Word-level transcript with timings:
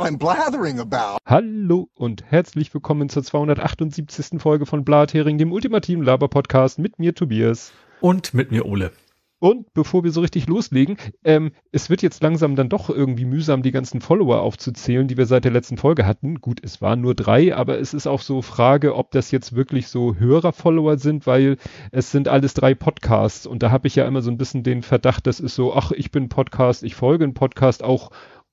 what 0.00 0.08
I'm 0.08 0.16
blathering 0.16 0.80
about. 0.80 1.18
Hallo 1.26 1.90
und 1.94 2.24
herzlich 2.24 2.72
willkommen 2.72 3.10
zur 3.10 3.22
278. 3.22 4.40
Folge 4.40 4.64
von 4.64 4.82
Blathering, 4.82 5.36
dem 5.36 5.52
ultimativen 5.52 6.02
Laber-Podcast 6.02 6.78
mit 6.78 6.98
mir 6.98 7.14
Tobias. 7.14 7.72
Und 8.00 8.32
mit 8.32 8.50
mir 8.50 8.64
Ole. 8.64 8.92
Und 9.40 9.72
bevor 9.74 10.02
wir 10.02 10.10
so 10.10 10.22
richtig 10.22 10.46
loslegen, 10.48 10.96
ähm, 11.24 11.52
es 11.70 11.90
wird 11.90 12.00
jetzt 12.00 12.22
langsam 12.22 12.56
dann 12.56 12.70
doch 12.70 12.88
irgendwie 12.88 13.26
mühsam, 13.26 13.62
die 13.62 13.72
ganzen 13.72 14.00
Follower 14.00 14.40
aufzuzählen, 14.40 15.06
die 15.06 15.18
wir 15.18 15.26
seit 15.26 15.44
der 15.44 15.52
letzten 15.52 15.76
Folge 15.76 16.06
hatten. 16.06 16.40
Gut, 16.40 16.60
es 16.62 16.80
waren 16.80 17.02
nur 17.02 17.14
drei, 17.14 17.54
aber 17.54 17.78
es 17.78 17.92
ist 17.92 18.06
auch 18.06 18.22
so 18.22 18.40
Frage, 18.40 18.94
ob 18.96 19.10
das 19.10 19.30
jetzt 19.30 19.54
wirklich 19.54 19.88
so 19.88 20.14
Hörer-Follower 20.14 20.96
sind, 20.96 21.26
weil 21.26 21.58
es 21.90 22.10
sind 22.10 22.28
alles 22.28 22.54
drei 22.54 22.74
Podcasts 22.74 23.46
und 23.46 23.62
da 23.62 23.70
habe 23.70 23.86
ich 23.86 23.96
ja 23.96 24.06
immer 24.06 24.22
so 24.22 24.30
ein 24.30 24.38
bisschen 24.38 24.62
den 24.62 24.82
Verdacht, 24.82 25.26
das 25.26 25.40
ist 25.40 25.54
so, 25.54 25.74
ach, 25.74 25.90
ich 25.92 26.10
bin 26.10 26.30
Podcast, 26.30 26.82
ich 26.84 26.94
folge 26.94 27.24
einen 27.24 27.34
Podcast 27.34 27.82
auch 27.82 28.10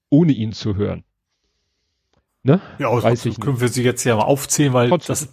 ohne 0.10 0.32
ihn 0.32 0.54
zu 0.54 0.76
hören. 0.76 1.04
Ne? 2.48 2.62
Ja, 2.80 2.88
aber 2.88 3.04
Weiß 3.04 3.26
ich 3.26 3.42
können 3.42 3.60
wir 3.60 3.68
sie 3.68 3.84
jetzt 3.84 4.06
ja 4.06 4.16
mal 4.16 4.24
aufzählen, 4.24 4.72
weil 4.72 4.88
Trotzdem. 4.88 5.10
das 5.10 5.30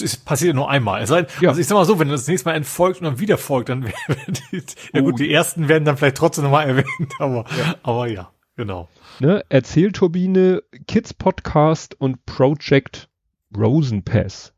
es 0.00 0.18
passiert 0.18 0.54
nur 0.54 0.70
einmal. 0.70 1.02
Es 1.02 1.10
heißt, 1.10 1.40
ja. 1.40 1.48
Also 1.48 1.62
ich 1.62 1.66
sag 1.66 1.76
mal 1.76 1.86
so, 1.86 1.98
wenn 1.98 2.10
das 2.10 2.28
nächste 2.28 2.50
Mal 2.50 2.56
entfolgt 2.56 3.00
und 3.00 3.06
dann 3.06 3.18
wieder 3.18 3.38
folgt, 3.38 3.70
dann 3.70 3.84
werden 4.06 4.38
die, 4.52 4.62
ja 4.92 5.00
gut, 5.00 5.18
die 5.18 5.32
ersten 5.32 5.66
werden 5.66 5.86
dann 5.86 5.96
vielleicht 5.96 6.18
trotzdem 6.18 6.44
nochmal 6.44 6.66
erwähnt, 6.68 7.14
aber 7.18 7.46
ja. 7.58 7.74
aber 7.82 8.06
ja, 8.06 8.30
genau. 8.54 8.90
Ne, 9.18 9.42
Erzählturbine, 9.48 10.62
Kids 10.86 11.14
Podcast 11.14 11.98
und 11.98 12.26
Project 12.26 13.08
Rosenpass. 13.56 14.52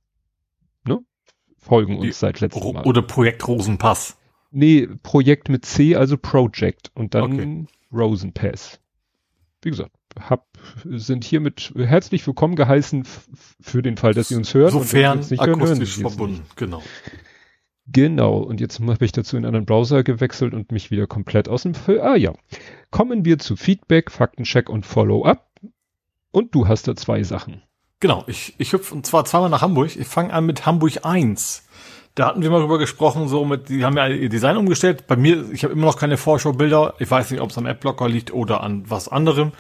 Ne? 0.85 0.99
Folgen 1.59 1.95
uns 1.95 2.07
die, 2.07 2.13
seit 2.13 2.41
letztem 2.41 2.73
Mal. 2.73 2.85
Oder 2.85 3.03
Projekt 3.03 3.47
Rosenpass. 3.47 4.19
Nee, 4.51 4.89
Projekt 5.05 5.49
mit 5.49 5.65
C, 5.65 5.95
also 5.95 6.19
Project 6.19 6.91
und 6.95 7.15
dann 7.15 7.33
okay. 7.33 7.67
Rosenpass. 7.93 8.81
Wie 9.63 9.71
gesagt, 9.71 9.93
hab, 10.19 10.47
sind 10.85 11.25
hiermit 11.25 11.73
herzlich 11.77 12.27
willkommen 12.27 12.57
geheißen 12.57 13.07
für 13.61 13.83
den 13.83 13.97
Fall, 13.97 14.15
dass 14.15 14.29
Sie 14.29 14.37
uns 14.37 14.55
hören. 14.55 14.73
Sofern 14.73 15.19
und 15.21 15.31
nicht 15.31 15.41
akustisch 15.41 15.99
hören, 15.99 16.09
verbunden, 16.11 16.43
genau. 16.57 16.83
Genau, 17.87 18.39
und 18.39 18.61
jetzt 18.61 18.81
habe 18.81 19.05
ich 19.05 19.13
dazu 19.13 19.37
in 19.37 19.45
einen 19.45 19.47
anderen 19.47 19.67
Browser 19.67 20.05
gewechselt 20.05 20.55
und 20.55 20.71
mich 20.71 20.91
wieder 20.91 21.07
komplett 21.07 21.49
aus 21.49 21.65
dem... 21.65 21.73
Ah 22.01 22.15
ja, 22.15 22.33
kommen 22.91 23.25
wir 23.25 23.39
zu 23.39 23.57
Feedback, 23.57 24.11
Faktencheck 24.11 24.69
und 24.69 24.87
Follow-up. 24.87 25.51
Und 26.31 26.55
du 26.55 26.69
hast 26.69 26.87
da 26.87 26.95
zwei 26.95 27.25
Sachen. 27.25 27.63
Genau, 27.99 28.25
ich, 28.29 28.55
ich 28.59 28.73
hüpfe 28.73 28.95
und 28.95 29.05
zwar 29.07 29.25
zweimal 29.25 29.51
nach 29.51 29.63
Hamburg. 29.63 29.97
Ich 29.97 30.07
fange 30.07 30.33
an 30.33 30.47
mit 30.47 30.67
Hamburg 30.67 31.05
1. 31.05 31.67
Da 32.15 32.29
hatten 32.29 32.43
wir 32.43 32.51
mal 32.51 32.61
drüber 32.61 32.79
gesprochen, 32.79 33.29
so 33.29 33.45
mit, 33.45 33.69
die 33.69 33.85
haben 33.85 33.97
ja 33.97 34.07
ihr 34.09 34.29
Design 34.29 34.57
umgestellt. 34.57 35.07
Bei 35.07 35.17
mir, 35.17 35.51
ich 35.53 35.65
habe 35.65 35.73
immer 35.73 35.87
noch 35.87 35.99
keine 35.99 36.17
Vorschaubilder. 36.17 36.95
Ich 36.99 37.11
weiß 37.11 37.31
nicht, 37.31 37.41
ob 37.41 37.51
es 37.51 37.59
am 37.59 37.67
Adblocker 37.67 38.09
liegt 38.09 38.33
oder 38.33 38.63
an 38.63 38.89
was 38.89 39.09
anderem 39.09 39.53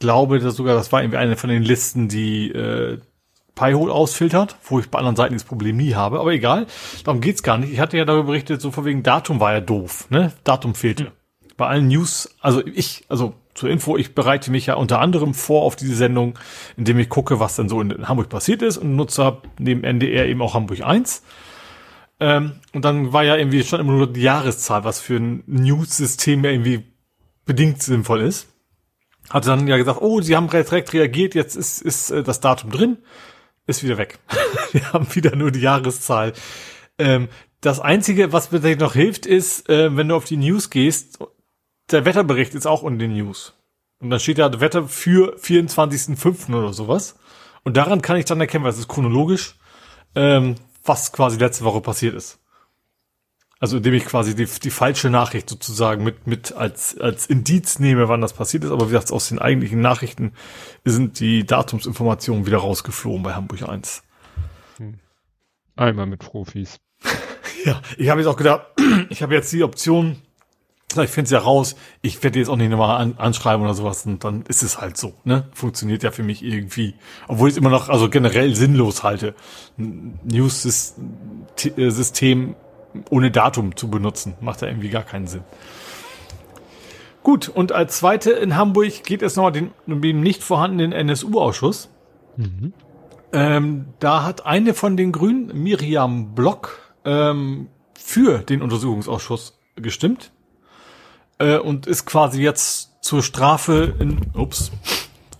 glaube 0.00 0.40
dass 0.40 0.56
sogar, 0.56 0.74
das 0.74 0.90
war 0.90 1.02
irgendwie 1.02 1.18
eine 1.18 1.36
von 1.36 1.48
den 1.48 1.62
Listen, 1.62 2.08
die 2.08 2.50
äh, 2.50 2.98
Pi-Hole 3.54 3.92
ausfiltert, 3.92 4.56
wo 4.64 4.80
ich 4.80 4.90
bei 4.90 4.98
anderen 4.98 5.16
Seiten 5.16 5.34
das 5.34 5.44
Problem 5.44 5.76
nie 5.76 5.94
habe. 5.94 6.18
Aber 6.18 6.32
egal, 6.32 6.66
darum 7.04 7.20
geht's 7.20 7.42
gar 7.42 7.58
nicht. 7.58 7.72
Ich 7.72 7.78
hatte 7.78 7.96
ja 7.98 8.04
darüber 8.04 8.28
berichtet, 8.28 8.60
so 8.60 8.70
von 8.70 8.84
wegen 8.84 9.02
Datum 9.02 9.38
war 9.38 9.52
ja 9.52 9.60
doof, 9.60 10.10
ne? 10.10 10.32
Datum 10.44 10.74
fehlte. 10.74 11.04
Mhm. 11.04 11.08
Bei 11.56 11.66
allen 11.66 11.88
News, 11.88 12.34
also 12.40 12.66
ich, 12.66 13.04
also 13.08 13.34
zur 13.54 13.68
Info, 13.68 13.98
ich 13.98 14.14
bereite 14.14 14.50
mich 14.50 14.66
ja 14.66 14.74
unter 14.74 15.00
anderem 15.00 15.34
vor 15.34 15.62
auf 15.62 15.76
diese 15.76 15.94
Sendung, 15.94 16.38
indem 16.78 16.98
ich 16.98 17.10
gucke, 17.10 17.38
was 17.38 17.56
denn 17.56 17.68
so 17.68 17.82
in 17.82 18.08
Hamburg 18.08 18.30
passiert 18.30 18.62
ist 18.62 18.78
und 18.78 18.96
nutze 18.96 19.36
neben 19.58 19.84
NDR 19.84 20.26
eben 20.26 20.40
auch 20.40 20.54
Hamburg 20.54 20.82
1. 20.82 21.22
Ähm, 22.20 22.52
und 22.72 22.86
dann 22.86 23.12
war 23.12 23.24
ja 23.24 23.36
irgendwie 23.36 23.62
schon 23.62 23.80
immer 23.80 23.92
nur 23.92 24.10
die 24.10 24.22
Jahreszahl, 24.22 24.84
was 24.84 25.00
für 25.00 25.16
ein 25.16 25.42
News-System 25.46 26.44
ja 26.44 26.50
irgendwie 26.50 26.84
bedingt 27.44 27.82
sinnvoll 27.82 28.22
ist 28.22 28.46
hat 29.28 29.46
dann 29.46 29.66
ja 29.66 29.76
gesagt, 29.76 30.00
oh, 30.00 30.20
sie 30.20 30.36
haben 30.36 30.48
direkt 30.48 30.92
reagiert, 30.92 31.34
jetzt 31.34 31.56
ist, 31.56 31.82
ist 31.82 32.10
äh, 32.10 32.22
das 32.22 32.40
Datum 32.40 32.70
drin, 32.70 32.98
ist 33.66 33.82
wieder 33.82 33.98
weg. 33.98 34.18
Wir 34.72 34.92
haben 34.92 35.14
wieder 35.14 35.36
nur 35.36 35.50
die 35.50 35.60
Jahreszahl. 35.60 36.32
Ähm, 36.98 37.28
das 37.60 37.80
Einzige, 37.80 38.32
was 38.32 38.50
mir 38.52 38.76
noch 38.76 38.94
hilft, 38.94 39.26
ist, 39.26 39.68
äh, 39.68 39.94
wenn 39.96 40.08
du 40.08 40.16
auf 40.16 40.24
die 40.24 40.36
News 40.36 40.70
gehst, 40.70 41.18
der 41.90 42.04
Wetterbericht 42.04 42.54
ist 42.54 42.66
auch 42.66 42.84
in 42.84 42.98
den 42.98 43.12
News. 43.12 43.54
Und 44.00 44.10
dann 44.10 44.20
steht 44.20 44.38
da 44.38 44.60
Wetter 44.60 44.88
für 44.88 45.36
24.05. 45.36 46.54
oder 46.54 46.72
sowas. 46.72 47.18
Und 47.64 47.76
daran 47.76 48.00
kann 48.00 48.16
ich 48.16 48.24
dann 48.24 48.40
erkennen, 48.40 48.64
weil 48.64 48.72
es 48.72 48.78
ist 48.78 48.88
chronologisch, 48.88 49.56
ähm, 50.14 50.54
was 50.84 51.12
quasi 51.12 51.38
letzte 51.38 51.64
Woche 51.64 51.82
passiert 51.82 52.14
ist. 52.14 52.38
Also 53.60 53.76
indem 53.76 53.92
ich 53.92 54.06
quasi 54.06 54.34
die, 54.34 54.46
die 54.46 54.70
falsche 54.70 55.10
Nachricht 55.10 55.50
sozusagen 55.50 56.02
mit, 56.02 56.26
mit 56.26 56.52
als, 56.52 56.98
als 56.98 57.26
Indiz 57.26 57.78
nehme, 57.78 58.08
wann 58.08 58.22
das 58.22 58.32
passiert 58.32 58.64
ist. 58.64 58.70
Aber 58.70 58.86
wie 58.86 58.92
gesagt, 58.92 59.12
aus 59.12 59.28
den 59.28 59.38
eigentlichen 59.38 59.82
Nachrichten 59.82 60.32
sind 60.82 61.20
die 61.20 61.44
Datumsinformationen 61.44 62.46
wieder 62.46 62.56
rausgeflogen 62.56 63.22
bei 63.22 63.34
Hamburg 63.34 63.68
1. 63.68 64.02
Hm. 64.78 64.94
Einmal 65.76 66.06
mit 66.06 66.20
Profis. 66.20 66.80
ja, 67.66 67.82
ich 67.98 68.08
habe 68.08 68.20
jetzt 68.22 68.28
auch 68.28 68.38
gedacht, 68.38 68.62
ich 69.10 69.22
habe 69.22 69.34
jetzt 69.34 69.52
die 69.52 69.62
Option, 69.62 70.16
ich 70.96 71.10
finde 71.10 71.26
es 71.26 71.30
ja 71.30 71.40
raus, 71.40 71.76
ich 72.00 72.22
werde 72.22 72.38
jetzt 72.38 72.48
auch 72.48 72.56
nicht 72.56 72.70
nochmal 72.70 72.98
an, 72.98 73.18
anschreiben 73.18 73.62
oder 73.62 73.74
sowas 73.74 74.06
und 74.06 74.24
dann 74.24 74.40
ist 74.48 74.62
es 74.62 74.80
halt 74.80 74.96
so, 74.96 75.12
ne? 75.24 75.50
Funktioniert 75.52 76.02
ja 76.02 76.12
für 76.12 76.22
mich 76.22 76.42
irgendwie. 76.42 76.94
Obwohl 77.28 77.50
ich 77.50 77.56
es 77.56 77.58
immer 77.58 77.68
noch, 77.68 77.90
also 77.90 78.08
generell 78.08 78.54
sinnlos 78.56 79.02
halte. 79.02 79.34
News-System 79.76 80.94
ohne 83.10 83.30
Datum 83.30 83.76
zu 83.76 83.90
benutzen. 83.90 84.34
Macht 84.40 84.62
ja 84.62 84.68
irgendwie 84.68 84.90
gar 84.90 85.02
keinen 85.02 85.26
Sinn. 85.26 85.44
Gut, 87.22 87.48
und 87.48 87.72
als 87.72 87.98
zweite 87.98 88.30
in 88.30 88.56
Hamburg 88.56 89.04
geht 89.04 89.22
es 89.22 89.36
noch 89.36 89.50
den, 89.50 89.72
um 89.86 90.00
den 90.00 90.20
nicht 90.20 90.42
vorhandenen 90.42 90.92
NSU-Ausschuss. 90.92 91.90
Mhm. 92.36 92.72
Ähm, 93.32 93.86
da 93.98 94.24
hat 94.24 94.46
eine 94.46 94.74
von 94.74 94.96
den 94.96 95.12
Grünen, 95.12 95.62
Miriam 95.62 96.34
Block, 96.34 96.78
ähm, 97.04 97.68
für 97.94 98.38
den 98.38 98.62
Untersuchungsausschuss 98.62 99.58
gestimmt 99.76 100.32
äh, 101.38 101.58
und 101.58 101.86
ist 101.86 102.06
quasi 102.06 102.42
jetzt 102.42 103.04
zur 103.04 103.22
Strafe 103.22 103.94
in, 103.98 104.18
ups, 104.34 104.72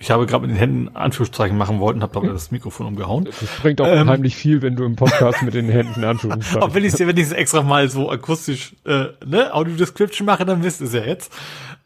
ich 0.01 0.11
habe 0.11 0.25
gerade 0.25 0.47
mit 0.47 0.57
den 0.57 0.59
Händen 0.59 0.97
Anführungszeichen 0.97 1.59
machen 1.59 1.79
wollten, 1.79 2.03
habe 2.03 2.17
aber 2.17 2.29
das 2.33 2.51
Mikrofon 2.51 2.87
umgehauen. 2.87 3.27
Das 3.27 3.37
bringt 3.61 3.81
auch 3.83 3.87
ähm, 3.87 4.03
unheimlich 4.03 4.35
viel, 4.35 4.63
wenn 4.63 4.75
du 4.75 4.85
im 4.85 4.97
Podcast 4.97 5.43
mit 5.43 5.53
den 5.53 5.69
Händen 5.69 6.03
Anführungszeichen. 6.05 6.63
Aber 6.63 6.75
wenn 6.75 6.85
ich 6.85 6.95
es 6.95 6.99
wenn 6.99 7.17
ich's 7.17 7.33
extra 7.33 7.63
mal 7.63 7.89
so 7.91 8.11
akustisch 8.11 8.75
äh, 8.87 9.09
ne, 9.25 9.55
Audio 9.55 9.77
Description 9.77 10.25
mache, 10.25 10.47
dann 10.47 10.65
wisst 10.65 10.81
ihr 10.81 10.87
es 10.87 10.95
ja 10.95 11.05
jetzt. 11.05 11.31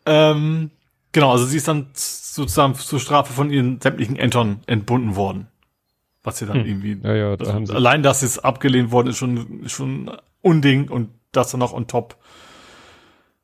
Ähm, 0.06 0.70
genau, 1.10 1.32
also 1.32 1.44
sie 1.44 1.56
ist 1.56 1.66
dann 1.66 1.88
sozusagen 1.92 2.76
zur 2.76 3.00
Strafe 3.00 3.32
von 3.32 3.50
ihren 3.50 3.80
sämtlichen 3.80 4.16
Ämtern 4.16 4.60
entbunden 4.66 5.16
worden. 5.16 5.48
Was 6.22 6.38
sie 6.38 6.46
dann 6.46 6.60
hm. 6.60 6.66
irgendwie. 6.66 7.00
Ja, 7.02 7.14
ja, 7.14 7.36
da 7.36 7.58
das, 7.58 7.70
allein, 7.70 8.04
dass 8.04 8.22
es 8.22 8.38
abgelehnt 8.38 8.92
worden 8.92 9.08
ist, 9.08 9.18
schon 9.18 9.64
schon 9.66 10.10
Unding 10.40 10.88
und 10.88 11.10
das 11.32 11.50
dann 11.50 11.60
noch 11.60 11.72
on 11.72 11.88
top. 11.88 12.16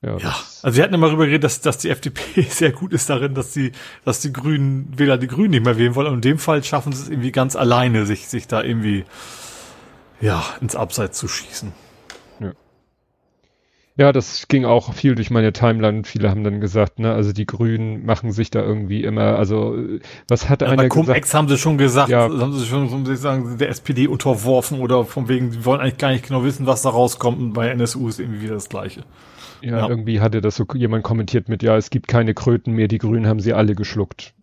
Ja, 0.03 0.17
ja. 0.17 0.35
also 0.63 0.77
wir 0.77 0.85
hatten 0.85 0.95
immer 0.95 1.09
darüber 1.09 1.27
geredet, 1.27 1.45
dass, 1.45 1.61
dass 1.61 1.77
die 1.77 1.91
FDP 1.91 2.43
sehr 2.49 2.73
gut 2.73 2.93
ist 2.93 3.11
darin, 3.11 3.35
dass 3.35 3.53
die, 3.53 3.73
dass 4.05 4.21
die 4.21 4.33
Grünen 4.33 4.93
Wähler 4.97 5.19
die 5.19 5.27
Grünen 5.27 5.51
nicht 5.51 5.65
mehr 5.65 5.77
wählen 5.77 5.95
wollen. 5.95 6.09
Und 6.09 6.15
in 6.15 6.21
dem 6.23 6.39
Fall 6.39 6.65
schaffen 6.65 6.93
sie 6.93 7.03
es 7.03 7.09
irgendwie 7.11 7.33
ganz 7.33 7.55
alleine, 7.55 8.07
sich, 8.07 8.27
sich 8.29 8.47
da 8.47 8.63
irgendwie, 8.63 9.05
ja, 10.21 10.43
ins 10.61 10.75
Abseits 10.75 11.19
zu 11.19 11.29
schießen. 11.29 11.73
Ja. 12.41 12.53
Ja, 13.97 14.13
das 14.13 14.49
ging 14.49 14.65
auch 14.65 14.95
viel 14.95 15.15
durch 15.17 15.31
meine 15.31 15.53
Timeline. 15.53 16.05
Viele 16.05 16.31
haben 16.31 16.45
dann 16.45 16.63
gesagt, 16.63 16.99
ne, 16.99 17.13
also 17.13 17.35
die 17.35 17.45
Grünen 17.45 18.07
machen 18.07 18.33
sich 18.33 18.51
da 18.51 18.63
irgendwie 18.63 19.05
immer, 19.05 19.37
also 19.37 19.77
was 20.29 20.49
hat 20.49 20.63
ja, 20.63 20.69
einer 20.69 20.85
bei 20.85 20.89
Cum-Ex 20.89 21.35
haben 21.35 21.49
sie 21.49 21.59
schon 21.59 21.77
gesagt, 21.77 22.09
ja. 22.09 22.23
haben 22.23 22.55
sie 22.55 22.65
schon, 22.65 23.05
so 23.05 23.15
sagen, 23.17 23.59
der 23.59 23.69
SPD 23.69 24.07
unterworfen 24.07 24.81
oder 24.81 25.05
von 25.05 25.29
wegen, 25.29 25.51
die 25.51 25.67
wollen 25.67 25.83
eigentlich 25.83 25.99
gar 25.99 26.11
nicht 26.11 26.27
genau 26.27 26.43
wissen, 26.43 26.67
was 26.67 26.81
da 26.81 26.89
rauskommt. 26.89 27.39
Und 27.39 27.53
bei 27.53 27.69
NSU 27.69 28.09
ist 28.09 28.19
irgendwie 28.19 28.41
wieder 28.41 28.55
das 28.55 28.71
Gleiche. 28.71 29.03
Ja, 29.63 29.79
ja, 29.79 29.89
irgendwie 29.89 30.21
hatte 30.21 30.41
das 30.41 30.57
so 30.57 30.67
jemand 30.75 31.05
kommentiert 31.05 31.49
mit, 31.49 31.63
ja, 31.63 31.77
es 31.77 31.91
gibt 31.91 32.09
keine 32.09 32.35
Kröten 32.35 32.75
mehr, 32.75 32.89
die 32.89 32.99
Grünen 32.99 33.27
haben 33.27 33.41
sie 33.41 33.53
alle 33.53 33.75
geschluckt. 33.75 34.35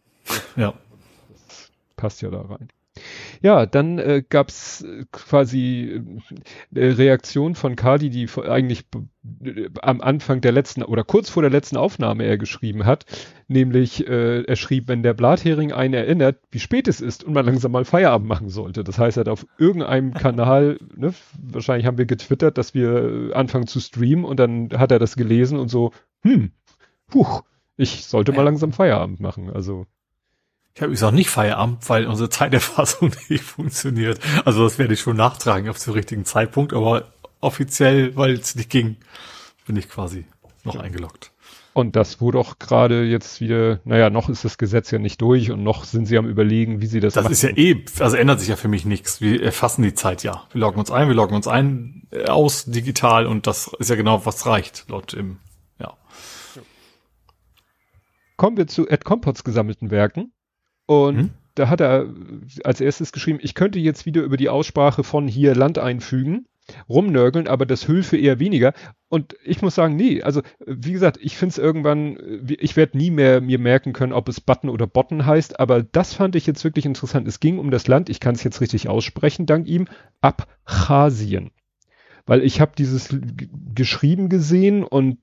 Ja. 0.55 0.73
Das 1.47 1.71
passt 1.95 2.21
ja 2.21 2.29
da 2.29 2.41
rein. 2.41 2.69
Ja, 3.41 3.65
dann 3.65 3.99
äh, 3.99 4.23
gab 4.27 4.49
es 4.49 4.81
äh, 4.81 5.05
quasi 5.11 6.01
äh, 6.73 6.85
Reaktion 6.85 7.55
von 7.55 7.75
Kadi, 7.75 8.09
die 8.09 8.27
eigentlich 8.41 8.85
äh, 9.43 9.69
am 9.81 10.01
Anfang 10.01 10.41
der 10.41 10.51
letzten 10.51 10.83
oder 10.83 11.03
kurz 11.03 11.29
vor 11.29 11.43
der 11.43 11.51
letzten 11.51 11.77
Aufnahme 11.77 12.23
er 12.23 12.37
geschrieben 12.37 12.85
hat, 12.85 13.05
nämlich 13.47 14.07
äh, 14.07 14.43
er 14.43 14.55
schrieb, 14.55 14.87
wenn 14.87 15.03
der 15.03 15.13
Blathering 15.13 15.71
einen 15.71 15.93
erinnert, 15.93 16.39
wie 16.51 16.59
spät 16.59 16.87
es 16.87 17.01
ist 17.01 17.23
und 17.23 17.33
man 17.33 17.45
langsam 17.45 17.71
mal 17.71 17.85
Feierabend 17.85 18.27
machen 18.27 18.49
sollte. 18.49 18.83
Das 18.83 18.97
heißt, 18.97 19.17
er 19.17 19.21
hat 19.21 19.29
auf 19.29 19.45
irgendeinem 19.57 20.13
Kanal, 20.13 20.77
ne, 20.95 21.13
wahrscheinlich 21.41 21.85
haben 21.85 21.97
wir 21.97 22.05
getwittert, 22.05 22.57
dass 22.57 22.73
wir 22.73 23.31
anfangen 23.33 23.67
zu 23.67 23.79
streamen 23.79 24.25
und 24.25 24.39
dann 24.39 24.69
hat 24.77 24.91
er 24.91 24.99
das 24.99 25.15
gelesen 25.15 25.59
und 25.59 25.69
so, 25.69 25.91
hm, 26.23 26.51
puh, 27.07 27.41
ich 27.77 28.05
sollte 28.05 28.31
mal 28.31 28.43
langsam 28.43 28.73
Feierabend 28.73 29.19
machen. 29.19 29.51
Also 29.51 29.85
ich 30.77 30.81
habe 30.81 30.91
übrigens 30.91 31.03
auch 31.03 31.11
nicht 31.11 31.31
Feierabend, 31.31 31.89
weil 31.89 32.05
unsere 32.05 32.29
Zeiterfassung 32.29 33.09
nicht 33.29 33.43
funktioniert. 33.43 34.19
Also 34.45 34.63
das 34.63 34.77
werde 34.77 34.93
ich 34.93 34.99
schon 34.99 35.17
nachtragen 35.17 35.69
auf 35.69 35.83
den 35.83 35.93
richtigen 35.93 36.23
Zeitpunkt, 36.23 36.71
aber 36.71 37.05
offiziell, 37.39 38.15
weil 38.15 38.33
es 38.33 38.53
nicht 38.53 38.69
ging, 38.69 38.97
bin 39.65 39.75
ich 39.75 39.89
quasi 39.89 40.25
noch 40.63 40.75
ja. 40.75 40.81
eingeloggt. 40.81 41.31
Und 41.73 41.95
das 41.95 42.21
wurde 42.21 42.37
auch 42.37 42.59
gerade 42.59 43.05
jetzt 43.05 43.41
wieder, 43.41 43.79
naja, 43.85 44.11
noch 44.11 44.29
ist 44.29 44.45
das 44.45 44.59
Gesetz 44.59 44.91
ja 44.91 44.99
nicht 44.99 45.19
durch 45.19 45.49
und 45.49 45.63
noch 45.63 45.83
sind 45.83 46.05
sie 46.05 46.15
am 46.15 46.27
überlegen, 46.27 46.79
wie 46.79 46.85
sie 46.85 46.99
das 46.99 47.15
Das 47.15 47.23
machen. 47.23 47.33
ist 47.33 47.41
ja 47.41 47.49
eh, 47.57 47.83
also 47.99 48.15
ändert 48.15 48.39
sich 48.39 48.49
ja 48.49 48.55
für 48.55 48.67
mich 48.67 48.85
nichts. 48.85 49.19
Wir 49.19 49.41
erfassen 49.41 49.81
die 49.81 49.95
Zeit 49.95 50.21
ja. 50.21 50.43
Wir 50.51 50.61
loggen 50.61 50.77
uns 50.77 50.91
ein, 50.91 51.07
wir 51.07 51.15
loggen 51.15 51.35
uns 51.35 51.47
ein, 51.47 52.03
äh, 52.11 52.25
aus 52.25 52.65
digital 52.65 53.25
und 53.25 53.47
das 53.47 53.71
ist 53.79 53.89
ja 53.89 53.95
genau, 53.95 54.27
was 54.27 54.45
reicht, 54.45 54.85
laut 54.89 55.15
im, 55.15 55.39
ja. 55.79 55.97
Kommen 58.35 58.57
wir 58.57 58.67
zu 58.67 58.87
Ed 58.87 59.05
Compots 59.05 59.43
gesammelten 59.43 59.89
Werken. 59.89 60.33
Und 60.87 61.17
hm? 61.17 61.29
da 61.53 61.69
hat 61.69 61.81
er 61.81 62.07
als 62.63 62.81
erstes 62.81 63.11
geschrieben, 63.11 63.39
ich 63.41 63.53
könnte 63.53 63.77
jetzt 63.77 64.07
wieder 64.07 64.23
über 64.23 64.37
die 64.37 64.49
Aussprache 64.49 65.03
von 65.03 65.27
hier 65.27 65.53
Land 65.53 65.77
einfügen 65.77 66.47
rumnörgeln, 66.89 67.47
aber 67.47 67.65
das 67.65 67.87
Hülfe 67.87 68.17
eher 68.17 68.39
weniger. 68.39 68.73
Und 69.09 69.35
ich 69.43 69.61
muss 69.61 69.75
sagen, 69.75 69.95
nee, 69.95 70.21
also 70.21 70.41
wie 70.65 70.91
gesagt, 70.91 71.17
ich 71.21 71.37
finde 71.37 71.53
es 71.53 71.57
irgendwann, 71.57 72.17
ich 72.47 72.75
werde 72.75 72.97
nie 72.97 73.11
mehr 73.11 73.41
mir 73.41 73.59
merken 73.59 73.93
können, 73.93 74.13
ob 74.13 74.27
es 74.27 74.41
Button 74.41 74.69
oder 74.69 74.87
Botten 74.87 75.25
heißt, 75.25 75.59
aber 75.59 75.83
das 75.83 76.13
fand 76.13 76.35
ich 76.35 76.45
jetzt 76.45 76.63
wirklich 76.63 76.85
interessant. 76.85 77.27
Es 77.27 77.39
ging 77.39 77.57
um 77.57 77.71
das 77.71 77.87
Land, 77.87 78.09
ich 78.09 78.19
kann 78.19 78.35
es 78.35 78.43
jetzt 78.43 78.61
richtig 78.61 78.89
aussprechen, 78.89 79.45
dank 79.45 79.67
ihm, 79.67 79.87
Abchasien. 80.21 81.51
Weil 82.25 82.43
ich 82.43 82.59
habe 82.59 82.73
dieses 82.77 83.15
geschrieben 83.73 84.27
gesehen 84.27 84.83
und 84.83 85.19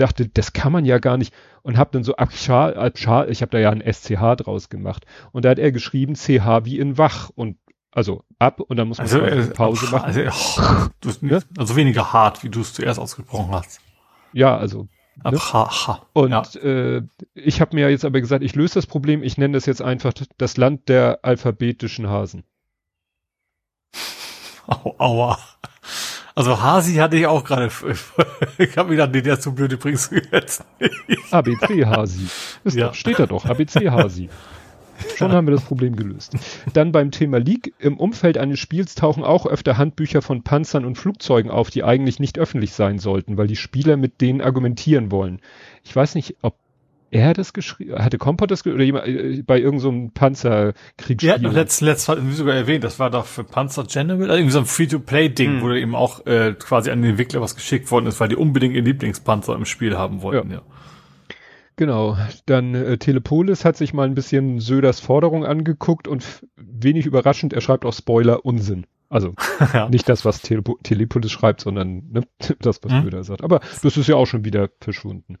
dachte, 0.00 0.28
das 0.28 0.52
kann 0.52 0.72
man 0.72 0.84
ja 0.84 0.98
gar 0.98 1.16
nicht 1.16 1.32
und 1.62 1.76
habe 1.76 1.90
dann 1.92 2.04
so 2.04 2.16
Abschal, 2.16 2.76
Abschal 2.76 3.30
ich 3.30 3.42
habe 3.42 3.50
da 3.50 3.58
ja 3.58 3.70
ein 3.70 3.80
SCH 3.82 4.36
draus 4.36 4.68
gemacht 4.68 5.06
und 5.32 5.44
da 5.44 5.50
hat 5.50 5.58
er 5.58 5.72
geschrieben 5.72 6.14
CH 6.14 6.64
wie 6.64 6.78
in 6.78 6.98
Wach 6.98 7.30
und 7.34 7.56
also 7.92 8.24
ab 8.38 8.60
und 8.60 8.76
dann 8.76 8.88
muss 8.88 8.98
man 8.98 9.06
also, 9.06 9.20
eine 9.20 9.42
äh, 9.42 9.46
Pause 9.48 9.86
machen. 9.90 10.04
Also, 10.04 10.20
oh, 10.20 11.26
ja? 11.26 11.40
also 11.58 11.76
weniger 11.76 12.12
hart, 12.12 12.44
wie 12.44 12.48
du 12.48 12.60
es 12.60 12.72
zuerst 12.72 13.00
ausgesprochen 13.00 13.52
hast. 13.52 13.80
Ja, 14.32 14.56
also. 14.56 14.88
Ab, 15.22 15.32
ne? 15.32 15.38
ha, 15.38 15.86
ha. 15.86 16.06
Und 16.12 16.30
ja. 16.30 16.42
äh, 16.62 17.02
ich 17.34 17.60
habe 17.60 17.74
mir 17.74 17.90
jetzt 17.90 18.04
aber 18.04 18.20
gesagt, 18.20 18.44
ich 18.44 18.54
löse 18.54 18.74
das 18.74 18.86
Problem, 18.86 19.22
ich 19.22 19.38
nenne 19.38 19.54
das 19.54 19.66
jetzt 19.66 19.82
einfach 19.82 20.12
das 20.38 20.56
Land 20.56 20.88
der 20.88 21.18
alphabetischen 21.22 22.08
Hasen. 22.08 22.44
Au, 24.66 24.94
aua. 24.98 25.38
Also 26.40 26.62
Hasi 26.62 26.94
hatte 26.94 27.18
ich 27.18 27.26
auch 27.26 27.44
gerade. 27.44 27.66
ich 28.58 28.78
habe 28.78 28.88
mir 28.88 28.96
gedacht, 28.96 29.10
nee, 29.12 29.20
der 29.20 29.34
ist 29.34 29.42
zu 29.42 29.54
blöd, 29.54 29.72
übrigens 29.72 30.10
jetzt. 30.32 30.64
ABC 31.30 31.84
Hasi. 31.84 32.28
Ja. 32.64 32.94
steht 32.94 33.18
da 33.18 33.26
doch, 33.26 33.44
ABC 33.44 33.90
Hasi. 33.90 34.30
Schon 35.16 35.32
haben 35.32 35.46
wir 35.46 35.52
das 35.52 35.64
Problem 35.64 35.96
gelöst. 35.96 36.32
Dann 36.72 36.92
beim 36.92 37.10
Thema 37.10 37.38
Leak. 37.38 37.74
Im 37.78 37.98
Umfeld 37.98 38.38
eines 38.38 38.58
Spiels 38.58 38.94
tauchen 38.94 39.22
auch 39.22 39.44
öfter 39.44 39.76
Handbücher 39.76 40.22
von 40.22 40.42
Panzern 40.42 40.86
und 40.86 40.96
Flugzeugen 40.96 41.50
auf, 41.50 41.68
die 41.68 41.84
eigentlich 41.84 42.20
nicht 42.20 42.38
öffentlich 42.38 42.72
sein 42.72 42.98
sollten, 42.98 43.36
weil 43.36 43.46
die 43.46 43.56
Spieler 43.56 43.98
mit 43.98 44.22
denen 44.22 44.40
argumentieren 44.40 45.10
wollen. 45.10 45.40
Ich 45.84 45.94
weiß 45.94 46.14
nicht, 46.14 46.36
ob 46.40 46.54
er 47.10 47.34
das 47.34 47.52
geschrieben, 47.52 47.98
hatte 47.98 48.18
Kompott 48.18 48.50
das 48.50 48.64
oder 48.66 48.82
jemand, 48.82 49.06
äh, 49.06 49.42
bei 49.44 49.58
irgendeinem 49.58 50.06
so 50.06 50.10
Panzerkriegsspiel. 50.14 51.42
Ja, 51.42 51.50
letzt, 51.50 51.80
letzt 51.80 52.08
hat 52.08 52.18
sogar 52.32 52.54
erwähnt, 52.54 52.84
das 52.84 52.98
war 52.98 53.10
doch 53.10 53.26
für 53.26 53.44
Panzer 53.44 53.84
General, 53.84 54.22
also 54.22 54.34
irgendwie 54.34 54.52
so 54.52 54.58
ein 54.60 54.66
Free-to-Play-Ding, 54.66 55.54
hm. 55.54 55.62
wo 55.62 55.70
eben 55.70 55.94
auch 55.94 56.24
äh, 56.26 56.54
quasi 56.58 56.90
an 56.90 57.02
den 57.02 57.12
Entwickler 57.12 57.40
was 57.40 57.56
geschickt 57.56 57.90
worden 57.90 58.06
ist, 58.06 58.20
weil 58.20 58.28
die 58.28 58.36
unbedingt 58.36 58.74
ihren 58.74 58.84
Lieblingspanzer 58.84 59.54
im 59.54 59.64
Spiel 59.64 59.96
haben 59.96 60.22
wollten, 60.22 60.50
ja. 60.50 60.56
ja. 60.56 60.62
Genau, 61.76 62.18
dann 62.44 62.74
äh, 62.74 62.98
Telepolis 62.98 63.64
hat 63.64 63.76
sich 63.76 63.94
mal 63.94 64.06
ein 64.06 64.14
bisschen 64.14 64.60
Söders 64.60 65.00
Forderung 65.00 65.46
angeguckt 65.46 66.08
und 66.08 66.46
wenig 66.56 67.06
überraschend, 67.06 67.54
er 67.54 67.62
schreibt 67.62 67.86
auch 67.86 67.94
Spoiler 67.94 68.44
Unsinn. 68.44 68.84
Also 69.10 69.34
ja. 69.74 69.88
nicht 69.88 70.08
das, 70.08 70.24
was 70.24 70.40
Telepo 70.40 70.78
Telepolis 70.82 71.32
schreibt, 71.32 71.60
sondern 71.60 72.04
ne, 72.10 72.22
das, 72.60 72.82
was 72.82 72.92
hm. 72.92 73.02
Söder 73.02 73.24
sagt. 73.24 73.42
Aber 73.42 73.60
das 73.82 73.96
ist 73.96 74.06
ja 74.06 74.14
auch 74.14 74.26
schon 74.26 74.44
wieder 74.44 74.70
verschwunden. 74.80 75.36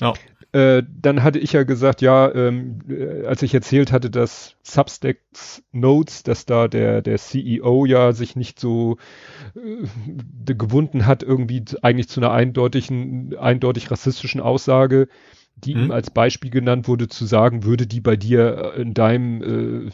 Ja. 0.00 0.12
Äh, 0.52 0.82
dann 0.88 1.22
hatte 1.22 1.38
ich 1.38 1.52
ja 1.52 1.62
gesagt, 1.62 2.02
ja, 2.02 2.32
ähm, 2.34 2.80
äh, 2.88 3.24
als 3.24 3.42
ich 3.42 3.54
erzählt 3.54 3.92
hatte, 3.92 4.10
dass 4.10 4.56
Substacks 4.62 5.62
Notes, 5.70 6.24
dass 6.24 6.44
da 6.44 6.66
der, 6.66 7.02
der 7.02 7.18
CEO 7.18 7.86
ja 7.86 8.12
sich 8.12 8.34
nicht 8.34 8.58
so 8.58 8.98
äh, 9.54 10.54
gewunden 10.54 11.06
hat, 11.06 11.22
irgendwie 11.22 11.64
eigentlich 11.82 12.08
zu 12.08 12.20
einer 12.20 12.32
eindeutigen, 12.32 13.36
eindeutig 13.38 13.90
rassistischen 13.90 14.40
Aussage 14.40 15.08
die 15.56 15.74
hm? 15.74 15.84
ihm 15.84 15.90
als 15.92 16.10
Beispiel 16.10 16.50
genannt 16.50 16.88
wurde, 16.88 17.08
zu 17.08 17.26
sagen, 17.26 17.64
würde 17.64 17.86
die 17.86 18.00
bei 18.00 18.16
dir 18.16 18.74
äh, 18.74 18.82
in 18.82 18.92
deinem 18.92 19.86
äh, 19.86 19.90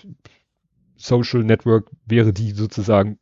Social 1.01 1.43
Network, 1.43 1.91
wäre 2.07 2.33
die 2.33 2.53
sozusagen 2.53 3.19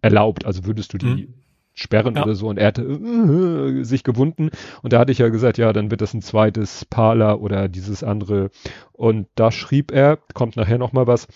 erlaubt, 0.00 0.46
also 0.46 0.64
würdest 0.64 0.92
du 0.92 0.98
die 0.98 1.24
hm? 1.24 1.34
sperren 1.74 2.16
ja. 2.16 2.22
oder 2.22 2.34
so 2.34 2.48
und 2.48 2.58
er 2.58 2.68
hatte 2.68 2.82
äh, 2.82 3.84
sich 3.84 4.02
gewunden 4.02 4.50
und 4.82 4.92
da 4.92 4.98
hatte 4.98 5.12
ich 5.12 5.18
ja 5.18 5.28
gesagt, 5.28 5.58
ja, 5.58 5.72
dann 5.72 5.90
wird 5.90 6.00
das 6.00 6.14
ein 6.14 6.22
zweites 6.22 6.84
Parler 6.84 7.40
oder 7.40 7.68
dieses 7.68 8.02
andere 8.02 8.50
und 8.92 9.28
da 9.34 9.52
schrieb 9.52 9.92
er, 9.92 10.18
kommt 10.34 10.56
nachher 10.56 10.78
noch 10.78 10.92
mal 10.92 11.06
was, 11.06 11.28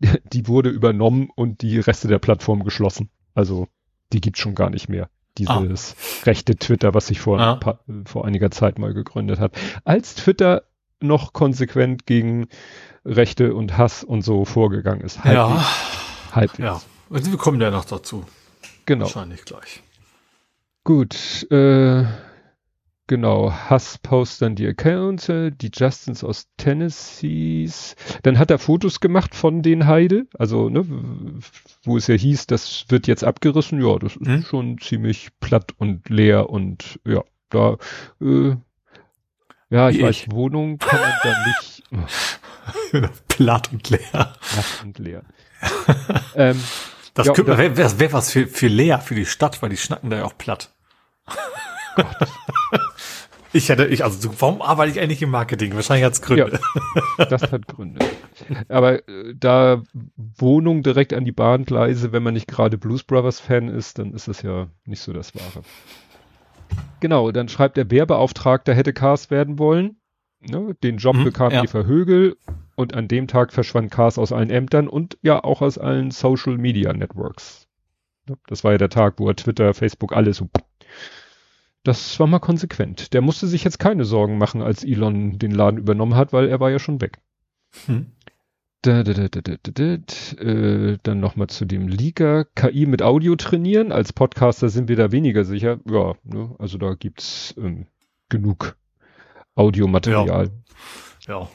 die 0.32 0.46
wurde 0.46 0.70
übernommen 0.70 1.28
und 1.34 1.62
die 1.62 1.78
Reste 1.78 2.08
der 2.08 2.18
Plattform 2.18 2.64
geschlossen. 2.64 3.10
Also 3.34 3.68
die 4.12 4.20
gibt's 4.20 4.40
schon 4.40 4.54
gar 4.54 4.70
nicht 4.70 4.88
mehr 4.88 5.08
dieses 5.38 5.96
ah. 5.98 6.26
rechte 6.26 6.56
Twitter, 6.56 6.94
was 6.94 7.06
sich 7.06 7.20
vor, 7.20 7.40
ah. 7.40 7.56
paar, 7.56 7.80
vor 8.04 8.26
einiger 8.26 8.50
Zeit 8.50 8.78
mal 8.78 8.92
gegründet 8.92 9.40
hat. 9.40 9.58
Als 9.84 10.14
Twitter 10.14 10.64
noch 11.02 11.32
konsequent 11.32 12.06
gegen 12.06 12.48
Rechte 13.04 13.54
und 13.54 13.76
Hass 13.76 14.04
und 14.04 14.22
so 14.22 14.44
vorgegangen 14.44 15.02
ist. 15.02 15.24
Halbwegs. 15.24 15.34
Ja. 15.34 16.34
Halbwegs. 16.36 16.58
Ja. 16.58 16.80
Also 17.10 17.30
wir 17.30 17.38
kommen 17.38 17.60
ja 17.60 17.70
noch 17.70 17.84
dazu. 17.84 18.24
Genau. 18.86 19.04
Wahrscheinlich 19.04 19.44
gleich. 19.44 19.82
Gut, 20.84 21.46
äh, 21.50 22.04
Genau, 23.12 23.52
Hass 23.52 23.98
post 23.98 24.40
dann 24.40 24.54
die 24.54 24.66
Accounts, 24.66 25.26
die 25.26 25.70
Justins 25.74 26.22
aus 26.24 26.46
Tennessee. 26.56 27.68
Dann 28.22 28.38
hat 28.38 28.50
er 28.50 28.58
Fotos 28.58 29.00
gemacht 29.00 29.34
von 29.34 29.60
den 29.60 29.86
Heide, 29.86 30.26
also 30.38 30.70
ne, 30.70 30.86
wo 31.82 31.96
es 31.98 32.06
ja 32.06 32.14
hieß, 32.14 32.46
das 32.46 32.86
wird 32.88 33.06
jetzt 33.08 33.22
abgerissen. 33.22 33.84
Ja, 33.84 33.98
das 33.98 34.16
ist 34.16 34.26
hm? 34.26 34.42
schon 34.44 34.78
ziemlich 34.78 35.28
platt 35.40 35.74
und 35.76 36.08
leer 36.08 36.48
und 36.48 37.00
ja, 37.04 37.22
da, 37.50 37.76
äh, 38.22 38.56
ja, 39.72 39.88
ich, 39.90 39.98
ich 39.98 40.02
weiß, 40.02 40.24
Wohnung 40.30 40.78
kann 40.78 41.00
man 41.00 41.12
da 41.22 41.46
nicht. 41.46 41.82
Oh. 41.92 43.06
platt 43.28 43.72
und 43.72 43.90
leer. 43.90 44.00
Platt 44.10 44.82
und 44.84 44.98
leer. 44.98 45.22
ähm, 46.34 46.62
das 47.14 47.26
ja, 47.26 47.36
wäre 47.36 47.76
wär, 47.76 47.98
wär 48.00 48.12
was 48.12 48.30
für, 48.30 48.46
für 48.46 48.68
leer, 48.68 49.00
für 49.00 49.14
die 49.14 49.26
Stadt, 49.26 49.60
weil 49.62 49.70
die 49.70 49.76
schnacken 49.76 50.10
da 50.10 50.18
ja 50.18 50.24
auch 50.24 50.36
platt. 50.36 50.72
Gott. 51.96 52.06
Ich 53.54 53.68
hätte, 53.68 53.86
ich, 53.86 54.02
also 54.02 54.30
warum 54.40 54.62
arbeite 54.62 54.92
ich 54.92 55.00
eigentlich 55.00 55.20
im 55.20 55.30
Marketing? 55.30 55.74
Wahrscheinlich 55.74 56.04
hat 56.04 56.14
es 56.14 56.22
Gründe. 56.22 56.58
Ja, 57.18 57.24
das 57.26 57.52
hat 57.52 57.66
Gründe. 57.68 58.04
Aber 58.68 59.06
äh, 59.06 59.34
da 59.38 59.82
Wohnung 60.16 60.82
direkt 60.82 61.12
an 61.12 61.24
die 61.26 61.32
Bahngleise, 61.32 62.12
wenn 62.12 62.22
man 62.22 62.32
nicht 62.32 62.48
gerade 62.48 62.78
Blues 62.78 63.04
Brothers 63.04 63.40
Fan 63.40 63.68
ist, 63.68 63.98
dann 63.98 64.14
ist 64.14 64.28
das 64.28 64.40
ja 64.40 64.68
nicht 64.86 65.02
so 65.02 65.12
das 65.12 65.34
Wahre. 65.34 65.62
Genau, 67.00 67.32
dann 67.32 67.48
schreibt 67.48 67.76
der 67.76 67.90
Wehrbeauftragter 67.90 68.74
hätte 68.74 68.92
Cars 68.92 69.30
werden 69.30 69.58
wollen. 69.58 69.96
Ne, 70.40 70.74
den 70.82 70.96
Job 70.96 71.16
mhm, 71.16 71.24
bekam 71.24 71.52
ja. 71.52 71.62
Eva 71.62 71.84
Högel 71.84 72.36
und 72.74 72.94
an 72.94 73.06
dem 73.06 73.28
Tag 73.28 73.52
verschwand 73.52 73.90
Cars 73.90 74.18
aus 74.18 74.32
allen 74.32 74.50
Ämtern 74.50 74.88
und 74.88 75.16
ja 75.22 75.42
auch 75.42 75.62
aus 75.62 75.78
allen 75.78 76.10
Social 76.10 76.58
Media 76.58 76.92
Networks. 76.92 77.68
Das 78.46 78.64
war 78.64 78.72
ja 78.72 78.78
der 78.78 78.88
Tag, 78.88 79.18
wo 79.18 79.28
er 79.28 79.36
Twitter, 79.36 79.72
Facebook, 79.74 80.12
alles 80.12 80.38
so 80.38 80.48
das 81.84 82.18
war 82.20 82.26
mal 82.26 82.38
konsequent. 82.38 83.12
Der 83.12 83.22
musste 83.22 83.46
sich 83.46 83.64
jetzt 83.64 83.78
keine 83.78 84.04
Sorgen 84.04 84.38
machen, 84.38 84.62
als 84.62 84.84
Elon 84.84 85.38
den 85.38 85.50
Laden 85.50 85.78
übernommen 85.78 86.14
hat, 86.14 86.32
weil 86.32 86.48
er 86.48 86.60
war 86.60 86.70
ja 86.70 86.78
schon 86.78 87.00
weg. 87.00 87.18
Hm. 87.86 88.12
Da, 88.82 89.04
da, 89.04 89.12
da, 89.12 89.28
da, 89.28 89.40
da, 89.40 89.54
da, 89.62 89.70
da. 89.72 90.42
Äh, 90.42 90.98
dann 91.04 91.20
nochmal 91.20 91.46
zu 91.46 91.64
dem 91.64 91.86
Leaker. 91.86 92.46
KI 92.56 92.86
mit 92.86 93.00
Audio 93.00 93.36
trainieren. 93.36 93.92
Als 93.92 94.12
Podcaster 94.12 94.68
sind 94.68 94.88
wir 94.88 94.96
da 94.96 95.12
weniger 95.12 95.44
sicher. 95.44 95.78
Ja, 95.88 96.14
ne? 96.24 96.54
also 96.58 96.78
da 96.78 96.94
gibt's 96.94 97.54
ähm, 97.56 97.86
genug 98.28 98.76
Audiomaterial. 99.54 100.50
Ja. 101.28 101.42
ja. 101.42 101.48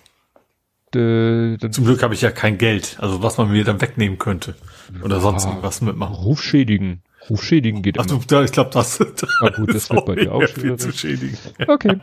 Zum 1.70 1.84
Glück 1.84 2.02
habe 2.02 2.14
ich 2.14 2.22
ja 2.22 2.32
kein 2.32 2.58
Geld, 2.58 2.96
also 3.00 3.22
was 3.22 3.38
man 3.38 3.52
mir 3.52 3.66
dann 3.66 3.82
wegnehmen 3.82 4.18
könnte. 4.18 4.56
Oder 5.04 5.20
sonst 5.20 5.44
ja, 5.44 5.50
irgendwas 5.50 5.82
mitmachen. 5.82 6.16
Rufschädigen. 6.16 7.04
Rufschädigen 7.30 7.82
geht 7.82 8.00
Ach, 8.00 8.06
immer. 8.08 8.22
Du, 8.26 8.42
ich 8.42 8.54
glaube, 8.54 8.70
das, 8.72 9.00
das 9.00 9.30
ah, 9.42 9.50
gut, 9.50 9.76
das 9.76 9.90
wird 9.90 10.06
bei 10.06 10.16
dir 10.16 10.34
auch 10.34 10.48
viel 10.48 10.78
zu 10.78 10.94
schädigen. 10.94 11.38
Okay. 11.68 12.00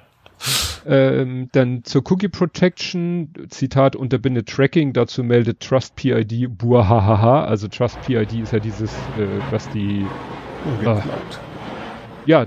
Ähm, 0.86 1.48
dann 1.52 1.84
zur 1.84 2.02
Cookie 2.10 2.28
Protection, 2.28 3.32
Zitat 3.48 3.96
unterbindet 3.96 4.48
Tracking, 4.48 4.92
dazu 4.92 5.22
meldet 5.22 5.60
Trust 5.60 5.96
PID 5.96 6.48
buahahaha, 6.58 7.44
also 7.44 7.68
Trust 7.68 8.00
PID 8.02 8.34
ist 8.34 8.52
ja 8.52 8.58
dieses, 8.58 8.92
äh, 9.18 9.26
was 9.50 9.68
die 9.70 10.06
äh, 10.84 11.00
ja, 12.26 12.46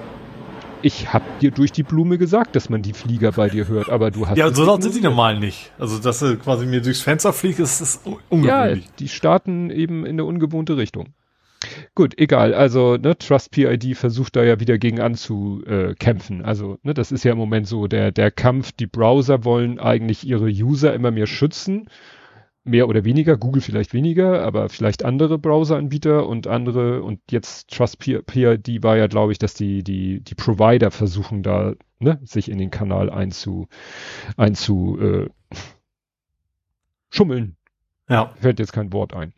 ich 0.82 1.12
hab 1.12 1.40
dir 1.40 1.52
durch 1.52 1.72
die 1.72 1.84
Blume 1.84 2.18
gesagt, 2.18 2.56
dass 2.56 2.70
man 2.70 2.82
die 2.82 2.94
Flieger 2.94 3.32
bei 3.32 3.50
dir 3.50 3.68
hört, 3.68 3.90
aber 3.90 4.12
du 4.12 4.28
hast. 4.28 4.38
Ja, 4.38 4.54
so 4.54 4.64
laut 4.64 4.84
sind 4.84 4.96
die 4.96 5.02
normal 5.02 5.40
nicht. 5.40 5.72
Also, 5.80 6.00
dass 6.00 6.20
sie 6.20 6.38
quasi 6.38 6.66
mir 6.66 6.82
durchs 6.82 7.02
Fenster 7.02 7.34
fliegt, 7.34 7.60
ist, 7.60 7.82
ist 7.82 8.02
ungewöhnlich. 8.30 8.86
Ja, 8.86 8.92
die 9.00 9.08
starten 9.08 9.70
eben 9.70 10.06
in 10.06 10.14
eine 10.14 10.26
ungewohnte 10.26 10.78
Richtung. 10.78 11.14
Gut, 11.96 12.18
egal. 12.18 12.54
Also 12.54 12.98
ne, 12.98 13.18
Trust 13.18 13.52
PID 13.52 13.96
versucht 13.98 14.36
da 14.36 14.44
ja 14.44 14.60
wieder 14.60 14.78
gegen 14.78 15.00
anzukämpfen. 15.00 16.44
Also 16.44 16.78
ne, 16.84 16.94
das 16.94 17.12
ist 17.12 17.24
ja 17.24 17.32
im 17.34 17.38
Moment 17.38 17.68
so 17.68 17.88
der 17.88 18.12
der 18.12 18.32
Kampf. 18.32 18.72
Die 18.72 18.88
Browser 18.88 19.44
wollen 19.44 19.80
eigentlich 19.80 20.26
ihre 20.26 20.48
User 20.48 20.94
immer 20.94 21.12
mehr 21.12 21.28
schützen, 21.28 21.90
mehr 22.64 22.88
oder 22.88 23.06
weniger. 23.06 23.38
Google 23.38 23.62
vielleicht 23.62 23.94
weniger, 23.94 24.44
aber 24.44 24.70
vielleicht 24.70 25.06
andere 25.06 25.38
Browseranbieter 25.40 26.28
und 26.28 26.48
andere. 26.48 27.04
Und 27.04 27.22
jetzt 27.32 27.70
Trust 27.72 28.00
PID 28.00 28.84
war 28.84 28.98
ja, 28.98 29.08
glaube 29.08 29.32
ich, 29.32 29.40
dass 29.40 29.54
die 29.54 29.84
die 29.84 30.22
die 30.22 30.36
Provider 30.36 30.92
versuchen 30.92 31.44
da 31.44 31.74
ne, 32.00 32.20
sich 32.24 32.50
in 32.50 32.58
den 32.60 32.72
Kanal 32.72 33.10
einzu 33.10 33.68
einzu 34.38 35.00
äh, 35.02 35.30
schummeln. 37.10 37.57
Ja. 38.10 38.34
Fällt 38.40 38.60
jetzt 38.60 38.74
kein 38.74 38.94
Wort 38.94 39.14
ein. 39.14 39.34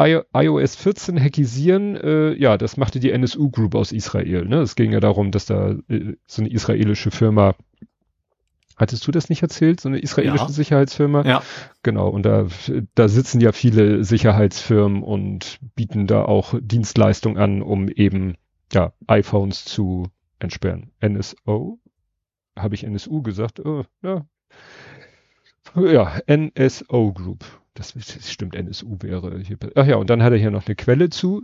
I 0.00 0.20
iOS 0.32 0.76
14 0.76 1.20
hackisieren, 1.22 1.96
äh, 1.96 2.32
ja, 2.34 2.56
das 2.56 2.76
machte 2.76 3.00
die 3.00 3.10
NSU 3.10 3.50
Group 3.50 3.74
aus 3.74 3.92
Israel. 3.92 4.46
Ne? 4.46 4.60
Es 4.60 4.74
ging 4.74 4.92
ja 4.92 5.00
darum, 5.00 5.30
dass 5.30 5.46
da 5.46 5.76
äh, 5.88 6.16
so 6.26 6.42
eine 6.42 6.50
israelische 6.50 7.10
Firma, 7.10 7.54
hattest 8.76 9.06
du 9.06 9.12
das 9.12 9.28
nicht 9.28 9.42
erzählt, 9.42 9.80
so 9.80 9.90
eine 9.90 9.98
israelische 9.98 10.46
ja. 10.46 10.48
Sicherheitsfirma? 10.48 11.24
Ja. 11.26 11.42
Genau, 11.82 12.08
und 12.08 12.22
da, 12.24 12.46
da 12.94 13.08
sitzen 13.08 13.40
ja 13.40 13.52
viele 13.52 14.04
Sicherheitsfirmen 14.04 15.02
und 15.02 15.58
bieten 15.76 16.06
da 16.06 16.24
auch 16.24 16.54
Dienstleistungen 16.60 17.36
an, 17.36 17.62
um 17.62 17.88
eben 17.88 18.36
ja, 18.72 18.92
iPhones 19.06 19.66
zu 19.66 20.08
entsperren. 20.38 20.90
NSO? 21.04 21.78
Habe 22.58 22.74
ich 22.74 22.84
NSU 22.84 23.22
gesagt? 23.22 23.60
Oh, 23.60 23.84
ja. 24.02 24.24
Ja, 25.76 26.18
NSO 26.26 27.12
Group 27.12 27.44
das, 27.74 27.94
das 27.94 28.30
stimmt, 28.30 28.54
NSU 28.54 28.98
wäre 29.00 29.40
hier. 29.40 29.56
Ach 29.74 29.86
ja, 29.86 29.96
und 29.96 30.10
dann 30.10 30.22
hat 30.22 30.32
er 30.32 30.38
hier 30.38 30.50
noch 30.50 30.66
eine 30.66 30.76
Quelle 30.76 31.10
zu 31.10 31.42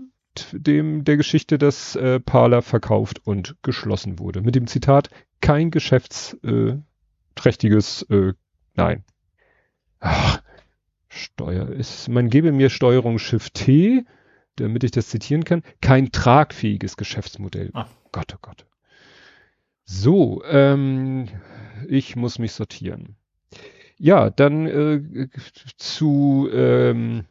dem 0.52 1.04
der 1.04 1.16
Geschichte, 1.16 1.58
dass 1.58 1.96
äh, 1.96 2.20
Parler 2.20 2.62
verkauft 2.62 3.26
und 3.26 3.56
geschlossen 3.62 4.18
wurde. 4.18 4.40
Mit 4.40 4.54
dem 4.54 4.66
Zitat, 4.66 5.10
kein 5.40 5.70
geschäftsträchtiges, 5.70 8.02
äh, 8.10 8.32
nein. 8.74 9.04
Ach, 10.00 10.42
Steuer 11.08 11.68
ist, 11.68 12.08
man 12.08 12.30
gebe 12.30 12.52
mir 12.52 12.70
Steuerung 12.70 13.18
Shift 13.18 13.52
T, 13.54 14.04
damit 14.56 14.84
ich 14.84 14.92
das 14.92 15.08
zitieren 15.08 15.44
kann, 15.44 15.62
kein 15.80 16.12
tragfähiges 16.12 16.96
Geschäftsmodell. 16.96 17.70
Ah. 17.72 17.88
Gott, 18.12 18.32
oh 18.34 18.38
Gott. 18.40 18.66
So, 19.84 20.42
ähm, 20.44 21.28
ich 21.88 22.16
muss 22.16 22.38
mich 22.38 22.52
sortieren. 22.52 23.16
Ja, 23.98 24.30
dann 24.30 24.66
äh, 24.66 25.28
zu, 25.76 26.48
ähm, 26.52 27.24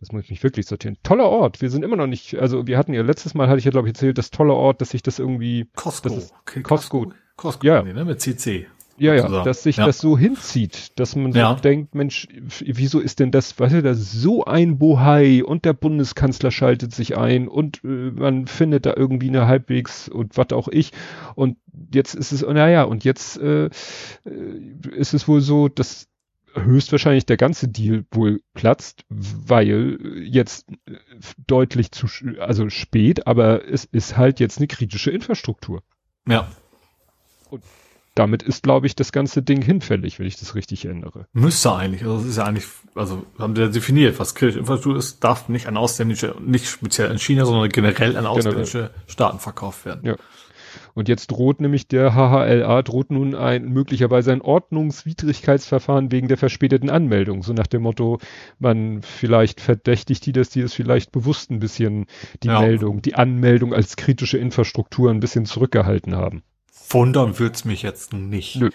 das 0.00 0.12
muss 0.12 0.24
ich 0.24 0.30
mich 0.30 0.42
wirklich 0.42 0.66
sortieren. 0.66 0.98
Toller 1.02 1.28
Ort. 1.28 1.62
Wir 1.62 1.70
sind 1.70 1.84
immer 1.84 1.96
noch 1.96 2.06
nicht, 2.06 2.36
also 2.38 2.66
wir 2.66 2.76
hatten 2.76 2.92
ja 2.92 3.02
letztes 3.02 3.34
Mal, 3.34 3.48
hatte 3.48 3.58
ich 3.58 3.64
ja 3.64 3.70
glaube 3.70 3.88
ich 3.88 3.94
erzählt, 3.94 4.18
das 4.18 4.30
tolle 4.30 4.52
Ort, 4.52 4.80
dass 4.80 4.90
sich 4.90 5.02
das 5.02 5.18
irgendwie. 5.18 5.68
Costco. 5.74 6.08
Das 6.10 6.18
ist, 6.18 6.34
okay, 6.42 6.62
Costco. 6.62 7.12
Costco, 7.36 7.66
ja. 7.66 7.82
Nee, 7.82 7.92
ne, 7.92 8.04
mit 8.04 8.20
CC. 8.20 8.66
Ja, 8.98 9.14
ja, 9.14 9.42
dass 9.42 9.62
sich 9.62 9.76
ja. 9.76 9.86
das 9.86 9.98
so 9.98 10.16
hinzieht, 10.16 10.98
dass 10.98 11.16
man 11.16 11.32
ja. 11.32 11.54
so 11.54 11.60
denkt, 11.60 11.94
Mensch, 11.94 12.28
wieso 12.60 13.00
ist 13.00 13.20
denn 13.20 13.30
das, 13.30 13.58
weißt 13.58 13.74
du, 13.74 13.82
das 13.82 13.98
ist 13.98 14.12
so 14.12 14.44
ein 14.44 14.78
Bohai 14.78 15.44
und 15.44 15.64
der 15.64 15.74
Bundeskanzler 15.74 16.50
schaltet 16.50 16.94
sich 16.94 17.16
ein 17.16 17.48
und 17.48 17.84
äh, 17.84 18.10
man 18.12 18.46
findet 18.46 18.86
da 18.86 18.94
irgendwie 18.96 19.28
eine 19.28 19.46
halbwegs 19.46 20.08
und 20.08 20.36
was 20.36 20.52
auch 20.52 20.68
ich 20.68 20.92
und 21.34 21.58
jetzt 21.92 22.14
ist 22.14 22.32
es, 22.32 22.42
naja, 22.42 22.84
und 22.84 23.04
jetzt 23.04 23.38
äh, 23.38 23.66
äh, 23.66 23.70
ist 24.92 25.14
es 25.14 25.28
wohl 25.28 25.40
so, 25.40 25.68
dass 25.68 26.08
höchstwahrscheinlich 26.54 27.26
der 27.26 27.36
ganze 27.36 27.68
Deal 27.68 28.04
wohl 28.10 28.40
platzt, 28.54 29.04
weil 29.08 29.98
jetzt 30.22 30.66
deutlich 31.46 31.92
zu, 31.92 32.06
also 32.40 32.70
spät, 32.70 33.26
aber 33.26 33.68
es 33.68 33.84
ist 33.84 34.16
halt 34.16 34.40
jetzt 34.40 34.58
eine 34.58 34.66
kritische 34.66 35.10
Infrastruktur. 35.10 35.82
Ja. 36.26 36.50
Und 37.50 37.62
damit 38.16 38.42
ist, 38.42 38.62
glaube 38.62 38.86
ich, 38.86 38.96
das 38.96 39.12
ganze 39.12 39.42
Ding 39.42 39.62
hinfällig, 39.62 40.18
wenn 40.18 40.26
ich 40.26 40.38
das 40.38 40.54
richtig 40.54 40.86
erinnere. 40.86 41.26
Müsste 41.32 41.72
eigentlich. 41.72 42.02
Also 42.02 42.16
es 42.16 42.24
ist 42.24 42.36
ja 42.38 42.44
eigentlich, 42.44 42.64
also 42.94 43.24
haben 43.38 43.54
wir 43.54 43.68
definiert, 43.68 44.18
was 44.18 44.34
kritische 44.34 44.58
Infrastruktur 44.58 44.98
ist, 44.98 45.22
darf 45.22 45.48
nicht 45.48 45.66
an 45.66 45.76
ausländische, 45.76 46.34
nicht 46.40 46.66
speziell 46.66 47.10
in 47.10 47.18
China, 47.18 47.44
sondern 47.44 47.68
generell 47.68 48.16
an 48.16 48.26
ausländische 48.26 48.78
generell. 48.78 49.00
Staaten 49.06 49.38
verkauft 49.38 49.84
werden. 49.84 50.00
Ja. 50.04 50.16
Und 50.94 51.10
jetzt 51.10 51.30
droht 51.30 51.60
nämlich 51.60 51.88
der 51.88 52.14
HHLA, 52.14 52.82
droht 52.82 53.10
nun 53.10 53.34
ein 53.34 53.68
möglicherweise 53.68 54.32
ein 54.32 54.40
Ordnungswidrigkeitsverfahren 54.40 56.10
wegen 56.10 56.28
der 56.28 56.38
verspäteten 56.38 56.88
Anmeldung. 56.88 57.42
So 57.42 57.52
nach 57.52 57.66
dem 57.66 57.82
Motto, 57.82 58.18
man 58.58 59.02
vielleicht 59.02 59.60
verdächtigt 59.60 60.24
die, 60.24 60.32
dass 60.32 60.48
die 60.48 60.62
es 60.62 60.72
vielleicht 60.72 61.12
bewusst 61.12 61.50
ein 61.50 61.58
bisschen 61.58 62.06
die 62.42 62.48
ja. 62.48 62.60
Meldung, 62.60 63.02
die 63.02 63.14
Anmeldung 63.14 63.74
als 63.74 63.96
kritische 63.96 64.38
Infrastruktur 64.38 65.10
ein 65.10 65.20
bisschen 65.20 65.44
zurückgehalten 65.44 66.16
haben. 66.16 66.42
Wundern 66.88 67.38
wird's 67.38 67.64
mich 67.64 67.82
jetzt 67.82 68.12
nicht. 68.12 68.56
Nö. 68.56 68.70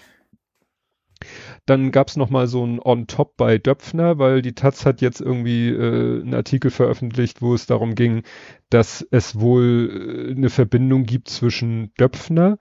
Dann 1.66 1.92
gab's 1.92 2.16
noch 2.16 2.30
mal 2.30 2.48
so 2.48 2.66
ein 2.66 2.80
On-Top 2.80 3.36
bei 3.36 3.58
Döpfner, 3.58 4.18
weil 4.18 4.42
die 4.42 4.54
Taz 4.54 4.84
hat 4.84 5.00
jetzt 5.00 5.20
irgendwie 5.20 5.68
äh, 5.68 6.20
einen 6.20 6.34
Artikel 6.34 6.70
veröffentlicht, 6.70 7.40
wo 7.40 7.54
es 7.54 7.66
darum 7.66 7.94
ging, 7.94 8.22
dass 8.70 9.06
es 9.10 9.38
wohl 9.38 10.26
äh, 10.28 10.32
eine 10.32 10.50
Verbindung 10.50 11.04
gibt 11.04 11.28
zwischen 11.28 11.92
Döpfner 11.94 12.58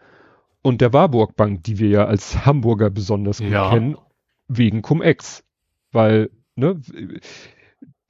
und 0.61 0.81
der 0.81 0.93
Warburg 0.93 1.35
Bank, 1.35 1.63
die 1.63 1.79
wir 1.79 1.89
ja 1.89 2.05
als 2.05 2.45
Hamburger 2.45 2.91
besonders 2.91 3.39
gut 3.39 3.49
ja. 3.49 3.71
kennen, 3.71 3.97
wegen 4.47 4.83
Cum-Ex. 4.83 5.43
Weil, 5.91 6.29
ne, 6.55 6.79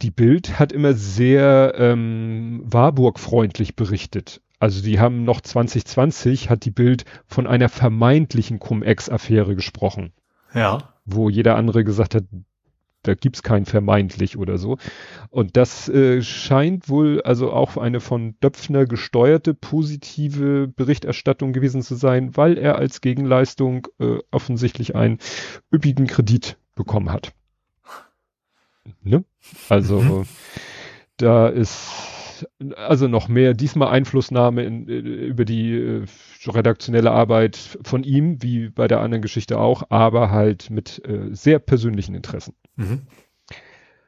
die 0.01 0.11
Bild 0.11 0.59
hat 0.59 0.71
immer 0.71 0.93
sehr 0.93 1.73
ähm, 1.77 2.61
Warburg-freundlich 2.65 3.75
berichtet. 3.75 4.41
Also 4.61 4.83
die 4.83 4.99
haben 4.99 5.23
noch 5.23 5.41
2020 5.41 6.51
hat 6.51 6.65
die 6.65 6.71
Bild 6.71 7.03
von 7.25 7.47
einer 7.47 7.67
vermeintlichen 7.67 8.59
Cum-Ex-Affäre 8.59 9.55
gesprochen. 9.55 10.13
Ja. 10.53 10.93
Wo 11.03 11.29
jeder 11.29 11.55
andere 11.55 11.83
gesagt 11.83 12.13
hat, 12.13 12.25
da 13.01 13.15
gibt's 13.15 13.41
kein 13.41 13.65
vermeintlich 13.65 14.37
oder 14.37 14.59
so. 14.59 14.77
Und 15.31 15.57
das 15.57 15.89
äh, 15.89 16.21
scheint 16.21 16.89
wohl 16.89 17.23
also 17.23 17.51
auch 17.51 17.75
eine 17.75 17.99
von 17.99 18.35
Döpfner 18.39 18.85
gesteuerte 18.85 19.55
positive 19.55 20.67
Berichterstattung 20.67 21.53
gewesen 21.53 21.81
zu 21.81 21.95
sein, 21.95 22.37
weil 22.37 22.59
er 22.59 22.75
als 22.75 23.01
Gegenleistung 23.01 23.87
äh, 23.99 24.19
offensichtlich 24.29 24.95
einen 24.95 25.17
üppigen 25.73 26.05
Kredit 26.05 26.59
bekommen 26.75 27.11
hat. 27.11 27.33
Ne? 29.01 29.23
Also 29.69 30.01
mhm. 30.01 30.27
da 31.17 31.47
ist 31.47 32.20
also 32.75 33.07
noch 33.07 33.27
mehr, 33.27 33.53
diesmal 33.53 33.89
Einflussnahme 33.89 34.63
in, 34.63 34.87
äh, 34.87 34.93
über 34.93 35.45
die 35.45 35.73
äh, 35.73 36.05
redaktionelle 36.47 37.11
Arbeit 37.11 37.77
von 37.83 38.03
ihm, 38.03 38.41
wie 38.41 38.69
bei 38.69 38.87
der 38.87 39.01
anderen 39.01 39.21
Geschichte 39.21 39.59
auch, 39.59 39.83
aber 39.89 40.31
halt 40.31 40.69
mit 40.69 41.03
äh, 41.05 41.29
sehr 41.31 41.59
persönlichen 41.59 42.15
Interessen. 42.15 42.53
Mhm. 42.75 43.01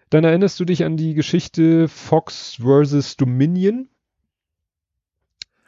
Dann 0.10 0.24
erinnerst 0.24 0.60
du 0.60 0.66
dich 0.66 0.84
an 0.84 0.96
die 0.96 1.16
Geschichte 1.16 1.88
Fox 1.88 2.58
versus 2.62 3.18
Dominion? 3.18 3.90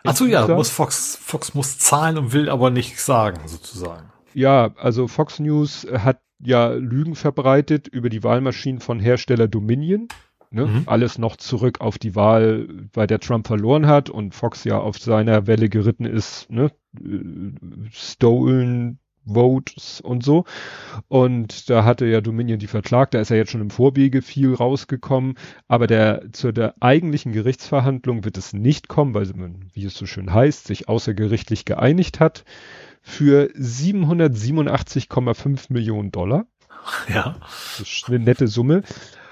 Achso, 0.04 0.26
ja, 0.26 0.48
muss 0.48 0.70
Fox, 0.70 1.16
Fox 1.20 1.56
muss 1.56 1.80
zahlen 1.80 2.18
und 2.18 2.32
will 2.32 2.50
aber 2.50 2.70
nichts 2.70 3.06
sagen, 3.06 3.48
sozusagen. 3.48 4.12
Ja, 4.34 4.74
also 4.78 5.08
Fox 5.08 5.40
News 5.40 5.88
hat 5.92 6.20
ja 6.40 6.70
Lügen 6.70 7.16
verbreitet 7.16 7.88
über 7.88 8.10
die 8.10 8.24
Wahlmaschinen 8.24 8.82
von 8.82 9.00
Hersteller 9.00 9.48
Dominion. 9.48 10.08
Ne? 10.56 10.68
Mhm. 10.68 10.84
Alles 10.86 11.18
noch 11.18 11.36
zurück 11.36 11.82
auf 11.82 12.00
die 12.00 12.16
Wahl, 12.16 12.70
bei 12.94 13.06
der 13.06 13.20
Trump 13.20 13.46
verloren 13.46 13.88
hat 13.88 14.10
und 14.10 14.34
Fox 14.34 14.64
ja 14.64 14.80
auf 14.80 14.98
seiner 14.98 15.48
Welle 15.48 15.68
geritten 15.68 16.06
ist, 16.06 16.50
ne? 16.50 16.72
Stolen 17.92 19.00
Votes 19.26 20.00
und 20.00 20.24
so. 20.24 20.46
Und 21.10 21.70
da 21.70 21.84
hatte 21.84 22.06
ja 22.06 22.22
Dominion 22.22 22.58
die 22.58 22.68
verklagt, 22.68 23.14
da 23.14 23.20
ist 23.20 23.32
er 23.32 23.38
jetzt 23.38 23.52
schon 23.52 23.60
im 23.60 23.70
Vorwege 23.70 24.22
viel 24.22 24.54
rausgekommen, 24.54 25.34
aber 25.68 25.88
der 25.88 26.32
zu 26.32 26.54
der 26.54 26.76
eigentlichen 26.80 27.34
Gerichtsverhandlung 27.34 28.24
wird 28.24 28.38
es 28.38 28.54
nicht 28.54 28.88
kommen, 28.88 29.14
weil 29.14 29.30
man, 29.36 29.66
wie 29.74 29.84
es 29.84 29.96
so 29.96 30.06
schön 30.06 30.34
heißt, 30.34 30.68
sich 30.68 30.88
außergerichtlich 30.88 31.66
geeinigt 31.66 32.22
hat 32.22 32.46
für 33.02 33.50
787,5 33.58 35.74
Millionen 35.74 36.12
Dollar. 36.12 36.46
Ja. 37.14 37.36
Das 37.40 37.82
ist 37.82 38.06
eine 38.08 38.20
nette 38.20 38.48
Summe. 38.48 38.84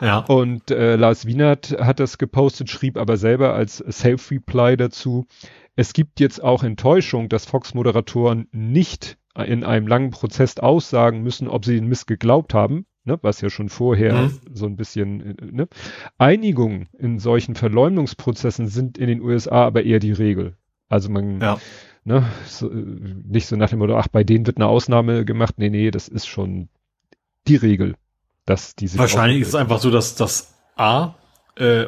Ja. 0.01 0.19
Und 0.19 0.71
äh, 0.71 0.95
Lars 0.95 1.25
Wienert 1.25 1.77
hat 1.79 1.99
das 1.99 2.17
gepostet, 2.17 2.69
schrieb 2.69 2.97
aber 2.97 3.17
selber 3.17 3.53
als 3.53 3.77
Self-Reply 3.77 4.77
dazu, 4.77 5.27
es 5.75 5.93
gibt 5.93 6.19
jetzt 6.19 6.43
auch 6.43 6.63
Enttäuschung, 6.63 7.29
dass 7.29 7.45
Fox-Moderatoren 7.45 8.47
nicht 8.51 9.17
in 9.35 9.63
einem 9.63 9.87
langen 9.87 10.11
Prozess 10.11 10.59
aussagen 10.59 11.23
müssen, 11.23 11.47
ob 11.47 11.65
sie 11.65 11.75
den 11.75 11.87
Mist 11.87 12.05
geglaubt 12.05 12.53
haben, 12.53 12.85
ne, 13.03 13.17
was 13.23 13.41
ja 13.41 13.49
schon 13.49 13.69
vorher 13.69 14.13
mhm. 14.13 14.39
so 14.53 14.67
ein 14.67 14.75
bisschen, 14.75 15.37
äh, 15.37 15.45
ne. 15.51 15.67
Einigung 16.19 16.87
in 16.97 17.17
solchen 17.17 17.55
Verleumdungsprozessen 17.55 18.67
sind 18.67 18.97
in 18.99 19.07
den 19.07 19.21
USA 19.21 19.65
aber 19.65 19.83
eher 19.83 19.99
die 19.99 20.11
Regel. 20.11 20.55
Also 20.87 21.09
man, 21.09 21.41
ja. 21.41 21.59
ne, 22.03 22.25
so, 22.45 22.69
nicht 22.69 23.47
so 23.47 23.55
nach 23.55 23.71
dem 23.71 23.79
Motto, 23.79 23.97
ach, 23.97 24.07
bei 24.07 24.23
denen 24.23 24.45
wird 24.45 24.57
eine 24.57 24.67
Ausnahme 24.67 25.25
gemacht. 25.25 25.55
Nee, 25.57 25.69
nee, 25.69 25.89
das 25.89 26.07
ist 26.07 26.27
schon 26.27 26.69
die 27.47 27.55
Regel, 27.55 27.95
dass 28.45 28.75
diese. 28.75 28.97
Wahrscheinlich 28.97 29.41
ist 29.41 29.49
es 29.49 29.55
einfach 29.55 29.79
so, 29.79 29.91
dass 29.91 30.15
das 30.15 30.53
A, 30.75 31.15
äh, 31.57 31.83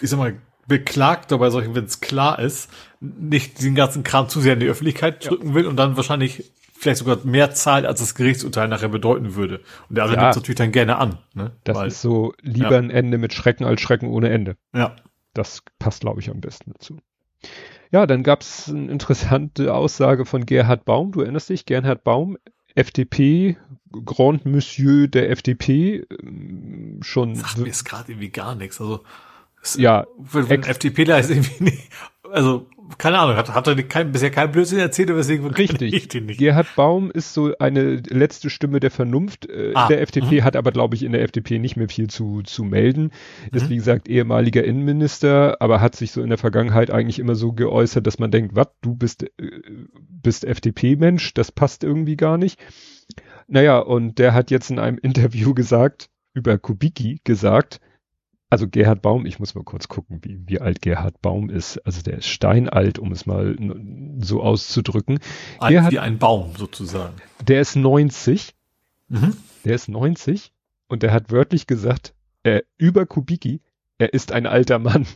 ich 0.00 0.10
sag 0.10 0.18
mal, 0.18 0.36
Beklagter 0.68 1.38
bei 1.38 1.50
solchen, 1.50 1.74
wenn 1.74 1.84
es 1.84 2.00
klar 2.00 2.38
ist, 2.40 2.70
nicht 3.00 3.58
diesen 3.58 3.74
ganzen 3.74 4.02
Kram 4.02 4.28
zu 4.28 4.40
sehr 4.40 4.54
in 4.54 4.60
die 4.60 4.66
Öffentlichkeit 4.66 5.24
ja. 5.24 5.30
drücken 5.30 5.54
will 5.54 5.66
und 5.66 5.76
dann 5.76 5.96
wahrscheinlich 5.96 6.52
vielleicht 6.78 6.98
sogar 6.98 7.18
mehr 7.24 7.52
zahlt, 7.52 7.86
als 7.86 8.00
das 8.00 8.14
Gerichtsurteil 8.14 8.68
nachher 8.68 8.88
bedeuten 8.88 9.34
würde. 9.34 9.60
Und 9.88 9.96
der 9.96 10.04
andere 10.04 10.16
ja. 10.16 10.22
nimmt 10.24 10.30
es 10.32 10.36
natürlich 10.36 10.58
dann 10.58 10.72
gerne 10.72 10.96
an. 10.96 11.18
Ne? 11.34 11.52
Das 11.64 11.76
Weil, 11.76 11.88
ist 11.88 12.02
so 12.02 12.34
lieber 12.42 12.72
ja. 12.72 12.78
ein 12.78 12.90
Ende 12.90 13.18
mit 13.18 13.32
Schrecken 13.32 13.64
als 13.64 13.80
Schrecken 13.80 14.08
ohne 14.08 14.28
Ende. 14.28 14.56
Ja. 14.74 14.96
Das 15.34 15.62
passt, 15.78 16.00
glaube 16.00 16.20
ich, 16.20 16.30
am 16.30 16.40
besten 16.40 16.72
dazu. 16.72 16.98
Ja, 17.92 18.06
dann 18.06 18.22
gab 18.22 18.40
es 18.40 18.68
eine 18.68 18.90
interessante 18.90 19.72
Aussage 19.72 20.24
von 20.24 20.44
Gerhard 20.44 20.84
Baum. 20.84 21.12
Du 21.12 21.20
erinnerst 21.20 21.48
dich, 21.48 21.66
Gerhard 21.66 22.04
Baum, 22.04 22.36
FDP, 22.76 23.56
Grand 24.04 24.46
Monsieur 24.46 25.08
der 25.08 25.30
FDP, 25.30 26.06
ähm, 26.22 26.98
schon. 27.02 27.34
Sagt 27.34 27.58
mir 27.58 27.66
jetzt 27.66 27.84
gerade 27.84 28.12
irgendwie 28.12 28.30
gar 28.30 28.54
nichts. 28.54 28.80
Also, 28.80 29.02
ja, 29.76 30.06
wenn, 30.18 30.48
wenn 30.48 30.62
FDPler 30.62 31.18
ist 31.18 31.30
irgendwie 31.30 31.64
nicht, 31.64 31.88
also 32.32 32.66
keine 32.98 33.18
Ahnung, 33.18 33.36
hat, 33.36 33.52
hat 33.52 33.66
er 33.66 33.82
kein, 33.82 34.12
bisher 34.12 34.30
kein 34.30 34.52
Blödsinn 34.52 34.78
erzählt, 34.78 35.08
deswegen 35.08 35.46
Richtig. 35.46 35.92
Ich 35.92 36.08
den 36.08 36.26
nicht. 36.26 36.38
Gerhard 36.38 36.68
Baum 36.76 37.10
ist 37.10 37.34
so 37.34 37.52
eine 37.58 37.96
letzte 37.96 38.48
Stimme 38.48 38.78
der 38.80 38.90
Vernunft 38.90 39.48
äh, 39.48 39.72
ah, 39.74 39.88
der 39.88 40.00
FDP, 40.02 40.38
mh. 40.38 40.44
hat 40.44 40.56
aber, 40.56 40.70
glaube 40.70 40.94
ich, 40.94 41.02
in 41.02 41.12
der 41.12 41.22
FDP 41.22 41.58
nicht 41.58 41.76
mehr 41.76 41.88
viel 41.88 42.08
zu, 42.08 42.42
zu 42.42 42.64
melden. 42.64 43.10
Ist, 43.52 43.64
mhm. 43.64 43.70
wie 43.70 43.76
gesagt, 43.76 44.08
ehemaliger 44.08 44.62
Innenminister, 44.62 45.56
aber 45.60 45.80
hat 45.80 45.96
sich 45.96 46.12
so 46.12 46.22
in 46.22 46.28
der 46.28 46.38
Vergangenheit 46.38 46.90
eigentlich 46.90 47.18
immer 47.18 47.34
so 47.34 47.52
geäußert, 47.52 48.06
dass 48.06 48.18
man 48.18 48.30
denkt, 48.30 48.54
was, 48.54 48.68
du 48.82 48.94
bist, 48.94 49.24
äh, 49.24 49.50
bist 49.98 50.44
FDP-Mensch, 50.44 51.34
das 51.34 51.50
passt 51.50 51.82
irgendwie 51.82 52.16
gar 52.16 52.38
nicht. 52.38 52.60
Naja, 53.48 53.78
und 53.78 54.18
der 54.18 54.32
hat 54.32 54.50
jetzt 54.50 54.70
in 54.70 54.78
einem 54.78 54.98
Interview 55.02 55.54
gesagt, 55.54 56.08
über 56.34 56.58
Kubicki 56.58 57.20
gesagt, 57.24 57.80
also 58.48 58.68
Gerhard 58.68 59.02
Baum, 59.02 59.26
ich 59.26 59.38
muss 59.38 59.54
mal 59.54 59.64
kurz 59.64 59.88
gucken, 59.88 60.20
wie, 60.22 60.40
wie 60.46 60.60
alt 60.60 60.80
Gerhard 60.80 61.20
Baum 61.20 61.50
ist. 61.50 61.78
Also 61.78 62.02
der 62.02 62.18
ist 62.18 62.26
steinalt, 62.26 62.98
um 62.98 63.12
es 63.12 63.26
mal 63.26 63.56
so 64.20 64.42
auszudrücken. 64.42 65.18
Alt 65.58 65.72
Gerhard, 65.72 65.92
wie 65.92 65.98
ein 65.98 66.18
Baum 66.18 66.54
sozusagen. 66.56 67.14
Der 67.46 67.60
ist 67.60 67.76
90. 67.76 68.54
Mhm. 69.08 69.36
Der 69.64 69.74
ist 69.74 69.88
90 69.88 70.52
und 70.88 71.02
der 71.02 71.12
hat 71.12 71.30
wörtlich 71.30 71.66
gesagt, 71.66 72.14
äh, 72.44 72.62
über 72.78 73.06
Kubicki, 73.06 73.60
er 73.98 74.14
ist 74.14 74.32
ein 74.32 74.46
alter 74.46 74.78
Mann. 74.78 75.06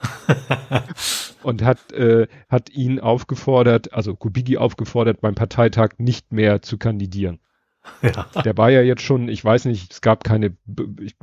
und 1.42 1.62
hat, 1.62 1.92
äh, 1.92 2.28
hat 2.48 2.70
ihn 2.70 3.00
aufgefordert, 3.00 3.92
also 3.92 4.14
Kubicki 4.14 4.56
aufgefordert, 4.56 5.20
beim 5.20 5.34
Parteitag 5.34 5.94
nicht 5.98 6.32
mehr 6.32 6.62
zu 6.62 6.78
kandidieren. 6.78 7.40
Ja. 8.02 8.26
Der 8.44 8.56
war 8.56 8.70
ja 8.70 8.82
jetzt 8.82 9.02
schon, 9.02 9.28
ich 9.28 9.44
weiß 9.44 9.64
nicht, 9.64 9.92
es 9.92 10.00
gab 10.00 10.24
keine, 10.24 10.56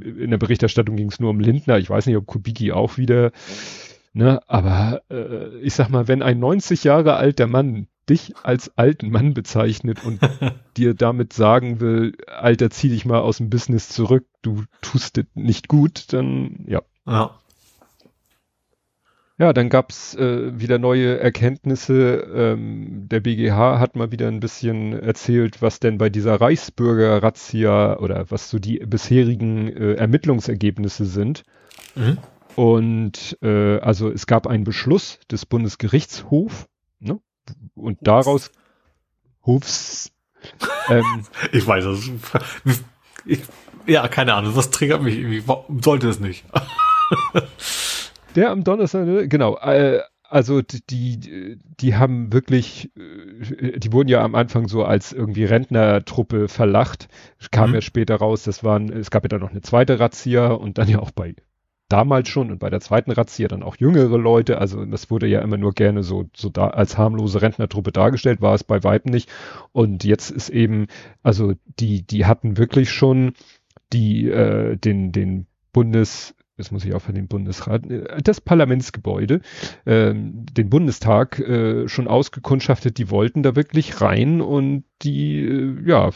in 0.01 0.31
der 0.31 0.37
Berichterstattung 0.37 0.95
ging 0.95 1.09
es 1.09 1.19
nur 1.19 1.29
um 1.29 1.39
Lindner, 1.39 1.77
ich 1.77 1.89
weiß 1.89 2.05
nicht, 2.05 2.17
ob 2.17 2.25
Kubicki 2.25 2.71
auch 2.71 2.97
wieder, 2.97 3.31
ne, 4.13 4.41
aber 4.47 5.01
äh, 5.09 5.57
ich 5.59 5.73
sag 5.75 5.89
mal, 5.89 6.07
wenn 6.07 6.21
ein 6.21 6.39
90 6.39 6.83
Jahre 6.83 7.15
alter 7.15 7.47
Mann 7.47 7.87
dich 8.09 8.33
als 8.43 8.77
alten 8.77 9.09
Mann 9.09 9.33
bezeichnet 9.33 10.03
und 10.03 10.19
dir 10.77 10.93
damit 10.93 11.33
sagen 11.33 11.79
will, 11.79 12.13
Alter, 12.27 12.69
zieh 12.69 12.89
dich 12.89 13.05
mal 13.05 13.19
aus 13.19 13.37
dem 13.37 13.49
Business 13.49 13.89
zurück, 13.89 14.25
du 14.41 14.63
tust 14.81 15.17
es 15.17 15.25
nicht 15.33 15.67
gut, 15.67 16.13
dann 16.13 16.65
ja. 16.67 16.81
Ja. 17.07 17.39
Ja, 19.37 19.51
dann 19.51 19.67
gab's 19.67 20.15
äh, 20.15 20.57
wieder 20.57 20.79
neue 20.79 21.19
Erkenntnisse. 21.19 22.25
Ähm, 22.33 23.09
der 23.09 23.19
BGH 23.19 23.79
hat 23.79 23.97
mal 23.97 24.11
wieder 24.11 24.29
ein 24.29 24.39
bisschen 24.39 24.93
erzählt, 24.93 25.61
was 25.61 25.81
denn 25.81 25.97
bei 25.97 26.09
dieser 26.09 26.39
Reichsbürger-Razzia 26.39 27.97
oder 27.99 28.31
was 28.31 28.49
so 28.49 28.59
die 28.59 28.79
bisherigen 28.79 29.67
äh, 29.75 29.93
Ermittlungsergebnisse 29.95 31.05
sind. 31.05 31.43
Mhm. 31.95 32.17
Und 32.55 33.37
äh, 33.41 33.79
also 33.79 34.09
es 34.09 34.25
gab 34.25 34.47
einen 34.47 34.63
Beschluss 34.63 35.19
des 35.29 35.45
Bundesgerichtshofs 35.45 36.67
ne? 36.99 37.19
und 37.75 37.97
daraus 38.01 38.51
Hofs. 39.45 40.13
Ähm, 40.87 41.25
ich 41.51 41.65
weiß 41.65 41.85
es. 41.85 42.11
Ich, 43.27 43.41
ja, 43.87 44.07
keine 44.07 44.35
Ahnung. 44.35 44.55
Was 44.55 44.69
triggert 44.69 45.01
mich 45.01 45.17
irgendwie? 45.17 45.41
Sollte 45.81 46.07
es 46.07 46.19
nicht. 46.19 46.45
Der 48.35 48.51
am 48.51 48.63
Donnerstag, 48.63 49.05
ne? 49.05 49.27
genau. 49.27 49.57
Äh, 49.57 50.01
also 50.27 50.61
die, 50.61 51.59
die 51.79 51.95
haben 51.95 52.33
wirklich, 52.33 52.91
äh, 52.97 53.79
die 53.79 53.93
wurden 53.93 54.09
ja 54.09 54.23
am 54.23 54.35
Anfang 54.35 54.67
so 54.67 54.83
als 54.83 55.13
irgendwie 55.13 55.45
Rentnertruppe 55.45 56.47
verlacht. 56.47 57.07
Kam 57.51 57.69
mhm. 57.69 57.75
ja 57.75 57.81
später 57.81 58.15
raus, 58.15 58.43
das 58.43 58.63
waren, 58.63 58.91
es 58.91 59.11
gab 59.11 59.23
ja 59.23 59.29
dann 59.29 59.41
noch 59.41 59.51
eine 59.51 59.61
zweite 59.61 59.99
Razzia 59.99 60.47
und 60.47 60.77
dann 60.77 60.89
ja 60.89 60.99
auch 60.99 61.11
bei 61.11 61.35
damals 61.87 62.29
schon 62.29 62.51
und 62.51 62.59
bei 62.59 62.69
der 62.69 62.81
zweiten 62.81 63.11
Razzia 63.11 63.47
dann 63.47 63.63
auch 63.63 63.77
jüngere 63.77 64.17
Leute. 64.17 64.57
Also 64.57 64.85
das 64.85 65.11
wurde 65.11 65.27
ja 65.27 65.41
immer 65.41 65.57
nur 65.57 65.73
gerne 65.73 66.03
so, 66.03 66.25
so 66.35 66.49
da 66.49 66.67
als 66.67 66.97
harmlose 66.97 67.41
Rentnertruppe 67.41 67.91
dargestellt, 67.91 68.41
war 68.41 68.55
es 68.55 68.63
bei 68.63 68.83
Weitem 68.83 69.11
nicht. 69.11 69.29
Und 69.71 70.03
jetzt 70.03 70.31
ist 70.31 70.49
eben, 70.49 70.87
also 71.21 71.53
die, 71.79 72.01
die 72.01 72.25
hatten 72.25 72.57
wirklich 72.57 72.91
schon 72.91 73.33
die, 73.93 74.29
äh, 74.29 74.77
den, 74.77 75.11
den 75.11 75.45
Bundes, 75.73 76.34
jetzt 76.57 76.71
muss 76.71 76.85
ich 76.85 76.93
auch 76.93 77.01
für 77.01 77.13
den 77.13 77.27
Bundesrat, 77.27 77.89
äh, 77.89 78.21
das 78.21 78.41
Parlamentsgebäude, 78.41 79.41
ähm, 79.85 80.45
den 80.45 80.69
Bundestag 80.69 81.39
äh, 81.39 81.87
schon 81.87 82.07
ausgekundschaftet, 82.07 82.97
die 82.97 83.09
wollten 83.09 83.43
da 83.43 83.55
wirklich 83.55 84.01
rein 84.01 84.41
und 84.41 84.85
die 85.01 85.39
äh, 85.41 85.89
ja, 85.89 86.09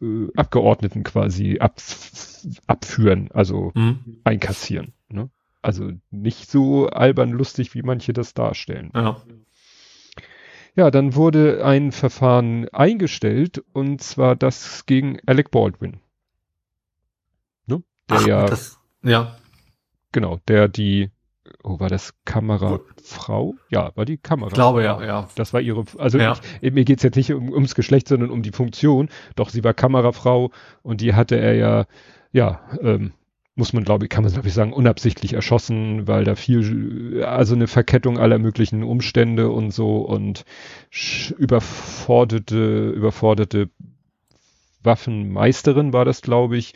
äh, 0.00 0.28
Abgeordneten 0.36 1.02
quasi 1.04 1.58
ab, 1.58 1.80
abführen, 2.66 3.30
also 3.32 3.72
mhm. 3.74 4.20
einkassieren. 4.24 4.92
Ne? 5.08 5.30
Also 5.62 5.90
nicht 6.10 6.50
so 6.50 6.88
albern 6.88 7.30
lustig, 7.30 7.74
wie 7.74 7.82
manche 7.82 8.12
das 8.12 8.34
darstellen. 8.34 8.90
Ja. 8.94 9.22
Ja, 10.74 10.90
dann 10.90 11.14
wurde 11.14 11.62
ein 11.66 11.92
Verfahren 11.92 12.66
eingestellt 12.70 13.62
und 13.74 14.02
zwar 14.02 14.36
das 14.36 14.86
gegen 14.86 15.18
Alec 15.26 15.50
Baldwin. 15.50 16.00
Ne? 17.66 17.82
Der 18.08 18.16
Ach, 18.16 18.26
ja, 18.26 18.46
das, 18.46 18.78
ja 19.02 19.36
Genau, 20.12 20.38
der 20.46 20.68
die, 20.68 21.10
oh, 21.62 21.80
war 21.80 21.88
das 21.88 22.14
Kamerafrau? 22.24 23.54
Ja, 23.70 23.92
war 23.94 24.04
die 24.04 24.18
Kamera. 24.18 24.48
Ich 24.48 24.54
glaube, 24.54 24.84
ja, 24.84 25.02
ja. 25.02 25.28
Das 25.34 25.52
war 25.52 25.60
ihre, 25.60 25.84
also 25.98 26.18
ja. 26.18 26.34
ich, 26.60 26.72
mir 26.72 26.84
geht's 26.84 27.02
jetzt 27.02 27.16
nicht 27.16 27.32
um, 27.32 27.50
ums 27.50 27.74
Geschlecht, 27.74 28.08
sondern 28.08 28.30
um 28.30 28.42
die 28.42 28.52
Funktion. 28.52 29.08
Doch 29.36 29.48
sie 29.48 29.64
war 29.64 29.74
Kamerafrau 29.74 30.50
und 30.82 31.00
die 31.00 31.14
hatte 31.14 31.36
er 31.36 31.54
ja, 31.54 31.86
ja, 32.32 32.60
ähm, 32.80 33.12
muss 33.54 33.72
man 33.72 33.84
glaube 33.84 34.06
ich, 34.06 34.10
kann 34.10 34.24
man 34.24 34.32
glaube 34.32 34.48
ich 34.48 34.54
sagen, 34.54 34.72
unabsichtlich 34.72 35.34
erschossen, 35.34 36.06
weil 36.08 36.24
da 36.24 36.34
viel, 36.36 37.22
also 37.24 37.54
eine 37.54 37.66
Verkettung 37.66 38.18
aller 38.18 38.38
möglichen 38.38 38.82
Umstände 38.82 39.50
und 39.50 39.72
so 39.72 39.96
und 39.98 40.44
überforderte, 41.38 42.90
überforderte 42.90 43.68
Waffenmeisterin 44.82 45.92
war 45.92 46.04
das, 46.04 46.22
glaube 46.22 46.56
ich, 46.56 46.74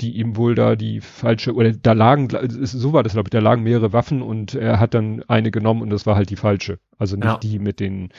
die 0.00 0.16
ihm 0.16 0.36
wohl 0.36 0.54
da 0.54 0.76
die 0.76 1.00
falsche, 1.00 1.54
oder 1.54 1.72
da 1.72 1.92
lagen, 1.92 2.28
so 2.48 2.92
war 2.92 3.02
das 3.02 3.12
glaube 3.12 3.28
ich, 3.28 3.30
da 3.30 3.40
lagen 3.40 3.62
mehrere 3.62 3.92
Waffen 3.92 4.22
und 4.22 4.54
er 4.54 4.80
hat 4.80 4.94
dann 4.94 5.22
eine 5.24 5.50
genommen 5.50 5.82
und 5.82 5.90
das 5.90 6.06
war 6.06 6.16
halt 6.16 6.30
die 6.30 6.36
falsche. 6.36 6.78
Also 6.98 7.16
nicht 7.16 7.24
ja. 7.26 7.38
die 7.38 7.58
mit 7.58 7.80
den 7.80 8.10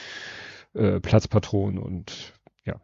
äh, 0.73 0.99
Platzpatronen 0.99 1.79
und 1.79 2.33
ja. 2.65 2.79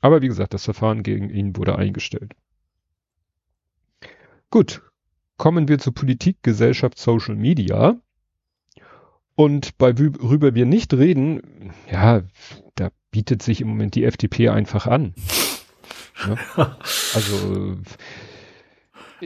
Aber 0.00 0.22
wie 0.22 0.28
gesagt, 0.28 0.54
das 0.54 0.64
Verfahren 0.64 1.02
gegen 1.02 1.30
ihn 1.30 1.56
wurde 1.56 1.76
eingestellt. 1.76 2.34
Gut, 4.50 4.82
kommen 5.36 5.68
wir 5.68 5.78
zur 5.78 5.94
Politik, 5.94 6.38
Gesellschaft, 6.42 6.98
Social 6.98 7.36
Media. 7.36 7.96
Und 9.34 9.78
bei 9.78 9.98
worüber 9.98 10.54
wir 10.54 10.66
nicht 10.66 10.92
reden, 10.92 11.72
ja, 11.90 12.22
da 12.74 12.90
bietet 13.10 13.42
sich 13.42 13.60
im 13.60 13.68
Moment 13.68 13.94
die 13.94 14.04
FDP 14.04 14.50
einfach 14.50 14.86
an. 14.86 15.14
Ne? 16.26 16.38
Also 17.14 17.76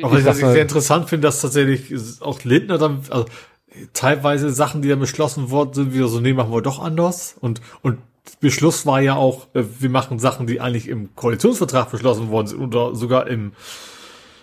auch 0.02 0.12
was 0.12 0.20
ich, 0.20 0.44
ich 0.44 0.50
sehr 0.50 0.62
interessant 0.62 1.09
finde, 1.09 1.26
dass 1.28 1.40
tatsächlich 1.40 1.92
auch 2.20 2.42
Lindner 2.44 2.78
dann, 2.78 3.02
also 3.09 3.26
teilweise 3.92 4.50
Sachen, 4.50 4.82
die 4.82 4.88
dann 4.88 5.00
beschlossen 5.00 5.50
worden 5.50 5.72
sind, 5.72 5.94
wieder 5.94 6.09
so, 6.09 6.20
nee, 6.20 6.32
machen 6.32 6.52
wir 6.52 6.62
doch 6.62 6.78
anders. 6.78 7.37
Und, 7.40 7.61
und 7.82 7.98
Beschluss 8.40 8.87
war 8.87 9.00
ja 9.00 9.14
auch, 9.14 9.46
äh, 9.54 9.62
wir 9.78 9.90
machen 9.90 10.18
Sachen, 10.18 10.46
die 10.46 10.61
eigentlich 10.61 10.88
im 10.88 11.14
Koalitionsvertrag 11.14 11.90
beschlossen 11.90 12.30
worden 12.30 12.46
sind 12.46 12.61
oder 12.61 12.94
sogar 12.94 13.26
im 13.26 13.52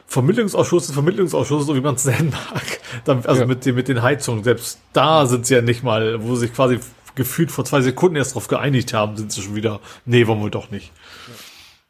Vermittlungsausschuss, 0.07 0.91
Vermittlungsausschuss, 0.91 1.65
so 1.65 1.75
wie 1.75 1.81
man 1.81 1.95
es 1.95 2.05
nennen 2.05 2.31
mag. 2.31 2.63
Dann, 3.05 3.25
also 3.25 3.41
ja. 3.41 3.47
mit, 3.47 3.65
den, 3.65 3.75
mit 3.75 3.87
den 3.87 4.01
Heizungen, 4.01 4.43
selbst 4.43 4.79
da 4.93 5.25
sind 5.25 5.45
sie 5.45 5.55
ja 5.55 5.61
nicht 5.61 5.83
mal, 5.83 6.23
wo 6.23 6.35
sie 6.35 6.41
sich 6.41 6.53
quasi 6.53 6.79
gefühlt 7.15 7.51
vor 7.51 7.65
zwei 7.65 7.81
Sekunden 7.81 8.15
erst 8.15 8.35
drauf 8.35 8.47
geeinigt 8.47 8.93
haben, 8.93 9.17
sind 9.17 9.31
sie 9.31 9.41
schon 9.41 9.55
wieder, 9.55 9.79
nee, 10.05 10.25
wollen 10.25 10.41
wir 10.41 10.49
doch 10.49 10.71
nicht. 10.71 10.91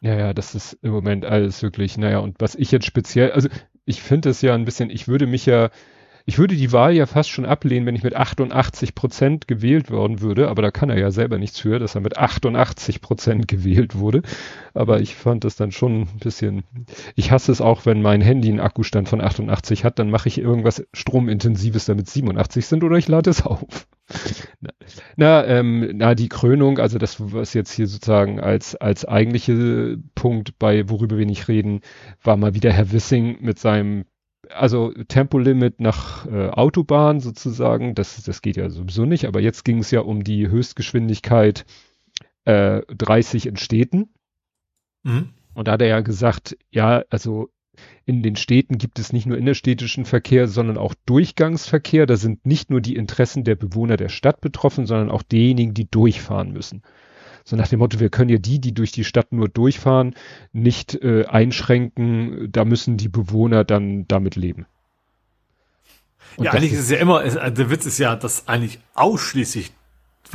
Ja, 0.04 0.14
ja, 0.18 0.34
das 0.34 0.54
ist 0.54 0.74
im 0.82 0.92
Moment 0.92 1.24
alles 1.24 1.62
wirklich, 1.62 1.96
naja, 1.96 2.18
und 2.18 2.36
was 2.38 2.54
ich 2.56 2.70
jetzt 2.70 2.84
speziell, 2.84 3.32
also 3.32 3.48
ich 3.86 4.02
finde 4.02 4.28
es 4.28 4.42
ja 4.42 4.54
ein 4.54 4.66
bisschen, 4.66 4.90
ich 4.90 5.08
würde 5.08 5.26
mich 5.26 5.46
ja, 5.46 5.70
ich 6.26 6.36
würde 6.36 6.56
die 6.56 6.72
Wahl 6.72 6.92
ja 6.92 7.06
fast 7.06 7.30
schon 7.30 7.46
ablehnen, 7.46 7.86
wenn 7.86 7.96
ich 7.96 8.02
mit 8.02 8.14
88 8.14 8.94
Prozent 8.94 9.48
gewählt 9.48 9.90
worden 9.90 10.20
würde, 10.20 10.48
aber 10.48 10.60
da 10.60 10.70
kann 10.70 10.90
er 10.90 10.98
ja 10.98 11.10
selber 11.10 11.38
nichts 11.38 11.58
für, 11.58 11.78
dass 11.78 11.94
er 11.94 12.02
mit 12.02 12.18
88 12.18 13.00
Prozent 13.00 13.48
gewählt 13.48 13.96
wurde. 13.96 14.20
Aber 14.74 15.00
ich 15.00 15.14
fand 15.14 15.44
das 15.44 15.56
dann 15.56 15.72
schon 15.72 16.02
ein 16.02 16.18
bisschen, 16.18 16.64
ich 17.14 17.30
hasse 17.30 17.50
es 17.50 17.62
auch, 17.62 17.86
wenn 17.86 18.02
mein 18.02 18.20
Handy 18.20 18.50
einen 18.50 18.60
Akkustand 18.60 19.08
von 19.08 19.22
88 19.22 19.84
hat, 19.84 19.98
dann 19.98 20.10
mache 20.10 20.28
ich 20.28 20.36
irgendwas 20.36 20.86
Stromintensives, 20.92 21.86
damit 21.86 22.10
87 22.10 22.66
sind 22.66 22.84
oder 22.84 22.98
ich 22.98 23.08
lade 23.08 23.30
es 23.30 23.40
auf. 23.40 23.86
Na, 24.60 24.70
na, 25.16 25.46
ähm, 25.46 25.90
na, 25.94 26.14
die 26.14 26.28
Krönung, 26.28 26.78
also 26.78 26.98
das, 26.98 27.16
was 27.32 27.54
jetzt 27.54 27.72
hier 27.72 27.86
sozusagen 27.86 28.40
als, 28.40 28.76
als 28.76 29.04
eigentliche 29.04 29.98
Punkt 30.14 30.58
bei, 30.58 30.88
worüber 30.88 31.18
wir 31.18 31.26
nicht 31.26 31.48
reden, 31.48 31.80
war 32.22 32.36
mal 32.36 32.54
wieder 32.54 32.72
Herr 32.72 32.92
Wissing 32.92 33.38
mit 33.40 33.58
seinem 33.58 34.04
also 34.50 34.92
Tempolimit 35.08 35.80
nach 35.80 36.26
äh, 36.26 36.48
Autobahn 36.48 37.20
sozusagen, 37.20 37.94
das, 37.94 38.22
das 38.22 38.42
geht 38.42 38.56
ja 38.56 38.68
sowieso 38.70 39.04
nicht, 39.04 39.24
aber 39.26 39.40
jetzt 39.40 39.64
ging 39.64 39.78
es 39.78 39.90
ja 39.90 40.00
um 40.00 40.22
die 40.22 40.48
Höchstgeschwindigkeit 40.48 41.64
äh, 42.44 42.82
30 42.88 43.46
in 43.46 43.56
Städten. 43.56 44.10
Mhm. 45.02 45.30
Und 45.54 45.68
da 45.68 45.72
hat 45.72 45.82
er 45.82 45.88
ja 45.88 46.00
gesagt, 46.00 46.56
ja, 46.70 47.04
also 47.10 47.48
in 48.06 48.22
den 48.22 48.36
Städten 48.36 48.78
gibt 48.78 48.98
es 48.98 49.12
nicht 49.12 49.26
nur 49.26 49.38
innerstädtischen 49.38 50.04
Verkehr, 50.04 50.48
sondern 50.48 50.78
auch 50.78 50.94
Durchgangsverkehr. 51.06 52.06
Da 52.06 52.16
sind 52.16 52.44
nicht 52.46 52.70
nur 52.70 52.80
die 52.80 52.96
Interessen 52.96 53.44
der 53.44 53.54
Bewohner 53.54 53.96
der 53.96 54.08
Stadt 54.08 54.40
betroffen, 54.40 54.86
sondern 54.86 55.10
auch 55.10 55.22
diejenigen, 55.22 55.74
die 55.74 55.90
durchfahren 55.90 56.52
müssen. 56.52 56.82
So 57.44 57.56
nach 57.56 57.68
dem 57.68 57.78
Motto, 57.78 58.00
wir 58.00 58.08
können 58.08 58.30
ja 58.30 58.38
die, 58.38 58.58
die 58.58 58.72
durch 58.72 58.90
die 58.90 59.04
Stadt 59.04 59.32
nur 59.32 59.48
durchfahren, 59.48 60.14
nicht 60.52 60.94
äh, 60.94 61.26
einschränken. 61.26 62.50
Da 62.50 62.64
müssen 62.64 62.96
die 62.96 63.08
Bewohner 63.08 63.64
dann 63.64 64.08
damit 64.08 64.36
leben. 64.36 64.66
Und 66.36 66.46
ja, 66.46 66.52
eigentlich 66.52 66.72
ist 66.72 66.80
es 66.80 66.90
ja 66.90 66.96
immer, 66.98 67.22
der 67.22 67.70
Witz 67.70 67.86
ist 67.86 67.98
ja, 67.98 68.16
dass 68.16 68.48
eigentlich 68.48 68.80
ausschließlich 68.94 69.72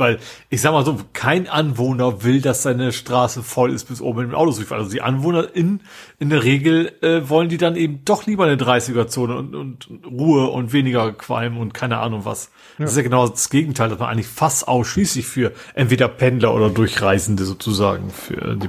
weil 0.00 0.18
ich 0.48 0.60
sag 0.60 0.72
mal 0.72 0.84
so, 0.84 0.98
kein 1.12 1.48
Anwohner 1.48 2.24
will, 2.24 2.40
dass 2.40 2.62
seine 2.62 2.92
Straße 2.92 3.42
voll 3.42 3.72
ist 3.72 3.84
bis 3.84 4.00
oben 4.00 4.24
im 4.24 4.34
Autos 4.34 4.56
durchfahren. 4.56 4.82
Also 4.82 4.92
die 4.92 5.02
Anwohner 5.02 5.54
in, 5.54 5.80
in 6.18 6.30
der 6.30 6.42
Regel 6.42 6.92
äh, 7.02 7.28
wollen 7.28 7.48
die 7.48 7.58
dann 7.58 7.76
eben 7.76 8.04
doch 8.04 8.26
lieber 8.26 8.44
eine 8.44 8.56
30er-Zone 8.56 9.36
und, 9.36 9.54
und 9.54 9.88
Ruhe 10.06 10.50
und 10.50 10.72
weniger 10.72 11.12
Qualm 11.12 11.58
und 11.58 11.74
keine 11.74 11.98
Ahnung 11.98 12.24
was. 12.24 12.50
Ja. 12.78 12.84
Das 12.84 12.92
ist 12.92 12.96
ja 12.96 13.02
genau 13.02 13.28
das 13.28 13.50
Gegenteil, 13.50 13.88
dass 13.88 13.98
man 13.98 14.08
eigentlich 14.08 14.26
fast 14.26 14.66
ausschließlich 14.66 15.26
für 15.26 15.52
entweder 15.74 16.08
Pendler 16.08 16.54
oder 16.54 16.70
Durchreisende 16.70 17.44
sozusagen 17.44 18.10
für 18.10 18.56
die, 18.56 18.68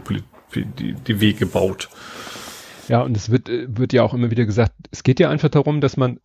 für 0.49 0.61
die, 0.61 0.93
die 0.93 1.19
Wege 1.21 1.45
baut. 1.45 1.89
Ja, 2.87 3.01
und 3.03 3.15
es 3.15 3.29
wird, 3.29 3.49
wird 3.49 3.93
ja 3.93 4.03
auch 4.03 4.13
immer 4.13 4.31
wieder 4.31 4.45
gesagt, 4.45 4.73
es 4.91 5.03
geht 5.03 5.19
ja 5.21 5.29
einfach 5.29 5.49
darum, 5.49 5.79
dass 5.79 5.95
man, 5.95 6.19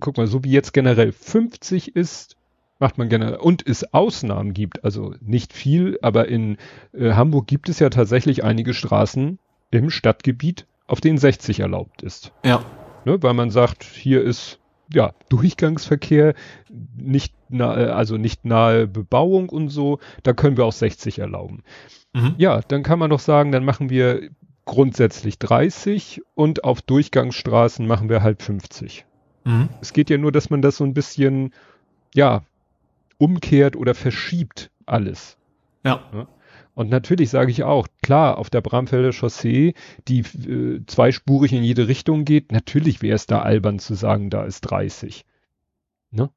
guck 0.00 0.18
mal, 0.18 0.26
so 0.26 0.44
wie 0.44 0.50
jetzt 0.50 0.72
generell 0.72 1.12
50 1.12 1.96
ist, 1.96 2.36
macht 2.82 2.98
man 2.98 3.08
gerne 3.08 3.38
und 3.38 3.66
es 3.66 3.94
Ausnahmen 3.94 4.52
gibt, 4.52 4.84
also 4.84 5.14
nicht 5.20 5.52
viel, 5.52 5.98
aber 6.02 6.28
in 6.28 6.58
äh, 6.92 7.12
Hamburg 7.12 7.46
gibt 7.46 7.68
es 7.68 7.78
ja 7.78 7.88
tatsächlich 7.88 8.44
einige 8.44 8.74
Straßen 8.74 9.38
im 9.70 9.88
Stadtgebiet, 9.88 10.66
auf 10.88 11.00
denen 11.00 11.16
60 11.16 11.60
erlaubt 11.60 12.02
ist. 12.02 12.32
Ja. 12.44 12.64
Ne, 13.04 13.22
weil 13.22 13.34
man 13.34 13.50
sagt, 13.50 13.84
hier 13.84 14.22
ist 14.22 14.58
ja 14.92 15.12
Durchgangsverkehr, 15.28 16.34
nicht 16.96 17.34
nahe, 17.48 17.94
also 17.94 18.16
nicht 18.16 18.44
nahe 18.44 18.88
Bebauung 18.88 19.48
und 19.48 19.68
so, 19.68 20.00
da 20.24 20.32
können 20.32 20.56
wir 20.56 20.64
auch 20.64 20.72
60 20.72 21.20
erlauben. 21.20 21.62
Mhm. 22.12 22.34
Ja, 22.36 22.60
dann 22.66 22.82
kann 22.82 22.98
man 22.98 23.10
doch 23.10 23.20
sagen, 23.20 23.52
dann 23.52 23.64
machen 23.64 23.90
wir 23.90 24.28
grundsätzlich 24.64 25.38
30 25.38 26.20
und 26.34 26.64
auf 26.64 26.82
Durchgangsstraßen 26.82 27.86
machen 27.86 28.08
wir 28.08 28.22
halt 28.22 28.42
50. 28.42 29.06
Mhm. 29.44 29.68
Es 29.80 29.92
geht 29.92 30.10
ja 30.10 30.18
nur, 30.18 30.32
dass 30.32 30.50
man 30.50 30.62
das 30.62 30.76
so 30.76 30.84
ein 30.84 30.94
bisschen, 30.94 31.52
ja, 32.12 32.42
umkehrt 33.22 33.76
oder 33.76 33.94
verschiebt 33.94 34.72
alles. 34.84 35.36
Ja. 35.84 36.26
Und 36.74 36.90
natürlich 36.90 37.30
sage 37.30 37.52
ich 37.52 37.62
auch, 37.62 37.86
klar, 38.02 38.38
auf 38.38 38.50
der 38.50 38.62
Bramfelder 38.62 39.12
Chaussee, 39.12 39.74
die 40.08 40.20
äh, 40.20 40.84
zweispurig 40.86 41.52
in 41.52 41.62
jede 41.62 41.86
Richtung 41.86 42.24
geht, 42.24 42.50
natürlich 42.50 43.00
wäre 43.00 43.14
es 43.14 43.26
da 43.26 43.42
albern 43.42 43.78
zu 43.78 43.94
sagen, 43.94 44.28
da 44.28 44.44
ist 44.44 44.62
30. 44.62 45.24
Ne? 46.10 46.30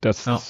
Das 0.00 0.24
ja. 0.24 0.40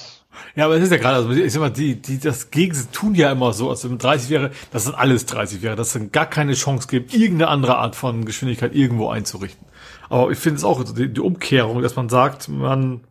Ja, 0.55 0.65
aber 0.65 0.77
es 0.77 0.83
ist 0.83 0.91
ja 0.91 0.97
gerade, 0.97 1.17
also 1.17 1.31
ich 1.31 1.51
sag 1.51 1.59
mal, 1.59 1.71
die, 1.71 2.01
die 2.01 2.17
das 2.17 2.51
Gegensätze 2.51 2.91
tun 2.91 3.15
ja 3.15 3.29
immer 3.33 3.51
so, 3.51 3.69
als 3.69 3.83
wenn 3.83 3.97
30 3.97 4.29
wäre, 4.29 4.51
dass 4.71 4.85
dann 4.85 4.93
alles 4.93 5.25
30 5.25 5.61
wäre, 5.61 5.75
dass 5.75 5.87
es 5.87 5.93
dann 5.93 6.13
gar 6.13 6.25
keine 6.25 6.53
Chance 6.53 6.87
gibt, 6.87 7.13
irgendeine 7.13 7.49
andere 7.49 7.77
Art 7.77 7.97
von 7.97 8.23
Geschwindigkeit 8.23 8.73
irgendwo 8.73 9.09
einzurichten. 9.09 9.67
Aber 10.07 10.31
ich 10.31 10.37
finde 10.37 10.57
es 10.57 10.63
auch 10.63 10.81
die, 10.83 11.11
die 11.11 11.19
Umkehrung, 11.19 11.81
dass 11.81 11.97
man 11.97 12.07
sagt, 12.07 12.47
man 12.47 13.01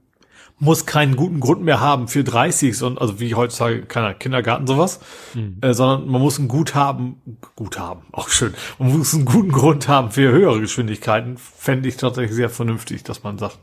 muss 0.60 0.84
keinen 0.84 1.16
guten 1.16 1.40
Grund 1.40 1.62
mehr 1.62 1.80
haben 1.80 2.06
für 2.06 2.22
30, 2.22 2.76
sondern, 2.76 3.00
also 3.00 3.18
wie 3.18 3.34
heutzutage 3.34 3.82
keiner 3.82 4.14
Kindergarten 4.14 4.66
sowas, 4.66 5.00
mhm. 5.34 5.56
äh, 5.62 5.72
sondern 5.72 6.06
man 6.06 6.20
muss 6.20 6.38
ein 6.38 6.48
Guthaben, 6.48 7.20
Guthaben, 7.56 8.02
auch 8.12 8.28
schön, 8.28 8.54
man 8.78 8.96
muss 8.96 9.14
einen 9.14 9.24
guten 9.24 9.50
Grund 9.50 9.88
haben 9.88 10.10
für 10.10 10.30
höhere 10.30 10.60
Geschwindigkeiten, 10.60 11.38
fände 11.38 11.88
ich 11.88 11.96
tatsächlich 11.96 12.36
sehr 12.36 12.50
vernünftig, 12.50 13.02
dass 13.02 13.22
man 13.22 13.38
sagt, 13.38 13.58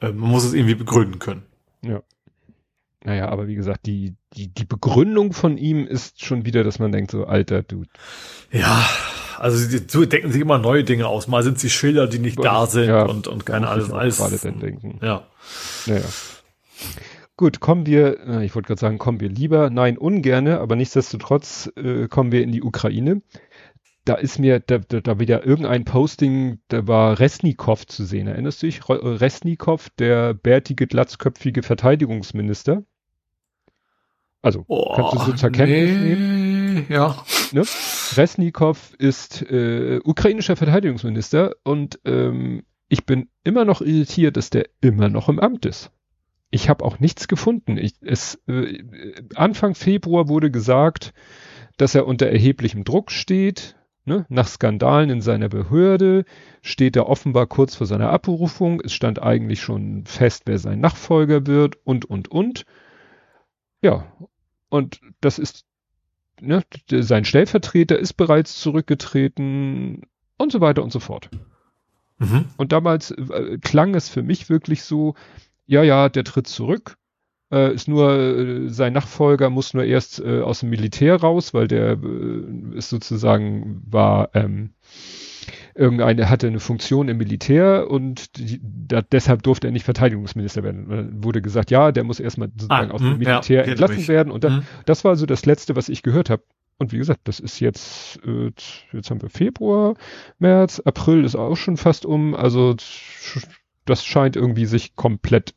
äh, 0.00 0.08
man 0.08 0.28
muss 0.30 0.44
es 0.44 0.52
irgendwie 0.52 0.74
begründen 0.74 1.20
können. 1.20 1.44
Ja. 1.82 2.02
Naja, 3.04 3.28
aber 3.28 3.46
wie 3.46 3.54
gesagt, 3.54 3.86
die, 3.86 4.14
die, 4.32 4.48
die 4.48 4.64
Begründung 4.64 5.34
von 5.34 5.58
ihm 5.58 5.86
ist 5.86 6.24
schon 6.24 6.46
wieder, 6.46 6.64
dass 6.64 6.78
man 6.78 6.90
denkt, 6.90 7.10
so, 7.10 7.26
alter 7.26 7.62
Dude. 7.62 7.90
Ja, 8.50 8.88
also 9.38 9.78
so 9.88 10.04
denken 10.06 10.32
sich 10.32 10.40
immer 10.40 10.58
neue 10.58 10.84
Dinge 10.84 11.06
aus. 11.06 11.28
Mal 11.28 11.42
sind 11.42 11.58
sie 11.58 11.68
Schilder, 11.68 12.06
die 12.06 12.18
nicht 12.18 12.42
da 12.42 12.66
sind 12.66 12.88
ja, 12.88 13.04
und, 13.04 13.28
und 13.28 13.44
keine 13.44 13.68
alles, 13.68 13.92
alles. 13.92 14.40
Denken. 14.40 14.98
Ja. 15.02 15.24
Naja. 15.86 16.04
Gut, 17.36 17.58
kommen 17.58 17.84
wir, 17.86 18.20
äh, 18.20 18.44
ich 18.44 18.54
wollte 18.54 18.68
gerade 18.68 18.80
sagen, 18.80 18.98
kommen 18.98 19.20
wir 19.20 19.28
lieber, 19.28 19.68
nein, 19.70 19.98
ungerne, 19.98 20.60
aber 20.60 20.76
nichtsdestotrotz 20.76 21.70
äh, 21.76 22.06
kommen 22.06 22.30
wir 22.30 22.42
in 22.42 22.52
die 22.52 22.62
Ukraine. 22.62 23.22
Da 24.04 24.14
ist 24.14 24.38
mir, 24.38 24.60
da, 24.60 24.78
da, 24.78 25.00
da 25.00 25.18
wieder 25.18 25.44
irgendein 25.44 25.84
Posting, 25.84 26.60
da 26.68 26.86
war 26.86 27.18
Resnikow 27.18 27.86
zu 27.86 28.04
sehen. 28.04 28.26
Erinnerst 28.26 28.62
du 28.62 28.66
dich? 28.66 28.80
Resnikow, 28.88 29.88
der 29.98 30.34
bärtige, 30.34 30.86
glatzköpfige 30.86 31.62
Verteidigungsminister. 31.62 32.84
Also, 34.42 34.64
oh, 34.68 34.94
kannst 34.94 35.14
du 35.14 35.18
so 35.18 35.32
zur 35.32 35.50
Kenntnis 35.50 35.90
nee, 35.90 36.14
nehmen? 36.14 36.86
Ja. 36.90 37.16
Ne? 37.52 37.62
Resnikow 38.14 38.94
ist 38.98 39.40
äh, 39.42 40.00
ukrainischer 40.04 40.56
Verteidigungsminister 40.56 41.54
und 41.62 41.98
ähm, 42.04 42.62
ich 42.94 43.06
bin 43.06 43.28
immer 43.42 43.64
noch 43.64 43.80
irritiert, 43.80 44.36
dass 44.36 44.50
der 44.50 44.68
immer 44.80 45.08
noch 45.08 45.28
im 45.28 45.40
Amt 45.40 45.66
ist. 45.66 45.90
Ich 46.52 46.68
habe 46.68 46.84
auch 46.84 47.00
nichts 47.00 47.26
gefunden. 47.26 47.76
Ich, 47.76 47.94
es, 48.02 48.40
äh, 48.46 48.84
Anfang 49.34 49.74
Februar 49.74 50.28
wurde 50.28 50.52
gesagt, 50.52 51.12
dass 51.76 51.96
er 51.96 52.06
unter 52.06 52.28
erheblichem 52.28 52.84
Druck 52.84 53.10
steht. 53.10 53.74
Ne? 54.04 54.26
Nach 54.28 54.46
Skandalen 54.46 55.10
in 55.10 55.20
seiner 55.22 55.48
Behörde 55.48 56.24
steht 56.62 56.94
er 56.94 57.08
offenbar 57.08 57.48
kurz 57.48 57.74
vor 57.74 57.88
seiner 57.88 58.10
Abberufung. 58.10 58.80
Es 58.80 58.92
stand 58.92 59.20
eigentlich 59.20 59.60
schon 59.60 60.04
fest, 60.06 60.44
wer 60.46 60.60
sein 60.60 60.78
Nachfolger 60.78 61.48
wird 61.48 61.76
und, 61.82 62.04
und, 62.04 62.28
und. 62.28 62.64
Ja, 63.82 64.06
und 64.68 65.00
das 65.20 65.40
ist, 65.40 65.66
ne, 66.40 66.62
sein 66.88 67.24
Stellvertreter 67.24 67.98
ist 67.98 68.12
bereits 68.12 68.60
zurückgetreten 68.60 70.02
und 70.38 70.52
so 70.52 70.60
weiter 70.60 70.84
und 70.84 70.92
so 70.92 71.00
fort. 71.00 71.28
Mhm. 72.18 72.46
Und 72.56 72.72
damals 72.72 73.10
äh, 73.10 73.58
klang 73.58 73.94
es 73.94 74.08
für 74.08 74.22
mich 74.22 74.48
wirklich 74.48 74.82
so, 74.82 75.14
ja, 75.66 75.82
ja, 75.82 76.08
der 76.08 76.24
tritt 76.24 76.46
zurück. 76.46 76.96
Äh, 77.52 77.74
ist 77.74 77.88
nur, 77.88 78.12
äh, 78.12 78.68
sein 78.68 78.92
Nachfolger 78.92 79.50
muss 79.50 79.74
nur 79.74 79.84
erst 79.84 80.20
äh, 80.20 80.40
aus 80.40 80.60
dem 80.60 80.70
Militär 80.70 81.16
raus, 81.16 81.54
weil 81.54 81.68
der 81.68 81.98
äh, 82.02 82.76
ist 82.76 82.90
sozusagen, 82.90 83.82
war, 83.86 84.30
ähm, 84.34 84.70
irgendeine 85.74 86.30
hatte 86.30 86.46
eine 86.46 86.60
Funktion 86.60 87.08
im 87.08 87.18
Militär 87.18 87.90
und 87.90 88.38
die, 88.38 88.60
da, 88.62 89.02
deshalb 89.02 89.42
durfte 89.42 89.68
er 89.68 89.72
nicht 89.72 89.84
Verteidigungsminister 89.84 90.62
werden. 90.62 90.88
Dann 90.88 91.24
wurde 91.24 91.42
gesagt, 91.42 91.70
ja, 91.70 91.92
der 91.92 92.04
muss 92.04 92.20
erstmal 92.20 92.48
sozusagen 92.48 92.90
ah, 92.90 92.94
aus 92.94 93.00
dem 93.00 93.12
hm, 93.12 93.18
Militär 93.18 93.64
ja, 93.64 93.70
entlassen 93.70 94.08
werden. 94.08 94.32
Und 94.32 94.44
dann, 94.44 94.58
hm. 94.58 94.62
das 94.86 95.04
war 95.04 95.16
so 95.16 95.26
das 95.26 95.44
Letzte, 95.46 95.76
was 95.76 95.88
ich 95.88 96.02
gehört 96.02 96.30
habe. 96.30 96.42
Und 96.78 96.92
wie 96.92 96.98
gesagt, 96.98 97.20
das 97.24 97.40
ist 97.40 97.60
jetzt, 97.60 98.18
äh, 98.26 98.50
jetzt 98.92 99.10
haben 99.10 99.22
wir 99.22 99.30
Februar, 99.30 99.94
März, 100.38 100.80
April 100.80 101.24
ist 101.24 101.36
auch 101.36 101.56
schon 101.56 101.76
fast 101.76 102.04
um. 102.04 102.34
Also 102.34 102.74
das 103.84 104.04
scheint 104.04 104.36
irgendwie 104.36 104.66
sich 104.66 104.96
komplett, 104.96 105.54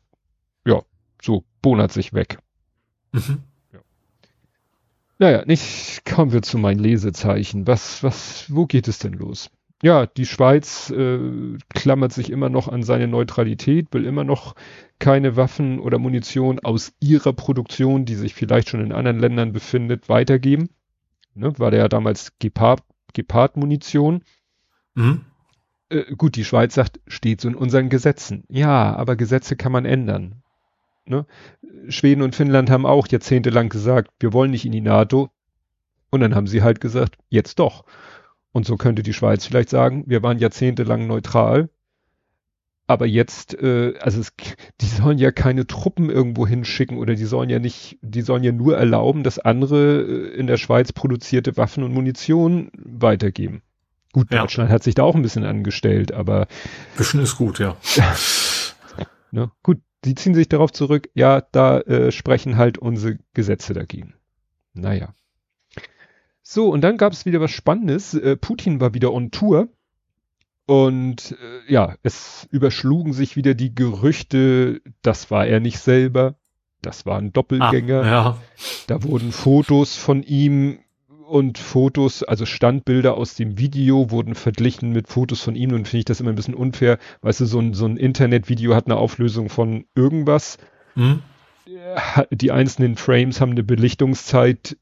ja, 0.64 0.82
so 1.20 1.44
bonert 1.60 1.92
sich 1.92 2.12
weg. 2.12 2.38
Mhm. 3.12 3.42
Ja. 3.72 3.80
Naja, 5.18 5.44
nicht, 5.44 6.04
kommen 6.04 6.32
wir 6.32 6.42
zu 6.42 6.58
meinen 6.58 6.78
Lesezeichen. 6.78 7.66
Was, 7.66 8.02
was, 8.02 8.46
wo 8.54 8.66
geht 8.66 8.86
es 8.86 8.98
denn 8.98 9.14
los? 9.14 9.50
ja, 9.82 10.06
die 10.06 10.26
Schweiz 10.26 10.90
äh, 10.90 11.18
klammert 11.68 12.12
sich 12.12 12.30
immer 12.30 12.48
noch 12.48 12.68
an 12.68 12.82
seine 12.82 13.06
Neutralität, 13.06 13.86
will 13.92 14.06
immer 14.06 14.24
noch 14.24 14.54
keine 14.98 15.36
Waffen 15.36 15.78
oder 15.78 15.98
Munition 15.98 16.58
aus 16.58 16.92
ihrer 17.00 17.32
Produktion, 17.32 18.04
die 18.04 18.16
sich 18.16 18.34
vielleicht 18.34 18.68
schon 18.68 18.80
in 18.80 18.92
anderen 18.92 19.20
Ländern 19.20 19.52
befindet, 19.52 20.08
weitergeben. 20.08 20.70
Ne, 21.38 21.56
war 21.58 21.70
der 21.70 21.80
ja 21.80 21.88
damals 21.88 22.32
Gepard, 22.40 22.82
Gepard-Munition. 23.12 24.24
Mhm. 24.94 25.24
äh, 25.88 26.14
gut, 26.16 26.34
die 26.34 26.44
Schweiz 26.44 26.74
sagt, 26.74 27.00
steht 27.06 27.40
so 27.40 27.48
in 27.48 27.54
unseren 27.54 27.88
Gesetzen. 27.88 28.42
Ja, 28.48 28.96
aber 28.96 29.14
Gesetze 29.14 29.54
kann 29.54 29.70
man 29.70 29.84
ändern. 29.84 30.42
Ne? 31.06 31.26
Schweden 31.88 32.22
und 32.22 32.34
Finnland 32.34 32.70
haben 32.70 32.84
auch 32.86 33.06
jahrzehntelang 33.06 33.68
gesagt, 33.68 34.10
wir 34.18 34.32
wollen 34.32 34.50
nicht 34.50 34.66
in 34.66 34.72
die 34.72 34.80
NATO. 34.80 35.30
Und 36.10 36.20
dann 36.20 36.34
haben 36.34 36.48
sie 36.48 36.62
halt 36.62 36.80
gesagt, 36.80 37.16
jetzt 37.28 37.60
doch. 37.60 37.84
Und 38.50 38.66
so 38.66 38.76
könnte 38.76 39.04
die 39.04 39.12
Schweiz 39.12 39.46
vielleicht 39.46 39.68
sagen, 39.70 40.04
wir 40.08 40.22
waren 40.24 40.38
jahrzehntelang 40.38 41.06
neutral. 41.06 41.70
Aber 42.88 43.06
jetzt, 43.06 43.54
äh, 43.60 43.92
also 44.00 44.18
es, 44.18 44.32
die 44.80 44.86
sollen 44.86 45.18
ja 45.18 45.30
keine 45.30 45.66
Truppen 45.66 46.08
irgendwo 46.08 46.46
hinschicken 46.46 46.96
oder 46.96 47.14
die 47.14 47.26
sollen 47.26 47.50
ja 47.50 47.58
nicht, 47.58 47.98
die 48.00 48.22
sollen 48.22 48.42
ja 48.42 48.50
nur 48.50 48.78
erlauben, 48.78 49.22
dass 49.22 49.38
andere 49.38 50.00
äh, 50.00 50.34
in 50.34 50.46
der 50.46 50.56
Schweiz 50.56 50.92
produzierte 50.94 51.58
Waffen 51.58 51.84
und 51.84 51.92
Munition 51.92 52.70
weitergeben. 52.74 53.60
Gut, 54.14 54.32
ja. 54.32 54.40
Deutschland 54.40 54.70
hat 54.70 54.82
sich 54.82 54.94
da 54.94 55.02
auch 55.02 55.14
ein 55.14 55.20
bisschen 55.20 55.44
angestellt, 55.44 56.12
aber. 56.12 56.48
Bisschen 56.96 57.20
ist 57.20 57.36
gut, 57.36 57.58
ja. 57.58 57.76
ne, 59.32 59.50
gut, 59.62 59.82
die 60.06 60.14
ziehen 60.14 60.34
sich 60.34 60.48
darauf 60.48 60.72
zurück, 60.72 61.10
ja, 61.12 61.42
da 61.52 61.80
äh, 61.80 62.10
sprechen 62.10 62.56
halt 62.56 62.78
unsere 62.78 63.18
Gesetze 63.34 63.74
dagegen. 63.74 64.14
Naja. 64.72 65.14
So, 66.42 66.70
und 66.70 66.80
dann 66.80 66.96
gab 66.96 67.12
es 67.12 67.26
wieder 67.26 67.42
was 67.42 67.50
Spannendes. 67.50 68.14
Äh, 68.14 68.38
Putin 68.38 68.80
war 68.80 68.94
wieder 68.94 69.12
on 69.12 69.30
Tour. 69.30 69.68
Und 70.68 71.32
äh, 71.32 71.72
ja, 71.72 71.94
es 72.02 72.46
überschlugen 72.50 73.14
sich 73.14 73.36
wieder 73.36 73.54
die 73.54 73.74
Gerüchte, 73.74 74.82
das 75.00 75.30
war 75.30 75.46
er 75.46 75.60
nicht 75.60 75.78
selber, 75.78 76.34
das 76.82 77.06
war 77.06 77.16
ein 77.16 77.32
Doppelgänger. 77.32 78.02
Ah, 78.02 78.06
ja. 78.06 78.38
Da 78.86 79.02
wurden 79.02 79.32
Fotos 79.32 79.96
von 79.96 80.22
ihm 80.22 80.80
und 81.26 81.56
Fotos, 81.56 82.22
also 82.22 82.44
Standbilder 82.44 83.16
aus 83.16 83.34
dem 83.34 83.56
Video 83.56 84.10
wurden 84.10 84.34
verglichen 84.34 84.92
mit 84.92 85.08
Fotos 85.08 85.40
von 85.40 85.56
ihm 85.56 85.72
und 85.72 85.88
finde 85.88 86.00
ich 86.00 86.04
das 86.04 86.20
immer 86.20 86.28
ein 86.28 86.36
bisschen 86.36 86.54
unfair. 86.54 86.98
Weißt 87.22 87.40
du, 87.40 87.46
so 87.46 87.60
ein, 87.60 87.72
so 87.72 87.86
ein 87.86 87.96
Internetvideo 87.96 88.74
hat 88.74 88.88
eine 88.88 88.98
Auflösung 88.98 89.48
von 89.48 89.86
irgendwas. 89.94 90.58
Mhm. 90.94 91.22
Die 92.30 92.52
einzelnen 92.52 92.96
Frames 92.96 93.40
haben 93.40 93.52
eine 93.52 93.64
Belichtungszeit, 93.64 94.76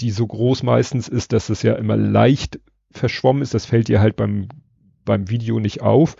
die 0.00 0.12
so 0.12 0.26
groß 0.26 0.62
meistens 0.62 1.08
ist, 1.08 1.34
dass 1.34 1.50
es 1.50 1.62
ja 1.62 1.74
immer 1.74 1.98
leicht 1.98 2.58
verschwommen 2.90 3.42
ist. 3.42 3.52
Das 3.52 3.66
fällt 3.66 3.88
dir 3.88 4.00
halt 4.00 4.16
beim, 4.16 4.48
beim 5.06 5.30
Video 5.30 5.58
nicht 5.58 5.80
auf. 5.80 6.16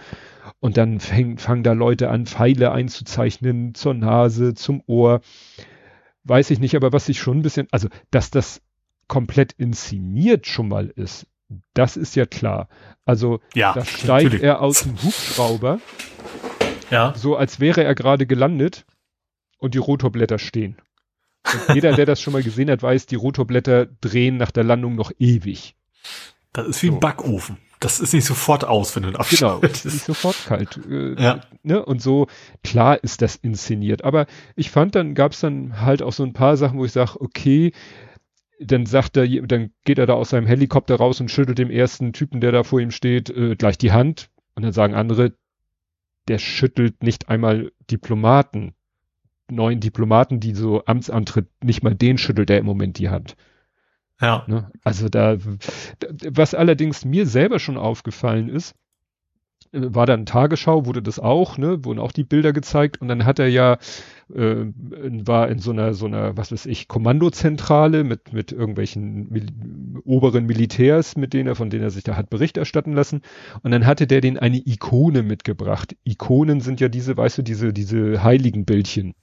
Und 0.61 0.79
dann 0.79 1.01
fäng, 1.01 1.37
fangen 1.37 1.63
da 1.63 1.73
Leute 1.73 2.09
an, 2.09 2.25
Pfeile 2.25 2.73
einzuzeichnen 2.73 3.75
zur 3.75 3.93
Nase, 3.93 4.55
zum 4.55 4.83
Ohr. 4.87 5.21
Weiß 6.25 6.51
ich 6.51 6.59
nicht, 6.59 6.75
aber 6.75 6.95
was 6.95 7.11
ich 7.11 7.19
schon 7.19 7.39
ein 7.39 7.43
bisschen, 7.43 7.69
also, 7.71 7.89
dass 8.11 8.31
das 8.31 8.63
komplett 9.09 9.53
inszeniert 9.53 10.47
schon 10.47 10.69
mal 10.69 10.89
ist, 10.89 11.27
das 11.75 11.97
ist 11.97 12.17
ja 12.17 12.27
klar. 12.27 12.69
Also 13.05 13.41
ja, 13.55 13.75
da 13.75 13.85
steigt 13.85 14.43
er 14.43 14.61
aus 14.61 14.83
dem 14.83 15.01
Hubschrauber, 15.03 15.79
ja. 16.91 17.15
so 17.15 17.37
als 17.37 17.61
wäre 17.61 17.85
er 17.85 17.95
gerade 17.95 18.27
gelandet 18.27 18.85
und 19.59 19.75
die 19.75 19.79
Rotorblätter 19.79 20.39
stehen. 20.39 20.77
Und 21.45 21.75
jeder, 21.77 21.93
der 21.93 22.07
das 22.07 22.21
schon 22.21 22.33
mal 22.33 22.43
gesehen 22.43 22.71
hat, 22.71 22.83
weiß, 22.83 23.07
die 23.07 23.15
Rotorblätter 23.15 23.87
drehen 23.87 24.37
nach 24.37 24.51
der 24.51 24.65
Landung 24.65 24.97
noch 24.97 25.13
ewig. 25.19 25.77
Das 26.53 26.67
ist 26.67 26.83
wie 26.83 26.89
so. 26.89 26.95
ein 26.95 27.01
Backofen. 27.01 27.59
Das 27.87 28.01
ist 28.01 28.13
nicht 28.13 28.25
sofort 28.25 28.65
aus, 28.65 28.97
wenn 28.97 29.05
du 29.05 29.11
abschaltest. 29.11 29.39
Genau, 29.41 29.61
das 29.61 29.85
ist 29.85 29.95
nicht 29.95 30.05
sofort 30.07 30.45
kalt. 30.45 30.81
Äh, 30.91 31.23
ja. 31.23 31.41
Ne? 31.63 31.87
Und 31.87 32.03
so, 32.03 32.27
klar 32.65 32.99
ist 33.05 33.23
das 33.23 33.37
inszeniert. 33.37 34.03
Aber 34.03 34.27
ich 34.57 34.73
fand, 34.73 34.97
dann 34.97 35.15
gab 35.15 35.31
es 35.31 35.39
dann 35.39 35.81
halt 35.81 36.03
auch 36.03 36.13
so 36.13 36.25
ein 36.25 36.33
paar 36.33 36.57
Sachen, 36.57 36.81
wo 36.81 36.85
ich 36.85 36.91
sage, 36.91 37.21
okay, 37.21 37.71
dann 38.59 38.87
sagt 38.87 39.17
er, 39.17 39.29
dann 39.29 39.71
geht 39.85 40.01
er 40.01 40.07
da 40.07 40.15
aus 40.15 40.31
seinem 40.31 40.49
Helikopter 40.49 40.97
raus 40.97 41.21
und 41.21 41.31
schüttelt 41.31 41.59
dem 41.59 41.71
ersten 41.71 42.13
Typen, 42.13 42.41
der 42.41 42.51
da 42.51 42.65
vor 42.65 42.81
ihm 42.81 42.91
steht, 42.91 43.31
äh, 43.31 43.55
gleich 43.55 43.79
die 43.79 43.93
Hand. 43.93 44.31
Und 44.57 44.65
dann 44.65 44.73
sagen 44.73 44.97
andere, 44.97 45.35
der 46.27 46.39
schüttelt 46.39 47.05
nicht 47.05 47.29
einmal 47.29 47.71
Diplomaten, 47.89 48.75
neuen 49.49 49.79
Diplomaten, 49.79 50.41
die 50.41 50.57
so 50.57 50.85
Amtsantritt, 50.87 51.47
nicht 51.63 51.85
mal 51.85 51.95
den 51.95 52.19
schüttelt 52.19 52.51
er 52.51 52.59
im 52.59 52.67
Moment 52.67 52.99
die 52.99 53.11
Hand. 53.11 53.37
Ja. 54.21 54.45
Ne? 54.47 54.71
Also 54.83 55.09
da, 55.09 55.37
was 56.31 56.55
allerdings 56.55 57.05
mir 57.05 57.27
selber 57.27 57.59
schon 57.59 57.77
aufgefallen 57.77 58.49
ist, 58.49 58.75
war 59.73 60.07
dann 60.07 60.27
Tagesschau, 60.27 60.87
wurde 60.87 61.03
das 61.03 61.19
auch, 61.19 61.59
ne, 61.59 61.85
wurden 61.85 61.99
auch 61.99 62.13
die 62.13 62.25
Bilder 62.25 62.53
gezeigt 62.53 63.01
und 63.01 63.09
dann 63.09 63.25
hat 63.25 63.39
er 63.39 63.49
ja, 63.49 63.79
äh, 64.33 64.65
war 64.75 65.49
in 65.49 65.59
so 65.59 65.71
einer, 65.73 65.95
so 65.95 66.07
einer, 66.07 66.37
was 66.37 66.53
weiß 66.53 66.67
ich, 66.67 66.89
Kommandozentrale 66.89 68.05
mit, 68.05 68.33
mit 68.33 68.53
irgendwelchen 68.53 69.29
Mil 69.31 69.47
oberen 70.05 70.47
Militärs, 70.47 71.17
mit 71.17 71.33
denen 71.33 71.49
er, 71.49 71.57
von 71.57 71.71
denen 71.71 71.83
er 71.83 71.91
sich 71.91 72.05
da 72.05 72.17
hat 72.17 72.31
Bericht 72.31 72.57
erstatten 72.57 72.93
lassen 72.93 73.23
und 73.63 73.71
dann 73.71 73.87
hatte 73.87 74.07
der 74.07 74.21
den 74.21 74.39
eine 74.39 74.59
Ikone 74.65 75.23
mitgebracht. 75.23 75.97
Ikonen 76.05 76.61
sind 76.61 76.81
ja 76.81 76.89
diese, 76.89 77.17
weißt 77.17 77.39
du, 77.39 77.43
diese, 77.43 77.73
diese 77.73 78.23
heiligen 78.23 78.65
Bildchen 78.65 79.15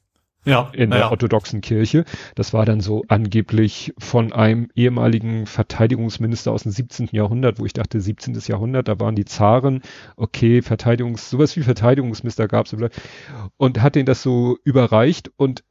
ja, 0.45 0.69
in 0.73 0.89
der 0.89 0.99
ja. 0.99 1.11
orthodoxen 1.11 1.61
Kirche. 1.61 2.05
Das 2.35 2.53
war 2.53 2.65
dann 2.65 2.81
so 2.81 3.03
angeblich 3.07 3.93
von 3.97 4.33
einem 4.33 4.69
ehemaligen 4.75 5.45
Verteidigungsminister 5.45 6.51
aus 6.51 6.63
dem 6.63 6.71
17. 6.71 7.09
Jahrhundert, 7.11 7.59
wo 7.59 7.65
ich 7.65 7.73
dachte, 7.73 8.01
17. 8.01 8.37
Jahrhundert, 8.47 8.87
da 8.87 8.99
waren 8.99 9.15
die 9.15 9.25
Zaren, 9.25 9.81
okay, 10.15 10.61
Verteidigungs, 10.61 11.29
sowas 11.29 11.55
wie 11.55 11.61
Verteidigungsminister 11.61 12.47
gab 12.47 12.65
es 12.65 12.75
und 13.57 13.81
hat 13.81 13.95
den 13.95 14.05
das 14.05 14.21
so 14.21 14.57
überreicht 14.63 15.31
und 15.35 15.63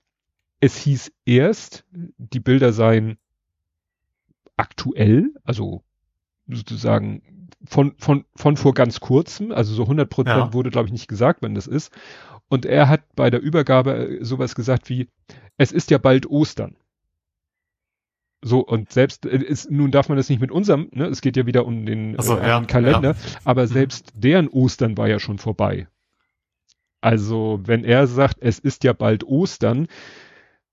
es 0.60 0.76
hieß 0.76 1.12
erst, 1.24 1.84
die 1.90 2.40
Bilder 2.40 2.72
seien 2.72 3.18
aktuell, 4.56 5.30
also 5.42 5.82
sozusagen 6.46 7.48
von, 7.64 7.94
von, 7.98 8.24
von 8.36 8.56
vor 8.56 8.74
ganz 8.74 9.00
kurzem, 9.00 9.52
also 9.52 9.74
so 9.74 9.82
100 9.82 10.08
Prozent 10.08 10.36
ja. 10.36 10.52
wurde, 10.52 10.70
glaube 10.70 10.86
ich, 10.86 10.92
nicht 10.92 11.08
gesagt, 11.08 11.42
wenn 11.42 11.54
das 11.54 11.66
ist. 11.66 11.92
Und 12.52 12.66
er 12.66 12.90
hat 12.90 13.00
bei 13.16 13.30
der 13.30 13.40
Übergabe 13.40 14.18
äh, 14.20 14.24
sowas 14.26 14.54
gesagt 14.54 14.90
wie, 14.90 15.08
es 15.56 15.72
ist 15.72 15.90
ja 15.90 15.96
bald 15.96 16.26
Ostern. 16.26 16.76
So, 18.42 18.60
und 18.60 18.92
selbst, 18.92 19.24
äh, 19.24 19.38
ist, 19.38 19.70
nun 19.70 19.90
darf 19.90 20.10
man 20.10 20.18
das 20.18 20.28
nicht 20.28 20.42
mit 20.42 20.50
unserem, 20.50 20.90
ne, 20.92 21.06
es 21.06 21.22
geht 21.22 21.38
ja 21.38 21.46
wieder 21.46 21.64
um 21.64 21.86
den, 21.86 22.14
so, 22.20 22.36
äh, 22.36 22.46
ja, 22.46 22.60
Kalender, 22.64 23.12
ja. 23.12 23.40
aber 23.44 23.62
mhm. 23.62 23.68
selbst 23.68 24.12
deren 24.14 24.48
Ostern 24.48 24.98
war 24.98 25.08
ja 25.08 25.18
schon 25.18 25.38
vorbei. 25.38 25.88
Also, 27.00 27.60
wenn 27.64 27.84
er 27.84 28.06
sagt, 28.06 28.36
es 28.42 28.58
ist 28.58 28.84
ja 28.84 28.92
bald 28.92 29.24
Ostern, 29.24 29.86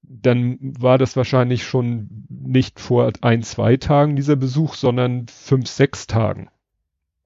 dann 0.02 0.58
war 0.60 0.98
das 0.98 1.16
wahrscheinlich 1.16 1.64
schon 1.64 2.26
nicht 2.28 2.82
vor 2.82 3.10
ein, 3.22 3.42
zwei 3.42 3.78
Tagen 3.78 4.18
dieser 4.18 4.36
Besuch, 4.36 4.74
sondern 4.74 5.28
fünf, 5.30 5.70
sechs 5.70 6.08
Tagen. 6.08 6.50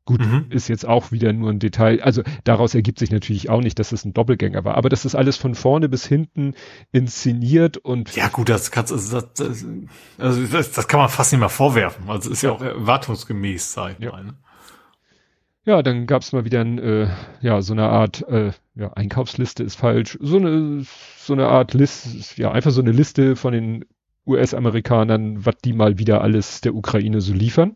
Gut, 0.05 0.19
mhm. 0.19 0.47
ist 0.49 0.67
jetzt 0.67 0.85
auch 0.85 1.13
wieder 1.13 1.31
nur 1.31 1.49
ein 1.49 1.59
Detail. 1.59 2.01
Also 2.01 2.23
daraus 2.43 2.75
ergibt 2.75 2.99
sich 2.99 3.09
natürlich 3.09 3.49
auch 3.49 3.61
nicht, 3.61 3.79
dass 3.79 3.93
es 3.93 4.03
ein 4.03 4.13
Doppelgänger 4.13 4.65
war. 4.65 4.75
Aber 4.75 4.89
das 4.89 5.05
ist 5.05 5.15
alles 5.15 5.37
von 5.37 5.55
vorne 5.55 5.87
bis 5.87 6.05
hinten 6.05 6.55
inszeniert 6.91 7.77
und. 7.77 8.13
Ja 8.13 8.27
gut, 8.27 8.49
das 8.49 8.69
kannst 8.69 8.91
also 8.91 9.21
das, 9.21 9.33
das, 9.33 9.65
also 10.17 10.45
das, 10.45 10.71
das 10.73 10.87
kann 10.89 10.99
man 10.99 11.07
fast 11.07 11.31
nicht 11.31 11.39
mehr 11.39 11.47
vorwerfen. 11.47 12.09
Also 12.09 12.31
ist 12.31 12.41
ja, 12.41 12.51
auch 12.51 12.61
erwartungsgemäß 12.61 13.71
sein. 13.71 13.95
Ja. 13.99 14.21
Ne? 14.21 14.33
ja, 15.65 15.81
dann 15.81 16.05
gab 16.05 16.21
es 16.21 16.33
mal 16.33 16.45
wieder 16.45 16.61
ein, 16.61 16.79
äh, 16.79 17.07
ja 17.41 17.61
so 17.61 17.73
eine 17.73 17.87
Art 17.87 18.27
äh, 18.27 18.51
ja, 18.75 18.91
Einkaufsliste 18.93 19.63
ist 19.63 19.75
falsch. 19.75 20.17
So 20.21 20.37
eine 20.37 20.85
so 21.17 21.33
eine 21.33 21.47
Art 21.47 21.73
Liste, 21.73 22.41
ja 22.41 22.51
einfach 22.51 22.71
so 22.71 22.81
eine 22.81 22.91
Liste 22.91 23.35
von 23.35 23.53
den 23.53 23.85
US-Amerikanern, 24.25 25.45
was 25.45 25.55
die 25.63 25.73
mal 25.73 25.97
wieder 25.97 26.21
alles 26.21 26.61
der 26.61 26.75
Ukraine 26.75 27.21
so 27.21 27.33
liefern. 27.33 27.75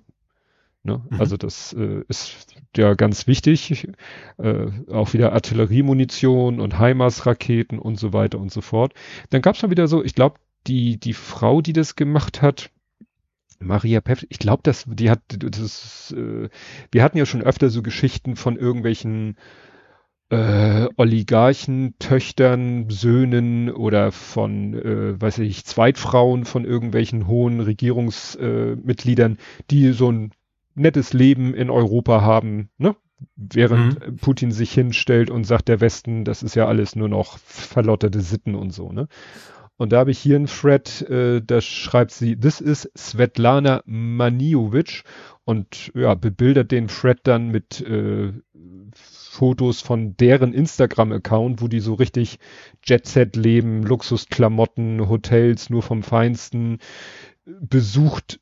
Ne? 0.88 1.02
Mhm. 1.10 1.22
Also 1.22 1.38
das 1.38 1.74
äh, 1.74 2.04
ist 2.08 2.56
ja 2.76 2.94
ganz 2.96 3.28
wichtig. 3.28 3.90
Äh, 4.38 4.68
auch 4.90 5.14
wieder 5.14 5.34
Artilleriemunition 5.34 6.60
und 6.62 6.80
HIMARS-Raketen 6.80 7.78
und 7.78 8.00
so 8.00 8.14
weiter 8.14 8.40
und 8.40 8.52
so 8.52 8.62
fort. 8.62 8.94
Dann 9.30 9.42
gab 9.42 9.56
es 9.56 9.62
mal 9.62 9.70
wieder 9.70 9.88
so, 9.88 10.04
ich 10.04 10.16
glaube, 10.16 10.40
die, 10.66 10.98
die 10.98 11.14
Frau, 11.14 11.62
die 11.62 11.74
das 11.74 11.96
gemacht 11.96 12.42
hat, 12.42 12.72
Maria 13.60 14.02
Pep, 14.02 14.26
ich 14.30 14.40
glaube, 14.40 14.62
dass 14.64 14.86
die 14.88 15.10
hat, 15.10 15.22
das, 15.28 16.14
äh, 16.16 16.50
wir 16.92 17.04
hatten 17.04 17.18
ja 17.18 17.26
schon 17.26 17.42
öfter 17.42 17.70
so 17.70 17.82
Geschichten 17.82 18.36
von 18.36 18.56
irgendwelchen 18.56 19.36
äh, 20.30 20.88
Oligarchen, 20.98 21.96
Töchtern, 22.00 22.90
Söhnen 22.90 23.72
oder 23.72 24.12
von, 24.12 24.74
äh, 24.74 25.20
weiß 25.20 25.40
ich, 25.40 25.66
Zweitfrauen 25.66 26.46
von 26.46 26.66
irgendwelchen 26.66 27.28
hohen 27.28 27.62
Regierungsmitgliedern, 27.62 29.34
äh, 29.34 29.64
die 29.72 29.92
so 29.94 30.12
ein 30.12 30.32
nettes 30.78 31.14
Leben 31.14 31.54
in 31.54 31.70
Europa 31.70 32.22
haben, 32.22 32.70
ne? 32.78 32.96
Während 33.36 34.06
mhm. 34.06 34.18
Putin 34.18 34.52
sich 34.52 34.72
hinstellt 34.72 35.32
und 35.32 35.44
sagt, 35.44 35.70
der 35.70 35.82
Westen, 35.82 36.24
das 36.24 36.44
ist 36.44 36.56
ja 36.56 36.68
alles 36.68 36.96
nur 36.96 37.10
noch 37.10 37.40
verlotterte 37.40 38.22
Sitten 38.22 38.54
und 38.54 38.72
so, 38.72 38.92
ne? 38.92 39.08
Und 39.78 39.92
da 39.92 40.00
habe 40.00 40.12
ich 40.12 40.18
hier 40.18 40.36
einen 40.36 40.48
Thread, 40.48 41.02
äh, 41.04 41.42
da 41.42 41.62
schreibt 41.62 42.12
sie, 42.12 42.36
this 42.36 42.60
is 42.62 42.90
Svetlana 42.98 43.84
Maniovic 43.86 45.04
und 45.46 45.92
ja, 45.94 46.16
bebildert 46.16 46.72
den 46.72 46.88
Thread 46.88 47.20
dann 47.24 47.50
mit 47.50 47.82
äh, 47.82 48.34
Fotos 48.94 49.82
von 49.82 50.18
deren 50.18 50.52
Instagram-Account, 50.52 51.62
wo 51.62 51.68
die 51.68 51.80
so 51.80 51.94
richtig 51.94 52.40
Jet-Set 52.84 53.36
leben, 53.36 53.84
Luxusklamotten, 53.84 55.08
Hotels 55.08 55.70
nur 55.70 55.84
vom 55.84 56.02
Feinsten, 56.02 56.80
besucht 57.46 58.40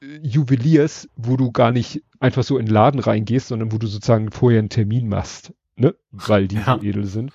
Juweliers, 0.00 1.08
wo 1.16 1.36
du 1.36 1.50
gar 1.50 1.72
nicht 1.72 2.02
einfach 2.20 2.44
so 2.44 2.58
in 2.58 2.66
den 2.66 2.72
Laden 2.72 3.00
reingehst, 3.00 3.48
sondern 3.48 3.72
wo 3.72 3.78
du 3.78 3.86
sozusagen 3.86 4.30
vorher 4.30 4.60
einen 4.60 4.68
Termin 4.68 5.08
machst, 5.08 5.52
ne? 5.76 5.94
Weil 6.10 6.48
die 6.48 6.56
ja. 6.66 6.78
so 6.78 6.84
edel 6.84 7.04
sind. 7.06 7.32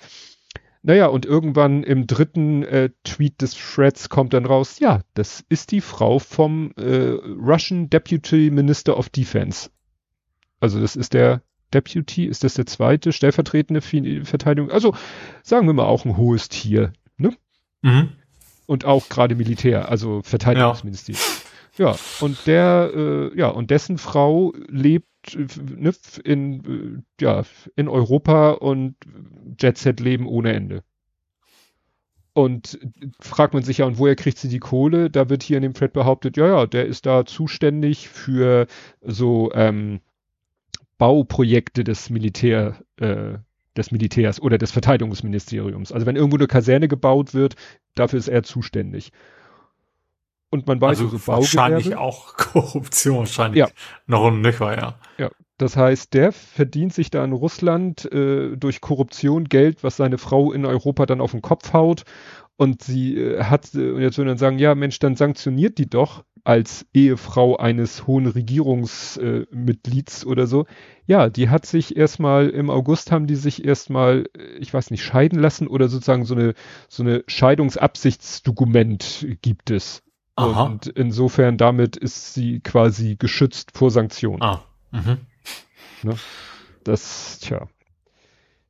Naja, 0.82 1.06
und 1.06 1.24
irgendwann 1.24 1.82
im 1.82 2.06
dritten 2.06 2.62
äh, 2.62 2.90
Tweet 3.04 3.40
des 3.40 3.54
Threads 3.54 4.10
kommt 4.10 4.34
dann 4.34 4.44
raus, 4.44 4.80
ja, 4.80 5.00
das 5.14 5.42
ist 5.48 5.72
die 5.72 5.80
Frau 5.80 6.18
vom 6.18 6.72
äh, 6.76 7.16
Russian 7.40 7.88
Deputy 7.88 8.50
Minister 8.50 8.98
of 8.98 9.08
Defense. 9.08 9.70
Also 10.60 10.80
das 10.80 10.94
ist 10.94 11.14
der 11.14 11.42
Deputy, 11.72 12.26
ist 12.26 12.44
das 12.44 12.54
der 12.54 12.66
zweite 12.66 13.12
stellvertretende 13.12 13.80
Verteidigung? 13.80 14.70
Also 14.70 14.94
sagen 15.42 15.66
wir 15.66 15.72
mal 15.72 15.86
auch 15.86 16.04
ein 16.04 16.18
hohes 16.18 16.50
Tier, 16.50 16.92
ne? 17.16 17.34
Mhm. 17.80 18.10
Und 18.66 18.84
auch 18.84 19.08
gerade 19.08 19.34
Militär, 19.34 19.88
also 19.88 20.20
Verteidigungsministerium. 20.22 21.20
Ja. 21.22 21.43
Ja, 21.76 21.96
und 22.20 22.46
der, 22.46 22.92
äh, 22.94 23.38
ja, 23.38 23.48
und 23.48 23.70
dessen 23.70 23.98
Frau 23.98 24.52
lebt 24.68 25.08
ne, 25.34 25.92
in, 26.24 27.04
äh, 27.18 27.24
ja, 27.24 27.42
in 27.76 27.88
Europa 27.88 28.50
und 28.52 28.96
Jet-Set-Leben 29.58 30.26
ohne 30.26 30.52
Ende. 30.52 30.82
Und 32.32 32.80
fragt 33.20 33.54
man 33.54 33.62
sich 33.62 33.78
ja, 33.78 33.86
und 33.86 33.98
woher 33.98 34.16
kriegt 34.16 34.38
sie 34.38 34.48
die 34.48 34.58
Kohle? 34.58 35.08
Da 35.08 35.28
wird 35.28 35.44
hier 35.44 35.56
in 35.56 35.62
dem 35.62 35.74
Thread 35.74 35.92
behauptet, 35.92 36.36
ja, 36.36 36.48
ja, 36.48 36.66
der 36.66 36.86
ist 36.86 37.06
da 37.06 37.24
zuständig 37.24 38.08
für 38.08 38.66
so 39.00 39.52
ähm, 39.54 40.00
Bauprojekte 40.98 41.84
des 41.84 42.10
Militär, 42.10 42.80
äh, 42.96 43.38
des 43.76 43.92
Militärs 43.92 44.40
oder 44.40 44.58
des 44.58 44.72
Verteidigungsministeriums. 44.72 45.92
Also 45.92 46.06
wenn 46.06 46.16
irgendwo 46.16 46.36
eine 46.36 46.46
Kaserne 46.48 46.88
gebaut 46.88 47.34
wird, 47.34 47.54
dafür 47.94 48.18
ist 48.18 48.28
er 48.28 48.42
zuständig. 48.42 49.12
Und 50.54 50.68
man 50.68 50.80
weiß, 50.80 51.00
also 51.00 51.16
so 51.16 51.26
wahrscheinlich 51.26 51.96
auch 51.96 52.36
Korruption, 52.36 53.18
wahrscheinlich 53.18 53.58
ja. 53.58 53.68
noch 54.06 54.28
ein 54.28 54.40
nöcher, 54.40 54.78
ja. 54.78 54.94
Ja, 55.18 55.30
das 55.58 55.76
heißt, 55.76 56.14
der 56.14 56.30
verdient 56.30 56.94
sich 56.94 57.10
da 57.10 57.24
in 57.24 57.32
Russland 57.32 58.04
äh, 58.12 58.56
durch 58.56 58.80
Korruption 58.80 59.46
Geld, 59.46 59.82
was 59.82 59.96
seine 59.96 60.16
Frau 60.16 60.52
in 60.52 60.64
Europa 60.64 61.06
dann 61.06 61.20
auf 61.20 61.32
den 61.32 61.42
Kopf 61.42 61.72
haut. 61.72 62.04
Und 62.56 62.84
sie 62.84 63.18
äh, 63.18 63.42
hat, 63.42 63.74
äh, 63.74 63.90
und 63.90 64.00
jetzt 64.00 64.16
würden 64.16 64.28
dann 64.28 64.38
sagen, 64.38 64.60
ja 64.60 64.76
Mensch, 64.76 65.00
dann 65.00 65.16
sanktioniert 65.16 65.76
die 65.78 65.90
doch 65.90 66.22
als 66.44 66.86
Ehefrau 66.94 67.56
eines 67.56 68.06
hohen 68.06 68.28
Regierungsmitglieds 68.28 70.22
äh, 70.22 70.26
oder 70.26 70.46
so. 70.46 70.66
Ja, 71.04 71.30
die 71.30 71.48
hat 71.48 71.66
sich 71.66 71.96
erstmal, 71.96 72.48
im 72.48 72.70
August 72.70 73.10
haben 73.10 73.26
die 73.26 73.34
sich 73.34 73.64
erstmal, 73.64 74.26
äh, 74.38 74.58
ich 74.60 74.72
weiß 74.72 74.92
nicht, 74.92 75.02
scheiden 75.02 75.40
lassen 75.40 75.66
oder 75.66 75.88
sozusagen 75.88 76.24
so 76.24 76.36
eine, 76.36 76.54
so 76.88 77.02
eine 77.02 77.24
Scheidungsabsichtsdokument 77.26 79.26
gibt 79.42 79.72
es. 79.72 80.03
Aha. 80.36 80.64
Und 80.64 80.86
insofern 80.86 81.56
damit 81.58 81.96
ist 81.96 82.34
sie 82.34 82.60
quasi 82.60 83.16
geschützt 83.16 83.70
vor 83.74 83.90
Sanktionen. 83.90 84.42
Ah. 84.42 84.64
Mhm. 84.90 85.18
Ne? 86.02 86.16
Das, 86.82 87.38
tja. 87.40 87.68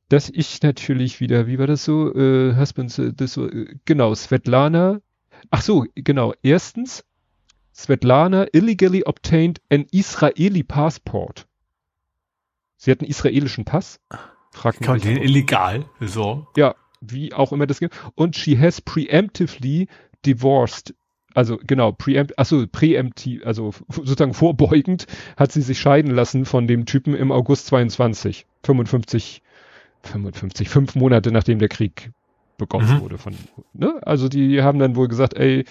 Dass 0.09 0.29
ich 0.29 0.61
natürlich 0.61 1.19
wieder, 1.19 1.47
wie 1.47 1.57
war 1.57 1.67
das 1.67 1.83
so, 1.83 2.13
äh, 2.13 2.55
Husbands, 2.55 3.01
das 3.15 3.33
so, 3.33 3.49
äh, 3.49 3.75
genau, 3.85 4.13
Svetlana, 4.13 5.01
ach 5.49 5.61
so, 5.61 5.85
genau, 5.95 6.33
erstens, 6.43 7.03
Svetlana 7.73 8.47
illegally 8.53 9.03
obtained 9.05 9.61
an 9.69 9.85
Israeli 9.91 10.63
passport. 10.63 11.47
Sie 12.77 12.91
hat 12.91 13.01
einen 13.01 13.09
israelischen 13.09 13.65
Pass. 13.65 13.99
Kann 14.51 14.73
man 14.85 15.01
den 15.01 15.17
illegal 15.17 15.85
so? 15.99 16.47
Ja, 16.55 16.75
wie 17.01 17.33
auch 17.33 17.51
immer 17.51 17.67
das 17.67 17.79
geht. 17.79 17.91
Und 18.15 18.35
she 18.37 18.57
has 18.57 18.79
preemptively 18.79 19.87
divorced 20.25 20.93
also 21.35 21.59
genau, 21.61 21.91
preempt, 21.91 22.39
achso, 22.39 22.65
preemptiv, 22.65 23.45
also 23.45 23.73
sozusagen 23.89 24.33
vorbeugend 24.33 25.05
hat 25.37 25.51
sie 25.51 25.61
sich 25.61 25.79
scheiden 25.79 26.11
lassen 26.11 26.45
von 26.45 26.67
dem 26.67 26.85
Typen 26.85 27.13
im 27.13 27.31
August 27.31 27.67
22, 27.67 28.45
55, 28.63 29.41
55, 30.03 30.69
fünf 30.69 30.95
Monate 30.95 31.31
nachdem 31.31 31.59
der 31.59 31.69
Krieg 31.69 32.11
begonnen 32.57 32.95
mhm. 32.95 33.01
wurde 33.01 33.17
von, 33.17 33.35
ne? 33.73 33.99
Also 34.03 34.29
die 34.29 34.61
haben 34.61 34.79
dann 34.79 34.95
wohl 34.95 35.09
gesagt, 35.09 35.35
ey, 35.35 35.65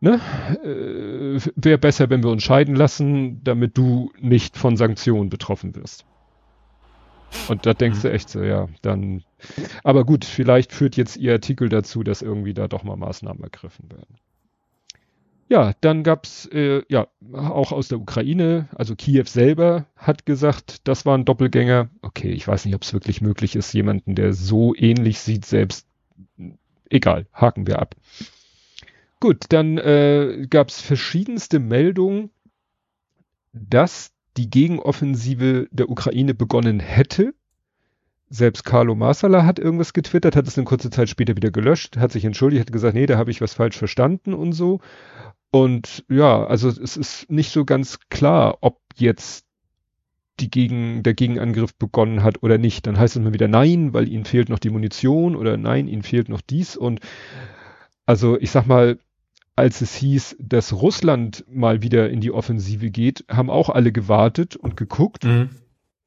ne, 0.00 0.20
äh, 0.62 1.40
wäre 1.56 1.78
besser, 1.78 2.10
wenn 2.10 2.22
wir 2.22 2.30
uns 2.30 2.42
scheiden 2.42 2.76
lassen, 2.76 3.42
damit 3.42 3.78
du 3.78 4.12
nicht 4.20 4.58
von 4.58 4.76
Sanktionen 4.76 5.30
betroffen 5.30 5.74
wirst. 5.74 6.04
Und 7.48 7.66
da 7.66 7.74
denkst 7.74 8.02
du 8.02 8.08
mhm. 8.08 8.14
echt 8.14 8.28
so, 8.28 8.42
ja, 8.42 8.68
dann, 8.82 9.24
aber 9.82 10.04
gut, 10.04 10.24
vielleicht 10.24 10.72
führt 10.72 10.96
jetzt 10.96 11.16
ihr 11.16 11.32
Artikel 11.32 11.68
dazu, 11.68 12.02
dass 12.02 12.22
irgendwie 12.22 12.54
da 12.54 12.68
doch 12.68 12.84
mal 12.84 12.96
Maßnahmen 12.96 13.42
ergriffen 13.42 13.90
werden. 13.90 14.18
Ja, 15.48 15.74
dann 15.80 16.02
gab's 16.02 16.46
äh, 16.52 16.82
ja 16.88 17.06
auch 17.32 17.72
aus 17.72 17.88
der 17.88 18.00
Ukraine, 18.00 18.68
also 18.74 18.96
Kiew 18.96 19.26
selber 19.26 19.86
hat 19.96 20.24
gesagt, 20.24 20.88
das 20.88 21.04
war 21.04 21.16
ein 21.16 21.26
Doppelgänger. 21.26 21.90
Okay, 22.00 22.30
ich 22.30 22.48
weiß 22.48 22.64
nicht, 22.64 22.74
ob 22.74 22.82
es 22.82 22.94
wirklich 22.94 23.20
möglich 23.20 23.54
ist, 23.54 23.72
jemanden, 23.74 24.14
der 24.14 24.32
so 24.32 24.74
ähnlich 24.74 25.20
sieht, 25.20 25.44
selbst. 25.44 25.86
Egal, 26.88 27.26
haken 27.32 27.66
wir 27.66 27.78
ab. 27.78 27.94
Gut, 29.20 29.44
dann 29.50 29.78
äh, 29.78 30.46
gab 30.48 30.68
es 30.68 30.80
verschiedenste 30.80 31.58
Meldungen, 31.58 32.30
dass 33.52 34.12
die 34.36 34.50
Gegenoffensive 34.50 35.68
der 35.70 35.88
Ukraine 35.88 36.34
begonnen 36.34 36.80
hätte. 36.80 37.34
Selbst 38.34 38.64
Carlo 38.64 38.96
Marsala 38.96 39.46
hat 39.46 39.60
irgendwas 39.60 39.92
getwittert, 39.92 40.34
hat 40.34 40.48
es 40.48 40.58
eine 40.58 40.64
kurze 40.64 40.90
Zeit 40.90 41.08
später 41.08 41.36
wieder 41.36 41.52
gelöscht, 41.52 41.98
hat 41.98 42.10
sich 42.10 42.24
entschuldigt, 42.24 42.62
hat 42.62 42.72
gesagt, 42.72 42.94
nee, 42.94 43.06
da 43.06 43.16
habe 43.16 43.30
ich 43.30 43.40
was 43.40 43.54
falsch 43.54 43.76
verstanden 43.76 44.34
und 44.34 44.52
so. 44.52 44.80
Und 45.52 46.04
ja, 46.08 46.44
also 46.44 46.68
es 46.68 46.96
ist 46.96 47.30
nicht 47.30 47.52
so 47.52 47.64
ganz 47.64 48.00
klar, 48.10 48.58
ob 48.60 48.80
jetzt 48.96 49.46
die 50.40 50.50
Gegen, 50.50 51.04
der 51.04 51.14
Gegenangriff 51.14 51.76
begonnen 51.76 52.24
hat 52.24 52.42
oder 52.42 52.58
nicht. 52.58 52.88
Dann 52.88 52.98
heißt 52.98 53.14
es 53.14 53.22
mal 53.22 53.32
wieder 53.32 53.46
nein, 53.46 53.94
weil 53.94 54.08
ihnen 54.08 54.24
fehlt 54.24 54.48
noch 54.48 54.58
die 54.58 54.70
Munition 54.70 55.36
oder 55.36 55.56
nein, 55.56 55.86
ihnen 55.86 56.02
fehlt 56.02 56.28
noch 56.28 56.40
dies. 56.40 56.76
Und 56.76 56.98
also 58.04 58.36
ich 58.40 58.50
sag 58.50 58.66
mal, 58.66 58.98
als 59.54 59.80
es 59.80 59.94
hieß, 59.94 60.38
dass 60.40 60.72
Russland 60.72 61.44
mal 61.48 61.82
wieder 61.82 62.10
in 62.10 62.20
die 62.20 62.32
Offensive 62.32 62.90
geht, 62.90 63.24
haben 63.30 63.48
auch 63.48 63.68
alle 63.68 63.92
gewartet 63.92 64.56
und 64.56 64.76
geguckt. 64.76 65.22
Mhm. 65.22 65.50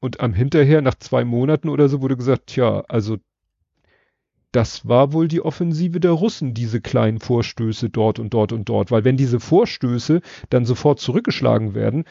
Und 0.00 0.20
am 0.20 0.32
hinterher, 0.32 0.80
nach 0.80 0.94
zwei 0.94 1.24
Monaten 1.24 1.68
oder 1.68 1.88
so, 1.88 2.02
wurde 2.02 2.16
gesagt, 2.16 2.48
tja, 2.48 2.84
also 2.88 3.18
das 4.52 4.88
war 4.88 5.12
wohl 5.12 5.28
die 5.28 5.42
Offensive 5.42 6.00
der 6.00 6.12
Russen, 6.12 6.54
diese 6.54 6.80
kleinen 6.80 7.20
Vorstöße 7.20 7.90
dort 7.90 8.18
und 8.18 8.32
dort 8.32 8.52
und 8.52 8.68
dort. 8.68 8.90
Weil 8.90 9.04
wenn 9.04 9.16
diese 9.16 9.40
Vorstöße 9.40 10.20
dann 10.50 10.64
sofort 10.64 11.00
zurückgeschlagen 11.00 11.74
werden, 11.74 12.04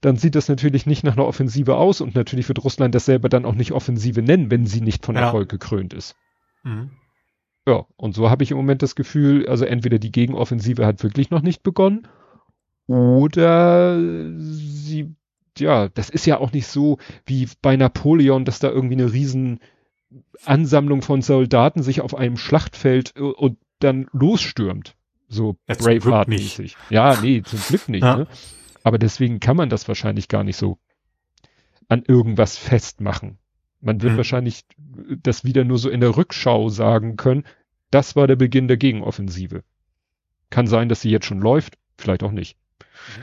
dann 0.00 0.16
sieht 0.16 0.34
das 0.34 0.48
natürlich 0.48 0.86
nicht 0.86 1.04
nach 1.04 1.16
einer 1.16 1.26
Offensive 1.26 1.76
aus 1.76 2.00
und 2.00 2.14
natürlich 2.16 2.48
wird 2.48 2.64
Russland 2.64 2.94
das 2.94 3.04
selber 3.04 3.28
dann 3.28 3.44
auch 3.44 3.54
nicht 3.54 3.72
Offensive 3.72 4.20
nennen, 4.20 4.50
wenn 4.50 4.66
sie 4.66 4.80
nicht 4.80 5.06
von 5.06 5.14
ja. 5.14 5.22
Erfolg 5.22 5.48
gekrönt 5.48 5.94
ist. 5.94 6.16
Mhm. 6.64 6.90
Ja, 7.66 7.86
und 7.96 8.14
so 8.14 8.28
habe 8.28 8.42
ich 8.42 8.50
im 8.50 8.56
Moment 8.56 8.82
das 8.82 8.96
Gefühl, 8.96 9.48
also 9.48 9.64
entweder 9.64 10.00
die 10.00 10.10
Gegenoffensive 10.10 10.84
hat 10.84 11.02
wirklich 11.04 11.30
noch 11.30 11.42
nicht 11.42 11.62
begonnen 11.62 12.08
oder 12.88 14.00
sie, 14.00 15.14
ja, 15.58 15.88
das 15.88 16.10
ist 16.10 16.26
ja 16.26 16.38
auch 16.38 16.52
nicht 16.52 16.66
so 16.66 16.98
wie 17.26 17.48
bei 17.60 17.76
Napoleon, 17.76 18.44
dass 18.44 18.58
da 18.58 18.68
irgendwie 18.68 18.94
eine 18.94 19.12
riesen 19.12 19.60
Ansammlung 20.44 21.02
von 21.02 21.22
Soldaten 21.22 21.82
sich 21.82 22.00
auf 22.00 22.14
einem 22.14 22.36
Schlachtfeld 22.36 23.14
äh, 23.16 23.20
und 23.20 23.58
dann 23.78 24.06
losstürmt. 24.12 24.94
So 25.28 25.56
ja, 25.66 25.74
Braveheart-mäßig. 25.74 26.76
Ja, 26.90 27.18
nee, 27.20 27.42
zum 27.42 27.60
Glück 27.60 27.88
nicht. 27.88 28.02
Ja. 28.02 28.16
Ne? 28.18 28.26
Aber 28.84 28.98
deswegen 28.98 29.40
kann 29.40 29.56
man 29.56 29.70
das 29.70 29.88
wahrscheinlich 29.88 30.28
gar 30.28 30.44
nicht 30.44 30.56
so 30.56 30.78
an 31.88 32.02
irgendwas 32.06 32.56
festmachen. 32.56 33.38
Man 33.80 34.02
wird 34.02 34.12
mhm. 34.12 34.16
wahrscheinlich 34.18 34.64
das 35.22 35.44
wieder 35.44 35.64
nur 35.64 35.78
so 35.78 35.88
in 35.90 36.00
der 36.00 36.16
Rückschau 36.16 36.68
sagen 36.68 37.16
können, 37.16 37.44
das 37.90 38.14
war 38.14 38.26
der 38.26 38.36
Beginn 38.36 38.68
der 38.68 38.76
Gegenoffensive. 38.76 39.64
Kann 40.50 40.66
sein, 40.66 40.88
dass 40.88 41.00
sie 41.00 41.10
jetzt 41.10 41.26
schon 41.26 41.40
läuft, 41.40 41.78
vielleicht 41.96 42.22
auch 42.22 42.30
nicht. 42.30 42.56
Mhm. 43.16 43.22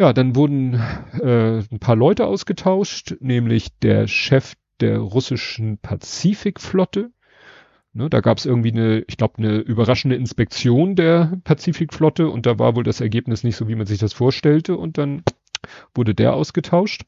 Ja, 0.00 0.14
dann 0.14 0.34
wurden 0.34 0.80
äh, 1.20 1.58
ein 1.58 1.78
paar 1.78 1.94
Leute 1.94 2.26
ausgetauscht, 2.26 3.16
nämlich 3.20 3.78
der 3.80 4.08
Chef 4.08 4.54
der 4.80 4.96
russischen 4.96 5.76
Pazifikflotte. 5.76 7.10
Ne, 7.92 8.08
da 8.08 8.20
gab 8.20 8.38
es 8.38 8.46
irgendwie 8.46 8.72
eine, 8.72 9.00
ich 9.00 9.18
glaube, 9.18 9.36
eine 9.36 9.58
überraschende 9.58 10.16
Inspektion 10.16 10.96
der 10.96 11.38
Pazifikflotte 11.44 12.30
und 12.30 12.46
da 12.46 12.58
war 12.58 12.76
wohl 12.76 12.82
das 12.82 13.02
Ergebnis 13.02 13.44
nicht 13.44 13.56
so, 13.56 13.68
wie 13.68 13.74
man 13.74 13.86
sich 13.86 13.98
das 13.98 14.14
vorstellte 14.14 14.78
und 14.78 14.96
dann 14.96 15.22
wurde 15.94 16.14
der 16.14 16.32
ausgetauscht. 16.32 17.02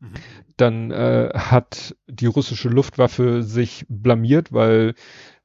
Mhm. 0.00 0.12
Dann 0.58 0.90
äh, 0.90 1.30
hat 1.34 1.96
die 2.06 2.26
russische 2.26 2.68
Luftwaffe 2.68 3.42
sich 3.42 3.86
blamiert, 3.88 4.52
weil 4.52 4.94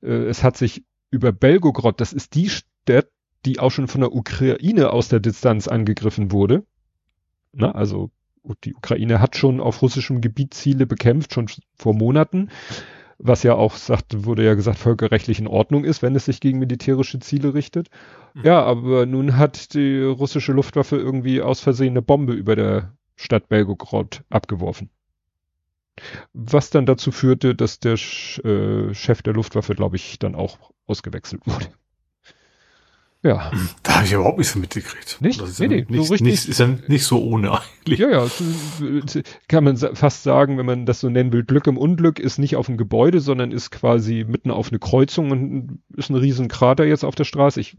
äh, 0.04 0.26
es 0.26 0.44
hat 0.44 0.58
sich 0.58 0.84
über 1.10 1.32
Belgorod, 1.32 2.02
das 2.02 2.12
ist 2.12 2.36
die 2.36 2.50
Stadt, 2.50 3.08
die 3.46 3.60
auch 3.60 3.72
schon 3.72 3.88
von 3.88 4.02
der 4.02 4.14
Ukraine 4.14 4.92
aus 4.92 5.10
der 5.10 5.20
Distanz 5.20 5.68
angegriffen 5.68 6.32
wurde. 6.32 6.66
Na, 7.54 7.72
also 7.72 8.12
die 8.64 8.74
Ukraine 8.74 9.20
hat 9.20 9.36
schon 9.36 9.60
auf 9.60 9.82
russischem 9.82 10.22
Gebiet 10.22 10.54
Ziele 10.54 10.86
bekämpft, 10.86 11.34
schon 11.34 11.48
vor 11.76 11.94
Monaten. 11.94 12.50
was 13.20 13.44
ja 13.44 13.54
auch 13.54 13.76
sagt, 13.76 14.24
wurde 14.24 14.46
ja 14.46 14.54
gesagt, 14.54 14.80
völkerrechtlich 14.80 15.40
in 15.40 15.48
Ordnung 15.48 15.84
ist, 15.84 16.02
wenn 16.02 16.16
es 16.16 16.26
sich 16.26 16.40
gegen 16.40 16.60
militärische 16.60 17.20
Ziele 17.20 17.54
richtet. 17.54 17.90
Mhm. 18.34 18.46
Ja, 18.46 18.64
aber 18.64 19.06
nun 19.06 19.38
hat 19.38 19.74
die 19.74 20.02
russische 20.02 20.54
Luftwaffe 20.54 20.96
irgendwie 20.96 21.42
aus 21.42 21.60
Versehen 21.60 21.92
eine 21.92 22.02
Bombe 22.02 22.34
über 22.34 22.56
der 22.56 22.94
Stadt 23.18 23.50
Belgorod 23.50 24.24
abgeworfen. 24.30 24.90
Was 26.32 26.70
dann 26.70 26.86
dazu 26.86 27.12
führte, 27.12 27.56
dass 27.56 27.82
der 27.82 27.96
äh, 27.96 28.94
Chef 28.94 29.22
der 29.22 29.34
Luftwaffe, 29.34 29.76
glaube 29.76 29.98
ich, 29.98 30.18
dann 30.18 30.34
auch 30.34 30.58
ausgewechselt 30.88 31.46
wurde. 31.46 31.68
Ja. 33.22 33.52
Da 33.84 33.96
habe 33.96 34.06
ich 34.06 34.14
überhaupt 34.14 34.38
nichts 34.38 34.56
mitgekriegt. 34.56 35.18
Nicht? 35.20 35.42
Das 35.42 35.50
ist 35.50 35.60
nee, 35.60 35.68
nee, 35.68 35.86
nicht, 35.90 36.06
so 36.06 36.14
richtig. 36.14 36.32
Nicht, 36.32 36.48
ist 36.48 36.60
ja 36.60 36.70
nicht 36.88 37.04
so 37.04 37.22
ohne 37.22 37.52
eigentlich. 37.52 38.00
Ja, 38.00 38.10
ja, 38.10 38.28
kann 39.50 39.66
man 39.66 39.76
fast 39.76 40.24
sagen, 40.24 40.58
wenn 40.58 40.66
man 40.66 40.86
das 40.86 41.02
so 41.02 41.10
nennen 41.10 41.34
will, 41.34 41.44
Glück 41.44 41.68
im 41.68 41.78
Unglück 41.78 42.18
ist 42.18 42.38
nicht 42.38 42.56
auf 42.56 42.68
dem 42.68 42.78
Gebäude, 42.78 43.20
sondern 43.20 43.52
ist 43.52 43.72
quasi 43.72 44.26
mitten 44.26 44.52
auf 44.52 44.70
eine 44.70 44.80
Kreuzung 44.80 45.32
und 45.32 45.80
ist 45.98 46.10
ein 46.10 46.16
riesen 46.16 46.48
Krater 46.48 46.86
jetzt 46.86 47.04
auf 47.04 47.16
der 47.16 47.26
Straße. 47.26 47.60
Ich 47.60 47.76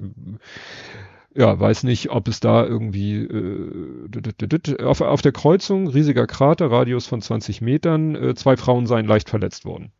ja, 1.34 1.59
weiß 1.59 1.84
nicht, 1.84 2.11
ob 2.11 2.28
es 2.28 2.41
da 2.41 2.66
irgendwie 2.66 3.22
äh, 3.22 4.82
auf, 4.82 5.01
auf 5.01 5.22
der 5.22 5.32
Kreuzung, 5.32 5.88
riesiger 5.88 6.26
Krater, 6.26 6.70
Radius 6.70 7.07
von 7.07 7.22
20 7.22 7.62
Metern, 7.62 8.14
äh, 8.14 8.34
zwei 8.34 8.57
Frauen 8.57 8.86
seien 8.86 9.07
leicht 9.07 9.30
verletzt 9.30 9.64
worden. 9.64 9.93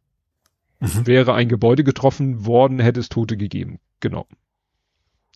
Mhm. 0.81 1.07
Wäre 1.07 1.35
ein 1.35 1.49
Gebäude 1.49 1.85
getroffen 1.85 2.45
worden, 2.47 2.79
hätte 2.81 3.01
es 3.01 3.09
Tote 3.09 3.37
gegeben. 3.37 3.79
Genau. 4.01 4.27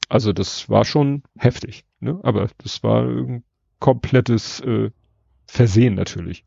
Also 0.09 0.33
das 0.33 0.69
war 0.69 0.85
schon 0.85 1.23
heftig, 1.37 1.85
ne? 2.01 2.21
Aber 2.23 2.49
das 2.59 2.83
war 2.83 3.05
ein 3.05 3.45
komplettes 3.79 4.61
äh, 4.61 4.91
Versehen 5.47 5.95
natürlich. 5.95 6.45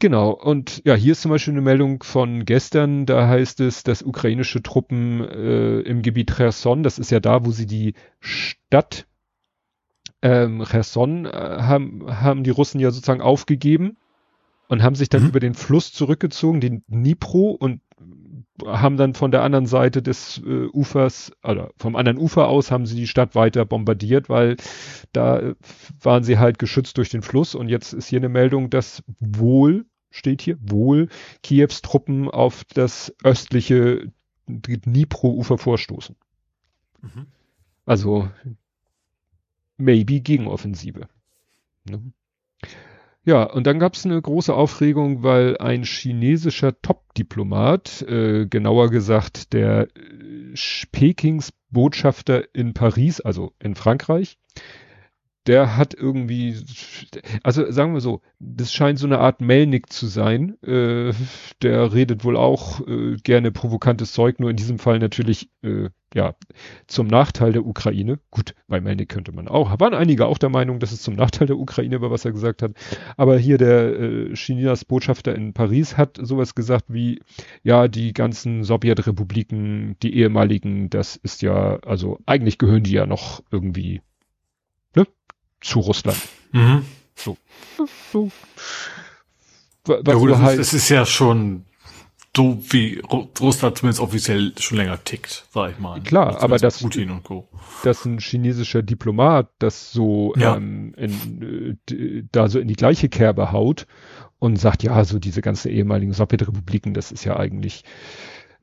Genau, 0.00 0.32
und 0.32 0.82
ja, 0.84 0.94
hier 0.94 1.12
ist 1.12 1.22
zum 1.22 1.30
Beispiel 1.30 1.54
eine 1.54 1.62
Meldung 1.62 2.02
von 2.02 2.44
gestern, 2.44 3.06
da 3.06 3.26
heißt 3.26 3.60
es, 3.60 3.84
dass 3.84 4.02
ukrainische 4.02 4.62
Truppen 4.62 5.20
äh, 5.20 5.80
im 5.80 6.02
Gebiet 6.02 6.34
Cherson, 6.36 6.82
das 6.82 6.98
ist 6.98 7.10
ja 7.10 7.20
da, 7.20 7.46
wo 7.46 7.52
sie 7.52 7.66
die 7.66 7.94
Stadt 8.20 9.06
ähm, 10.20 10.64
Cherson 10.64 11.26
äh, 11.26 11.30
haben, 11.30 12.04
haben 12.20 12.44
die 12.44 12.50
Russen 12.50 12.80
ja 12.80 12.90
sozusagen 12.90 13.22
aufgegeben 13.22 13.96
und 14.68 14.82
haben 14.82 14.94
sich 14.94 15.08
dann 15.08 15.22
mhm. 15.22 15.28
über 15.28 15.40
den 15.40 15.54
Fluss 15.54 15.92
zurückgezogen, 15.92 16.60
den 16.60 16.84
Dnipro, 16.86 17.52
und 17.52 17.80
haben 18.64 18.96
dann 18.96 19.14
von 19.14 19.30
der 19.30 19.42
anderen 19.42 19.66
Seite 19.66 20.02
des 20.02 20.38
äh, 20.44 20.66
Ufers, 20.72 21.32
oder 21.42 21.72
vom 21.76 21.96
anderen 21.96 22.18
Ufer 22.18 22.48
aus 22.48 22.70
haben 22.70 22.86
sie 22.86 22.96
die 22.96 23.06
Stadt 23.06 23.34
weiter 23.34 23.64
bombardiert, 23.64 24.28
weil 24.28 24.56
da 25.12 25.40
äh, 25.40 25.54
waren 26.00 26.22
sie 26.22 26.38
halt 26.38 26.58
geschützt 26.58 26.96
durch 26.98 27.10
den 27.10 27.22
Fluss 27.22 27.54
und 27.54 27.68
jetzt 27.68 27.92
ist 27.92 28.08
hier 28.08 28.20
eine 28.20 28.28
Meldung, 28.28 28.70
dass 28.70 29.02
wohl, 29.18 29.86
steht 30.10 30.42
hier, 30.42 30.56
wohl 30.60 31.08
Kiews 31.42 31.82
Truppen 31.82 32.30
auf 32.30 32.64
das 32.74 33.14
östliche 33.24 34.12
Dnipro-Ufer 34.46 35.58
vorstoßen. 35.58 36.16
Mhm. 37.02 37.26
Also 37.86 38.28
maybe 39.76 40.20
Gegenoffensive. 40.20 41.08
Ne? 41.88 42.12
Ja, 43.26 43.44
und 43.44 43.66
dann 43.66 43.78
gab 43.78 43.94
es 43.94 44.04
eine 44.04 44.20
große 44.20 44.52
Aufregung, 44.52 45.22
weil 45.22 45.56
ein 45.56 45.84
chinesischer 45.84 46.80
Top-Diplomat, 46.82 48.02
äh, 48.02 48.46
genauer 48.46 48.90
gesagt 48.90 49.54
der 49.54 49.88
äh, 49.96 50.54
Pekings 50.92 51.52
Botschafter 51.70 52.54
in 52.54 52.74
Paris, 52.74 53.20
also 53.20 53.52
in 53.58 53.74
Frankreich, 53.76 54.38
der 55.46 55.76
hat 55.76 55.94
irgendwie, 55.94 56.56
also 57.42 57.70
sagen 57.70 57.92
wir 57.92 58.00
so, 58.00 58.22
das 58.38 58.72
scheint 58.72 58.98
so 58.98 59.06
eine 59.06 59.18
Art 59.18 59.40
Melnick 59.40 59.92
zu 59.92 60.06
sein. 60.06 60.56
Äh, 60.62 61.12
der 61.62 61.92
redet 61.92 62.24
wohl 62.24 62.36
auch 62.36 62.86
äh, 62.86 63.16
gerne 63.22 63.52
provokantes 63.52 64.12
Zeug, 64.12 64.40
nur 64.40 64.50
in 64.50 64.56
diesem 64.56 64.78
Fall 64.78 64.98
natürlich 64.98 65.50
äh, 65.62 65.90
ja 66.14 66.34
zum 66.86 67.08
Nachteil 67.08 67.52
der 67.52 67.66
Ukraine. 67.66 68.20
Gut, 68.30 68.54
bei 68.68 68.80
Melnick 68.80 69.10
könnte 69.10 69.32
man 69.32 69.48
auch, 69.48 69.78
waren 69.80 69.92
einige 69.92 70.26
auch 70.26 70.38
der 70.38 70.48
Meinung, 70.48 70.78
dass 70.78 70.92
es 70.92 71.02
zum 71.02 71.14
Nachteil 71.14 71.46
der 71.46 71.58
Ukraine 71.58 72.00
war, 72.00 72.10
was 72.10 72.24
er 72.24 72.32
gesagt 72.32 72.62
hat. 72.62 72.72
Aber 73.16 73.36
hier 73.36 73.58
der 73.58 74.00
äh, 74.00 74.32
Chinas 74.34 74.84
Botschafter 74.86 75.34
in 75.34 75.52
Paris 75.52 75.98
hat 75.98 76.18
sowas 76.20 76.54
gesagt 76.54 76.86
wie, 76.88 77.20
ja, 77.62 77.88
die 77.88 78.14
ganzen 78.14 78.64
Sowjetrepubliken, 78.64 79.96
die 80.02 80.16
ehemaligen, 80.16 80.88
das 80.88 81.16
ist 81.16 81.42
ja, 81.42 81.78
also 81.80 82.18
eigentlich 82.24 82.56
gehören 82.56 82.84
die 82.84 82.92
ja 82.92 83.06
noch 83.06 83.42
irgendwie 83.50 84.00
zu 85.64 85.80
Russland. 85.80 86.20
Mhm. 86.52 86.84
So. 87.16 87.36
so. 88.12 88.30
Was 89.86 90.02
ja, 90.06 90.14
gut, 90.14 90.36
halt 90.36 90.58
es 90.58 90.72
ist 90.72 90.88
ja 90.88 91.04
schon 91.04 91.64
so, 92.36 92.58
wie 92.70 93.00
Russland 93.40 93.78
zumindest 93.78 94.00
offiziell 94.00 94.52
schon 94.58 94.78
länger 94.78 95.02
tickt, 95.04 95.46
sag 95.52 95.72
ich 95.72 95.78
mal. 95.78 96.00
Klar, 96.00 96.42
aber 96.42 96.58
das, 96.58 96.82
Putin 96.82 97.10
und 97.10 97.22
Co. 97.22 97.48
dass 97.84 98.04
ein 98.04 98.18
chinesischer 98.18 98.82
Diplomat 98.82 99.50
das 99.58 99.92
so 99.92 100.32
ja. 100.36 100.56
ähm, 100.56 100.94
in, 100.96 101.78
da 102.32 102.48
so 102.48 102.58
in 102.58 102.66
die 102.66 102.74
gleiche 102.74 103.08
Kerbe 103.08 103.52
haut 103.52 103.86
und 104.38 104.56
sagt, 104.56 104.82
ja, 104.82 105.04
so 105.04 105.18
diese 105.18 105.42
ganzen 105.42 105.70
ehemaligen 105.70 106.12
Sowjetrepubliken, 106.12 106.92
das 106.92 107.12
ist 107.12 107.24
ja 107.24 107.36
eigentlich, 107.36 107.84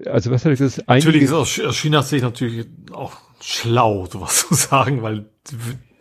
also 0.05 0.31
was 0.31 0.43
hat 0.43 0.51
er 0.51 0.57
gesagt? 0.57 0.89
Natürlich 0.89 1.23
ist 1.23 1.33
aus 1.33 1.49
Chinas 1.49 2.09
Sicht 2.09 2.23
natürlich 2.23 2.67
auch 2.91 3.13
schlau, 3.39 4.05
sowas 4.07 4.39
zu 4.47 4.53
sagen, 4.53 5.01
weil 5.01 5.29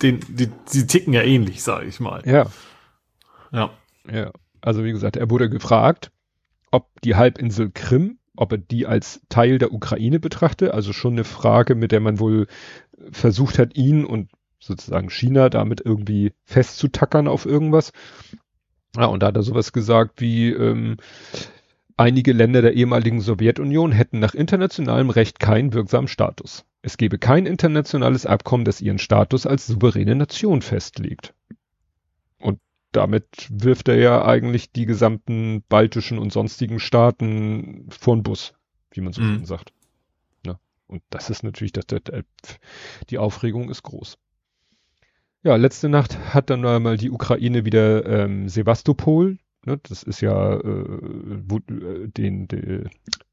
den, 0.02 0.20
die, 0.28 0.50
die 0.72 0.86
ticken 0.86 1.12
ja 1.12 1.22
ähnlich, 1.22 1.62
sage 1.62 1.86
ich 1.86 2.00
mal. 2.00 2.22
Ja. 2.24 2.46
Ja. 3.52 3.70
Ja. 4.10 4.32
Also 4.60 4.84
wie 4.84 4.92
gesagt, 4.92 5.16
er 5.16 5.30
wurde 5.30 5.48
gefragt, 5.48 6.10
ob 6.70 7.00
die 7.02 7.16
Halbinsel 7.16 7.70
Krim, 7.70 8.18
ob 8.36 8.52
er 8.52 8.58
die 8.58 8.86
als 8.86 9.22
Teil 9.28 9.58
der 9.58 9.72
Ukraine 9.72 10.20
betrachte, 10.20 10.74
also 10.74 10.92
schon 10.92 11.14
eine 11.14 11.24
Frage, 11.24 11.74
mit 11.74 11.92
der 11.92 12.00
man 12.00 12.18
wohl 12.18 12.46
versucht 13.10 13.58
hat, 13.58 13.76
ihn 13.76 14.04
und 14.04 14.30
sozusagen 14.58 15.10
China 15.10 15.48
damit 15.48 15.80
irgendwie 15.84 16.32
festzutackern 16.44 17.28
auf 17.28 17.46
irgendwas. 17.46 17.92
Ja, 18.96 19.06
und 19.06 19.22
da 19.22 19.28
hat 19.28 19.36
er 19.36 19.42
sowas 19.42 19.72
gesagt 19.72 20.20
wie, 20.20 20.50
ähm, 20.50 20.98
einige 22.00 22.32
Länder 22.32 22.62
der 22.62 22.72
ehemaligen 22.72 23.20
Sowjetunion 23.20 23.92
hätten 23.92 24.20
nach 24.20 24.34
internationalem 24.34 25.10
Recht 25.10 25.38
keinen 25.38 25.74
wirksamen 25.74 26.08
Status. 26.08 26.64
Es 26.80 26.96
gebe 26.96 27.18
kein 27.18 27.44
internationales 27.44 28.24
Abkommen, 28.24 28.64
das 28.64 28.80
ihren 28.80 28.98
Status 28.98 29.46
als 29.46 29.66
souveräne 29.66 30.14
Nation 30.14 30.62
festlegt. 30.62 31.34
Und 32.38 32.58
damit 32.92 33.48
wirft 33.50 33.88
er 33.88 33.96
ja 33.96 34.24
eigentlich 34.24 34.72
die 34.72 34.86
gesamten 34.86 35.62
baltischen 35.68 36.18
und 36.18 36.32
sonstigen 36.32 36.80
Staaten 36.80 37.86
vor 37.90 38.16
den 38.16 38.22
Bus, 38.22 38.54
wie 38.92 39.02
man 39.02 39.12
so 39.12 39.20
mhm. 39.20 39.44
sagt. 39.44 39.74
Ja, 40.46 40.58
und 40.86 41.02
das 41.10 41.28
ist 41.28 41.42
natürlich, 41.42 41.72
das, 41.72 41.84
das, 41.86 42.00
die 43.10 43.18
Aufregung 43.18 43.68
ist 43.68 43.82
groß. 43.82 44.16
Ja, 45.42 45.56
letzte 45.56 45.90
Nacht 45.90 46.18
hat 46.32 46.48
dann 46.48 46.64
einmal 46.64 46.96
die 46.96 47.10
Ukraine 47.10 47.66
wieder 47.66 48.06
ähm, 48.06 48.48
Sevastopol, 48.48 49.36
ne, 49.64 49.78
das 49.82 50.02
ist 50.02 50.20
ja 50.20 50.56
äh, 50.56 50.84
wo, 51.46 51.56
äh, 51.56 52.08
den, 52.08 52.48
den 52.48 52.88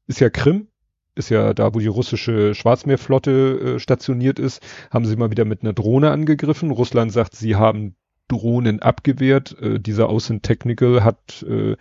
ist 0.06 0.20
ja 0.20 0.30
Krim, 0.30 0.68
ist 1.14 1.30
ja 1.30 1.52
da, 1.52 1.74
wo 1.74 1.80
die 1.80 1.86
russische 1.86 2.54
Schwarzmeerflotte 2.54 3.76
äh, 3.76 3.78
stationiert 3.78 4.38
ist, 4.38 4.62
haben 4.90 5.04
sie 5.04 5.16
mal 5.16 5.30
wieder 5.30 5.44
mit 5.44 5.62
einer 5.62 5.72
Drohne 5.72 6.10
angegriffen. 6.10 6.70
Russland 6.70 7.12
sagt, 7.12 7.34
sie 7.34 7.56
haben 7.56 7.96
Drohnen 8.28 8.80
abgewehrt. 8.80 9.58
Äh, 9.60 9.80
dieser 9.80 10.08
Außen 10.08 10.42
Technical 10.42 11.02
hat 11.02 11.44
äh, 11.48 11.76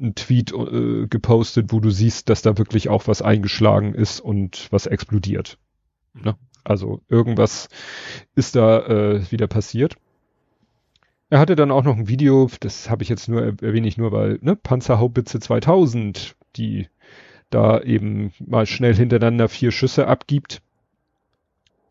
einen 0.00 0.14
Tweet 0.14 0.52
äh, 0.52 1.06
gepostet, 1.06 1.72
wo 1.72 1.80
du 1.80 1.90
siehst, 1.90 2.28
dass 2.28 2.42
da 2.42 2.58
wirklich 2.58 2.88
auch 2.88 3.06
was 3.06 3.22
eingeschlagen 3.22 3.94
ist 3.94 4.20
und 4.20 4.68
was 4.70 4.86
explodiert. 4.86 5.58
Mhm. 6.14 6.22
Ne? 6.22 6.36
Also 6.64 7.00
irgendwas 7.08 7.68
ist 8.34 8.56
da 8.56 8.86
äh, 8.86 9.30
wieder 9.30 9.46
passiert. 9.46 9.96
Er 11.30 11.38
hatte 11.38 11.54
dann 11.54 11.70
auch 11.70 11.84
noch 11.84 11.96
ein 11.96 12.08
Video, 12.08 12.50
das 12.58 12.90
habe 12.90 13.04
ich 13.04 13.08
jetzt 13.08 13.28
nur 13.28 13.42
erwähne 13.42 13.86
ich 13.86 13.96
nur, 13.96 14.10
weil 14.10 14.38
ne, 14.42 14.56
Panzerhaubitze 14.56 15.38
2000, 15.38 16.36
die 16.56 16.88
da 17.50 17.80
eben 17.80 18.32
mal 18.44 18.66
schnell 18.66 18.94
hintereinander 18.94 19.48
vier 19.48 19.70
Schüsse 19.70 20.08
abgibt. 20.08 20.60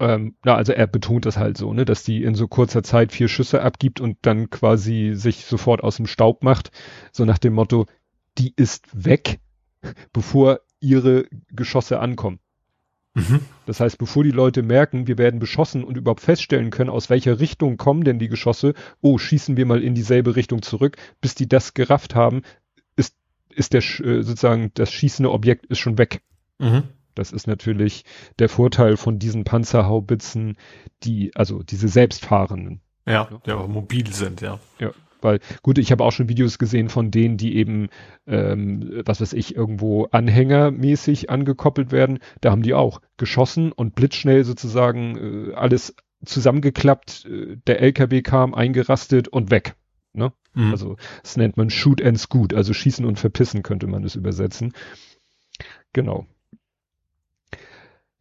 Ähm, 0.02 0.36
na, 0.44 0.56
also 0.56 0.74
er 0.74 0.88
betont 0.88 1.26
das 1.26 1.38
halt 1.38 1.58
so, 1.58 1.74
ne, 1.74 1.86
dass 1.86 2.04
die 2.04 2.24
in 2.24 2.36
so 2.36 2.50
kurzer 2.50 2.84
Zeit 2.84 3.14
vier 3.14 3.30
Schüsse 3.30 3.62
abgibt 3.62 4.02
und 4.02 4.18
dann 4.24 4.50
quasi 4.50 5.12
sich 5.14 5.46
sofort 5.46 5.84
aus 5.84 5.96
dem 5.96 6.08
Staub 6.08 6.44
macht, 6.44 6.72
so 7.14 7.24
nach 7.24 7.38
dem 7.38 7.54
Motto, 7.54 7.86
die 8.38 8.54
ist 8.58 8.88
weg, 8.94 9.40
bevor 10.14 10.60
ihre 10.82 11.26
Geschosse 11.50 12.02
ankommen. 12.02 12.40
Mhm. 13.20 13.40
Das 13.66 13.80
heißt, 13.80 13.98
bevor 13.98 14.24
die 14.24 14.32
Leute 14.32 14.64
merken, 14.64 15.08
wir 15.08 15.18
werden 15.18 15.40
beschossen 15.40 15.84
und 15.84 15.98
überhaupt 15.98 16.22
feststellen 16.22 16.70
können, 16.70 16.90
aus 16.90 17.10
welcher 17.10 17.40
Richtung 17.40 17.78
kommen 17.78 18.04
denn 18.04 18.20
die 18.20 18.30
Geschosse, 18.30 18.74
oh, 19.02 19.18
schießen 19.18 19.58
wir 19.58 19.66
mal 19.66 19.84
in 19.84 19.96
dieselbe 19.96 20.36
Richtung 20.36 20.62
zurück, 20.62 20.98
bis 21.22 21.36
die 21.36 21.48
das 21.48 21.74
gerafft 21.74 22.16
haben, 22.16 22.42
ist 23.60 23.74
der 23.74 23.82
äh, 23.82 24.24
sozusagen 24.24 24.72
das 24.74 24.92
schießende 24.92 25.32
Objekt 25.32 25.66
ist 25.68 25.80
schon 25.80 25.98
weg. 25.98 26.22
Mhm. 26.60 26.84
Das 27.14 27.32
ist 27.32 27.48
natürlich 27.48 28.06
der 28.40 28.48
Vorteil 28.48 28.96
von 28.96 29.20
diesen 29.20 29.44
Panzerhaubitzen, 29.44 30.58
die, 31.04 31.36
also 31.36 31.62
diese 31.64 31.90
selbstfahrenden. 31.90 32.82
Ja, 33.06 33.30
die 33.46 33.52
auch 33.52 33.68
mobil 33.68 34.12
sind, 34.14 34.42
ja. 34.42 34.60
Ja. 34.80 34.92
Weil, 35.22 35.40
gut, 35.62 35.78
ich 35.78 35.92
habe 35.92 36.04
auch 36.04 36.12
schon 36.12 36.30
Videos 36.30 36.60
gesehen 36.60 36.90
von 36.90 37.12
denen, 37.12 37.38
die 37.38 37.56
eben, 37.56 37.90
ähm, 38.28 39.02
was 39.06 39.22
weiß 39.22 39.34
ich, 39.34 39.56
irgendwo 39.56 40.06
anhängermäßig 40.06 41.30
angekoppelt 41.30 41.92
werden. 41.92 42.20
Da 42.42 42.52
haben 42.52 42.62
die 42.62 42.74
auch 42.74 43.02
geschossen 43.18 43.72
und 43.72 43.96
blitzschnell 43.96 44.44
sozusagen 44.44 45.52
äh, 45.52 45.54
alles 45.54 45.96
zusammengeklappt. 46.26 47.26
Äh, 47.26 47.58
der 47.68 47.82
LKW 47.82 48.22
kam, 48.22 48.54
eingerastet 48.54 49.28
und 49.28 49.52
weg. 49.52 49.76
Ne? 50.14 50.34
Mhm. 50.54 50.72
Also 50.72 50.98
das 51.22 51.38
nennt 51.38 51.58
man 51.58 51.70
Shoot 51.70 52.02
and 52.02 52.20
Scoot, 52.20 52.54
also 52.54 52.74
schießen 52.74 53.06
und 53.06 53.20
verpissen 53.20 53.64
könnte 53.64 53.88
man 53.88 54.04
es 54.04 54.16
übersetzen. 54.16 54.74
Genau. 55.94 56.28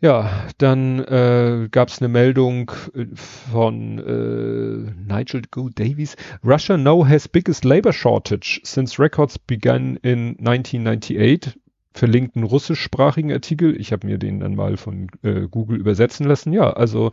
Ja, 0.01 0.47
dann 0.59 1.01
äh, 1.01 1.69
gab 1.71 1.89
es 1.89 2.01
eine 2.01 2.09
Meldung 2.09 2.71
äh, 2.95 3.07
von 3.15 3.99
äh, 3.99 5.13
Nigel 5.13 5.43
Go 5.51 5.69
Davies. 5.71 6.15
Russia 6.45 6.77
now 6.77 7.05
has 7.05 7.27
biggest 7.27 7.65
labor 7.65 7.93
shortage 7.93 8.61
since 8.63 9.01
records 9.03 9.39
began 9.39 9.97
in 9.97 10.37
1998. 10.39 11.59
Verlinkten 11.95 12.45
russischsprachigen 12.45 13.33
Artikel. 13.33 13.75
Ich 13.81 13.91
habe 13.91 14.07
mir 14.07 14.19
den 14.19 14.39
dann 14.39 14.55
mal 14.55 14.77
von 14.77 15.09
äh, 15.23 15.49
Google 15.51 15.81
übersetzen 15.81 16.29
lassen. 16.29 16.53
Ja, 16.53 16.71
also 16.75 17.11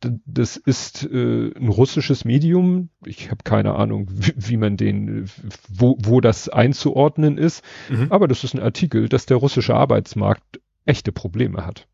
das 0.00 0.56
ist 0.56 1.04
äh, 1.04 1.52
ein 1.56 1.68
russisches 1.68 2.24
Medium. 2.24 2.88
Ich 3.04 3.30
habe 3.30 3.44
keine 3.44 3.76
Ahnung, 3.76 4.08
wie, 4.10 4.32
wie, 4.36 4.56
man 4.56 4.76
den, 4.76 5.30
wo, 5.68 5.96
wo 6.02 6.20
das 6.20 6.48
einzuordnen 6.48 7.38
ist. 7.38 7.62
Mhm. 7.88 8.08
Aber 8.10 8.26
das 8.26 8.42
ist 8.42 8.54
ein 8.54 8.62
Artikel, 8.62 9.08
dass 9.08 9.26
der 9.26 9.36
russische 9.36 9.76
Arbeitsmarkt 9.76 10.60
echte 10.86 11.12
Probleme 11.12 11.64
hat. 11.64 11.86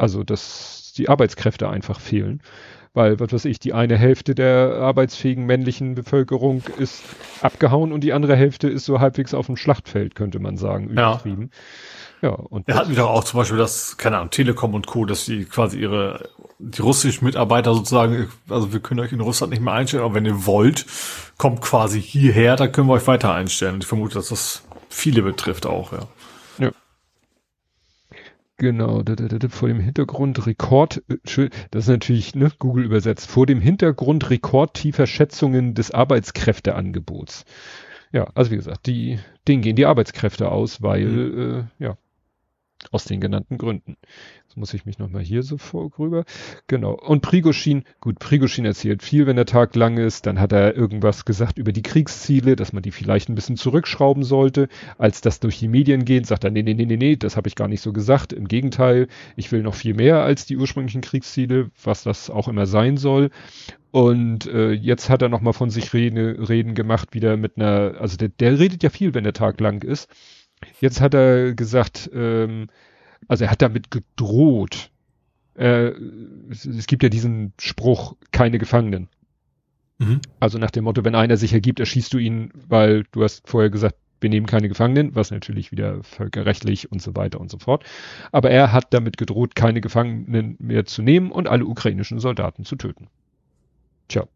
Also, 0.00 0.24
dass 0.24 0.94
die 0.96 1.10
Arbeitskräfte 1.10 1.68
einfach 1.68 2.00
fehlen. 2.00 2.40
Weil, 2.94 3.20
was 3.20 3.32
weiß 3.32 3.44
ich, 3.44 3.58
die 3.60 3.74
eine 3.74 3.98
Hälfte 3.98 4.34
der 4.34 4.78
arbeitsfähigen 4.80 5.44
männlichen 5.44 5.94
Bevölkerung 5.94 6.62
ist 6.78 7.02
abgehauen 7.42 7.92
und 7.92 8.00
die 8.02 8.14
andere 8.14 8.34
Hälfte 8.34 8.68
ist 8.68 8.86
so 8.86 8.98
halbwegs 8.98 9.34
auf 9.34 9.46
dem 9.46 9.56
Schlachtfeld, 9.56 10.14
könnte 10.14 10.40
man 10.40 10.56
sagen, 10.56 10.88
übertrieben. 10.88 11.50
Ja, 12.22 12.30
ja 12.30 12.34
und. 12.34 12.66
Wir 12.66 12.74
hatten 12.74 12.90
wieder 12.90 13.08
auch 13.10 13.22
zum 13.24 13.38
Beispiel 13.38 13.58
das, 13.58 13.98
keine 13.98 14.16
Ahnung, 14.16 14.30
Telekom 14.30 14.74
und 14.74 14.86
Co., 14.86 15.04
dass 15.04 15.26
die 15.26 15.44
quasi 15.44 15.78
ihre, 15.78 16.30
die 16.58 16.80
russischen 16.80 17.26
Mitarbeiter 17.26 17.74
sozusagen, 17.74 18.28
also 18.48 18.72
wir 18.72 18.80
können 18.80 19.00
euch 19.00 19.12
in 19.12 19.20
Russland 19.20 19.52
nicht 19.52 19.62
mehr 19.62 19.74
einstellen, 19.74 20.02
aber 20.02 20.14
wenn 20.14 20.26
ihr 20.26 20.46
wollt, 20.46 20.86
kommt 21.36 21.60
quasi 21.60 22.00
hierher, 22.00 22.56
da 22.56 22.66
können 22.66 22.88
wir 22.88 22.94
euch 22.94 23.06
weiter 23.06 23.32
einstellen. 23.34 23.74
Und 23.74 23.84
ich 23.84 23.88
vermute, 23.88 24.14
dass 24.14 24.30
das 24.30 24.64
viele 24.88 25.22
betrifft 25.22 25.66
auch, 25.66 25.92
ja. 25.92 26.08
Genau, 28.60 29.02
vor 29.48 29.68
dem 29.68 29.80
Hintergrund 29.80 30.46
Rekord, 30.46 31.02
äh, 31.08 31.48
das 31.70 31.84
ist 31.84 31.88
natürlich 31.88 32.34
ne, 32.34 32.52
Google 32.58 32.84
übersetzt, 32.84 33.30
vor 33.30 33.46
dem 33.46 33.58
Hintergrund 33.58 34.28
rekordtiefer 34.28 35.06
Schätzungen 35.06 35.72
des 35.72 35.92
Arbeitskräfteangebots. 35.92 37.46
Ja, 38.12 38.28
also 38.34 38.50
wie 38.50 38.56
gesagt, 38.56 38.86
die, 38.86 39.18
denen 39.48 39.62
gehen 39.62 39.76
die 39.76 39.86
Arbeitskräfte 39.86 40.50
aus, 40.52 40.82
weil, 40.82 41.06
mhm. 41.06 41.68
äh, 41.80 41.84
ja, 41.84 41.96
aus 42.90 43.04
den 43.04 43.20
genannten 43.20 43.58
Gründen. 43.58 43.96
Jetzt 44.42 44.56
muss 44.56 44.74
ich 44.74 44.84
mich 44.84 44.98
nochmal 44.98 45.22
hier 45.22 45.42
so 45.42 45.58
vorüber. 45.58 46.24
Genau. 46.66 46.92
Und 46.94 47.20
Prigoschin, 47.20 47.84
gut, 48.00 48.18
Prigoschin 48.18 48.64
erzählt 48.64 49.02
viel, 49.02 49.26
wenn 49.26 49.36
der 49.36 49.46
Tag 49.46 49.76
lang 49.76 49.98
ist. 49.98 50.26
Dann 50.26 50.40
hat 50.40 50.52
er 50.52 50.74
irgendwas 50.74 51.24
gesagt 51.24 51.58
über 51.58 51.72
die 51.72 51.82
Kriegsziele, 51.82 52.56
dass 52.56 52.72
man 52.72 52.82
die 52.82 52.90
vielleicht 52.90 53.28
ein 53.28 53.34
bisschen 53.34 53.56
zurückschrauben 53.56 54.24
sollte. 54.24 54.68
Als 54.98 55.20
das 55.20 55.40
durch 55.40 55.58
die 55.58 55.68
Medien 55.68 56.04
geht, 56.04 56.26
sagt 56.26 56.44
er, 56.44 56.50
nee, 56.50 56.62
nee, 56.62 56.74
nee, 56.74 56.86
nee, 56.86 56.96
nee, 56.96 57.16
das 57.16 57.36
habe 57.36 57.48
ich 57.48 57.54
gar 57.54 57.68
nicht 57.68 57.82
so 57.82 57.92
gesagt. 57.92 58.32
Im 58.32 58.48
Gegenteil, 58.48 59.08
ich 59.36 59.52
will 59.52 59.62
noch 59.62 59.74
viel 59.74 59.94
mehr 59.94 60.22
als 60.22 60.46
die 60.46 60.56
ursprünglichen 60.56 61.00
Kriegsziele, 61.00 61.70
was 61.84 62.02
das 62.02 62.30
auch 62.30 62.48
immer 62.48 62.66
sein 62.66 62.96
soll. 62.96 63.30
Und 63.92 64.46
äh, 64.46 64.70
jetzt 64.70 65.10
hat 65.10 65.22
er 65.22 65.28
nochmal 65.28 65.52
von 65.52 65.70
sich 65.70 65.92
Rede, 65.92 66.48
Reden 66.48 66.74
gemacht, 66.74 67.12
wieder 67.12 67.36
mit 67.36 67.56
einer, 67.56 68.00
also 68.00 68.16
der, 68.16 68.28
der 68.28 68.58
redet 68.58 68.82
ja 68.82 68.90
viel, 68.90 69.14
wenn 69.14 69.24
der 69.24 69.32
Tag 69.32 69.60
lang 69.60 69.82
ist. 69.82 70.08
Jetzt 70.80 71.00
hat 71.00 71.14
er 71.14 71.54
gesagt, 71.54 72.10
ähm, 72.12 72.68
also 73.28 73.44
er 73.44 73.50
hat 73.50 73.62
damit 73.62 73.90
gedroht. 73.90 74.90
Äh, 75.54 75.92
es, 76.50 76.64
es, 76.64 76.86
gibt 76.86 77.02
ja 77.02 77.08
diesen 77.08 77.52
Spruch, 77.60 78.16
keine 78.32 78.58
Gefangenen. 78.58 79.08
Mhm. 79.98 80.20
Also 80.38 80.58
nach 80.58 80.70
dem 80.70 80.84
Motto, 80.84 81.04
wenn 81.04 81.14
einer 81.14 81.36
sich 81.36 81.52
ergibt, 81.52 81.80
erschießt 81.80 82.12
du 82.12 82.18
ihn, 82.18 82.50
weil 82.68 83.04
du 83.12 83.22
hast 83.22 83.48
vorher 83.48 83.70
gesagt, 83.70 83.96
wir 84.20 84.30
nehmen 84.30 84.46
keine 84.46 84.68
Gefangenen, 84.68 85.14
was 85.14 85.30
natürlich 85.30 85.72
wieder 85.72 86.02
völkerrechtlich 86.02 86.92
und 86.92 87.00
so 87.00 87.16
weiter 87.16 87.40
und 87.40 87.50
so 87.50 87.58
fort. 87.58 87.84
Aber 88.32 88.50
er 88.50 88.72
hat 88.72 88.92
damit 88.92 89.16
gedroht, 89.16 89.54
keine 89.54 89.80
Gefangenen 89.80 90.56
mehr 90.58 90.84
zu 90.84 91.02
nehmen 91.02 91.32
und 91.32 91.48
alle 91.48 91.64
ukrainischen 91.64 92.20
Soldaten 92.20 92.64
zu 92.64 92.76
töten. 92.76 93.08
Tja 94.08 94.26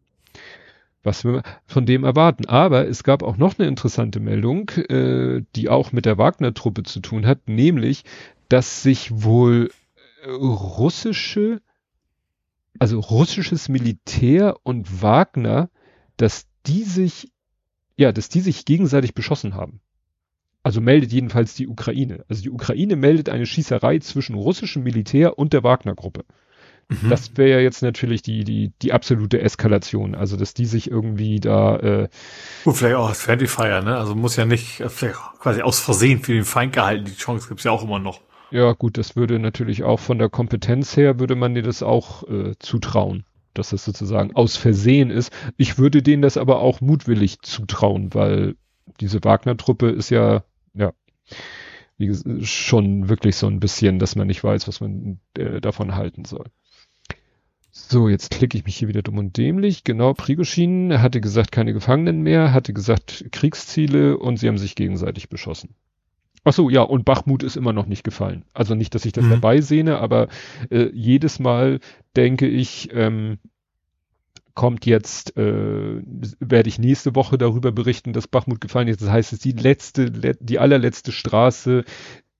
was 1.05 1.23
wir 1.23 1.43
von 1.65 1.85
dem 1.85 2.03
erwarten. 2.03 2.45
Aber 2.45 2.87
es 2.87 3.03
gab 3.03 3.23
auch 3.23 3.37
noch 3.37 3.57
eine 3.57 3.67
interessante 3.67 4.19
Meldung, 4.19 4.69
äh, 4.69 5.43
die 5.55 5.69
auch 5.69 5.91
mit 5.91 6.05
der 6.05 6.17
Wagner-Truppe 6.17 6.83
zu 6.83 6.99
tun 6.99 7.25
hat, 7.25 7.47
nämlich, 7.47 8.03
dass 8.49 8.83
sich 8.83 9.09
wohl 9.11 9.71
äh, 10.23 10.29
russische, 10.29 11.61
also 12.79 12.99
russisches 12.99 13.69
Militär 13.69 14.57
und 14.63 15.01
Wagner, 15.01 15.69
dass 16.17 16.47
die 16.65 16.83
sich, 16.83 17.31
ja, 17.95 18.11
dass 18.11 18.29
die 18.29 18.41
sich 18.41 18.65
gegenseitig 18.65 19.13
beschossen 19.13 19.53
haben. 19.53 19.81
Also 20.63 20.81
meldet 20.81 21.11
jedenfalls 21.11 21.53
die 21.53 21.67
Ukraine. 21.67 22.25
Also 22.27 22.41
die 22.41 22.49
Ukraine 22.49 22.95
meldet 22.95 23.29
eine 23.29 23.45
Schießerei 23.45 23.99
zwischen 23.99 24.35
russischem 24.35 24.81
Militär 24.81 25.37
und 25.37 25.53
der 25.53 25.63
Wagner-Gruppe. 25.63 26.25
Mhm. 26.87 27.09
Das 27.09 27.35
wäre 27.35 27.49
ja 27.49 27.59
jetzt 27.59 27.81
natürlich 27.81 28.21
die, 28.21 28.43
die, 28.43 28.71
die 28.81 28.93
absolute 28.93 29.41
Eskalation. 29.41 30.13
Also, 30.15 30.37
dass 30.37 30.53
die 30.53 30.65
sich 30.65 30.89
irgendwie 30.89 31.39
da. 31.39 31.77
Äh, 31.77 32.09
Gut, 32.63 32.77
vielleicht 32.77 32.95
auch 32.95 33.09
als 33.09 33.21
Friendly 33.21 33.47
Fire, 33.47 33.83
ne? 33.83 33.97
Also 33.97 34.15
muss 34.15 34.35
ja 34.35 34.45
nicht 34.45 34.81
äh, 34.81 34.89
quasi 35.39 35.61
aus 35.61 35.79
Versehen 35.79 36.21
für 36.21 36.33
den 36.33 36.45
Feind 36.45 36.73
gehalten. 36.73 37.05
Die 37.05 37.15
Chance 37.15 37.47
gibt's 37.47 37.63
ja 37.63 37.71
auch 37.71 37.83
immer 37.83 37.99
noch. 37.99 38.21
Ja, 38.51 38.73
gut, 38.73 38.97
das 38.97 39.15
würde 39.15 39.39
natürlich 39.39 39.83
auch 39.83 39.99
von 39.99 40.19
der 40.19 40.29
Kompetenz 40.29 40.95
her, 40.95 41.19
würde 41.19 41.35
man 41.35 41.55
dir 41.55 41.63
das 41.63 41.81
auch 41.81 42.27
äh, 42.29 42.53
zutrauen, 42.59 43.25
dass 43.53 43.69
das 43.69 43.83
sozusagen 43.83 44.35
aus 44.35 44.55
Versehen 44.55 45.09
ist. 45.09 45.33
Ich 45.57 45.77
würde 45.77 46.03
denen 46.03 46.21
das 46.21 46.37
aber 46.37 46.59
auch 46.59 46.79
mutwillig 46.81 47.41
zutrauen, 47.41 48.13
weil 48.13 48.55
diese 48.99 49.23
Wagner-Truppe 49.23 49.89
ist 49.89 50.11
ja, 50.11 50.43
ja, 50.75 50.93
wie, 51.97 52.45
schon 52.45 53.09
wirklich 53.09 53.35
so 53.35 53.47
ein 53.47 53.59
bisschen, 53.59 53.99
dass 53.99 54.15
man 54.15 54.27
nicht 54.27 54.43
weiß, 54.43 54.67
was 54.67 54.79
man 54.79 55.19
äh, 55.37 55.59
davon 55.59 55.95
halten 55.95 56.25
soll. 56.25 56.45
So, 57.77 58.07
jetzt 58.07 58.31
klicke 58.31 58.57
ich 58.57 58.63
mich 58.63 58.77
hier 58.77 58.87
wieder 58.87 59.01
dumm 59.01 59.17
und 59.17 59.35
dämlich. 59.35 59.83
Genau, 59.83 60.13
Prigoschin 60.13 61.01
hatte 61.01 61.19
gesagt, 61.19 61.51
keine 61.51 61.73
Gefangenen 61.73 62.21
mehr, 62.21 62.53
hatte 62.53 62.71
gesagt, 62.71 63.25
Kriegsziele 63.33 64.17
und 64.17 64.37
sie 64.37 64.47
haben 64.47 64.57
sich 64.57 64.75
gegenseitig 64.75 65.27
beschossen. 65.27 65.75
Ach 66.45 66.53
so, 66.53 66.69
ja, 66.69 66.83
und 66.83 67.03
Bachmut 67.03 67.43
ist 67.43 67.57
immer 67.57 67.73
noch 67.73 67.85
nicht 67.85 68.05
gefallen. 68.05 68.45
Also 68.53 68.75
nicht, 68.75 68.95
dass 68.95 69.03
ich 69.03 69.11
das 69.11 69.25
mhm. 69.25 69.31
dabei 69.31 69.59
sehne, 69.59 69.97
aber 69.99 70.29
äh, 70.69 70.89
jedes 70.93 71.39
Mal 71.39 71.81
denke 72.15 72.47
ich, 72.47 72.89
ähm, 72.93 73.39
kommt 74.53 74.85
jetzt, 74.85 75.35
äh, 75.35 76.01
werde 76.39 76.69
ich 76.69 76.79
nächste 76.79 77.13
Woche 77.13 77.37
darüber 77.37 77.73
berichten, 77.73 78.13
dass 78.13 78.29
Bachmut 78.29 78.61
gefallen 78.61 78.87
ist. 78.87 79.01
Das 79.01 79.09
heißt, 79.09 79.33
es 79.33 79.39
ist 79.39 79.45
die 79.45 79.51
letzte, 79.51 80.11
die 80.11 80.59
allerletzte 80.59 81.11
Straße, 81.11 81.83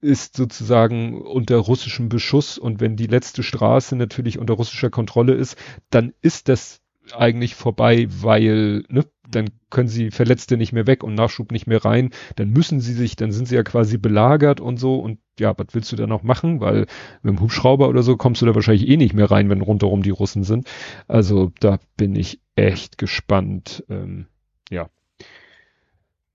ist 0.01 0.35
sozusagen 0.35 1.21
unter 1.21 1.57
russischem 1.57 2.09
Beschuss 2.09 2.57
und 2.57 2.79
wenn 2.79 2.95
die 2.95 3.07
letzte 3.07 3.43
Straße 3.43 3.95
natürlich 3.95 4.39
unter 4.39 4.53
russischer 4.53 4.89
Kontrolle 4.89 5.33
ist, 5.33 5.57
dann 5.89 6.13
ist 6.21 6.49
das 6.49 6.81
eigentlich 7.13 7.55
vorbei, 7.55 8.07
weil 8.09 8.83
ne, 8.89 9.05
dann 9.29 9.49
können 9.69 9.87
sie 9.87 10.11
Verletzte 10.11 10.57
nicht 10.57 10.73
mehr 10.73 10.87
weg 10.87 11.03
und 11.03 11.15
Nachschub 11.15 11.51
nicht 11.51 11.67
mehr 11.67 11.83
rein, 11.83 12.11
dann 12.35 12.49
müssen 12.49 12.79
sie 12.79 12.93
sich, 12.93 13.15
dann 13.15 13.31
sind 13.31 13.47
sie 13.47 13.55
ja 13.55 13.63
quasi 13.63 13.97
belagert 13.97 14.59
und 14.59 14.77
so 14.77 14.95
und 14.95 15.19
ja, 15.39 15.57
was 15.57 15.67
willst 15.71 15.91
du 15.91 15.95
da 15.95 16.07
noch 16.07 16.23
machen, 16.23 16.61
weil 16.61 16.87
mit 17.21 17.35
dem 17.35 17.41
Hubschrauber 17.41 17.89
oder 17.89 18.03
so 18.03 18.17
kommst 18.17 18.41
du 18.41 18.45
da 18.45 18.55
wahrscheinlich 18.55 18.87
eh 18.87 18.97
nicht 18.97 19.13
mehr 19.13 19.29
rein, 19.29 19.49
wenn 19.49 19.61
rundherum 19.61 20.01
die 20.01 20.11
Russen 20.11 20.43
sind. 20.43 20.67
Also 21.07 21.51
da 21.59 21.79
bin 21.97 22.15
ich 22.15 22.39
echt 22.55 22.97
gespannt, 22.97 23.83
ähm, 23.89 24.27
ja, 24.69 24.89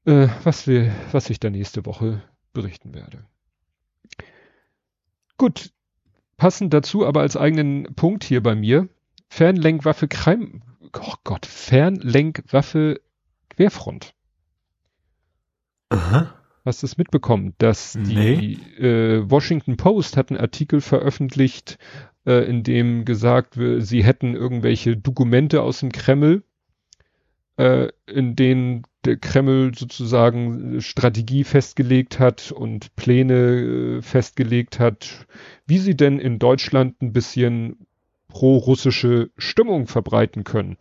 äh, 0.04 0.28
was 0.44 0.66
wir, 0.66 0.92
was 1.12 1.30
ich 1.30 1.40
da 1.40 1.50
nächste 1.50 1.86
Woche 1.86 2.22
berichten 2.52 2.94
werde. 2.94 3.24
Gut, 5.40 5.72
passend 6.36 6.74
dazu 6.74 7.06
aber 7.06 7.22
als 7.22 7.34
eigenen 7.34 7.94
Punkt 7.94 8.24
hier 8.24 8.42
bei 8.42 8.54
mir, 8.54 8.90
Fernlenkwaffe 9.30 10.06
Kreim, 10.06 10.60
oh 10.94 11.14
Gott, 11.24 11.46
Fernlenkwaffe 11.46 13.00
Querfront. 13.48 14.12
Aha. 15.88 16.34
Hast 16.66 16.82
du 16.82 16.86
es 16.86 16.98
mitbekommen, 16.98 17.54
dass 17.56 17.94
die 17.94 18.58
nee. 18.76 18.86
äh, 18.86 19.30
Washington 19.30 19.78
Post 19.78 20.18
hat 20.18 20.28
einen 20.28 20.38
Artikel 20.38 20.82
veröffentlicht, 20.82 21.78
äh, 22.26 22.44
in 22.44 22.62
dem 22.62 23.06
gesagt 23.06 23.56
wird, 23.56 23.86
sie 23.86 24.04
hätten 24.04 24.34
irgendwelche 24.34 24.98
Dokumente 24.98 25.62
aus 25.62 25.80
dem 25.80 25.90
Kreml, 25.90 26.42
äh, 27.56 27.88
in 28.04 28.36
denen 28.36 28.82
der 29.04 29.16
Kreml 29.16 29.72
sozusagen 29.74 30.80
Strategie 30.80 31.44
festgelegt 31.44 32.18
hat 32.18 32.52
und 32.52 32.94
Pläne 32.96 33.34
äh, 33.34 34.02
festgelegt 34.02 34.78
hat, 34.78 35.26
wie 35.66 35.78
sie 35.78 35.96
denn 35.96 36.18
in 36.18 36.38
Deutschland 36.38 37.00
ein 37.00 37.12
bisschen 37.12 37.86
pro-russische 38.28 39.30
Stimmung 39.36 39.86
verbreiten 39.86 40.44
können. 40.44 40.76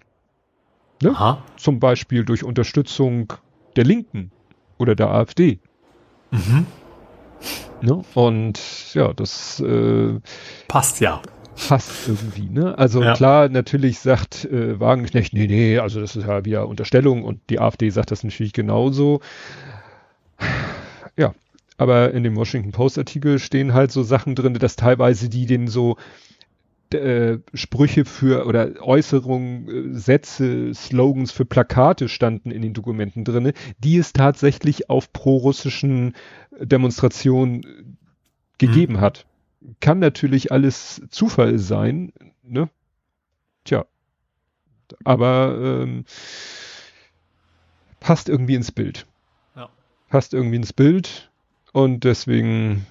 Ne? 1.02 1.18
Zum 1.58 1.80
Beispiel 1.80 2.26
durch 2.26 2.44
Unterstützung 2.44 3.34
der 3.76 3.86
Linken 3.86 4.32
oder 4.78 4.96
der 4.96 5.10
AfD. 5.10 5.60
Mhm. 6.32 6.66
Ne? 7.82 8.02
Und 8.14 8.94
ja, 8.94 9.14
das 9.14 9.62
äh, 9.62 10.20
passt 10.68 11.00
ja. 11.00 11.22
Passt 11.68 12.08
irgendwie, 12.08 12.50
ne? 12.50 12.78
Also 12.78 13.04
ja. 13.04 13.14
klar, 13.14 13.50
natürlich 13.50 14.00
sagt 14.00 14.46
äh, 14.46 14.80
Wagenknecht, 14.80 15.34
nee, 15.34 15.48
nee, 15.48 15.78
also 15.78 16.00
das 16.00 16.16
ist 16.16 16.26
ja 16.26 16.46
wieder 16.46 16.68
Unterstellung 16.68 17.24
und 17.24 17.42
die 17.50 17.60
AfD 17.60 17.90
sagt 17.90 18.12
das 18.12 18.24
natürlich 18.24 18.54
genauso. 18.54 19.20
Ja, 21.18 21.34
aber 21.78 22.14
in 22.14 22.24
dem 22.24 22.36
Washington 22.36 22.72
Post 22.72 22.98
Artikel 22.98 23.40
stehen 23.40 23.74
halt 23.74 23.92
so 23.92 24.04
Sachen 24.04 24.36
drin, 24.36 24.54
dass 24.54 24.76
teilweise 24.76 25.30
die 25.30 25.46
den 25.46 25.68
so 25.68 25.98
äh, 26.94 27.38
Sprüche 27.54 28.06
für 28.06 28.46
oder 28.46 28.82
Äußerungen, 28.82 29.94
äh, 29.94 29.98
Sätze, 29.98 30.74
Slogans 30.74 31.32
für 31.32 31.46
Plakate 31.46 32.10
standen 32.10 32.52
in 32.52 32.62
den 32.62 32.74
Dokumenten 32.74 33.24
drinne, 33.24 33.54
die 33.78 33.98
es 33.98 34.14
tatsächlich 34.14 34.90
auf 34.90 35.14
pro-russischen 35.14 36.16
Demonstrationen 36.60 37.62
gegeben 38.58 38.94
mhm. 38.94 39.02
hat. 39.02 39.26
Kann 39.80 40.00
natürlich 40.00 40.52
alles 40.52 41.02
Zufall 41.10 41.60
sein, 41.60 42.14
ne? 42.44 42.70
Tja. 43.66 43.86
Aber 45.04 45.58
ähm, 45.60 46.06
passt 48.00 48.30
irgendwie 48.30 48.56
ins 48.56 48.72
Bild. 48.72 49.06
Ja. 49.56 49.70
Passt 50.08 50.34
irgendwie 50.34 50.56
ins 50.56 50.74
Bild 50.74 51.30
und 51.74 52.04
deswegen, 52.04 52.86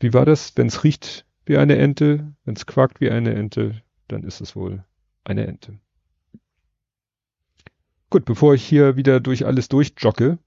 wie 0.00 0.12
war 0.12 0.24
das? 0.24 0.56
Wenn 0.56 0.66
es 0.66 0.84
riecht, 0.84 1.26
wie 1.46 1.58
eine 1.58 1.76
Ente. 1.76 2.32
Wenn 2.44 2.56
es 2.56 2.66
quackt 2.66 3.00
wie 3.00 3.10
eine 3.10 3.34
Ente, 3.34 3.82
dann 4.08 4.24
ist 4.24 4.40
es 4.40 4.56
wohl 4.56 4.84
eine 5.24 5.46
Ente. 5.46 5.78
Gut, 8.10 8.24
bevor 8.24 8.54
ich 8.54 8.64
hier 8.64 8.96
wieder 8.96 9.20
durch 9.20 9.44
alles 9.44 9.68
durchjogge, 9.68 10.38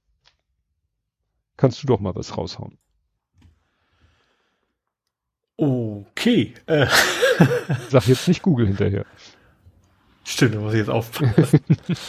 kannst 1.57 1.83
du 1.83 1.88
doch 1.88 1.99
mal 1.99 2.15
was 2.15 2.38
raushauen. 2.38 2.77
Okay. 5.57 6.53
Äh. 6.67 6.85
Sag 7.89 8.07
jetzt 8.07 8.27
nicht 8.27 8.43
Google 8.43 8.67
hinterher. 8.67 9.05
Stimmt, 10.23 10.55
da 10.55 10.59
muss 10.59 10.73
ich 10.73 10.79
jetzt 10.79 10.89
aufpassen. 10.89 11.61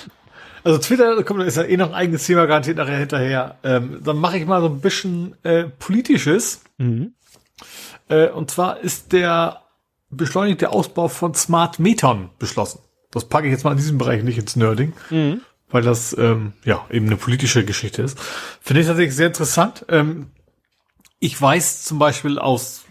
also 0.65 0.79
Twitter 0.79 1.23
kommt, 1.25 1.43
ist 1.45 1.57
ja 1.57 1.65
eh 1.65 1.77
noch 1.77 1.89
ein 1.89 1.95
eigenes 1.95 2.27
Thema 2.27 2.47
garantiert 2.47 2.77
nachher 2.77 2.99
hinterher. 2.99 3.57
Ähm, 3.63 4.01
dann 4.05 4.19
mache 4.19 4.39
ich 4.39 4.47
mal 4.47 4.61
so 4.61 4.69
ein 4.69 4.81
bisschen 4.81 5.37
äh, 5.45 5.65
politisches. 5.65 6.63
Mhm. 6.77 7.15
Äh, 8.09 8.29
und 8.29 8.51
zwar 8.51 8.81
ist 8.81 9.13
der 9.13 9.63
beschleunigte 10.11 10.71
Ausbau 10.71 11.09
von 11.09 11.35
Smart 11.35 11.79
Metern 11.79 12.31
beschlossen. 12.39 12.81
Das 13.11 13.27
packe 13.27 13.47
ich 13.47 13.53
jetzt 13.53 13.65
mal 13.65 13.73
in 13.73 13.79
diesem 13.79 13.99
Bereich 13.99 14.23
nicht 14.23 14.39
ins 14.39 14.57
Nerding, 14.57 14.93
mhm. 15.11 15.41
weil 15.71 15.83
das 15.83 16.17
ähm, 16.19 16.53
ja 16.65 16.85
eben 16.91 17.07
eine 17.07 17.17
politische 17.17 17.65
Geschichte 17.65 18.03
ist. 18.03 18.19
Finde 18.61 18.81
ich 18.83 18.87
tatsächlich 18.87 19.17
sehr 19.17 19.29
interessant. 19.29 19.87
Ähm, 19.89 20.31
ich 21.21 21.41
weiß 21.41 21.85
zum 21.85 21.99
Beispiel 21.99 22.39
aus 22.39 22.85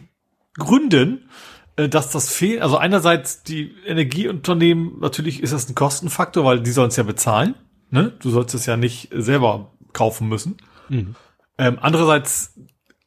Gründen, 0.58 1.30
äh, 1.76 1.90
dass 1.90 2.12
das 2.12 2.30
fehlt. 2.32 2.62
Also 2.62 2.78
einerseits 2.78 3.44
die 3.44 3.74
Energieunternehmen, 3.86 5.00
natürlich 5.00 5.42
ist 5.42 5.54
das 5.54 5.70
ein 5.70 5.76
Kostenfaktor, 5.76 6.44
weil 6.44 6.62
die 6.62 6.72
sollen 6.72 6.90
es 6.90 6.96
ja 6.96 7.04
bezahlen. 7.04 7.56
Ne? 7.90 8.14
Du 8.20 8.30
sollst 8.30 8.54
es 8.54 8.66
ja 8.66 8.78
nicht 8.78 9.10
selber 9.14 9.72
kaufen 9.94 10.28
müssen. 10.28 10.58
Mhm. 10.90 11.16
Ähm, 11.58 11.78
andererseits 11.82 12.54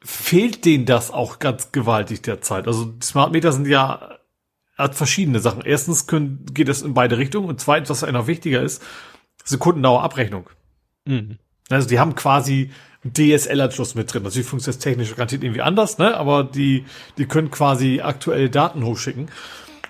fehlt 0.03 0.65
denen 0.65 0.87
das 0.87 1.11
auch 1.11 1.39
ganz 1.39 1.73
gewaltig 1.73 2.23
derzeit. 2.23 2.67
Also 2.67 2.87
die 2.87 3.05
Smart 3.05 3.33
Meter 3.33 3.53
sind 3.53 3.67
ja 3.67 4.19
hat 4.79 4.95
verschiedene 4.95 5.41
Sachen. 5.41 5.63
Erstens 5.63 6.07
können, 6.07 6.47
geht 6.53 6.69
es 6.69 6.83
in 6.83 6.95
beide 6.95 7.19
Richtungen 7.19 7.49
und 7.49 7.61
zweitens, 7.61 7.91
was 7.91 8.03
noch 8.11 8.27
wichtiger 8.27 8.63
ist, 8.63 8.83
Sekundendauerabrechnung. 9.45 10.49
Mhm. 11.05 11.39
Also 11.69 11.89
die 11.89 11.99
haben 11.99 12.15
quasi 12.15 12.71
DSL-Anschluss 13.05 13.95
mit 13.95 14.13
drin. 14.13 14.23
Natürlich 14.23 14.47
funktioniert 14.47 14.77
das 14.77 14.83
technisch 14.83 15.11
garantiert 15.15 15.43
irgendwie 15.43 15.63
anders, 15.63 15.99
ne? 15.99 16.17
aber 16.17 16.45
die, 16.45 16.85
die 17.19 17.27
können 17.27 17.51
quasi 17.51 18.01
aktuelle 18.01 18.51
Daten 18.51 18.85
hochschicken. 18.85 19.29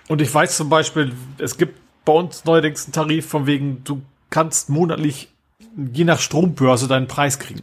Und 0.09 0.21
ich 0.21 0.33
weiß 0.33 0.57
zum 0.57 0.69
Beispiel, 0.69 1.13
es 1.39 1.57
gibt 1.57 1.79
bei 2.05 2.13
uns 2.13 2.45
neuerdings 2.45 2.85
einen 2.85 2.93
Tarif 2.93 3.27
von 3.27 3.47
wegen, 3.47 3.83
du 3.85 4.03
kannst 4.31 4.69
monatlich 4.69 5.29
je 5.93 6.05
nach 6.05 6.21
Strombörse 6.21 6.89
deinen 6.89 7.09
Preis 7.09 7.39
kriegen. 7.39 7.63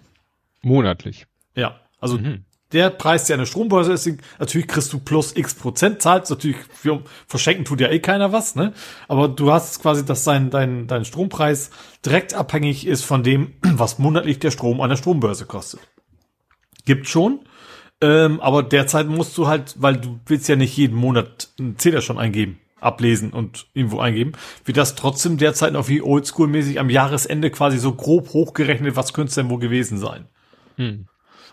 Monatlich? 0.62 1.28
Ja. 1.56 1.80
Also 2.00 2.18
mhm. 2.18 2.44
Der 2.74 2.90
Preis, 2.90 3.26
der 3.26 3.36
eine 3.36 3.46
Strombörse 3.46 3.94
ist, 3.94 4.10
natürlich 4.40 4.68
kriegst 4.68 4.92
du 4.92 5.00
plus 5.00 5.36
x 5.36 5.56
Prozent, 5.56 6.02
zahlst 6.02 6.30
natürlich 6.30 6.58
für 6.74 7.02
verschenken 7.28 7.64
tut 7.64 7.80
ja 7.80 7.90
eh 7.90 8.00
keiner 8.00 8.34
was, 8.34 8.56
ne? 8.56 8.74
Aber 9.08 9.30
du 9.30 9.52
hast 9.52 9.82
quasi, 9.82 10.06
dass 10.06 10.26
dein, 10.26 10.50
dein, 10.50 10.88
dein 10.88 11.06
Strompreis 11.06 11.70
direkt 12.06 12.34
abhängig 12.34 12.86
ist 12.86 13.06
von 13.06 13.24
dem, 13.24 13.54
was 13.62 14.00
monatlich 14.00 14.40
der 14.40 14.52
Strom 14.52 14.82
an 14.82 14.90
der 14.90 14.98
Strombörse 14.98 15.46
kostet. 15.46 15.80
Gibt 16.86 17.08
schon. 17.08 17.40
Ähm, 18.00 18.40
aber 18.42 18.64
derzeit 18.64 19.08
musst 19.08 19.38
du 19.38 19.48
halt, 19.48 19.76
weil 19.80 19.98
du 19.98 20.20
willst 20.26 20.48
ja 20.48 20.56
nicht 20.56 20.78
jeden 20.78 20.96
Monat 20.96 21.50
einen 21.60 21.80
Zähler 21.80 22.02
schon 22.02 22.20
eingeben, 22.20 22.60
ablesen 22.80 23.32
und 23.32 23.68
irgendwo 23.74 24.00
eingeben, 24.00 24.34
wird 24.66 24.78
das 24.78 24.96
trotzdem 24.96 25.38
derzeit 25.38 25.74
noch 25.74 25.88
wie 25.88 26.02
oldschool-mäßig 26.02 26.80
am 26.80 26.92
Jahresende 26.92 27.50
quasi 27.50 27.80
so 27.80 27.94
grob 27.94 28.34
hochgerechnet, 28.34 28.96
was 28.96 29.14
könnte 29.14 29.30
es 29.30 29.36
denn 29.36 29.50
wohl 29.50 29.60
gewesen 29.60 29.98
sein. 29.98 30.26
Hm. 30.76 31.08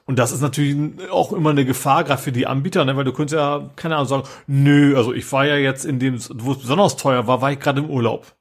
Und 0.06 0.18
das 0.18 0.32
ist 0.32 0.42
natürlich 0.42 0.76
auch 1.10 1.32
immer 1.32 1.50
eine 1.50 1.64
Gefahr, 1.64 2.04
gerade 2.04 2.20
für 2.20 2.32
die 2.32 2.46
Anbieter, 2.46 2.84
ne? 2.84 2.96
weil 2.96 3.04
du 3.04 3.12
könntest 3.12 3.36
ja, 3.36 3.70
keine 3.74 3.96
Ahnung, 3.96 4.08
sagen, 4.08 4.28
nö, 4.46 4.96
also 4.96 5.14
ich 5.14 5.30
war 5.32 5.46
ja 5.46 5.56
jetzt 5.56 5.84
in 5.86 5.98
dem, 5.98 6.18
wo 6.34 6.52
es 6.52 6.58
besonders 6.58 6.96
teuer 6.96 7.26
war, 7.26 7.40
war 7.40 7.52
ich 7.52 7.58
gerade 7.58 7.80
im 7.80 7.88
Urlaub. 7.88 8.36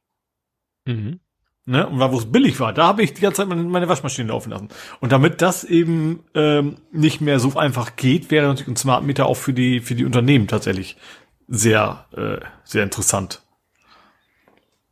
Mhm. 0.86 1.20
Ne? 1.66 1.88
Und 1.88 2.00
wo 2.00 2.18
es 2.18 2.30
billig 2.30 2.60
war, 2.60 2.74
da 2.74 2.88
habe 2.88 3.04
ich 3.04 3.14
die 3.14 3.22
ganze 3.22 3.38
Zeit 3.38 3.48
meine, 3.48 3.64
meine, 3.64 3.88
Waschmaschine 3.88 4.28
laufen 4.28 4.50
lassen. 4.50 4.68
Und 5.00 5.14
damit 5.14 5.42
das 5.42 5.64
eben 5.64 6.26
ähm, 6.36 6.76
nicht 6.92 7.22
mehr 7.22 7.40
so 7.40 7.58
einfach 7.58 7.96
geht, 7.96 8.30
wäre 8.32 8.48
natürlich 8.48 8.68
ein 8.68 8.76
Smart 8.76 9.04
Meter 9.06 9.28
auch 9.28 9.38
für 9.38 9.54
die, 9.54 9.80
für 9.80 9.96
die 9.96 10.04
Unternehmen 10.04 10.48
tatsächlich 10.48 10.98
sehr, 11.48 12.06
äh, 12.12 12.46
sehr 12.66 12.84
interessant. 12.84 13.42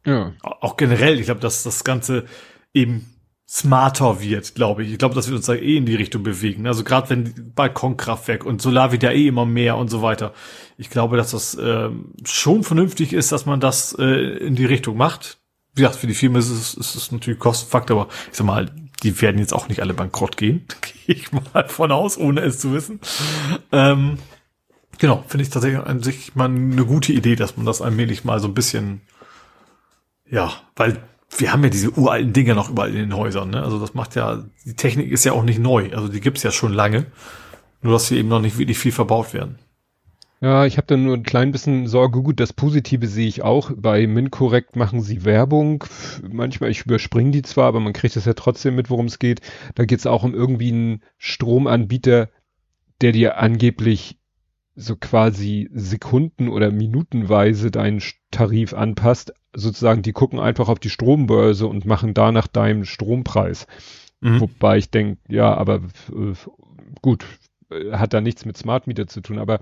Ja. 0.05 0.31
Auch 0.41 0.77
generell, 0.77 1.19
ich 1.19 1.25
glaube, 1.25 1.41
dass 1.41 1.63
das 1.63 1.83
Ganze 1.83 2.25
eben 2.73 3.13
smarter 3.51 4.21
wird, 4.21 4.55
glaube 4.55 4.83
ich. 4.83 4.93
Ich 4.93 4.97
glaube, 4.97 5.13
das 5.13 5.27
wird 5.27 5.35
uns 5.35 5.45
da 5.45 5.53
eh 5.53 5.75
in 5.75 5.85
die 5.85 5.95
Richtung 5.95 6.23
bewegen. 6.23 6.67
Also 6.67 6.85
gerade 6.85 7.09
wenn 7.09 7.51
Balkonkraftwerk 7.53 8.45
und 8.45 8.61
Solar 8.61 8.93
wird 8.93 9.03
ja 9.03 9.11
eh 9.11 9.27
immer 9.27 9.45
mehr 9.45 9.75
und 9.75 9.89
so 9.89 10.01
weiter. 10.01 10.33
Ich 10.77 10.89
glaube, 10.89 11.17
dass 11.17 11.31
das 11.31 11.55
äh, 11.55 11.89
schon 12.23 12.63
vernünftig 12.63 13.11
ist, 13.11 13.33
dass 13.33 13.45
man 13.45 13.59
das 13.59 13.93
äh, 13.99 14.05
in 14.05 14.55
die 14.55 14.63
Richtung 14.63 14.95
macht. 14.95 15.39
Wie 15.73 15.81
gesagt, 15.81 15.99
für 15.99 16.07
die 16.07 16.13
Firma 16.13 16.39
ist 16.39 16.49
es, 16.49 16.75
ist 16.75 16.95
es 16.95 17.11
natürlich 17.11 17.39
Kostenfaktor, 17.39 18.03
aber 18.03 18.11
ich 18.31 18.37
sag 18.37 18.47
mal, 18.47 18.71
die 19.03 19.21
werden 19.21 19.39
jetzt 19.39 19.53
auch 19.53 19.67
nicht 19.67 19.81
alle 19.81 19.93
bankrott 19.93 20.37
gehen. 20.37 20.65
Gehe 21.05 21.17
ich 21.17 21.31
mal 21.33 21.67
von 21.67 21.91
aus, 21.91 22.17
ohne 22.17 22.39
es 22.41 22.59
zu 22.59 22.71
wissen. 22.71 23.01
Ähm, 23.73 24.17
genau, 24.97 25.25
finde 25.27 25.43
ich 25.43 25.49
tatsächlich 25.49 25.81
an 25.81 26.01
sich 26.01 26.35
mal 26.35 26.45
eine 26.45 26.85
gute 26.85 27.11
Idee, 27.11 27.35
dass 27.35 27.57
man 27.57 27.65
das 27.65 27.81
allmählich 27.81 28.23
mal 28.23 28.39
so 28.39 28.47
ein 28.47 28.53
bisschen 28.53 29.01
ja, 30.31 30.53
weil 30.77 31.03
wir 31.37 31.53
haben 31.53 31.63
ja 31.63 31.69
diese 31.69 31.91
uralten 31.91 32.33
Dinger 32.33 32.55
noch 32.55 32.69
überall 32.69 32.89
in 32.89 32.97
den 32.97 33.15
Häusern. 33.15 33.51
Ne? 33.51 33.63
Also 33.63 33.79
das 33.79 33.93
macht 33.93 34.15
ja, 34.15 34.43
die 34.65 34.75
Technik 34.75 35.11
ist 35.11 35.23
ja 35.23 35.31
auch 35.31 35.43
nicht 35.43 35.59
neu. 35.59 35.89
Also 35.93 36.07
die 36.07 36.21
gibt's 36.21 36.43
ja 36.43 36.51
schon 36.51 36.73
lange. 36.73 37.05
Nur 37.81 37.93
dass 37.93 38.07
sie 38.07 38.17
eben 38.17 38.29
noch 38.29 38.41
nicht 38.41 38.57
wirklich 38.57 38.77
viel 38.77 38.91
verbaut 38.91 39.33
werden. 39.33 39.57
Ja, 40.39 40.65
ich 40.65 40.77
habe 40.77 40.87
da 40.87 40.97
nur 40.97 41.15
ein 41.15 41.23
klein 41.23 41.51
bisschen 41.51 41.87
Sorge. 41.87 42.21
Gut, 42.21 42.39
das 42.39 42.51
Positive 42.51 43.05
sehe 43.05 43.27
ich 43.27 43.43
auch. 43.43 43.71
Bei 43.75 44.07
MinCorrect 44.07 44.75
machen 44.75 45.01
sie 45.01 45.23
Werbung. 45.23 45.83
Manchmal, 46.27 46.71
ich 46.71 46.83
überspringe 46.83 47.31
die 47.31 47.43
zwar, 47.43 47.67
aber 47.67 47.79
man 47.79 47.93
kriegt 47.93 48.15
es 48.15 48.25
ja 48.25 48.33
trotzdem 48.33 48.75
mit, 48.75 48.89
worum 48.89 49.05
es 49.05 49.19
geht. 49.19 49.41
Da 49.75 49.85
geht 49.85 49.99
es 49.99 50.07
auch 50.07 50.23
um 50.23 50.33
irgendwie 50.33 50.71
einen 50.71 51.03
Stromanbieter, 51.19 52.29
der 53.01 53.11
dir 53.11 53.37
angeblich 53.37 54.17
so 54.75 54.95
quasi 54.95 55.69
Sekunden 55.73 56.49
oder 56.49 56.71
Minutenweise 56.71 57.69
deinen 57.69 58.01
Tarif 58.31 58.73
anpasst. 58.73 59.33
Sozusagen, 59.53 60.01
die 60.01 60.13
gucken 60.13 60.39
einfach 60.39 60.69
auf 60.69 60.79
die 60.79 60.89
Strombörse 60.89 61.67
und 61.67 61.85
machen 61.85 62.13
danach 62.13 62.47
deinen 62.47 62.85
Strompreis. 62.85 63.67
Mhm. 64.21 64.39
Wobei 64.41 64.77
ich 64.77 64.89
denke, 64.89 65.19
ja, 65.27 65.53
aber 65.53 65.81
äh, 66.09 66.33
gut, 67.01 67.25
äh, 67.69 67.91
hat 67.93 68.13
da 68.13 68.21
nichts 68.21 68.45
mit 68.45 68.57
Smart 68.57 68.87
Meter 68.87 69.07
zu 69.07 69.21
tun, 69.21 69.39
aber 69.39 69.59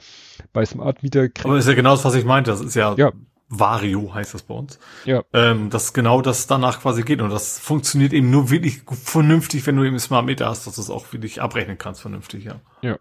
bei 0.54 0.66
Smart 0.66 1.02
Meter. 1.02 1.28
Aber 1.44 1.58
ist 1.58 1.68
ja 1.68 1.74
genau 1.74 1.92
das, 1.92 2.06
was 2.06 2.16
ich 2.16 2.26
meinte. 2.26 2.52
Das 2.52 2.62
ist 2.62 2.76
ja, 2.76 2.94
ja. 2.98 3.12
Vario 3.50 4.14
heißt 4.14 4.34
das 4.34 4.44
bei 4.44 4.54
uns. 4.54 4.80
Ja. 5.06 5.24
Ähm, 5.34 5.70
das 5.70 5.94
genau 5.94 6.22
das 6.22 6.46
danach 6.46 6.82
quasi 6.82 7.02
geht. 7.02 7.22
Und 7.22 7.30
das 7.30 7.58
funktioniert 7.58 8.14
eben 8.14 8.30
nur 8.30 8.52
wirklich 8.52 8.82
vernünftig, 8.86 9.66
wenn 9.66 9.76
du 9.76 9.84
eben 9.84 9.98
Smart 10.00 10.26
Meter 10.26 10.48
hast, 10.48 10.68
dass 10.68 10.76
du 10.76 10.82
es 10.82 10.90
auch 10.90 11.12
wirklich 11.14 11.42
abrechnen 11.42 11.78
kannst, 11.78 12.02
vernünftig, 12.02 12.46
ja. 12.46 12.62
Ja. 12.82 13.00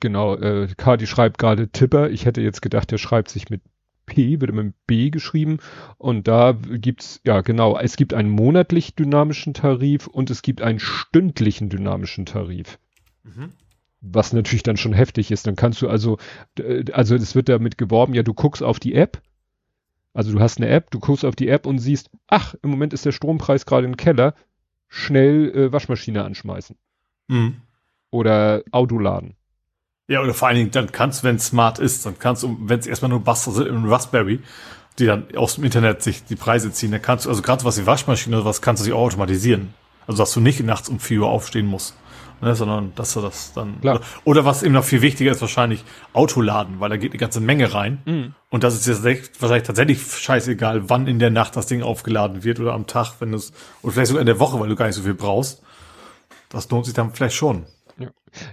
Genau, 0.00 0.34
äh, 0.34 0.68
Kadi 0.76 1.06
schreibt 1.06 1.38
gerade 1.38 1.68
Tipper. 1.68 2.10
Ich 2.10 2.24
hätte 2.24 2.40
jetzt 2.40 2.62
gedacht, 2.62 2.90
der 2.90 2.98
schreibt 2.98 3.28
sich 3.28 3.50
mit 3.50 3.62
P, 4.06 4.40
wird 4.40 4.50
immer 4.50 4.62
mit 4.64 4.86
B 4.86 5.10
geschrieben. 5.10 5.58
Und 5.98 6.28
da 6.28 6.52
gibt's, 6.52 7.20
ja 7.24 7.40
genau, 7.42 7.78
es 7.78 7.96
gibt 7.96 8.14
einen 8.14 8.30
monatlich 8.30 8.94
dynamischen 8.94 9.54
Tarif 9.54 10.06
und 10.06 10.30
es 10.30 10.42
gibt 10.42 10.62
einen 10.62 10.78
stündlichen 10.78 11.68
dynamischen 11.68 12.26
Tarif. 12.26 12.78
Mhm. 13.24 13.52
Was 14.00 14.32
natürlich 14.32 14.62
dann 14.62 14.76
schon 14.76 14.92
heftig 14.92 15.30
ist. 15.30 15.46
Dann 15.46 15.56
kannst 15.56 15.82
du 15.82 15.88
also, 15.88 16.18
also 16.92 17.14
es 17.16 17.34
wird 17.34 17.48
damit 17.48 17.78
geworben, 17.78 18.14
ja, 18.14 18.22
du 18.22 18.34
guckst 18.34 18.62
auf 18.62 18.78
die 18.78 18.94
App 18.94 19.20
Also 20.12 20.32
du 20.32 20.40
hast 20.40 20.58
eine 20.58 20.68
App, 20.68 20.90
du 20.90 20.98
guckst 20.98 21.24
auf 21.24 21.36
die 21.36 21.48
App 21.48 21.66
und 21.66 21.78
siehst, 21.78 22.10
ach, 22.26 22.54
im 22.62 22.70
Moment 22.70 22.92
ist 22.94 23.04
der 23.04 23.12
Strompreis 23.12 23.66
gerade 23.66 23.86
im 23.86 23.96
Keller, 23.96 24.34
schnell 24.88 25.50
äh, 25.54 25.72
Waschmaschine 25.72 26.24
anschmeißen. 26.24 26.76
Mhm. 27.28 27.62
Oder 28.10 28.62
Auto 28.70 28.98
laden. 28.98 29.36
Ja, 30.08 30.22
oder 30.22 30.34
vor 30.34 30.48
allen 30.48 30.56
Dingen, 30.56 30.70
dann 30.70 30.92
kannst, 30.92 31.24
wenn 31.24 31.36
es 31.36 31.46
smart 31.46 31.78
ist, 31.78 32.06
dann 32.06 32.18
kannst 32.18 32.44
du, 32.44 32.56
wenn 32.60 32.78
es 32.78 32.86
erstmal 32.86 33.08
nur 33.08 33.20
Bus 33.20 33.48
Raspberry, 33.48 34.40
die 34.98 35.06
dann 35.06 35.24
aus 35.36 35.56
dem 35.56 35.64
Internet 35.64 36.02
sich 36.02 36.24
die 36.24 36.36
Preise 36.36 36.72
ziehen, 36.72 36.92
dann 36.92 37.02
kannst 37.02 37.26
du, 37.26 37.28
also 37.28 37.42
gerade 37.42 37.64
was 37.64 37.74
die 37.74 37.86
Waschmaschine 37.86 38.36
oder 38.36 38.44
was, 38.44 38.62
kannst 38.62 38.80
du 38.80 38.84
sie 38.84 38.92
auch 38.92 39.00
automatisieren. 39.00 39.74
Also 40.06 40.22
dass 40.22 40.32
du 40.32 40.40
nicht 40.40 40.60
nachts 40.60 40.88
um 40.88 41.00
4 41.00 41.20
Uhr 41.20 41.28
aufstehen 41.28 41.66
musst. 41.66 41.94
Ne, 42.42 42.54
sondern 42.54 42.92
dass 42.96 43.14
du 43.14 43.22
das 43.22 43.54
dann. 43.54 43.80
Klar. 43.80 44.02
Oder 44.24 44.44
was 44.44 44.62
eben 44.62 44.74
noch 44.74 44.84
viel 44.84 45.00
wichtiger 45.00 45.32
ist, 45.32 45.40
wahrscheinlich 45.40 45.84
Autoladen, 46.12 46.80
weil 46.80 46.90
da 46.90 46.98
geht 46.98 47.12
eine 47.12 47.18
ganze 47.18 47.40
Menge 47.40 47.72
rein. 47.72 48.02
Mhm. 48.04 48.34
Und 48.50 48.62
das 48.62 48.74
ist 48.74 48.86
jetzt 48.86 49.40
wahrscheinlich 49.40 49.66
tatsächlich 49.66 50.02
scheißegal, 50.02 50.90
wann 50.90 51.06
in 51.06 51.18
der 51.18 51.30
Nacht 51.30 51.56
das 51.56 51.66
Ding 51.66 51.82
aufgeladen 51.82 52.44
wird 52.44 52.60
oder 52.60 52.74
am 52.74 52.86
Tag, 52.86 53.14
wenn 53.20 53.30
du 53.30 53.38
es, 53.38 53.54
oder 53.80 53.94
vielleicht 53.94 54.08
sogar 54.08 54.20
in 54.20 54.26
der 54.26 54.38
Woche, 54.38 54.60
weil 54.60 54.68
du 54.68 54.76
gar 54.76 54.84
nicht 54.84 54.96
so 54.96 55.02
viel 55.02 55.14
brauchst. 55.14 55.62
Das 56.50 56.68
lohnt 56.68 56.84
sich 56.84 56.92
dann 56.92 57.14
vielleicht 57.14 57.36
schon. 57.36 57.64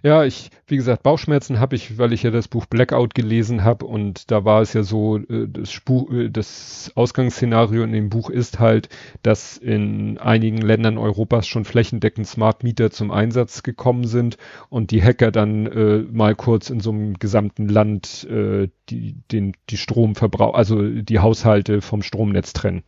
Ja. 0.01 0.23
ich, 0.23 0.49
wie 0.67 0.77
gesagt, 0.77 1.03
Bauchschmerzen 1.03 1.59
habe 1.59 1.75
ich, 1.75 1.97
weil 1.97 2.13
ich 2.13 2.23
ja 2.23 2.31
das 2.31 2.47
Buch 2.47 2.65
Blackout 2.65 3.15
gelesen 3.15 3.63
habe 3.63 3.85
und 3.85 4.31
da 4.31 4.45
war 4.45 4.61
es 4.61 4.73
ja 4.73 4.83
so, 4.83 5.17
äh, 5.17 5.47
das, 5.47 5.71
Spuch, 5.71 6.11
äh, 6.11 6.29
das 6.29 6.91
Ausgangsszenario 6.95 7.83
in 7.83 7.91
dem 7.91 8.09
Buch 8.09 8.29
ist 8.29 8.59
halt, 8.59 8.89
dass 9.21 9.57
in 9.57 10.17
einigen 10.17 10.57
Ländern 10.57 10.97
Europas 10.97 11.47
schon 11.47 11.65
flächendeckend 11.65 12.27
Smart 12.27 12.63
Meter 12.63 12.91
zum 12.91 13.11
Einsatz 13.11 13.63
gekommen 13.63 14.05
sind 14.07 14.37
und 14.69 14.91
die 14.91 15.03
Hacker 15.03 15.31
dann 15.31 15.67
äh, 15.67 15.99
mal 16.11 16.35
kurz 16.35 16.69
in 16.69 16.79
so 16.79 16.91
einem 16.91 17.15
gesamten 17.15 17.67
Land 17.67 18.25
äh, 18.29 18.69
die, 18.89 19.15
den, 19.31 19.53
die 19.69 19.77
Stromverbrauch, 19.77 20.53
also 20.53 20.81
die 20.87 21.19
Haushalte 21.19 21.81
vom 21.81 22.01
Stromnetz 22.01 22.53
trennen. 22.53 22.83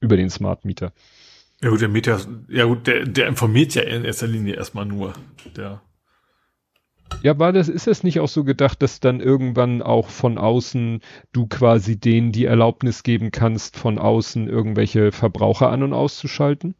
Über 0.00 0.16
den 0.16 0.30
Smart 0.30 0.64
Meter. 0.64 0.92
Ja 1.62 1.70
gut, 1.70 1.80
der 1.80 1.88
Mieter, 1.88 2.20
ja 2.48 2.64
gut, 2.64 2.86
der, 2.86 3.04
der 3.06 3.28
informiert 3.28 3.74
ja 3.74 3.82
in 3.82 4.04
erster 4.04 4.26
Linie 4.26 4.56
erstmal 4.56 4.84
nur. 4.84 5.14
Der. 5.56 5.80
Ja, 7.22 7.38
war 7.38 7.52
das, 7.52 7.68
ist 7.68 7.86
das 7.86 8.02
nicht 8.02 8.20
auch 8.20 8.28
so 8.28 8.44
gedacht, 8.44 8.82
dass 8.82 9.00
dann 9.00 9.20
irgendwann 9.20 9.80
auch 9.80 10.08
von 10.08 10.38
außen 10.38 11.00
du 11.32 11.46
quasi 11.46 11.98
denen 11.98 12.32
die 12.32 12.44
Erlaubnis 12.44 13.02
geben 13.04 13.30
kannst, 13.30 13.76
von 13.76 13.98
außen 13.98 14.48
irgendwelche 14.48 15.12
Verbraucher 15.12 15.70
an- 15.70 15.82
und 15.82 15.94
auszuschalten? 15.94 16.74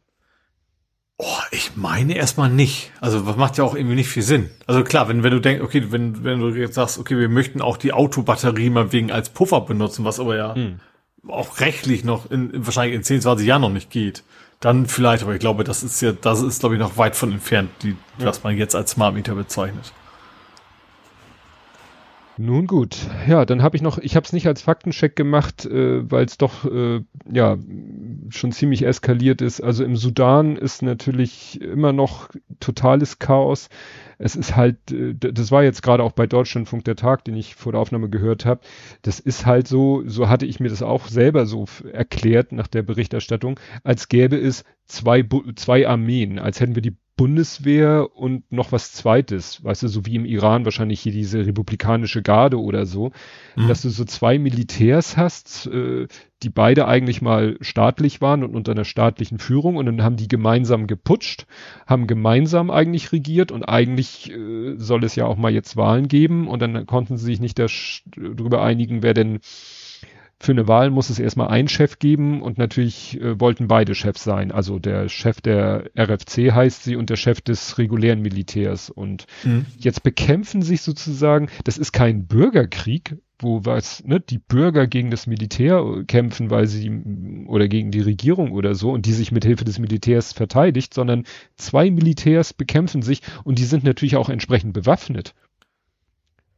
Oh, 1.17 1.25
ich 1.49 1.75
meine 1.75 2.15
erstmal 2.15 2.51
nicht. 2.51 2.91
Also, 3.01 3.25
was 3.25 3.37
macht 3.37 3.57
ja 3.57 3.63
auch 3.63 3.73
irgendwie 3.73 3.95
nicht 3.95 4.09
viel 4.09 4.21
Sinn. 4.21 4.51
Also 4.67 4.83
klar, 4.83 5.07
wenn, 5.07 5.23
wenn 5.23 5.31
du 5.31 5.41
denkst, 5.41 5.63
okay, 5.63 5.85
wenn, 5.89 6.23
wenn 6.23 6.39
du 6.39 6.49
jetzt 6.49 6.75
sagst, 6.75 6.99
okay, 6.99 7.17
wir 7.17 7.29
möchten 7.29 7.59
auch 7.59 7.77
die 7.77 7.93
Autobatterie 7.93 8.69
mal 8.69 8.91
wegen 8.91 9.11
als 9.11 9.29
Puffer 9.29 9.61
benutzen, 9.61 10.05
was 10.05 10.19
aber 10.19 10.35
ja 10.35 10.53
hm. 10.53 10.79
auch 11.27 11.59
rechtlich 11.59 12.03
noch 12.03 12.29
in, 12.29 12.51
wahrscheinlich 12.53 12.95
in 12.95 13.03
10, 13.03 13.21
20 13.21 13.47
Jahren 13.47 13.61
noch 13.61 13.71
nicht 13.71 13.89
geht 13.89 14.23
dann 14.59 14.87
vielleicht, 14.87 15.23
aber 15.23 15.33
ich 15.33 15.39
glaube, 15.39 15.63
das 15.63 15.83
ist 15.83 16.01
ja, 16.01 16.11
das 16.13 16.41
ist, 16.41 16.59
glaube 16.59 16.75
ich, 16.75 16.79
noch 16.79 16.97
weit 16.97 17.15
von 17.15 17.31
entfernt, 17.31 17.69
die, 17.83 17.95
ja. 18.17 18.25
was 18.25 18.43
man 18.43 18.57
jetzt 18.57 18.75
als 18.75 18.91
Smart 18.91 19.13
Meter 19.13 19.35
bezeichnet. 19.35 19.93
Nun 22.39 22.67
gut, 22.67 22.97
ja, 23.27 23.45
dann 23.45 23.63
habe 23.63 23.75
ich 23.75 23.81
noch, 23.81 23.97
ich 23.97 24.15
habe 24.15 24.23
es 24.23 24.31
nicht 24.31 24.45
als 24.45 24.61
Faktencheck 24.61 25.15
gemacht, 25.15 25.65
äh, 25.65 26.09
weil 26.09 26.25
es 26.25 26.37
doch 26.37 26.65
äh, 26.65 27.01
ja 27.31 27.57
schon 28.29 28.51
ziemlich 28.51 28.85
eskaliert 28.85 29.41
ist. 29.41 29.59
Also 29.59 29.83
im 29.83 29.95
Sudan 29.95 30.55
ist 30.55 30.83
natürlich 30.83 31.59
immer 31.61 31.93
noch 31.93 32.29
totales 32.59 33.17
Chaos. 33.17 33.69
Es 34.17 34.35
ist 34.35 34.55
halt, 34.55 34.91
äh, 34.91 35.13
das 35.15 35.51
war 35.51 35.63
jetzt 35.63 35.83
gerade 35.83 36.03
auch 36.03 36.11
bei 36.11 36.27
Deutschlandfunk 36.27 36.83
der 36.85 36.95
Tag, 36.95 37.25
den 37.25 37.35
ich 37.35 37.55
vor 37.55 37.71
der 37.71 37.81
Aufnahme 37.81 38.09
gehört 38.09 38.45
habe. 38.45 38.61
Das 39.01 39.19
ist 39.19 39.45
halt 39.45 39.67
so, 39.67 40.03
so 40.07 40.29
hatte 40.29 40.45
ich 40.45 40.59
mir 40.59 40.69
das 40.69 40.81
auch 40.81 41.07
selber 41.07 41.45
so 41.45 41.65
erklärt 41.91 42.51
nach 42.51 42.67
der 42.67 42.83
Berichterstattung, 42.83 43.59
als 43.83 44.07
gäbe 44.09 44.37
es 44.37 44.63
zwei, 44.85 45.23
zwei 45.55 45.87
Armeen, 45.87 46.39
als 46.39 46.59
hätten 46.59 46.75
wir 46.75 46.81
die 46.81 46.97
Bundeswehr 47.17 48.15
und 48.15 48.49
noch 48.51 48.71
was 48.71 48.93
zweites, 48.93 49.63
weißt 49.63 49.83
du, 49.83 49.87
so 49.87 50.05
wie 50.05 50.15
im 50.15 50.23
Iran 50.23 50.65
wahrscheinlich 50.65 51.01
hier 51.01 51.11
diese 51.11 51.45
republikanische 51.45 52.21
Garde 52.21 52.61
oder 52.61 52.85
so, 52.85 53.11
mhm. 53.55 53.67
dass 53.67 53.81
du 53.81 53.89
so 53.89 54.05
zwei 54.05 54.37
Militärs 54.37 55.17
hast, 55.17 55.65
äh, 55.65 56.07
die 56.43 56.49
beide 56.49 56.87
eigentlich 56.87 57.23
mal 57.23 57.57
staatlich 57.59 58.21
waren 58.21 58.43
und 58.43 58.55
unter 58.55 58.73
einer 58.73 58.85
staatlichen 58.85 59.39
Führung 59.39 59.77
und 59.77 59.87
dann 59.87 60.03
haben 60.03 60.15
die 60.15 60.27
gemeinsam 60.27 60.85
geputscht, 60.85 61.47
haben 61.87 62.05
gemeinsam 62.05 62.69
eigentlich 62.69 63.11
regiert 63.11 63.51
und 63.51 63.63
eigentlich 63.63 64.31
äh, 64.31 64.75
soll 64.77 65.03
es 65.03 65.15
ja 65.15 65.25
auch 65.25 65.37
mal 65.37 65.51
jetzt 65.51 65.75
Wahlen 65.75 66.07
geben 66.07 66.47
und 66.47 66.61
dann 66.61 66.85
konnten 66.85 67.17
sie 67.17 67.25
sich 67.25 67.39
nicht 67.39 67.57
darüber 67.57 68.61
einigen, 68.61 69.01
wer 69.01 69.15
denn 69.15 69.39
für 70.39 70.51
eine 70.51 70.67
Wahl 70.67 70.91
muss 70.91 71.09
es 71.09 71.19
erstmal 71.19 71.47
einen 71.47 71.67
Chef 71.67 71.97
geben 71.97 72.41
und 72.41 72.57
natürlich 72.57 73.19
äh, 73.19 73.39
wollten 73.39 73.67
beide 73.67 73.95
Chefs 73.95 74.23
sein. 74.23 74.51
Also 74.51 74.77
der 74.77 75.09
Chef 75.09 75.41
der 75.41 75.89
RFC 75.97 76.51
heißt 76.51 76.83
sie 76.83 76.95
und 76.95 77.09
der 77.09 77.15
Chef 77.15 77.41
des 77.41 77.77
regulären 77.79 78.21
Militärs. 78.21 78.91
Und 78.91 79.25
mhm. 79.43 79.65
jetzt 79.79 80.03
bekämpfen 80.03 80.61
sich 80.61 80.81
sozusagen, 80.81 81.49
das 81.63 81.79
ist 81.79 81.91
kein 81.91 82.27
Bürgerkrieg, 82.27 83.17
wo 83.39 83.65
was, 83.65 84.03
ne, 84.03 84.19
die 84.19 84.39
Bürger 84.39 84.87
gegen 84.87 85.09
das 85.11 85.27
Militär 85.27 85.83
kämpfen, 86.07 86.49
weil 86.51 86.67
sie 86.67 86.91
oder 87.47 87.67
gegen 87.67 87.91
die 87.91 88.01
Regierung 88.01 88.51
oder 88.51 88.75
so 88.75 88.91
und 88.91 89.05
die 89.05 89.13
sich 89.13 89.31
mit 89.31 89.45
Hilfe 89.45 89.65
des 89.65 89.79
Militärs 89.79 90.33
verteidigt, 90.33 90.93
sondern 90.93 91.23
zwei 91.55 91.91
Militärs 91.91 92.53
bekämpfen 92.53 93.01
sich 93.01 93.21
und 93.43 93.59
die 93.59 93.65
sind 93.65 93.83
natürlich 93.83 94.15
auch 94.15 94.29
entsprechend 94.29 94.73
bewaffnet 94.73 95.33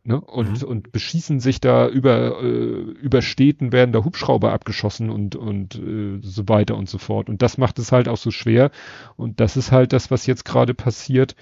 ne? 0.03 0.19
und, 0.19 0.61
mhm. 0.61 0.67
und 0.67 0.91
beschießen 0.91 1.39
sich 1.39 1.61
da 1.61 1.87
über, 1.87 2.41
äh, 2.41 2.45
über 2.45 3.21
Städten 3.21 3.71
werden 3.71 3.91
da 3.91 4.03
Hubschrauber 4.03 4.51
abgeschossen 4.51 5.09
und, 5.09 5.35
und 5.35 5.75
äh, 5.75 6.19
so 6.21 6.47
weiter 6.47 6.75
und 6.75 6.89
so 6.89 6.97
fort. 6.97 7.29
Und 7.29 7.41
das 7.41 7.57
macht 7.57 7.79
es 7.79 7.91
halt 7.91 8.07
auch 8.07 8.17
so 8.17 8.31
schwer. 8.31 8.71
Und 9.15 9.39
das 9.39 9.57
ist 9.57 9.71
halt 9.71 9.93
das, 9.93 10.11
was 10.11 10.25
jetzt 10.25 10.45
gerade 10.45 10.73
passiert, 10.73 11.35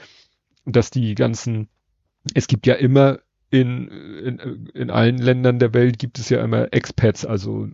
dass 0.66 0.92
die 0.92 1.16
ganzen, 1.16 1.70
es 2.34 2.48
gibt 2.48 2.68
ja 2.68 2.76
immer 2.76 3.20
in, 3.50 3.88
in, 3.88 4.70
in 4.74 4.90
allen 4.90 5.18
Ländern 5.18 5.60
der 5.60 5.74
Welt 5.74 6.00
gibt 6.00 6.20
es 6.20 6.30
ja 6.30 6.44
immer 6.44 6.74
Expats, 6.74 7.26
also 7.26 7.68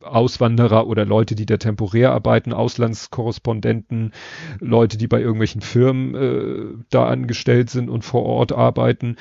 Auswanderer 0.00 0.86
oder 0.86 1.04
Leute, 1.04 1.34
die 1.34 1.46
da 1.46 1.56
temporär 1.56 2.12
arbeiten, 2.12 2.52
Auslandskorrespondenten, 2.52 4.12
Leute, 4.60 4.96
die 4.96 5.08
bei 5.08 5.20
irgendwelchen 5.20 5.60
Firmen 5.60 6.14
äh, 6.14 6.84
da 6.88 7.06
angestellt 7.06 7.70
sind 7.70 7.90
und 7.90 8.04
vor 8.04 8.22
Ort 8.22 8.52
arbeiten. 8.52 9.16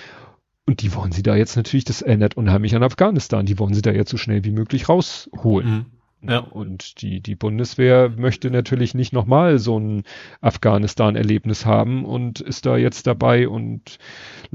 Und 0.69 0.83
die 0.83 0.93
wollen 0.93 1.11
sie 1.11 1.23
da 1.23 1.35
jetzt 1.35 1.55
natürlich, 1.55 1.83
das 1.83 2.03
erinnert 2.03 2.37
unheimlich 2.37 2.75
an 2.75 2.83
Afghanistan, 2.83 3.47
die 3.47 3.57
wollen 3.57 3.73
sie 3.73 3.81
da 3.81 3.89
jetzt 3.89 4.11
so 4.11 4.17
schnell 4.17 4.43
wie 4.43 4.51
möglich 4.51 4.87
rausholen. 4.87 5.87
Mhm. 6.21 6.29
Ja. 6.29 6.41
Und 6.41 7.01
die, 7.01 7.21
die 7.21 7.33
Bundeswehr 7.33 8.09
möchte 8.15 8.51
natürlich 8.51 8.93
nicht 8.93 9.11
nochmal 9.11 9.57
so 9.57 9.79
ein 9.79 10.03
Afghanistan-Erlebnis 10.41 11.65
haben 11.65 12.05
und 12.05 12.39
ist 12.39 12.67
da 12.67 12.77
jetzt 12.77 13.07
dabei 13.07 13.47
und 13.47 13.97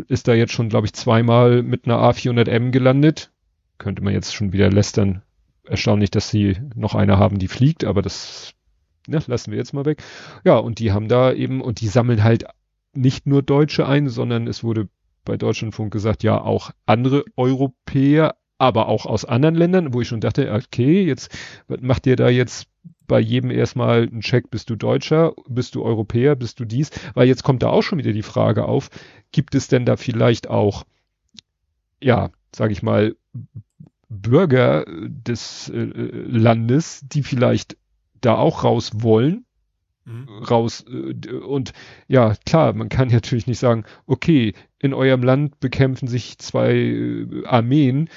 ist 0.06 0.28
da 0.28 0.34
jetzt 0.34 0.52
schon, 0.52 0.68
glaube 0.68 0.86
ich, 0.86 0.92
zweimal 0.92 1.64
mit 1.64 1.86
einer 1.86 1.98
A400M 1.98 2.70
gelandet. 2.70 3.32
Könnte 3.78 4.04
man 4.04 4.12
jetzt 4.12 4.36
schon 4.36 4.52
wieder 4.52 4.70
lästern. 4.70 5.22
Erstaunlich, 5.64 6.12
dass 6.12 6.30
sie 6.30 6.58
noch 6.76 6.94
eine 6.94 7.18
haben, 7.18 7.40
die 7.40 7.48
fliegt, 7.48 7.82
aber 7.82 8.02
das 8.02 8.54
ne, 9.08 9.20
lassen 9.26 9.50
wir 9.50 9.58
jetzt 9.58 9.72
mal 9.72 9.84
weg. 9.84 10.00
Ja, 10.44 10.58
und 10.58 10.78
die 10.78 10.92
haben 10.92 11.08
da 11.08 11.32
eben, 11.32 11.60
und 11.60 11.80
die 11.80 11.88
sammeln 11.88 12.22
halt 12.22 12.44
nicht 12.92 13.26
nur 13.26 13.42
Deutsche 13.42 13.88
ein, 13.88 14.08
sondern 14.08 14.46
es 14.46 14.62
wurde 14.62 14.88
bei 15.24 15.36
Deutschlandfunk 15.36 15.92
gesagt, 15.92 16.22
ja, 16.22 16.40
auch 16.40 16.70
andere 16.86 17.24
Europäer, 17.36 18.36
aber 18.58 18.88
auch 18.88 19.06
aus 19.06 19.24
anderen 19.24 19.54
Ländern, 19.54 19.92
wo 19.92 20.00
ich 20.00 20.08
schon 20.08 20.20
dachte, 20.20 20.52
okay, 20.52 21.04
jetzt 21.04 21.36
macht 21.80 22.06
ihr 22.06 22.16
da 22.16 22.28
jetzt 22.28 22.68
bei 23.06 23.20
jedem 23.20 23.50
erstmal 23.50 24.02
einen 24.02 24.20
Check, 24.20 24.50
bist 24.50 24.70
du 24.70 24.76
Deutscher, 24.76 25.34
bist 25.48 25.74
du 25.74 25.82
Europäer, 25.82 26.36
bist 26.36 26.60
du 26.60 26.64
dies, 26.64 26.90
weil 27.14 27.28
jetzt 27.28 27.42
kommt 27.42 27.62
da 27.62 27.68
auch 27.68 27.82
schon 27.82 27.98
wieder 27.98 28.12
die 28.12 28.22
Frage 28.22 28.64
auf, 28.64 28.88
gibt 29.32 29.54
es 29.54 29.68
denn 29.68 29.84
da 29.84 29.96
vielleicht 29.96 30.48
auch, 30.48 30.84
ja, 32.00 32.30
sage 32.54 32.72
ich 32.72 32.82
mal, 32.82 33.16
Bürger 34.08 34.84
des 34.88 35.68
äh, 35.68 35.76
Landes, 35.76 37.00
die 37.04 37.22
vielleicht 37.22 37.76
da 38.20 38.36
auch 38.36 38.64
raus 38.64 38.92
wollen, 38.94 39.44
mhm. 40.04 40.28
raus 40.48 40.84
äh, 40.88 41.32
und 41.32 41.72
ja, 42.08 42.34
klar, 42.46 42.72
man 42.74 42.88
kann 42.88 43.08
natürlich 43.12 43.46
nicht 43.46 43.58
sagen, 43.58 43.84
okay, 44.06 44.54
in 44.84 44.92
eurem 44.92 45.22
Land 45.22 45.60
bekämpfen 45.60 46.08
sich 46.08 46.36
zwei 46.38 46.74
äh, 46.74 47.46
Armeen. 47.46 48.10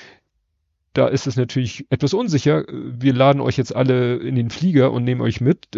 Da 0.91 1.07
ist 1.07 1.25
es 1.25 1.37
natürlich 1.37 1.85
etwas 1.89 2.13
unsicher. 2.13 2.65
Wir 2.69 3.13
laden 3.13 3.39
euch 3.39 3.55
jetzt 3.55 3.73
alle 3.73 4.17
in 4.17 4.35
den 4.35 4.49
Flieger 4.49 4.91
und 4.91 5.05
nehmen 5.05 5.21
euch 5.21 5.39
mit. 5.39 5.69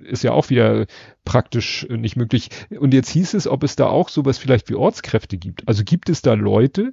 Ist 0.00 0.24
ja 0.24 0.32
auch 0.32 0.50
wieder 0.50 0.86
praktisch 1.24 1.86
nicht 1.88 2.16
möglich. 2.16 2.48
Und 2.80 2.94
jetzt 2.94 3.10
hieß 3.10 3.34
es, 3.34 3.46
ob 3.46 3.62
es 3.62 3.76
da 3.76 3.86
auch 3.86 4.08
sowas 4.08 4.38
vielleicht 4.38 4.68
wie 4.68 4.74
Ortskräfte 4.74 5.38
gibt. 5.38 5.68
Also 5.68 5.84
gibt 5.84 6.08
es 6.08 6.20
da 6.20 6.34
Leute, 6.34 6.92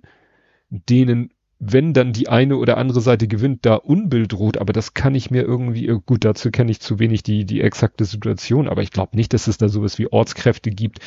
denen 0.69 1.31
wenn 1.65 1.93
dann 1.93 2.13
die 2.13 2.27
eine 2.27 2.57
oder 2.57 2.77
andere 2.77 3.01
Seite 3.01 3.27
gewinnt, 3.27 3.65
da 3.65 3.75
Unbill 3.75 4.27
droht, 4.27 4.57
aber 4.57 4.73
das 4.73 4.93
kann 4.93 5.15
ich 5.15 5.31
mir 5.31 5.43
irgendwie, 5.43 5.87
äh, 5.87 5.99
gut, 6.05 6.25
dazu 6.25 6.51
kenne 6.51 6.71
ich 6.71 6.79
zu 6.81 6.99
wenig 6.99 7.23
die, 7.23 7.45
die 7.45 7.61
exakte 7.61 8.05
Situation, 8.05 8.67
aber 8.67 8.81
ich 8.81 8.91
glaube 8.91 9.15
nicht, 9.15 9.33
dass 9.33 9.47
es 9.47 9.57
da 9.57 9.69
sowas 9.69 9.97
wie 9.97 10.11
Ortskräfte 10.11 10.71
gibt, 10.71 10.99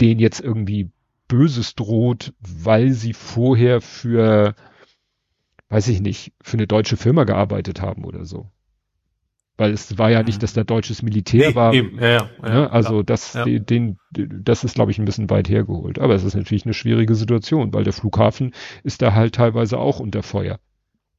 denen 0.00 0.20
jetzt 0.20 0.40
irgendwie 0.40 0.90
Böses 1.32 1.74
droht, 1.74 2.34
weil 2.40 2.90
sie 2.90 3.14
vorher 3.14 3.80
für, 3.80 4.54
weiß 5.70 5.88
ich 5.88 6.02
nicht, 6.02 6.34
für 6.42 6.58
eine 6.58 6.66
deutsche 6.66 6.98
Firma 6.98 7.24
gearbeitet 7.24 7.80
haben 7.80 8.04
oder 8.04 8.26
so. 8.26 8.50
Weil 9.56 9.72
es 9.72 9.96
war 9.96 10.10
ja 10.10 10.22
nicht, 10.22 10.36
mhm. 10.36 10.40
dass 10.40 10.52
da 10.52 10.62
deutsches 10.62 11.00
Militär 11.00 11.48
nee, 11.48 11.54
war. 11.54 11.72
Eben. 11.72 11.98
Ja, 11.98 12.08
ja, 12.08 12.30
ja, 12.42 12.52
ne? 12.52 12.70
also 12.70 12.98
ja, 12.98 13.02
das, 13.04 13.32
ja. 13.32 13.46
Den, 13.46 13.96
das 14.10 14.62
ist, 14.62 14.74
glaube 14.74 14.90
ich, 14.90 14.98
ein 14.98 15.06
bisschen 15.06 15.30
weit 15.30 15.48
hergeholt. 15.48 15.98
Aber 15.98 16.14
es 16.14 16.22
ist 16.22 16.34
natürlich 16.34 16.66
eine 16.66 16.74
schwierige 16.74 17.14
Situation, 17.14 17.72
weil 17.72 17.84
der 17.84 17.94
Flughafen 17.94 18.52
ist 18.82 19.00
da 19.00 19.14
halt 19.14 19.34
teilweise 19.34 19.78
auch 19.78 20.00
unter 20.00 20.22
Feuer. 20.22 20.60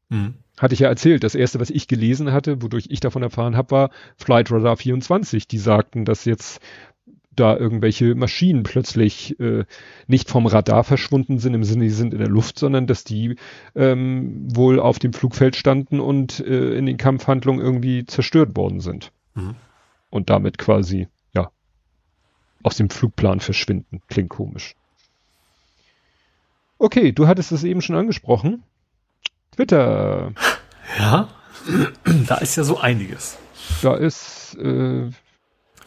Mhm. 0.09 0.35
Hatte 0.59 0.75
ich 0.75 0.81
ja 0.81 0.89
erzählt, 0.89 1.23
das 1.23 1.33
erste, 1.33 1.59
was 1.59 1.71
ich 1.71 1.87
gelesen 1.87 2.31
hatte, 2.31 2.61
wodurch 2.61 2.85
ich 2.89 2.99
davon 2.99 3.23
erfahren 3.23 3.57
habe, 3.57 3.71
war 3.71 3.89
Flight 4.17 4.51
Radar 4.51 4.77
24. 4.77 5.47
Die 5.47 5.57
sagten, 5.57 6.05
dass 6.05 6.25
jetzt 6.25 6.61
da 7.35 7.55
irgendwelche 7.57 8.15
Maschinen 8.15 8.63
plötzlich 8.63 9.39
äh, 9.39 9.65
nicht 10.07 10.29
vom 10.29 10.45
Radar 10.45 10.83
verschwunden 10.83 11.39
sind, 11.39 11.53
im 11.53 11.63
Sinne, 11.63 11.85
die 11.85 11.89
sind 11.89 12.13
in 12.13 12.19
der 12.19 12.29
Luft, 12.29 12.59
sondern 12.59 12.87
dass 12.87 13.03
die 13.03 13.35
ähm, 13.75 14.47
wohl 14.55 14.79
auf 14.79 14.99
dem 14.99 15.13
Flugfeld 15.13 15.55
standen 15.55 15.99
und 15.99 16.39
äh, 16.39 16.75
in 16.75 16.85
den 16.85 16.97
Kampfhandlungen 16.97 17.61
irgendwie 17.61 18.05
zerstört 18.05 18.55
worden 18.55 18.79
sind. 18.79 19.11
Mhm. 19.35 19.55
Und 20.09 20.29
damit 20.29 20.57
quasi, 20.57 21.07
ja, 21.33 21.51
aus 22.61 22.77
dem 22.77 22.89
Flugplan 22.89 23.39
verschwinden. 23.39 24.01
Klingt 24.07 24.29
komisch. 24.29 24.75
Okay, 26.77 27.11
du 27.11 27.27
hattest 27.27 27.51
es 27.51 27.63
eben 27.63 27.81
schon 27.81 27.95
angesprochen. 27.95 28.63
Twitter. 29.51 30.33
Ja, 30.99 31.29
da 32.27 32.35
ist 32.35 32.55
ja 32.55 32.63
so 32.63 32.77
einiges. 32.77 33.39
Da 33.81 33.95
ist 33.95 34.55
äh, 34.59 35.09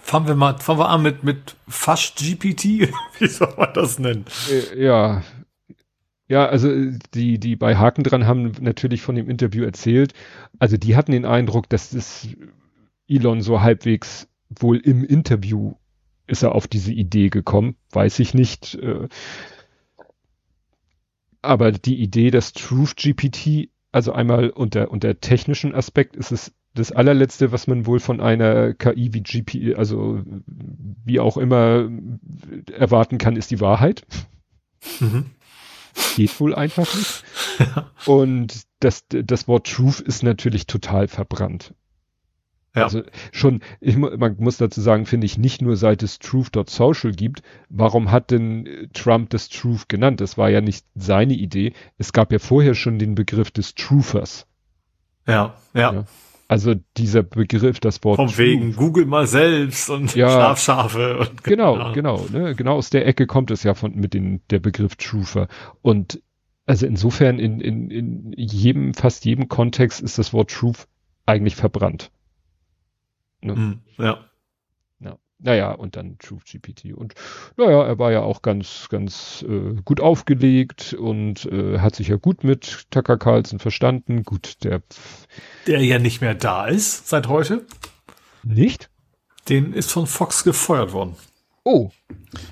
Fangen 0.06 0.28
wir 0.28 0.36
mal, 0.36 0.56
fangen 0.58 0.78
wir 0.78 0.88
an 0.88 1.02
mit, 1.02 1.24
mit 1.24 1.56
Fast 1.66 2.18
GPT. 2.18 2.64
Wie 3.18 3.26
soll 3.26 3.52
man 3.56 3.74
das 3.74 3.98
nennen? 3.98 4.24
Äh, 4.48 4.84
ja. 4.84 5.24
Ja, 6.28 6.46
also 6.46 6.68
die, 7.12 7.40
die 7.40 7.56
bei 7.56 7.74
Haken 7.74 8.04
dran 8.04 8.24
haben 8.24 8.52
natürlich 8.60 9.02
von 9.02 9.16
dem 9.16 9.28
Interview 9.28 9.64
erzählt. 9.64 10.12
Also 10.60 10.76
die 10.76 10.94
hatten 10.94 11.10
den 11.10 11.24
Eindruck, 11.24 11.68
dass 11.68 11.90
das 11.90 12.28
Elon 13.08 13.40
so 13.40 13.62
halbwegs 13.62 14.28
wohl 14.48 14.76
im 14.76 15.02
Interview 15.04 15.74
ist 16.28 16.44
er 16.44 16.54
auf 16.54 16.68
diese 16.68 16.92
Idee 16.92 17.28
gekommen. 17.28 17.74
Weiß 17.90 18.20
ich 18.20 18.32
nicht. 18.32 18.76
Äh, 18.76 19.08
aber 21.42 21.72
die 21.72 22.00
Idee, 22.00 22.30
dass 22.30 22.52
Truth 22.52 22.94
GPT, 22.94 23.70
also 23.90 24.12
einmal 24.12 24.50
unter, 24.50 24.88
unter 24.92 25.18
technischen 25.18 25.74
Aspekt 25.74 26.14
ist 26.14 26.30
es 26.30 26.52
das 26.76 26.92
allerletzte, 26.92 27.52
was 27.52 27.66
man 27.66 27.86
wohl 27.86 28.00
von 28.00 28.20
einer 28.20 28.74
KI 28.74 29.12
wie 29.12 29.22
GP, 29.22 29.76
also 29.76 30.22
wie 31.04 31.20
auch 31.20 31.36
immer 31.36 31.88
erwarten 32.72 33.18
kann, 33.18 33.36
ist 33.36 33.50
die 33.50 33.60
Wahrheit. 33.60 34.06
Mhm. 35.00 35.26
Geht 36.14 36.38
wohl 36.40 36.54
einfach 36.54 36.94
nicht. 36.94 37.24
Und 38.06 38.62
das, 38.80 39.04
das 39.08 39.48
Wort 39.48 39.66
Truth 39.66 40.00
ist 40.00 40.22
natürlich 40.22 40.66
total 40.66 41.08
verbrannt. 41.08 41.74
Ja. 42.74 42.84
Also 42.84 43.02
schon, 43.32 43.60
ich, 43.80 43.96
man 43.96 44.36
muss 44.38 44.58
dazu 44.58 44.82
sagen, 44.82 45.06
finde 45.06 45.24
ich, 45.24 45.38
nicht 45.38 45.62
nur 45.62 45.76
seit 45.76 46.02
es 46.02 46.18
Truth.social 46.18 47.12
gibt, 47.12 47.40
warum 47.70 48.10
hat 48.10 48.30
denn 48.30 48.90
Trump 48.92 49.30
das 49.30 49.48
Truth 49.48 49.88
genannt? 49.88 50.20
Das 50.20 50.36
war 50.36 50.50
ja 50.50 50.60
nicht 50.60 50.84
seine 50.94 51.32
Idee. 51.32 51.72
Es 51.96 52.12
gab 52.12 52.32
ja 52.32 52.38
vorher 52.38 52.74
schon 52.74 52.98
den 52.98 53.14
Begriff 53.14 53.50
des 53.50 53.74
Truthers. 53.74 54.46
Ja, 55.26 55.54
ja. 55.72 55.92
ja. 55.94 56.04
Also 56.48 56.74
dieser 56.96 57.24
Begriff, 57.24 57.80
das 57.80 58.02
Wort. 58.04 58.16
Von 58.16 58.38
wegen 58.38 58.76
Google 58.76 59.06
mal 59.06 59.26
selbst 59.26 59.90
und 59.90 60.14
ja, 60.14 60.30
Schlafschafe. 60.30 61.18
Und 61.18 61.42
genau, 61.44 61.92
genau, 61.92 62.24
ne? 62.32 62.54
genau 62.54 62.76
aus 62.76 62.90
der 62.90 63.06
Ecke 63.06 63.26
kommt 63.26 63.50
es 63.50 63.64
ja 63.64 63.74
von 63.74 63.94
mit 63.94 64.14
den 64.14 64.40
der 64.50 64.60
Begriff 64.60 64.94
Truther. 64.94 65.48
Und 65.82 66.22
also 66.66 66.86
insofern 66.86 67.38
in, 67.38 67.60
in, 67.60 67.90
in 67.90 68.32
jedem, 68.36 68.94
fast 68.94 69.24
jedem 69.24 69.48
Kontext 69.48 70.00
ist 70.00 70.18
das 70.18 70.32
Wort 70.32 70.50
Truth 70.50 70.86
eigentlich 71.24 71.56
verbrannt. 71.56 72.10
Ne? 73.40 73.54
Mm, 73.54 73.80
ja. 73.98 74.18
Naja, 75.38 75.72
und 75.72 75.96
dann 75.96 76.16
Truth 76.18 76.44
GPT. 76.46 76.94
Und 76.94 77.14
naja, 77.56 77.84
er 77.84 77.98
war 77.98 78.10
ja 78.10 78.22
auch 78.22 78.40
ganz, 78.40 78.88
ganz 78.88 79.44
äh, 79.46 79.74
gut 79.84 80.00
aufgelegt 80.00 80.94
und 80.94 81.44
äh, 81.46 81.78
hat 81.78 81.94
sich 81.94 82.08
ja 82.08 82.16
gut 82.16 82.42
mit 82.42 82.86
Tucker 82.90 83.18
Carlson 83.18 83.58
verstanden. 83.58 84.22
Gut, 84.22 84.64
der. 84.64 84.82
Der 85.66 85.84
ja 85.84 85.98
nicht 85.98 86.22
mehr 86.22 86.34
da 86.34 86.66
ist 86.66 87.08
seit 87.08 87.28
heute. 87.28 87.66
Nicht? 88.44 88.88
Den 89.48 89.74
ist 89.74 89.92
von 89.92 90.06
Fox 90.06 90.42
gefeuert 90.42 90.92
worden. 90.92 91.16
Oh. 91.64 91.90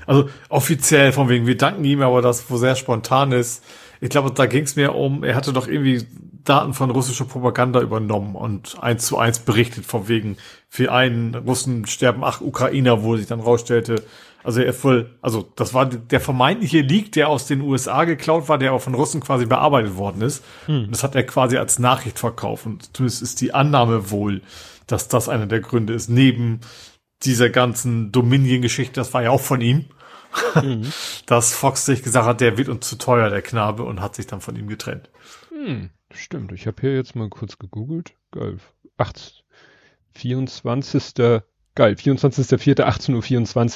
Also 0.07 0.29
offiziell 0.49 1.13
von 1.13 1.29
wegen, 1.29 1.47
wir 1.47 1.57
danken 1.57 1.85
ihm, 1.85 2.03
aber 2.03 2.21
das, 2.21 2.51
wo 2.51 2.57
sehr 2.57 2.77
spontan 2.77 3.33
ist. 3.33 3.65
Ich 4.01 4.11
glaube, 4.11 4.33
da 4.33 4.47
ging 4.47 4.65
es 4.65 4.77
mir 4.77 4.95
um, 4.95 5.25
er 5.25 5.37
hatte 5.37 5.53
doch 5.53 5.69
irgendwie 5.69 6.07
Daten 6.45 6.75
von 6.75 6.91
russischer 6.91 7.25
Propaganda 7.25 7.81
übernommen 7.81 8.37
und 8.37 8.77
eins 8.83 9.07
zu 9.07 9.19
eins 9.19 9.39
berichtet 9.39 9.87
von 9.87 10.09
wegen, 10.09 10.37
für 10.69 10.93
einen 10.93 11.35
Russen 11.35 11.87
sterben 11.87 12.23
acht 12.23 12.43
Ukrainer, 12.43 13.03
wo 13.03 13.17
sich 13.17 13.27
dann 13.27 13.41
rausstellte, 13.41 14.03
also 14.43 14.61
er 14.61 14.75
voll, 14.75 15.11
also 15.23 15.51
das 15.57 15.73
war 15.73 15.87
der 15.87 16.21
vermeintliche 16.21 16.83
Leak, 16.83 17.13
der 17.13 17.29
aus 17.29 17.47
den 17.47 17.63
USA 17.63 18.05
geklaut 18.05 18.49
war, 18.49 18.59
der 18.59 18.71
aber 18.71 18.81
von 18.81 18.95
Russen 18.95 19.23
quasi 19.23 19.47
bearbeitet 19.47 19.97
worden 19.97 20.21
ist. 20.21 20.45
Hm. 20.67 20.89
Das 20.91 21.03
hat 21.03 21.15
er 21.15 21.25
quasi 21.25 21.57
als 21.57 21.79
Nachricht 21.79 22.19
verkauft 22.19 22.67
und 22.67 22.95
zumindest 22.95 23.23
ist 23.23 23.41
die 23.41 23.55
Annahme 23.55 24.11
wohl, 24.11 24.43
dass 24.87 25.09
das 25.09 25.31
einer 25.31 25.47
der 25.47 25.61
Gründe 25.61 25.95
ist, 25.95 26.11
neben 26.11 26.61
dieser 27.23 27.49
ganzen 27.49 28.13
Dominion-Geschichte, 28.13 29.01
das 29.01 29.15
war 29.15 29.23
ja 29.23 29.31
auch 29.31 29.41
von 29.41 29.63
ihm, 29.63 29.87
mhm. 30.63 30.93
dass 31.27 31.55
Fox 31.55 31.87
sich 31.87 32.03
gesagt 32.03 32.27
hat, 32.27 32.41
der 32.43 32.59
wird 32.59 32.69
uns 32.69 32.87
zu 32.87 32.97
teuer, 32.97 33.31
der 33.31 33.41
Knabe, 33.41 33.85
und 33.85 34.03
hat 34.03 34.15
sich 34.15 34.27
dann 34.27 34.43
von 34.43 34.57
ihm 34.57 34.69
getrennt. 34.69 35.09
Hm. 35.51 35.89
Stimmt, 36.15 36.53
ich 36.53 36.67
habe 36.67 36.81
hier 36.81 36.95
jetzt 36.95 37.17
mal 37.17 37.29
kurz 37.29 37.59
gegoogelt. 37.59 38.15
Geil. 38.31 38.59
8, 38.97 39.45
24. 40.15 41.43
Geil, 41.77 41.95
24.04.18.24 41.95 43.13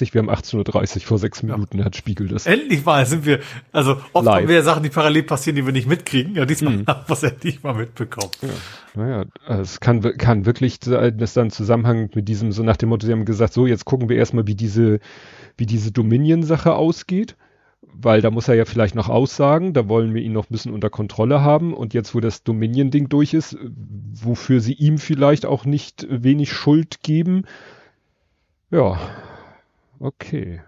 Uhr, 0.08 0.14
wir 0.14 0.22
haben 0.22 0.30
18.30 0.30 0.96
Uhr 0.96 1.02
vor 1.02 1.18
sechs 1.18 1.42
Minuten, 1.42 1.78
ja. 1.78 1.84
hat 1.84 1.96
Spiegel 1.96 2.28
das. 2.28 2.46
Endlich 2.46 2.84
mal 2.84 3.04
sind 3.04 3.26
wir, 3.26 3.40
also 3.72 4.00
oft 4.12 4.24
Live. 4.24 4.36
haben 4.36 4.48
wir 4.48 4.54
ja 4.54 4.62
Sachen, 4.62 4.84
die 4.84 4.88
parallel 4.88 5.24
passieren, 5.24 5.56
die 5.56 5.66
wir 5.66 5.72
nicht 5.72 5.88
mitkriegen. 5.88 6.36
Ja, 6.36 6.44
diesmal 6.44 6.76
mhm. 6.76 6.86
haben 6.86 7.02
wir 7.08 7.12
es 7.12 7.24
endlich 7.24 7.60
mal 7.64 7.74
mitbekommen. 7.74 8.30
Ja. 8.40 8.48
Naja, 8.94 9.24
es 9.48 9.80
kann, 9.80 10.00
kann 10.16 10.46
wirklich 10.46 10.78
das 10.78 11.34
dann 11.34 11.50
Zusammenhang 11.50 12.10
mit 12.14 12.28
diesem, 12.28 12.52
so 12.52 12.62
nach 12.62 12.76
dem 12.76 12.90
Motto, 12.90 13.04
sie 13.04 13.12
haben 13.12 13.24
gesagt, 13.24 13.52
so, 13.52 13.66
jetzt 13.66 13.84
gucken 13.84 14.08
wir 14.08 14.16
erstmal, 14.16 14.46
wie 14.46 14.54
diese, 14.54 15.00
wie 15.56 15.66
diese 15.66 15.90
Dominion-Sache 15.90 16.74
ausgeht 16.74 17.34
weil 17.94 18.20
da 18.20 18.30
muss 18.30 18.48
er 18.48 18.54
ja 18.54 18.64
vielleicht 18.64 18.94
noch 18.94 19.08
aussagen, 19.08 19.72
da 19.72 19.88
wollen 19.88 20.14
wir 20.14 20.22
ihn 20.22 20.32
noch 20.32 20.48
ein 20.48 20.52
bisschen 20.52 20.72
unter 20.72 20.90
Kontrolle 20.90 21.42
haben 21.42 21.74
und 21.74 21.94
jetzt, 21.94 22.14
wo 22.14 22.20
das 22.20 22.42
Dominion-Ding 22.42 23.08
durch 23.08 23.34
ist, 23.34 23.56
wofür 24.12 24.60
sie 24.60 24.74
ihm 24.74 24.98
vielleicht 24.98 25.46
auch 25.46 25.64
nicht 25.64 26.06
wenig 26.08 26.52
Schuld 26.52 27.02
geben. 27.02 27.44
Ja, 28.70 28.98
okay. 29.98 30.60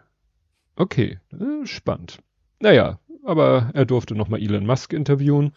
Okay, 0.76 1.18
äh, 1.32 1.66
spannend. 1.66 2.18
Naja, 2.58 2.98
aber 3.24 3.70
er 3.74 3.84
durfte 3.84 4.14
nochmal 4.14 4.40
Elon 4.40 4.66
Musk 4.66 4.92
interviewen. 4.92 5.52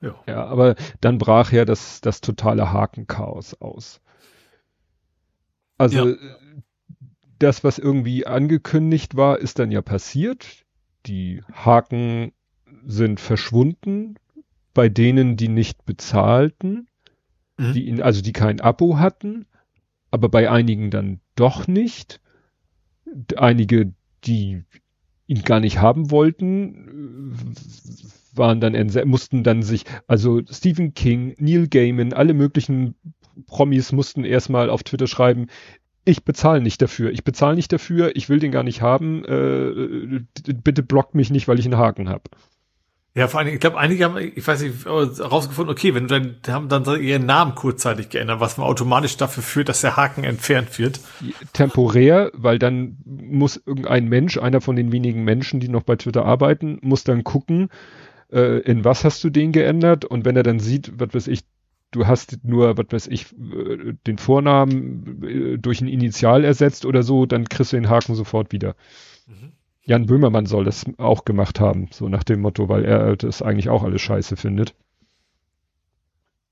Ja. 0.00 0.14
ja, 0.26 0.46
aber 0.46 0.76
dann 1.00 1.18
brach 1.18 1.52
ja 1.52 1.64
das, 1.64 2.00
das 2.00 2.20
totale 2.20 2.72
Hakenchaos 2.72 3.60
aus. 3.60 4.00
Also 5.76 6.08
ja 6.08 6.16
das, 7.40 7.64
was 7.64 7.78
irgendwie 7.78 8.26
angekündigt 8.26 9.16
war, 9.16 9.38
ist 9.38 9.58
dann 9.58 9.70
ja 9.70 9.82
passiert. 9.82 10.64
Die 11.06 11.42
Haken 11.52 12.32
sind 12.84 13.18
verschwunden 13.18 14.16
bei 14.74 14.88
denen, 14.88 15.36
die 15.36 15.48
nicht 15.48 15.84
bezahlten, 15.84 16.86
mhm. 17.56 17.72
die 17.72 17.86
ihn, 17.88 18.00
also 18.02 18.22
die 18.22 18.32
kein 18.32 18.60
Abo 18.60 18.98
hatten, 18.98 19.46
aber 20.10 20.28
bei 20.28 20.50
einigen 20.50 20.90
dann 20.90 21.20
doch 21.34 21.66
nicht. 21.66 22.20
Einige, 23.36 23.92
die 24.24 24.62
ihn 25.26 25.42
gar 25.42 25.60
nicht 25.60 25.78
haben 25.80 26.10
wollten, 26.10 27.36
waren 28.34 28.60
dann 28.60 28.74
mussten 29.08 29.42
dann 29.42 29.62
sich, 29.62 29.84
also 30.06 30.40
Stephen 30.48 30.94
King, 30.94 31.34
Neil 31.38 31.68
Gaiman, 31.68 32.12
alle 32.12 32.34
möglichen 32.34 32.94
Promis 33.46 33.92
mussten 33.92 34.24
erstmal 34.24 34.70
auf 34.70 34.82
Twitter 34.82 35.06
schreiben, 35.06 35.46
ich 36.04 36.24
bezahle 36.24 36.60
nicht 36.60 36.80
dafür. 36.82 37.10
Ich 37.10 37.24
bezahle 37.24 37.56
nicht 37.56 37.72
dafür, 37.72 38.16
ich 38.16 38.28
will 38.28 38.38
den 38.38 38.52
gar 38.52 38.62
nicht 38.62 38.82
haben. 38.82 39.24
Äh, 39.24 40.52
bitte 40.52 40.82
blockt 40.82 41.14
mich 41.14 41.30
nicht, 41.30 41.48
weil 41.48 41.58
ich 41.58 41.66
einen 41.66 41.78
Haken 41.78 42.08
habe. 42.08 42.24
Ja, 43.12 43.26
vor 43.26 43.40
allem, 43.40 43.52
ich 43.52 43.58
glaube, 43.58 43.76
einige 43.76 44.04
haben, 44.04 44.16
ich 44.18 44.46
weiß 44.46 44.62
nicht, 44.62 44.84
herausgefunden, 44.84 45.72
okay, 45.72 45.94
wenn 45.94 46.06
du 46.06 46.20
dann, 46.20 46.54
haben 46.54 46.68
dann 46.68 46.84
ihren 47.02 47.26
Namen 47.26 47.56
kurzzeitig 47.56 48.08
geändert, 48.08 48.38
was 48.38 48.56
man 48.56 48.68
automatisch 48.68 49.16
dafür 49.16 49.42
führt, 49.42 49.68
dass 49.68 49.80
der 49.80 49.96
Haken 49.96 50.22
entfernt 50.22 50.78
wird. 50.78 51.00
Temporär, 51.52 52.30
weil 52.34 52.60
dann 52.60 52.98
muss 53.04 53.60
irgendein 53.66 54.08
Mensch, 54.08 54.38
einer 54.38 54.60
von 54.60 54.76
den 54.76 54.92
wenigen 54.92 55.24
Menschen, 55.24 55.58
die 55.58 55.68
noch 55.68 55.82
bei 55.82 55.96
Twitter 55.96 56.24
arbeiten, 56.24 56.78
muss 56.82 57.02
dann 57.02 57.24
gucken, 57.24 57.68
äh, 58.30 58.60
in 58.60 58.84
was 58.84 59.04
hast 59.04 59.24
du 59.24 59.30
den 59.30 59.50
geändert 59.50 60.04
und 60.04 60.24
wenn 60.24 60.36
er 60.36 60.44
dann 60.44 60.60
sieht, 60.60 60.92
was 60.94 61.12
weiß 61.12 61.26
ich, 61.26 61.40
du 61.90 62.06
hast 62.06 62.44
nur, 62.44 62.76
was 62.76 62.86
weiß 62.90 63.06
ich, 63.08 63.32
äh, 63.32 63.94
den 64.06 64.18
Vornamen 64.18 65.22
äh, 65.22 65.58
durch 65.58 65.80
ein 65.80 65.88
Initial 65.88 66.44
ersetzt 66.44 66.84
oder 66.84 67.02
so, 67.02 67.26
dann 67.26 67.48
kriegst 67.48 67.72
du 67.72 67.76
den 67.76 67.90
Haken 67.90 68.14
sofort 68.14 68.52
wieder. 68.52 68.74
Mhm. 69.26 69.52
Jan 69.82 70.06
Böhmermann 70.06 70.46
soll 70.46 70.64
das 70.64 70.84
auch 70.98 71.24
gemacht 71.24 71.58
haben, 71.58 71.88
so 71.90 72.08
nach 72.08 72.22
dem 72.22 72.40
Motto, 72.40 72.68
weil 72.68 72.84
er 72.84 73.16
das 73.16 73.42
eigentlich 73.42 73.68
auch 73.70 73.82
alles 73.82 74.02
scheiße 74.02 74.36
findet. 74.36 74.74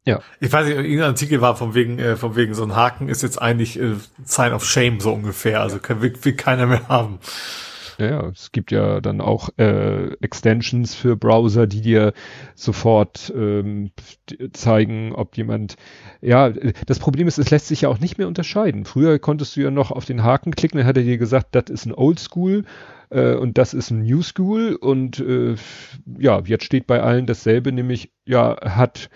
Ja. 0.04 0.20
Ich 0.40 0.50
weiß 0.50 0.66
nicht, 0.66 0.76
irgendein 0.76 1.10
Artikel 1.10 1.40
war 1.42 1.54
von 1.54 1.74
wegen, 1.74 1.98
äh, 1.98 2.16
von 2.16 2.34
wegen 2.34 2.54
so 2.54 2.64
ein 2.64 2.74
Haken 2.74 3.08
ist 3.08 3.22
jetzt 3.22 3.40
eigentlich 3.40 3.78
äh, 3.78 3.96
Sign 4.24 4.54
of 4.54 4.64
Shame 4.64 5.00
so 5.00 5.12
ungefähr. 5.12 5.60
Also 5.60 5.78
kann, 5.78 6.00
will, 6.00 6.14
will 6.22 6.32
keiner 6.32 6.66
mehr 6.66 6.88
haben. 6.88 7.18
Ja, 8.00 8.28
es 8.28 8.52
gibt 8.52 8.70
ja 8.70 9.00
dann 9.00 9.20
auch 9.20 9.48
äh, 9.58 10.12
Extensions 10.20 10.94
für 10.94 11.16
Browser, 11.16 11.66
die 11.66 11.80
dir 11.80 12.12
sofort 12.54 13.32
ähm, 13.34 13.90
zeigen, 14.52 15.12
ob 15.16 15.36
jemand. 15.36 15.74
Ja, 16.20 16.50
das 16.86 17.00
Problem 17.00 17.26
ist, 17.26 17.38
es 17.38 17.50
lässt 17.50 17.66
sich 17.66 17.80
ja 17.82 17.88
auch 17.88 17.98
nicht 17.98 18.16
mehr 18.16 18.28
unterscheiden. 18.28 18.84
Früher 18.84 19.18
konntest 19.18 19.56
du 19.56 19.62
ja 19.62 19.72
noch 19.72 19.90
auf 19.90 20.04
den 20.04 20.22
Haken 20.22 20.52
klicken, 20.52 20.78
dann 20.78 20.86
hat 20.86 20.96
er 20.96 21.02
dir 21.02 21.18
gesagt, 21.18 21.56
das 21.56 21.70
ist 21.70 21.86
ein 21.86 21.94
Oldschool 21.94 22.64
äh, 23.10 23.34
und 23.34 23.58
das 23.58 23.74
ist 23.74 23.90
ein 23.90 24.02
New 24.02 24.22
School 24.22 24.76
und 24.76 25.18
äh, 25.18 25.56
ja, 26.18 26.40
jetzt 26.44 26.64
steht 26.64 26.86
bei 26.86 27.02
allen 27.02 27.26
dasselbe, 27.26 27.72
nämlich 27.72 28.12
ja, 28.24 28.56
hat 28.62 29.10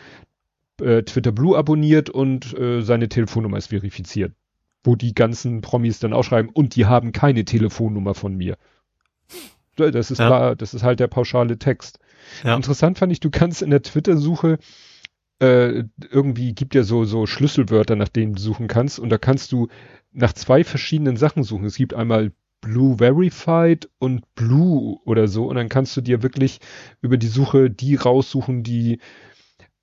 äh, 0.80 1.04
Twitter 1.04 1.30
Blue 1.30 1.56
abonniert 1.56 2.10
und 2.10 2.58
äh, 2.58 2.82
seine 2.82 3.08
Telefonnummer 3.08 3.58
ist 3.58 3.68
verifiziert 3.68 4.32
wo 4.84 4.96
die 4.96 5.14
ganzen 5.14 5.60
Promis 5.60 5.98
dann 5.98 6.12
auch 6.12 6.24
schreiben, 6.24 6.48
und 6.52 6.76
die 6.76 6.86
haben 6.86 7.12
keine 7.12 7.44
Telefonnummer 7.44 8.14
von 8.14 8.36
mir. 8.36 8.56
Das 9.76 10.10
ist 10.10 10.18
ja. 10.18 10.26
klar, 10.26 10.56
das 10.56 10.74
ist 10.74 10.82
halt 10.82 11.00
der 11.00 11.08
pauschale 11.08 11.58
Text. 11.58 11.98
Ja. 12.44 12.54
Interessant 12.56 12.98
fand 12.98 13.10
ich, 13.12 13.20
du 13.20 13.30
kannst 13.30 13.62
in 13.62 13.70
der 13.70 13.82
Twitter-Suche 13.82 14.58
äh, 15.40 15.84
irgendwie 16.10 16.54
gibt 16.54 16.74
ja 16.74 16.84
so 16.84 17.04
so 17.04 17.26
Schlüsselwörter, 17.26 17.96
nach 17.96 18.08
denen 18.08 18.34
du 18.34 18.40
suchen 18.40 18.68
kannst, 18.68 18.98
und 18.98 19.10
da 19.10 19.18
kannst 19.18 19.50
du 19.52 19.68
nach 20.12 20.32
zwei 20.34 20.62
verschiedenen 20.62 21.16
Sachen 21.16 21.42
suchen. 21.42 21.64
Es 21.64 21.76
gibt 21.76 21.94
einmal 21.94 22.32
Blue 22.60 22.98
Verified 22.98 23.88
und 23.98 24.22
Blue 24.36 24.98
oder 25.04 25.26
so, 25.26 25.46
und 25.46 25.56
dann 25.56 25.68
kannst 25.68 25.96
du 25.96 26.00
dir 26.00 26.22
wirklich 26.22 26.58
über 27.00 27.16
die 27.16 27.26
Suche 27.26 27.70
die 27.70 27.96
raussuchen, 27.96 28.62
die 28.62 29.00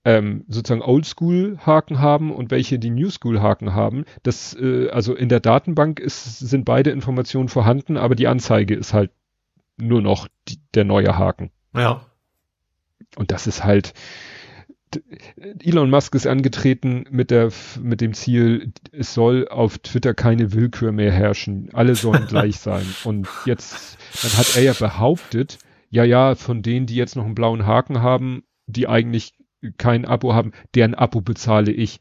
ähm, 0.06 0.46
sozusagen 0.48 0.82
Oldschool-Haken 0.82 2.00
haben 2.00 2.32
und 2.32 2.52
welche 2.52 2.80
die 2.80 2.90
New 2.90 3.10
School-Haken 3.10 3.74
haben. 3.74 4.06
Das, 4.24 4.56
äh, 4.60 4.90
also 4.90 5.14
in 5.14 5.30
der 5.30 5.40
Datenbank 5.40 6.00
ist, 6.00 6.40
sind 6.40 6.66
beide 6.66 6.92
Informationen 6.92 7.50
vorhanden, 7.50 7.98
aber 7.98 8.16
die 8.16 8.28
Anzeige 8.28 8.76
ist 8.76 8.94
halt 8.94 9.12
nur 9.78 10.02
noch 10.02 10.28
die, 10.48 10.60
der 10.74 10.86
neue 10.86 11.18
Haken. 11.18 11.52
Ja. 11.76 12.06
Und 13.16 13.32
das 13.32 13.48
ist 13.48 13.64
halt, 13.64 13.94
Elon 15.60 15.90
Musk 15.90 16.16
ist 16.16 16.28
angetreten 16.28 17.06
mit 17.10 17.32
der, 17.32 17.52
mit 17.82 18.02
dem 18.02 18.14
Ziel, 18.14 18.74
es 18.92 19.14
soll 19.14 19.48
auf 19.48 19.78
Twitter 19.80 20.14
keine 20.14 20.54
Willkür 20.54 20.92
mehr 20.92 21.12
herrschen. 21.12 21.70
Alle 21.74 21.96
sollen 21.96 22.26
gleich 22.28 22.58
sein. 22.58 22.86
Und 23.04 23.28
jetzt, 23.46 23.98
dann 24.24 24.38
hat 24.38 24.56
er 24.56 24.64
ja 24.64 24.74
behauptet, 24.74 25.60
ja, 25.90 26.04
ja, 26.04 26.36
von 26.36 26.62
denen, 26.62 26.86
die 26.86 26.96
jetzt 26.96 27.16
noch 27.16 27.26
einen 27.26 27.36
blauen 27.36 27.66
Haken 27.66 28.02
haben, 28.02 28.44
die 28.68 28.88
eigentlich 28.88 29.34
kein 29.78 30.06
Abo 30.06 30.34
haben, 30.34 30.52
deren 30.76 30.96
Abo 30.96 31.22
bezahle 31.22 31.72
ich. 31.72 32.00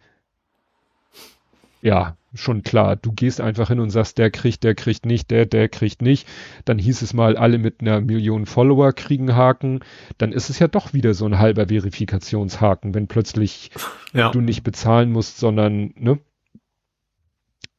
Ja, 1.80 2.16
schon 2.34 2.62
klar. 2.62 2.96
Du 2.96 3.12
gehst 3.12 3.40
einfach 3.40 3.68
hin 3.68 3.80
und 3.80 3.90
sagst, 3.90 4.18
der 4.18 4.30
kriegt, 4.30 4.64
der 4.64 4.74
kriegt 4.74 5.06
nicht, 5.06 5.30
der, 5.30 5.46
der 5.46 5.68
kriegt 5.68 6.02
nicht. 6.02 6.28
Dann 6.64 6.78
hieß 6.78 7.02
es 7.02 7.14
mal, 7.14 7.36
alle 7.36 7.59
mit 7.59 7.80
einer 7.80 8.00
Million 8.00 8.46
Follower 8.46 8.92
kriegen 8.92 9.34
Haken. 9.34 9.80
Dann 10.18 10.32
ist 10.32 10.50
es 10.50 10.59
ja 10.59 10.68
doch 10.68 10.92
wieder 10.92 11.14
so 11.14 11.26
ein 11.26 11.38
halber 11.38 11.68
Verifikationshaken, 11.68 12.94
wenn 12.94 13.06
plötzlich 13.06 13.70
ja. 14.12 14.30
du 14.30 14.40
nicht 14.40 14.62
bezahlen 14.62 15.12
musst, 15.12 15.38
sondern, 15.38 15.92
ne? 15.96 16.18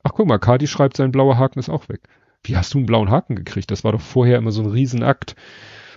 Ach, 0.01 0.11
guck 0.13 0.27
mal, 0.27 0.39
Kadi 0.39 0.67
schreibt, 0.67 0.97
sein 0.97 1.11
blauer 1.11 1.37
Haken 1.37 1.59
ist 1.59 1.69
auch 1.69 1.89
weg. 1.89 2.01
Wie 2.43 2.55
hast 2.55 2.73
du 2.73 2.77
einen 2.77 2.87
blauen 2.87 3.11
Haken 3.11 3.35
gekriegt? 3.35 3.69
Das 3.69 3.83
war 3.83 3.91
doch 3.91 4.01
vorher 4.01 4.37
immer 4.37 4.51
so 4.51 4.61
ein 4.61 4.69
Riesenakt 4.69 5.35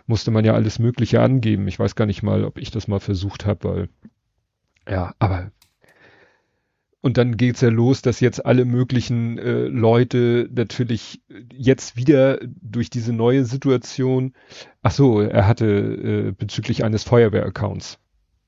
musste 0.07 0.31
man 0.31 0.45
ja 0.45 0.55
alles 0.55 0.79
Mögliche 0.79 1.21
angeben. 1.21 1.69
Ich 1.69 1.79
weiß 1.79 1.95
gar 1.95 2.07
nicht 2.07 2.23
mal, 2.23 2.45
ob 2.45 2.59
ich 2.59 2.71
das 2.71 2.89
mal 2.89 3.01
versucht 3.01 3.47
habe, 3.47 3.69
weil 3.69 3.89
ja, 4.89 5.15
aber 5.19 5.53
und 7.03 7.17
dann 7.17 7.37
geht's 7.37 7.61
ja 7.61 7.69
los, 7.69 8.01
dass 8.01 8.21
jetzt 8.21 8.47
alle 8.47 8.65
möglichen 8.65 9.37
äh, 9.37 9.65
Leute 9.65 10.49
natürlich 10.55 11.21
jetzt 11.53 11.97
wieder 11.97 12.39
durch 12.45 12.91
diese 12.91 13.13
neue 13.13 13.45
Situation, 13.45 14.35
ach 14.83 14.93
so, 14.93 15.21
er 15.21 15.49
hatte 15.49 15.67
äh, 15.67 16.31
bezüglich 16.31 16.85
eines 16.85 17.03
Feuerwehr-Accounts, 17.03 17.99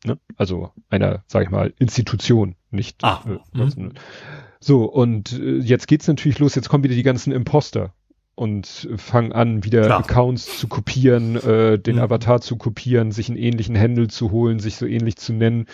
ne? 0.05 0.19
also 0.37 0.71
einer, 0.89 1.25
sag 1.27 1.43
ich 1.43 1.51
mal, 1.51 1.75
Institution, 1.79 2.55
nicht. 2.71 3.03
Ah, 3.03 3.25
äh, 3.27 3.59
mhm. 3.59 3.93
So, 4.61 4.85
und 4.85 5.33
äh, 5.33 5.59
jetzt 5.59 5.89
geht's 5.89 6.07
natürlich 6.07 6.39
los, 6.39 6.55
jetzt 6.55 6.69
kommen 6.69 6.85
wieder 6.85 6.95
die 6.95 7.03
ganzen 7.03 7.33
Imposter 7.33 7.93
und 8.35 8.89
fangen 8.97 9.33
an, 9.33 9.65
wieder 9.65 9.83
Klar. 9.83 10.01
Accounts 10.01 10.59
zu 10.59 10.69
kopieren, 10.69 11.37
äh, 11.37 11.79
den 11.79 11.97
mhm. 11.97 12.03
Avatar 12.03 12.41
zu 12.41 12.57
kopieren, 12.57 13.13
sich 13.13 13.29
einen 13.29 13.39
ähnlichen 13.39 13.79
Handle 13.79 14.09
zu 14.09 14.31
holen, 14.31 14.59
sich 14.59 14.77
so 14.77 14.87
ähnlich 14.87 15.17
zu 15.17 15.33
nennen. 15.33 15.67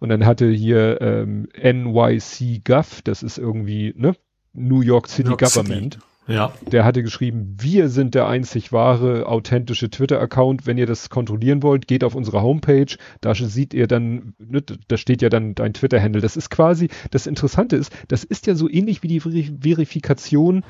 Und 0.00 0.08
dann 0.08 0.26
hatte 0.26 0.48
hier 0.50 1.00
ähm, 1.00 1.48
NYC 1.56 2.64
Gov, 2.64 3.02
das 3.02 3.22
ist 3.22 3.38
irgendwie, 3.38 3.94
ne? 3.96 4.14
New 4.52 4.80
York 4.80 5.08
City 5.08 5.24
New 5.24 5.36
York 5.36 5.40
Government. 5.40 5.94
City. 5.94 6.04
Ja. 6.28 6.52
Der 6.70 6.84
hatte 6.84 7.02
geschrieben, 7.02 7.56
wir 7.58 7.88
sind 7.88 8.14
der 8.14 8.28
einzig 8.28 8.70
wahre, 8.70 9.26
authentische 9.26 9.88
Twitter-Account. 9.88 10.66
Wenn 10.66 10.76
ihr 10.76 10.84
das 10.84 11.08
kontrollieren 11.08 11.62
wollt, 11.62 11.88
geht 11.88 12.04
auf 12.04 12.14
unsere 12.14 12.42
Homepage. 12.42 12.94
Da 13.22 13.34
seht 13.34 13.72
ihr 13.72 13.86
dann, 13.86 14.34
ne, 14.38 14.62
da 14.88 14.98
steht 14.98 15.22
ja 15.22 15.30
dann 15.30 15.54
dein 15.54 15.72
Twitter-Handle. 15.72 16.20
Das 16.20 16.36
ist 16.36 16.50
quasi, 16.50 16.88
das 17.10 17.26
Interessante 17.26 17.76
ist, 17.76 17.90
das 18.08 18.24
ist 18.24 18.46
ja 18.46 18.54
so 18.54 18.68
ähnlich 18.68 19.02
wie 19.02 19.08
die 19.08 19.20
Verifikation 19.20 20.64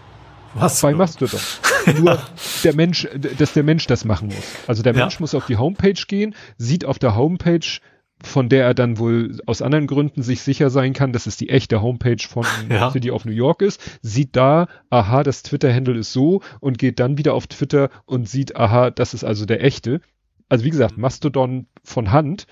was? 0.55 0.80
Bei 0.80 0.94
Mastodon. 0.94 1.40
Nur 1.99 2.18
der 2.64 2.74
Mensch, 2.74 3.09
dass 3.38 3.53
der 3.53 3.62
Mensch 3.62 3.86
das 3.86 4.05
machen 4.05 4.28
muss. 4.28 4.44
Also 4.66 4.82
der 4.82 4.94
Mensch 4.94 5.14
ja. 5.14 5.20
muss 5.20 5.34
auf 5.34 5.46
die 5.46 5.57
Homepage 5.57 6.01
gehen, 6.07 6.34
sieht 6.57 6.84
auf 6.84 6.99
der 6.99 7.16
Homepage, 7.16 7.80
von 8.22 8.49
der 8.49 8.64
er 8.64 8.74
dann 8.74 8.99
wohl 8.99 9.38
aus 9.46 9.62
anderen 9.62 9.86
Gründen 9.86 10.22
sich 10.22 10.42
sicher 10.42 10.70
sein 10.70 10.92
kann, 10.92 11.12
dass 11.12 11.26
es 11.26 11.36
die 11.36 11.49
echte 11.49 11.80
Homepage 11.80 12.26
von 12.28 12.44
ja. 12.68 12.90
City 12.90 13.11
of 13.11 13.24
New 13.24 13.32
York 13.32 13.62
ist, 13.62 13.80
sieht 14.03 14.34
da, 14.36 14.66
aha, 14.90 15.22
das 15.22 15.42
Twitter-Handle 15.42 15.99
ist 15.99 16.12
so 16.12 16.42
und 16.61 16.78
geht 16.78 16.99
dann 17.01 17.18
wieder 17.18 17.34
auf 17.34 17.46
Twitter 17.46 17.90
und 18.07 18.28
sieht, 18.28 18.57
aha, 18.57 18.90
das 18.90 19.14
ist 19.14 19.24
also 19.24 19.46
der 19.46 19.62
echte. 19.62 20.01
Also 20.49 20.64
wie 20.64 20.70
gesagt, 20.70 20.99
Mastodon 20.99 21.66
von 21.84 22.11
Hand 22.11 22.46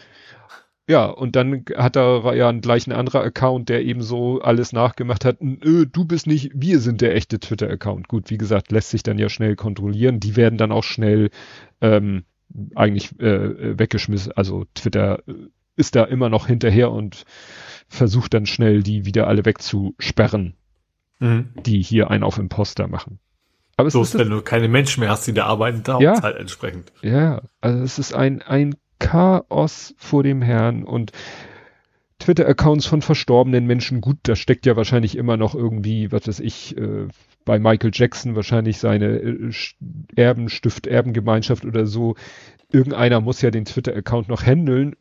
ja, 0.89 1.07
und 1.07 1.34
dann 1.34 1.64
hat 1.76 1.97
er 1.97 2.34
ja 2.34 2.53
gleich 2.53 2.87
ein 2.87 2.93
anderer 2.93 3.22
Account, 3.22 3.68
der 3.68 3.84
eben 3.84 4.03
so 4.03 4.41
alles 4.41 4.72
nachgemacht 4.72 5.24
hat. 5.24 5.39
Nö, 5.41 5.84
du 5.84 6.05
bist 6.05 6.28
nicht, 6.28 6.53
wir 6.55 6.78
sind 6.78 7.01
der 7.01 7.16
echte 7.16 7.41
Twitter-Account. 7.41 8.07
Gut, 8.07 8.30
wie 8.30 8.39
gesagt, 8.39 8.70
lässt 8.70 8.91
sich 8.91 9.03
dann 9.03 9.18
ja 9.18 9.28
schnell 9.28 9.57
kontrollieren. 9.57 10.20
Die 10.20 10.37
werden 10.37 10.59
dann 10.59 10.70
auch 10.70 10.84
schnell 10.84 11.30
ähm, 11.80 12.24
eigentlich 12.76 13.18
äh, 13.18 13.78
weggeschmissen. 13.78 14.32
Also 14.37 14.64
Twitter 14.74 15.22
äh, 15.26 15.32
ist 15.74 15.97
da 15.97 16.05
immer 16.05 16.28
noch 16.28 16.47
hinterher 16.47 16.93
und 16.93 17.24
versucht 17.89 18.34
dann 18.34 18.47
schnell, 18.47 18.84
die 18.84 19.05
wieder 19.05 19.26
alle 19.26 19.45
wegzusperren, 19.45 20.55
mhm. 21.18 21.49
die 21.64 21.82
hier 21.82 22.11
einen 22.11 22.22
auf 22.22 22.39
Imposter 22.39 22.87
machen. 22.87 23.18
Aber 23.76 23.89
es 23.89 23.95
Bloß, 23.95 24.14
ist 24.14 24.20
wenn 24.20 24.30
du 24.30 24.41
keine 24.41 24.68
Menschen 24.68 25.01
mehr 25.01 25.11
hast, 25.11 25.26
die 25.26 25.34
da 25.34 25.47
arbeiten, 25.47 25.82
dauert 25.82 26.03
ja, 26.03 26.22
halt 26.22 26.37
entsprechend. 26.37 26.93
Ja, 27.03 27.43
also 27.61 27.82
es 27.82 27.99
ist 27.99 28.14
ein, 28.14 28.41
ein 28.41 28.76
Chaos 28.99 29.94
vor 29.99 30.22
dem 30.22 30.42
Herrn 30.42 30.84
und 30.84 31.12
Twitter-Accounts 32.18 32.86
von 32.86 33.03
verstorbenen 33.03 33.66
Menschen, 33.66 34.01
gut, 34.01 34.18
da 34.22 34.36
steckt 34.36 34.64
ja 34.66 34.76
wahrscheinlich 34.76 35.16
immer 35.16 35.36
noch 35.36 35.55
irgendwie, 35.55 36.11
was 36.12 36.26
weiß 36.26 36.40
ich, 36.40 36.76
äh, 36.76 37.09
bei 37.44 37.59
Michael 37.59 37.90
Jackson 37.92 38.34
wahrscheinlich 38.34 38.78
seine 38.78 39.18
äh, 39.18 39.53
Erbenstift, 40.16 40.86
Erbengemeinschaft 40.86 41.64
oder 41.64 41.86
so. 41.86 42.16
Irgendeiner 42.72 43.20
muss 43.20 43.42
ja 43.42 43.51
den 43.51 43.66
Twitter-Account 43.66 44.28
noch 44.28 44.44
handeln. 44.44 44.97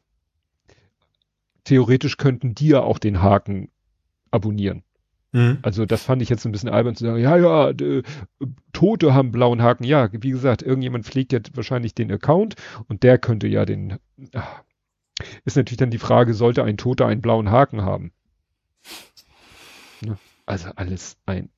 Theoretisch 1.64 2.18
könnten 2.18 2.54
die 2.54 2.68
ja 2.68 2.82
auch 2.82 3.00
den 3.00 3.22
Haken 3.22 3.70
abonnieren. 4.30 4.84
Mhm. 5.32 5.60
Also 5.62 5.86
das 5.86 6.04
fand 6.04 6.22
ich 6.22 6.30
jetzt 6.30 6.46
ein 6.46 6.52
bisschen 6.52 6.70
albern 6.70 6.96
zu 6.96 7.04
sagen, 7.06 7.20
ja, 7.20 7.38
ja, 7.38 7.70
äh, 7.70 8.04
Tote 8.74 9.14
haben 9.14 9.32
blauen 9.32 9.62
Haken. 9.62 9.84
Ja, 9.84 10.10
wie 10.12 10.32
gesagt, 10.32 10.62
irgendjemand 10.62 11.06
pflegt 11.06 11.34
ja 11.34 11.40
wahrscheinlich 11.54 11.94
den 11.94 12.12
Account 12.12 12.56
und 12.88 13.04
der 13.04 13.18
könnte 13.18 13.48
ja 13.48 13.66
den. 13.66 13.98
Ach, 14.34 14.64
ist 15.46 15.56
natürlich 15.58 15.78
dann 15.78 15.92
die 15.92 15.98
Frage, 15.98 16.34
sollte 16.34 16.64
ein 16.64 16.78
Toter 16.78 17.06
einen 17.06 17.22
blauen 17.22 17.50
Haken 17.50 17.82
haben? 17.82 18.12
Ne? 20.02 20.18
Also 20.46 20.70
alles 20.76 21.18
ein 21.26 21.50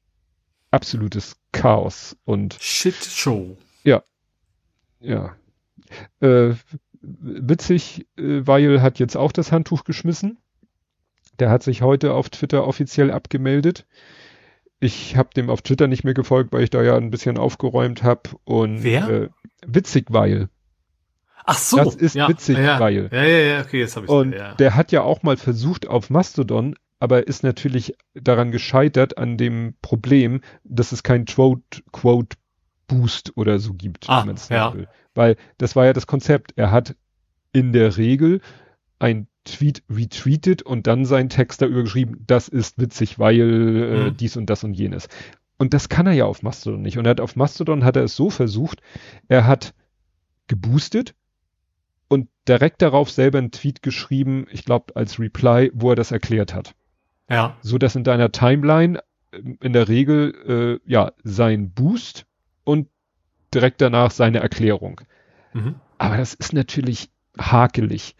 absolutes 0.71 1.37
Chaos 1.51 2.17
und 2.25 2.57
Shit 2.59 2.95
Show. 2.95 3.57
Ja. 3.83 4.03
Ja. 4.99 5.35
Äh, 6.19 6.55
witzig, 7.01 8.07
äh, 8.17 8.45
Weil 8.45 8.81
hat 8.81 8.99
jetzt 8.99 9.17
auch 9.17 9.31
das 9.31 9.51
Handtuch 9.51 9.83
geschmissen. 9.83 10.37
Der 11.39 11.49
hat 11.49 11.63
sich 11.63 11.81
heute 11.81 12.13
auf 12.13 12.29
Twitter 12.29 12.67
offiziell 12.67 13.11
abgemeldet. 13.11 13.85
Ich 14.79 15.15
habe 15.15 15.29
dem 15.35 15.49
auf 15.49 15.61
Twitter 15.61 15.87
nicht 15.87 16.03
mehr 16.03 16.13
gefolgt, 16.13 16.51
weil 16.53 16.63
ich 16.63 16.69
da 16.69 16.83
ja 16.83 16.95
ein 16.95 17.09
bisschen 17.09 17.37
aufgeräumt 17.37 18.03
habe. 18.03 18.29
Und 18.43 18.83
Wer? 18.83 19.09
Äh, 19.09 19.29
witzig, 19.65 20.07
weil. 20.09 20.49
Ach 21.45 21.57
so. 21.57 21.77
Das 21.77 21.95
ist 21.95 22.15
ja, 22.15 22.27
witzig, 22.27 22.57
ja, 22.57 22.79
weil. 22.79 23.09
Ja, 23.11 23.23
ja, 23.23 23.39
ja, 23.39 23.61
okay, 23.61 23.79
jetzt 23.79 23.95
habe 23.95 24.05
ich 24.05 24.11
Und 24.11 24.33
ja. 24.33 24.53
der 24.55 24.75
hat 24.75 24.91
ja 24.91 25.01
auch 25.01 25.23
mal 25.23 25.37
versucht 25.37 25.87
auf 25.87 26.09
Mastodon, 26.09 26.75
aber 26.99 27.27
ist 27.27 27.43
natürlich 27.43 27.95
daran 28.13 28.51
gescheitert 28.51 29.17
an 29.17 29.37
dem 29.37 29.75
Problem, 29.81 30.41
dass 30.63 30.91
es 30.91 31.03
kein 31.03 31.25
Quote, 31.25 31.81
Quote 31.91 32.37
Boost 32.87 33.35
oder 33.35 33.59
so 33.59 33.73
gibt, 33.73 34.09
ah, 34.09 34.25
ja. 34.49 34.73
will. 34.73 34.87
Weil 35.13 35.35
das 35.57 35.75
war 35.75 35.85
ja 35.85 35.93
das 35.93 36.07
Konzept. 36.07 36.53
Er 36.55 36.71
hat 36.71 36.95
in 37.51 37.73
der 37.73 37.97
Regel 37.97 38.41
ein 38.99 39.27
Tweet 39.47 39.83
retweetet 39.89 40.61
und 40.61 40.87
dann 40.87 41.05
seinen 41.05 41.29
Text 41.29 41.61
da 41.61 41.65
übergeschrieben, 41.65 42.23
das 42.27 42.47
ist 42.47 42.79
witzig, 42.79 43.17
weil 43.19 43.39
äh, 43.39 44.09
Mhm. 44.11 44.17
dies 44.17 44.37
und 44.37 44.49
das 44.49 44.63
und 44.63 44.73
jenes. 44.73 45.07
Und 45.57 45.73
das 45.73 45.89
kann 45.89 46.05
er 46.05 46.13
ja 46.13 46.25
auf 46.25 46.43
Mastodon 46.43 46.81
nicht. 46.81 46.97
Und 46.97 47.05
er 47.05 47.11
hat 47.11 47.21
auf 47.21 47.35
Mastodon 47.35 47.83
hat 47.83 47.95
er 47.95 48.03
es 48.03 48.15
so 48.15 48.29
versucht, 48.29 48.81
er 49.27 49.47
hat 49.47 49.73
geboostet 50.47 51.15
und 52.07 52.29
direkt 52.47 52.81
darauf 52.81 53.09
selber 53.09 53.39
einen 53.39 53.51
Tweet 53.51 53.81
geschrieben, 53.81 54.45
ich 54.51 54.63
glaube 54.65 54.95
als 54.95 55.19
Reply, 55.19 55.71
wo 55.73 55.89
er 55.89 55.95
das 55.95 56.11
erklärt 56.11 56.53
hat. 56.53 56.75
Ja. 57.29 57.57
So 57.61 57.77
dass 57.77 57.95
in 57.95 58.03
deiner 58.03 58.31
Timeline 58.31 59.01
ähm, 59.33 59.57
in 59.61 59.73
der 59.73 59.87
Regel 59.87 60.79
äh, 60.85 60.89
ja 60.91 61.11
sein 61.23 61.71
Boost 61.71 62.25
und 62.63 62.87
direkt 63.53 63.81
danach 63.81 64.11
seine 64.11 64.39
Erklärung. 64.39 65.01
Mhm. 65.53 65.75
Aber 65.97 66.17
das 66.17 66.33
ist 66.33 66.53
natürlich 66.53 67.09
hakelig. 67.39 68.15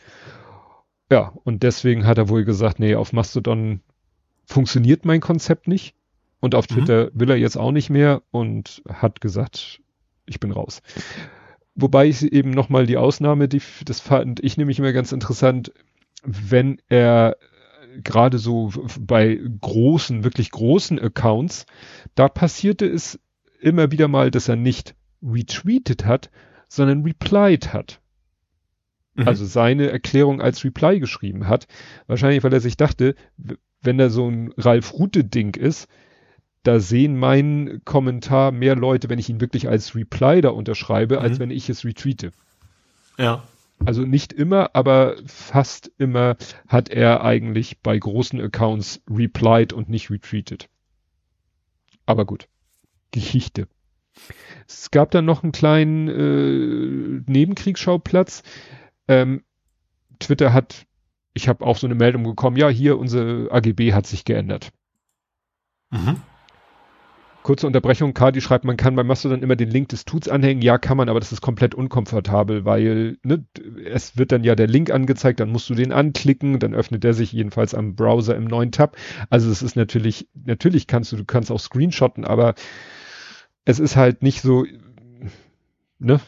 Ja, 1.12 1.34
und 1.43 1.64
deswegen 1.64 2.05
hat 2.05 2.18
er 2.18 2.30
wohl 2.30 2.43
gesagt, 2.43 2.80
nee, 2.80 2.95
auf 2.95 3.14
Mastodon 3.14 3.82
funktioniert 4.45 5.05
mein 5.05 5.22
Konzept 5.22 5.68
nicht. 5.68 5.95
Und 6.39 6.53
auf 6.53 6.70
Mhm. 6.70 6.74
Twitter 6.76 7.10
will 7.14 7.30
er 7.30 7.38
jetzt 7.38 7.58
auch 7.58 7.72
nicht 7.72 7.89
mehr 7.89 8.22
und 8.32 8.84
hat 8.88 9.22
gesagt, 9.22 9.82
ich 10.26 10.39
bin 10.39 10.51
raus. 10.51 10.82
Wobei 11.76 12.08
ich 12.08 12.22
eben 12.32 12.51
nochmal 12.51 12.86
die 12.86 12.97
Ausnahme, 12.97 13.47
die, 13.47 13.62
das 13.86 13.99
fand 13.99 14.43
ich 14.43 14.58
nämlich 14.58 14.80
immer 14.80 14.93
ganz 14.93 15.12
interessant, 15.12 15.72
wenn 16.24 16.82
er 16.89 17.38
gerade 18.03 18.38
so 18.38 18.72
bei 18.99 19.39
großen, 19.62 20.24
wirklich 20.24 20.51
großen 20.51 20.99
Accounts, 20.99 21.66
da 22.16 22.30
passierte 22.30 22.86
es 22.86 23.20
immer 23.60 23.91
wieder 23.91 24.08
mal, 24.08 24.30
dass 24.30 24.47
er 24.47 24.55
nicht 24.55 24.95
retweetet 25.24 26.05
hat, 26.05 26.30
sondern 26.68 27.03
replied 27.03 27.74
hat. 27.74 27.99
Mhm. 29.18 29.28
Also 29.28 29.45
seine 29.45 29.89
Erklärung 29.91 30.41
als 30.41 30.63
Reply 30.63 30.99
geschrieben 30.99 31.47
hat. 31.47 31.68
Wahrscheinlich, 32.07 32.43
weil 32.43 32.53
er 32.53 32.61
sich 32.61 32.78
dachte, 32.78 33.15
wenn 33.82 33.97
da 33.97 34.09
so 34.09 34.30
ein 34.30 34.53
Ralf 34.57 34.93
Rute-Ding 34.93 35.55
ist, 35.55 35.88
da 36.63 36.80
sehen 36.80 37.18
meinen 37.18 37.84
Kommentar 37.86 38.51
mehr 38.51 38.76
Leute, 38.76 39.09
wenn 39.09 39.20
ich 39.20 39.30
ihn 39.30 39.41
wirklich 39.41 39.68
als 39.70 39.95
Reply 39.95 40.41
da 40.41 40.49
unterschreibe, 40.49 41.20
als 41.22 41.38
Mhm. 41.38 41.43
wenn 41.43 41.51
ich 41.51 41.70
es 41.70 41.84
retweete. 41.86 42.32
ja. 43.18 43.43
Also 43.86 44.01
nicht 44.07 44.34
immer, 44.34 44.72
aber 44.74 45.18
fast 45.28 45.91
immer 45.99 46.36
hat 46.68 46.89
er 46.89 47.24
eigentlich 47.24 47.78
bei 47.84 47.95
großen 47.95 48.41
Accounts 48.41 49.03
replied 49.07 49.72
und 49.72 49.88
nicht 49.88 50.09
retweetet. 50.09 50.68
Aber 52.07 52.26
gut. 52.26 52.47
Geschichte. 53.11 53.68
Es 54.68 54.89
gab 54.89 55.11
dann 55.11 55.26
noch 55.26 55.43
einen 55.43 55.51
kleinen 55.51 56.07
äh, 56.07 57.32
Nebenkriegsschauplatz. 57.32 58.41
Ähm, 59.08 59.43
Twitter 60.20 60.53
hat, 60.53 60.86
ich 61.34 61.47
habe 61.47 61.66
auch 61.66 61.78
so 61.78 61.88
eine 61.88 61.95
Meldung 61.95 62.24
bekommen, 62.24 62.58
ja, 62.58 62.70
hier 62.70 62.97
unsere 62.97 63.51
AGB 63.51 63.93
hat 63.93 64.08
sich 64.08 64.26
geändert. 64.26 64.72
Mhm. 65.91 66.18
Kurze 67.47 67.66
Unterbrechung, 67.66 68.14
Kadi 68.14 68.41
schreibt, 68.41 68.66
man 68.66 68.76
kann 68.76 68.97
bei 68.97 69.05
Mastodon 69.05 69.41
immer 69.41 69.55
den 69.55 69.70
Link 69.70 69.88
des 69.88 70.03
Tuts 70.03 70.28
anhängen. 70.28 70.62
Ja, 70.62 70.78
kann 70.78 70.97
man, 70.97 71.08
aber 71.08 71.22
das 71.22 71.32
ist 71.32 71.39
komplett 71.39 71.76
unkomfortabel, 71.76 72.66
weil 72.66 73.18
ne, 73.24 73.45
es 73.86 74.18
wird 74.18 74.34
dann 74.34 74.43
ja 74.43 74.53
der 74.53 74.68
Link 74.68 74.91
angezeigt, 74.91 75.39
dann 75.39 75.51
musst 75.51 75.70
du 75.70 75.74
den 75.74 75.93
anklicken, 75.93 76.60
dann 76.60 76.76
öffnet 76.76 77.05
der 77.05 77.14
sich 77.14 77.32
jedenfalls 77.32 77.74
am 77.74 77.95
Browser 77.95 78.36
im 78.36 78.43
neuen 78.43 78.74
Tab. 78.74 78.97
Also 79.30 79.49
es 79.49 79.62
ist 79.62 79.78
natürlich, 79.78 80.28
natürlich 80.34 80.88
kannst 80.88 81.14
du, 81.14 81.16
du 81.16 81.24
kannst 81.24 81.49
auch 81.49 81.60
screenshotten, 81.60 82.26
aber 82.26 82.53
es 83.64 83.80
ist 83.80 83.95
halt 83.95 84.24
nicht 84.24 84.41
so, 84.41 84.66
ne, 85.99 86.20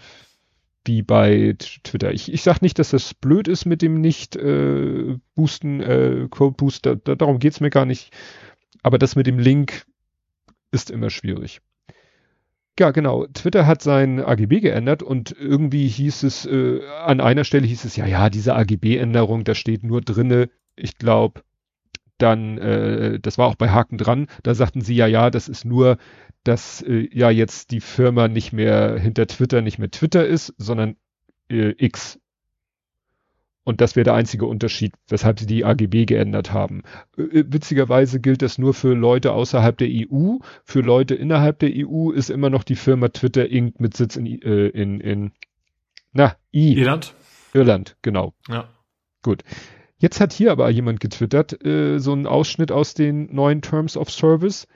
wie 0.89 1.03
bei 1.03 1.55
Twitter. 1.83 2.11
Ich, 2.11 2.33
ich 2.33 2.41
sag 2.41 2.61
nicht, 2.61 2.79
dass 2.79 2.89
das 2.89 3.13
blöd 3.13 3.47
ist 3.47 3.65
mit 3.65 3.83
dem 3.83 4.01
nicht 4.01 4.35
äh, 4.35 5.11
äh, 5.11 6.27
Code 6.29 6.55
Booster, 6.57 6.95
da, 6.95 7.15
darum 7.15 7.37
geht's 7.37 7.59
mir 7.59 7.69
gar 7.69 7.85
nicht. 7.85 8.11
Aber 8.81 8.97
das 8.97 9.15
mit 9.15 9.27
dem 9.27 9.37
Link 9.37 9.85
ist 10.71 10.89
immer 10.89 11.11
schwierig. 11.11 11.61
Ja, 12.79 12.91
genau. 12.91 13.27
Twitter 13.27 13.67
hat 13.67 13.83
sein 13.83 14.19
AGB 14.19 14.61
geändert 14.61 15.03
und 15.03 15.35
irgendwie 15.37 15.87
hieß 15.87 16.23
es, 16.23 16.45
äh, 16.45 16.79
an 17.05 17.21
einer 17.21 17.43
Stelle 17.43 17.67
hieß 17.67 17.85
es, 17.85 17.95
ja, 17.95 18.07
ja, 18.07 18.29
diese 18.29 18.55
AGB-Änderung, 18.55 19.43
da 19.43 19.53
steht 19.53 19.83
nur 19.83 20.01
drinne, 20.01 20.49
ich 20.75 20.97
glaube, 20.97 21.41
dann, 22.17 22.57
äh, 22.57 23.19
das 23.19 23.37
war 23.37 23.47
auch 23.47 23.55
bei 23.55 23.69
Haken 23.69 23.97
dran, 23.97 24.27
da 24.43 24.55
sagten 24.55 24.81
sie, 24.81 24.95
ja, 24.95 25.07
ja, 25.07 25.29
das 25.29 25.49
ist 25.49 25.65
nur, 25.65 25.97
dass 26.43 26.81
äh, 26.81 27.07
ja 27.11 27.29
jetzt 27.29 27.71
die 27.71 27.81
Firma 27.81 28.27
nicht 28.27 28.53
mehr 28.53 28.97
hinter 28.97 29.27
Twitter 29.27 29.61
nicht 29.61 29.79
mehr 29.79 29.91
Twitter 29.91 30.25
ist, 30.25 30.53
sondern 30.57 30.95
äh, 31.49 31.73
X. 31.77 32.19
Und 33.63 33.81
das 33.81 33.95
wäre 33.95 34.05
der 34.05 34.15
einzige 34.15 34.47
Unterschied, 34.47 34.93
weshalb 35.09 35.39
sie 35.39 35.45
die 35.45 35.63
AGB 35.63 36.05
geändert 36.05 36.53
haben. 36.53 36.81
Äh, 37.17 37.43
witzigerweise 37.47 38.19
gilt 38.19 38.41
das 38.41 38.57
nur 38.57 38.73
für 38.73 38.93
Leute 38.93 39.33
außerhalb 39.33 39.77
der 39.77 39.89
EU. 39.89 40.37
Für 40.63 40.81
Leute 40.81 41.13
innerhalb 41.13 41.59
der 41.59 41.71
EU 41.75 42.11
ist 42.11 42.29
immer 42.29 42.49
noch 42.49 42.63
die 42.63 42.75
Firma 42.75 43.09
Twitter 43.09 43.47
Inc. 43.47 43.79
mit 43.79 43.95
Sitz 43.95 44.15
in, 44.15 44.25
äh, 44.25 44.67
in, 44.69 44.99
in 44.99 45.31
na, 46.13 46.35
I, 46.51 46.79
Irland? 46.79 47.13
Irland, 47.53 47.95
genau. 48.01 48.33
Ja. 48.47 48.69
Gut. 49.21 49.43
Jetzt 49.97 50.21
hat 50.21 50.31
hier 50.31 50.51
aber 50.51 50.69
jemand 50.69 51.01
getwittert, 51.01 51.63
äh, 51.63 51.99
so 51.99 52.13
einen 52.13 52.25
Ausschnitt 52.25 52.71
aus 52.71 52.93
den 52.93 53.33
neuen 53.35 53.61
Terms 53.61 53.97
of 53.97 54.09
Service. 54.09 54.67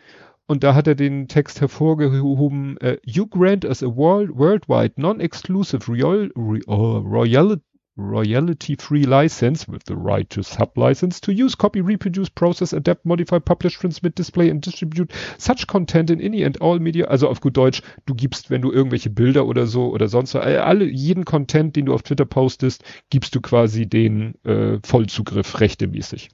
Und 0.45 0.63
da 0.63 0.75
hat 0.75 0.87
er 0.87 0.95
den 0.95 1.27
Text 1.27 1.61
hervorgehoben, 1.61 2.77
äh, 2.77 2.97
You 3.05 3.27
grant 3.27 3.63
us 3.65 3.81
a 3.81 3.87
world, 3.87 4.31
worldwide 4.35 4.99
non-exclusive 4.99 5.87
royal, 5.87 6.29
oh, 6.67 6.97
royal, 6.99 7.61
royalty-free 7.95 9.03
license 9.03 9.67
with 9.71 9.81
the 9.87 9.95
right 9.95 10.29
to 10.29 10.41
sub-license 10.41 11.21
to 11.21 11.31
use, 11.31 11.55
copy, 11.57 11.79
reproduce, 11.79 12.29
process, 12.29 12.73
adapt, 12.73 13.05
modify, 13.05 13.39
publish, 13.39 13.77
transmit, 13.77 14.15
display 14.15 14.49
and 14.49 14.61
distribute 14.65 15.13
such 15.37 15.67
content 15.67 16.09
in 16.09 16.19
any 16.19 16.43
and 16.43 16.59
all 16.61 16.79
media. 16.79 17.05
Also 17.05 17.29
auf 17.29 17.39
gut 17.39 17.55
Deutsch, 17.55 17.81
du 18.05 18.13
gibst, 18.15 18.49
wenn 18.49 18.61
du 18.61 18.71
irgendwelche 18.71 19.09
Bilder 19.11 19.45
oder 19.45 19.67
so 19.67 19.91
oder 19.93 20.07
sonst 20.07 20.33
was, 20.33 20.43
alle, 20.43 20.85
jeden 20.85 21.23
Content, 21.23 21.75
den 21.75 21.85
du 21.85 21.93
auf 21.93 22.03
Twitter 22.03 22.25
postest, 22.25 22.83
gibst 23.09 23.35
du 23.35 23.41
quasi 23.41 23.87
den 23.87 24.35
äh, 24.43 24.79
Vollzugriff 24.83 25.59
rechtemäßig, 25.61 26.29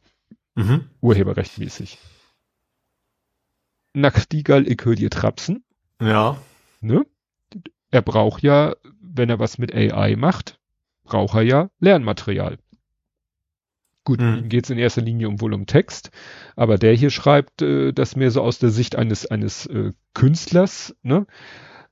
Mhm. 0.55 0.85
urheberrechtmäßig. 1.01 1.99
Nachtigall, 3.93 4.67
ich 4.67 4.79
hör 4.83 4.95
dir 4.95 5.09
trapsen, 5.09 5.63
Ja. 6.01 6.37
ne? 6.81 7.05
Er 7.91 8.01
braucht 8.03 8.43
ja, 8.43 8.75
wenn 9.01 9.29
er 9.29 9.39
was 9.39 9.57
mit 9.57 9.73
AI 9.73 10.15
macht, 10.15 10.59
braucht 11.03 11.35
er 11.35 11.41
ja 11.41 11.69
Lernmaterial. 11.79 12.57
Gut, 14.05 14.21
Mhm. 14.21 14.37
ihm 14.37 14.49
geht 14.49 14.63
es 14.65 14.69
in 14.69 14.77
erster 14.77 15.01
Linie 15.01 15.27
um 15.27 15.41
wohl 15.41 15.53
um 15.53 15.65
Text, 15.65 16.11
aber 16.55 16.77
der 16.77 16.93
hier 16.93 17.09
schreibt 17.09 17.61
äh, 17.61 17.91
das 17.91 18.15
mehr 18.15 18.31
so 18.31 18.41
aus 18.41 18.59
der 18.59 18.69
Sicht 18.69 18.95
eines 18.95 19.25
eines 19.25 19.65
äh, 19.67 19.91
Künstlers, 20.13 20.95
ne? 21.03 21.25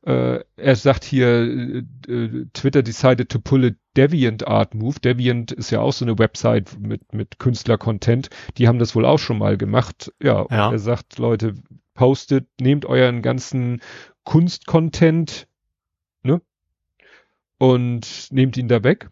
Äh, 0.06 0.40
er 0.56 0.76
sagt 0.78 1.04
hier, 1.04 1.28
äh, 1.28 1.84
äh, 2.08 2.46
Twitter 2.54 2.82
decided 2.82 3.30
to 3.30 3.40
pull 3.40 3.66
a 3.66 3.70
Deviant 3.98 4.48
Art 4.48 4.74
Move. 4.74 5.00
Deviant 5.02 5.52
ist 5.52 5.70
ja 5.72 5.82
auch 5.82 5.92
so 5.92 6.06
eine 6.06 6.18
Website 6.18 6.80
mit, 6.80 7.14
mit 7.14 7.40
Künstler-Content. 7.40 8.30
Die 8.58 8.68
haben 8.70 8.80
das 8.80 8.96
wohl 8.96 9.04
auch 9.06 9.18
schon 9.20 9.38
mal 9.40 9.58
gemacht. 9.58 10.14
Ja, 10.22 10.46
Ja. 10.50 10.72
er 10.72 10.80
sagt, 10.80 11.18
Leute, 11.18 11.56
postet, 11.98 12.48
nehmt 12.62 12.86
euren 12.86 13.22
ganzen 13.22 13.82
Kunst-Content, 14.24 15.48
ne? 16.24 16.42
Und 17.58 18.28
nehmt 18.32 18.56
ihn 18.56 18.70
da 18.70 18.84
weg. 18.84 19.10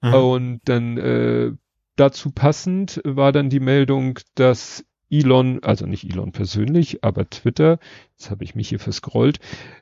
Mhm. 0.00 0.14
Und 0.14 0.60
dann 0.64 0.96
äh, 0.96 1.52
dazu 1.96 2.30
passend 2.30 3.02
war 3.04 3.32
dann 3.32 3.50
die 3.50 3.60
Meldung, 3.60 4.18
dass 4.34 4.84
Elon, 5.08 5.60
also 5.62 5.86
nicht 5.86 6.04
Elon 6.04 6.32
persönlich, 6.32 7.04
aber 7.04 7.30
Twitter, 7.30 7.78
jetzt 8.18 8.30
habe 8.30 8.42
ich 8.42 8.54
mich 8.56 8.68
hier 8.70 8.80
verscrollt, 8.80 9.38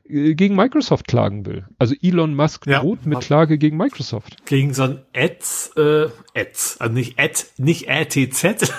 äh, 0.07 0.35
gegen 0.35 0.55
Microsoft 0.55 1.09
klagen 1.09 1.47
will. 1.47 1.67
Also 1.79 1.95
Elon 2.01 2.35
Musk 2.35 2.67
Ja. 2.67 2.81
droht 2.81 3.07
mit 3.07 3.21
Klage 3.21 3.57
gegen 3.57 3.77
Microsoft. 3.77 4.45
Gegen 4.47 4.75
so 4.75 4.83
ein 4.83 5.03
Ads, 5.15 5.73
äh, 5.77 6.09
Ads, 6.35 6.81
also 6.81 6.93
nicht 6.93 7.19
Ad, 7.19 7.45
nicht 7.57 7.89
ATZ, 7.89 8.71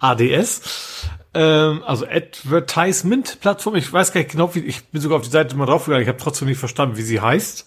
ADS, 0.00 1.08
ähm, 1.34 1.82
also 1.84 2.06
Advertisement-Plattform. 2.06 3.76
Ich 3.76 3.92
weiß 3.92 4.12
gar 4.12 4.20
nicht 4.20 4.32
genau, 4.32 4.54
wie, 4.54 4.60
ich 4.60 4.84
bin 4.86 5.00
sogar 5.00 5.18
auf 5.18 5.24
die 5.24 5.30
Seite 5.30 5.56
mal 5.56 5.66
draufgegangen, 5.66 6.02
ich 6.02 6.08
habe 6.08 6.18
trotzdem 6.18 6.48
nicht 6.48 6.58
verstanden, 6.58 6.96
wie 6.96 7.02
sie 7.02 7.20
heißt. 7.20 7.66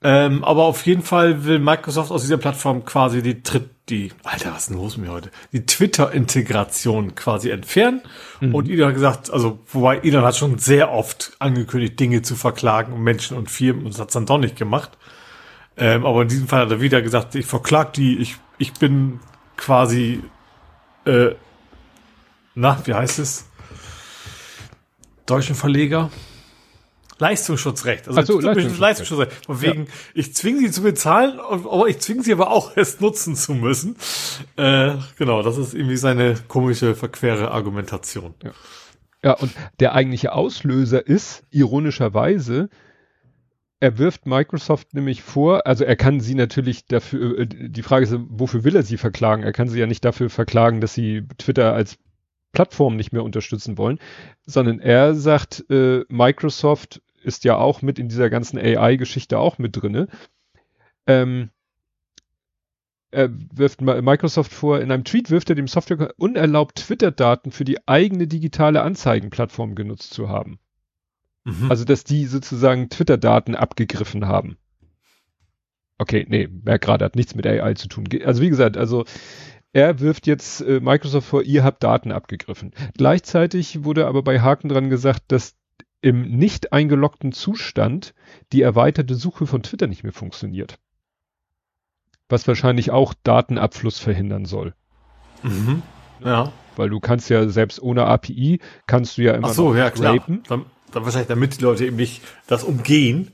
Ähm, 0.00 0.44
aber 0.44 0.64
auf 0.64 0.86
jeden 0.86 1.02
Fall 1.02 1.44
will 1.44 1.58
Microsoft 1.58 2.12
aus 2.12 2.22
dieser 2.22 2.36
Plattform 2.36 2.84
quasi 2.84 3.20
die 3.20 3.42
Tritt, 3.42 3.70
die, 3.88 4.12
Alter, 4.22 4.52
was 4.52 4.62
ist 4.62 4.70
denn 4.70 4.76
los 4.76 4.96
mit 4.96 5.08
mir 5.08 5.12
heute? 5.12 5.30
Die 5.52 5.66
Twitter-Integration 5.66 7.14
quasi 7.16 7.50
entfernen. 7.50 8.02
Und 8.52 8.68
Elon 8.68 8.88
hat 8.88 8.94
gesagt, 8.94 9.30
also, 9.30 9.58
wobei 9.66 9.98
Elon 9.98 10.24
hat 10.24 10.36
schon 10.36 10.58
sehr 10.58 10.92
oft 10.92 11.32
angekündigt, 11.40 11.98
Dinge 11.98 12.22
zu 12.22 12.36
verklagen 12.36 12.92
und 12.92 13.02
Menschen 13.02 13.36
und 13.36 13.50
Firmen 13.50 13.84
und 13.84 13.94
das 13.94 14.00
hat's 14.00 14.12
dann 14.12 14.26
doch 14.26 14.38
nicht 14.38 14.56
gemacht. 14.56 14.90
Ähm, 15.76 16.04
aber 16.06 16.22
in 16.22 16.28
diesem 16.28 16.48
Fall 16.48 16.60
hat 16.62 16.70
er 16.70 16.80
wieder 16.80 17.02
gesagt, 17.02 17.34
ich 17.34 17.46
verklag 17.46 17.92
die, 17.92 18.18
ich, 18.18 18.36
ich 18.58 18.74
bin 18.74 19.20
quasi, 19.56 20.22
äh, 21.06 21.30
na, 22.58 22.84
wie 22.86 22.94
heißt 22.94 23.20
es? 23.20 23.46
Deutschen 25.26 25.54
Verleger? 25.54 26.10
Leistungsschutzrecht. 27.18 28.08
Also 28.08 28.20
so, 28.20 28.40
Leistungsschutzrecht. 28.40 28.80
Leistungsschutzrecht. 28.80 29.46
Von 29.46 29.62
wegen, 29.62 29.84
ja. 29.84 29.92
ich 30.14 30.34
zwinge 30.34 30.58
sie 30.58 30.70
zu 30.72 30.82
bezahlen, 30.82 31.38
aber 31.38 31.86
ich 31.86 32.00
zwinge 32.00 32.24
sie 32.24 32.32
aber 32.32 32.50
auch 32.50 32.72
erst 32.76 33.00
nutzen 33.00 33.36
zu 33.36 33.54
müssen. 33.54 33.96
Äh, 34.56 34.94
genau, 35.16 35.42
das 35.42 35.56
ist 35.56 35.72
irgendwie 35.72 35.96
seine 35.96 36.34
komische, 36.48 36.96
verquere 36.96 37.52
Argumentation. 37.52 38.34
Ja. 38.42 38.50
ja, 39.22 39.32
und 39.34 39.52
der 39.78 39.94
eigentliche 39.94 40.32
Auslöser 40.32 41.06
ist, 41.06 41.44
ironischerweise, 41.50 42.70
er 43.78 43.98
wirft 43.98 44.26
Microsoft 44.26 44.94
nämlich 44.94 45.22
vor, 45.22 45.64
also 45.64 45.84
er 45.84 45.94
kann 45.94 46.18
sie 46.18 46.34
natürlich 46.34 46.86
dafür, 46.86 47.38
äh, 47.38 47.46
die 47.46 47.82
Frage 47.82 48.04
ist, 48.04 48.16
wofür 48.28 48.64
will 48.64 48.74
er 48.74 48.82
sie 48.82 48.96
verklagen? 48.96 49.44
Er 49.44 49.52
kann 49.52 49.68
sie 49.68 49.78
ja 49.78 49.86
nicht 49.86 50.04
dafür 50.04 50.28
verklagen, 50.28 50.80
dass 50.80 50.94
sie 50.94 51.22
Twitter 51.38 51.72
als 51.72 51.98
Plattform 52.58 52.96
nicht 52.96 53.12
mehr 53.12 53.22
unterstützen 53.22 53.78
wollen, 53.78 54.00
sondern 54.44 54.80
er 54.80 55.14
sagt, 55.14 55.64
äh, 55.70 56.04
Microsoft 56.08 57.00
ist 57.22 57.44
ja 57.44 57.56
auch 57.56 57.82
mit 57.82 58.00
in 58.00 58.08
dieser 58.08 58.30
ganzen 58.30 58.58
AI-Geschichte 58.58 59.38
auch 59.38 59.58
mit 59.58 59.80
drinne. 59.80 60.08
Ähm, 61.06 61.50
er 63.12 63.30
wirft 63.54 63.80
Microsoft 63.80 64.52
vor, 64.52 64.80
in 64.80 64.90
einem 64.90 65.04
Tweet 65.04 65.30
wirft 65.30 65.50
er 65.50 65.54
dem 65.54 65.68
Software 65.68 66.12
unerlaubt 66.16 66.74
Twitter-Daten 66.78 67.52
für 67.52 67.64
die 67.64 67.86
eigene 67.86 68.26
digitale 68.26 68.82
Anzeigenplattform 68.82 69.76
genutzt 69.76 70.12
zu 70.12 70.28
haben. 70.28 70.58
Mhm. 71.44 71.70
Also, 71.70 71.84
dass 71.84 72.02
die 72.02 72.26
sozusagen 72.26 72.90
Twitter-Daten 72.90 73.54
abgegriffen 73.54 74.26
haben. 74.26 74.56
Okay, 75.98 76.26
nee, 76.28 76.48
merk 76.64 76.82
gerade, 76.82 77.04
hat 77.04 77.14
nichts 77.14 77.36
mit 77.36 77.46
AI 77.46 77.74
zu 77.74 77.86
tun. 77.86 78.08
Also, 78.24 78.42
wie 78.42 78.50
gesagt, 78.50 78.76
also, 78.76 79.04
er 79.78 80.00
wirft 80.00 80.26
jetzt 80.26 80.60
äh, 80.60 80.80
Microsoft 80.80 81.28
vor, 81.28 81.42
ihr 81.42 81.62
habt 81.62 81.84
Daten 81.84 82.10
abgegriffen. 82.10 82.72
Gleichzeitig 82.96 83.84
wurde 83.84 84.08
aber 84.08 84.22
bei 84.22 84.40
Haken 84.40 84.68
dran 84.68 84.90
gesagt, 84.90 85.22
dass 85.28 85.54
im 86.00 86.22
nicht 86.22 86.72
eingeloggten 86.72 87.30
Zustand 87.30 88.12
die 88.52 88.62
erweiterte 88.62 89.14
Suche 89.14 89.46
von 89.46 89.62
Twitter 89.62 89.86
nicht 89.86 90.02
mehr 90.02 90.12
funktioniert. 90.12 90.78
Was 92.28 92.48
wahrscheinlich 92.48 92.90
auch 92.90 93.14
Datenabfluss 93.22 94.00
verhindern 94.00 94.46
soll. 94.46 94.74
Mhm. 95.44 95.82
Ja. 96.24 96.52
Weil 96.74 96.90
du 96.90 96.98
kannst 96.98 97.30
ja 97.30 97.48
selbst 97.48 97.80
ohne 97.80 98.04
API 98.06 98.58
kannst 98.86 99.16
du 99.16 99.22
ja 99.22 99.34
immer 99.34 99.48
Ach 99.48 99.54
so, 99.54 99.74
ja, 99.76 99.90
klar. 99.90 100.18
Dann, 100.26 100.66
dann 100.92 101.04
wahrscheinlich 101.04 101.28
damit 101.28 101.58
die 101.58 101.62
Leute 101.62 101.86
eben 101.86 101.96
nicht 101.96 102.22
das 102.48 102.64
umgehen. 102.64 103.30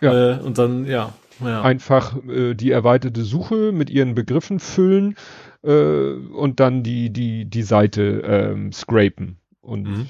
Ja. 0.00 0.32
Äh, 0.32 0.40
und 0.40 0.58
dann, 0.58 0.86
ja. 0.86 1.12
ja. 1.40 1.62
Einfach 1.62 2.16
äh, 2.26 2.54
die 2.54 2.72
erweiterte 2.72 3.22
Suche 3.22 3.70
mit 3.72 3.90
ihren 3.90 4.16
Begriffen 4.16 4.58
füllen 4.58 5.16
äh, 5.64 6.12
und 6.12 6.60
dann 6.60 6.82
die, 6.82 7.10
die, 7.10 7.44
die 7.46 7.62
Seite 7.62 8.22
ähm, 8.24 8.72
scrapen. 8.72 9.38
Und 9.60 9.84
mhm 9.84 10.08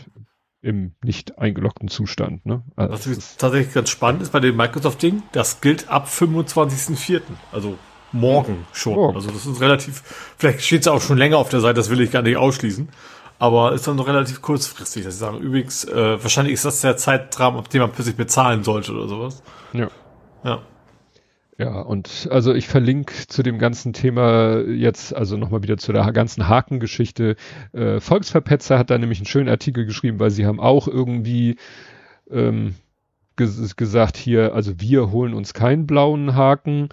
im 0.64 0.92
nicht 1.04 1.38
eingeloggten 1.38 1.88
Zustand. 1.88 2.46
Ne? 2.46 2.62
Also 2.74 3.10
Was 3.10 3.36
tatsächlich 3.36 3.74
ganz 3.74 3.90
spannend 3.90 4.22
ist 4.22 4.32
bei 4.32 4.40
dem 4.40 4.56
Microsoft-Ding, 4.56 5.22
das 5.32 5.60
gilt 5.60 5.90
ab 5.90 6.08
25.04. 6.08 7.20
Also 7.52 7.76
morgen 8.12 8.64
schon. 8.72 8.94
Morgen. 8.94 9.16
Also 9.16 9.30
das 9.30 9.44
ist 9.44 9.60
relativ, 9.60 10.02
vielleicht 10.38 10.62
steht 10.62 10.80
es 10.80 10.88
auch 10.88 11.02
schon 11.02 11.18
länger 11.18 11.36
auf 11.36 11.50
der 11.50 11.60
Seite, 11.60 11.74
das 11.74 11.90
will 11.90 12.00
ich 12.00 12.10
gar 12.10 12.22
nicht 12.22 12.38
ausschließen. 12.38 12.88
Aber 13.38 13.72
ist 13.72 13.86
dann 13.86 13.96
noch 13.96 14.06
relativ 14.06 14.40
kurzfristig, 14.40 15.04
dass 15.04 15.14
sie 15.14 15.20
sagen, 15.20 15.38
übrigens, 15.38 15.84
äh, 15.84 16.22
wahrscheinlich 16.22 16.54
ist 16.54 16.64
das 16.64 16.80
der 16.80 16.96
Zeitrahmen, 16.96 17.58
ab 17.58 17.68
dem 17.68 17.82
man 17.82 17.92
plötzlich 17.92 18.16
bezahlen 18.16 18.64
sollte 18.64 18.92
oder 18.92 19.06
sowas. 19.06 19.42
Ja. 19.74 19.88
Ja. 20.44 20.62
Ja, 21.56 21.80
und 21.80 22.28
also 22.32 22.52
ich 22.52 22.66
verlinke 22.66 23.14
zu 23.28 23.44
dem 23.44 23.58
ganzen 23.58 23.92
Thema 23.92 24.62
jetzt, 24.66 25.14
also 25.14 25.36
nochmal 25.36 25.62
wieder 25.62 25.76
zu 25.76 25.92
der 25.92 26.10
ganzen 26.12 26.48
Hakengeschichte. 26.48 27.36
Äh, 27.72 28.00
Volksverpetzer 28.00 28.76
hat 28.78 28.90
da 28.90 28.98
nämlich 28.98 29.20
einen 29.20 29.26
schönen 29.26 29.48
Artikel 29.48 29.86
geschrieben, 29.86 30.18
weil 30.18 30.30
sie 30.30 30.46
haben 30.46 30.58
auch 30.58 30.88
irgendwie 30.88 31.56
ähm, 32.28 32.74
ges 33.36 33.76
gesagt 33.76 34.16
hier, 34.16 34.54
also 34.54 34.80
wir 34.80 35.12
holen 35.12 35.32
uns 35.32 35.54
keinen 35.54 35.86
blauen 35.86 36.34
Haken. 36.34 36.88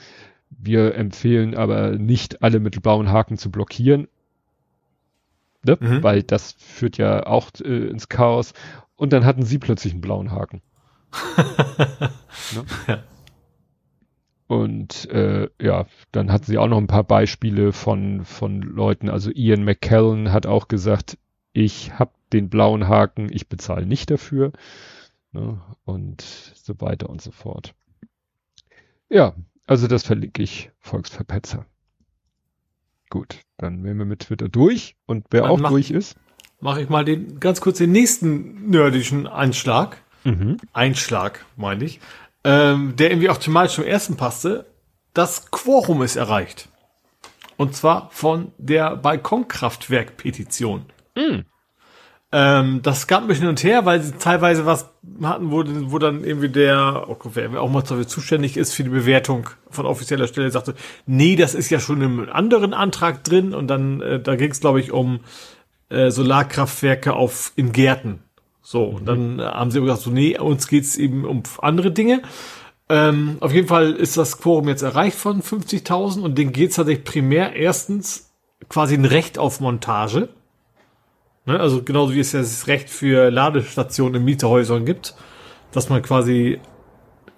Wir 0.52 0.94
empfehlen 0.94 1.56
aber 1.56 1.98
nicht 1.98 2.44
alle 2.44 2.60
mit 2.60 2.80
blauen 2.84 3.10
Haken 3.10 3.38
zu 3.38 3.50
blockieren. 3.50 4.08
Ne? 5.64 5.78
Mhm. 5.80 6.04
Weil 6.04 6.22
das 6.22 6.54
führt 6.60 6.98
ja 6.98 7.26
auch 7.26 7.50
äh, 7.64 7.88
ins 7.88 8.10
Chaos. 8.10 8.54
Und 8.96 9.12
dann 9.12 9.26
hatten 9.26 9.44
sie 9.44 9.58
plötzlich 9.58 9.94
einen 9.94 10.02
blauen 10.02 10.32
Haken. 10.32 10.62
ne? 11.38 12.64
ja. 12.88 13.04
Und 14.52 15.10
äh, 15.12 15.48
ja, 15.62 15.86
dann 16.12 16.30
hatten 16.30 16.44
sie 16.44 16.58
auch 16.58 16.68
noch 16.68 16.78
ein 16.78 16.88
paar 16.88 17.06
Beispiele 17.06 17.72
von, 17.72 18.26
von 18.26 18.62
Leuten. 18.62 19.10
Also 19.10 19.32
Ian 19.32 19.64
McKellen 19.64 20.34
hat 20.34 20.46
auch 20.46 20.68
gesagt, 20.68 21.18
ich 21.54 21.98
habe 21.98 22.12
den 22.34 22.50
blauen 22.50 22.90
Haken, 22.90 23.32
ich 23.32 23.48
bezahle 23.48 23.86
nicht 23.86 24.12
dafür. 24.12 24.52
Ne? 25.32 25.62
Und 25.86 26.20
so 26.20 26.82
weiter 26.82 27.10
und 27.10 27.22
so 27.22 27.32
fort. 27.32 27.76
Ja, 29.08 29.36
also 29.68 29.88
das 29.88 30.04
verlinke 30.04 30.44
ich 30.44 30.70
Volksverpetzer. 30.80 31.66
Gut, 33.10 33.40
dann 33.56 33.86
wären 33.86 34.00
wir 34.00 34.06
mit 34.06 34.20
Twitter 34.20 34.50
durch. 34.50 34.98
Und 35.06 35.28
wer 35.30 35.44
dann 35.44 35.52
auch 35.52 35.60
mach, 35.62 35.70
durch 35.70 35.92
ist. 35.92 36.18
Mache 36.60 36.82
ich 36.82 36.90
mal 36.90 37.06
den 37.06 37.40
ganz 37.40 37.62
kurz 37.62 37.78
den 37.78 37.94
nächsten 37.94 38.70
nerdischen 38.70 39.28
Einschlag. 39.28 40.04
Mhm. 40.26 40.58
Einschlag, 40.74 41.46
meine 41.56 41.86
ich 41.86 42.02
ähm, 42.44 42.96
der 42.96 43.12
irgendwie 43.12 43.30
auch 43.30 43.38
thematisch 43.38 43.76
zum 43.76 43.84
ersten 43.86 44.18
passte. 44.18 44.66
Das 45.14 45.52
Quorum 45.52 46.02
ist 46.02 46.16
erreicht. 46.16 46.70
Und 47.58 47.76
zwar 47.76 48.10
von 48.12 48.52
der 48.58 48.96
Balkonkraftwerk-Petition. 48.96 50.86
Mm. 51.16 51.42
Ähm, 52.34 52.80
das 52.82 53.08
gab 53.08 53.22
ein 53.22 53.28
bisschen 53.28 53.44
hin 53.44 53.50
und 53.50 53.64
her, 53.64 53.86
weil 53.86 54.02
sie 54.02 54.14
teilweise 54.14 54.66
was 54.66 54.90
hatten, 55.22 55.52
wo, 55.52 55.64
wo 55.92 56.00
dann 56.00 56.24
irgendwie 56.24 56.48
der, 56.48 57.06
oh 57.08 57.16
Gott, 57.16 57.34
wer 57.36 57.62
auch 57.62 57.70
mal 57.70 57.82
dafür 57.82 58.08
zuständig 58.08 58.56
ist 58.56 58.74
für 58.74 58.84
die 58.84 58.90
Bewertung 58.90 59.50
von 59.70 59.86
offizieller 59.86 60.28
Stelle, 60.28 60.50
sagte, 60.50 60.76
nee, 61.06 61.36
das 61.36 61.54
ist 61.54 61.70
ja 61.70 61.80
schon 61.80 62.02
im 62.02 62.30
anderen 62.30 62.74
Antrag 62.74 63.24
drin. 63.26 63.54
Und 63.54 63.68
dann, 63.68 64.02
äh, 64.02 64.20
da 64.22 64.36
ging 64.38 64.52
es, 64.52 64.62
glaube 64.62 64.80
ich, 64.80 64.92
um 64.92 65.20
äh, 65.90 66.10
Solarkraftwerke 66.10 67.14
auf 67.14 67.52
in 67.58 67.74
Gärten. 67.74 68.24
So, 68.72 68.86
und 68.86 69.06
dann 69.06 69.40
äh, 69.40 69.44
haben 69.44 69.70
sie 69.70 69.82
gesagt, 69.82 70.00
so, 70.00 70.12
nee, 70.12 70.40
uns 70.40 70.70
geht's 70.70 70.96
eben 70.96 71.26
um 71.26 71.44
andere 71.62 71.92
Dinge. 71.92 72.22
Ähm, 72.88 73.36
auf 73.42 73.54
jeden 73.54 73.68
Fall 73.68 73.92
ist 73.92 74.16
das 74.16 74.40
Quorum 74.40 74.70
jetzt 74.70 74.82
erreicht 74.82 75.18
von 75.18 75.42
50.000 75.42 76.22
und 76.22 76.38
denen 76.38 76.54
geht's 76.54 76.78
tatsächlich 76.78 77.04
primär 77.04 77.54
erstens 77.54 78.32
quasi 78.70 78.94
ein 78.94 79.04
Recht 79.04 79.38
auf 79.38 79.60
Montage. 79.60 80.30
Ne? 81.46 81.60
Also 81.60 81.84
genauso 81.84 82.14
wie 82.14 82.22
es 82.22 82.32
ja 82.32 82.40
das 82.40 82.68
Recht 82.68 82.90
für 82.90 83.30
Ladestationen 83.30 84.22
in 84.22 84.24
Mieterhäusern 84.24 84.86
gibt, 84.86 85.16
dass 85.74 85.90
man 85.90 86.02
quasi 86.02 86.62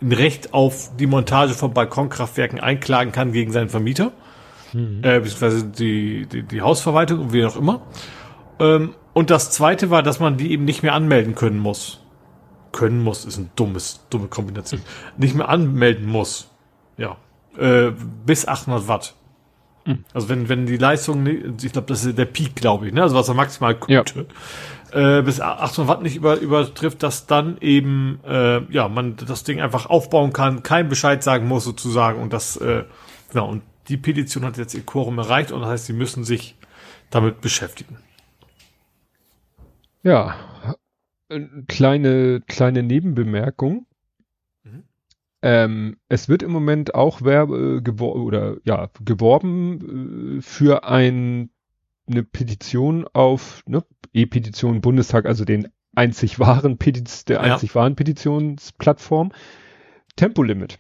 ein 0.04 0.12
Recht 0.12 0.54
auf 0.54 0.96
die 0.98 1.08
Montage 1.08 1.56
von 1.56 1.74
Balkonkraftwerken 1.74 2.60
einklagen 2.60 3.12
kann 3.12 3.32
gegen 3.32 3.52
seinen 3.52 3.70
Vermieter. 3.70 4.12
Mhm. 4.72 5.00
Äh, 5.02 5.20
beziehungsweise 5.20 5.66
die, 5.66 6.28
die, 6.28 6.44
die 6.44 6.62
Hausverwaltung 6.62 7.22
und 7.22 7.34
wie 7.34 7.44
auch 7.44 7.56
immer. 7.56 7.82
Ähm, 8.60 8.94
und 9.14 9.30
das 9.30 9.52
zweite 9.52 9.90
war, 9.90 10.04
dass 10.04 10.20
man 10.20 10.38
die 10.38 10.52
eben 10.52 10.66
nicht 10.66 10.84
mehr 10.84 10.94
anmelden 10.94 11.36
können 11.36 11.60
muss. 11.60 12.00
Können 12.72 13.04
muss, 13.04 13.26
ist 13.26 13.38
ein 13.38 13.52
dummes, 13.56 14.06
dumme 14.10 14.28
Kombination. 14.28 14.82
Nicht 15.18 15.36
mehr 15.36 15.50
anmelden 15.50 16.08
muss. 16.08 16.50
Ja. 16.98 17.18
Äh, 17.58 17.92
bis 18.26 18.48
800 18.48 18.88
Watt. 18.88 19.14
Mhm. 19.86 20.06
Also 20.14 20.30
wenn, 20.30 20.50
wenn 20.50 20.66
die 20.66 20.78
Leistung, 20.78 21.26
ich 21.28 21.72
glaube, 21.72 21.88
das 21.88 22.04
ist 22.04 22.18
der 22.18 22.26
Peak, 22.26 22.56
glaube 22.56 22.88
ich, 22.88 22.94
ne? 22.94 23.04
Also 23.04 23.16
was 23.16 23.28
er 23.28 23.36
maximal 23.36 23.78
könnte. 23.78 24.26
Ja. 24.92 25.20
Äh, 25.20 25.22
bis 25.22 25.40
800 25.40 25.88
Watt 25.88 26.02
nicht 26.02 26.16
über, 26.16 26.40
übertrifft, 26.40 27.04
dass 27.04 27.28
dann 27.28 27.58
eben, 27.62 28.20
äh, 28.26 28.62
ja, 28.72 28.88
man 28.88 29.16
das 29.16 29.44
Ding 29.44 29.62
einfach 29.62 29.86
aufbauen 29.88 30.34
kann, 30.34 30.64
kein 30.64 30.90
Bescheid 30.90 31.24
sagen 31.24 31.48
muss 31.48 31.64
sozusagen 31.64 32.22
und 32.22 32.34
das, 32.34 32.58
äh, 32.58 32.84
genau, 33.32 33.50
und 33.50 33.62
die 33.90 33.98
Petition 33.98 34.46
hat 34.46 34.58
jetzt 34.58 34.74
ihr 34.74 34.86
Quorum 34.86 35.18
erreicht 35.18 35.52
und 35.52 35.62
das 35.62 35.70
heißt, 35.70 35.86
sie 35.88 35.94
müssen 35.94 36.24
sich 36.24 36.56
damit 37.10 37.42
beschäftigen. 37.42 37.98
Ja, 40.04 40.36
kleine, 41.68 42.42
kleine 42.48 42.84
Nebenbemerkung. 42.84 43.86
Mhm. 44.64 44.84
Ähm, 45.42 45.98
es 46.10 46.30
wird 46.30 46.44
im 46.44 46.52
Moment 46.52 46.94
auch 46.94 47.22
Werbe, 47.22 47.78
äh, 47.78 47.82
gewor 47.82 48.16
oder 48.16 48.58
ja, 48.64 48.90
geworben 49.04 50.38
äh, 50.38 50.42
für 50.42 50.84
ein, 50.84 51.50
eine 52.08 52.24
Petition 52.24 53.08
auf, 53.14 53.64
ne, 53.66 53.84
E-Petition 54.14 54.82
Bundestag, 54.82 55.26
also 55.26 55.46
den 55.46 55.70
einzig 55.96 56.40
wahren 56.40 56.78
Petiz, 56.78 57.26
der 57.26 57.38
ja. 57.38 57.54
einzig 57.54 57.74
wahren 57.76 57.96
Petitionsplattform. 57.96 59.32
Tempolimit. 60.16 60.80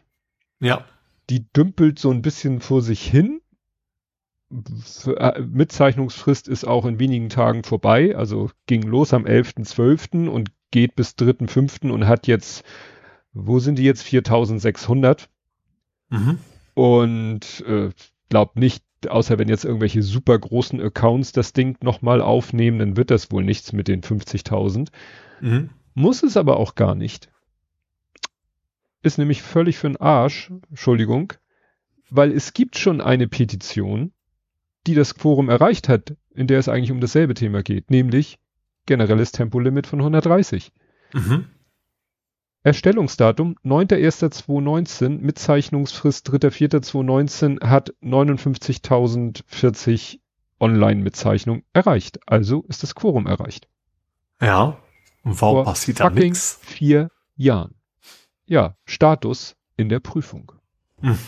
Ja. 0.59 0.85
Die 1.29 1.51
dümpelt 1.53 1.97
so 1.97 2.11
ein 2.11 2.21
bisschen 2.21 2.59
vor 2.59 2.81
sich 2.81 3.01
hin 3.03 3.39
äh, 3.39 3.42
Mitzeichnungsfrist 5.47 6.47
ist 6.47 6.65
auch 6.65 6.85
in 6.85 6.99
wenigen 6.99 7.29
Tagen 7.29 7.63
vorbei, 7.63 8.15
also 8.15 8.51
ging 8.67 8.83
los 8.83 9.13
am 9.13 9.25
11.12. 9.25 10.27
und 10.27 10.51
geht 10.71 10.95
bis 10.95 11.11
3.5. 11.11 11.89
und 11.89 12.07
hat 12.07 12.27
jetzt, 12.27 12.63
wo 13.33 13.59
sind 13.59 13.77
die 13.79 13.83
jetzt? 13.83 14.03
4600. 14.03 15.29
Mhm. 16.09 16.37
Und 16.73 17.63
äh, 17.67 17.89
glaub 18.29 18.55
nicht, 18.55 18.83
außer 19.07 19.37
wenn 19.37 19.49
jetzt 19.49 19.65
irgendwelche 19.65 20.01
super 20.01 20.37
großen 20.37 20.81
Accounts 20.81 21.31
das 21.31 21.53
Ding 21.53 21.77
nochmal 21.81 22.21
aufnehmen, 22.21 22.79
dann 22.79 22.97
wird 22.97 23.11
das 23.11 23.31
wohl 23.31 23.43
nichts 23.43 23.73
mit 23.73 23.87
den 23.87 24.01
50.000. 24.01 24.89
Mhm. 25.41 25.69
Muss 25.93 26.23
es 26.23 26.37
aber 26.37 26.57
auch 26.57 26.75
gar 26.75 26.95
nicht. 26.95 27.29
ist 29.01 29.17
nämlich 29.17 29.41
völlig 29.41 29.77
für 29.77 29.89
den 29.89 29.97
Arsch, 29.97 30.51
Entschuldigung, 30.69 31.33
weil 32.09 32.31
es 32.31 32.53
gibt 32.53 32.77
schon 32.77 33.01
eine 33.01 33.27
Petition, 33.27 34.11
die 34.87 34.95
das 34.95 35.15
Quorum 35.15 35.49
erreicht 35.49 35.89
hat, 35.89 36.15
in 36.33 36.47
der 36.47 36.59
es 36.59 36.69
eigentlich 36.69 36.91
um 36.91 36.99
dasselbe 36.99 37.33
Thema 37.33 37.63
geht, 37.63 37.89
nämlich 37.89 38.37
generelles 38.85 39.31
Tempolimit 39.31 39.87
von 39.87 39.99
130. 39.99 40.71
Mhm. 41.13 41.47
Erstellungsdatum 42.63 43.55
9.1.2019, 43.65 45.19
Mitzeichnungsfrist 45.19 46.29
3.4.2019 46.29 47.65
hat 47.65 47.93
59.040 48.01 50.19
Online-Mitzeichnung 50.59 51.63
erreicht. 51.73 52.19
Also 52.25 52.63
ist 52.69 52.83
das 52.83 52.95
Quorum 52.95 53.27
erreicht. 53.27 53.67
Ja. 54.41 54.77
Und 55.23 55.41
warum 55.41 55.57
Vor 55.57 55.65
passiert 55.65 55.99
da 55.99 56.09
nichts? 56.09 56.57
vier 56.61 57.11
Jahren. 57.35 57.75
Ja, 58.45 58.77
Status 58.85 59.57
in 59.75 59.89
der 59.89 59.99
Prüfung. 59.99 60.53
Hm. 61.01 61.19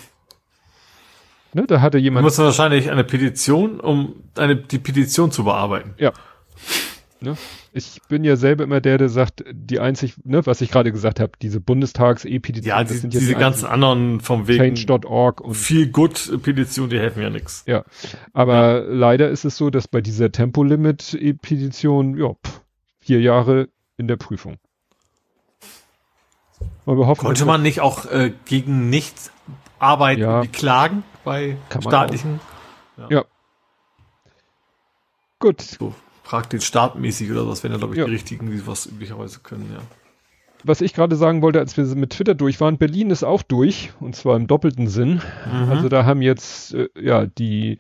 Ne, 1.56 1.66
da 1.68 1.80
hatte 1.80 1.98
jemand. 1.98 2.24
Du 2.24 2.26
musst 2.26 2.38
wahrscheinlich 2.38 2.92
eine 2.92 3.06
Petition, 3.06 3.80
um 3.80 4.16
eine, 4.36 4.58
die 4.58 4.78
Petition 4.78 5.32
zu 5.32 5.46
bearbeiten. 5.46 5.94
Ja. 5.98 6.12
Ne? 7.22 7.38
Ich 7.72 8.02
bin 8.10 8.26
ja 8.26 8.36
selber 8.36 8.66
immer 8.66 8.82
der, 8.82 8.98
der 8.98 9.08
sagt, 9.08 9.46
die 9.50 9.80
einzig, 9.80 10.16
ne, 10.26 10.46
was 10.46 10.60
ich 10.60 10.70
gerade 10.70 10.92
gesagt 10.92 11.22
habe, 11.22 11.32
diese 11.42 11.62
Bundestags-E-Petition. 11.62 12.68
Ja, 12.68 12.84
die, 12.84 12.94
sind 12.96 13.14
diese 13.14 13.28
die 13.28 13.36
ganzen 13.36 13.68
anderen 13.68 14.20
vom 14.20 14.50
Weg. 14.50 14.58
Change.org 14.76 15.40
und 15.40 15.54
viel 15.54 15.88
gut 15.88 16.30
Petition, 16.44 16.90
die 16.90 17.00
helfen 17.00 17.22
ja 17.22 17.30
nichts. 17.30 17.64
Ja, 17.68 17.86
aber 18.34 18.82
ja. 18.82 18.94
leider 18.94 19.30
ist 19.30 19.46
es 19.46 19.56
so, 19.56 19.70
dass 19.70 19.88
bei 19.88 20.02
dieser 20.02 20.34
Tempolimit-E-Petition, 20.34 22.18
ja, 22.18 22.34
pff, 22.34 22.62
vier 23.00 23.22
Jahre 23.22 23.70
in 23.96 24.10
der 24.10 24.18
Prüfung. 24.18 24.58
Hoffen, 26.86 27.26
Konnte 27.26 27.46
man 27.46 27.62
nicht 27.62 27.80
auch 27.80 28.12
äh, 28.12 28.34
gegen 28.44 28.90
nichts 28.90 29.32
arbeiten 29.80 30.22
ja, 30.22 30.44
klagen 30.52 31.04
bei 31.26 31.58
staatlichen? 31.82 32.40
Ja. 32.98 33.08
ja. 33.10 33.26
Gut. 35.40 35.62
So 35.62 35.94
praktisch 36.26 36.66
startmäßig 36.66 37.32
oder 37.32 37.48
was, 37.48 37.64
wenn 37.64 37.72
ja, 37.72 37.78
glaube 37.78 37.94
ich, 37.94 38.00
ja. 38.00 38.06
die 38.06 38.12
richtigen, 38.12 38.52
die 38.52 38.68
was 38.68 38.88
üblicherweise 38.88 39.40
können, 39.40 39.70
ja. 39.74 39.82
Was 40.64 40.82
ich 40.82 40.96
gerade 40.96 41.16
sagen 41.16 41.44
wollte, 41.44 41.60
als 41.60 41.78
wir 41.78 41.86
mit 41.96 42.10
Twitter 42.10 42.34
durch 42.34 42.60
waren, 42.60 42.80
Berlin 42.80 43.12
ist 43.12 43.24
auch 43.24 43.44
durch, 43.44 43.92
und 44.00 44.16
zwar 44.16 44.36
im 44.36 44.48
doppelten 44.48 44.88
Sinn. 44.88 45.22
Mhm. 45.46 45.70
Also 45.70 45.90
da 45.90 46.06
haben 46.06 46.24
jetzt, 46.24 46.74
äh, 46.74 46.90
ja, 47.00 47.28
die, 47.28 47.78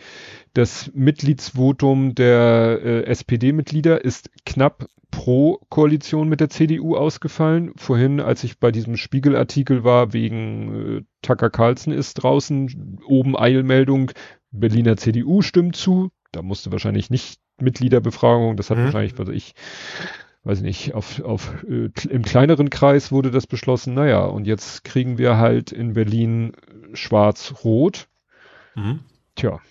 das 0.54 0.92
Mitgliedsvotum 0.94 2.14
der 2.14 2.80
äh, 2.84 3.04
SPD-Mitglieder 3.06 4.06
ist 4.06 4.30
knapp 4.46 4.86
pro 5.16 5.62
Koalition 5.70 6.28
mit 6.28 6.42
der 6.42 6.50
CDU 6.50 6.98
ausgefallen. 6.98 7.72
Vorhin, 7.78 8.20
als 8.20 8.44
ich 8.44 8.60
bei 8.60 8.72
diesem 8.72 8.98
Spiegelartikel 8.98 9.86
war, 9.86 10.12
wegen 10.12 10.98
äh, 10.98 11.02
Tucker 11.22 11.50
Carlson 11.50 11.94
ist 11.94 12.16
draußen, 12.16 13.00
oben 13.08 13.38
Eilmeldung, 13.38 14.12
Berliner 14.52 14.98
CDU 14.98 15.42
stimmt 15.42 15.78
zu. 15.78 16.12
Da 16.34 16.42
musste 16.42 16.74
wahrscheinlich 16.74 17.10
nicht 17.10 17.40
Mitgliederbefragung. 17.62 18.58
Das 18.58 18.70
hat 18.70 18.78
mhm. 18.78 18.84
wahrscheinlich, 18.84 19.18
also 19.18 19.32
ich 19.32 19.54
weiß 20.44 20.62
nicht, 20.62 20.94
auf, 20.94 21.22
auf 21.22 21.64
äh, 21.64 21.90
im 22.10 22.24
kleineren 22.24 22.70
Kreis 22.70 23.14
wurde 23.14 23.32
das 23.32 23.48
beschlossen. 23.48 23.94
Naja, 23.94 24.26
und 24.26 24.46
jetzt 24.46 24.84
kriegen 24.84 25.18
wir 25.18 25.38
halt 25.38 25.72
in 25.72 25.94
Berlin 25.94 26.52
schwarz-rot. 26.94 28.10
Mhm. 28.76 29.00
Tja, 29.36 29.62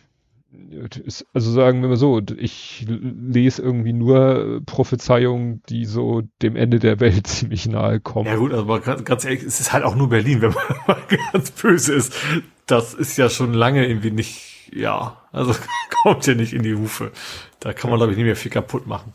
also 1.32 1.50
sagen 1.50 1.82
wir 1.82 1.88
mal 1.88 1.96
so, 1.96 2.20
ich 2.36 2.86
lese 2.88 3.62
irgendwie 3.62 3.92
nur 3.92 4.60
Prophezeiungen, 4.66 5.62
die 5.68 5.84
so 5.84 6.22
dem 6.42 6.56
Ende 6.56 6.78
der 6.78 7.00
Welt 7.00 7.26
ziemlich 7.26 7.66
nahe 7.66 8.00
kommen. 8.00 8.26
Ja 8.26 8.36
gut, 8.36 8.52
aber 8.52 8.80
ganz 8.80 9.24
ehrlich, 9.24 9.42
es 9.42 9.60
ist 9.60 9.72
halt 9.72 9.84
auch 9.84 9.94
nur 9.94 10.08
Berlin, 10.08 10.42
wenn 10.42 10.52
man 10.52 10.64
mal 10.86 11.02
ganz 11.32 11.50
böse 11.50 11.94
ist. 11.94 12.14
Das 12.66 12.94
ist 12.94 13.16
ja 13.16 13.28
schon 13.28 13.52
lange 13.52 13.86
irgendwie 13.86 14.10
nicht, 14.10 14.70
ja, 14.72 15.22
also 15.32 15.54
kommt 16.02 16.26
ja 16.26 16.34
nicht 16.34 16.52
in 16.52 16.62
die 16.62 16.74
Hufe. 16.74 17.12
Da 17.60 17.72
kann 17.72 17.90
man, 17.90 17.98
glaube 17.98 18.12
ich, 18.12 18.18
nicht 18.18 18.26
mehr 18.26 18.36
viel 18.36 18.52
kaputt 18.52 18.86
machen. 18.86 19.12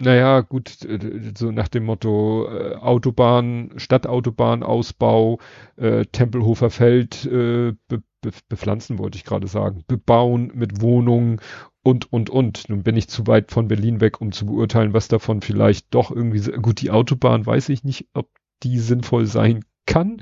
Naja, 0.00 0.42
gut, 0.42 0.84
äh, 0.84 1.32
so 1.36 1.50
nach 1.50 1.68
dem 1.68 1.84
Motto 1.84 2.48
äh, 2.48 2.76
Autobahn, 2.76 3.72
Stadtautobahnausbau, 3.76 5.40
äh, 5.76 6.04
Tempelhofer 6.06 6.70
Feld 6.70 7.26
äh, 7.26 7.72
be, 7.88 8.02
be, 8.20 8.30
bepflanzen, 8.48 8.98
wollte 8.98 9.16
ich 9.16 9.24
gerade 9.24 9.46
sagen, 9.46 9.84
bebauen 9.86 10.52
mit 10.54 10.80
Wohnungen 10.80 11.40
und, 11.82 12.12
und, 12.12 12.30
und. 12.30 12.68
Nun 12.68 12.82
bin 12.82 12.96
ich 12.96 13.08
zu 13.08 13.26
weit 13.26 13.50
von 13.50 13.68
Berlin 13.68 14.00
weg, 14.00 14.20
um 14.20 14.32
zu 14.32 14.46
beurteilen, 14.46 14.92
was 14.92 15.08
davon 15.08 15.40
vielleicht 15.40 15.94
doch 15.94 16.10
irgendwie, 16.10 16.40
gut, 16.52 16.80
die 16.80 16.90
Autobahn 16.90 17.46
weiß 17.46 17.68
ich 17.70 17.84
nicht, 17.84 18.08
ob 18.14 18.28
die 18.62 18.78
sinnvoll 18.78 19.26
sein 19.26 19.64
kann. 19.86 20.18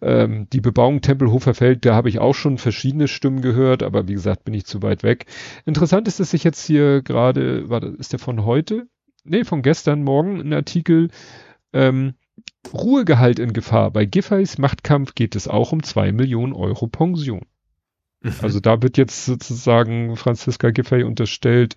Ähm, 0.00 0.48
die 0.52 0.60
Bebauung 0.60 1.00
Tempelhofer 1.00 1.54
Feld, 1.54 1.86
da 1.86 1.94
habe 1.94 2.08
ich 2.08 2.18
auch 2.18 2.34
schon 2.34 2.58
verschiedene 2.58 3.08
Stimmen 3.08 3.40
gehört, 3.40 3.82
aber 3.82 4.08
wie 4.08 4.14
gesagt, 4.14 4.44
bin 4.44 4.54
ich 4.54 4.66
zu 4.66 4.82
weit 4.82 5.02
weg. 5.02 5.26
Interessant 5.64 6.08
ist, 6.08 6.20
dass 6.20 6.34
ich 6.34 6.44
jetzt 6.44 6.64
hier 6.66 7.02
gerade, 7.02 7.68
warte, 7.70 7.86
ist 7.86 8.12
der 8.12 8.18
von 8.18 8.44
heute? 8.44 8.88
Nee, 9.24 9.44
von 9.44 9.62
gestern 9.62 10.02
Morgen 10.02 10.40
ein 10.40 10.52
Artikel, 10.52 11.08
ähm, 11.72 12.14
Ruhegehalt 12.72 13.38
in 13.38 13.52
Gefahr. 13.52 13.90
Bei 13.90 14.04
Giffey's 14.04 14.58
Machtkampf 14.58 15.14
geht 15.14 15.36
es 15.36 15.48
auch 15.48 15.72
um 15.72 15.82
zwei 15.82 16.12
Millionen 16.12 16.52
Euro 16.52 16.86
Pension. 16.86 17.42
Mhm. 18.20 18.34
Also 18.40 18.60
da 18.60 18.82
wird 18.82 18.96
jetzt 18.96 19.24
sozusagen 19.24 20.16
Franziska 20.16 20.70
Giffey 20.70 21.02
unterstellt, 21.02 21.76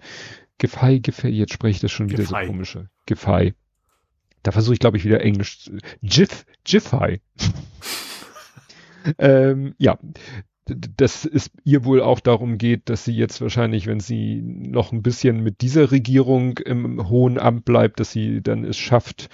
Giffey, 0.58 1.00
Giffey, 1.00 1.30
jetzt 1.30 1.54
spreche 1.54 1.76
ich 1.76 1.82
das 1.82 1.92
schon 1.92 2.10
wieder 2.10 2.24
Giffey. 2.24 2.46
so 2.46 2.48
komische. 2.48 2.90
Giffey. 3.06 3.54
Da 4.44 4.52
versuche 4.52 4.74
ich, 4.74 4.80
glaube 4.80 4.98
ich, 4.98 5.06
wieder 5.06 5.22
Englisch. 5.22 5.72
Giff, 6.02 6.46
Giffey. 6.64 7.22
ähm, 9.18 9.74
ja, 9.78 9.98
dass 10.68 11.26
es 11.26 11.52
ihr 11.64 11.84
wohl 11.84 12.02
auch 12.02 12.20
darum 12.20 12.58
geht, 12.58 12.90
dass 12.90 13.06
sie 13.06 13.16
jetzt 13.16 13.42
wahrscheinlich, 13.42 13.86
wenn 13.86 14.00
sie 14.00 14.42
noch 14.42 14.92
ein 14.92 15.04
bisschen 15.04 15.44
mit 15.44 15.62
dieser 15.62 15.92
Regierung 15.92 16.58
im 16.60 17.10
hohen 17.10 17.38
Amt 17.38 17.66
bleibt, 17.66 18.00
dass 18.00 18.12
sie 18.12 18.42
dann 18.42 18.64
es 18.64 18.78
schafft, 18.78 19.30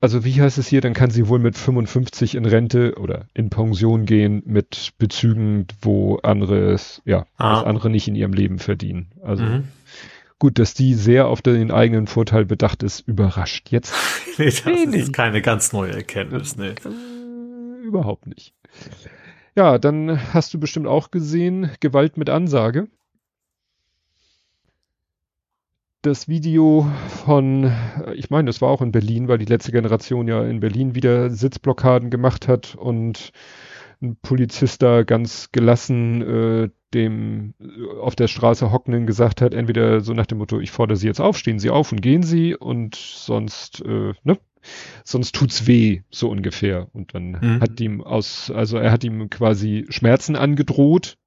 also 0.00 0.24
wie 0.24 0.40
heißt 0.40 0.58
es 0.58 0.68
hier, 0.68 0.80
dann 0.80 0.94
kann 0.94 1.10
sie 1.10 1.28
wohl 1.28 1.38
mit 1.38 1.56
55 1.56 2.36
in 2.36 2.46
Rente 2.46 2.94
oder 2.98 3.26
in 3.34 3.50
Pension 3.50 4.06
gehen 4.06 4.42
mit 4.46 4.92
Bezügen, 4.98 5.66
wo 5.80 6.16
andere, 6.22 6.76
ja, 7.04 7.26
ah. 7.36 7.62
andere 7.62 7.90
nicht 7.90 8.06
in 8.06 8.14
ihrem 8.14 8.32
Leben 8.32 8.58
verdienen. 8.58 9.08
Also 9.22 9.42
mhm. 9.42 9.64
gut, 10.38 10.58
dass 10.58 10.74
die 10.74 10.94
sehr 10.94 11.26
auf 11.26 11.42
den 11.42 11.72
eigenen 11.72 12.06
Vorteil 12.06 12.44
bedacht 12.44 12.82
ist, 12.82 13.00
überrascht. 13.00 13.70
Jetzt 13.70 13.94
nee, 14.38 14.46
das 14.46 14.64
nee, 14.64 14.98
ist 14.98 15.12
keine 15.12 15.42
ganz 15.42 15.72
neue 15.72 15.92
Erkenntnis, 15.92 16.56
ne. 16.56 16.74
Überhaupt 17.82 18.26
nicht. 18.26 18.54
Ja, 19.56 19.78
dann 19.78 20.32
hast 20.32 20.54
du 20.54 20.60
bestimmt 20.60 20.86
auch 20.86 21.10
gesehen, 21.10 21.70
Gewalt 21.80 22.16
mit 22.16 22.30
Ansage. 22.30 22.86
Das 26.02 26.28
Video 26.28 26.86
von, 27.24 27.72
ich 28.14 28.30
meine, 28.30 28.46
das 28.46 28.60
war 28.60 28.70
auch 28.70 28.82
in 28.82 28.92
Berlin, 28.92 29.26
weil 29.26 29.38
die 29.38 29.46
letzte 29.46 29.72
Generation 29.72 30.28
ja 30.28 30.44
in 30.44 30.60
Berlin 30.60 30.94
wieder 30.94 31.28
Sitzblockaden 31.30 32.08
gemacht 32.08 32.46
hat 32.46 32.76
und 32.76 33.32
ein 34.00 34.16
Polizist 34.22 34.80
da 34.82 35.02
ganz 35.02 35.50
gelassen 35.50 36.22
äh, 36.22 36.68
dem 36.94 37.54
auf 38.00 38.14
der 38.14 38.28
Straße 38.28 38.70
hockenden 38.70 39.06
gesagt 39.06 39.42
hat, 39.42 39.54
entweder 39.54 40.00
so 40.00 40.14
nach 40.14 40.26
dem 40.26 40.38
Motto, 40.38 40.60
ich 40.60 40.70
fordere 40.70 40.96
Sie 40.96 41.06
jetzt 41.06 41.20
auf, 41.20 41.36
stehen 41.36 41.58
Sie 41.58 41.70
auf 41.70 41.92
und 41.92 42.00
gehen 42.00 42.22
Sie 42.22 42.54
und 42.54 42.94
sonst, 42.94 43.82
äh, 43.84 44.14
ne, 44.22 44.38
sonst 45.04 45.34
tut's 45.34 45.66
weh, 45.66 46.02
so 46.10 46.30
ungefähr. 46.30 46.88
Und 46.92 47.14
dann 47.14 47.32
mhm. 47.32 47.60
hat 47.60 47.80
ihm 47.80 48.02
aus, 48.02 48.50
also 48.50 48.78
er 48.78 48.92
hat 48.92 49.04
ihm 49.04 49.30
quasi 49.30 49.86
Schmerzen 49.88 50.36
angedroht. 50.36 51.18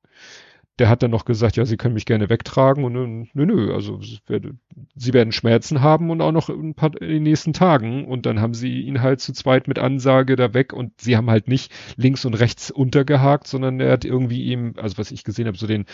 Der 0.79 0.89
hat 0.89 1.03
dann 1.03 1.11
noch 1.11 1.25
gesagt, 1.25 1.57
ja, 1.57 1.65
Sie 1.65 1.77
können 1.77 1.93
mich 1.93 2.05
gerne 2.05 2.29
wegtragen 2.29 2.83
und 2.85 2.93
nö, 3.33 3.45
nö, 3.45 3.73
also 3.73 3.99
Sie 4.01 5.13
werden 5.13 5.31
Schmerzen 5.31 5.81
haben 5.81 6.09
und 6.09 6.21
auch 6.21 6.31
noch 6.31 6.49
ein 6.49 6.73
paar 6.73 6.99
in 7.01 7.09
den 7.09 7.23
nächsten 7.23 7.53
Tagen. 7.53 8.05
Und 8.05 8.25
dann 8.25 8.41
haben 8.41 8.53
sie 8.53 8.81
ihn 8.81 9.01
halt 9.01 9.19
zu 9.19 9.33
zweit 9.33 9.67
mit 9.67 9.79
Ansage 9.79 10.35
da 10.35 10.53
weg 10.53 10.73
und 10.73 10.99
sie 10.99 11.17
haben 11.17 11.29
halt 11.29 11.47
nicht 11.47 11.71
links 11.97 12.25
und 12.25 12.33
rechts 12.35 12.71
untergehakt, 12.71 13.47
sondern 13.47 13.79
er 13.79 13.91
hat 13.91 14.05
irgendwie 14.05 14.45
ihm, 14.45 14.73
also 14.77 14.97
was 14.97 15.11
ich 15.11 15.23
gesehen 15.23 15.47
habe, 15.47 15.57
so 15.57 15.67
den, 15.67 15.85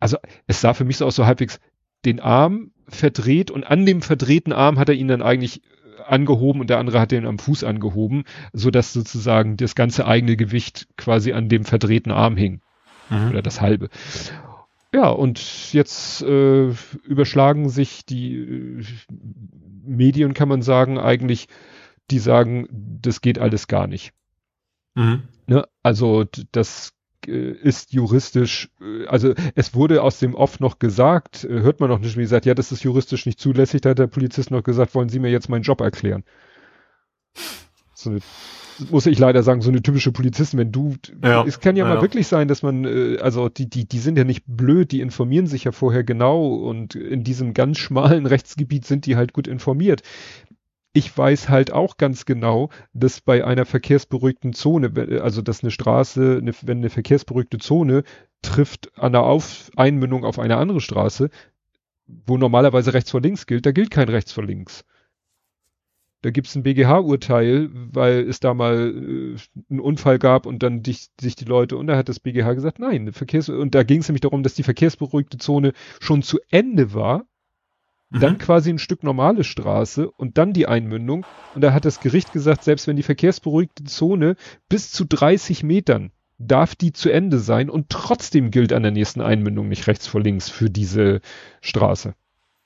also 0.00 0.16
es 0.46 0.60
sah 0.60 0.74
für 0.74 0.84
mich 0.84 0.98
so 0.98 1.06
aus, 1.06 1.16
so 1.16 1.26
halbwegs 1.26 1.60
den 2.04 2.20
Arm 2.20 2.70
verdreht 2.88 3.50
und 3.50 3.64
an 3.64 3.86
dem 3.86 4.02
verdrehten 4.02 4.52
Arm 4.52 4.78
hat 4.78 4.88
er 4.88 4.94
ihn 4.94 5.08
dann 5.08 5.22
eigentlich 5.22 5.62
angehoben 6.06 6.60
und 6.60 6.70
der 6.70 6.78
andere 6.78 7.00
hat 7.00 7.12
den 7.12 7.26
am 7.26 7.38
Fuß 7.38 7.64
angehoben, 7.64 8.24
so 8.52 8.70
dass 8.70 8.92
sozusagen 8.92 9.56
das 9.56 9.74
ganze 9.74 10.06
eigene 10.06 10.36
Gewicht 10.36 10.88
quasi 10.96 11.32
an 11.32 11.48
dem 11.48 11.64
verdrehten 11.64 12.12
Arm 12.12 12.36
hing. 12.36 12.60
Mhm. 13.10 13.30
Oder 13.30 13.42
das 13.42 13.60
halbe. 13.60 13.88
Ja, 14.94 15.08
und 15.08 15.72
jetzt 15.72 16.22
äh, 16.22 16.68
überschlagen 17.04 17.68
sich 17.68 18.06
die 18.06 18.36
äh, 18.36 18.84
Medien, 19.84 20.34
kann 20.34 20.48
man 20.48 20.62
sagen, 20.62 20.98
eigentlich, 20.98 21.48
die 22.10 22.20
sagen, 22.20 22.68
das 22.70 23.20
geht 23.20 23.38
alles 23.38 23.66
gar 23.66 23.86
nicht. 23.86 24.12
Mhm. 24.94 25.24
Ne? 25.46 25.66
Also 25.82 26.24
das 26.52 26.92
äh, 27.26 27.50
ist 27.50 27.92
juristisch, 27.92 28.70
äh, 28.80 29.06
also 29.06 29.34
es 29.54 29.74
wurde 29.74 30.02
aus 30.02 30.18
dem 30.20 30.34
Off 30.34 30.60
noch 30.60 30.78
gesagt, 30.78 31.44
äh, 31.44 31.60
hört 31.60 31.80
man 31.80 31.90
noch 31.90 31.98
nicht, 31.98 32.16
wie 32.16 32.22
gesagt, 32.22 32.46
ja, 32.46 32.54
das 32.54 32.72
ist 32.72 32.84
juristisch 32.84 33.26
nicht 33.26 33.40
zulässig, 33.40 33.80
da 33.80 33.90
hat 33.90 33.98
der 33.98 34.06
Polizist 34.06 34.50
noch 34.50 34.62
gesagt, 34.62 34.94
wollen 34.94 35.08
Sie 35.08 35.18
mir 35.18 35.30
jetzt 35.30 35.48
meinen 35.48 35.62
Job 35.62 35.80
erklären. 35.80 36.24
So 37.94 38.10
eine 38.10 38.20
muss 38.90 39.06
ich 39.06 39.18
leider 39.18 39.42
sagen, 39.42 39.60
so 39.60 39.70
eine 39.70 39.82
typische 39.82 40.12
Polizisten, 40.12 40.58
wenn 40.58 40.72
du, 40.72 40.96
ja, 41.22 41.44
es 41.44 41.60
kann 41.60 41.76
ja, 41.76 41.86
ja, 41.86 41.94
mal 41.94 42.02
wirklich 42.02 42.26
sein, 42.26 42.48
dass 42.48 42.62
man, 42.62 42.84
äh, 42.84 43.18
also 43.18 43.48
die, 43.48 43.68
die, 43.68 43.86
die 43.86 43.98
sind 43.98 44.18
ja 44.18 44.24
nicht 44.24 44.44
blöd, 44.46 44.92
die 44.92 45.00
informieren 45.00 45.46
sich 45.46 45.64
ja 45.64 45.72
vorher 45.72 46.04
genau 46.04 46.54
und 46.54 46.94
in 46.94 47.24
diesem 47.24 47.54
ganz 47.54 47.78
schmalen 47.78 48.26
Rechtsgebiet 48.26 48.84
sind 48.84 49.06
die 49.06 49.16
halt 49.16 49.32
gut 49.32 49.46
informiert. 49.46 50.02
Ich 50.92 51.16
weiß 51.16 51.48
halt 51.48 51.72
auch 51.72 51.96
ganz 51.96 52.24
genau, 52.24 52.70
dass 52.92 53.20
bei 53.20 53.44
einer 53.44 53.66
verkehrsberuhigten 53.66 54.52
Zone, 54.52 54.92
also 55.22 55.42
dass 55.42 55.62
eine 55.62 55.72
Straße, 55.72 56.38
eine, 56.40 56.52
wenn 56.62 56.78
eine 56.78 56.90
verkehrsberuhigte 56.90 57.58
Zone 57.58 58.04
trifft 58.42 58.96
an 58.96 59.12
der 59.12 59.24
auf 59.24 59.70
Einmündung 59.76 60.24
auf 60.24 60.38
eine 60.38 60.56
andere 60.56 60.80
Straße, 60.80 61.30
wo 62.06 62.36
normalerweise 62.36 62.94
rechts 62.94 63.10
vor 63.10 63.22
links 63.22 63.46
gilt, 63.46 63.66
da 63.66 63.72
gilt 63.72 63.90
kein 63.90 64.08
rechts 64.08 64.32
vor 64.32 64.44
links. 64.44 64.84
Da 66.24 66.30
gibt's 66.30 66.54
ein 66.54 66.62
BGH-Urteil, 66.62 67.68
weil 67.92 68.26
es 68.26 68.40
da 68.40 68.54
mal 68.54 68.94
äh, 68.96 69.36
einen 69.68 69.80
Unfall 69.80 70.18
gab 70.18 70.46
und 70.46 70.62
dann 70.62 70.82
dich, 70.82 71.08
sich 71.20 71.36
die 71.36 71.44
Leute, 71.44 71.76
und 71.76 71.86
da 71.86 71.98
hat 71.98 72.08
das 72.08 72.18
BGH 72.18 72.54
gesagt, 72.54 72.78
nein, 72.78 73.12
Verkehrs 73.12 73.50
und 73.50 73.74
da 73.74 73.82
ging 73.82 74.00
es 74.00 74.08
nämlich 74.08 74.22
darum, 74.22 74.42
dass 74.42 74.54
die 74.54 74.62
verkehrsberuhigte 74.62 75.36
Zone 75.36 75.74
schon 76.00 76.22
zu 76.22 76.38
Ende 76.50 76.94
war, 76.94 77.26
mhm. 78.08 78.20
dann 78.20 78.38
quasi 78.38 78.70
ein 78.70 78.78
Stück 78.78 79.02
normale 79.02 79.44
Straße 79.44 80.10
und 80.10 80.38
dann 80.38 80.54
die 80.54 80.66
Einmündung. 80.66 81.26
Und 81.54 81.60
da 81.60 81.74
hat 81.74 81.84
das 81.84 82.00
Gericht 82.00 82.32
gesagt, 82.32 82.64
selbst 82.64 82.86
wenn 82.86 82.96
die 82.96 83.02
verkehrsberuhigte 83.02 83.84
Zone 83.84 84.36
bis 84.70 84.92
zu 84.92 85.04
30 85.04 85.62
Metern 85.62 86.10
darf 86.38 86.74
die 86.74 86.94
zu 86.94 87.10
Ende 87.10 87.38
sein 87.38 87.68
und 87.68 87.90
trotzdem 87.90 88.50
gilt 88.50 88.72
an 88.72 88.82
der 88.82 88.92
nächsten 88.92 89.20
Einmündung 89.20 89.68
nicht 89.68 89.86
rechts 89.88 90.06
vor 90.06 90.22
links 90.22 90.48
für 90.48 90.70
diese 90.70 91.20
Straße. 91.60 92.14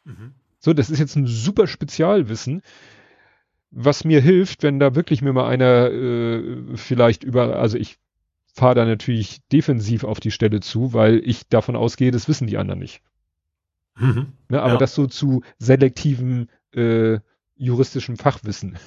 Mhm. 0.05 0.35
So, 0.60 0.72
das 0.74 0.90
ist 0.90 1.01
jetzt 1.01 1.16
ein 1.16 1.26
super 1.26 1.66
Spezialwissen 1.66 2.62
was 3.70 4.05
mir 4.05 4.20
hilft, 4.20 4.62
wenn 4.62 4.78
da 4.78 4.95
wirklich 4.95 5.23
mir 5.23 5.32
mal 5.32 5.49
einer 5.49 5.90
äh, 5.90 6.77
vielleicht 6.77 7.24
über, 7.24 7.57
also 7.57 7.77
ich 7.77 7.99
fahre 8.55 8.74
da 8.74 8.85
natürlich 8.85 9.40
defensiv 9.53 10.05
auf 10.05 10.20
die 10.20 10.31
Stelle 10.31 10.61
zu, 10.61 10.93
weil 10.93 11.20
ich 11.24 11.49
davon 11.49 11.77
ausgehe, 11.77 12.11
das 12.11 12.28
wissen 12.28 12.47
die 12.47 12.59
anderen 12.59 12.81
nicht. 12.81 13.03
Mhm. 13.97 14.32
Ne, 14.49 14.62
aber 14.62 14.74
ja. 14.74 14.78
das 14.78 14.95
so 14.95 15.07
zu 15.07 15.43
selektivem 15.59 16.49
äh, 16.74 17.19
juristischem 17.57 18.16
Fachwissen. 18.16 18.78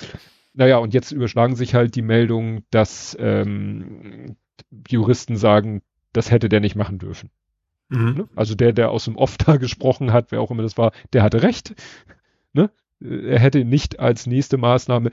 naja, 0.54 0.78
und 0.78 0.94
jetzt 0.94 1.12
überschlagen 1.12 1.56
sich 1.56 1.74
halt 1.74 1.94
die 1.94 2.02
Meldungen, 2.02 2.64
dass 2.70 3.16
ähm, 3.18 4.36
Juristen 4.88 5.36
sagen, 5.36 5.82
das 6.12 6.30
hätte 6.30 6.48
der 6.48 6.60
nicht 6.60 6.76
machen 6.76 6.98
dürfen. 6.98 7.30
Mhm. 7.88 8.14
Ne? 8.14 8.28
Also 8.36 8.54
der, 8.54 8.72
der 8.72 8.90
aus 8.90 9.04
dem 9.06 9.16
Off 9.16 9.36
da 9.38 9.56
gesprochen 9.58 10.12
hat, 10.12 10.30
wer 10.30 10.40
auch 10.40 10.50
immer 10.50 10.62
das 10.62 10.78
war, 10.78 10.92
der 11.12 11.22
hatte 11.22 11.42
recht. 11.42 11.74
Ne? 12.52 12.70
Er 13.00 13.38
hätte 13.38 13.64
nicht 13.64 14.00
als 14.00 14.26
nächste 14.26 14.56
Maßnahme, 14.56 15.10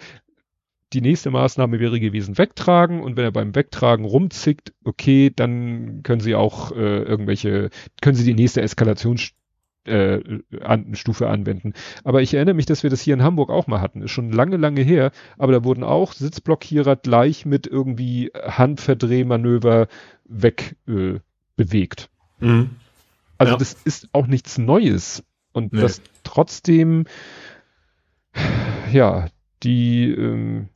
die 0.94 1.02
nächste 1.02 1.32
Maßnahme 1.32 1.80
wäre 1.80 2.00
gewesen, 2.00 2.38
wegtragen 2.38 3.02
und 3.02 3.18
wenn 3.18 3.26
er 3.26 3.32
beim 3.32 3.56
Wegtragen 3.56 4.06
rumzickt, 4.06 4.74
okay, 4.84 5.32
dann 5.36 6.04
können 6.04 6.22
sie 6.22 6.36
auch 6.36 6.72
äh, 6.72 7.00
irgendwelche, 7.00 7.70
können 8.02 8.16
sie 8.16 8.24
die 8.24 8.34
nächste 8.34 8.62
Eskalationsstufe 8.62 9.36
äh, 9.86 10.20
an, 10.62 10.96
Stufe 10.96 11.30
anwenden. 11.30 11.74
Aber 12.04 12.22
ich 12.22 12.34
erinnere 12.34 12.56
mich, 12.56 12.66
dass 12.66 12.84
wir 12.84 12.90
das 12.90 13.02
hier 13.02 13.14
in 13.14 13.24
Hamburg 13.24 13.50
auch 13.50 13.68
mal 13.68 13.82
hatten. 13.82 14.02
Ist 14.02 14.12
schon 14.12 14.32
lange, 14.32 14.58
lange 14.58 14.82
her. 14.82 15.12
Aber 15.38 15.52
da 15.52 15.64
wurden 15.64 15.84
auch 15.84 16.14
Sitzblockierer 16.14 16.96
gleich 16.96 17.46
mit 17.46 17.68
irgendwie 17.68 18.32
Handverdrehmanöver 18.34 19.88
weg 20.26 20.76
äh, 20.88 21.20
bewegt. 21.56 22.10
Mhm. 22.40 22.72
Also 23.38 23.54
ja. 23.54 23.58
das 23.58 23.74
ist 23.74 24.10
auch 24.12 24.28
nichts 24.28 24.58
Neues. 24.58 25.24
Und 25.52 25.74
nee. 25.74 25.82
das 25.82 26.02
trotzdem 26.24 27.06
ja, 28.92 29.28
die, 29.64 30.12
ähm, 30.12 30.70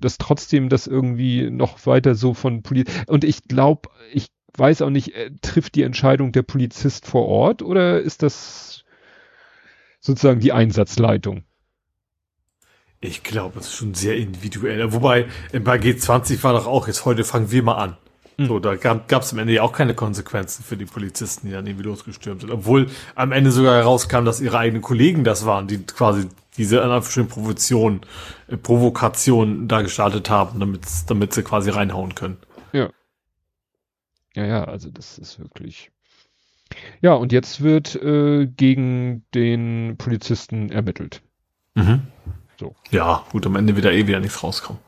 das 0.00 0.18
trotzdem 0.18 0.68
das 0.68 0.86
irgendwie 0.86 1.50
noch 1.50 1.86
weiter 1.86 2.14
so 2.14 2.34
von 2.34 2.62
Polizei. 2.62 2.92
Und 3.06 3.24
ich 3.24 3.44
glaube, 3.44 3.88
ich 4.12 4.28
weiß 4.56 4.82
auch 4.82 4.90
nicht, 4.90 5.14
äh, 5.14 5.30
trifft 5.40 5.74
die 5.74 5.82
Entscheidung 5.82 6.32
der 6.32 6.42
Polizist 6.42 7.06
vor 7.06 7.26
Ort 7.26 7.62
oder 7.62 8.00
ist 8.00 8.22
das 8.22 8.84
sozusagen 10.00 10.40
die 10.40 10.52
Einsatzleitung? 10.52 11.44
Ich 13.00 13.22
glaube, 13.22 13.60
es 13.60 13.66
ist 13.66 13.74
schon 13.74 13.94
sehr 13.94 14.16
individuell. 14.16 14.92
Wobei, 14.92 15.26
bei 15.52 15.76
G20 15.76 16.42
war 16.42 16.52
doch 16.52 16.66
auch 16.66 16.88
jetzt, 16.88 17.04
heute 17.04 17.22
fangen 17.22 17.52
wir 17.52 17.62
mal 17.62 17.76
an. 17.76 17.96
So, 18.38 18.56
hm. 18.56 18.62
da 18.62 18.74
gab 18.76 19.22
es 19.22 19.32
am 19.32 19.40
Ende 19.40 19.54
ja 19.54 19.62
auch 19.62 19.72
keine 19.72 19.94
Konsequenzen 19.94 20.62
für 20.62 20.76
die 20.76 20.84
Polizisten, 20.84 21.48
die 21.48 21.52
dann 21.52 21.66
irgendwie 21.66 21.86
losgestürmt 21.86 22.42
sind. 22.42 22.50
Obwohl 22.50 22.86
am 23.16 23.32
Ende 23.32 23.50
sogar 23.50 23.74
herauskam, 23.74 24.24
dass 24.24 24.40
ihre 24.40 24.58
eigenen 24.58 24.82
Kollegen 24.82 25.24
das 25.24 25.44
waren, 25.44 25.66
die 25.66 25.78
quasi 25.78 26.28
diese 26.56 26.82
Anführungsstrichen 26.82 27.28
Provokation, 27.28 28.00
äh, 28.46 28.56
Provokation 28.56 29.68
da 29.68 29.82
gestartet 29.82 30.30
haben, 30.30 30.60
damit, 30.60 30.82
damit 31.08 31.34
sie 31.34 31.42
quasi 31.42 31.70
reinhauen 31.70 32.14
können. 32.14 32.36
Ja. 32.72 32.90
Ja, 34.34 34.46
ja, 34.46 34.64
also 34.64 34.90
das 34.90 35.18
ist 35.18 35.40
wirklich. 35.40 35.90
Ja, 37.00 37.14
und 37.14 37.32
jetzt 37.32 37.62
wird 37.62 37.96
äh, 37.96 38.46
gegen 38.46 39.24
den 39.34 39.96
Polizisten 39.98 40.70
ermittelt. 40.70 41.22
Mhm. 41.74 42.02
So. 42.58 42.74
Ja, 42.90 43.24
gut, 43.32 43.46
am 43.46 43.56
Ende 43.56 43.74
wird 43.74 43.86
da 43.86 43.90
eh 43.90 44.06
wieder 44.06 44.20
nichts 44.20 44.42
rauskommen. 44.42 44.82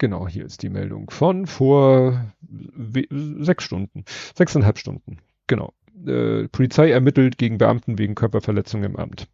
Genau, 0.00 0.26
hier 0.26 0.46
ist 0.46 0.62
die 0.62 0.70
Meldung 0.70 1.10
von 1.10 1.46
vor 1.46 2.32
sechs 3.10 3.64
Stunden, 3.64 4.06
sechseinhalb 4.34 4.78
Stunden. 4.78 5.18
Genau. 5.46 5.74
Äh, 6.06 6.48
Polizei 6.48 6.90
ermittelt 6.90 7.36
gegen 7.36 7.58
Beamten 7.58 7.98
wegen 7.98 8.14
Körperverletzung 8.14 8.82
im 8.82 8.96
Amt. 8.96 9.28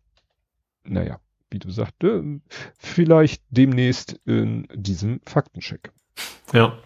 Naja, 0.82 1.20
wie 1.52 1.60
du 1.60 1.70
sagte, 1.70 2.40
vielleicht 2.78 3.44
demnächst 3.48 4.18
in 4.24 4.66
diesem 4.74 5.20
Faktencheck. 5.24 5.92
Ja. 6.52 6.76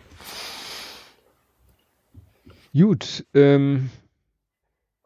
Gut, 2.74 3.24
ähm, 3.32 3.88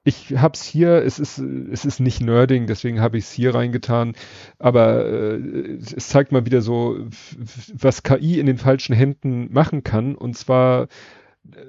ich 0.04 0.36
hab's 0.36 0.62
hier, 0.64 1.02
es 1.02 1.18
ist, 1.18 1.38
es 1.38 1.84
ist 1.86 1.98
nicht 1.98 2.20
Nerding, 2.20 2.66
deswegen 2.66 3.00
habe 3.00 3.16
ich 3.16 3.24
es 3.24 3.32
hier 3.32 3.54
reingetan, 3.54 4.14
aber 4.58 5.06
äh, 5.06 5.78
es 5.96 6.08
zeigt 6.08 6.30
mal 6.30 6.44
wieder 6.44 6.60
so, 6.60 6.98
was 7.72 8.02
KI 8.02 8.38
in 8.38 8.46
den 8.46 8.58
falschen 8.58 8.94
Händen 8.94 9.50
machen 9.50 9.82
kann. 9.82 10.14
Und 10.14 10.36
zwar 10.36 10.82
äh, 10.82 10.86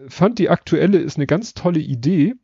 fand 0.10 0.38
die 0.38 0.50
aktuelle 0.50 0.98
ist 0.98 1.16
eine 1.16 1.28
ganz 1.28 1.54
tolle 1.54 1.80
Idee. 1.80 2.36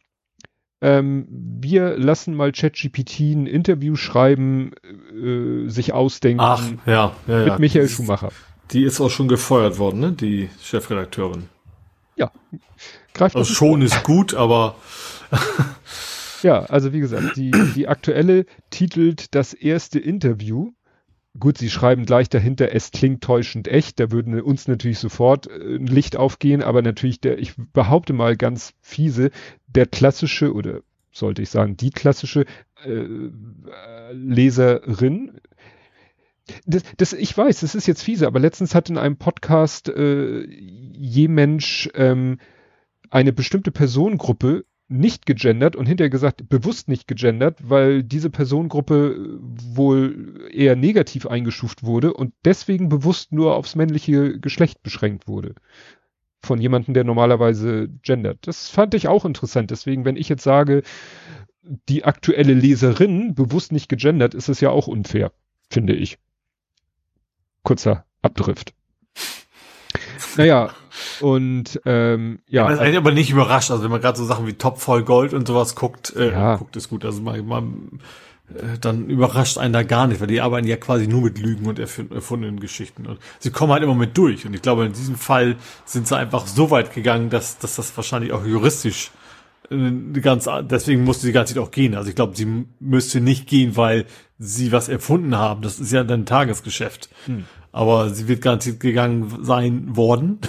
Ähm, 0.79 1.27
wir 1.29 1.97
lassen 1.97 2.35
mal 2.35 2.53
ChatGPT 2.53 3.19
ein 3.19 3.45
Interview 3.45 3.95
schreiben, 3.95 4.71
äh, 5.13 5.69
sich 5.69 5.91
ausdenken. 5.91 6.39
Ach, 6.41 6.63
ja, 6.85 7.13
ja, 7.27 7.37
mit 7.37 7.47
ja. 7.47 7.59
Michael 7.59 7.89
Schumacher. 7.89 8.31
Die 8.71 8.83
ist 8.83 9.01
auch 9.01 9.09
schon 9.09 9.27
gefeuert 9.27 9.77
worden, 9.77 9.99
ne? 9.99 10.11
Die 10.13 10.49
Chefredakteurin. 10.61 11.49
Ja. 12.15 12.31
Greift 13.13 13.35
also 13.35 13.53
schon 13.53 13.81
ist 13.81 14.03
gut, 14.03 14.33
aber 14.33 14.75
ja, 16.43 16.63
also 16.63 16.93
wie 16.93 16.99
gesagt, 16.99 17.35
die, 17.35 17.51
die 17.75 17.87
aktuelle 17.87 18.45
titelt 18.69 19.35
das 19.35 19.53
erste 19.53 19.99
Interview. 19.99 20.71
Gut, 21.39 21.57
sie 21.57 21.69
schreiben 21.69 22.05
gleich 22.05 22.27
dahinter, 22.27 22.73
es 22.75 22.91
klingt 22.91 23.23
täuschend 23.23 23.69
echt, 23.69 24.01
da 24.01 24.11
würden 24.11 24.39
uns 24.41 24.67
natürlich 24.67 24.99
sofort 24.99 25.47
äh, 25.47 25.75
ein 25.75 25.87
Licht 25.87 26.17
aufgehen, 26.17 26.61
aber 26.61 26.81
natürlich 26.81 27.21
der, 27.21 27.39
ich 27.39 27.53
behaupte 27.71 28.11
mal 28.11 28.35
ganz 28.35 28.73
fiese, 28.81 29.31
der 29.67 29.85
klassische 29.85 30.53
oder 30.53 30.81
sollte 31.11 31.41
ich 31.41 31.49
sagen, 31.49 31.77
die 31.77 31.89
klassische 31.89 32.45
äh, 32.85 33.05
Leserin. 34.11 35.39
Das, 36.65 36.83
das, 36.97 37.13
ich 37.13 37.37
weiß, 37.37 37.61
das 37.61 37.75
ist 37.75 37.87
jetzt 37.87 38.03
fiese, 38.03 38.27
aber 38.27 38.39
letztens 38.39 38.75
hat 38.75 38.89
in 38.89 38.97
einem 38.97 39.17
Podcast 39.17 39.87
äh, 39.87 40.43
je 40.45 41.27
Mensch 41.29 41.89
ähm, 41.93 42.39
eine 43.09 43.31
bestimmte 43.31 43.71
Personengruppe 43.71 44.65
nicht 44.91 45.25
gegendert 45.25 45.75
und 45.75 45.85
hinterher 45.87 46.09
gesagt, 46.09 46.47
bewusst 46.49 46.87
nicht 46.87 47.07
gegendert, 47.07 47.57
weil 47.63 48.03
diese 48.03 48.29
Personengruppe 48.29 49.15
äh, 49.15 49.75
wohl 49.75 50.49
eher 50.51 50.75
negativ 50.75 51.25
eingestuft 51.25 51.83
wurde 51.83 52.13
und 52.13 52.33
deswegen 52.45 52.89
bewusst 52.89 53.31
nur 53.31 53.55
aufs 53.55 53.75
männliche 53.75 54.39
Geschlecht 54.39 54.83
beschränkt 54.83 55.27
wurde. 55.27 55.55
Von 56.43 56.59
jemandem, 56.59 56.93
der 56.93 57.03
normalerweise 57.03 57.87
gendert. 58.01 58.39
Das 58.47 58.69
fand 58.69 58.93
ich 58.93 59.07
auch 59.07 59.25
interessant. 59.25 59.71
Deswegen, 59.71 60.05
wenn 60.05 60.15
ich 60.15 60.27
jetzt 60.27 60.43
sage, 60.43 60.81
die 61.87 62.03
aktuelle 62.03 62.53
Leserin 62.53 63.35
bewusst 63.35 63.71
nicht 63.71 63.89
gegendert, 63.89 64.33
ist 64.33 64.49
es 64.49 64.59
ja 64.59 64.71
auch 64.71 64.87
unfair, 64.87 65.31
finde 65.69 65.93
ich. 65.93 66.17
Kurzer 67.63 68.05
Abdrift. 68.23 68.73
Naja, 70.37 70.69
und 71.19 71.79
ähm, 71.85 72.39
ja. 72.47 72.65
Das 72.65 72.75
ist 72.75 72.79
eigentlich 72.79 72.97
aber 72.97 73.11
nicht 73.11 73.31
überrascht. 73.31 73.71
Also 73.71 73.83
wenn 73.83 73.91
man 73.91 74.01
gerade 74.01 74.17
so 74.17 74.25
Sachen 74.25 74.47
wie 74.47 74.53
Top 74.53 74.79
voll 74.79 75.03
Gold 75.03 75.33
und 75.33 75.47
sowas 75.47 75.75
guckt, 75.75 76.15
äh, 76.15 76.31
ja. 76.31 76.55
guckt 76.57 76.75
ist 76.75 76.89
gut. 76.89 77.05
Also 77.05 77.21
mal, 77.21 77.41
mal 77.41 77.63
äh, 78.49 78.77
dann 78.79 79.09
überrascht 79.09 79.57
einen 79.57 79.73
da 79.73 79.83
gar 79.83 80.07
nicht, 80.07 80.19
weil 80.19 80.27
die 80.27 80.41
arbeiten 80.41 80.67
ja 80.67 80.77
quasi 80.77 81.07
nur 81.07 81.21
mit 81.21 81.39
Lügen 81.39 81.67
und 81.67 81.79
erfundenen 81.79 82.59
Geschichten. 82.59 83.05
Und 83.05 83.19
sie 83.39 83.51
kommen 83.51 83.71
halt 83.71 83.83
immer 83.83 83.95
mit 83.95 84.17
durch. 84.17 84.45
Und 84.45 84.53
ich 84.53 84.61
glaube, 84.61 84.85
in 84.85 84.93
diesem 84.93 85.15
Fall 85.15 85.55
sind 85.85 86.07
sie 86.07 86.17
einfach 86.17 86.47
so 86.47 86.71
weit 86.71 86.93
gegangen, 86.93 87.29
dass, 87.29 87.57
dass 87.57 87.75
das 87.75 87.95
wahrscheinlich 87.95 88.33
auch 88.33 88.45
juristisch 88.45 89.11
äh, 89.69 90.19
ganz, 90.21 90.49
deswegen 90.63 91.03
musste 91.03 91.25
sie 91.25 91.31
ganz 91.31 91.49
Zeit 91.49 91.61
auch 91.61 91.71
gehen. 91.71 91.95
Also 91.95 92.09
ich 92.09 92.15
glaube, 92.15 92.35
sie 92.35 92.65
müsste 92.79 93.21
nicht 93.21 93.47
gehen, 93.47 93.77
weil 93.77 94.05
sie 94.37 94.71
was 94.71 94.89
erfunden 94.89 95.37
haben. 95.37 95.61
Das 95.61 95.79
ist 95.79 95.91
ja 95.91 96.03
dann 96.03 96.25
Tagesgeschäft. 96.25 97.09
Hm. 97.25 97.45
Aber 97.71 98.09
sie 98.09 98.27
wird 98.27 98.41
garantiert 98.41 98.79
gegangen 98.79 99.43
sein 99.43 99.95
worden. 99.95 100.39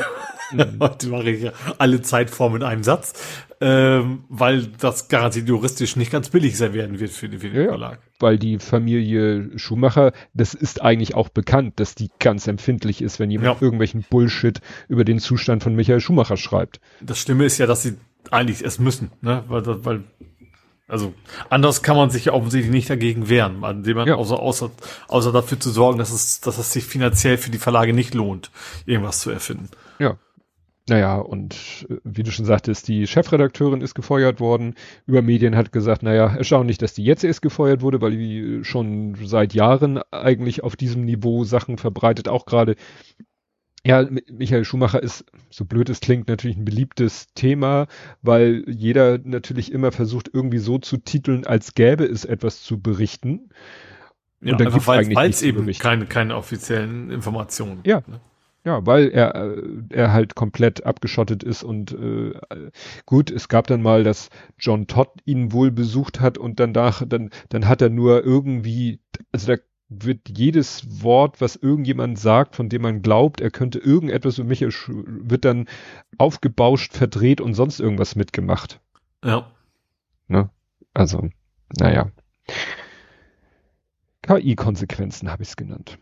Mhm. 0.53 0.63
Heute 0.81 1.09
mache 1.09 1.31
ich 1.31 1.43
ja 1.43 1.53
alle 1.79 2.03
Zeitformen 2.03 2.63
in 2.63 2.67
einem 2.67 2.83
Satz, 2.83 3.15
ähm, 3.61 4.25
weil 4.29 4.67
das 4.67 5.09
garantiert 5.09 5.49
juristisch 5.49 5.97
nicht 5.97 6.11
ganz 6.11 6.29
billig 6.29 6.57
sein 6.57 6.75
werden 6.75 7.01
wird 7.01 7.11
für, 7.11 7.29
für 7.31 7.49
den 7.49 7.55
ja, 7.55 7.69
Verlag. 7.69 8.01
Weil 8.19 8.39
die 8.39 8.59
Familie 8.59 9.57
Schumacher, 9.59 10.13
das 10.35 10.55
ist 10.55 10.83
eigentlich 10.83 11.15
auch 11.15 11.29
bekannt, 11.29 11.81
dass 11.81 11.95
die 11.95 12.11
ganz 12.19 12.47
empfindlich 12.47 13.03
ist, 13.03 13.19
wenn 13.19 13.31
jemand 13.31 13.61
ja. 13.61 13.65
irgendwelchen 13.65 14.05
Bullshit 14.09 14.61
über 14.89 15.05
den 15.05 15.19
Zustand 15.19 15.63
von 15.63 15.75
Michael 15.75 16.01
Schumacher 16.01 16.37
schreibt. 16.37 16.81
Das 17.01 17.19
Schlimme 17.19 17.45
ist 17.45 17.59
ja, 17.59 17.67
dass 17.67 17.83
sie 17.83 17.95
eigentlich 18.31 18.63
es 18.63 18.79
müssen, 18.79 19.11
ne? 19.21 19.45
weil, 19.49 19.85
weil 19.85 20.05
also 20.93 21.15
anders 21.49 21.83
kann 21.83 21.97
man 21.97 22.11
sich 22.11 22.27
ja 22.27 22.35
offensichtlich 22.35 22.71
nicht 22.71 22.91
dagegen 22.91 23.31
wehren, 23.31 23.65
indem 23.65 23.97
man 23.97 24.07
ja. 24.07 24.17
außer, 24.17 24.39
außer, 24.39 24.71
außer 25.09 25.33
dafür 25.33 25.59
zu 25.59 25.71
sorgen, 25.71 25.99
dass 25.99 26.13
es, 26.13 26.43
dass 26.43 26.59
es 26.59 26.71
sich 26.71 26.85
finanziell 26.85 27.39
für 27.39 27.51
die 27.51 27.57
Verlage 27.57 27.95
nicht 27.95 28.13
lohnt, 28.13 28.51
irgendwas 28.85 29.21
zu 29.21 29.31
erfinden. 29.31 29.71
Ja. 29.99 30.19
Naja, 30.91 31.17
und 31.17 31.87
äh, 31.89 31.97
wie 32.05 32.25
du 32.25 32.31
schon 32.31 32.45
sagtest, 32.45 32.89
die 32.89 33.07
Chefredakteurin 33.07 33.81
ist 33.81 33.95
gefeuert 33.95 34.39
worden. 34.39 34.75
Über 35.07 35.23
Medien 35.23 35.57
hat 35.57 35.73
gesagt, 35.73 36.03
naja, 36.03 36.27
erstaunlich, 36.37 36.77
dass 36.77 36.93
die 36.93 37.05
jetzt 37.05 37.25
erst 37.25 37.41
gefeuert 37.41 37.81
wurde, 37.81 38.03
weil 38.03 38.11
die 38.11 38.63
schon 38.63 39.15
seit 39.25 39.55
Jahren 39.55 39.99
eigentlich 40.11 40.63
auf 40.63 40.77
diesem 40.77 41.07
Niveau 41.07 41.45
Sachen 41.45 41.79
verbreitet, 41.79 42.29
auch 42.29 42.45
gerade 42.45 42.77
ja, 43.85 44.07
Michael 44.31 44.65
Schumacher 44.65 45.03
ist, 45.03 45.25
so 45.51 45.65
blöd 45.65 45.89
es 45.89 46.01
klingt, 46.01 46.29
natürlich 46.29 46.57
ein 46.57 46.65
beliebtes 46.65 47.27
Thema, 47.35 47.89
weil 48.23 48.65
jeder 48.69 49.19
natürlich 49.25 49.73
immer 49.73 49.91
versucht, 49.91 50.31
irgendwie 50.33 50.59
so 50.59 50.79
zu 50.79 50.99
titeln, 50.99 51.47
als 51.47 51.75
gäbe 51.75 52.05
es 52.05 52.25
etwas 52.25 52.63
zu 52.63 52.81
berichten. 52.81 53.51
Ja, 54.41 54.53
Und 54.53 54.61
dann 54.61 54.87
weil 54.87 55.31
es 55.31 55.43
eben 55.43 55.67
keine, 55.73 56.07
keine 56.07 56.37
offiziellen 56.37 57.11
Informationen. 57.11 57.81
Ja. 57.85 58.03
Ne? 58.07 58.21
Ja, 58.65 58.87
weil 58.87 59.09
er, 59.09 59.57
er 59.91 60.13
halt 60.13 60.37
komplett 60.37 60.87
abgeschottet 60.87 61.43
ist 61.43 61.65
und 61.65 61.91
äh, 61.93 62.33
gut, 63.07 63.33
es 63.33 63.49
gab 63.49 63.67
dann 63.67 63.83
mal, 63.83 64.05
dass 64.05 64.29
John 64.57 64.87
Todd 64.87 65.09
ihn 65.25 65.51
wohl 65.51 65.73
besucht 65.73 66.21
hat 66.21 66.39
und 66.39 66.61
danach, 66.61 67.03
dann, 67.05 67.31
dann 67.49 67.67
hat 67.67 67.83
er 67.83 67.91
nur 67.91 68.25
irgendwie, 68.25 69.01
also 69.33 69.49
da 69.49 69.61
wird 70.01 70.29
jedes 70.29 71.03
Wort, 71.03 71.41
was 71.41 71.57
irgendjemand 71.57 72.19
sagt, 72.19 72.57
von 72.57 72.69
dem 72.69 72.83
man 72.83 73.03
glaubt, 73.03 73.41
er 73.41 73.51
könnte 73.51 73.79
irgendetwas 73.79 74.39
über 74.39 74.49
mich, 74.49 74.61
wird 74.63 75.45
dann 75.45 75.67
aufgebauscht, 76.19 76.93
verdreht 76.93 77.41
und 77.41 77.55
sonst 77.55 77.81
irgendwas 77.81 78.17
mitgemacht. 78.17 78.81
Ja. 79.25 79.51
Ne? 80.29 80.51
Also, 80.95 81.29
naja. 81.79 82.11
KI-Konsequenzen 84.23 85.31
habe 85.31 85.43
ich 85.43 85.51
es 85.51 85.57
genannt. 85.57 85.99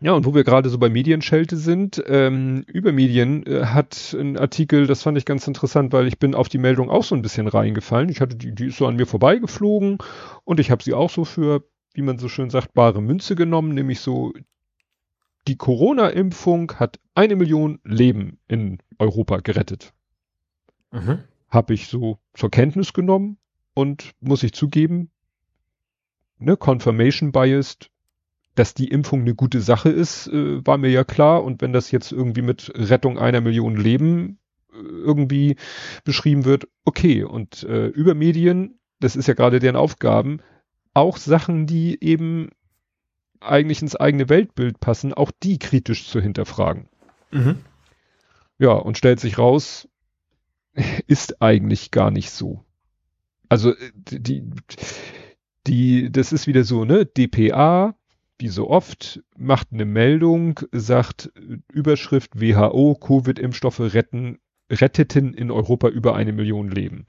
Ja, 0.00 0.12
und 0.12 0.26
wo 0.26 0.34
wir 0.34 0.44
gerade 0.44 0.68
so 0.68 0.76
bei 0.76 0.90
Medienschelte 0.90 1.56
sind, 1.56 2.02
ähm, 2.06 2.64
über 2.66 2.92
Medien 2.92 3.46
äh, 3.46 3.64
hat 3.64 4.14
ein 4.18 4.36
Artikel, 4.36 4.86
das 4.86 5.02
fand 5.02 5.16
ich 5.16 5.24
ganz 5.24 5.46
interessant, 5.46 5.94
weil 5.94 6.06
ich 6.06 6.18
bin 6.18 6.34
auf 6.34 6.50
die 6.50 6.58
Meldung 6.58 6.90
auch 6.90 7.04
so 7.04 7.14
ein 7.14 7.22
bisschen 7.22 7.48
reingefallen. 7.48 8.10
Ich 8.10 8.20
hatte 8.20 8.36
die, 8.36 8.54
die 8.54 8.66
ist 8.66 8.76
so 8.76 8.86
an 8.86 8.96
mir 8.96 9.06
vorbeigeflogen 9.06 9.96
und 10.44 10.60
ich 10.60 10.70
habe 10.70 10.82
sie 10.82 10.92
auch 10.92 11.08
so 11.08 11.24
für 11.24 11.64
wie 11.94 12.02
man 12.02 12.18
so 12.18 12.28
schön 12.28 12.50
sagt, 12.50 12.74
bare 12.74 13.00
Münze 13.00 13.36
genommen, 13.36 13.72
nämlich 13.72 14.00
so, 14.00 14.32
die 15.46 15.56
Corona-Impfung 15.56 16.72
hat 16.74 16.98
eine 17.14 17.36
Million 17.36 17.78
Leben 17.84 18.38
in 18.48 18.78
Europa 18.98 19.38
gerettet. 19.38 19.94
Mhm. 20.90 21.20
Habe 21.48 21.74
ich 21.74 21.86
so 21.86 22.18
zur 22.34 22.50
Kenntnis 22.50 22.92
genommen 22.92 23.38
und 23.74 24.12
muss 24.20 24.42
ich 24.42 24.52
zugeben, 24.52 25.10
ne, 26.38 26.56
Confirmation 26.56 27.32
Biased, 27.32 27.90
dass 28.54 28.74
die 28.74 28.88
Impfung 28.88 29.22
eine 29.22 29.34
gute 29.34 29.60
Sache 29.60 29.90
ist, 29.90 30.28
äh, 30.28 30.64
war 30.66 30.78
mir 30.78 30.90
ja 30.90 31.04
klar. 31.04 31.44
Und 31.44 31.60
wenn 31.60 31.72
das 31.72 31.90
jetzt 31.90 32.12
irgendwie 32.12 32.42
mit 32.42 32.72
Rettung 32.74 33.18
einer 33.18 33.40
Million 33.40 33.76
Leben 33.76 34.38
äh, 34.72 34.76
irgendwie 34.78 35.56
beschrieben 36.04 36.44
wird, 36.44 36.68
okay. 36.84 37.24
Und 37.24 37.64
äh, 37.64 37.88
über 37.88 38.14
Medien, 38.14 38.78
das 39.00 39.16
ist 39.16 39.26
ja 39.26 39.34
gerade 39.34 39.58
deren 39.58 39.76
Aufgaben, 39.76 40.40
auch 40.94 41.16
Sachen, 41.16 41.66
die 41.66 42.02
eben 42.02 42.50
eigentlich 43.40 43.82
ins 43.82 43.96
eigene 43.96 44.28
Weltbild 44.28 44.80
passen, 44.80 45.12
auch 45.12 45.30
die 45.42 45.58
kritisch 45.58 46.08
zu 46.08 46.20
hinterfragen. 46.20 46.88
Mhm. 47.30 47.56
Ja, 48.58 48.72
und 48.72 48.96
stellt 48.96 49.20
sich 49.20 49.38
raus, 49.38 49.88
ist 51.06 51.42
eigentlich 51.42 51.90
gar 51.90 52.10
nicht 52.10 52.30
so. 52.30 52.64
Also 53.48 53.72
äh, 53.72 53.90
die, 54.10 54.44
die, 55.66 56.10
das 56.10 56.32
ist 56.32 56.46
wieder 56.46 56.64
so, 56.64 56.84
ne? 56.84 57.06
DPA, 57.06 57.94
wie 58.38 58.48
so 58.48 58.68
oft, 58.70 59.22
macht 59.36 59.68
eine 59.72 59.84
Meldung, 59.84 60.60
sagt 60.72 61.32
Überschrift 61.72 62.40
WHO, 62.40 62.94
Covid-Impfstoffe 62.94 63.80
retten, 63.80 64.38
retteten 64.70 65.34
in 65.34 65.50
Europa 65.50 65.88
über 65.88 66.14
eine 66.14 66.32
Million 66.32 66.70
Leben. 66.70 67.06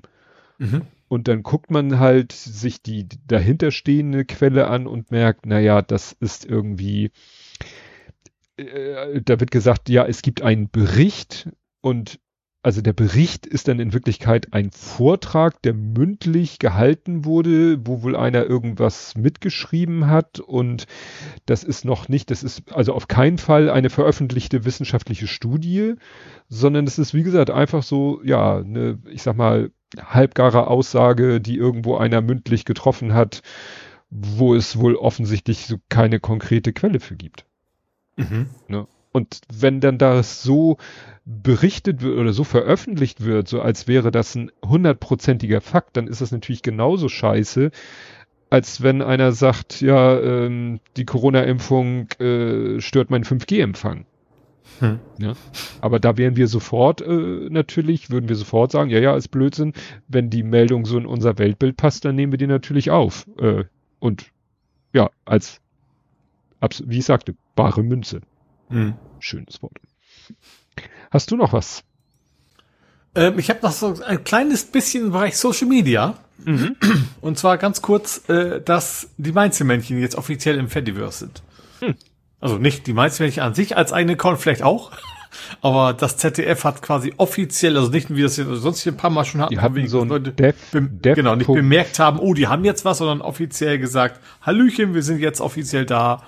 Mhm. 0.58 0.84
Und 1.08 1.28
dann 1.28 1.44
guckt 1.44 1.70
man 1.70 2.00
halt 2.00 2.32
sich 2.32 2.82
die 2.82 3.08
dahinterstehende 3.28 4.26
Quelle 4.26 4.68
an 4.68 4.88
und 4.88 5.12
merkt, 5.12 5.46
naja, 5.46 5.82
das 5.82 6.14
ist 6.20 6.46
irgendwie, 6.46 7.12
äh, 8.58 9.22
da 9.22 9.40
wird 9.40 9.52
gesagt, 9.52 9.90
ja, 9.90 10.06
es 10.06 10.22
gibt 10.22 10.42
einen 10.42 10.70
Bericht 10.70 11.50
und 11.82 12.20
also 12.66 12.82
der 12.82 12.94
Bericht 12.94 13.46
ist 13.46 13.68
dann 13.68 13.80
in 13.80 13.94
Wirklichkeit 13.94 14.48
ein 14.54 14.72
Vortrag, 14.72 15.62
der 15.62 15.76
mündlich 15.76 16.58
gehalten 16.58 17.24
wurde, 17.24 17.78
wo 17.86 18.02
wohl 18.02 18.16
einer 18.16 18.44
irgendwas 18.44 19.16
mitgeschrieben 19.16 20.08
hat 20.08 20.40
und 20.40 20.88
das 21.46 21.64
ist 21.64 21.86
noch 21.86 22.10
nicht, 22.10 22.32
das 22.32 22.42
ist 22.42 22.64
also 22.74 22.94
auf 22.94 23.08
keinen 23.08 23.38
Fall 23.38 23.70
eine 23.70 23.92
veröffentlichte 23.92 24.66
wissenschaftliche 24.66 25.28
Studie, 25.28 25.94
sondern 26.50 26.88
es 26.88 26.98
ist 26.98 27.14
wie 27.14 27.22
gesagt 27.22 27.52
einfach 27.52 27.84
so, 27.84 28.20
ja, 28.24 28.58
eine, 28.58 28.98
ich 29.12 29.22
sag 29.22 29.38
mal, 29.38 29.70
halbgare 30.00 30.66
Aussage, 30.66 31.40
die 31.40 31.58
irgendwo 31.58 31.98
einer 31.98 32.22
mündlich 32.22 32.66
getroffen 32.66 33.14
hat, 33.14 33.44
wo 34.10 34.56
es 34.56 34.80
wohl 34.80 34.96
offensichtlich 34.96 35.68
so 35.68 35.76
keine 35.90 36.20
konkrete 36.20 36.74
Quelle 36.74 37.00
für 37.00 37.16
gibt. 37.16 37.46
Mhm. 38.16 38.48
Ne? 38.68 38.88
Und 39.16 39.40
wenn 39.48 39.80
dann 39.80 39.98
das 39.98 40.44
so 40.44 40.76
berichtet 41.24 42.02
wird 42.02 42.18
oder 42.18 42.34
so 42.34 42.44
veröffentlicht 42.44 43.24
wird, 43.24 43.48
so 43.48 43.62
als 43.62 43.88
wäre 43.88 44.12
das 44.12 44.36
ein 44.36 44.52
hundertprozentiger 44.62 45.62
Fakt, 45.62 45.96
dann 45.96 46.08
ist 46.08 46.20
das 46.20 46.34
natürlich 46.34 46.64
genauso 46.64 47.08
scheiße, 47.08 47.72
als 48.50 48.84
wenn 48.84 49.02
einer 49.02 49.32
sagt, 49.32 49.80
ja, 49.80 50.20
ähm, 50.20 50.82
die 50.98 51.06
Corona-Impfung 51.06 52.10
äh, 52.20 52.82
stört 52.82 53.10
meinen 53.10 53.24
5G-Empfang. 53.24 54.06
Hm. 54.80 55.00
Ja. 55.20 55.32
Aber 55.80 56.02
da 56.02 56.18
wären 56.18 56.36
wir 56.36 56.50
sofort 56.50 57.00
äh, 57.00 57.48
natürlich, 57.50 58.10
würden 58.10 58.28
wir 58.28 58.36
sofort 58.36 58.74
sagen, 58.74 58.90
ja, 58.90 59.00
ja, 59.00 59.16
ist 59.16 59.30
Blödsinn. 59.30 59.72
Wenn 60.10 60.30
die 60.30 60.44
Meldung 60.44 60.84
so 60.84 60.98
in 60.98 61.06
unser 61.06 61.38
Weltbild 61.38 61.78
passt, 61.78 62.04
dann 62.04 62.16
nehmen 62.16 62.34
wir 62.34 62.38
die 62.38 62.48
natürlich 62.48 62.92
auf. 62.92 63.28
Äh, 63.40 63.64
und 64.00 64.26
ja, 64.92 65.10
als, 65.24 65.62
wie 66.84 66.98
ich 66.98 67.06
sagte, 67.06 67.34
bare 67.56 67.82
Münze. 67.82 68.20
Hm. 68.70 68.96
Schönes 69.26 69.64
Wort. 69.64 69.80
Hast 71.10 71.32
du 71.32 71.36
noch 71.36 71.52
was? 71.52 71.84
Ähm, 73.16 73.40
ich 73.40 73.50
habe 73.50 73.60
noch 73.64 73.72
so 73.72 74.00
ein 74.06 74.24
kleines 74.24 74.66
bisschen 74.66 75.06
im 75.06 75.12
Bereich 75.14 75.36
Social 75.36 75.68
Media. 75.68 76.20
Mhm. 76.44 76.76
Und 77.22 77.40
zwar 77.40 77.58
ganz 77.58 77.82
kurz, 77.82 78.30
äh, 78.30 78.62
dass 78.62 79.10
die 79.18 79.32
Mainzelmännchen 79.32 80.00
jetzt 80.00 80.16
offiziell 80.16 80.60
im 80.60 80.70
Fediverse 80.70 81.18
sind. 81.18 81.42
Hm. 81.80 81.96
Also 82.40 82.60
nicht 82.60 82.86
die 82.86 82.94
Mainzelmännchen 82.94 83.42
an 83.42 83.56
sich 83.56 83.76
als 83.76 83.94
eigene 83.94 84.14
Account 84.14 84.40
vielleicht 84.40 84.62
auch. 84.62 84.92
Aber 85.62 85.94
das 85.94 86.18
ZDF 86.18 86.64
hat 86.64 86.84
quasi 86.84 87.14
offiziell, 87.18 87.78
also 87.78 87.90
nicht 87.90 88.16
wie 88.16 88.22
das 88.22 88.36
sonst 88.36 88.82
hier 88.82 88.92
ein 88.92 88.98
paar 88.98 89.10
Mal 89.10 89.26
schon 89.26 89.42
hatten, 89.42 89.56
die 89.56 89.60
hatten 89.60 89.88
so 89.88 90.04
Leute 90.04 90.34
Def, 90.34 90.56
Def 90.72 91.16
genau 91.16 91.36
nicht 91.36 91.48
bemerkt 91.48 91.98
haben, 91.98 92.20
oh, 92.20 92.36
die 92.36 92.48
haben 92.48 92.64
jetzt 92.64 92.86
was, 92.86 93.00
sondern 93.00 93.22
offiziell 93.22 93.80
gesagt, 93.80 94.20
Hallöchen, 94.42 94.94
wir 94.94 95.02
sind 95.02 95.20
jetzt 95.20 95.42
offiziell 95.42 95.86
da. 95.86 96.22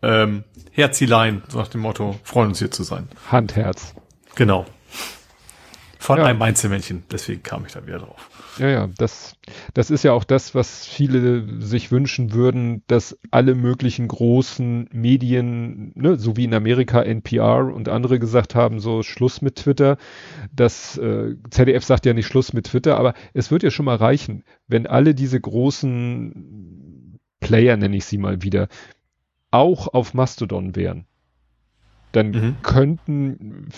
Ähm, 0.00 0.44
Herzilein, 0.78 1.42
so 1.48 1.58
nach 1.58 1.68
dem 1.68 1.80
Motto, 1.80 2.14
freuen 2.22 2.50
uns 2.50 2.60
hier 2.60 2.70
zu 2.70 2.84
sein. 2.84 3.08
Handherz. 3.30 3.94
Genau. 4.36 4.64
Von 5.98 6.18
ja. 6.18 6.26
einem 6.26 6.40
Einzelmännchen, 6.40 7.02
deswegen 7.10 7.42
kam 7.42 7.66
ich 7.66 7.72
da 7.72 7.84
wieder 7.84 7.98
drauf. 7.98 8.30
Ja, 8.58 8.68
ja, 8.68 8.88
das, 8.96 9.34
das 9.74 9.90
ist 9.90 10.04
ja 10.04 10.12
auch 10.12 10.22
das, 10.22 10.54
was 10.54 10.86
viele 10.86 11.60
sich 11.60 11.90
wünschen 11.90 12.32
würden, 12.32 12.82
dass 12.86 13.18
alle 13.32 13.56
möglichen 13.56 14.06
großen 14.06 14.88
Medien, 14.92 15.90
ne, 15.96 16.16
so 16.16 16.36
wie 16.36 16.44
in 16.44 16.54
Amerika 16.54 17.02
NPR 17.02 17.74
und 17.74 17.88
andere 17.88 18.20
gesagt 18.20 18.54
haben, 18.54 18.78
so 18.78 19.02
Schluss 19.02 19.42
mit 19.42 19.56
Twitter. 19.56 19.96
Das 20.52 20.96
äh, 20.98 21.34
ZDF 21.50 21.84
sagt 21.84 22.06
ja 22.06 22.14
nicht 22.14 22.26
Schluss 22.26 22.52
mit 22.52 22.66
Twitter, 22.66 22.96
aber 22.96 23.14
es 23.34 23.50
wird 23.50 23.64
ja 23.64 23.70
schon 23.72 23.86
mal 23.86 23.96
reichen, 23.96 24.44
wenn 24.68 24.86
alle 24.86 25.16
diese 25.16 25.40
großen 25.40 27.18
Player, 27.40 27.76
nenne 27.76 27.96
ich 27.96 28.04
sie 28.04 28.18
mal 28.18 28.42
wieder, 28.42 28.68
auch 29.50 29.88
auf 29.88 30.14
Mastodon 30.14 30.76
wären. 30.76 31.06
Dann 32.12 32.30
mhm. 32.30 32.56
könnten 32.62 33.68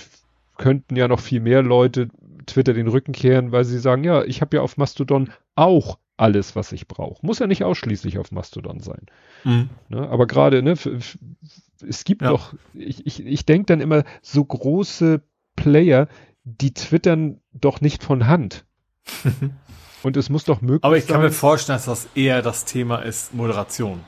könnten 0.61 0.95
ja 0.95 1.09
noch 1.09 1.21
viel 1.21 1.41
mehr 1.41 1.63
Leute 1.63 2.11
Twitter 2.45 2.75
den 2.75 2.89
Rücken 2.89 3.13
kehren, 3.13 3.51
weil 3.51 3.65
sie 3.65 3.79
sagen, 3.79 4.05
ja, 4.05 4.23
ich 4.25 4.43
habe 4.43 4.57
ja 4.57 4.63
auf 4.63 4.77
Mastodon 4.77 5.31
auch 5.55 5.99
alles, 6.19 6.55
was 6.55 6.73
ich 6.73 6.87
brauche. 6.87 7.25
Muss 7.25 7.39
ja 7.39 7.47
nicht 7.47 7.65
ausschließlich 7.65 8.19
auf 8.19 8.31
Mastodon 8.31 8.81
sein. 8.81 9.07
Mhm. 9.45 9.71
Ne? 9.89 10.07
Aber 10.09 10.27
gerade, 10.27 10.63
ne, 10.63 10.73
es 10.73 12.05
gibt 12.05 12.21
ja. 12.21 12.29
doch, 12.29 12.53
ich, 12.75 13.07
ich, 13.07 13.25
ich 13.25 13.47
denke 13.47 13.67
dann 13.67 13.81
immer, 13.81 14.05
so 14.21 14.45
große 14.45 15.23
Player, 15.57 16.09
die 16.45 16.75
twittern 16.75 17.41
doch 17.53 17.81
nicht 17.81 18.05
von 18.05 18.27
Hand. 18.27 18.67
Und 20.03 20.17
es 20.17 20.29
muss 20.29 20.45
doch 20.45 20.61
möglich 20.61 20.83
sein. 20.83 20.89
Aber 20.89 20.99
ich 20.99 21.07
kann 21.07 21.17
sein, 21.17 21.25
mir 21.25 21.33
vorstellen, 21.33 21.77
dass 21.77 21.87
das 21.87 22.09
eher 22.15 22.43
das 22.43 22.67
Thema 22.67 22.99
ist 22.99 23.35
Moderation. 23.35 24.01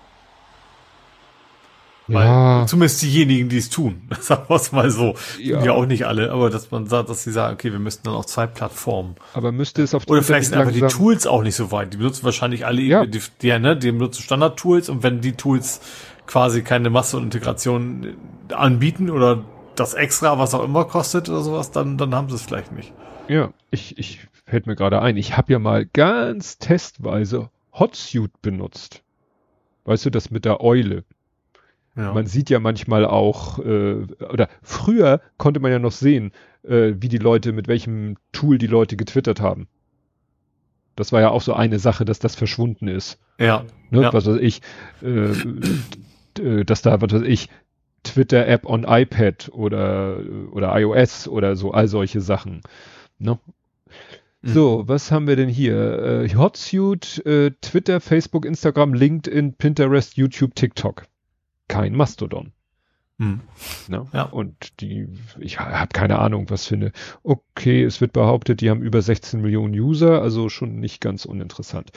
Weil 2.13 2.27
ja. 2.27 2.67
zumindest 2.67 3.03
diejenigen, 3.03 3.49
die 3.49 3.59
es 3.59 3.71
tun, 3.71 4.03
sagen 4.21 4.45
wir 4.49 4.57
es 4.57 4.73
mal 4.73 4.91
so, 4.91 5.15
ja. 5.41 5.63
ja 5.65 5.73
auch 5.73 5.87
nicht 5.87 6.07
alle, 6.07 6.31
aber 6.31 6.51
dass 6.51 6.71
man 6.71 6.87
sagt, 6.87 7.09
dass 7.09 7.25
sie 7.25 7.33
sagen, 7.33 7.55
okay, 7.55 7.73
wir 7.73 7.79
müssten 7.79 8.05
dann 8.05 8.15
auf 8.15 8.27
zwei 8.27 8.47
Plattformen. 8.47 9.17
Aber 9.35 9.53
müsste 9.53 9.83
es 9.83 9.95
auf 9.95 10.05
Oder 10.09 10.23
vielleicht 10.23 10.49
sind 10.49 10.59
einfach 10.59 10.73
die 10.73 10.81
Tools 10.81 11.27
auch 11.27 11.43
nicht 11.43 11.57
so 11.57 11.73
weit. 11.73 11.93
Die 11.93 11.97
benutzen 11.97 12.25
wahrscheinlich 12.25 12.67
alle, 12.67 12.83
ja. 12.83 13.07
die, 13.07 13.21
die, 13.41 13.59
ne, 13.59 13.77
die 13.77 13.93
benutzen 13.93 14.23
Standard-Tools 14.23 14.89
und 14.89 15.03
wenn 15.03 15.21
die 15.21 15.33
Tools 15.33 15.81
quasi 16.27 16.63
keine 16.63 16.91
Masse 16.91 17.17
und 17.17 17.25
Integration 17.25 18.15
anbieten 18.53 19.11
oder 19.11 19.45
das 19.75 19.95
extra, 19.95 20.39
was 20.39 20.55
auch 20.55 20.65
immer 20.65 20.85
kostet 20.85 21.29
oder 21.29 21.43
sowas, 21.43 21.71
dann, 21.71 21.99
dann 21.99 22.15
haben 22.15 22.29
sie 22.29 22.37
es 22.37 22.43
vielleicht 22.43 22.73
nicht. 22.73 22.93
Ja, 23.29 23.53
ich, 23.71 23.99
ich 23.99 24.21
fällt 24.45 24.67
mir 24.67 24.77
gerade 24.77 25.01
ein, 25.01 25.17
ich 25.17 25.37
habe 25.37 25.53
ja 25.53 25.59
mal 25.59 25.87
ganz 25.87 26.59
testweise 26.59 27.51
Hotsuite 27.73 28.35
benutzt. 28.43 29.03
Weißt 29.85 30.07
du, 30.07 30.11
das 30.11 30.31
mit 30.31 30.45
der 30.45 30.61
Eule. 30.61 31.05
Ja. 31.97 32.13
Man 32.13 32.27
sieht 32.27 32.49
ja 32.49 32.59
manchmal 32.59 33.05
auch, 33.05 33.59
äh, 33.59 34.07
oder 34.31 34.49
früher 34.63 35.21
konnte 35.37 35.61
man 35.61 35.71
ja 35.71 35.79
noch 35.79 35.93
sehen, 35.93 36.33
äh, 36.63 36.95
wie 36.99 37.09
die 37.09 37.19
Leute, 37.19 37.53
mit 37.53 37.69
welchem 37.69 38.17
Tool 38.33 38.59
die 38.59 38.67
Leute 38.67 38.97
getwittert 38.97 39.41
haben. 39.41 39.69
Das 40.97 41.13
war 41.13 41.21
ja 41.21 41.31
auch 41.31 41.43
so 41.43 41.53
eine 41.53 41.79
Sache, 41.79 42.05
dass 42.05 42.19
das 42.19 42.35
verschwunden 42.35 42.89
ist. 42.89 43.19
Ja. 43.39 43.65
Ne? 43.91 44.03
ja. 44.03 44.13
Was 44.13 44.27
weiß 44.27 44.39
ich, 44.41 44.63
äh, 45.03 45.33
äh, 46.41 46.65
dass 46.65 46.83
da, 46.83 47.01
was 47.01 47.13
weiß 47.13 47.23
ich, 47.23 47.49
Twitter-App 48.05 48.67
on 48.67 48.85
iPad 48.89 49.51
oder, 49.53 50.19
oder 50.53 50.79
iOS 50.79 51.29
oder 51.29 51.57
so, 51.57 51.73
all 51.73 51.89
solche 51.89 52.21
Sachen. 52.21 52.63
Ne? 53.19 53.39
Mhm. 54.41 54.49
So, 54.49 54.85
was 54.87 55.13
haben 55.13 55.27
wir 55.27 55.37
denn 55.37 55.49
hier? 55.49 56.25
Äh, 56.25 56.35
Hotsuite, 56.35 57.25
äh, 57.25 57.51
Twitter, 57.61 58.01
Facebook, 58.01 58.45
Instagram, 58.45 58.95
LinkedIn, 58.95 59.55
Pinterest, 59.55 60.17
YouTube, 60.17 60.55
TikTok 60.55 61.05
kein 61.73 61.95
Mastodon. 61.95 62.53
Hm. 63.19 63.41
Ne? 63.89 64.07
Ja. 64.13 64.25
Und 64.25 64.81
die, 64.81 65.09
ich 65.39 65.59
habe 65.59 65.89
keine 65.93 66.19
Ahnung, 66.19 66.51
was 66.51 66.67
finde. 66.67 66.93
Okay, 67.23 67.83
es 67.83 68.03
wird 68.03 68.13
behauptet, 68.13 68.61
die 68.61 68.69
haben 68.69 68.83
über 68.83 69.01
16 69.01 69.41
Millionen 69.41 69.73
User, 69.73 70.21
also 70.21 70.51
schon 70.51 70.81
nicht 70.81 71.01
ganz 71.01 71.25
uninteressant. 71.25 71.93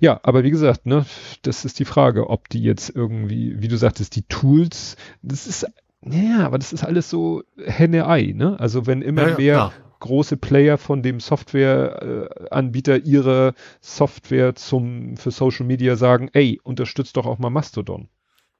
Ja, 0.00 0.20
aber 0.22 0.44
wie 0.44 0.50
gesagt, 0.50 0.86
ne, 0.86 1.04
das 1.42 1.64
ist 1.64 1.80
die 1.80 1.84
Frage, 1.84 2.30
ob 2.30 2.48
die 2.50 2.62
jetzt 2.62 2.94
irgendwie, 2.94 3.60
wie 3.60 3.68
du 3.68 3.76
sagtest, 3.76 4.14
die 4.14 4.22
Tools, 4.28 4.96
das 5.22 5.48
ist, 5.48 5.66
ja, 6.02 6.46
aber 6.46 6.58
das 6.58 6.72
ist 6.72 6.84
alles 6.84 7.10
so 7.10 7.42
Henne-Ei, 7.64 8.32
ne? 8.32 8.60
Also 8.60 8.86
wenn 8.86 9.02
immer 9.02 9.22
ja, 9.22 9.28
ja, 9.30 9.36
mehr 9.36 9.54
klar. 9.54 9.72
große 9.98 10.36
Player 10.36 10.78
von 10.78 11.02
dem 11.02 11.18
Softwareanbieter 11.18 12.96
äh, 12.96 13.02
ihre 13.02 13.54
Software 13.80 14.54
zum, 14.54 15.16
für 15.16 15.32
Social 15.32 15.66
Media 15.66 15.96
sagen, 15.96 16.28
ey, 16.32 16.60
unterstützt 16.62 17.16
doch 17.16 17.26
auch 17.26 17.38
mal 17.38 17.50
Mastodon. 17.50 18.08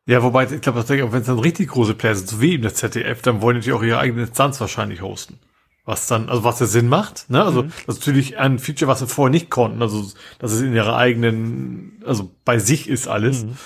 Ja, 0.07 0.23
wobei, 0.23 0.45
ich 0.45 0.61
glaube, 0.61 0.89
wenn 0.89 1.21
es 1.21 1.27
dann 1.27 1.39
richtig 1.41 1.69
große 1.69 1.95
Player 1.95 2.15
sind, 2.15 2.29
so 2.29 2.41
wie 2.41 2.53
eben 2.53 2.63
das 2.63 2.75
ZDF, 2.75 3.23
dann 3.23 3.43
wollen 3.43 3.61
die 3.61 3.73
auch 3.73 3.83
ihre 3.83 3.99
eigene 3.99 4.23
Instanz 4.23 4.61
wahrscheinlich 4.61 5.03
hosten. 5.03 5.39
Was 5.85 6.07
dann, 6.07 6.29
also 6.29 6.45
was 6.45 6.59
der 6.59 6.69
Sinn 6.69 6.89
macht, 6.89 7.29
ne? 7.29 7.45
Also, 7.45 7.65
mhm. 7.65 7.73
das 7.87 7.97
ist 7.97 8.07
natürlich 8.07 8.39
ein 8.39 8.59
Feature, 8.59 8.89
was 8.89 9.01
sie 9.01 9.07
vorher 9.07 9.31
nicht 9.31 9.51
konnten. 9.51 9.83
Also, 9.83 10.05
dass 10.39 10.53
es 10.53 10.61
in 10.61 10.75
ihrer 10.75 10.97
eigenen, 10.97 12.03
also 12.05 12.31
bei 12.45 12.59
sich 12.59 12.89
ist 12.89 13.09
alles. 13.09 13.45
Mhm. 13.45 13.57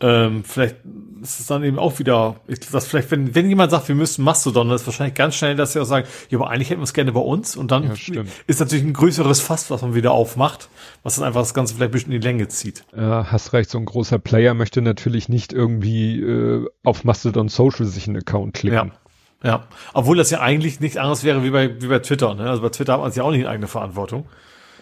Ähm, 0.00 0.44
vielleicht 0.44 0.76
ist 1.24 1.40
es 1.40 1.46
dann 1.46 1.64
eben 1.64 1.78
auch 1.78 1.98
wieder, 1.98 2.36
ich, 2.46 2.60
das 2.60 2.86
vielleicht, 2.86 3.10
wenn, 3.10 3.34
wenn 3.34 3.48
jemand 3.48 3.70
sagt, 3.70 3.88
wir 3.88 3.94
müssen 3.94 4.22
Mastodon, 4.22 4.68
dann 4.68 4.76
ist 4.76 4.86
wahrscheinlich 4.86 5.14
ganz 5.14 5.34
schnell, 5.34 5.56
dass 5.56 5.72
sie 5.72 5.80
auch 5.80 5.86
sagen, 5.86 6.06
ja, 6.28 6.38
aber 6.38 6.50
eigentlich 6.50 6.70
hätten 6.70 6.80
wir 6.80 6.84
es 6.84 6.92
gerne 6.92 7.12
bei 7.12 7.20
uns 7.20 7.56
und 7.56 7.70
dann 7.70 7.84
ja, 7.84 8.22
ist 8.46 8.60
natürlich 8.60 8.84
ein 8.84 8.92
größeres 8.92 9.40
Fass, 9.40 9.70
was 9.70 9.82
man 9.82 9.94
wieder 9.94 10.12
aufmacht, 10.12 10.68
was 11.02 11.16
dann 11.16 11.24
einfach 11.24 11.40
das 11.40 11.54
Ganze 11.54 11.74
vielleicht 11.74 11.90
ein 11.90 11.92
bisschen 11.92 12.12
in 12.12 12.20
die 12.20 12.26
Länge 12.26 12.48
zieht. 12.48 12.84
Ja, 12.96 13.26
hast 13.32 13.52
recht, 13.52 13.70
so 13.70 13.78
ein 13.78 13.86
großer 13.86 14.18
Player 14.18 14.54
möchte 14.54 14.82
natürlich 14.82 15.28
nicht 15.28 15.52
irgendwie 15.52 16.20
äh, 16.20 16.68
auf 16.84 17.04
Mastodon 17.04 17.48
Social 17.48 17.86
sich 17.86 18.06
einen 18.06 18.18
Account 18.18 18.54
klicken. 18.54 18.88
Ja. 18.88 18.94
Ja, 19.42 19.66
obwohl 19.92 20.16
das 20.16 20.30
ja 20.30 20.40
eigentlich 20.40 20.80
nichts 20.80 20.96
anderes 20.96 21.22
wäre 21.22 21.44
wie 21.44 21.50
bei, 21.50 21.82
wie 21.82 21.88
bei 21.88 21.98
Twitter. 21.98 22.34
Ne? 22.34 22.48
Also 22.48 22.62
bei 22.62 22.70
Twitter 22.70 22.94
hat 22.94 23.00
man 23.00 23.12
ja 23.12 23.22
auch 23.24 23.30
nicht 23.30 23.40
eine 23.40 23.50
eigene 23.50 23.66
Verantwortung. 23.66 24.26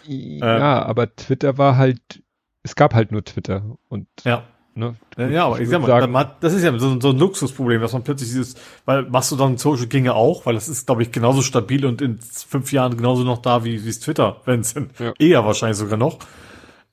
Ja, 0.06 0.56
ähm, 0.56 0.88
aber 0.88 1.16
Twitter 1.16 1.58
war 1.58 1.76
halt, 1.76 2.22
es 2.62 2.76
gab 2.76 2.94
halt 2.94 3.10
nur 3.10 3.24
Twitter 3.24 3.76
und 3.88 4.06
ja. 4.22 4.44
Ne? 4.74 4.96
Ja, 5.18 5.46
aber 5.46 5.60
ich, 5.60 5.68
sag 5.68 5.82
mal, 5.82 5.86
sagen, 5.86 6.14
das 6.40 6.54
ist 6.54 6.62
ja 6.62 6.76
so, 6.78 6.98
so, 6.98 7.10
ein 7.10 7.18
Luxusproblem, 7.18 7.82
dass 7.82 7.92
man 7.92 8.04
plötzlich 8.04 8.30
dieses, 8.30 8.54
weil 8.86 9.02
Mastodon 9.02 9.58
Social 9.58 9.86
ginge 9.86 10.14
auch, 10.14 10.46
weil 10.46 10.54
das 10.54 10.68
ist, 10.68 10.86
glaube 10.86 11.02
ich, 11.02 11.12
genauso 11.12 11.42
stabil 11.42 11.84
und 11.84 12.00
in 12.00 12.18
fünf 12.20 12.72
Jahren 12.72 12.96
genauso 12.96 13.22
noch 13.22 13.42
da 13.42 13.64
wie, 13.64 13.84
wie 13.84 13.88
es 13.88 14.00
Twitter, 14.00 14.40
wenn 14.46 14.60
es 14.60 14.74
ja. 14.98 15.12
eher 15.18 15.44
wahrscheinlich 15.44 15.76
sogar 15.76 15.98
noch. 15.98 16.20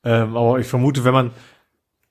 Ähm, 0.04 0.36
aber 0.36 0.58
ich 0.58 0.66
vermute, 0.66 1.04
wenn 1.04 1.14
man, 1.14 1.30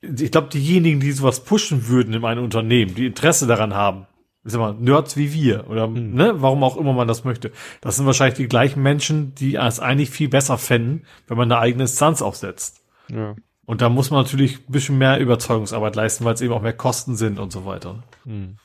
ich 0.01 0.31
glaube, 0.31 0.49
diejenigen, 0.49 0.99
die 0.99 1.11
sowas 1.11 1.43
pushen 1.43 1.87
würden 1.87 2.13
in 2.13 2.25
einem 2.25 2.43
Unternehmen, 2.43 2.95
die 2.95 3.05
Interesse 3.05 3.45
daran 3.45 3.75
haben, 3.75 4.07
ich 4.43 4.51
sag 4.51 4.59
mal, 4.59 4.73
Nerds 4.73 5.17
wie 5.17 5.33
wir 5.33 5.69
oder 5.69 5.87
mhm. 5.87 6.15
ne, 6.15 6.33
warum 6.41 6.63
auch 6.63 6.77
immer 6.77 6.93
man 6.93 7.07
das 7.07 7.25
möchte, 7.25 7.51
das 7.81 7.97
sind 7.97 8.07
wahrscheinlich 8.07 8.37
die 8.37 8.47
gleichen 8.47 8.81
Menschen, 8.81 9.35
die 9.35 9.55
es 9.55 9.79
eigentlich 9.79 10.09
viel 10.09 10.29
besser 10.29 10.57
fänden, 10.57 11.05
wenn 11.27 11.37
man 11.37 11.51
eine 11.51 11.61
eigene 11.61 11.83
Instanz 11.83 12.23
aufsetzt. 12.23 12.81
Ja. 13.09 13.35
Und 13.69 13.81
da 13.81 13.89
muss 13.89 14.09
man 14.09 14.23
natürlich 14.23 14.57
ein 14.57 14.71
bisschen 14.71 14.97
mehr 14.97 15.19
Überzeugungsarbeit 15.19 15.95
leisten, 15.95 16.25
weil 16.25 16.33
es 16.33 16.41
eben 16.41 16.51
auch 16.55 16.61
mehr 16.63 16.73
Kosten 16.73 17.15
sind 17.15 17.37
und 17.37 17.51
so 17.51 17.67
weiter. 17.67 18.01
Hm. 18.25 18.55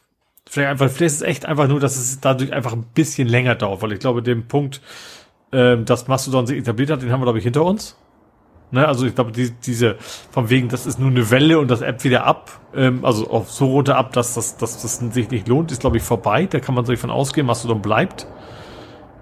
Vielleicht 0.49 0.71
einfach, 0.71 0.89
vielleicht 0.89 1.03
ist 1.03 1.17
es 1.17 1.29
echt 1.29 1.45
einfach 1.45 1.69
nur, 1.69 1.79
dass 1.79 1.99
es 1.99 2.21
dadurch 2.21 2.55
einfach 2.55 2.73
ein 2.73 2.87
bisschen 2.95 3.29
länger 3.29 3.55
dauert, 3.55 3.83
weil 3.83 3.93
ich 3.93 3.99
glaube, 3.99 4.23
den 4.23 4.49
Punkt, 4.49 4.81
ähm, 5.53 5.85
dass 5.85 6.09
Mastodon 6.09 6.47
sich 6.47 6.57
etabliert 6.57 6.89
hat, 6.89 7.03
den 7.03 7.13
haben 7.13 7.21
wir, 7.21 7.27
glaube 7.27 7.37
ich, 7.37 7.45
hinter 7.45 7.67
uns. 7.67 7.99
Ne, 8.71 8.89
also 8.89 9.05
ich 9.05 9.15
glaube, 9.15 9.31
die, 9.31 9.51
diese, 9.51 9.97
von 10.31 10.49
wegen, 10.49 10.71
das 10.71 10.87
ist 10.87 10.99
nur 10.99 11.11
eine 11.11 11.31
Welle 11.31 11.59
und 11.59 11.71
das 11.71 11.83
App 11.83 12.03
wieder 12.03 12.25
ab, 12.25 12.59
ähm, 12.75 13.05
also 13.05 13.29
auf 13.29 13.51
so 13.51 13.67
runter 13.67 13.99
ab, 13.99 14.15
dass 14.15 14.33
das, 14.33 14.57
dass 14.57 14.81
das 14.81 15.01
sich 15.01 15.31
nicht 15.31 15.49
lohnt, 15.49 15.71
ist, 15.71 15.83
glaube 15.83 15.99
ich, 15.99 16.03
vorbei. 16.03 16.47
Da 16.47 16.61
kann 16.61 16.75
man 16.75 16.87
sich 16.87 16.99
von 16.99 17.11
ausgehen, 17.11 17.47
Mastodon 17.47 17.83
bleibt. 17.83 18.27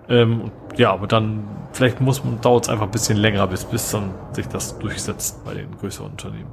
Ähm, 0.09 0.51
ja, 0.77 0.93
aber 0.93 1.07
dann, 1.07 1.45
vielleicht 1.73 2.01
muss 2.01 2.25
man, 2.25 2.41
dauert 2.41 2.65
es 2.65 2.71
einfach 2.71 2.87
ein 2.87 2.91
bisschen 2.91 3.17
länger, 3.17 3.47
bis, 3.47 3.65
bis 3.65 3.91
dann 3.91 4.15
sich 4.33 4.47
das 4.49 4.79
durchsetzt 4.79 5.45
bei 5.45 5.55
den 5.55 5.71
größeren 5.79 6.11
Unternehmen. 6.11 6.53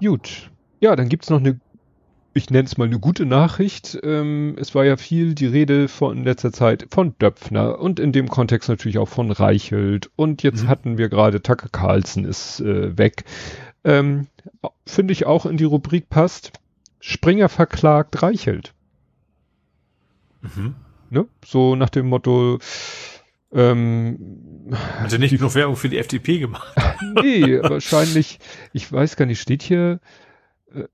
Gut. 0.00 0.50
Ja, 0.80 0.94
dann 0.94 1.08
gibt's 1.08 1.30
noch 1.30 1.40
eine, 1.40 1.58
ich 2.34 2.50
nenne 2.50 2.66
es 2.66 2.76
mal 2.76 2.84
eine 2.84 2.98
gute 2.98 3.24
Nachricht. 3.24 3.98
Ähm, 4.02 4.56
es 4.58 4.74
war 4.74 4.84
ja 4.84 4.96
viel 4.96 5.34
die 5.34 5.46
Rede 5.46 5.88
von 5.88 6.24
letzter 6.24 6.52
Zeit 6.52 6.86
von 6.90 7.16
Döpfner 7.18 7.78
und 7.78 7.98
in 7.98 8.12
dem 8.12 8.28
Kontext 8.28 8.68
natürlich 8.68 8.98
auch 8.98 9.08
von 9.08 9.30
Reichelt. 9.30 10.10
Und 10.16 10.42
jetzt 10.42 10.64
mhm. 10.64 10.68
hatten 10.68 10.98
wir 10.98 11.08
gerade 11.08 11.42
Tucker 11.42 11.68
Carlson 11.70 12.24
ist 12.24 12.60
äh, 12.60 12.96
weg. 12.98 13.24
Ähm, 13.84 14.26
Finde 14.84 15.12
ich 15.12 15.26
auch 15.26 15.46
in 15.46 15.56
die 15.56 15.64
Rubrik 15.64 16.08
passt. 16.08 16.52
Springer 17.00 17.48
verklagt 17.48 18.22
Reichelt. 18.22 18.74
Mhm. 20.42 20.74
Ne? 21.10 21.26
So 21.44 21.76
nach 21.76 21.90
dem 21.90 22.08
Motto, 22.08 22.58
ähm, 23.52 24.70
Hat 24.72 25.12
er 25.12 25.18
nicht 25.18 25.36
genug 25.36 25.54
Werbung 25.54 25.76
für 25.76 25.88
die 25.88 25.98
FDP 25.98 26.38
gemacht? 26.38 26.74
nee, 27.22 27.60
wahrscheinlich, 27.62 28.38
ich 28.72 28.90
weiß 28.90 29.16
gar 29.16 29.26
nicht, 29.26 29.40
steht 29.40 29.62
hier, 29.62 30.00
äh, 30.74 30.84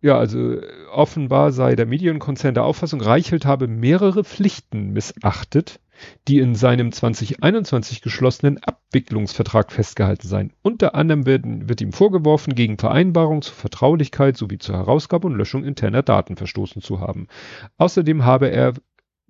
ja, 0.00 0.18
also 0.18 0.56
offenbar 0.90 1.52
sei 1.52 1.76
der 1.76 1.86
Medienkonzern 1.86 2.54
der 2.54 2.64
Auffassung, 2.64 3.00
Reichelt 3.00 3.44
habe 3.44 3.68
mehrere 3.68 4.24
Pflichten 4.24 4.92
missachtet, 4.92 5.78
die 6.26 6.38
in 6.38 6.54
seinem 6.54 6.92
2021 6.92 8.00
geschlossenen 8.00 8.58
Abwicklungsvertrag 8.58 9.70
festgehalten 9.70 10.26
seien. 10.26 10.52
Unter 10.62 10.94
anderem 10.94 11.26
werden, 11.26 11.68
wird 11.68 11.82
ihm 11.82 11.92
vorgeworfen, 11.92 12.54
gegen 12.54 12.78
Vereinbarungen 12.78 13.42
zur 13.42 13.54
Vertraulichkeit 13.54 14.38
sowie 14.38 14.58
zur 14.58 14.76
Herausgabe 14.76 15.26
und 15.26 15.34
Löschung 15.34 15.64
interner 15.64 16.02
Daten 16.02 16.36
verstoßen 16.36 16.80
zu 16.80 17.00
haben. 17.00 17.28
Außerdem 17.76 18.24
habe 18.24 18.50
er 18.50 18.72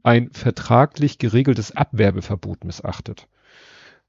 ein 0.03 0.31
vertraglich 0.33 1.19
geregeltes 1.19 1.77
Abwerbeverbot 1.77 2.65
missachtet. 2.65 3.27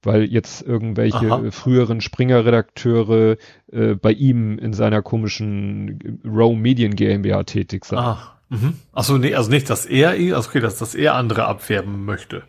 Weil 0.03 0.23
jetzt 0.23 0.63
irgendwelche 0.63 1.31
Aha. 1.31 1.51
früheren 1.51 2.01
Springer-Redakteure 2.01 3.37
äh, 3.71 3.95
bei 3.95 4.11
ihm 4.11 4.57
in 4.57 4.73
seiner 4.73 5.03
komischen 5.03 6.21
Row 6.25 6.55
Medien 6.55 6.95
GmbH 6.95 7.43
tätig 7.43 7.85
sind. 7.85 7.99
Ach, 7.99 8.33
mhm. 8.49 8.79
Achso, 8.93 9.19
nee, 9.19 9.35
also 9.35 9.51
nicht, 9.51 9.69
dass 9.69 9.85
er, 9.85 10.11
also 10.35 10.49
okay, 10.49 10.59
dass, 10.59 10.79
dass 10.79 10.95
er 10.95 11.13
andere 11.13 11.45
abwerben 11.45 12.03
möchte. 12.05 12.43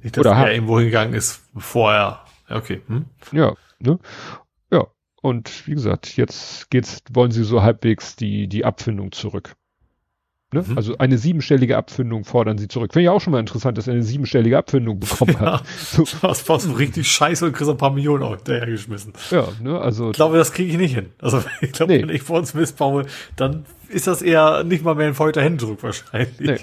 Nicht, 0.00 0.16
dass 0.16 0.26
Oder 0.26 0.36
er 0.36 0.54
irgendwo 0.54 0.78
hingegangen 0.78 1.14
ist, 1.14 1.42
bevor 1.52 1.92
er, 1.92 2.24
okay. 2.48 2.82
Hm? 2.86 3.06
Ja, 3.32 3.54
ne? 3.80 3.98
Ja. 4.70 4.86
Und 5.22 5.66
wie 5.66 5.74
gesagt, 5.74 6.16
jetzt 6.16 6.70
geht's, 6.70 7.02
wollen 7.12 7.30
sie 7.32 7.44
so 7.44 7.62
halbwegs 7.62 8.14
die, 8.16 8.48
die 8.48 8.64
Abfindung 8.64 9.10
zurück. 9.12 9.54
Ne? 10.52 10.64
Mhm. 10.66 10.76
Also 10.76 10.98
eine 10.98 11.18
siebenstellige 11.18 11.76
Abfindung 11.76 12.24
fordern 12.24 12.58
sie 12.58 12.68
zurück. 12.68 12.92
Finde 12.92 13.04
ich 13.04 13.08
auch 13.08 13.20
schon 13.20 13.32
mal 13.32 13.40
interessant, 13.40 13.78
dass 13.78 13.86
er 13.86 13.94
eine 13.94 14.02
siebenstellige 14.02 14.58
Abfindung 14.58 15.00
bekommen 15.00 15.36
ja, 15.40 15.60
hat. 15.60 15.66
So. 15.66 16.04
Das 16.22 16.48
war 16.48 16.60
so 16.60 16.72
richtig 16.72 17.08
scheiße 17.10 17.46
und 17.46 17.52
kriegst 17.52 17.70
ein 17.70 17.76
paar 17.76 17.90
Millionen 17.90 18.22
auch 18.22 18.36
hinterhergeschmissen. 18.36 19.12
Ja, 19.30 19.48
ne, 19.62 19.80
also. 19.80 20.10
Ich 20.10 20.16
glaube, 20.16 20.36
das 20.36 20.52
kriege 20.52 20.70
ich 20.70 20.78
nicht 20.78 20.94
hin. 20.94 21.06
Also 21.20 21.42
ich 21.60 21.72
glaube, 21.72 21.92
nee. 21.92 22.02
wenn 22.02 22.10
ich 22.10 22.22
vor 22.22 22.38
uns 22.38 22.54
missbaue, 22.54 23.06
dann 23.36 23.64
ist 23.88 24.06
das 24.06 24.22
eher 24.22 24.64
nicht 24.64 24.84
mal 24.84 24.94
mehr 24.94 25.08
ein 25.08 25.14
feuchter 25.14 25.42
Händedruck 25.42 25.82
wahrscheinlich. 25.82 26.38
Nee. 26.38 26.58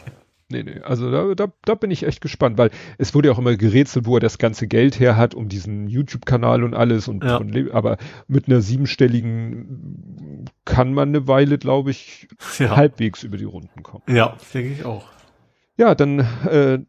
Nee, 0.51 0.63
nee, 0.63 0.79
also 0.79 1.11
da, 1.11 1.35
da, 1.35 1.53
da 1.63 1.75
bin 1.75 1.91
ich 1.91 2.03
echt 2.03 2.21
gespannt, 2.21 2.57
weil 2.57 2.71
es 2.97 3.13
wurde 3.13 3.27
ja 3.27 3.35
auch 3.35 3.39
immer 3.39 3.55
gerätselt, 3.55 4.07
wo 4.07 4.17
er 4.17 4.19
das 4.19 4.39
ganze 4.39 4.67
Geld 4.67 4.99
her 4.99 5.15
hat, 5.15 5.35
um 5.35 5.47
diesen 5.47 5.87
YouTube-Kanal 5.87 6.63
und 6.63 6.73
alles 6.73 7.07
und, 7.07 7.23
ja. 7.23 7.37
und, 7.37 7.71
aber 7.71 7.97
mit 8.27 8.47
einer 8.47 8.61
siebenstelligen 8.61 10.45
kann 10.65 10.93
man 10.93 11.09
eine 11.09 11.27
Weile, 11.27 11.59
glaube 11.59 11.91
ich, 11.91 12.27
ja. 12.57 12.75
halbwegs 12.75 13.21
über 13.21 13.37
die 13.37 13.45
Runden 13.45 13.83
kommen. 13.83 14.03
Ja, 14.07 14.37
denke 14.53 14.71
ich 14.73 14.85
auch. 14.85 15.05
Ja, 15.77 15.93
dann 15.93 16.19
äh, 16.19 16.79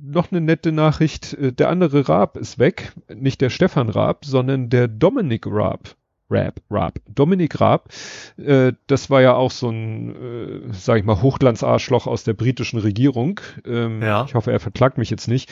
noch 0.00 0.30
eine 0.30 0.40
nette 0.40 0.70
Nachricht. 0.70 1.34
Äh, 1.34 1.52
der 1.52 1.70
andere 1.70 2.08
Raab 2.08 2.36
ist 2.36 2.58
weg. 2.58 2.92
Nicht 3.12 3.40
der 3.40 3.50
Stefan 3.50 3.88
Raab, 3.88 4.24
sondern 4.24 4.68
der 4.68 4.86
Dominik 4.86 5.46
Raab. 5.46 5.96
Raab, 6.30 6.60
Raab. 6.70 6.98
Dominik 7.08 7.60
Raab, 7.60 7.88
äh, 8.36 8.72
das 8.86 9.08
war 9.10 9.22
ja 9.22 9.34
auch 9.34 9.50
so 9.50 9.70
ein, 9.70 10.14
äh, 10.14 10.72
sag 10.72 10.98
ich 10.98 11.04
mal, 11.04 11.22
Hochglanzarschloch 11.22 12.06
aus 12.06 12.24
der 12.24 12.34
britischen 12.34 12.78
Regierung. 12.78 13.40
Ähm, 13.64 14.02
ja. 14.02 14.24
Ich 14.26 14.34
hoffe, 14.34 14.52
er 14.52 14.60
verklagt 14.60 14.98
mich 14.98 15.10
jetzt 15.10 15.28
nicht. 15.28 15.50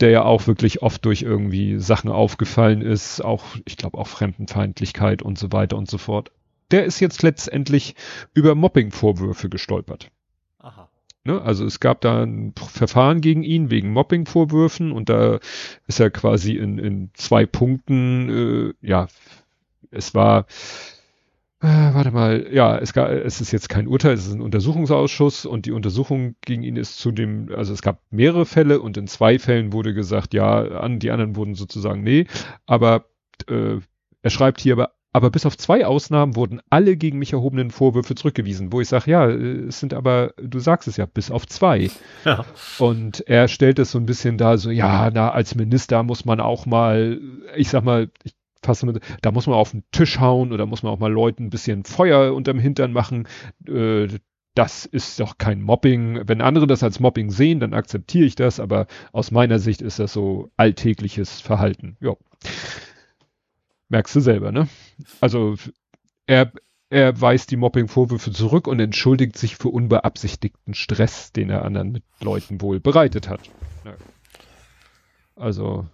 Der 0.00 0.10
ja 0.10 0.24
auch 0.24 0.46
wirklich 0.46 0.82
oft 0.82 1.04
durch 1.04 1.22
irgendwie 1.22 1.78
Sachen 1.78 2.10
aufgefallen 2.10 2.82
ist, 2.82 3.20
auch, 3.20 3.44
ich 3.64 3.76
glaube, 3.76 3.98
auch 3.98 4.08
Fremdenfeindlichkeit 4.08 5.22
und 5.22 5.38
so 5.38 5.52
weiter 5.52 5.76
und 5.76 5.88
so 5.88 5.98
fort. 5.98 6.32
Der 6.70 6.84
ist 6.84 6.98
jetzt 7.00 7.22
letztendlich 7.22 7.94
über 8.34 8.54
Mobbing-Vorwürfe 8.54 9.48
gestolpert. 9.48 10.10
Aha. 10.58 10.88
Ne, 11.26 11.40
also 11.40 11.64
es 11.64 11.80
gab 11.80 12.00
da 12.02 12.22
ein 12.22 12.52
Verfahren 12.56 13.20
gegen 13.20 13.44
ihn 13.44 13.70
wegen 13.70 13.92
Mobbing-Vorwürfen 13.92 14.92
und 14.92 15.08
da 15.08 15.38
ist 15.86 16.00
er 16.00 16.10
quasi 16.10 16.52
in, 16.56 16.78
in 16.78 17.10
zwei 17.14 17.46
Punkten 17.46 18.74
äh, 18.82 18.86
ja 18.86 19.06
es 19.94 20.14
war, 20.14 20.46
äh, 21.60 21.94
warte 21.94 22.10
mal, 22.10 22.46
ja, 22.52 22.76
es 22.76 22.92
gab, 22.92 23.08
es 23.08 23.40
ist 23.40 23.50
jetzt 23.50 23.70
kein 23.70 23.88
Urteil, 23.88 24.12
es 24.12 24.26
ist 24.26 24.34
ein 24.34 24.42
Untersuchungsausschuss 24.42 25.46
und 25.46 25.64
die 25.64 25.72
Untersuchung 25.72 26.36
gegen 26.42 26.62
ihn 26.62 26.76
ist 26.76 26.98
zu 26.98 27.10
dem, 27.10 27.50
also 27.56 27.72
es 27.72 27.80
gab 27.80 28.00
mehrere 28.10 28.44
Fälle 28.44 28.80
und 28.80 28.96
in 28.98 29.06
zwei 29.06 29.38
Fällen 29.38 29.72
wurde 29.72 29.94
gesagt, 29.94 30.34
ja, 30.34 30.62
an, 30.62 30.98
die 30.98 31.10
anderen 31.10 31.36
wurden 31.36 31.54
sozusagen 31.54 32.02
nee, 32.02 32.26
aber 32.66 33.06
äh, 33.48 33.78
er 34.20 34.30
schreibt 34.30 34.60
hier 34.60 34.74
aber, 34.74 34.90
aber 35.14 35.30
bis 35.30 35.46
auf 35.46 35.56
zwei 35.56 35.86
Ausnahmen 35.86 36.34
wurden 36.34 36.60
alle 36.70 36.96
gegen 36.96 37.18
mich 37.18 37.32
erhobenen 37.32 37.70
Vorwürfe 37.70 38.14
zurückgewiesen, 38.14 38.72
wo 38.72 38.80
ich 38.80 38.88
sage, 38.88 39.10
ja, 39.12 39.26
es 39.28 39.78
sind 39.80 39.94
aber, 39.94 40.34
du 40.36 40.58
sagst 40.58 40.88
es 40.88 40.96
ja, 40.96 41.06
bis 41.06 41.30
auf 41.30 41.46
zwei. 41.46 41.88
Ja. 42.24 42.44
Und 42.78 43.26
er 43.28 43.46
stellt 43.46 43.78
es 43.78 43.92
so 43.92 43.98
ein 43.98 44.06
bisschen 44.06 44.38
da, 44.38 44.58
so, 44.58 44.70
ja, 44.70 45.10
na, 45.14 45.30
als 45.30 45.54
Minister 45.54 46.02
muss 46.02 46.24
man 46.24 46.40
auch 46.40 46.66
mal, 46.66 47.20
ich 47.54 47.68
sag 47.68 47.84
mal, 47.84 48.10
ich 48.24 48.34
mit, 48.84 49.00
da 49.22 49.30
muss 49.30 49.46
man 49.46 49.56
auf 49.56 49.70
den 49.70 49.84
Tisch 49.92 50.20
hauen 50.20 50.52
oder 50.52 50.66
muss 50.66 50.82
man 50.82 50.92
auch 50.92 50.98
mal 50.98 51.12
Leuten 51.12 51.44
ein 51.44 51.50
bisschen 51.50 51.84
Feuer 51.84 52.34
unterm 52.34 52.58
Hintern 52.58 52.92
machen. 52.92 53.28
Äh, 53.66 54.08
das 54.54 54.86
ist 54.86 55.18
doch 55.18 55.36
kein 55.38 55.60
Mobbing. 55.60 56.22
Wenn 56.26 56.40
andere 56.40 56.66
das 56.66 56.82
als 56.82 57.00
Mobbing 57.00 57.30
sehen, 57.30 57.60
dann 57.60 57.74
akzeptiere 57.74 58.24
ich 58.24 58.36
das, 58.36 58.60
aber 58.60 58.86
aus 59.12 59.30
meiner 59.30 59.58
Sicht 59.58 59.82
ist 59.82 59.98
das 59.98 60.12
so 60.12 60.50
alltägliches 60.56 61.40
Verhalten. 61.40 61.96
Ja. 62.00 62.14
Merkst 63.88 64.14
du 64.14 64.20
selber, 64.20 64.52
ne? 64.52 64.68
Also 65.20 65.56
er, 66.26 66.52
er 66.88 67.20
weist 67.20 67.50
die 67.50 67.56
Mobbing-Vorwürfe 67.56 68.30
zurück 68.30 68.68
und 68.68 68.78
entschuldigt 68.80 69.36
sich 69.36 69.56
für 69.56 69.68
unbeabsichtigten 69.68 70.74
Stress, 70.74 71.32
den 71.32 71.50
er 71.50 71.64
anderen 71.64 72.02
Leuten 72.20 72.60
wohl 72.60 72.78
bereitet 72.78 73.28
hat. 73.28 73.40
Also 75.36 75.86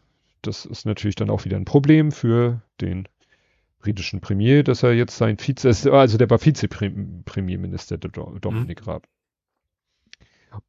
das 0.42 0.66
ist 0.66 0.86
natürlich 0.86 1.16
dann 1.16 1.30
auch 1.30 1.44
wieder 1.44 1.56
ein 1.56 1.64
Problem 1.64 2.12
für 2.12 2.62
den 2.80 3.08
britischen 3.80 4.20
Premier, 4.20 4.62
dass 4.62 4.82
er 4.82 4.92
jetzt 4.92 5.16
sein 5.16 5.38
Vize, 5.38 5.92
also 5.92 6.18
der 6.18 6.30
war 6.30 6.44
Vizepremierminister, 6.44 7.98
Dominik 7.98 8.80
mhm. 8.82 8.90
Raab. 8.90 9.08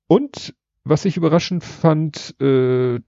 Und 0.07 0.55
was 0.83 1.05
ich 1.05 1.17
überraschend 1.17 1.63
fand, 1.63 2.35
äh, 2.41 2.99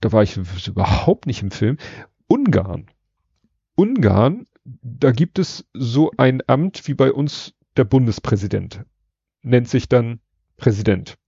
da 0.00 0.12
war 0.12 0.22
ich 0.22 0.36
überhaupt 0.66 1.26
nicht 1.26 1.42
im 1.42 1.50
Film, 1.50 1.78
Ungarn. 2.26 2.86
Ungarn, 3.76 4.46
da 4.64 5.12
gibt 5.12 5.38
es 5.38 5.66
so 5.74 6.10
ein 6.16 6.42
Amt 6.46 6.86
wie 6.88 6.94
bei 6.94 7.12
uns 7.12 7.54
der 7.76 7.84
Bundespräsident. 7.84 8.84
Nennt 9.42 9.68
sich 9.68 9.88
dann 9.88 10.20
Präsident. 10.56 11.18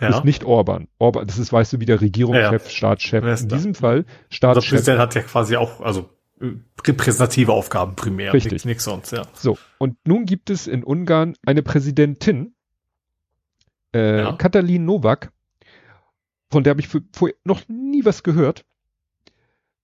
Ja. 0.00 0.08
Ist 0.08 0.24
nicht 0.24 0.44
Orban. 0.44 0.88
Orban, 0.98 1.26
das 1.26 1.38
ist, 1.38 1.52
weißt 1.52 1.74
du, 1.74 1.80
wie 1.80 1.84
der 1.84 2.00
Regierungschef, 2.00 2.64
ja, 2.64 2.70
Staatschef. 2.70 3.42
In 3.42 3.48
diesem 3.48 3.74
Fall 3.74 4.06
Staatschef. 4.30 4.70
Der 4.70 4.76
Präsident 4.76 4.98
hat 4.98 5.14
ja 5.14 5.22
quasi 5.22 5.56
auch, 5.56 5.80
also 5.80 6.08
äh, 6.40 6.52
repräsentative 6.86 7.52
Aufgaben 7.52 7.96
primär. 7.96 8.32
Richtig. 8.32 8.64
Nichts 8.64 8.84
sonst, 8.84 9.12
ja. 9.12 9.22
So. 9.34 9.58
Und 9.78 9.96
nun 10.06 10.24
gibt 10.24 10.48
es 10.48 10.66
in 10.66 10.84
Ungarn 10.84 11.34
eine 11.44 11.62
Präsidentin, 11.62 12.54
äh, 13.94 14.20
ja. 14.20 14.32
Katalin 14.32 14.86
Nowak, 14.86 15.32
von 16.50 16.64
der 16.64 16.70
habe 16.70 16.80
ich 16.80 16.88
vorher 16.88 17.36
noch 17.44 17.62
nie 17.68 18.04
was 18.04 18.22
gehört. 18.22 18.64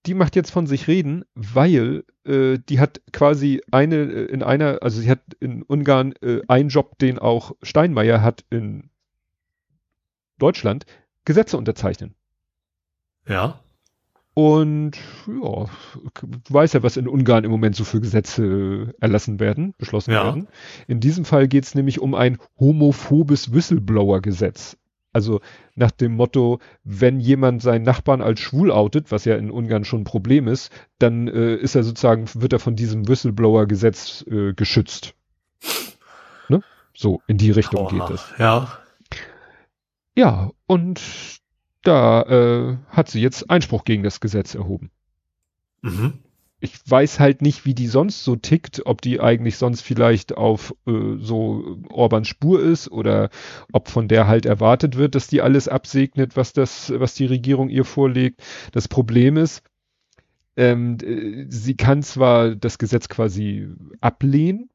Die 0.07 0.15
macht 0.15 0.37
jetzt 0.37 0.51
von 0.51 0.67
sich 0.67 0.87
reden, 0.89 1.25
weil 1.35 2.05
äh, 2.25 2.59
die 2.69 2.81
hat 2.81 3.01
quasi 3.13 3.61
eine 3.73 3.97
äh, 3.97 4.25
in 4.27 4.43
einer, 4.43 4.79
also 4.81 5.01
sie 5.01 5.11
hat 5.11 5.21
in 5.41 5.63
Ungarn 5.63 6.15
äh, 6.23 6.41
einen 6.49 6.69
Job, 6.69 6.99
den 6.99 7.19
auch 7.19 7.53
Steinmeier 7.63 8.23
hat 8.23 8.45
in 8.51 8.91
Deutschland 10.39 10.87
Gesetze 11.25 11.57
unterzeichnen. 11.57 12.15
Ja. 13.29 13.61
Und 14.35 14.99
ja, 15.27 15.67
du 16.21 16.31
weißt 16.49 16.75
ja, 16.75 16.83
was 16.83 16.99
in 16.99 17.09
Ungarn 17.09 17.45
im 17.45 17.51
Moment 17.51 17.75
so 17.75 17.85
für 17.85 18.01
Gesetze 18.01 18.95
erlassen 19.01 19.41
werden, 19.41 19.75
beschlossen 19.79 20.13
ja. 20.13 20.25
werden. 20.25 20.49
In 20.87 21.01
diesem 21.01 21.25
Fall 21.25 21.49
geht 21.49 21.65
es 21.65 21.75
nämlich 21.75 22.01
um 22.01 22.15
ein 22.15 22.37
homophobes 22.61 23.55
Whistleblower-Gesetz. 23.55 24.77
Also 25.15 25.41
nach 25.75 25.91
dem 25.91 26.15
Motto, 26.15 26.59
wenn 26.85 27.19
jemand 27.19 27.63
seinen 27.63 27.85
Nachbarn 27.85 28.21
als 28.21 28.39
schwul 28.41 28.71
outet, 28.71 29.11
was 29.11 29.25
ja 29.25 29.37
in 29.37 29.51
Ungarn 29.51 29.87
schon 29.87 30.03
ein 30.03 30.05
Problem 30.05 30.47
ist, 30.47 30.71
dann 30.99 31.29
äh, 31.29 31.55
ist 31.55 31.75
er 31.75 31.85
sozusagen, 31.85 32.27
wird 32.35 32.53
er 32.53 32.59
von 32.59 32.77
diesem 32.77 33.09
Whistleblower-Gesetz 33.09 34.27
äh, 34.31 34.53
geschützt. 34.53 35.15
Ne? 36.51 36.61
So, 36.95 37.23
in 37.27 37.39
die 37.39 37.51
Richtung 37.51 37.87
Oha. 37.87 38.07
geht 38.07 38.15
es. 38.15 38.35
Ja. 38.39 38.79
Ja, 40.17 40.51
und 40.67 41.01
da 41.83 42.23
äh, 42.23 42.77
hat 42.89 43.09
sie 43.09 43.21
jetzt 43.21 43.49
Einspruch 43.51 43.85
gegen 43.85 44.03
das 44.03 44.21
Gesetz 44.21 44.55
erhoben. 44.55 44.91
Mhm. 45.83 46.15
Ich 46.59 46.73
weiß 46.91 47.21
halt 47.21 47.43
nicht, 47.43 47.67
wie 47.67 47.75
die 47.75 47.87
sonst 47.87 48.25
so 48.25 48.35
tickt, 48.35 48.87
ob 48.87 49.03
die 49.03 49.21
eigentlich 49.21 49.59
sonst 49.59 49.83
vielleicht 49.83 50.37
auf 50.37 50.75
äh, 50.87 51.17
so 51.19 51.79
Orbans 51.91 52.29
Spur 52.29 52.63
ist 52.63 52.91
oder 52.91 53.29
ob 53.73 53.89
von 53.89 54.09
der 54.09 54.27
halt 54.27 54.47
erwartet 54.47 54.97
wird, 54.97 55.15
dass 55.15 55.27
die 55.27 55.43
alles 55.43 55.69
absegnet, 55.69 56.35
was 56.35 56.55
das, 56.55 56.93
was 56.97 57.15
die 57.15 57.27
Regierung 57.27 57.69
ihr 57.69 57.85
vorlegt. 57.85 58.43
Das 58.73 58.89
Problem 58.89 59.37
ist, 59.37 59.63
ähm, 60.57 60.97
sie 61.51 61.77
kann 61.77 62.03
zwar 62.03 62.57
das 62.57 62.79
Gesetz 62.79 63.11
quasi 63.11 63.69
ablehnen, 64.01 64.71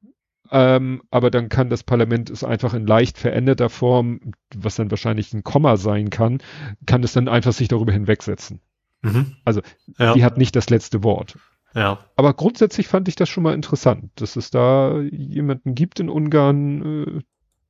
ähm, 0.51 1.01
aber 1.11 1.31
dann 1.31 1.49
kann 1.49 1.69
das 1.69 1.83
Parlament 1.83 2.29
es 2.29 2.43
einfach 2.43 2.73
in 2.73 2.85
leicht 2.85 3.17
veränderter 3.17 3.69
Form, 3.69 4.33
was 4.53 4.75
dann 4.75 4.91
wahrscheinlich 4.91 5.33
ein 5.33 5.43
Komma 5.43 5.77
sein 5.77 6.09
kann, 6.09 6.39
kann 6.85 7.03
es 7.03 7.13
dann 7.13 7.29
einfach 7.29 7.53
sich 7.53 7.69
darüber 7.69 7.93
hinwegsetzen. 7.93 8.59
Mhm. 9.01 9.37
Also 9.45 9.61
ja. 9.97 10.13
die 10.13 10.23
hat 10.23 10.37
nicht 10.37 10.55
das 10.55 10.69
letzte 10.69 11.03
Wort. 11.03 11.37
Ja. 11.73 11.99
Aber 12.17 12.33
grundsätzlich 12.33 12.89
fand 12.89 13.07
ich 13.07 13.15
das 13.15 13.29
schon 13.29 13.43
mal 13.43 13.53
interessant, 13.53 14.11
dass 14.15 14.35
es 14.35 14.51
da 14.51 14.99
jemanden 14.99 15.73
gibt 15.73 16.01
in 16.01 16.09
Ungarn, 16.09 17.05
äh, 17.05 17.21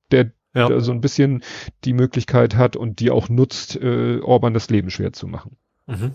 der, 0.10 0.32
ja. 0.56 0.68
der 0.68 0.82
so 0.82 0.91
ein 0.91 1.02
bisschen 1.02 1.44
die 1.84 1.94
Möglichkeit 1.94 2.56
hat 2.56 2.76
und 2.76 2.99
die 2.99 3.12
auch 3.12 3.30
nutzt, 3.30 3.76
äh, 3.76 4.20
Orban 4.22 4.56
das 4.56 4.70
Leben 4.72 4.90
schwer 4.90 5.14
zu 5.14 5.28
machen. 5.28 5.56
Mhm. 5.86 6.14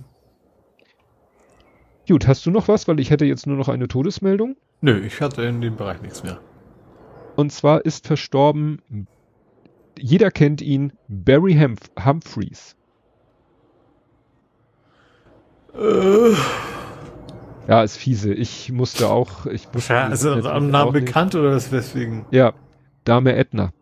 Gut, 2.09 2.27
hast 2.27 2.45
du 2.45 2.51
noch 2.51 2.67
was? 2.69 2.89
Weil 2.89 2.99
ich 3.01 3.11
hätte 3.11 3.25
jetzt 3.25 3.47
nur 3.47 3.57
noch 3.57 3.69
eine 3.69 3.89
Todesmeldung. 3.89 4.57
Nö, 4.81 5.01
ich 5.01 5.21
hatte 5.21 5.43
in 5.43 5.61
dem 5.61 5.77
Bereich 5.77 6.03
nichts 6.03 6.23
mehr. 6.23 6.41
Und 7.37 7.53
zwar 7.53 7.85
ist 7.85 8.07
verstorben, 8.07 8.81
jeder 9.99 10.31
kennt 10.31 10.61
ihn, 10.63 10.93
Barry 11.09 11.55
Humph 11.55 11.81
Humphreys. 12.03 12.77
Äh. 15.75 16.35
Ja, 17.69 17.83
ist 17.83 17.97
fiese. 17.97 18.33
Ich 18.33 18.73
musste 18.73 19.11
auch, 19.11 19.47
ich 19.47 19.73
musste. 19.73 19.93
Ja, 19.93 20.07
also 20.07 20.33
am 20.33 20.71
Namen 20.71 20.93
bekannt 20.93 21.35
oder 21.35 21.53
was 21.53 21.69
deswegen? 21.71 22.25
Ja, 22.31 22.55
Dame 23.05 23.35
Edna. 23.35 23.73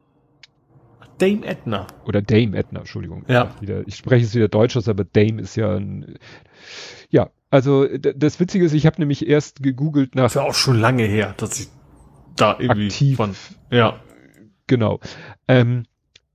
Dame 1.18 1.44
Edna. 1.44 1.86
Oder 2.06 2.22
Dame 2.22 2.56
Edna, 2.56 2.80
Entschuldigung. 2.80 3.24
Ja. 3.28 3.54
Wieder, 3.60 3.86
ich 3.86 3.96
spreche 3.96 4.24
es 4.24 4.34
wieder 4.34 4.48
Deutsch 4.48 4.76
aus, 4.76 4.88
aber 4.88 5.04
Dame 5.04 5.42
ist 5.42 5.54
ja 5.54 5.76
ein, 5.76 6.18
ja, 7.10 7.30
also 7.50 7.86
das 7.86 8.40
Witzige 8.40 8.64
ist, 8.64 8.72
ich 8.72 8.86
habe 8.86 9.00
nämlich 9.00 9.28
erst 9.28 9.62
gegoogelt 9.62 10.16
nach. 10.16 10.24
Das 10.24 10.32
ist 10.32 10.36
ja 10.36 10.42
auch 10.42 10.54
schon 10.54 10.80
lange 10.80 11.04
her, 11.04 11.34
dass 11.36 11.60
ich 11.60 11.68
da 12.36 12.56
irgendwie 12.58 12.86
aktiv 12.86 13.16
von, 13.16 13.34
ja. 13.70 14.00
Genau. 14.66 15.00
Ähm, 15.48 15.84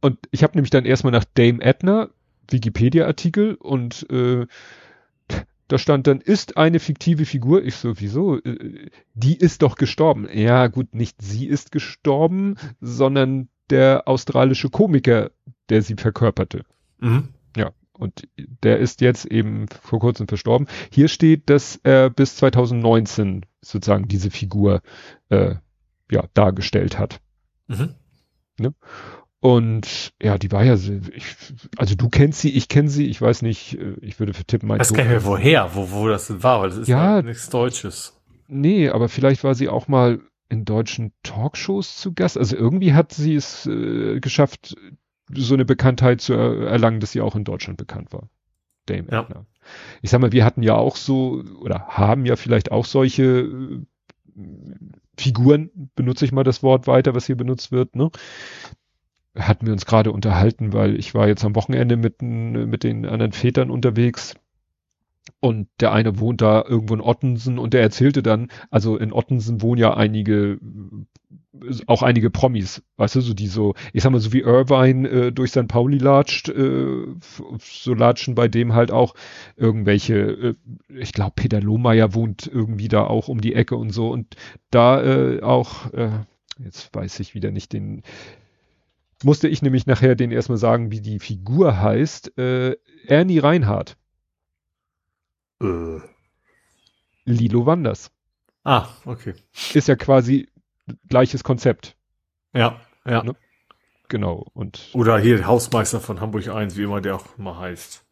und 0.01 0.17
ich 0.31 0.43
habe 0.43 0.53
nämlich 0.55 0.69
dann 0.69 0.85
erstmal 0.85 1.11
nach 1.11 1.25
Dame 1.33 1.61
Edna 1.61 2.09
Wikipedia-Artikel 2.49 3.55
und 3.55 4.09
äh, 4.09 4.47
da 5.67 5.77
stand 5.77 6.07
dann, 6.07 6.19
ist 6.19 6.57
eine 6.57 6.79
fiktive 6.79 7.25
Figur. 7.25 7.63
Ich 7.63 7.75
so, 7.75 7.99
wieso? 7.99 8.37
Äh, 8.37 8.89
die 9.13 9.37
ist 9.37 9.61
doch 9.61 9.75
gestorben. 9.75 10.27
Ja, 10.31 10.67
gut, 10.67 10.95
nicht 10.95 11.21
sie 11.21 11.47
ist 11.47 11.71
gestorben, 11.71 12.55
sondern 12.81 13.49
der 13.69 14.07
australische 14.07 14.69
Komiker, 14.69 15.31
der 15.69 15.81
sie 15.81 15.95
verkörperte. 15.95 16.63
Mhm. 16.99 17.29
Ja, 17.55 17.71
und 17.93 18.27
der 18.63 18.79
ist 18.79 19.01
jetzt 19.01 19.25
eben 19.25 19.67
vor 19.67 19.99
kurzem 19.99 20.27
verstorben. 20.27 20.67
Hier 20.91 21.07
steht, 21.07 21.49
dass 21.49 21.79
er 21.83 22.09
bis 22.09 22.35
2019 22.37 23.45
sozusagen 23.61 24.07
diese 24.07 24.31
Figur 24.31 24.81
äh, 25.29 25.55
ja, 26.11 26.25
dargestellt 26.33 26.97
hat. 26.97 27.19
Mhm. 27.67 27.95
Ne? 28.59 28.73
Und 29.41 30.13
ja, 30.21 30.37
die 30.37 30.51
war 30.51 30.65
ja, 30.65 30.73
ich, 30.73 31.35
also 31.77 31.95
du 31.95 32.09
kennst 32.09 32.41
sie, 32.41 32.51
ich 32.51 32.67
kenne 32.67 32.89
sie, 32.89 33.07
ich 33.07 33.21
weiß 33.21 33.41
nicht, 33.41 33.79
äh, 33.79 33.95
ich 34.01 34.19
würde 34.19 34.33
für 34.33 34.43
tippen 34.43 34.67
mein 34.67 34.79
Das 34.79 34.93
kann 34.93 35.09
ich 35.09 35.23
woher, 35.23 35.75
wo, 35.75 35.91
wo 35.91 36.07
das 36.07 36.43
war, 36.43 36.61
weil 36.61 36.69
das 36.69 36.79
ist 36.79 36.87
ja, 36.89 37.17
ja 37.17 37.21
nichts 37.21 37.49
Deutsches. 37.49 38.19
Nee, 38.47 38.89
aber 38.89 39.07
vielleicht 39.07 39.43
war 39.43 39.55
sie 39.55 39.69
auch 39.69 39.87
mal 39.87 40.19
in 40.49 40.65
deutschen 40.65 41.13
Talkshows 41.23 41.97
zu 41.97 42.13
Gast. 42.13 42.37
Also 42.37 42.57
irgendwie 42.57 42.93
hat 42.93 43.13
sie 43.13 43.35
es 43.35 43.65
äh, 43.65 44.19
geschafft, 44.19 44.75
so 45.31 45.53
eine 45.53 45.65
Bekanntheit 45.65 46.21
zu 46.21 46.33
er 46.33 46.67
erlangen, 46.67 46.99
dass 46.99 47.11
sie 47.11 47.21
auch 47.21 47.35
in 47.35 47.43
Deutschland 47.43 47.77
bekannt 47.77 48.11
war. 48.11 48.29
Dame 48.87 49.07
ja. 49.09 49.21
Edna. 49.21 49.45
Ich 50.01 50.09
sag 50.09 50.19
mal, 50.19 50.31
wir 50.31 50.43
hatten 50.43 50.63
ja 50.63 50.73
auch 50.73 50.95
so, 50.95 51.43
oder 51.61 51.87
haben 51.87 52.25
ja 52.25 52.35
vielleicht 52.35 52.71
auch 52.71 52.85
solche 52.85 53.23
äh, 53.23 53.85
Figuren, 55.19 55.91
benutze 55.95 56.25
ich 56.25 56.31
mal 56.31 56.43
das 56.43 56.63
Wort 56.63 56.87
weiter, 56.87 57.13
was 57.15 57.25
hier 57.25 57.37
benutzt 57.37 57.71
wird, 57.71 57.95
ne? 57.95 58.09
hatten 59.35 59.65
wir 59.65 59.73
uns 59.73 59.85
gerade 59.85 60.11
unterhalten, 60.11 60.73
weil 60.73 60.97
ich 60.97 61.13
war 61.13 61.27
jetzt 61.27 61.45
am 61.45 61.55
Wochenende 61.55 61.97
mit, 61.97 62.21
mit 62.21 62.83
den 62.83 63.05
anderen 63.05 63.31
Vätern 63.31 63.69
unterwegs 63.69 64.35
und 65.39 65.67
der 65.79 65.91
eine 65.91 66.19
wohnt 66.19 66.41
da 66.41 66.63
irgendwo 66.67 66.93
in 66.93 67.01
Ottensen 67.01 67.59
und 67.59 67.73
der 67.73 67.81
erzählte 67.81 68.23
dann, 68.23 68.49
also 68.69 68.97
in 68.97 69.13
Ottensen 69.13 69.61
wohnen 69.61 69.79
ja 69.79 69.93
einige, 69.93 70.59
auch 71.87 72.03
einige 72.03 72.29
Promis, 72.29 72.83
weißt 72.97 73.15
du, 73.15 73.21
so 73.21 73.33
die 73.33 73.47
so, 73.47 73.75
ich 73.93 74.03
sag 74.03 74.11
mal, 74.11 74.19
so 74.19 74.33
wie 74.33 74.41
Irvine 74.41 75.07
äh, 75.07 75.31
durch 75.31 75.51
St. 75.51 75.67
Pauli 75.67 75.97
latscht, 75.97 76.49
äh, 76.49 77.05
so 77.59 77.93
latschen 77.93 78.35
bei 78.35 78.47
dem 78.47 78.73
halt 78.73 78.91
auch 78.91 79.15
irgendwelche, 79.55 80.15
äh, 80.15 80.55
ich 80.89 81.13
glaube 81.13 81.33
Peter 81.35 81.61
Lohmeier 81.61 82.13
wohnt 82.13 82.47
irgendwie 82.47 82.87
da 82.87 83.03
auch 83.03 83.27
um 83.27 83.41
die 83.41 83.55
Ecke 83.55 83.75
und 83.75 83.91
so 83.91 84.09
und 84.11 84.35
da 84.71 85.03
äh, 85.03 85.41
auch, 85.41 85.91
äh, 85.93 86.11
jetzt 86.63 86.93
weiß 86.95 87.19
ich 87.19 87.35
wieder 87.35 87.51
nicht 87.51 87.73
den, 87.73 88.03
musste 89.23 89.47
ich 89.47 89.61
nämlich 89.61 89.85
nachher 89.85 90.15
den 90.15 90.31
erstmal 90.31 90.57
sagen, 90.57 90.91
wie 90.91 91.01
die 91.01 91.19
Figur 91.19 91.81
heißt. 91.81 92.37
Äh, 92.37 92.77
Ernie 93.05 93.39
Reinhardt. 93.39 93.97
Äh. 95.61 95.99
Lilo 97.25 97.65
Wanders. 97.65 98.11
Ah, 98.63 98.87
okay. 99.05 99.33
Ist 99.73 99.87
ja 99.87 99.95
quasi 99.95 100.49
gleiches 101.07 101.43
Konzept. 101.43 101.95
Ja, 102.53 102.79
ja. 103.05 103.23
Ne? 103.23 103.35
Genau. 104.09 104.47
Und 104.53 104.89
Oder 104.93 105.19
hier 105.19 105.45
Hausmeister 105.45 105.99
von 105.99 106.19
Hamburg 106.19 106.47
1, 106.47 106.75
wie 106.75 106.83
immer 106.83 106.99
der 106.99 107.15
auch 107.15 107.37
immer 107.37 107.59
heißt. 107.59 108.03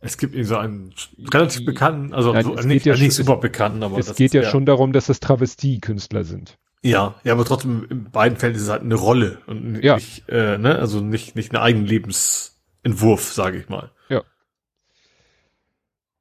Es 0.00 0.18
gibt 0.18 0.34
eben 0.34 0.44
so 0.44 0.56
einen 0.56 0.92
relativ 1.32 1.64
bekannten, 1.64 2.12
also 2.12 2.32
Nein, 2.32 2.44
so, 2.44 2.54
nicht, 2.54 2.84
ja 2.84 2.96
nicht 2.96 3.12
super 3.12 3.36
bekannten, 3.36 3.84
aber 3.84 3.98
es 3.98 4.16
geht 4.16 4.34
ja 4.34 4.42
schon 4.42 4.66
darum, 4.66 4.92
dass 4.92 5.06
das 5.06 5.20
Travestie-Künstler 5.20 6.24
sind. 6.24 6.58
Ja, 6.82 7.14
ja, 7.22 7.34
aber 7.34 7.44
trotzdem 7.44 7.86
in 7.88 8.10
beiden 8.10 8.36
Fällen 8.36 8.56
ist 8.56 8.62
es 8.62 8.68
halt 8.68 8.82
eine 8.82 8.96
Rolle 8.96 9.38
und 9.46 9.80
ja. 9.80 9.94
nicht, 9.94 10.28
äh, 10.28 10.58
ne, 10.58 10.76
also 10.76 11.00
nicht 11.00 11.36
nicht 11.36 11.52
ein 11.52 11.56
Eigenlebensentwurf, 11.56 13.32
sage 13.32 13.58
ich 13.58 13.68
mal. 13.68 13.92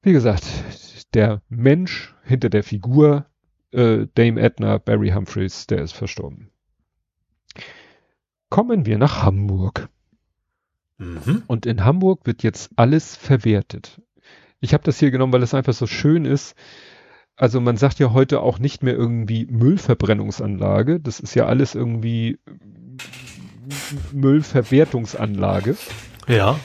Wie 0.02 0.14
gesagt, 0.14 0.44
der 1.14 1.42
Mensch 1.50 2.16
hinter 2.24 2.50
der 2.50 2.64
Figur 2.64 3.26
äh, 3.72 4.08
Dame 4.16 4.42
Edna, 4.42 4.78
Barry 4.78 5.10
Humphreys, 5.10 5.68
der 5.68 5.82
ist 5.82 5.94
verstorben. 5.94 6.50
Kommen 8.50 8.86
wir 8.86 8.98
nach 8.98 9.24
Hamburg. 9.24 9.90
Mhm. 10.98 11.44
Und 11.48 11.66
in 11.66 11.86
Hamburg 11.86 12.26
wird 12.26 12.44
jetzt 12.44 12.72
alles 12.76 13.16
verwertet. 13.16 14.02
Ich 14.60 14.74
habe 14.74 14.84
das 14.84 15.00
hier 15.00 15.12
genommen, 15.12 15.34
weil 15.34 15.44
es 15.44 15.54
einfach 15.54 15.74
so 15.74 15.88
schön 15.88 16.26
ist 16.26 16.56
also 17.42 17.60
man 17.60 17.76
sagt 17.76 17.98
ja 17.98 18.14
heute 18.14 18.42
auch 18.42 18.60
nicht 18.60 18.84
mehr 18.84 18.94
irgendwie 18.94 19.48
Müllverbrennungsanlage. 19.48 21.00
Das 21.00 21.20
ist 21.20 21.34
ja 21.34 21.48
alles 21.48 21.74
irgendwie 21.74 22.38
Müllverwertungsanlage. 24.12 25.76
Ja. 26.28 26.60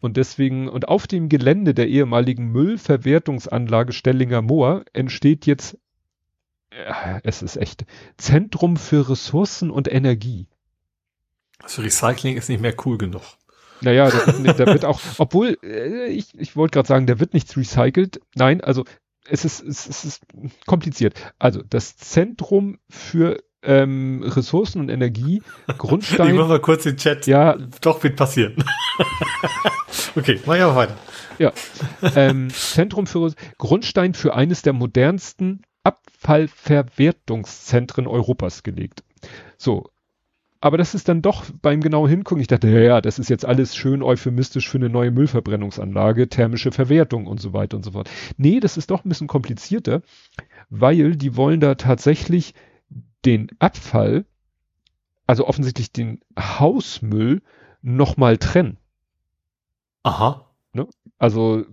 Und 0.00 0.16
deswegen, 0.16 0.68
und 0.68 0.88
auf 0.88 1.06
dem 1.06 1.28
Gelände 1.28 1.74
der 1.74 1.88
ehemaligen 1.88 2.52
Müllverwertungsanlage 2.52 3.92
Stellinger 3.92 4.42
Moor 4.42 4.84
entsteht 4.92 5.46
jetzt, 5.46 5.78
ja, 6.72 7.20
es 7.22 7.42
ist 7.42 7.56
echt, 7.56 7.86
Zentrum 8.16 8.76
für 8.76 9.08
Ressourcen 9.08 9.70
und 9.70 9.90
Energie. 9.90 10.46
Also 11.62 11.82
Recycling 11.82 12.36
ist 12.36 12.48
nicht 12.48 12.60
mehr 12.60 12.74
cool 12.84 12.98
genug. 12.98 13.22
Naja, 13.80 14.10
da 14.10 14.26
wird, 14.44 14.60
da 14.60 14.66
wird 14.66 14.84
auch, 14.84 15.00
obwohl, 15.18 15.58
äh, 15.62 16.08
ich, 16.08 16.38
ich 16.38 16.56
wollte 16.56 16.72
gerade 16.72 16.88
sagen, 16.88 17.06
da 17.06 17.18
wird 17.18 17.34
nichts 17.34 17.56
recycelt. 17.56 18.20
Nein, 18.34 18.60
also 18.60 18.84
es 19.28 19.44
ist, 19.44 19.62
es, 19.62 19.86
es 19.88 20.04
ist 20.04 20.22
kompliziert. 20.66 21.14
Also 21.38 21.62
das 21.62 21.96
Zentrum 21.96 22.78
für 22.88 23.42
ähm, 23.62 24.22
Ressourcen 24.24 24.80
und 24.80 24.88
Energie, 24.88 25.42
Grundstein. 25.78 26.28
Ich 26.28 26.34
mach 26.34 26.48
mal 26.48 26.60
kurz 26.60 26.84
den 26.84 26.96
Chat. 26.96 27.26
Ja. 27.26 27.56
Doch, 27.80 28.02
wird 28.02 28.16
passieren. 28.16 28.56
okay, 30.16 30.40
mach 30.46 30.56
ich 30.56 30.62
aber 30.62 30.76
weiter. 30.76 30.96
Ja. 31.38 31.52
Ähm, 32.14 32.48
Zentrum 32.50 33.06
für 33.06 33.32
Grundstein 33.58 34.14
für 34.14 34.34
eines 34.34 34.62
der 34.62 34.72
modernsten 34.72 35.60
Abfallverwertungszentren 35.84 38.06
Europas 38.06 38.62
gelegt. 38.62 39.04
So, 39.56 39.90
aber 40.60 40.78
das 40.78 40.94
ist 40.94 41.08
dann 41.08 41.22
doch 41.22 41.44
beim 41.62 41.80
genauen 41.80 42.08
Hingucken, 42.08 42.40
ich 42.40 42.48
dachte, 42.48 42.68
ja, 42.68 42.80
ja, 42.80 43.00
das 43.00 43.18
ist 43.18 43.28
jetzt 43.28 43.44
alles 43.44 43.76
schön 43.76 44.02
euphemistisch 44.02 44.68
für 44.68 44.78
eine 44.78 44.88
neue 44.88 45.10
Müllverbrennungsanlage, 45.10 46.28
thermische 46.28 46.72
Verwertung 46.72 47.26
und 47.26 47.40
so 47.40 47.52
weiter 47.52 47.76
und 47.76 47.84
so 47.84 47.92
fort. 47.92 48.10
Nee, 48.36 48.60
das 48.60 48.76
ist 48.76 48.90
doch 48.90 49.04
ein 49.04 49.08
bisschen 49.08 49.28
komplizierter, 49.28 50.02
weil 50.70 51.16
die 51.16 51.36
wollen 51.36 51.60
da 51.60 51.74
tatsächlich 51.76 52.54
den 53.24 53.48
Abfall, 53.58 54.24
also 55.26 55.46
offensichtlich 55.46 55.92
den 55.92 56.20
Hausmüll, 56.38 57.42
nochmal 57.82 58.38
trennen. 58.38 58.78
Aha. 60.06 60.46
Ne? 60.72 60.86
Also, 61.18 61.64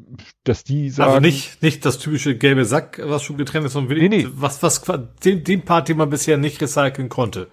dass 0.44 0.64
die 0.64 0.90
sagen. 0.90 1.10
Also 1.12 1.22
nicht, 1.22 1.62
nicht 1.62 1.86
das 1.86 2.00
typische 2.00 2.36
gelbe 2.36 2.66
Sack, 2.66 3.00
was 3.04 3.22
schon 3.22 3.38
getrennt 3.38 3.68
ist, 3.68 3.74
sondern 3.74 3.98
nee, 3.98 4.10
nee. 4.10 4.28
was, 4.32 4.64
was, 4.64 4.82
den, 5.24 5.44
den 5.44 5.64
Part, 5.64 5.90
den 5.90 5.98
man 5.98 6.10
bisher 6.10 6.38
nicht 6.38 6.60
recyceln 6.60 7.10
konnte. 7.10 7.48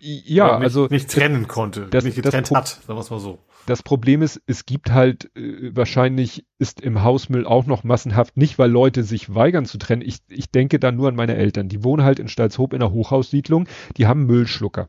Ja, 0.00 0.58
nicht, 0.58 0.64
also. 0.64 0.88
Nicht 0.88 1.08
trennen 1.08 1.46
konnte, 1.46 1.86
das, 1.86 2.02
nicht 2.02 2.16
getrennt 2.16 2.50
hat, 2.50 2.66
sagen 2.66 2.98
wir 2.98 3.00
es 3.00 3.10
mal 3.10 3.20
so. 3.20 3.38
Das 3.66 3.84
Problem 3.84 4.22
ist, 4.22 4.42
es 4.46 4.66
gibt 4.66 4.90
halt, 4.90 5.30
äh, 5.36 5.70
wahrscheinlich 5.76 6.44
ist 6.58 6.80
im 6.80 7.04
Hausmüll 7.04 7.46
auch 7.46 7.66
noch 7.66 7.84
massenhaft, 7.84 8.36
nicht 8.36 8.58
weil 8.58 8.70
Leute 8.70 9.04
sich 9.04 9.32
weigern 9.32 9.66
zu 9.66 9.78
trennen. 9.78 10.02
Ich, 10.02 10.18
ich 10.28 10.50
denke 10.50 10.80
da 10.80 10.90
nur 10.90 11.06
an 11.06 11.14
meine 11.14 11.36
Eltern. 11.36 11.68
Die 11.68 11.84
wohnen 11.84 12.02
halt 12.02 12.18
in 12.18 12.26
Stalzhoop 12.26 12.72
in 12.72 12.82
einer 12.82 12.90
Hochhaussiedlung, 12.90 13.68
die 13.98 14.08
haben 14.08 14.26
Müllschlucker. 14.26 14.88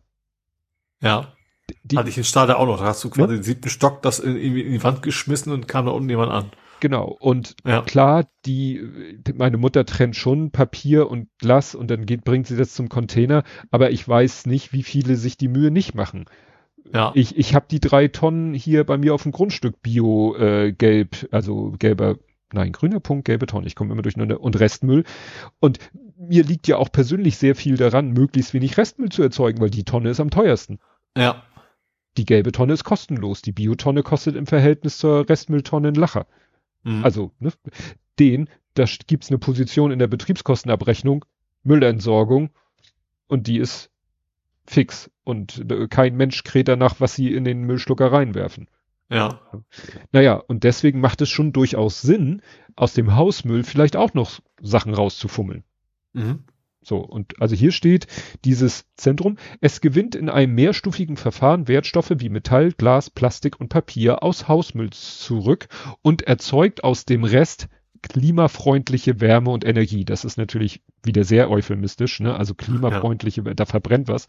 Ja. 1.01 1.33
Die, 1.83 1.97
Hatte 1.97 2.09
ich 2.09 2.17
in 2.17 2.23
Stade 2.23 2.57
auch 2.57 2.65
noch. 2.65 2.79
Da 2.79 2.85
hast 2.85 3.03
du 3.03 3.09
quasi 3.09 3.33
ja? 3.33 3.37
den 3.37 3.43
siebten 3.43 3.69
Stock 3.69 4.01
das 4.01 4.19
in, 4.19 4.35
in, 4.35 4.55
die 4.55 4.83
Wand 4.83 5.01
geschmissen 5.01 5.51
und 5.51 5.67
kam 5.67 5.85
da 5.85 5.91
unten 5.91 6.09
jemand 6.09 6.31
an. 6.31 6.51
Genau. 6.79 7.15
Und 7.19 7.55
ja. 7.65 7.81
klar, 7.81 8.25
die, 8.45 8.81
meine 9.35 9.57
Mutter 9.57 9.85
trennt 9.85 10.15
schon 10.17 10.51
Papier 10.51 11.09
und 11.09 11.29
Glas 11.39 11.75
und 11.75 11.89
dann 11.89 12.05
geht, 12.05 12.25
bringt 12.25 12.47
sie 12.47 12.57
das 12.57 12.73
zum 12.73 12.89
Container, 12.89 13.43
aber 13.71 13.91
ich 13.91 14.05
weiß 14.05 14.47
nicht, 14.47 14.73
wie 14.73 14.83
viele 14.83 15.15
sich 15.15 15.37
die 15.37 15.47
Mühe 15.47 15.71
nicht 15.71 15.95
machen. 15.95 16.25
Ja. 16.93 17.11
Ich, 17.15 17.37
ich 17.37 17.55
habe 17.55 17.67
die 17.71 17.79
drei 17.79 18.09
Tonnen 18.09 18.53
hier 18.53 18.83
bei 18.83 18.97
mir 18.97 19.13
auf 19.13 19.23
dem 19.23 19.31
Grundstück 19.31 19.81
Bio 19.81 20.35
äh, 20.35 20.73
gelb, 20.73 21.27
also 21.31 21.71
gelber, 21.79 22.17
nein, 22.51 22.73
grüner 22.73 22.99
Punkt, 22.99 23.25
gelbe 23.25 23.45
Tonne, 23.45 23.67
ich 23.67 23.75
komme 23.75 23.93
immer 23.93 24.01
durcheinander 24.01 24.41
und 24.41 24.59
Restmüll. 24.59 25.05
Und 25.59 25.79
mir 26.17 26.43
liegt 26.43 26.67
ja 26.67 26.77
auch 26.77 26.91
persönlich 26.91 27.37
sehr 27.37 27.55
viel 27.55 27.77
daran, 27.77 28.11
möglichst 28.11 28.53
wenig 28.53 28.77
Restmüll 28.77 29.09
zu 29.09 29.23
erzeugen, 29.23 29.61
weil 29.61 29.69
die 29.69 29.85
Tonne 29.85 30.09
ist 30.09 30.19
am 30.19 30.29
teuersten. 30.29 30.79
Ja. 31.17 31.43
Die 32.17 32.25
gelbe 32.25 32.51
Tonne 32.51 32.73
ist 32.73 32.83
kostenlos, 32.83 33.41
die 33.41 33.51
Biotonne 33.51 34.03
kostet 34.03 34.35
im 34.35 34.45
Verhältnis 34.45 34.97
zur 34.97 35.27
Restmülltonne 35.27 35.89
ein 35.89 35.95
Lacher. 35.95 36.27
Mhm. 36.83 37.03
Also 37.03 37.31
ne, 37.39 37.51
den, 38.19 38.49
da 38.75 38.85
gibt's 39.07 39.29
eine 39.29 39.39
Position 39.39 39.91
in 39.91 39.99
der 39.99 40.07
Betriebskostenabrechnung, 40.07 41.25
Müllentsorgung 41.63 42.51
und 43.27 43.47
die 43.47 43.57
ist 43.57 43.89
fix 44.65 45.09
und 45.23 45.69
äh, 45.71 45.87
kein 45.87 46.15
Mensch 46.15 46.43
kräht 46.43 46.67
danach, 46.67 46.99
was 46.99 47.15
sie 47.15 47.33
in 47.33 47.43
den 47.43 47.63
Müllschlucker 47.63 48.11
reinwerfen. 48.11 48.67
Ja. 49.09 49.41
Naja, 50.11 50.35
und 50.35 50.63
deswegen 50.63 50.99
macht 50.99 51.21
es 51.21 51.29
schon 51.29 51.53
durchaus 51.53 52.01
Sinn, 52.01 52.41
aus 52.75 52.93
dem 52.93 53.15
Hausmüll 53.15 53.63
vielleicht 53.63 53.95
auch 53.95 54.13
noch 54.13 54.39
Sachen 54.61 54.93
rauszufummeln. 54.93 55.63
Mhm. 56.13 56.45
So, 56.83 56.97
und 56.97 57.41
also 57.41 57.55
hier 57.55 57.71
steht 57.71 58.07
dieses 58.45 58.85
Zentrum, 58.95 59.37
es 59.61 59.81
gewinnt 59.81 60.15
in 60.15 60.29
einem 60.29 60.53
mehrstufigen 60.55 61.17
Verfahren 61.17 61.67
Wertstoffe 61.67 62.13
wie 62.17 62.29
Metall, 62.29 62.71
Glas, 62.71 63.09
Plastik 63.09 63.59
und 63.59 63.69
Papier 63.69 64.23
aus 64.23 64.47
Hausmüll 64.47 64.91
zurück 64.91 65.67
und 66.01 66.23
erzeugt 66.23 66.83
aus 66.83 67.05
dem 67.05 67.23
Rest 67.23 67.67
klimafreundliche 68.03 69.21
Wärme 69.21 69.49
und 69.49 69.65
Energie. 69.65 70.05
Das 70.05 70.25
ist 70.25 70.37
natürlich 70.37 70.81
wieder 71.03 71.23
sehr 71.23 71.49
euphemistisch, 71.49 72.19
ne? 72.19 72.35
Also 72.35 72.53
klimafreundliche, 72.53 73.41
ja. 73.45 73.53
da 73.53 73.65
verbrennt 73.65 74.09
was. 74.09 74.27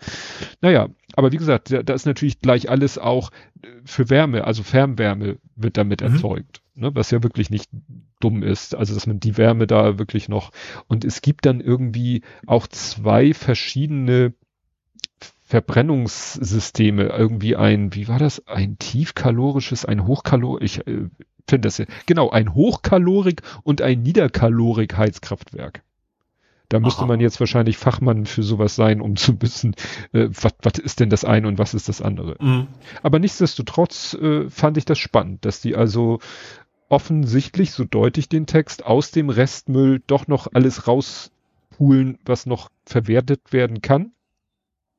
Naja, 0.62 0.88
aber 1.14 1.32
wie 1.32 1.36
gesagt, 1.36 1.72
da, 1.72 1.82
da, 1.82 1.92
ist 1.92 2.06
natürlich 2.06 2.40
gleich 2.40 2.70
alles 2.70 2.98
auch 2.98 3.30
für 3.84 4.08
Wärme, 4.08 4.44
also 4.44 4.62
Fernwärme 4.62 5.38
wird 5.56 5.76
damit 5.76 6.00
mhm. 6.00 6.14
erzeugt, 6.14 6.62
ne? 6.74 6.94
Was 6.94 7.10
ja 7.10 7.22
wirklich 7.22 7.50
nicht 7.50 7.70
dumm 8.20 8.42
ist. 8.42 8.74
Also 8.74 8.94
dass 8.94 9.06
man 9.06 9.20
die 9.20 9.36
Wärme 9.36 9.66
da 9.66 9.98
wirklich 9.98 10.28
noch 10.28 10.50
und 10.88 11.04
es 11.04 11.22
gibt 11.22 11.46
dann 11.46 11.60
irgendwie 11.60 12.22
auch 12.46 12.66
zwei 12.66 13.34
verschiedene 13.34 14.34
Verbrennungssysteme, 15.46 17.04
irgendwie 17.04 17.54
ein, 17.54 17.94
wie 17.94 18.08
war 18.08 18.18
das, 18.18 18.46
ein 18.48 18.78
tiefkalorisches, 18.78 19.84
ein 19.84 20.06
hochkalor, 20.06 20.62
ich 20.62 20.86
äh, 20.86 21.10
finde 21.46 21.68
das 21.68 21.78
ja, 21.78 21.84
genau, 22.06 22.30
ein 22.30 22.54
Hochkalorik 22.54 23.42
und 23.62 23.82
ein 23.82 24.02
Niederkalorik 24.02 24.96
Heizkraftwerk. 24.96 25.82
Da 26.70 26.80
müsste 26.80 27.02
Aha. 27.02 27.08
man 27.08 27.20
jetzt 27.20 27.40
wahrscheinlich 27.40 27.76
Fachmann 27.76 28.24
für 28.24 28.42
sowas 28.42 28.74
sein, 28.74 29.00
um 29.00 29.16
zu 29.16 29.40
wissen, 29.42 29.76
äh, 30.12 30.28
was 30.30 30.78
ist 30.78 30.98
denn 30.98 31.10
das 31.10 31.24
eine 31.24 31.46
und 31.46 31.58
was 31.58 31.74
ist 31.74 31.88
das 31.88 32.00
andere. 32.00 32.36
Mhm. 32.40 32.68
Aber 33.02 33.18
nichtsdestotrotz 33.18 34.14
äh, 34.14 34.48
fand 34.48 34.78
ich 34.78 34.86
das 34.86 34.98
spannend, 34.98 35.44
dass 35.44 35.60
die 35.60 35.76
also 35.76 36.20
offensichtlich, 36.94 37.72
so 37.72 37.84
deutlich 37.84 38.28
den 38.28 38.46
Text, 38.46 38.86
aus 38.86 39.10
dem 39.10 39.28
Restmüll 39.28 40.00
doch 40.06 40.28
noch 40.28 40.46
alles 40.54 40.86
rauspulen, 40.86 42.18
was 42.24 42.46
noch 42.46 42.70
verwertet 42.86 43.52
werden 43.52 43.82
kann. 43.82 44.12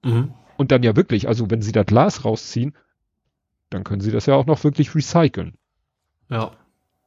Mhm. 0.03 0.33
Und 0.57 0.71
dann 0.71 0.83
ja 0.83 0.97
wirklich, 0.97 1.29
also 1.29 1.49
wenn 1.49 1.61
sie 1.61 1.71
da 1.71 1.83
Glas 1.83 2.25
rausziehen, 2.25 2.75
dann 3.69 3.85
können 3.85 4.01
sie 4.01 4.11
das 4.11 4.25
ja 4.25 4.35
auch 4.35 4.45
noch 4.45 4.63
wirklich 4.65 4.93
recyceln. 4.93 5.53
Ja. 6.29 6.51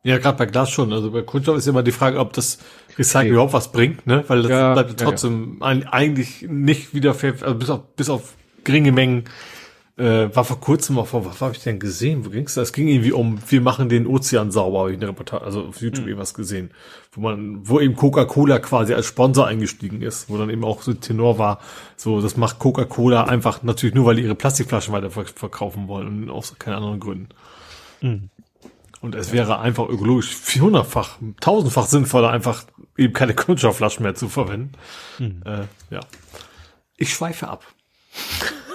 Ja, 0.05 0.17
gerade 0.17 0.39
bei 0.39 0.47
Glas 0.47 0.71
schon. 0.71 0.93
Also 0.93 1.11
bei 1.11 1.21
Kunststoff 1.23 1.59
ist 1.59 1.67
immer 1.67 1.83
die 1.83 1.93
Frage, 1.93 2.19
ob 2.19 2.33
das 2.33 2.59
Recycling 2.97 3.27
okay. 3.27 3.33
überhaupt 3.33 3.53
was 3.53 3.73
bringt, 3.73 4.07
ne? 4.07 4.25
Weil 4.29 4.43
das 4.43 4.51
ja, 4.51 4.73
bleibt 4.73 4.99
trotzdem 4.99 5.59
ja, 5.61 5.73
ja. 5.73 5.93
eigentlich 5.93 6.47
nicht 6.49 6.95
wieder, 6.95 7.15
also 7.21 7.55
bis 7.55 7.69
auf, 7.69 7.83
bis 7.95 8.09
auf 8.09 8.35
geringe 8.65 8.93
Mengen 8.93 9.25
äh, 9.99 10.35
war 10.35 10.45
vor 10.45 10.61
kurzem 10.61 10.95
mal 10.95 11.05
vor, 11.05 11.25
was 11.27 11.41
habe 11.41 11.55
ich 11.55 11.63
denn 11.63 11.81
gesehen? 11.81 12.25
Wo 12.25 12.31
ging's 12.31 12.55
da? 12.55 12.63
Es 12.63 12.73
ging 12.73 12.89
irgendwie 12.89 13.13
um, 13.13 13.41
wir 13.49 13.61
machen 13.61 13.89
den 13.89 14.07
Ozean 14.07 14.53
sauber, 14.53 14.81
habe 14.81 14.93
ich 14.93 14.97
eine 14.97 15.09
Reportage, 15.09 15.45
also 15.45 15.65
auf 15.65 15.81
YouTube 15.81 16.05
mhm. 16.05 16.09
irgendwas 16.09 16.35
gesehen, 16.35 16.71
wo 17.13 17.21
man, 17.21 17.69
wo 17.69 17.81
eben 17.81 17.97
Coca-Cola 17.97 18.61
quasi 18.61 18.95
als 18.95 19.07
Sponsor 19.07 19.47
eingestiegen 19.47 20.01
ist, 20.01 20.31
wo 20.31 20.39
dann 20.39 20.51
eben 20.51 20.65
auch 20.65 20.83
so 20.83 20.95
Tenor 20.95 21.39
war, 21.39 21.59
so, 21.97 22.21
das 22.21 22.37
macht 22.37 22.61
Coca-Cola 22.61 23.25
einfach 23.25 23.63
natürlich 23.65 23.95
nur, 23.95 24.07
weil 24.07 24.17
die 24.17 24.23
ihre 24.23 24.37
Plastikflaschen 24.37 24.95
weiter 24.95 25.11
verkaufen 25.11 25.89
wollen 25.89 26.25
und 26.25 26.31
aus 26.31 26.57
keinen 26.59 26.75
anderen 26.75 27.01
Gründen. 27.01 27.29
Mhm. 28.01 28.31
Und 29.01 29.15
es 29.15 29.33
wäre 29.33 29.61
einfach 29.61 29.89
ökologisch 29.89 30.33
400-fach, 30.33 31.19
tausendfach 31.41 31.87
sinnvoller, 31.87 32.31
einfach 32.31 32.65
eben 32.97 33.13
keine 33.13 33.35
Kunststoffflaschen 33.35 34.03
mehr 34.03 34.15
zu 34.15 34.29
verwenden. 34.29 34.73
Mhm. 35.19 35.43
Äh, 35.45 35.95
ja. 35.95 36.01
Ich 36.97 37.13
schweife 37.13 37.49
ab. 37.49 37.65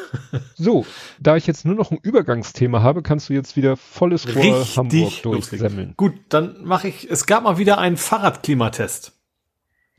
So, 0.55 0.85
da 1.19 1.35
ich 1.35 1.47
jetzt 1.47 1.65
nur 1.65 1.75
noch 1.75 1.91
ein 1.91 1.99
Übergangsthema 2.01 2.81
habe, 2.81 3.01
kannst 3.01 3.29
du 3.29 3.33
jetzt 3.33 3.55
wieder 3.55 3.75
volles 3.77 4.27
Rohr 4.27 4.43
Richtig 4.43 4.77
Hamburg 4.77 5.21
durchsemmeln. 5.23 5.93
Gut, 5.97 6.13
dann 6.29 6.63
mache 6.63 6.87
ich, 6.87 7.09
es 7.09 7.25
gab 7.25 7.43
mal 7.43 7.57
wieder 7.57 7.77
einen 7.79 7.97
Fahrradklimatest. 7.97 9.13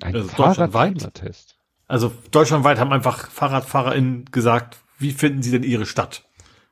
Ein 0.02 0.14
also 0.14 0.28
Fahrradklimatest? 0.28 1.56
Also 1.86 2.12
deutschlandweit 2.30 2.78
haben 2.78 2.92
einfach 2.92 3.30
FahrradfahrerInnen 3.30 4.26
gesagt, 4.26 4.78
wie 4.98 5.12
finden 5.12 5.42
sie 5.42 5.50
denn 5.50 5.62
ihre 5.62 5.86
Stadt? 5.86 6.24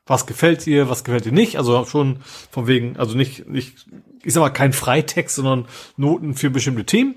Was 0.06 0.26
gefällt 0.26 0.66
ihr, 0.66 0.88
was 0.88 1.04
gefällt 1.04 1.26
ihr 1.26 1.32
nicht? 1.32 1.58
Also 1.58 1.84
schon 1.84 2.20
von 2.50 2.66
wegen, 2.66 2.96
also 2.96 3.16
nicht, 3.16 3.48
nicht, 3.48 3.86
ich 4.24 4.32
sag 4.32 4.40
mal, 4.40 4.50
kein 4.50 4.72
Freitext, 4.72 5.36
sondern 5.36 5.66
Noten 5.96 6.34
für 6.34 6.50
bestimmte 6.50 6.84
Themen. 6.84 7.14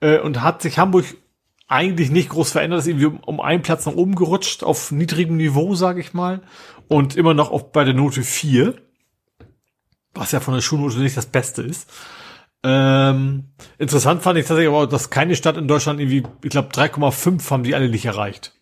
Äh, 0.00 0.18
und 0.18 0.42
hat 0.42 0.62
sich 0.62 0.78
Hamburg 0.78 1.06
eigentlich 1.70 2.10
nicht 2.10 2.30
groß 2.30 2.50
verändert, 2.50 2.80
ist 2.80 2.88
irgendwie 2.88 3.18
um, 3.24 3.40
einen 3.40 3.62
Platz 3.62 3.86
nach 3.86 3.94
oben 3.94 4.16
gerutscht, 4.16 4.64
auf 4.64 4.90
niedrigem 4.90 5.36
Niveau, 5.36 5.74
sage 5.76 6.00
ich 6.00 6.12
mal. 6.12 6.42
Und 6.88 7.16
immer 7.16 7.32
noch 7.32 7.52
auf, 7.52 7.70
bei 7.70 7.84
der 7.84 7.94
Note 7.94 8.22
4, 8.22 8.74
was 10.12 10.32
ja 10.32 10.40
von 10.40 10.54
der 10.54 10.60
Schulnote 10.60 10.98
nicht 10.98 11.16
das 11.16 11.26
Beste 11.26 11.62
ist. 11.62 11.88
Ähm, 12.64 13.52
interessant 13.78 14.22
fand 14.22 14.38
ich 14.38 14.46
tatsächlich 14.46 14.74
aber, 14.74 14.88
dass 14.88 15.10
keine 15.10 15.36
Stadt 15.36 15.56
in 15.56 15.68
Deutschland 15.68 16.00
irgendwie, 16.00 16.24
ich 16.42 16.50
glaube 16.50 16.70
3,5 16.70 17.50
haben 17.50 17.62
die 17.62 17.76
alle 17.76 17.88
nicht 17.88 18.04
erreicht. 18.04 18.52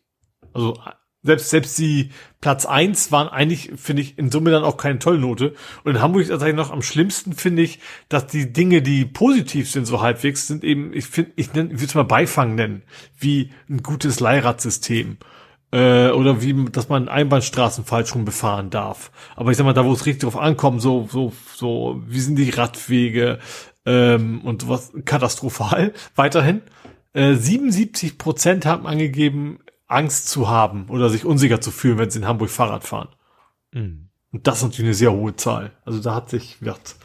Also 0.52 0.78
selbst, 1.22 1.50
selbst 1.50 1.78
die 1.78 2.10
Platz 2.40 2.64
eins 2.64 3.10
waren 3.10 3.28
eigentlich, 3.28 3.72
finde 3.76 4.02
ich, 4.02 4.18
in 4.18 4.30
Summe 4.30 4.50
dann 4.50 4.62
auch 4.62 4.76
keine 4.76 4.98
Tollnote. 4.98 5.54
Und 5.84 5.96
in 5.96 6.00
Hamburg 6.00 6.22
ist 6.22 6.28
tatsächlich 6.28 6.56
noch 6.56 6.70
am 6.70 6.82
schlimmsten, 6.82 7.32
finde 7.32 7.62
ich, 7.62 7.80
dass 8.08 8.26
die 8.26 8.52
Dinge, 8.52 8.82
die 8.82 9.04
positiv 9.04 9.70
sind, 9.70 9.84
so 9.84 10.00
halbwegs, 10.00 10.46
sind 10.46 10.62
eben, 10.62 10.92
ich 10.92 11.06
finde, 11.06 11.32
ich, 11.36 11.52
nenn, 11.52 11.66
ich 11.66 11.74
würde 11.74 11.86
es 11.86 11.94
mal 11.94 12.04
Beifang 12.04 12.54
nennen, 12.54 12.82
wie 13.18 13.50
ein 13.68 13.82
gutes 13.82 14.20
Leihradsystem. 14.20 15.18
Äh, 15.70 16.10
oder 16.10 16.40
wie, 16.40 16.64
dass 16.70 16.88
man 16.88 17.08
Einbahnstraßen 17.08 17.84
falsch 17.84 18.14
rum 18.14 18.24
befahren 18.24 18.70
darf. 18.70 19.10
Aber 19.36 19.50
ich 19.50 19.58
sag 19.58 19.64
mal, 19.64 19.74
da 19.74 19.84
wo 19.84 19.92
es 19.92 20.06
richtig 20.06 20.22
drauf 20.22 20.38
ankommt, 20.38 20.80
so, 20.80 21.08
so, 21.10 21.32
so, 21.54 22.00
wie 22.06 22.20
sind 22.20 22.36
die 22.36 22.50
Radwege 22.50 23.38
ähm, 23.84 24.40
und 24.42 24.68
was 24.68 24.92
katastrophal 25.04 25.92
weiterhin. 26.14 26.62
Äh, 27.12 27.34
77 27.34 28.16
Prozent 28.16 28.64
haben 28.64 28.86
angegeben, 28.86 29.58
Angst 29.88 30.28
zu 30.28 30.48
haben 30.48 30.86
oder 30.88 31.08
sich 31.08 31.24
unsicher 31.24 31.60
zu 31.60 31.70
fühlen, 31.70 31.98
wenn 31.98 32.10
sie 32.10 32.20
in 32.20 32.26
Hamburg 32.26 32.50
Fahrrad 32.50 32.84
fahren. 32.84 33.08
Mhm. 33.72 34.10
Und 34.30 34.46
das 34.46 34.58
ist 34.58 34.64
natürlich 34.64 34.88
eine 34.88 34.94
sehr 34.94 35.12
hohe 35.12 35.34
Zahl. 35.34 35.72
Also 35.84 36.00
da 36.00 36.14
hat 36.14 36.28
sich, 36.28 36.60
wird, 36.60 36.96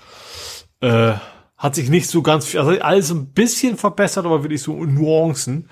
äh, 0.82 1.14
hat 1.58 1.76
sich 1.76 1.90
nicht 1.90 2.10
so 2.10 2.22
ganz 2.22 2.46
viel, 2.46 2.60
also 2.60 2.72
alles 2.82 3.12
ein 3.12 3.32
bisschen 3.34 3.78
verbessert, 3.78 4.26
aber 4.26 4.44
wirklich 4.44 4.62
so 4.62 4.84
in 4.84 4.94
Nuancen, 4.94 5.70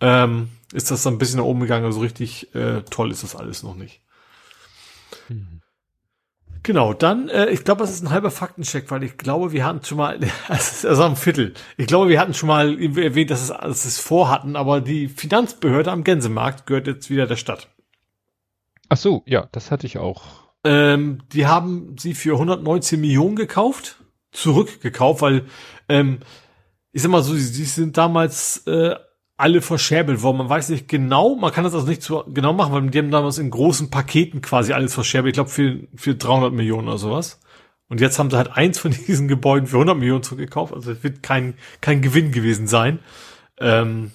ähm, 0.00 0.48
ist 0.72 0.90
das 0.90 1.04
dann 1.04 1.14
ein 1.14 1.18
bisschen 1.18 1.38
nach 1.38 1.46
oben 1.46 1.60
gegangen. 1.60 1.86
Also 1.86 2.00
richtig 2.00 2.54
äh, 2.54 2.82
toll 2.82 3.12
ist 3.12 3.22
das 3.22 3.36
alles 3.36 3.62
noch 3.62 3.76
nicht. 3.76 4.00
Mhm. 5.28 5.62
Genau, 6.62 6.92
dann, 6.92 7.28
äh, 7.28 7.50
ich 7.50 7.64
glaube, 7.64 7.82
das 7.82 7.90
ist 7.90 8.02
ein 8.02 8.10
halber 8.10 8.30
Faktencheck, 8.30 8.90
weil 8.90 9.02
ich 9.02 9.16
glaube, 9.16 9.52
wir 9.52 9.64
hatten 9.64 9.84
schon 9.84 9.98
mal, 9.98 10.18
also 10.48 11.02
ein 11.02 11.16
Viertel, 11.16 11.54
ich 11.76 11.86
glaube, 11.86 12.08
wir 12.10 12.20
hatten 12.20 12.34
schon 12.34 12.48
mal 12.48 12.80
erwähnt, 12.98 13.30
dass 13.30 13.42
es, 13.42 13.48
dass 13.48 13.84
es 13.84 13.98
vorhatten, 13.98 14.56
aber 14.56 14.80
die 14.80 15.08
Finanzbehörde 15.08 15.90
am 15.90 16.04
Gänsemarkt 16.04 16.66
gehört 16.66 16.86
jetzt 16.86 17.10
wieder 17.10 17.26
der 17.26 17.36
Stadt. 17.36 17.68
Ach 18.88 18.96
so, 18.96 19.22
ja, 19.26 19.48
das 19.52 19.70
hatte 19.70 19.86
ich 19.86 19.98
auch. 19.98 20.48
Ähm, 20.64 21.22
die 21.32 21.46
haben 21.46 21.96
sie 21.98 22.14
für 22.14 22.32
119 22.34 23.00
Millionen 23.00 23.36
gekauft, 23.36 23.96
zurückgekauft, 24.32 25.22
weil, 25.22 25.44
ähm, 25.88 26.18
ich 26.92 27.02
sag 27.02 27.10
mal 27.10 27.22
so, 27.22 27.34
sie, 27.34 27.40
sie 27.40 27.64
sind 27.64 27.96
damals 27.96 28.66
äh, 28.66 28.96
alle 29.38 29.62
verscherbelt 29.62 30.22
worden. 30.22 30.38
Man 30.38 30.48
weiß 30.48 30.68
nicht 30.68 30.88
genau, 30.88 31.36
man 31.36 31.52
kann 31.52 31.64
das 31.64 31.72
also 31.72 31.86
nicht 31.86 32.02
so 32.02 32.24
genau 32.28 32.52
machen, 32.52 32.72
weil 32.72 32.90
die 32.90 32.98
haben 32.98 33.10
damals 33.10 33.38
in 33.38 33.50
großen 33.50 33.88
Paketen 33.88 34.42
quasi 34.42 34.72
alles 34.72 34.92
verscherbelt. 34.92 35.32
Ich 35.32 35.36
glaube 35.36 35.50
für, 35.50 35.78
für 35.94 36.16
300 36.16 36.52
Millionen 36.52 36.88
oder 36.88 36.98
sowas. 36.98 37.40
Und 37.88 38.00
jetzt 38.00 38.18
haben 38.18 38.30
sie 38.30 38.36
halt 38.36 38.50
eins 38.52 38.78
von 38.78 38.90
diesen 39.06 39.28
Gebäuden 39.28 39.68
für 39.68 39.76
100 39.76 39.96
Millionen 39.96 40.24
zurückgekauft. 40.24 40.74
Also 40.74 40.90
es 40.90 41.02
wird 41.04 41.22
kein, 41.22 41.54
kein 41.80 42.02
Gewinn 42.02 42.32
gewesen 42.32 42.66
sein. 42.66 42.98
Ähm, 43.60 44.10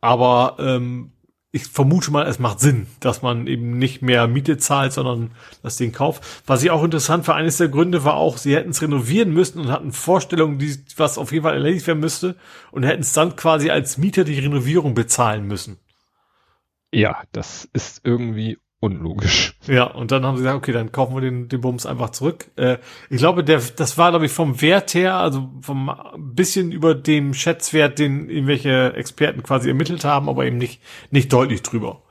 aber 0.00 0.56
ähm, 0.60 1.12
ich 1.50 1.66
vermute 1.66 2.10
mal, 2.10 2.26
es 2.26 2.38
macht 2.38 2.60
Sinn, 2.60 2.86
dass 3.00 3.22
man 3.22 3.46
eben 3.46 3.78
nicht 3.78 4.02
mehr 4.02 4.28
Miete 4.28 4.58
zahlt, 4.58 4.92
sondern 4.92 5.30
das 5.62 5.76
Ding 5.76 5.92
kauft. 5.92 6.22
Was 6.46 6.62
ich 6.62 6.70
auch 6.70 6.84
interessant 6.84 7.24
für 7.24 7.34
eines 7.34 7.56
der 7.56 7.68
Gründe 7.68 8.04
war 8.04 8.14
auch, 8.14 8.36
sie 8.36 8.54
hätten 8.54 8.70
es 8.70 8.82
renovieren 8.82 9.32
müssen 9.32 9.60
und 9.60 9.72
hatten 9.72 9.92
Vorstellungen, 9.92 10.58
die, 10.58 10.78
was 10.96 11.16
auf 11.16 11.32
jeden 11.32 11.44
Fall 11.44 11.54
erledigt 11.54 11.86
werden 11.86 12.00
müsste 12.00 12.36
und 12.70 12.82
hätten 12.82 13.02
es 13.02 13.14
dann 13.14 13.34
quasi 13.34 13.70
als 13.70 13.96
Mieter 13.96 14.24
die 14.24 14.38
Renovierung 14.38 14.94
bezahlen 14.94 15.46
müssen. 15.46 15.78
Ja, 16.92 17.22
das 17.32 17.68
ist 17.72 18.02
irgendwie 18.04 18.58
unlogisch. 18.80 19.54
Ja, 19.66 19.84
und 19.84 20.12
dann 20.12 20.24
haben 20.24 20.36
sie 20.36 20.42
gesagt, 20.42 20.58
okay, 20.58 20.72
dann 20.72 20.92
kaufen 20.92 21.14
wir 21.14 21.20
den, 21.20 21.48
den 21.48 21.60
Bums 21.60 21.86
einfach 21.86 22.10
zurück. 22.10 22.50
Äh, 22.56 22.78
ich 23.10 23.18
glaube, 23.18 23.42
der, 23.42 23.60
das 23.76 23.98
war, 23.98 24.10
glaube 24.10 24.26
ich, 24.26 24.32
vom 24.32 24.60
Wert 24.60 24.94
her, 24.94 25.16
also 25.16 25.50
vom 25.60 25.90
bisschen 26.16 26.70
über 26.72 26.94
dem 26.94 27.34
Schätzwert, 27.34 27.98
den 27.98 28.30
irgendwelche 28.30 28.94
Experten 28.94 29.42
quasi 29.42 29.68
ermittelt 29.68 30.04
haben, 30.04 30.28
aber 30.28 30.46
eben 30.46 30.58
nicht, 30.58 30.80
nicht 31.10 31.32
deutlich 31.32 31.62
drüber. 31.62 32.02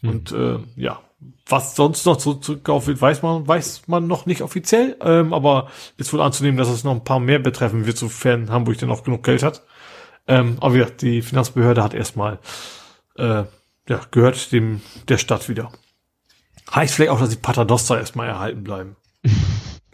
Hm. 0.00 0.10
Und 0.10 0.32
äh, 0.32 0.58
ja, 0.76 1.00
was 1.46 1.74
sonst 1.74 2.06
noch 2.06 2.16
zurückgekauft 2.16 2.86
wird, 2.86 3.00
weiß 3.00 3.22
man, 3.22 3.46
weiß 3.46 3.88
man 3.88 4.06
noch 4.06 4.26
nicht 4.26 4.42
offiziell, 4.42 4.96
ähm, 5.00 5.32
aber 5.32 5.68
ist 5.96 6.12
wohl 6.12 6.20
anzunehmen, 6.20 6.56
dass 6.58 6.68
es 6.68 6.84
noch 6.84 6.92
ein 6.92 7.04
paar 7.04 7.20
mehr 7.20 7.38
betreffen 7.38 7.86
wird, 7.86 7.96
sofern 7.96 8.50
Hamburg 8.50 8.78
denn 8.78 8.90
auch 8.90 9.04
genug 9.04 9.22
Geld 9.22 9.42
hat. 9.42 9.62
Ähm, 10.28 10.58
aber 10.60 10.76
ja, 10.76 10.86
die 10.86 11.22
Finanzbehörde 11.22 11.82
hat 11.82 11.94
erstmal 11.94 12.38
äh, 13.16 13.44
ja, 13.88 14.00
gehört 14.10 14.52
dem 14.52 14.80
der 15.08 15.18
Stadt 15.18 15.48
wieder. 15.48 15.72
Heißt 16.74 16.94
vielleicht 16.94 17.10
auch, 17.10 17.20
dass 17.20 17.30
die 17.30 17.36
Paternoster 17.36 17.98
erstmal 17.98 18.28
erhalten 18.28 18.64
bleiben. 18.64 18.96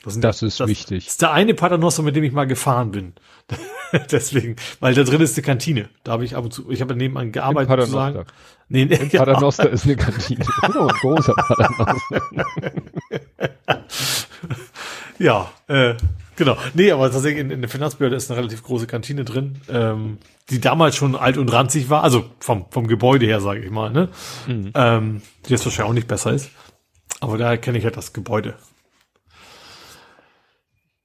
Das, 0.06 0.12
sind, 0.12 0.22
das 0.22 0.40
ist 0.40 0.60
das, 0.60 0.68
wichtig. 0.68 1.04
Das 1.04 1.14
ist 1.14 1.22
der 1.22 1.32
eine 1.32 1.52
Paternoster, 1.52 2.04
mit 2.04 2.14
dem 2.14 2.22
ich 2.22 2.30
mal 2.30 2.46
gefahren 2.46 2.92
bin. 2.92 3.14
Deswegen, 4.12 4.54
weil 4.78 4.94
da 4.94 5.02
drin 5.02 5.20
ist 5.20 5.36
eine 5.36 5.44
Kantine. 5.44 5.88
Da 6.04 6.12
habe 6.12 6.24
ich 6.24 6.36
ab 6.36 6.44
und 6.44 6.52
zu, 6.52 6.70
ich 6.70 6.80
habe 6.80 6.94
nebenan 6.94 7.32
gearbeitet 7.32 7.86
zu 7.86 7.90
sagen. 7.90 8.24
Nee, 8.68 8.84
nee, 8.84 8.94
Im 8.94 9.10
Paternoster 9.10 9.68
ist 9.68 9.84
eine 9.84 9.96
Kantine. 9.96 10.44
oh, 10.62 10.86
ein 10.86 10.88
großer 11.00 11.34
Paternoster. 11.34 12.20
Ja, 15.18 15.50
äh, 15.68 15.94
genau. 16.36 16.56
Nee, 16.74 16.90
aber 16.90 17.10
tatsächlich 17.10 17.40
in, 17.40 17.50
in 17.50 17.60
der 17.60 17.70
Finanzbehörde 17.70 18.16
ist 18.16 18.30
eine 18.30 18.38
relativ 18.38 18.62
große 18.62 18.86
Kantine 18.86 19.24
drin, 19.24 19.60
ähm, 19.68 20.18
die 20.50 20.60
damals 20.60 20.96
schon 20.96 21.16
alt 21.16 21.36
und 21.38 21.52
ranzig 21.52 21.90
war, 21.90 22.02
also 22.02 22.30
vom, 22.40 22.66
vom 22.70 22.86
Gebäude 22.86 23.26
her, 23.26 23.40
sage 23.40 23.60
ich 23.60 23.70
mal, 23.70 23.90
ne? 23.90 24.08
Mhm. 24.46 24.72
Ähm, 24.74 25.22
die 25.46 25.50
jetzt 25.50 25.64
wahrscheinlich 25.64 25.90
auch 25.90 25.94
nicht 25.94 26.08
besser 26.08 26.32
ist. 26.32 26.50
Aber 27.20 27.38
daher 27.38 27.58
kenne 27.58 27.78
ich 27.78 27.84
halt 27.84 27.96
das 27.96 28.12
Gebäude. 28.12 28.54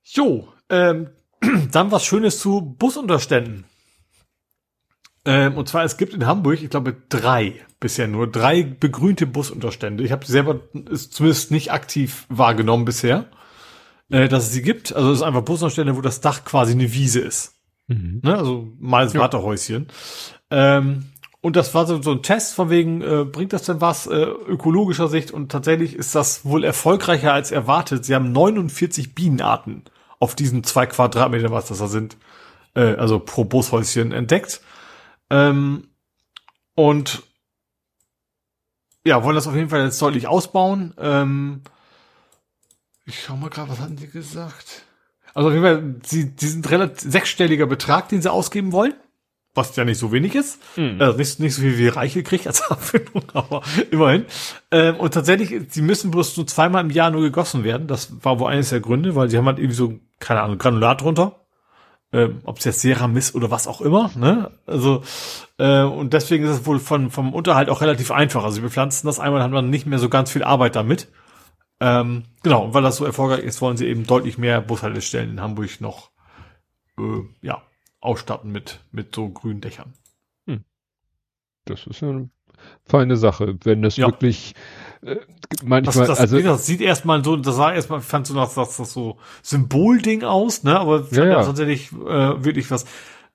Jo, 0.04 0.48
ähm, 0.70 1.10
dann 1.72 1.92
was 1.92 2.06
Schönes 2.06 2.40
zu 2.40 2.76
Busunterständen. 2.78 3.66
Ähm, 5.24 5.56
und 5.56 5.70
zwar, 5.70 5.84
es 5.84 5.98
gibt 5.98 6.14
in 6.14 6.26
Hamburg, 6.26 6.62
ich 6.62 6.70
glaube, 6.70 6.96
drei 7.10 7.62
bisher 7.80 8.08
nur, 8.08 8.28
drei 8.30 8.64
begrünte 8.64 9.28
Busunterstände. 9.28 10.04
Ich 10.04 10.12
habe 10.12 10.26
selber 10.26 10.62
ist 10.90 11.14
zumindest 11.14 11.52
nicht 11.52 11.72
aktiv 11.72 12.26
wahrgenommen 12.30 12.86
bisher, 12.86 13.30
äh, 14.12 14.28
dass 14.28 14.46
es 14.46 14.52
sie 14.52 14.62
gibt. 14.62 14.94
Also 14.94 15.12
es 15.12 15.20
ist 15.20 15.24
einfach 15.24 15.42
Busunterstände, 15.42 15.96
wo 15.96 16.02
das 16.02 16.22
Dach 16.22 16.44
quasi 16.44 16.74
eine 16.74 16.94
Wiese 16.94 17.20
ist. 17.20 17.56
Mhm. 17.88 18.22
Ne? 18.24 18.38
Also 18.38 18.68
mal 18.80 19.06
das 19.06 19.14
ja. 19.14 19.22
Wartehäuschen. 19.22 19.88
Ähm, 20.50 21.06
und 21.42 21.56
das 21.56 21.74
war 21.74 21.88
so, 21.88 22.02
so 22.02 22.12
ein 22.12 22.22
Test 22.22 22.54
von 22.54 22.70
wegen, 22.70 23.02
äh, 23.02 23.26
bringt 23.26 23.54
das 23.54 23.64
denn 23.64 23.82
was 23.82 24.06
äh, 24.06 24.16
ökologischer 24.16 25.08
Sicht? 25.08 25.32
Und 25.32 25.52
tatsächlich 25.52 25.96
ist 25.96 26.14
das 26.14 26.46
wohl 26.46 26.64
erfolgreicher 26.64 27.34
als 27.34 27.52
erwartet. 27.52 28.06
Sie 28.06 28.14
haben 28.14 28.32
49 28.32 29.16
Bienenarten 29.16 29.84
auf 30.20 30.36
diesen 30.36 30.64
zwei 30.64 30.86
Quadratmeter, 30.86 31.50
was 31.50 31.68
das 31.68 31.80
da 31.80 31.88
sind, 31.88 32.18
äh, 32.76 32.96
also 32.96 33.20
pro 33.20 33.44
Bushäuschen 33.44 34.12
entdeckt. 34.12 34.62
Ähm, 35.32 35.88
und 36.76 37.24
ja, 39.04 39.24
wollen 39.24 39.36
das 39.36 39.48
auf 39.48 39.56
jeden 39.56 39.70
Fall 39.70 39.84
jetzt 39.84 40.02
deutlich 40.02 40.28
ausbauen. 40.28 40.94
Ähm, 41.00 41.62
ich 43.12 43.24
schau 43.24 43.36
mal 43.36 43.50
gerade, 43.50 43.70
was 43.70 43.80
hatten 43.80 43.98
die 43.98 44.08
gesagt? 44.08 44.84
Also 45.34 45.50
auf 45.50 45.54
jeden 45.54 45.66
Fall, 45.66 45.96
sie, 46.04 46.34
die 46.34 46.48
sind 46.48 46.70
relativ 46.72 47.12
sechsstelliger 47.12 47.66
Betrag, 47.66 48.10
den 48.10 48.22
sie 48.22 48.32
ausgeben 48.32 48.72
wollen. 48.72 48.94
Was 49.54 49.76
ja 49.76 49.84
nicht 49.84 49.98
so 49.98 50.14
wenig 50.14 50.34
ist. 50.34 50.60
Mhm. 50.78 50.96
Also 51.02 51.18
nicht, 51.18 51.40
nicht 51.42 51.56
so 51.56 51.62
viel 51.62 51.78
wie 51.78 51.90
Reiche 51.90 52.24
kriegt 52.24 52.48
als 52.48 52.62
Abfindung, 52.72 53.24
aber 53.34 53.62
immerhin. 53.92 54.26
Ähm, 54.72 54.96
und 54.96 55.14
tatsächlich, 55.14 55.62
sie 55.70 55.82
müssen 55.82 56.10
bloß 56.10 56.38
nur 56.38 56.48
zweimal 56.48 56.86
im 56.86 56.90
Jahr 56.90 57.12
nur 57.12 57.22
gegossen 57.22 57.66
werden. 57.66 57.88
Das 57.88 58.24
war 58.24 58.40
wohl 58.40 58.50
eines 58.50 58.70
der 58.70 58.80
Gründe, 58.80 59.14
weil 59.16 59.30
sie 59.30 59.38
haben 59.38 59.48
halt 59.48 59.60
irgendwie 59.60 59.76
so, 59.76 60.00
keine 60.20 60.42
Ahnung, 60.42 60.58
Granulat 60.58 61.02
drunter. 61.02 61.42
Ähm, 62.14 62.40
ob 62.46 62.60
es 62.60 62.66
jetzt 62.66 62.82
Serum 62.82 63.16
ist 63.18 63.36
oder 63.36 63.52
was 63.52 63.68
auch 63.68 63.80
immer, 63.80 64.12
ne? 64.16 64.52
Also, 64.66 65.02
äh, 65.58 65.84
und 65.84 66.12
deswegen 66.12 66.44
ist 66.44 66.52
es 66.52 66.66
wohl 66.66 66.80
von, 66.80 67.10
vom 67.10 67.34
Unterhalt 67.34 67.70
auch 67.70 67.80
relativ 67.80 68.12
einfach. 68.12 68.44
Also 68.44 68.62
wir 68.62 68.70
pflanzen 68.70 69.08
das 69.08 69.20
einmal, 69.20 69.42
haben 69.42 69.54
dann 69.54 69.70
nicht 69.70 69.86
mehr 69.86 70.00
so 70.00 70.10
ganz 70.10 70.30
viel 70.32 70.44
Arbeit 70.44 70.76
damit. 70.76 71.08
Ähm, 71.82 72.26
genau, 72.44 72.66
und 72.66 72.74
weil 72.76 72.84
das 72.84 72.98
so 72.98 73.06
erfolgreich 73.06 73.44
ist, 73.44 73.60
wollen 73.60 73.76
sie 73.76 73.88
eben 73.88 74.06
deutlich 74.06 74.38
mehr 74.38 74.62
Bushaltestellen 74.62 75.32
in 75.32 75.42
Hamburg 75.42 75.82
noch 75.82 76.12
äh, 77.00 77.24
ja, 77.42 77.64
ausstatten 78.00 78.52
mit, 78.52 78.82
mit 78.92 79.16
so 79.16 79.30
grünen 79.30 79.62
Dächern. 79.62 79.94
Hm. 80.46 80.64
Das 81.66 81.88
ist 81.88 82.04
eine 82.04 82.30
feine 82.86 83.18
Sache, 83.18 83.58
wenn 83.64 83.82
das 83.82 83.98
ja. 83.98 84.06
wirklich 84.06 84.54
äh, 85.02 85.16
manchmal, 85.64 86.06
das, 86.06 86.20
das, 86.20 86.20
also 86.20 86.40
das 86.40 86.68
sieht 86.68 86.82
erstmal 86.82 87.24
so, 87.24 87.36
das 87.36 87.56
sah 87.56 87.74
erstmal, 87.74 88.02
fand 88.02 88.28
so 88.28 88.36
das, 88.36 88.54
das, 88.54 88.78
das 88.78 88.94
so 88.94 89.18
Symbolding 89.42 90.24
aus, 90.24 90.62
ne? 90.62 90.80
Aber 90.80 91.08
ja, 91.10 91.26
ja. 91.26 91.44
tatsächlich 91.44 91.92
äh, 91.92 92.44
wirklich 92.44 92.70
was. 92.70 92.86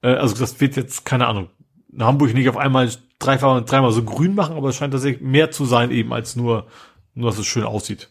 Äh, 0.02 0.10
also 0.10 0.36
das 0.36 0.60
wird 0.60 0.76
jetzt 0.76 1.04
keine 1.04 1.26
Ahnung. 1.26 1.48
In 1.92 2.04
Hamburg 2.04 2.32
nicht 2.32 2.48
auf 2.48 2.56
einmal 2.56 2.88
dreifach 3.18 3.56
und 3.56 3.68
dreimal 3.68 3.90
so 3.90 4.04
grün 4.04 4.36
machen, 4.36 4.56
aber 4.56 4.68
es 4.68 4.76
scheint 4.76 4.92
tatsächlich 4.92 5.20
mehr 5.20 5.50
zu 5.50 5.64
sein 5.64 5.90
eben 5.90 6.12
als 6.12 6.36
nur, 6.36 6.68
nur 7.14 7.30
dass 7.30 7.40
es 7.40 7.46
schön 7.46 7.64
aussieht. 7.64 8.10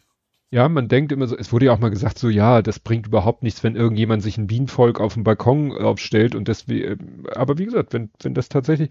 Ja, 0.56 0.70
man 0.70 0.88
denkt 0.88 1.12
immer 1.12 1.28
so, 1.28 1.36
es 1.36 1.52
wurde 1.52 1.66
ja 1.66 1.74
auch 1.74 1.80
mal 1.80 1.90
gesagt, 1.90 2.18
so 2.18 2.30
ja, 2.30 2.62
das 2.62 2.80
bringt 2.80 3.08
überhaupt 3.08 3.44
nichts, 3.44 3.62
wenn 3.66 3.76
irgendjemand 3.76 4.24
sich 4.24 4.38
ein 4.38 4.48
Bienenvolk 4.48 5.02
auf 5.02 5.16
dem 5.16 5.26
Balkon 5.26 5.74
aufstellt 5.74 6.34
und 6.34 6.48
deswegen, 6.48 7.26
aber 7.36 7.58
wie 7.58 7.66
gesagt, 7.66 7.92
wenn, 7.92 8.10
wenn 8.22 8.34
das 8.34 8.48
tatsächlich, 8.48 8.88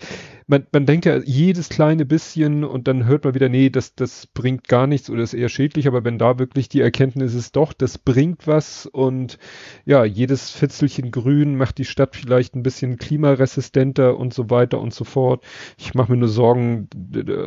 man, 0.47 0.67
man 0.73 0.87
denkt 0.87 1.07
ja 1.07 1.19
jedes 1.25 1.69
kleine 1.69 2.05
bisschen 2.05 2.65
und 2.65 2.87
dann 2.87 3.07
hört 3.07 3.25
man 3.25 3.35
wieder, 3.35 3.49
nee, 3.49 3.71
das, 3.71 3.95
das 3.95 4.27
bringt 4.27 4.69
gar 4.69 4.87
nichts 4.87 5.09
oder 5.09 5.23
ist 5.23 5.35
eher 5.35 5.49
schädlich, 5.49 5.87
aber 5.87 6.05
wenn 6.05 6.19
da 6.19 6.39
wirklich 6.39 6.69
die 6.69 6.81
Erkenntnis 6.81 7.35
ist, 7.35 7.57
doch, 7.57 7.73
das 7.73 7.99
bringt 7.99 8.47
was 8.47 8.87
und 8.87 9.39
ja, 9.87 10.05
jedes 10.05 10.51
Fitzelchen 10.51 11.11
Grün 11.11 11.57
macht 11.57 11.79
die 11.79 11.85
Stadt 11.85 12.17
vielleicht 12.17 12.55
ein 12.55 12.63
bisschen 12.63 12.99
klimaresistenter 12.99 14.19
und 14.19 14.35
so 14.35 14.51
weiter 14.51 14.81
und 14.81 14.93
so 14.93 15.05
fort. 15.05 15.43
Ich 15.79 15.95
mache 15.95 16.13
mir 16.13 16.19
nur 16.19 16.29
Sorgen, 16.29 16.89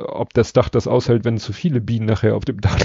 ob 0.07 0.33
das 0.33 0.53
Dach 0.53 0.69
das 0.69 0.87
aushält, 0.87 1.23
wenn 1.25 1.37
zu 1.37 1.53
viele 1.53 1.81
Bienen 1.81 2.07
nachher 2.07 2.35
auf 2.35 2.45
dem 2.45 2.61
Dach, 2.61 2.79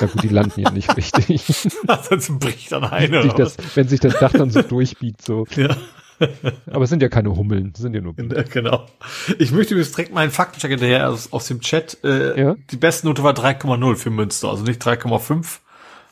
na 0.00 0.06
gut, 0.06 0.22
die 0.22 0.28
landen 0.28 0.60
ja 0.60 0.70
nicht 0.70 0.96
richtig. 0.96 1.42
Sonst 2.08 2.38
bricht 2.38 2.70
dann 2.72 2.84
eine. 2.84 3.22
Sich 3.22 3.32
das, 3.32 3.56
wenn 3.74 3.88
sich 3.88 4.00
das 4.00 4.18
Dach 4.18 4.32
dann 4.32 4.50
so 4.50 4.62
durchbiegt, 4.62 5.22
so. 5.22 5.46
Ja. 5.56 5.76
Aber 6.66 6.84
es 6.84 6.90
sind 6.90 7.02
ja 7.02 7.08
keine 7.08 7.34
Hummeln, 7.34 7.72
es 7.74 7.80
sind 7.80 7.94
ja 7.94 8.00
nur 8.00 8.14
Bienen. 8.14 8.44
Genau. 8.50 8.86
Ich 9.38 9.52
möchte 9.52 9.74
übrigens 9.74 9.92
direkt 9.92 10.12
meinen 10.12 10.30
Faktencheck 10.30 10.70
hinterher 10.70 11.10
aus, 11.10 11.32
aus 11.32 11.46
dem 11.46 11.60
Chat. 11.60 11.98
Äh, 12.04 12.40
ja? 12.40 12.56
Die 12.70 12.76
beste 12.76 13.06
Note 13.06 13.22
war 13.22 13.34
3,0 13.34 13.96
für 13.96 14.10
Münster, 14.10 14.48
also 14.48 14.64
nicht 14.64 14.82
3,5, 14.82 15.58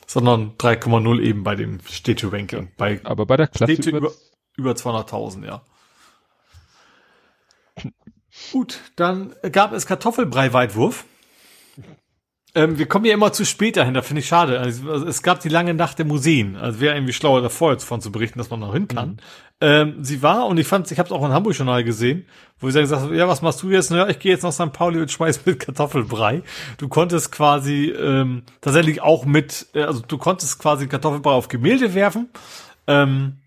sondern 0.05 0.53
3,0 0.57 1.21
eben 1.21 1.43
bei 1.43 1.55
dem 1.55 1.79
Städte-Ranking. 1.85 2.69
Bei 2.77 2.99
Aber 3.03 3.25
bei 3.25 3.37
der 3.37 3.47
Klasse 3.47 3.73
Städte 3.73 3.89
über, 3.89 4.11
über 4.55 4.71
200.000, 4.71 5.45
ja. 5.45 5.61
Gut, 8.51 8.79
dann 8.95 9.33
gab 9.51 9.73
es 9.73 9.85
Kartoffelbrei-Weitwurf. 9.85 11.05
Ähm, 12.57 12.79
wir 12.79 12.87
kommen 12.87 13.05
ja 13.05 13.13
immer 13.13 13.31
zu 13.33 13.45
spät 13.45 13.77
dahin, 13.77 13.93
da 13.93 14.01
finde 14.01 14.21
ich 14.21 14.27
schade. 14.27 14.59
Also, 14.59 14.91
es 14.91 15.21
gab 15.21 15.41
die 15.41 15.49
lange 15.49 15.75
Nacht 15.75 15.99
der 15.99 16.05
Museen. 16.05 16.55
Also 16.55 16.79
wäre 16.79 16.95
irgendwie 16.95 17.13
schlauer 17.13 17.41
davor 17.41 17.73
jetzt 17.73 17.83
von 17.83 18.01
zu 18.01 18.11
berichten, 18.11 18.39
dass 18.39 18.49
man 18.49 18.61
noch 18.61 18.73
hin 18.73 18.87
kann. 18.87 19.09
Mhm. 19.09 19.17
Ähm, 19.59 20.03
sie 20.03 20.21
war, 20.21 20.45
und 20.45 20.59
ich 20.59 20.67
fand, 20.67 20.91
ich 20.91 20.99
habe 20.99 21.07
es 21.07 21.11
auch 21.11 21.25
in 21.25 21.31
Hamburg 21.31 21.55
schon 21.55 21.65
mal 21.65 21.83
gesehen, 21.83 22.25
wo 22.59 22.69
sie 22.69 22.79
gesagt 22.79 23.03
hat, 23.03 23.11
ja, 23.11 23.27
was 23.27 23.41
machst 23.41 23.63
du 23.63 23.71
jetzt? 23.71 23.89
Na, 23.89 24.07
ich 24.07 24.19
gehe 24.19 24.31
jetzt 24.31 24.43
nach 24.43 24.51
St. 24.51 24.71
Pauli 24.71 25.01
und 25.01 25.11
schmeiß 25.11 25.45
mit 25.45 25.59
Kartoffelbrei. 25.65 26.43
Du 26.77 26.87
konntest 26.87 27.31
quasi 27.31 27.89
ähm, 27.89 28.43
tatsächlich 28.61 29.01
auch 29.01 29.25
mit, 29.25 29.67
äh, 29.73 29.81
also 29.81 30.01
du 30.07 30.17
konntest 30.19 30.59
quasi 30.59 30.87
Kartoffelbrei 30.87 31.31
auf 31.31 31.47
Gemälde 31.47 31.95
werfen. 31.95 32.29
Ähm, 32.85 33.37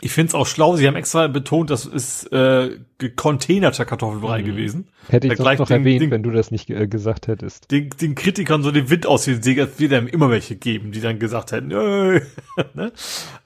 ich 0.00 0.12
finde 0.12 0.28
es 0.28 0.34
auch 0.34 0.46
schlau, 0.46 0.76
sie 0.76 0.86
haben 0.86 0.96
extra 0.96 1.26
betont, 1.28 1.70
das 1.70 1.86
ist 1.86 2.30
äh, 2.32 2.78
gecontainerter 2.98 3.84
Kartoffelbrei 3.84 4.42
mhm. 4.42 4.44
gewesen. 4.44 4.88
Hätte 5.08 5.28
ich 5.28 5.34
das 5.34 5.58
noch 5.58 5.68
den, 5.68 5.78
erwähnt, 5.78 6.02
den, 6.02 6.10
wenn 6.10 6.22
du 6.22 6.30
das 6.30 6.50
nicht 6.50 6.68
äh, 6.68 6.86
gesagt 6.86 7.28
hättest. 7.28 7.70
Den, 7.70 7.90
den 7.90 8.14
Kritikern 8.14 8.62
so 8.62 8.72
den 8.72 8.90
Wind 8.90 9.06
aus 9.06 9.24
den 9.24 9.42
Segeln, 9.42 9.68
es 9.72 9.78
wird 9.78 9.92
einem 9.92 10.08
immer 10.08 10.30
welche 10.30 10.56
geben, 10.56 10.92
die 10.92 11.00
dann 11.00 11.18
gesagt 11.18 11.52
hätten, 11.52 11.68
ne? 12.74 12.92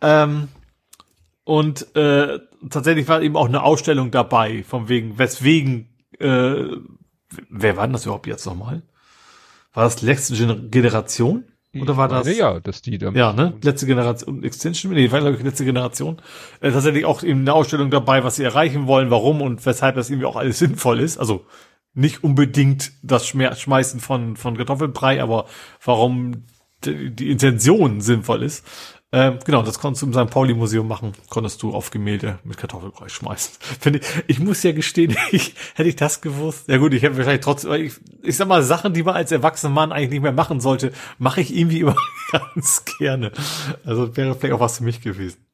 ähm, 0.01 0.49
und 1.45 1.95
äh, 1.97 2.39
tatsächlich 2.69 3.09
war 3.09 3.23
eben 3.23 3.37
auch 3.37 3.49
eine 3.49 3.63
Ausstellung 3.63 4.11
dabei, 4.11 4.63
von 4.63 4.89
wegen, 4.89 5.19
weswegen, 5.19 5.89
äh, 6.19 6.65
wer 7.49 7.77
war 7.77 7.87
denn 7.87 7.93
das 7.93 8.05
überhaupt 8.05 8.27
jetzt 8.27 8.47
nochmal? 8.47 8.83
War 9.73 9.85
das 9.85 10.03
letzte 10.03 10.35
Generation? 10.69 11.45
Oder 11.79 11.97
war 11.97 12.09
das? 12.09 12.37
Ja, 12.37 12.59
dass 12.59 12.83
die 12.83 12.99
da. 12.99 13.11
Ja, 13.11 13.33
ne? 13.33 13.55
Letzte 13.63 13.87
Generation, 13.87 14.43
Extension, 14.43 14.93
nee, 14.93 15.11
war 15.13 15.21
glaube 15.21 15.37
ich 15.37 15.43
letzte 15.43 15.65
Generation. 15.65 16.21
Äh, 16.61 16.73
tatsächlich 16.73 17.05
auch 17.05 17.23
eben 17.23 17.41
eine 17.41 17.53
Ausstellung 17.53 17.91
dabei, 17.91 18.25
was 18.25 18.37
sie 18.37 18.45
erreichen 18.45 18.89
wollen, 18.89 19.11
warum 19.11 19.41
und 19.41 19.65
weshalb 19.65 19.95
das 19.95 20.11
irgendwie 20.11 20.27
auch 20.27 20.37
alles 20.37 20.59
sinnvoll 20.61 20.99
ist. 20.99 21.19
Also 21.19 21.47
nicht 21.95 22.25
unbedingt 22.25 22.93
das 23.03 23.27
Schmeißen 23.27 24.01
von, 24.01 24.37
von 24.37 24.57
Kartoffelbrei, 24.57 25.23
aber 25.23 25.47
warum 25.85 26.45
die, 26.85 27.15
die 27.15 27.31
Intention 27.31 28.01
sinnvoll 28.01 28.43
ist. 28.43 28.67
Ähm, 29.13 29.41
genau, 29.45 29.63
das 29.63 29.81
konntest 29.81 30.03
du 30.03 30.07
im 30.07 30.13
St. 30.13 30.33
Pauli-Museum 30.33 30.87
machen, 30.87 31.15
konntest 31.29 31.63
du 31.63 31.73
auf 31.75 31.91
Gemälde 31.91 32.39
mit 32.45 32.57
Kartoffelbrei 32.59 33.09
schmeißen. 33.09 33.55
Finde 33.81 33.99
ich, 33.99 34.07
ich 34.29 34.39
muss 34.39 34.63
ja 34.63 34.71
gestehen, 34.71 35.17
ich, 35.33 35.55
hätte 35.75 35.89
ich 35.89 35.97
das 35.97 36.21
gewusst. 36.21 36.69
Ja 36.69 36.77
gut, 36.77 36.95
ich 36.95 37.03
hätte 37.03 37.17
wahrscheinlich 37.17 37.45
trotzdem, 37.45 37.73
ich, 37.73 37.95
ich 38.23 38.37
sag 38.37 38.47
mal, 38.47 38.63
Sachen, 38.63 38.95
die 38.95 39.03
man 39.03 39.17
als 39.17 39.33
erwachsener 39.33 39.73
Mann 39.73 39.91
eigentlich 39.91 40.11
nicht 40.11 40.23
mehr 40.23 40.33
machen 40.33 40.61
sollte, 40.61 40.93
mache 41.19 41.41
ich 41.41 41.55
irgendwie 41.55 41.81
immer 41.81 41.97
ganz 42.31 42.85
gerne. 42.99 43.33
Also 43.85 44.17
wäre 44.17 44.37
vielleicht 44.37 44.55
auch 44.55 44.61
was 44.61 44.79
für 44.79 44.85
mich 44.85 45.01
gewesen. 45.01 45.45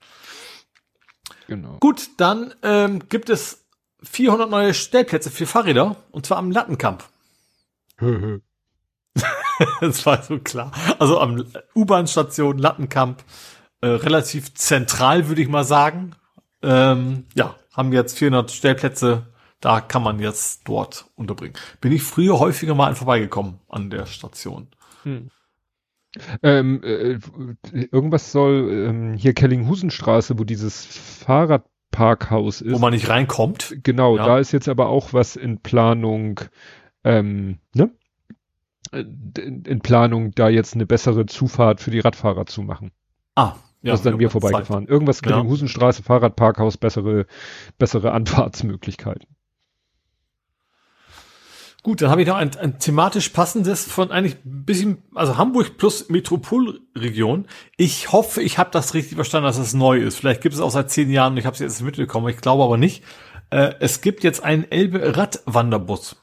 Genau. 1.49 1.79
Gut, 1.79 2.11
dann 2.19 2.53
ähm, 2.63 3.09
gibt 3.09 3.31
es 3.31 3.65
400 4.03 4.51
neue 4.51 4.75
Stellplätze 4.75 5.31
für 5.31 5.47
Fahrräder 5.47 5.97
und 6.11 6.27
zwar 6.27 6.37
am 6.37 6.51
Lattenkamp. 6.51 7.05
das 9.81 10.05
war 10.07 10.23
so 10.23 10.39
klar. 10.39 10.73
Also 10.99 11.21
am 11.21 11.45
U-Bahn-Station 11.75 12.59
Lattenkamp, 12.59 13.25
äh, 13.81 13.89
relativ 13.89 14.55
zentral, 14.55 15.29
würde 15.29 15.43
ich 15.43 15.49
mal 15.49 15.65
sagen. 15.65 16.15
Ähm, 16.63 17.25
ja, 17.35 17.57
haben 17.73 17.93
jetzt 17.93 18.19
400 18.19 18.51
Stellplätze. 18.51 19.27
Da 19.61 19.81
kann 19.81 20.03
man 20.03 20.19
jetzt 20.19 20.69
dort 20.69 21.07
unterbringen. 21.15 21.55
Bin 21.81 21.93
ich 21.93 22.03
früher 22.03 22.39
häufiger 22.39 22.75
mal 22.75 22.95
vorbeigekommen 22.95 23.61
an 23.69 23.91
der 23.91 24.07
Station. 24.07 24.69
Hm. 25.03 25.31
Ähm, 26.43 26.83
äh, 26.83 27.19
irgendwas 27.91 28.33
soll 28.33 28.71
ähm, 28.71 29.15
hier 29.15 29.35
Kellinghusenstraße, 29.35 30.39
wo 30.39 30.45
dieses 30.45 30.85
Fahrrad 30.87 31.65
Parkhaus 31.91 32.61
ist. 32.61 32.75
Wo 32.75 32.79
man 32.79 32.93
nicht 32.93 33.09
reinkommt. 33.09 33.79
Genau, 33.83 34.17
ja. 34.17 34.27
da 34.27 34.39
ist 34.39 34.53
jetzt 34.53 34.69
aber 34.69 34.89
auch 34.89 35.13
was 35.13 35.37
in 35.37 35.61
Planung, 35.61 36.41
ähm, 37.05 37.59
ne? 37.75 37.91
In, 39.01 39.63
in 39.65 39.81
Planung, 39.81 40.33
da 40.33 40.49
jetzt 40.49 40.75
eine 40.75 40.87
bessere 40.87 41.27
Zufahrt 41.27 41.81
für 41.81 41.91
die 41.91 42.01
Radfahrer 42.01 42.47
zu 42.47 42.63
machen. 42.63 42.93
Ah, 43.35 43.55
ja, 43.83 43.93
das 43.93 44.01
ist 44.01 44.07
an 44.07 44.17
mir 44.17 44.31
vorbeigefahren. 44.31 44.85
Zeit. 44.85 44.91
Irgendwas 44.91 45.23
Husenstraße, 45.23 46.03
Fahrradparkhaus, 46.03 46.77
bessere, 46.77 47.27
bessere 47.79 48.13
Anfahrtsmöglichkeiten. 48.13 49.29
Gut, 51.85 52.03
dann 52.03 52.11
habe 52.11 52.21
ich 52.21 52.27
noch 52.27 52.35
ein, 52.35 52.51
ein 52.57 52.81
thematisch 52.81 53.29
passendes 53.29 53.85
von 53.85 54.11
eigentlich 54.11 54.45
ein 54.45 54.65
bisschen, 54.65 55.05
also 55.15 55.37
Hamburg 55.37 55.79
plus 55.79 56.09
Metropolregion. 56.09 57.47
Ich 57.77 58.11
hoffe, 58.11 58.43
ich 58.43 58.59
habe 58.59 58.71
das 58.73 58.95
richtig 58.95 59.15
verstanden, 59.15 59.47
dass 59.47 59.57
es 59.57 59.67
das 59.67 59.75
neu 59.75 59.99
ist. 59.99 60.17
Vielleicht 60.17 60.41
gibt 60.41 60.57
es 60.57 60.61
auch 60.61 60.73
seit 60.73 60.91
zehn 60.91 61.09
Jahren 61.13 61.35
und 61.35 61.39
ich 61.39 61.47
habe 61.47 61.55
es 61.55 61.61
jetzt 61.61 61.83
mitbekommen. 61.83 62.29
Ich 62.29 62.39
glaube 62.39 62.65
aber 62.65 62.77
nicht. 62.77 63.05
Äh, 63.51 63.75
es 63.79 64.01
gibt 64.01 64.25
jetzt 64.25 64.43
einen 64.43 64.69
Elbe-Radwanderbus. 64.69 66.17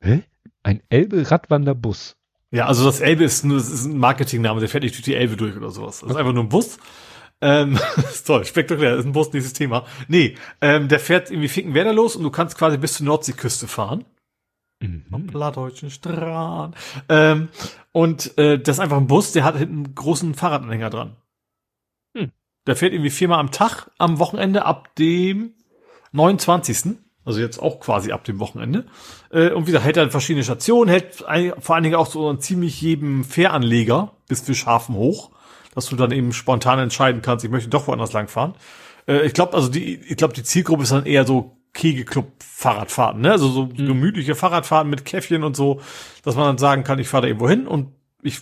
Hä? 0.00 0.22
Ein 0.66 0.82
Elbe-Radwanderbus? 0.88 2.16
Ja, 2.50 2.66
also 2.66 2.84
das 2.84 2.98
Elbe 2.98 3.22
ist, 3.22 3.44
nur, 3.44 3.56
das 3.56 3.70
ist 3.70 3.84
ein 3.84 3.98
Marketingname, 3.98 4.58
der 4.58 4.68
fährt 4.68 4.82
nicht 4.82 4.96
durch 4.96 5.04
die 5.04 5.14
Elbe 5.14 5.36
durch 5.36 5.56
oder 5.56 5.70
sowas. 5.70 6.00
Das 6.00 6.10
ist 6.10 6.16
einfach 6.16 6.32
nur 6.32 6.42
ein 6.42 6.48
Bus. 6.48 6.78
Ähm, 7.40 7.78
ist 7.98 8.26
toll, 8.26 8.44
spektakulär, 8.44 8.90
das 8.96 9.00
ist 9.00 9.06
ein 9.06 9.12
Bus, 9.12 9.32
nächstes 9.32 9.52
Thema. 9.52 9.86
Nee, 10.08 10.34
ähm, 10.60 10.88
der 10.88 10.98
fährt 10.98 11.30
irgendwie 11.30 11.46
Finkenwerder 11.46 11.92
los 11.92 12.16
und 12.16 12.24
du 12.24 12.32
kannst 12.32 12.58
quasi 12.58 12.78
bis 12.78 12.94
zur 12.94 13.06
Nordseeküste 13.06 13.68
fahren. 13.68 14.06
Mhm. 14.80 15.04
Am 15.12 15.28
plattdeutschen 15.28 15.90
Strand. 15.90 16.74
Ähm, 17.08 17.48
und 17.92 18.36
äh, 18.36 18.58
das 18.58 18.78
ist 18.78 18.80
einfach 18.80 18.96
ein 18.96 19.06
Bus, 19.06 19.30
der 19.30 19.44
hat 19.44 19.56
hinten 19.56 19.84
einen 19.84 19.94
großen 19.94 20.34
Fahrradanhänger 20.34 20.90
dran. 20.90 21.16
Hm. 22.16 22.32
Der 22.66 22.74
fährt 22.74 22.92
irgendwie 22.92 23.10
viermal 23.10 23.38
am 23.38 23.52
Tag 23.52 23.88
am 23.98 24.18
Wochenende 24.18 24.64
ab 24.64 24.96
dem 24.96 25.54
29. 26.10 26.96
Also 27.26 27.40
jetzt 27.40 27.60
auch 27.60 27.80
quasi 27.80 28.12
ab 28.12 28.24
dem 28.24 28.38
Wochenende. 28.38 28.86
Äh, 29.30 29.50
und 29.50 29.66
wie 29.66 29.72
gesagt, 29.72 29.84
hält 29.84 29.96
er 29.96 30.10
verschiedene 30.10 30.44
Stationen, 30.44 30.88
hält 30.88 31.24
vor 31.58 31.74
allen 31.74 31.84
Dingen 31.84 31.96
auch 31.96 32.06
so 32.06 32.28
einen 32.28 32.40
ziemlich 32.40 32.80
jedem 32.80 33.24
Fähranleger 33.24 34.12
bis 34.28 34.40
für 34.40 34.54
Schafen 34.54 34.94
hoch, 34.94 35.32
dass 35.74 35.86
du 35.86 35.96
dann 35.96 36.12
eben 36.12 36.32
spontan 36.32 36.78
entscheiden 36.78 37.22
kannst, 37.22 37.44
ich 37.44 37.50
möchte 37.50 37.68
doch 37.68 37.88
woanders 37.88 38.12
langfahren. 38.12 38.54
Äh, 39.06 39.26
ich 39.26 39.34
glaube, 39.34 39.54
also 39.54 39.68
die, 39.68 39.96
ich 39.96 40.16
glaube, 40.16 40.34
die 40.34 40.44
Zielgruppe 40.44 40.84
ist 40.84 40.92
dann 40.92 41.04
eher 41.04 41.26
so 41.26 41.58
Kegelclub-Fahrradfahrten, 41.74 43.20
ne? 43.20 43.32
Also 43.32 43.48
so 43.48 43.66
mhm. 43.66 43.74
gemütliche 43.74 44.34
Fahrradfahrten 44.34 44.88
mit 44.88 45.04
Käffchen 45.04 45.42
und 45.42 45.56
so, 45.56 45.80
dass 46.22 46.36
man 46.36 46.46
dann 46.46 46.58
sagen 46.58 46.84
kann, 46.84 46.98
ich 46.98 47.08
fahre 47.08 47.22
da 47.22 47.28
irgendwo 47.28 47.48
hin 47.48 47.66
und 47.66 47.92
ich 48.22 48.40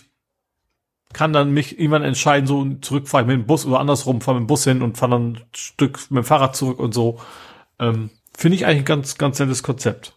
kann 1.11 1.33
dann 1.33 1.51
mich 1.51 1.79
irgendwann 1.79 2.03
entscheiden, 2.03 2.45
so 2.45 2.65
zurückfahre 2.81 3.23
ich 3.23 3.27
mit 3.27 3.37
dem 3.37 3.45
Bus 3.45 3.65
oder 3.65 3.79
andersrum, 3.79 4.21
fahre 4.21 4.39
mit 4.39 4.45
dem 4.45 4.47
Bus 4.47 4.63
hin 4.63 4.81
und 4.81 4.97
fahre 4.97 5.11
dann 5.13 5.33
ein 5.33 5.41
Stück 5.55 5.99
mit 6.09 6.23
dem 6.23 6.25
Fahrrad 6.25 6.55
zurück 6.55 6.79
und 6.79 6.93
so. 6.93 7.19
Ähm, 7.79 8.09
Finde 8.37 8.55
ich 8.55 8.65
eigentlich 8.65 8.79
ein 8.79 8.85
ganz, 8.85 9.17
ganz 9.17 9.39
nettes 9.39 9.63
Konzept. 9.63 10.13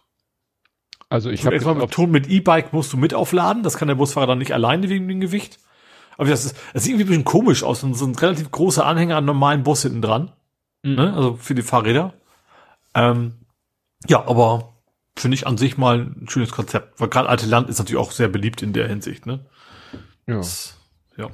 Also 1.09 1.31
ich 1.31 1.45
habe 1.45 1.55
erstmal 1.55 1.75
mit 1.75 1.91
Ton 1.91 2.11
mit 2.11 2.29
E-Bike 2.29 2.71
musst 2.71 2.93
du 2.93 2.97
mit 2.97 3.13
aufladen, 3.13 3.63
das 3.63 3.77
kann 3.77 3.87
der 3.87 3.95
Busfahrer 3.95 4.27
dann 4.27 4.37
nicht 4.37 4.53
alleine 4.53 4.89
wegen 4.89 5.07
dem 5.07 5.19
Gewicht. 5.19 5.59
Aber 6.17 6.29
das, 6.29 6.45
ist, 6.45 6.57
das 6.73 6.83
sieht 6.83 6.91
irgendwie 6.91 7.05
ein 7.05 7.07
bisschen 7.07 7.25
komisch 7.25 7.63
aus, 7.63 7.81
so 7.81 8.05
ein 8.05 8.15
relativ 8.15 8.51
großer 8.51 8.85
Anhänger 8.85 9.17
an 9.17 9.25
normalen 9.25 9.63
Bus 9.63 9.81
hinten 9.81 10.01
dran. 10.01 10.31
Mhm. 10.83 10.95
Ne? 10.95 11.13
Also 11.13 11.35
für 11.37 11.55
die 11.55 11.61
Fahrräder. 11.61 12.13
Ähm, 12.93 13.33
ja, 14.07 14.27
aber 14.27 14.73
finde 15.15 15.35
ich 15.35 15.47
an 15.47 15.57
sich 15.57 15.77
mal 15.77 15.99
ein 15.99 16.27
schönes 16.29 16.51
Konzept, 16.51 16.99
weil 16.99 17.09
gerade 17.09 17.29
alte 17.29 17.45
Land 17.45 17.69
ist 17.69 17.79
natürlich 17.79 18.01
auch 18.01 18.11
sehr 18.11 18.27
beliebt 18.27 18.61
in 18.61 18.73
der 18.73 18.87
Hinsicht, 18.87 19.25
ne? 19.25 19.45
Ja. 20.27 20.37
Das, 20.37 20.77
ja. 21.17 21.29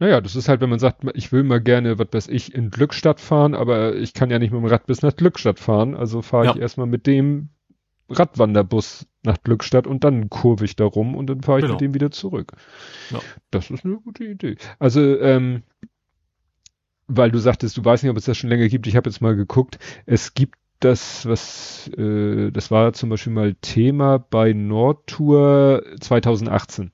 Naja, 0.00 0.20
das 0.20 0.36
ist 0.36 0.48
halt, 0.48 0.60
wenn 0.60 0.70
man 0.70 0.78
sagt, 0.78 1.02
ich 1.14 1.32
will 1.32 1.42
mal 1.42 1.60
gerne, 1.60 1.98
was 1.98 2.08
weiß 2.12 2.28
ich, 2.28 2.54
in 2.54 2.70
Glückstadt 2.70 3.20
fahren, 3.20 3.54
aber 3.54 3.96
ich 3.96 4.14
kann 4.14 4.30
ja 4.30 4.38
nicht 4.38 4.52
mit 4.52 4.60
dem 4.60 4.66
Rad 4.66 4.86
bis 4.86 5.02
nach 5.02 5.16
Glückstadt 5.16 5.58
fahren, 5.58 5.94
also 5.94 6.22
fahre 6.22 6.46
ich 6.46 6.54
ja. 6.54 6.60
erstmal 6.60 6.86
mit 6.86 7.06
dem 7.06 7.48
Radwanderbus 8.08 9.06
nach 9.22 9.42
Glückstadt 9.42 9.86
und 9.86 10.04
dann 10.04 10.30
kurve 10.30 10.64
ich 10.64 10.76
da 10.76 10.84
rum 10.84 11.14
und 11.14 11.26
dann 11.26 11.42
fahre 11.42 11.58
ich 11.58 11.62
genau. 11.62 11.74
mit 11.74 11.80
dem 11.80 11.94
wieder 11.94 12.10
zurück. 12.10 12.52
Ja. 13.10 13.20
Das 13.50 13.70
ist 13.70 13.84
eine 13.84 13.96
gute 13.96 14.24
Idee. 14.24 14.56
Also, 14.78 15.00
ähm, 15.00 15.62
weil 17.08 17.30
du 17.30 17.38
sagtest, 17.38 17.76
du 17.76 17.84
weißt 17.84 18.02
nicht, 18.04 18.10
ob 18.10 18.16
es 18.16 18.24
das 18.24 18.36
schon 18.36 18.50
länger 18.50 18.68
gibt. 18.68 18.86
Ich 18.86 18.96
habe 18.96 19.10
jetzt 19.10 19.20
mal 19.20 19.34
geguckt. 19.34 19.78
Es 20.06 20.34
gibt 20.34 20.56
das, 20.80 21.26
was, 21.26 21.88
äh, 21.96 22.50
das 22.52 22.70
war 22.70 22.92
zum 22.92 23.10
Beispiel 23.10 23.32
mal 23.32 23.54
Thema 23.54 24.18
bei 24.18 24.52
Nordtour 24.52 25.82
2018. 26.00 26.92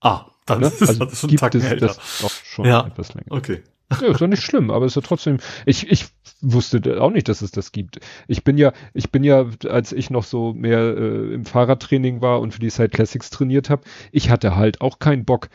Ah, 0.00 0.26
dann 0.46 0.60
ne? 0.60 0.66
ist, 0.68 0.80
also 0.80 1.04
das 1.04 1.20
schon 1.20 1.30
gibt 1.30 1.54
es 1.54 1.78
das 1.78 2.18
doch 2.20 2.30
schon 2.30 2.64
ja. 2.66 2.86
etwas 2.86 3.14
länger. 3.14 3.30
Okay. 3.30 3.62
Ja, 4.00 4.08
ist 4.08 4.20
doch 4.20 4.26
nicht 4.26 4.42
schlimm, 4.42 4.70
aber 4.70 4.86
ist 4.86 4.96
ja 4.96 5.02
trotzdem, 5.02 5.38
ich, 5.64 5.88
ich 5.88 6.06
wusste 6.40 7.00
auch 7.00 7.10
nicht, 7.10 7.28
dass 7.28 7.40
es 7.40 7.52
das 7.52 7.70
gibt. 7.70 8.00
Ich 8.26 8.42
bin 8.42 8.58
ja, 8.58 8.72
ich 8.94 9.12
bin 9.12 9.22
ja, 9.22 9.46
als 9.68 9.92
ich 9.92 10.10
noch 10.10 10.24
so 10.24 10.52
mehr 10.54 10.80
äh, 10.80 11.34
im 11.34 11.44
Fahrradtraining 11.44 12.20
war 12.20 12.40
und 12.40 12.52
für 12.52 12.58
die 12.58 12.70
Side 12.70 12.88
Classics 12.88 13.30
trainiert 13.30 13.70
habe, 13.70 13.82
ich 14.10 14.28
hatte 14.28 14.56
halt 14.56 14.80
auch 14.80 14.98
keinen 14.98 15.24
Bock, 15.24 15.50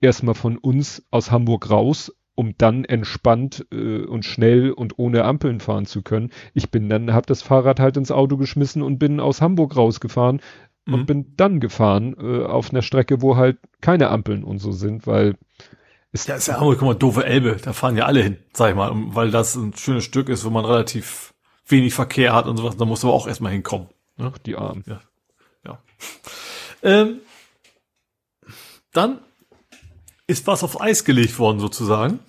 erstmal 0.00 0.34
von 0.34 0.58
uns 0.58 1.04
aus 1.10 1.30
Hamburg 1.30 1.70
raus 1.70 2.12
um 2.36 2.54
dann 2.58 2.84
entspannt 2.84 3.66
äh, 3.72 4.04
und 4.04 4.24
schnell 4.24 4.70
und 4.70 4.98
ohne 4.98 5.24
Ampeln 5.24 5.58
fahren 5.58 5.86
zu 5.86 6.02
können. 6.02 6.30
Ich 6.54 6.70
bin 6.70 6.88
dann, 6.88 7.12
habe 7.12 7.26
das 7.26 7.42
Fahrrad 7.42 7.80
halt 7.80 7.96
ins 7.96 8.12
Auto 8.12 8.36
geschmissen 8.36 8.82
und 8.82 8.98
bin 8.98 9.20
aus 9.20 9.40
Hamburg 9.40 9.74
rausgefahren 9.74 10.40
mhm. 10.86 10.94
und 10.94 11.06
bin 11.06 11.36
dann 11.36 11.60
gefahren 11.60 12.16
äh, 12.18 12.44
auf 12.44 12.70
einer 12.70 12.82
Strecke, 12.82 13.20
wo 13.20 13.36
halt 13.36 13.58
keine 13.80 14.08
Ampeln 14.08 14.44
und 14.44 14.58
so 14.58 14.72
sind, 14.72 15.06
weil 15.06 15.36
ist 16.12 16.28
ja, 16.28 16.36
ist 16.36 16.48
ja 16.48 16.54
Hamburg, 16.54 16.78
guck 16.78 16.88
mal, 16.88 16.94
doofe 16.94 17.26
Elbe, 17.26 17.56
da 17.62 17.74
fahren 17.74 17.96
ja 17.96 18.06
alle 18.06 18.22
hin, 18.22 18.38
sag 18.54 18.70
ich 18.70 18.76
mal, 18.76 18.90
weil 18.94 19.30
das 19.30 19.54
ein 19.54 19.76
schönes 19.76 20.04
Stück 20.04 20.30
ist, 20.30 20.44
wo 20.44 20.50
man 20.50 20.64
relativ 20.64 21.34
wenig 21.66 21.92
Verkehr 21.92 22.34
hat 22.34 22.46
und 22.46 22.56
sowas, 22.56 22.76
da 22.76 22.84
muss 22.84 23.02
man 23.02 23.12
auch 23.12 23.26
erstmal 23.26 23.52
hinkommen. 23.52 23.88
Ne? 24.16 24.32
Die 24.46 24.56
Armen. 24.56 24.82
Ja. 24.86 25.00
ja. 25.64 25.82
Ähm, 26.82 27.18
dann 28.92 29.20
ist 30.26 30.46
was 30.46 30.64
auf 30.64 30.80
Eis 30.80 31.04
gelegt 31.04 31.38
worden 31.38 31.60
sozusagen. 31.60 32.20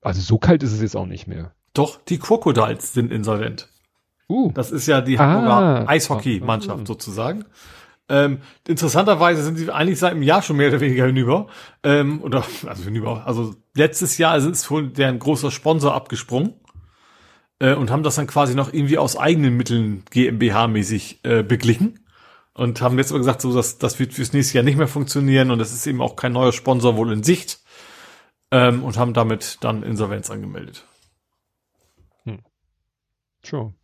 Also 0.00 0.20
so 0.20 0.38
kalt 0.38 0.62
ist 0.62 0.72
es 0.72 0.80
jetzt 0.80 0.96
auch 0.96 1.06
nicht 1.06 1.26
mehr. 1.26 1.54
Doch, 1.74 2.00
die 2.04 2.18
Crocodiles 2.18 2.92
sind 2.92 3.12
insolvent. 3.12 3.68
Uh. 4.32 4.50
Das 4.54 4.70
ist 4.70 4.86
ja 4.86 5.00
die 5.02 5.18
Hamburger 5.18 5.52
ah. 5.52 5.84
Eishockey-Mannschaft 5.88 6.86
sozusagen. 6.86 7.44
Ähm, 8.08 8.38
interessanterweise 8.66 9.42
sind 9.42 9.58
sie 9.58 9.70
eigentlich 9.70 9.98
seit 9.98 10.12
einem 10.12 10.22
Jahr 10.22 10.42
schon 10.42 10.56
mehr 10.56 10.68
oder 10.68 10.80
weniger 10.80 11.06
hinüber. 11.06 11.48
Ähm, 11.82 12.22
oder, 12.22 12.44
also 12.66 12.84
hinüber. 12.84 13.26
Also 13.26 13.54
letztes 13.74 14.18
Jahr 14.18 14.36
ist 14.36 14.70
wohl 14.70 14.88
deren 14.88 15.18
großer 15.18 15.50
Sponsor 15.50 15.94
abgesprungen. 15.94 16.54
Äh, 17.58 17.74
und 17.74 17.90
haben 17.90 18.02
das 18.02 18.14
dann 18.14 18.26
quasi 18.26 18.54
noch 18.54 18.72
irgendwie 18.72 18.98
aus 18.98 19.16
eigenen 19.16 19.56
Mitteln 19.56 20.02
GmbH-mäßig 20.10 21.20
äh, 21.24 21.42
beglichen. 21.42 22.00
Und 22.54 22.80
haben 22.80 22.98
jetzt 22.98 23.12
aber 23.12 23.18
gesagt, 23.18 23.40
so, 23.42 23.54
dass 23.54 23.78
das 23.78 23.98
wird 23.98 24.14
fürs 24.14 24.32
nächste 24.32 24.58
Jahr 24.58 24.64
nicht 24.64 24.76
mehr 24.76 24.88
funktionieren 24.88 25.50
und 25.50 25.60
es 25.60 25.72
ist 25.72 25.86
eben 25.86 26.02
auch 26.02 26.16
kein 26.16 26.32
neuer 26.32 26.52
Sponsor 26.52 26.96
wohl 26.96 27.12
in 27.12 27.22
Sicht. 27.22 27.60
Ähm, 28.50 28.82
und 28.82 28.98
haben 28.98 29.14
damit 29.14 29.58
dann 29.62 29.82
Insolvenz 29.82 30.30
angemeldet. 30.30 30.84
Sure. 33.44 33.74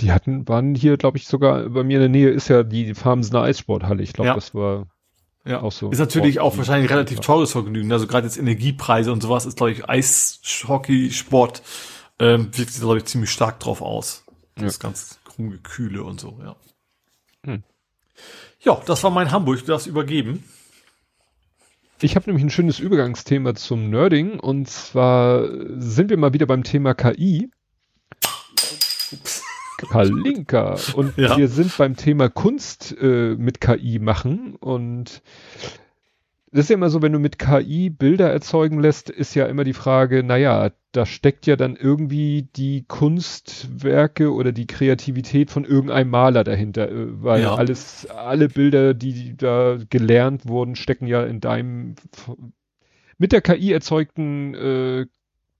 Die 0.00 0.12
hatten, 0.12 0.48
waren 0.48 0.74
hier, 0.74 0.96
glaube 0.96 1.18
ich, 1.18 1.26
sogar 1.26 1.68
bei 1.68 1.84
mir 1.84 1.96
in 1.96 2.00
der 2.00 2.08
Nähe 2.08 2.30
ist 2.30 2.48
ja 2.48 2.62
die 2.62 2.94
Farmsener 2.94 3.42
Eissporthalle. 3.42 4.02
Ich 4.02 4.12
glaube, 4.12 4.28
ja. 4.28 4.34
das 4.34 4.54
war 4.54 4.86
ja. 5.44 5.62
auch 5.62 5.72
so. 5.72 5.90
Ist 5.90 5.98
natürlich 5.98 6.40
auch 6.40 6.56
wahrscheinlich 6.56 6.90
relativ 6.90 7.20
teures 7.20 7.52
Vergnügen. 7.52 7.92
Also 7.92 8.06
gerade 8.06 8.26
jetzt 8.26 8.36
Energiepreise 8.36 9.12
und 9.12 9.22
sowas 9.22 9.46
ist, 9.46 9.56
glaube 9.56 9.72
ich, 9.72 9.88
Eishockey, 9.88 11.10
Sport, 11.10 11.62
ähm, 12.18 12.48
wirkt 12.56 12.72
sich, 12.72 12.80
glaube 12.80 12.98
ich, 12.98 13.04
ziemlich 13.04 13.30
stark 13.30 13.60
drauf 13.60 13.82
aus. 13.82 14.24
Das 14.56 14.78
ja. 14.78 14.82
ganz 14.82 15.18
krumme 15.24 15.58
Kühle 15.58 16.02
und 16.02 16.20
so, 16.20 16.38
ja. 16.42 16.56
Hm. 17.44 17.62
Ja, 18.60 18.80
das 18.86 19.02
war 19.04 19.10
mein 19.10 19.30
Hamburg, 19.30 19.64
das 19.66 19.86
übergeben. 19.86 20.44
Ich 22.00 22.16
habe 22.16 22.26
nämlich 22.26 22.44
ein 22.44 22.50
schönes 22.50 22.80
Übergangsthema 22.80 23.54
zum 23.54 23.90
Nerding 23.90 24.38
und 24.40 24.68
zwar 24.68 25.48
sind 25.78 26.10
wir 26.10 26.16
mal 26.16 26.32
wieder 26.32 26.46
beim 26.46 26.64
Thema 26.64 26.94
KI. 26.94 27.50
Kalinka. 29.90 30.76
Und 30.94 31.16
ja. 31.16 31.36
wir 31.36 31.48
sind 31.48 31.76
beim 31.76 31.96
Thema 31.96 32.28
Kunst 32.28 32.96
äh, 33.00 33.34
mit 33.36 33.60
KI 33.60 33.98
machen 33.98 34.54
und 34.56 35.22
das 36.54 36.66
ist 36.66 36.68
ja 36.70 36.76
immer 36.76 36.88
so, 36.88 37.02
wenn 37.02 37.12
du 37.12 37.18
mit 37.18 37.40
KI 37.40 37.90
Bilder 37.90 38.30
erzeugen 38.30 38.78
lässt, 38.78 39.10
ist 39.10 39.34
ja 39.34 39.46
immer 39.46 39.64
die 39.64 39.72
Frage, 39.72 40.22
naja, 40.22 40.70
da 40.92 41.04
steckt 41.04 41.46
ja 41.46 41.56
dann 41.56 41.74
irgendwie 41.74 42.48
die 42.54 42.84
Kunstwerke 42.86 44.32
oder 44.32 44.52
die 44.52 44.68
Kreativität 44.68 45.50
von 45.50 45.64
irgendeinem 45.64 46.10
Maler 46.10 46.44
dahinter, 46.44 46.88
äh, 46.88 47.22
weil 47.24 47.42
ja. 47.42 47.56
alles, 47.56 48.06
alle 48.06 48.48
Bilder, 48.48 48.94
die 48.94 49.36
da 49.36 49.78
gelernt 49.90 50.46
wurden, 50.46 50.76
stecken 50.76 51.08
ja 51.08 51.24
in 51.24 51.40
deinem 51.40 51.96
mit 53.18 53.32
der 53.32 53.40
KI 53.40 53.72
erzeugten 53.72 54.54
äh, 54.54 55.06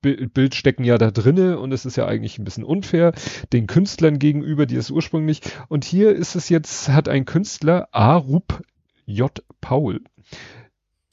Bild 0.04 0.54
stecken 0.54 0.84
ja 0.84 0.98
da 0.98 1.10
drinne 1.10 1.58
und 1.58 1.72
es 1.72 1.84
ist 1.84 1.96
ja 1.96 2.06
eigentlich 2.06 2.38
ein 2.38 2.44
bisschen 2.44 2.64
unfair 2.64 3.12
den 3.52 3.66
Künstlern 3.66 4.18
gegenüber, 4.18 4.66
die 4.66 4.76
es 4.76 4.90
ursprünglich 4.90 5.40
und 5.68 5.84
hier 5.84 6.14
ist 6.14 6.34
es 6.36 6.48
jetzt 6.48 6.88
hat 6.88 7.08
ein 7.08 7.24
Künstler 7.24 7.88
Arup 7.92 8.62
J 9.06 9.42
Paul 9.60 10.00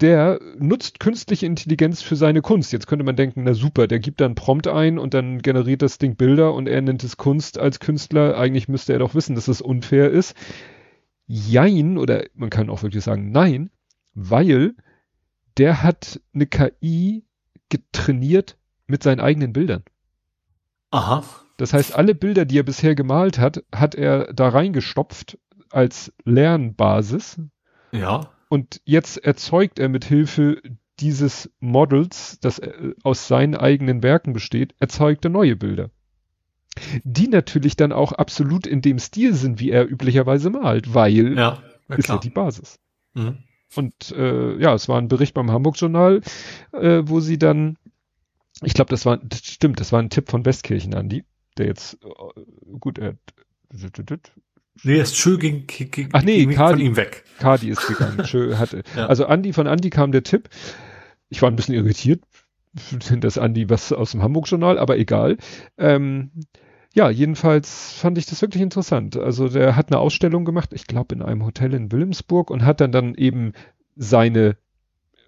der 0.01 0.39
nutzt 0.57 0.99
künstliche 0.99 1.45
Intelligenz 1.45 2.01
für 2.01 2.15
seine 2.15 2.41
Kunst. 2.41 2.73
Jetzt 2.73 2.87
könnte 2.87 3.05
man 3.05 3.15
denken, 3.15 3.43
na 3.43 3.53
super, 3.53 3.87
der 3.87 3.99
gibt 3.99 4.19
dann 4.19 4.35
Prompt 4.35 4.67
ein 4.67 4.97
und 4.97 5.13
dann 5.13 5.41
generiert 5.41 5.83
das 5.83 5.99
Ding 5.99 6.15
Bilder 6.15 6.53
und 6.53 6.67
er 6.67 6.81
nennt 6.81 7.03
es 7.03 7.17
Kunst 7.17 7.59
als 7.59 7.79
Künstler. 7.79 8.35
Eigentlich 8.37 8.67
müsste 8.67 8.93
er 8.93 8.99
doch 8.99 9.13
wissen, 9.13 9.35
dass 9.35 9.47
es 9.47 9.61
unfair 9.61 10.09
ist. 10.09 10.35
Jein, 11.27 11.97
oder 11.97 12.25
man 12.33 12.49
kann 12.49 12.69
auch 12.69 12.81
wirklich 12.81 13.03
sagen 13.03 13.31
nein, 13.31 13.69
weil 14.15 14.73
der 15.57 15.83
hat 15.83 16.19
eine 16.33 16.47
KI 16.47 17.23
getrainiert 17.69 18.57
mit 18.91 19.01
seinen 19.01 19.19
eigenen 19.19 19.53
Bildern. 19.53 19.83
Aha. 20.91 21.23
Das 21.57 21.73
heißt, 21.73 21.95
alle 21.95 22.13
Bilder, 22.13 22.45
die 22.45 22.59
er 22.59 22.63
bisher 22.63 22.95
gemalt 22.95 23.39
hat, 23.39 23.63
hat 23.73 23.95
er 23.95 24.33
da 24.33 24.49
reingestopft 24.49 25.39
als 25.69 26.13
Lernbasis. 26.25 27.39
Ja. 27.91 28.29
Und 28.49 28.81
jetzt 28.83 29.23
erzeugt 29.23 29.79
er 29.79 29.89
mit 29.89 30.05
Hilfe 30.05 30.61
dieses 30.99 31.49
Models, 31.59 32.39
das 32.41 32.59
äh, 32.59 32.93
aus 33.03 33.27
seinen 33.27 33.55
eigenen 33.55 34.03
Werken 34.03 34.33
besteht, 34.33 34.75
erzeugte 34.79 35.29
neue 35.29 35.55
Bilder. 35.55 35.89
Die 37.03 37.27
natürlich 37.27 37.75
dann 37.75 37.91
auch 37.91 38.11
absolut 38.11 38.67
in 38.67 38.81
dem 38.81 38.99
Stil 38.99 39.33
sind, 39.33 39.59
wie 39.59 39.71
er 39.71 39.89
üblicherweise 39.89 40.49
malt, 40.49 40.93
weil 40.93 41.35
Ja. 41.35 41.61
ja 41.89 41.95
ist 41.95 42.09
ja 42.09 42.17
die 42.17 42.29
Basis. 42.29 42.79
Mhm. 43.13 43.37
Und 43.75 44.11
äh, 44.11 44.57
ja, 44.57 44.73
es 44.73 44.89
war 44.89 44.97
ein 44.97 45.07
Bericht 45.07 45.33
beim 45.33 45.51
Hamburg-Journal, 45.51 46.21
äh, 46.73 47.01
wo 47.05 47.19
sie 47.19 47.37
dann, 47.37 47.77
ich 48.61 48.73
glaube, 48.73 48.89
das 48.89 49.05
war, 49.05 49.17
das 49.17 49.39
stimmt, 49.39 49.79
das 49.79 49.91
war 49.91 50.01
ein 50.01 50.09
Tipp 50.09 50.29
von 50.29 50.45
Westkirchen, 50.45 50.93
Andi, 50.93 51.23
der 51.57 51.67
jetzt, 51.67 51.97
äh, 52.03 52.41
gut, 52.79 52.97
er, 52.97 53.15
Nee, 54.83 54.97
er 54.97 55.03
ist 55.03 55.15
schön 55.15 55.39
gegen, 55.39 55.67
gegen, 55.67 56.09
Ach 56.13 56.23
nee, 56.23 56.37
gegen, 56.37 56.53
von 56.53 56.65
Kadi. 56.65 56.83
ihm 56.83 56.95
weg. 56.95 57.23
Kadi 57.39 57.69
ist 57.69 57.87
gegangen, 57.87 58.25
schön 58.25 58.57
hatte. 58.57 58.83
Ja. 58.95 59.07
Also 59.07 59.25
Andi, 59.25 59.53
von 59.53 59.67
Andi 59.67 59.89
kam 59.89 60.11
der 60.11 60.23
Tipp. 60.23 60.49
Ich 61.29 61.41
war 61.41 61.49
ein 61.49 61.55
bisschen 61.55 61.75
irritiert, 61.75 62.23
dass 63.19 63.37
Andi 63.37 63.69
was 63.69 63.91
aus 63.93 64.11
dem 64.11 64.21
Hamburg-Journal, 64.21 64.77
aber 64.77 64.97
egal. 64.97 65.37
Ähm, 65.77 66.31
ja, 66.93 67.09
jedenfalls 67.09 67.93
fand 67.93 68.17
ich 68.17 68.25
das 68.25 68.41
wirklich 68.41 68.61
interessant. 68.61 69.15
Also 69.17 69.47
der 69.47 69.75
hat 69.75 69.91
eine 69.91 69.99
Ausstellung 69.99 70.43
gemacht, 70.43 70.73
ich 70.73 70.87
glaube 70.87 71.15
in 71.15 71.21
einem 71.21 71.45
Hotel 71.45 71.73
in 71.73 71.91
Wilhelmsburg 71.91 72.49
und 72.49 72.65
hat 72.65 72.81
dann 72.81 72.91
dann 72.91 73.15
eben 73.15 73.53
seine 73.95 74.57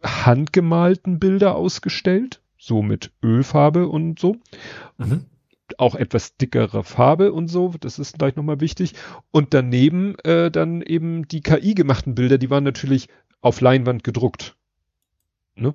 handgemalten 0.04 1.20
Bilder 1.20 1.56
ausgestellt, 1.56 2.42
so 2.64 2.82
mit 2.82 3.12
Ölfarbe 3.22 3.90
und 3.90 4.20
so 4.20 4.38
Mhm. 4.98 5.26
auch 5.78 5.96
etwas 5.96 6.38
dickere 6.38 6.84
Farbe 6.84 7.34
und 7.34 7.48
so, 7.48 7.74
das 7.80 8.00
ist 8.00 8.20
gleich 8.20 8.36
nochmal 8.36 8.62
wichtig. 8.62 8.94
Und 9.32 9.54
daneben 9.54 10.16
äh, 10.20 10.50
dann 10.50 10.82
eben 10.82 11.28
die 11.28 11.42
KI 11.42 11.74
gemachten 11.74 12.16
Bilder, 12.16 12.38
die 12.38 12.50
waren 12.50 12.64
natürlich 12.64 13.10
auf 13.42 13.60
Leinwand 13.60 14.04
gedruckt. 14.04 14.56
Ne? 15.56 15.74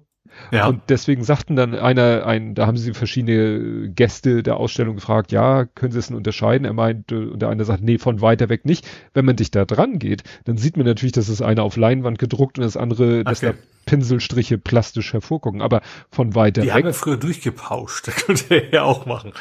Ja. 0.52 0.68
Und 0.68 0.82
deswegen 0.88 1.24
sagten 1.24 1.56
dann 1.56 1.74
einer, 1.74 2.26
ein, 2.26 2.54
da 2.54 2.66
haben 2.66 2.76
sie 2.76 2.94
verschiedene 2.94 3.88
Gäste 3.90 4.42
der 4.42 4.56
Ausstellung 4.56 4.94
gefragt, 4.96 5.32
ja, 5.32 5.64
können 5.64 5.92
Sie 5.92 5.98
es 5.98 6.08
denn 6.08 6.16
unterscheiden? 6.16 6.64
Er 6.64 6.72
meinte, 6.72 7.30
und 7.30 7.40
der 7.40 7.48
eine 7.48 7.64
sagt, 7.64 7.82
nee, 7.82 7.98
von 7.98 8.20
weiter 8.20 8.48
weg 8.48 8.64
nicht. 8.64 8.86
Wenn 9.14 9.24
man 9.24 9.36
dich 9.36 9.50
da 9.50 9.64
dran 9.64 9.98
geht, 9.98 10.22
dann 10.44 10.56
sieht 10.56 10.76
man 10.76 10.86
natürlich, 10.86 11.12
dass 11.12 11.28
es 11.28 11.42
eine 11.42 11.62
auf 11.62 11.76
Leinwand 11.76 12.18
gedruckt 12.18 12.58
und 12.58 12.64
das 12.64 12.76
andere, 12.76 13.24
dass 13.24 13.40
da 13.40 13.48
Okay. 13.48 13.58
Pinselstriche 13.86 14.58
plastisch 14.58 15.14
hervorgucken. 15.14 15.62
Aber 15.62 15.80
von 16.10 16.34
weiter 16.34 16.60
Die 16.60 16.70
haben 16.72 16.78
weg. 16.80 16.84
ja 16.86 16.92
früher 16.92 17.16
durchgepauscht. 17.16 18.06
Das 18.06 18.16
könnte 18.16 18.54
er 18.54 18.72
ja 18.72 18.82
auch 18.82 19.06
machen. 19.06 19.32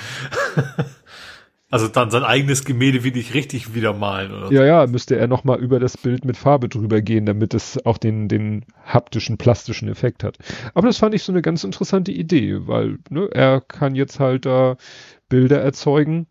Also 1.69 1.88
dann 1.88 2.11
sein 2.11 2.23
eigenes 2.23 2.64
Gemälde 2.65 3.03
wirklich 3.03 3.34
richtig 3.34 3.73
wieder 3.73 3.94
malen 3.94 4.31
oder 4.31 4.52
Ja, 4.52 4.65
ja, 4.65 4.88
müsste 4.88 5.18
er 5.18 5.27
nochmal 5.27 5.60
über 5.60 5.80
das 5.80 5.98
Bild 5.98 6.23
mit 6.26 6.38
Farbe 6.38 6.69
drüber 6.69 7.02
gehen, 7.02 7.26
damit 7.26 7.53
es 7.53 7.85
auch 7.85 7.98
den, 7.98 8.27
den 8.30 8.65
haptischen, 8.85 9.38
plastischen 9.38 9.89
Effekt 9.89 10.23
hat. 10.23 10.38
Aber 10.73 10.88
das 10.88 10.98
fand 10.98 11.14
ich 11.15 11.23
so 11.23 11.31
eine 11.31 11.41
ganz 11.41 11.64
interessante 11.64 12.11
Idee, 12.11 12.68
weil 12.68 12.99
ne, 13.10 13.30
er 13.34 13.61
kann 13.61 13.95
jetzt 13.95 14.19
halt 14.19 14.45
da 14.45 14.77
Bilder 15.30 15.61
erzeugen 15.61 16.27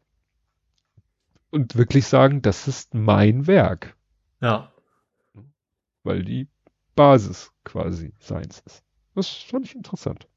und 1.51 1.77
wirklich 1.77 2.07
sagen, 2.07 2.43
das 2.43 2.69
ist 2.69 2.95
mein 2.95 3.47
Werk. 3.47 3.97
Ja. 4.41 4.73
weil 6.03 6.23
die 6.25 6.49
Basis 6.95 7.53
quasi 7.65 8.13
seins 8.19 8.63
ist. 8.67 8.83
Das 9.15 9.29
fand 9.29 9.65
ich 9.67 9.75
interessant. 9.75 10.29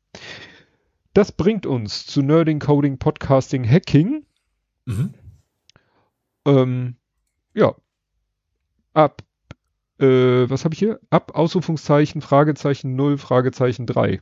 Das 1.14 1.32
bringt 1.32 1.66
uns 1.66 2.06
zu 2.06 2.22
Nerding, 2.22 2.60
Coding, 2.60 2.98
Podcasting, 2.98 3.70
Hacking. 3.70 4.26
Mhm. 4.90 5.14
Ähm, 6.46 6.96
ja. 7.54 7.76
Ab, 8.94 9.22
äh, 10.00 10.50
was 10.50 10.66
habe 10.66 10.74
ich 10.74 10.80
hier? 10.80 11.00
Ab 11.12 11.36
Ausrufungszeichen, 11.36 12.22
Fragezeichen 12.22 12.96
0, 12.96 13.18
Fragezeichen 13.20 13.86
3. 13.86 14.22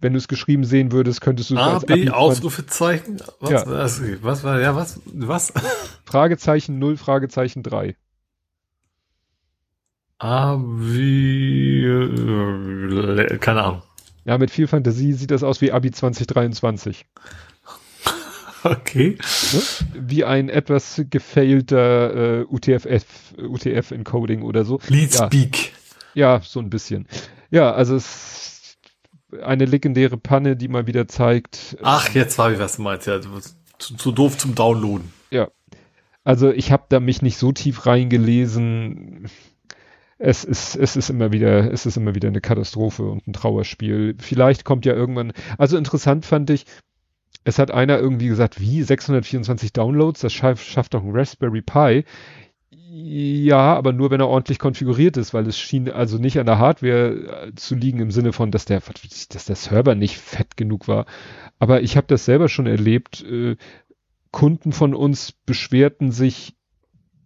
Wenn 0.00 0.14
du 0.14 0.18
es 0.18 0.26
geschrieben 0.26 0.64
sehen 0.64 0.90
würdest, 0.90 1.20
könntest 1.20 1.50
du 1.50 1.54
es 1.54 1.60
A, 1.60 1.78
B, 1.78 1.92
Abi- 1.92 2.10
Ausrufezeichen. 2.10 3.22
Was, 3.38 3.50
Ja. 3.50 3.66
was, 3.66 4.02
was 4.22 4.42
war, 4.42 4.60
ja, 4.60 4.74
was, 4.74 5.00
was? 5.04 5.52
Fragezeichen 6.04 6.80
0, 6.80 6.96
Fragezeichen 6.96 7.62
3. 7.62 7.94
A, 10.18 10.56
wie, 10.60 11.84
äh, 11.84 13.38
keine 13.38 13.62
Ahnung. 13.62 13.82
Ja, 14.24 14.38
mit 14.38 14.50
viel 14.50 14.66
Fantasie 14.68 15.12
sieht 15.12 15.30
das 15.30 15.42
aus 15.44 15.60
wie 15.60 15.70
Abi 15.72 15.90
2023. 15.92 17.06
Okay. 18.64 19.18
Wie 19.94 20.24
ein 20.24 20.48
etwas 20.48 21.02
gefailter 21.10 22.42
äh, 22.42 22.44
UTF-Encoding 22.44 24.42
oder 24.42 24.64
so. 24.64 24.78
Lead 24.88 25.14
Ja. 25.14 25.26
Speak. 25.26 25.72
Ja, 26.14 26.40
so 26.44 26.60
ein 26.60 26.70
bisschen. 26.70 27.06
Ja, 27.50 27.72
also 27.72 27.96
es 27.96 28.04
ist 28.04 28.78
eine 29.42 29.64
legendäre 29.64 30.16
Panne, 30.16 30.56
die 30.56 30.68
mal 30.68 30.86
wieder 30.86 31.08
zeigt, 31.08 31.76
Ach, 31.82 32.08
jetzt 32.10 32.38
war 32.38 32.52
ich, 32.52 32.58
was 32.58 32.76
du 32.76 32.82
meinst. 32.82 33.06
Ja, 33.06 33.20
zu, 33.20 33.96
zu 33.96 34.12
doof 34.12 34.38
zum 34.38 34.54
Downloaden. 34.54 35.12
Ja. 35.30 35.48
Also 36.24 36.52
ich 36.52 36.70
habe 36.70 36.84
da 36.88 37.00
mich 37.00 37.22
nicht 37.22 37.36
so 37.36 37.52
tief 37.52 37.86
reingelesen. 37.86 39.28
Es 40.18 40.44
ist, 40.44 40.76
es 40.76 40.94
ist 40.94 41.10
immer 41.10 41.32
wieder, 41.32 41.72
es 41.72 41.84
ist 41.84 41.96
immer 41.96 42.14
wieder 42.14 42.28
eine 42.28 42.40
Katastrophe 42.40 43.02
und 43.02 43.26
ein 43.26 43.32
Trauerspiel. 43.32 44.14
Vielleicht 44.20 44.64
kommt 44.64 44.86
ja 44.86 44.94
irgendwann, 44.94 45.32
also 45.58 45.76
interessant 45.76 46.24
fand 46.24 46.50
ich, 46.50 46.66
es 47.44 47.58
hat 47.58 47.70
einer 47.70 47.98
irgendwie 47.98 48.28
gesagt, 48.28 48.60
wie 48.60 48.82
624 48.82 49.72
Downloads, 49.72 50.20
das 50.20 50.32
schafft, 50.32 50.64
schafft 50.64 50.94
doch 50.94 51.02
ein 51.02 51.10
Raspberry 51.12 51.62
Pi. 51.62 52.04
Ja, 52.94 53.74
aber 53.74 53.92
nur 53.92 54.10
wenn 54.10 54.20
er 54.20 54.28
ordentlich 54.28 54.58
konfiguriert 54.58 55.16
ist, 55.16 55.32
weil 55.32 55.46
es 55.46 55.58
schien 55.58 55.90
also 55.90 56.18
nicht 56.18 56.38
an 56.38 56.46
der 56.46 56.58
Hardware 56.58 57.46
äh, 57.46 57.54
zu 57.54 57.74
liegen 57.74 58.00
im 58.00 58.10
Sinne 58.10 58.34
von, 58.34 58.50
dass 58.50 58.66
der, 58.66 58.82
dass 59.30 59.46
der 59.46 59.56
Server 59.56 59.94
nicht 59.94 60.18
fett 60.18 60.58
genug 60.58 60.88
war. 60.88 61.06
Aber 61.58 61.82
ich 61.82 61.96
habe 61.96 62.06
das 62.06 62.26
selber 62.26 62.48
schon 62.48 62.66
erlebt. 62.66 63.24
Äh, 63.24 63.56
Kunden 64.30 64.72
von 64.72 64.94
uns 64.94 65.32
beschwerten 65.32 66.12
sich, 66.12 66.54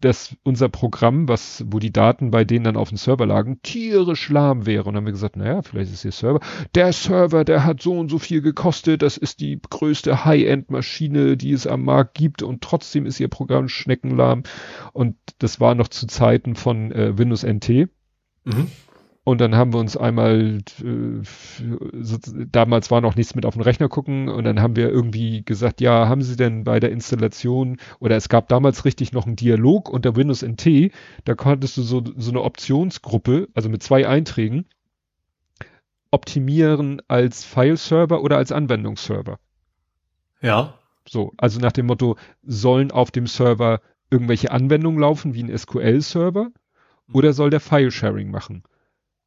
dass 0.07 0.37
unser 0.45 0.69
Programm, 0.69 1.29
was, 1.29 1.65
wo 1.67 1.81
die 1.81 1.93
Daten 1.93 2.31
bei 2.31 2.45
denen 2.45 2.65
dann 2.65 2.77
auf 2.77 2.91
dem 2.91 2.99
Server 2.99 3.27
lagen, 3.27 3.61
tierisch 3.63 4.29
lahm 4.29 4.65
wäre. 4.65 4.85
Und 4.85 4.95
dann 4.95 4.99
haben 4.99 5.07
wir 5.07 5.13
gesagt, 5.13 5.37
naja, 5.37 5.63
vielleicht 5.63 5.93
ist 5.93 6.05
ihr 6.05 6.13
Server. 6.13 6.41
Der 6.75 6.93
Server, 6.93 7.45
der 7.45 7.65
hat 7.65 7.83
so 7.83 7.99
und 7.99 8.09
so 8.09 8.19
viel 8.19 8.41
gekostet. 8.41 9.03
Das 9.03 9.17
ist 9.17 9.41
die 9.41 9.61
größte 9.69 10.25
High-End-Maschine, 10.25 11.37
die 11.37 11.51
es 11.51 11.67
am 11.67 11.85
Markt 11.85 12.15
gibt. 12.15 12.43
Und 12.43 12.63
trotzdem 12.63 13.05
ist 13.05 13.19
ihr 13.19 13.29
Programm 13.29 13.69
schneckenlahm. 13.69 14.45
Und 14.93 15.17
das 15.39 15.59
war 15.59 15.75
noch 15.75 15.89
zu 15.89 16.07
Zeiten 16.07 16.55
von 16.55 16.93
äh, 16.93 17.19
Windows 17.19 17.43
NT. 17.43 17.89
Mhm. 18.45 18.71
Und 19.27 19.41
dann 19.41 19.57
haben 19.57 19.73
wir 19.73 19.81
uns 19.81 19.97
einmal, 19.97 20.59
äh, 20.81 21.23
so, 22.01 22.17
damals 22.53 22.93
war 22.93 23.01
noch 23.01 23.17
nichts 23.17 23.35
mit 23.35 23.45
auf 23.45 23.55
den 23.55 23.63
Rechner 23.63 23.89
gucken 23.89 24.29
und 24.29 24.45
dann 24.45 24.63
haben 24.63 24.77
wir 24.77 24.89
irgendwie 24.89 25.45
gesagt, 25.45 25.81
ja, 25.81 26.07
haben 26.07 26.23
Sie 26.23 26.37
denn 26.37 26.63
bei 26.63 26.79
der 26.79 26.93
Installation 26.93 27.79
oder 27.99 28.15
es 28.15 28.29
gab 28.29 28.47
damals 28.47 28.85
richtig 28.85 29.11
noch 29.11 29.27
einen 29.27 29.35
Dialog 29.35 29.89
unter 29.91 30.15
Windows 30.15 30.45
NT, 30.45 30.93
da 31.25 31.35
konntest 31.35 31.77
du 31.77 31.83
so, 31.83 32.05
so 32.17 32.31
eine 32.31 32.43
Optionsgruppe, 32.43 33.49
also 33.53 33.69
mit 33.69 33.83
zwei 33.83 34.07
Einträgen, 34.07 34.67
optimieren 36.13 37.03
als 37.09 37.45
File-Server 37.45 38.23
oder 38.23 38.37
als 38.37 38.53
Anwendungsserver. 38.53 39.41
Ja. 40.41 40.79
So, 41.09 41.33
also 41.37 41.59
nach 41.59 41.73
dem 41.73 41.87
Motto, 41.87 42.17
sollen 42.45 42.93
auf 42.93 43.11
dem 43.11 43.27
Server 43.27 43.81
irgendwelche 44.09 44.53
Anwendungen 44.53 45.01
laufen, 45.01 45.35
wie 45.35 45.43
ein 45.43 45.59
SQL-Server, 45.59 46.53
oder 47.13 47.33
soll 47.33 47.51
der 47.51 47.59
File-Sharing 47.59 48.31
machen? 48.31 48.63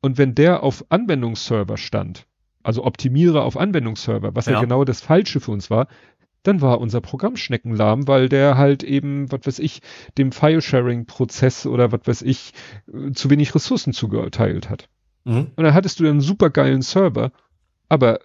Und 0.01 0.17
wenn 0.17 0.35
der 0.35 0.63
auf 0.63 0.85
Anwendungsserver 0.89 1.77
stand, 1.77 2.25
also 2.63 2.83
optimiere 2.83 3.43
auf 3.43 3.57
Anwendungsserver, 3.57 4.35
was 4.35 4.45
ja. 4.45 4.53
Ja. 4.53 4.61
genau 4.61 4.83
das 4.83 5.01
Falsche 5.01 5.39
für 5.39 5.51
uns 5.51 5.69
war, 5.69 5.87
dann 6.43 6.61
war 6.61 6.79
unser 6.79 7.01
Programm 7.01 7.35
schneckenlahm, 7.35 8.07
weil 8.07 8.29
der 8.29 8.57
halt 8.57 8.83
eben, 8.83 9.31
was 9.31 9.41
weiß 9.45 9.59
ich, 9.59 9.81
dem 10.17 10.31
File-Sharing-Prozess 10.31 11.65
oder 11.65 11.91
was 11.91 12.01
weiß 12.05 12.21
ich, 12.21 12.53
äh, 12.93 13.11
zu 13.11 13.29
wenig 13.29 13.53
Ressourcen 13.53 13.93
zugeteilt 13.93 14.69
hat. 14.69 14.87
Mhm. 15.25 15.51
Und 15.55 15.63
dann 15.63 15.73
hattest 15.73 15.99
du 15.99 16.07
einen 16.07 16.21
supergeilen 16.21 16.81
Server, 16.81 17.31
aber 17.89 18.19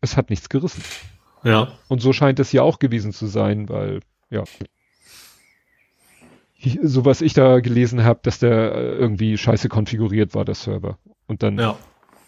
es 0.00 0.16
hat 0.16 0.30
nichts 0.30 0.48
gerissen. 0.48 0.82
Ja. 1.44 1.72
Und 1.88 2.00
so 2.02 2.12
scheint 2.12 2.40
es 2.40 2.52
ja 2.52 2.62
auch 2.62 2.78
gewesen 2.78 3.12
zu 3.12 3.26
sein, 3.26 3.68
weil, 3.68 4.00
ja. 4.30 4.44
So 6.82 7.04
was 7.04 7.20
ich 7.20 7.34
da 7.34 7.60
gelesen 7.60 8.04
habe, 8.04 8.20
dass 8.22 8.38
der 8.38 8.74
äh, 8.74 8.96
irgendwie 8.96 9.36
scheiße 9.36 9.68
konfiguriert 9.68 10.34
war, 10.34 10.44
der 10.44 10.54
Server. 10.54 10.98
Und 11.26 11.42
dann, 11.42 11.58
ja. 11.58 11.76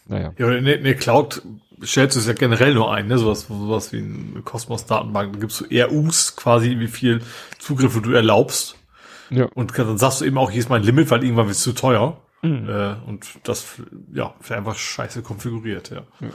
naja. 0.06 0.32
Ja, 0.38 0.50
in 0.52 0.64
der 0.64 0.94
Cloud 0.94 1.42
stellst 1.84 2.16
du 2.16 2.20
es 2.20 2.26
ja 2.26 2.32
generell 2.32 2.74
nur 2.74 2.92
ein, 2.92 3.06
ne? 3.06 3.18
Sowas, 3.18 3.46
sowas 3.48 3.92
wie 3.92 3.98
eine 3.98 4.42
Cosmos-Datenbank. 4.42 5.34
Da 5.34 5.38
gibst 5.38 5.60
du 5.60 5.84
RUs 5.84 6.36
quasi, 6.36 6.78
wie 6.78 6.88
viel 6.88 7.22
Zugriffe 7.58 8.00
du 8.00 8.12
erlaubst. 8.12 8.76
Ja. 9.30 9.46
Und 9.54 9.78
dann 9.78 9.98
sagst 9.98 10.20
du 10.20 10.24
eben 10.24 10.38
auch, 10.38 10.50
hier 10.50 10.60
ist 10.60 10.70
mein 10.70 10.82
Limit, 10.82 11.10
weil 11.10 11.22
irgendwann 11.22 11.46
wird 11.46 11.56
es 11.56 11.62
zu 11.62 11.72
teuer. 11.72 12.20
Mhm. 12.42 12.68
Äh, 12.68 12.94
und 13.06 13.26
das, 13.44 13.66
ja, 14.12 14.34
einfach 14.48 14.76
scheiße 14.76 15.22
konfiguriert, 15.22 15.90
ja. 15.90 16.02
ja. 16.20 16.28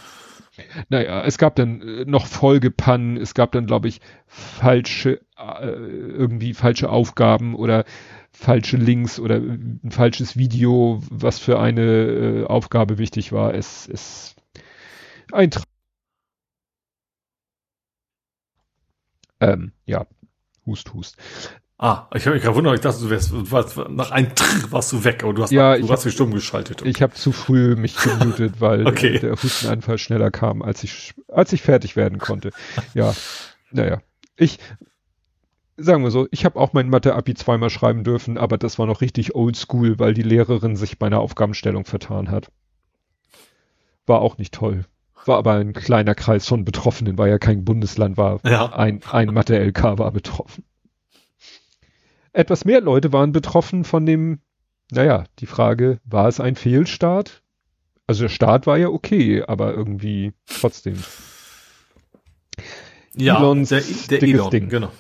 Naja, 0.90 1.24
es 1.26 1.38
gab 1.38 1.56
dann 1.56 1.82
äh, 1.82 2.06
noch 2.06 2.28
Folgepannen, 2.28 3.18
es 3.18 3.34
gab 3.34 3.52
dann, 3.54 3.66
glaube 3.66 3.88
ich, 3.88 4.02
falsche, 4.28 5.22
äh, 5.38 5.68
irgendwie 5.68 6.54
falsche 6.54 6.90
Aufgaben 6.90 7.56
oder 7.56 7.86
falsche 8.32 8.78
Links 8.78 9.20
oder 9.20 9.36
ein 9.36 9.90
falsches 9.90 10.38
Video, 10.38 11.02
was 11.10 11.40
für 11.40 11.60
eine 11.60 11.82
äh, 11.82 12.46
Aufgabe 12.46 12.98
wichtig 12.98 13.32
war. 13.32 13.54
Es 13.54 13.88
ist 13.88 14.36
ein 15.32 15.52
Tra 15.52 15.64
ähm, 19.40 19.74
ja, 19.86 20.06
Hust, 20.66 20.94
Hust. 20.94 21.18
Ah, 21.84 22.08
ich 22.16 22.26
habe 22.26 22.36
mich 22.36 22.44
gerade 22.46 22.56
wundert, 22.56 22.76
ich 22.76 22.80
dachte, 22.80 23.02
du 23.02 23.10
wärst, 23.10 23.52
warst, 23.52 23.76
nach 23.90 24.12
einem 24.12 24.34
Trrr 24.34 24.72
warst 24.72 24.94
du 24.94 25.04
weg, 25.04 25.22
aber 25.22 25.34
du 25.34 25.44
hast, 25.44 25.52
ja, 25.52 25.78
du 25.78 25.90
hast 25.90 26.06
dich 26.06 26.14
stumm 26.14 26.32
geschaltet. 26.32 26.80
Okay. 26.80 26.90
Ich 26.90 27.02
habe 27.02 27.14
zu 27.14 27.34
früh 27.34 27.76
mich 27.76 27.98
gemutet, 27.98 28.62
weil 28.62 28.88
okay. 28.88 29.20
der 29.20 29.34
Hustenanfall 29.34 29.98
schneller 29.98 30.32
kam, 30.32 30.62
als 30.62 30.86
ich, 30.86 31.14
als 31.28 31.52
ich 31.52 31.62
fertig 31.62 31.98
werden 31.98 32.20
konnte. 32.20 32.52
Ja, 32.94 33.14
naja. 33.70 34.02
Ich, 34.38 34.60
sagen 35.76 36.06
wir 36.06 36.12
so, 36.12 36.26
ich 36.32 36.46
habe 36.46 36.58
auch 36.58 36.72
mein 36.72 36.88
Mathe-Abi 36.88 37.34
zweimal 37.34 37.70
schreiben 37.70 38.06
dürfen, 38.06 38.38
aber 38.38 38.58
das 38.58 38.80
war 38.80 38.86
noch 38.86 39.02
richtig 39.02 39.36
oldschool, 39.36 40.00
weil 40.00 40.14
die 40.14 40.22
Lehrerin 40.22 40.78
sich 40.78 41.00
bei 41.00 41.08
einer 41.08 41.20
Aufgabenstellung 41.20 41.84
vertan 41.84 42.32
hat. 42.32 42.50
War 44.06 44.22
auch 44.22 44.38
nicht 44.38 44.54
toll. 44.54 44.86
War 45.26 45.38
aber 45.38 45.56
ein 45.56 45.74
kleiner 45.74 46.16
Kreis 46.16 46.48
von 46.48 46.64
Betroffenen, 46.64 47.18
war 47.18 47.28
ja 47.28 47.40
kein 47.40 47.66
Bundesland, 47.66 48.16
war 48.16 48.40
ja. 48.46 48.72
ein, 48.72 49.02
ein 49.12 49.34
Mathe-LK 49.34 49.98
war 49.98 50.12
betroffen. 50.14 50.64
Etwas 52.34 52.66
mehr 52.66 52.82
Leute 52.82 53.14
waren 53.14 53.32
betroffen 53.32 53.84
von 53.84 54.06
dem, 54.06 54.40
naja, 54.92 55.26
die 55.40 55.46
Frage, 55.46 56.00
war 56.04 56.28
es 56.28 56.40
ein 56.40 56.56
Fehlstart? 56.56 57.44
Also 58.08 58.24
der 58.24 58.30
Start 58.30 58.68
war 58.68 58.78
ja 58.78 58.90
okay, 58.90 59.44
aber 59.44 59.74
irgendwie 59.74 60.34
trotzdem. 60.46 60.98
Ja, 63.16 63.38
Elons 63.38 63.70
der, 63.70 63.82
der 64.10 64.24
Elon, 64.24 64.50
Ding. 64.50 64.70
genau. 64.70 64.92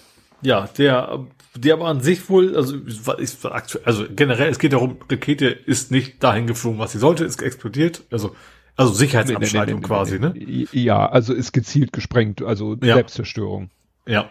Ja, 0.41 0.69
der, 0.77 1.26
der 1.55 1.73
aber 1.73 1.88
an 1.88 2.01
sich 2.01 2.30
wohl, 2.30 2.55
also 2.55 2.77
ist 2.77 3.45
aktuell, 3.45 3.84
also 3.85 4.05
generell, 4.15 4.49
es 4.49 4.60
geht 4.60 4.73
darum, 4.73 4.97
Rakete 5.10 5.47
ist 5.47 5.91
nicht 5.91 6.23
dahin 6.23 6.47
geflogen, 6.47 6.80
was 6.80 6.91
sie 6.91 6.99
sollte, 6.99 7.26
ist 7.26 7.41
explodiert, 7.41 8.03
also 8.11 8.35
also 8.76 8.91
Sicherheitsabschaltung 8.93 9.81
nee, 9.81 9.81
nee, 9.81 9.81
nee, 9.81 9.88
quasi, 9.88 10.19
ne? 10.19 10.68
Ja, 10.72 11.07
also 11.07 11.34
ist 11.34 11.51
gezielt 11.51 11.93
gesprengt, 11.93 12.41
also 12.41 12.76
ja. 12.81 12.95
Selbstzerstörung. 12.95 13.69
Ja. 14.07 14.30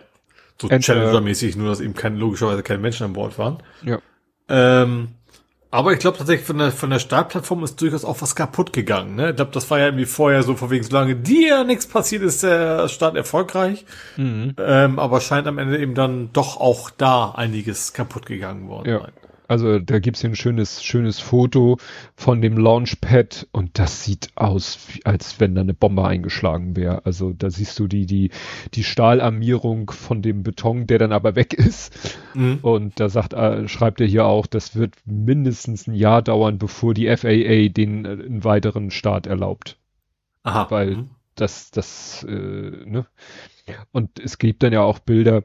So 0.69 0.77
Challenger-mäßig, 0.79 1.57
nur 1.57 1.69
dass 1.69 1.81
eben 1.81 1.95
keine, 1.95 2.17
logischerweise 2.19 2.63
keine 2.63 2.81
Menschen 2.81 3.05
an 3.05 3.13
Bord 3.15 3.39
waren. 3.39 3.59
Ja. 3.85 3.99
Ähm, 4.49 5.09
aber 5.73 5.95
ich 5.95 5.99
glaube 5.99 6.19
tatsächlich 6.19 6.47
von 6.47 6.59
der, 6.59 6.71
von 6.71 6.91
der 6.91 6.99
Startplattform 6.99 7.65
ist 7.65 7.81
durchaus 7.81 8.05
auch 8.05 8.21
was 8.21 8.37
kaputt 8.37 8.75
gegangen. 8.75 9.15
Ne? 9.15 9.31
Ich 9.31 9.37
glaube, 9.37 9.53
das 9.53 9.71
war 9.71 9.79
ja 9.79 9.87
irgendwie 9.87 10.05
vorher 10.05 10.43
so, 10.43 10.55
vor 10.55 10.71
wegen, 10.71 10.85
solange 10.85 11.17
dir 11.17 11.65
nichts 11.65 11.87
passiert, 11.87 12.23
ist 12.23 12.43
der 12.43 12.89
Start 12.89 13.17
erfolgreich. 13.17 13.87
Mhm. 14.19 14.55
Ähm, 14.59 14.99
aber 14.99 15.21
scheint 15.23 15.47
am 15.47 15.57
Ende 15.57 15.79
eben 15.79 15.95
dann 15.95 16.31
doch 16.33 16.59
auch 16.59 16.91
da 16.91 17.31
einiges 17.31 17.95
kaputt 17.95 18.27
gegangen 18.27 18.69
worden. 18.69 18.89
Ja. 18.91 19.01
Sein. 19.01 19.13
Also 19.49 19.79
da 19.79 19.99
gibt's 19.99 20.21
hier 20.21 20.31
ein 20.31 20.37
schönes, 20.37 20.83
schönes 20.83 21.19
Foto 21.19 21.79
von 22.15 22.41
dem 22.41 22.57
Launchpad 22.57 23.49
und 23.53 23.79
das 23.79 24.05
sieht 24.05 24.31
aus, 24.35 24.79
als 25.05 25.41
wenn 25.41 25.55
da 25.55 25.61
eine 25.61 25.75
Bombe 25.75 26.07
eingeschlagen 26.07 26.77
wäre. 26.77 27.05
Also 27.05 27.33
da 27.33 27.51
siehst 27.51 27.79
du 27.79 27.87
die, 27.87 28.07
die, 28.07 28.31
die 28.75 28.85
Stahlarmierung 28.85 29.91
von 29.91 30.23
dem 30.23 30.43
Beton, 30.43 30.87
der 30.87 30.99
dann 30.99 31.13
aber 31.13 31.35
weg 31.37 31.55
ist. 31.55 32.19
Mhm. 32.35 32.61
Und 32.63 33.01
da 33.01 33.09
sagt, 33.09 33.35
äh, 33.35 33.69
schreibt 33.69 34.01
er 34.01 34.07
hier 34.07 34.27
auch, 34.27 34.47
das 34.47 34.77
wird 34.77 34.95
mindestens 35.05 35.87
ein 35.87 35.95
Jahr 35.95 36.23
dauern, 36.23 36.59
bevor 36.59 36.95
die 36.95 37.15
FAA 37.15 37.69
den 37.69 38.05
äh, 38.05 38.09
einen 38.09 38.45
weiteren 38.45 38.91
Start 38.91 39.27
erlaubt. 39.27 39.79
Aha. 40.45 40.71
Weil 40.71 40.97
mhm. 40.97 41.11
das, 41.35 41.71
das, 41.71 42.25
äh, 42.29 42.33
ne? 42.33 43.07
Und 43.93 44.19
es 44.19 44.39
gibt 44.39 44.63
dann 44.63 44.73
ja 44.73 44.83
auch 44.83 44.99
Bilder, 44.99 45.45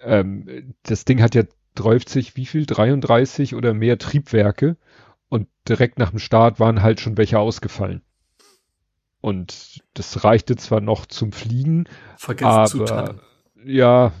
ähm, 0.00 0.74
das 0.82 1.04
Ding 1.04 1.22
hat 1.22 1.34
ja 1.34 1.44
30, 1.80 2.36
wie 2.36 2.46
viel? 2.46 2.66
33 2.66 3.54
oder 3.54 3.74
mehr 3.74 3.98
Triebwerke 3.98 4.76
und 5.28 5.48
direkt 5.68 5.98
nach 5.98 6.10
dem 6.10 6.18
Start 6.18 6.60
waren 6.60 6.82
halt 6.82 7.00
schon 7.00 7.16
welche 7.16 7.38
ausgefallen. 7.38 8.02
Und 9.20 9.82
das 9.94 10.24
reichte 10.24 10.56
zwar 10.56 10.80
noch 10.80 11.06
zum 11.06 11.32
Fliegen, 11.32 11.86
Vergessen 12.16 12.82
aber 12.82 13.20
ja, 13.64 14.12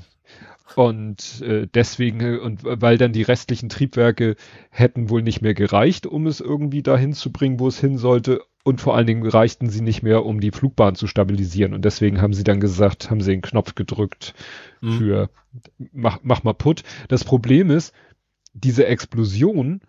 und 0.76 1.40
äh, 1.42 1.66
deswegen, 1.72 2.38
und 2.38 2.60
weil 2.64 2.98
dann 2.98 3.12
die 3.12 3.22
restlichen 3.22 3.68
Triebwerke 3.68 4.36
hätten 4.70 5.08
wohl 5.10 5.22
nicht 5.22 5.40
mehr 5.40 5.54
gereicht, 5.54 6.06
um 6.06 6.26
es 6.26 6.40
irgendwie 6.40 6.82
dahin 6.82 7.12
zu 7.12 7.32
bringen, 7.32 7.58
wo 7.58 7.68
es 7.68 7.80
hin 7.80 7.98
sollte. 7.98 8.42
Und 8.62 8.80
vor 8.80 8.94
allen 8.94 9.06
Dingen 9.06 9.26
reichten 9.26 9.70
sie 9.70 9.80
nicht 9.80 10.02
mehr, 10.02 10.24
um 10.26 10.40
die 10.40 10.50
Flugbahn 10.50 10.94
zu 10.94 11.06
stabilisieren. 11.06 11.72
Und 11.72 11.84
deswegen 11.84 12.20
haben 12.20 12.34
sie 12.34 12.44
dann 12.44 12.60
gesagt, 12.60 13.10
haben 13.10 13.22
sie 13.22 13.30
den 13.30 13.40
Knopf 13.40 13.74
gedrückt 13.74 14.34
mhm. 14.80 14.98
für 14.98 15.30
mach, 15.92 16.18
mach 16.22 16.42
mal 16.42 16.52
putt. 16.52 16.82
Das 17.08 17.24
Problem 17.24 17.70
ist, 17.70 17.94
diese 18.52 18.86
Explosion 18.86 19.80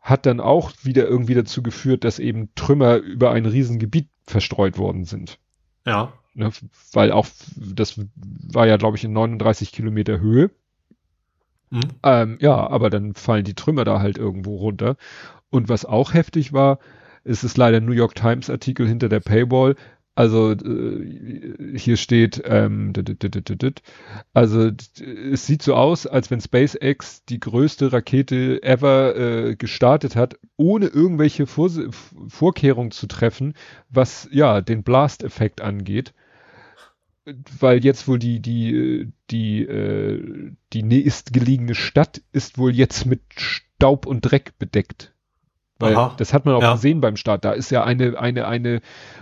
hat 0.00 0.26
dann 0.26 0.40
auch 0.40 0.72
wieder 0.82 1.06
irgendwie 1.06 1.34
dazu 1.34 1.62
geführt, 1.62 2.04
dass 2.04 2.18
eben 2.18 2.52
Trümmer 2.56 2.96
über 2.96 3.30
ein 3.30 3.46
Riesengebiet 3.46 4.08
verstreut 4.24 4.78
worden 4.78 5.04
sind. 5.04 5.38
Ja. 5.86 6.12
Ne, 6.34 6.50
weil 6.92 7.12
auch, 7.12 7.26
das 7.56 8.00
war 8.16 8.66
ja, 8.66 8.78
glaube 8.78 8.96
ich, 8.96 9.04
in 9.04 9.12
39 9.12 9.70
Kilometer 9.70 10.18
Höhe. 10.18 10.50
Mhm. 11.70 11.80
Ähm, 12.02 12.38
ja, 12.40 12.56
aber 12.68 12.90
dann 12.90 13.14
fallen 13.14 13.44
die 13.44 13.54
Trümmer 13.54 13.84
da 13.84 14.00
halt 14.00 14.18
irgendwo 14.18 14.56
runter. 14.56 14.96
Und 15.50 15.68
was 15.68 15.84
auch 15.84 16.14
heftig 16.14 16.52
war, 16.52 16.78
es 17.24 17.44
ist 17.44 17.56
leider 17.56 17.78
ein 17.78 17.84
New 17.84 17.92
York 17.92 18.14
Times 18.14 18.50
Artikel 18.50 18.86
hinter 18.86 19.08
der 19.08 19.20
Paywall. 19.20 19.76
Also 20.14 20.52
äh, 20.52 21.78
hier 21.78 21.96
steht, 21.96 22.42
ähm, 22.44 22.92
also 24.34 24.70
es 25.32 25.46
sieht 25.46 25.62
so 25.62 25.74
aus, 25.74 26.06
als 26.06 26.30
wenn 26.30 26.40
SpaceX 26.40 27.24
die 27.24 27.40
größte 27.40 27.94
Rakete 27.94 28.62
ever 28.62 29.16
äh, 29.16 29.56
gestartet 29.56 30.14
hat, 30.14 30.38
ohne 30.58 30.88
irgendwelche 30.88 31.46
Vor 31.46 31.70
Vorkehrungen 32.28 32.90
zu 32.90 33.06
treffen, 33.06 33.54
was 33.88 34.28
ja 34.30 34.60
den 34.60 34.82
Blast-Effekt 34.82 35.62
angeht. 35.62 36.12
Weil 37.58 37.82
jetzt 37.82 38.06
wohl 38.06 38.18
die 38.18 38.40
die 38.40 39.12
die 39.30 39.62
äh, 39.62 40.52
die 40.74 40.82
nächstgelegene 40.82 41.74
Stadt 41.74 42.20
ist 42.32 42.58
wohl 42.58 42.74
jetzt 42.74 43.06
mit 43.06 43.22
Staub 43.34 44.04
und 44.04 44.20
Dreck 44.22 44.58
bedeckt. 44.58 45.14
Weil 45.82 45.96
Aha. 45.96 46.14
das 46.16 46.32
hat 46.32 46.46
man 46.46 46.54
auch 46.54 46.62
ja. 46.62 46.74
gesehen 46.74 47.00
beim 47.00 47.16
Start. 47.16 47.44
Da 47.44 47.50
ist 47.50 47.72
ja 47.72 47.82
eine, 47.82 48.16
eine, 48.16 48.46
eine 48.46 48.80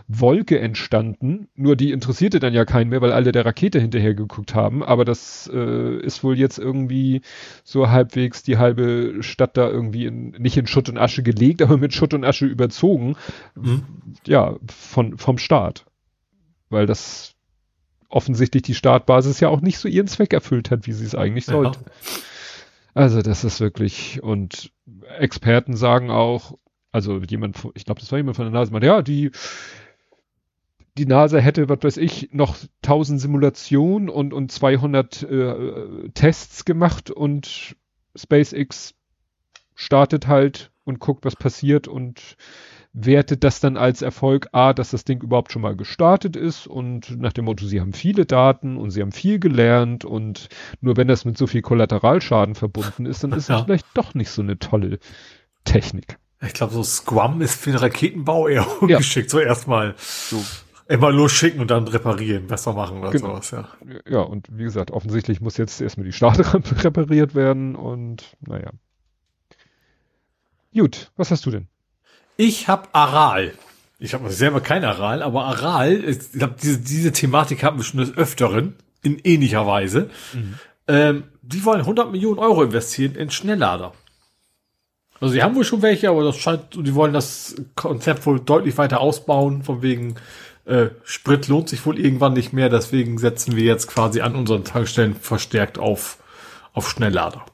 Wolke 0.09 0.59
entstanden. 0.59 1.49
Nur 1.55 1.74
die 1.74 1.91
interessierte 1.91 2.39
dann 2.39 2.53
ja 2.53 2.66
keinen 2.66 2.91
mehr, 2.91 3.01
weil 3.01 3.12
alle 3.12 3.32
der 3.32 3.47
Rakete 3.47 3.81
hinterher 3.81 4.12
geguckt 4.12 4.55
haben. 4.55 4.82
Aber 4.82 5.07
das 5.07 5.51
äh, 5.51 5.97
ist 6.01 6.23
wohl 6.23 6.39
jetzt 6.39 6.59
irgendwie 6.59 7.23
so 7.65 7.89
halbwegs 7.89 8.43
die 8.43 8.59
halbe 8.59 9.23
Stadt 9.23 9.57
da 9.57 9.70
irgendwie 9.70 10.05
in, 10.05 10.32
nicht 10.32 10.59
in 10.59 10.66
Schutt 10.66 10.91
und 10.91 10.99
Asche 10.99 11.23
gelegt, 11.23 11.62
aber 11.62 11.78
mit 11.78 11.95
Schutt 11.95 12.12
und 12.12 12.24
Asche 12.24 12.45
überzogen. 12.45 13.16
Mhm. 13.55 13.85
Ja, 14.27 14.57
von, 14.69 15.16
vom 15.16 15.39
Start. 15.39 15.87
Weil 16.69 16.85
das 16.85 17.37
offensichtlich 18.11 18.65
die 18.65 18.74
Startbasis 18.74 19.41
ja 19.41 19.49
auch 19.49 19.62
nicht 19.62 19.78
so 19.78 19.89
ihren 19.89 20.09
Zweck 20.09 20.35
erfüllt 20.35 20.70
hat, 20.70 20.87
wie 20.87 20.93
sie 20.93 21.07
es 21.07 21.15
eigentlich 21.15 21.47
ja. 21.47 21.55
sollte. 21.55 21.81
Also 22.95 23.23
das 23.23 23.45
ist 23.45 23.61
wirklich, 23.61 24.23
und 24.23 24.73
Experten 25.19 25.77
sagen 25.77 26.11
auch, 26.11 26.59
also 26.93 27.19
jemand, 27.19 27.57
ich 27.75 27.85
glaube, 27.85 28.01
das 28.01 28.11
war 28.11 28.19
jemand 28.19 28.37
von 28.37 28.47
der 28.47 28.53
NASA, 28.53 28.73
meinte, 28.73 28.89
ja, 28.89 29.03
die, 29.03 29.31
die 30.99 31.07
NASA 31.07 31.39
hätte, 31.39 31.69
was 31.69 31.83
weiß 31.83 31.97
ich, 31.99 32.31
noch 32.33 32.57
1000 32.83 33.21
Simulationen 33.21 34.09
und, 34.09 34.33
und 34.33 34.51
200 34.51 35.23
äh, 35.23 36.09
Tests 36.15 36.65
gemacht 36.65 37.11
und 37.11 37.77
SpaceX 38.17 38.95
startet 39.75 40.27
halt 40.27 40.73
und 40.85 40.99
guckt, 40.99 41.25
was 41.25 41.37
passiert 41.37 41.87
und 41.87 42.37
wertet 42.93 43.45
das 43.45 43.61
dann 43.61 43.77
als 43.77 44.03
Erfolg, 44.03 44.49
A, 44.53 44.73
dass 44.73 44.91
das 44.91 45.05
Ding 45.05 45.23
überhaupt 45.23 45.53
schon 45.53 45.62
mal 45.62 45.77
gestartet 45.77 46.35
ist 46.37 46.67
und 46.67 47.21
nach 47.21 47.33
dem 47.33 47.45
Motto, 47.45 47.65
sie 47.65 47.81
haben 47.81 47.93
viele 47.93 48.27
Daten 48.27 48.77
und 48.77 48.91
sie 48.91 49.01
haben 49.01 49.12
viel 49.12 49.39
gelernt 49.39 50.05
und 50.05 50.49
nur 50.81 50.97
wenn 50.97 51.07
das 51.07 51.25
mit 51.25 51.39
so 51.39 51.47
viel 51.47 51.62
Kollateralschaden 51.62 52.55
verbunden 52.57 53.07
ist, 53.07 53.23
dann 53.23 53.33
ist 53.33 53.49
ja. 53.49 53.59
es 53.59 53.65
vielleicht 53.65 53.87
doch 53.95 54.15
nicht 54.15 54.31
so 54.31 54.43
eine 54.43 54.59
tolle 54.59 54.99
Technik. 55.65 56.19
Ich 56.43 56.53
glaube, 56.55 56.73
so 56.73 56.83
Scrum 56.83 57.43
ist 57.43 57.61
für 57.61 57.71
den 57.71 57.79
Raketenbau 57.79 58.49
eher 58.49 58.67
ungeschickt, 58.83 59.29
ja. 59.29 59.31
so 59.31 59.41
erstmal. 59.41 59.95
So. 59.99 60.43
Immer 60.89 61.12
losschicken 61.12 61.61
und 61.61 61.71
dann 61.71 61.87
reparieren, 61.87 62.49
besser 62.49 62.73
machen 62.73 62.99
oder 62.99 63.11
Genau. 63.12 63.29
sowas, 63.29 63.53
ja. 63.53 63.69
Ja, 64.09 64.21
und 64.23 64.49
wie 64.51 64.65
gesagt, 64.65 64.91
offensichtlich 64.91 65.41
muss 65.41 65.57
jetzt 65.57 65.81
erstmal 65.81 66.07
die 66.07 66.12
Startrampe 66.12 66.75
repariert 66.85 67.37
werden 67.37 67.77
und 67.77 68.37
naja. 68.41 68.71
Gut, 70.75 71.12
was 71.17 71.31
hast 71.31 71.47
du 71.47 71.51
denn? 71.53 71.69
Ich 72.41 72.69
habe 72.69 72.89
Aral. 72.93 73.53
Ich 73.99 74.15
habe 74.15 74.31
selber 74.31 74.62
kein 74.62 74.83
Aral, 74.83 75.23
aber 75.23 75.45
Aral, 75.45 76.03
ich 76.03 76.33
glaube, 76.33 76.55
diese, 76.62 76.79
diese 76.79 77.12
Thematik 77.12 77.62
hatten 77.62 77.77
wir 77.77 77.85
schon 77.85 78.01
des 78.01 78.17
Öfteren, 78.17 78.77
in 79.03 79.19
ähnlicher 79.19 79.67
Weise. 79.67 80.09
Ähm, 80.89 81.25
die 81.43 81.62
wollen 81.67 81.81
100 81.81 82.11
Millionen 82.11 82.39
Euro 82.39 82.62
investieren 82.62 83.15
in 83.15 83.31
Schnelllader. 83.31 83.93
Also 85.21 85.35
sie 85.35 85.43
haben 85.43 85.55
wohl 85.55 85.65
schon 85.65 85.83
welche, 85.83 86.09
aber 86.09 86.25
das 86.25 86.39
scheint, 86.39 86.62
die 86.75 86.95
wollen 86.95 87.12
das 87.12 87.57
Konzept 87.77 88.25
wohl 88.25 88.41
deutlich 88.41 88.79
weiter 88.79 89.01
ausbauen, 89.01 89.62
von 89.62 89.83
wegen 89.83 90.15
äh, 90.65 90.87
Sprit 91.05 91.47
lohnt 91.49 91.69
sich 91.69 91.85
wohl 91.85 91.99
irgendwann 91.99 92.33
nicht 92.33 92.55
mehr, 92.55 92.71
deswegen 92.71 93.19
setzen 93.19 93.55
wir 93.55 93.65
jetzt 93.65 93.87
quasi 93.87 94.23
an 94.23 94.35
unseren 94.35 94.65
Tankstellen 94.65 95.15
verstärkt 95.15 95.79
auf, 95.79 96.17
auf 96.73 96.89
Schnelllader. 96.89 97.45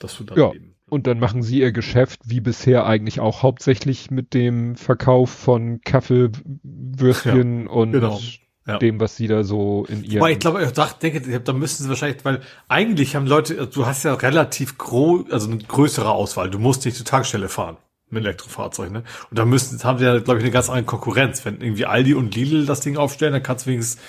Das 0.00 0.18
wird 0.18 0.32
dann 0.32 0.38
Ja. 0.38 0.52
eben. 0.52 0.73
Und 0.90 1.06
dann 1.06 1.18
machen 1.18 1.42
sie 1.42 1.60
ihr 1.60 1.72
Geschäft 1.72 2.20
wie 2.26 2.40
bisher 2.40 2.86
eigentlich 2.86 3.20
auch 3.20 3.42
hauptsächlich 3.42 4.10
mit 4.10 4.34
dem 4.34 4.76
Verkauf 4.76 5.30
von 5.30 5.80
Kaffeewürstchen 5.80 7.66
und 7.66 7.92
genau. 7.92 8.20
Ja. 8.66 8.78
dem, 8.78 9.00
was 9.00 9.16
sie 9.16 9.26
da 9.26 9.44
so 9.44 9.86
in 9.88 10.04
ihrem 10.04 10.22
Aber 10.22 10.30
ich 10.30 10.38
glaube, 10.38 10.62
ich 10.62 10.70
dachte, 10.72 11.10
denke, 11.10 11.40
da 11.40 11.52
müssten 11.52 11.84
sie 11.84 11.88
wahrscheinlich, 11.88 12.24
weil 12.24 12.40
eigentlich 12.68 13.16
haben 13.16 13.26
Leute, 13.26 13.66
du 13.66 13.86
hast 13.86 14.04
ja 14.04 14.14
relativ 14.14 14.78
groß, 14.78 15.30
also 15.30 15.50
eine 15.50 15.58
größere 15.58 16.10
Auswahl. 16.10 16.50
Du 16.50 16.58
musst 16.58 16.84
nicht 16.84 16.96
zur 16.96 17.06
Tankstelle 17.06 17.48
fahren 17.48 17.76
mit 18.10 18.24
Elektrofahrzeug, 18.24 18.90
ne? 18.90 19.02
Und 19.30 19.38
da 19.38 19.44
müssten, 19.44 19.82
haben 19.84 19.98
sie 19.98 20.04
ja, 20.04 20.18
glaube 20.18 20.38
ich, 20.38 20.44
eine 20.44 20.52
ganz 20.52 20.68
andere 20.68 20.84
Konkurrenz. 20.84 21.44
Wenn 21.44 21.60
irgendwie 21.60 21.86
Aldi 21.86 22.14
und 22.14 22.34
Lidl 22.34 22.66
das 22.66 22.80
Ding 22.80 22.96
aufstellen, 22.96 23.32
dann 23.32 23.42
kannst 23.42 23.66
du 23.66 23.70
wenigstens 23.70 24.00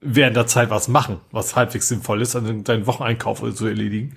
während 0.00 0.36
der 0.36 0.46
Zeit 0.46 0.70
was 0.70 0.88
machen, 0.88 1.20
was 1.30 1.54
halbwegs 1.54 1.88
sinnvoll 1.88 2.22
ist, 2.22 2.34
also 2.34 2.52
deinen 2.52 2.86
Wocheneinkauf 2.86 3.42
so 3.54 3.66
erledigen. 3.66 4.16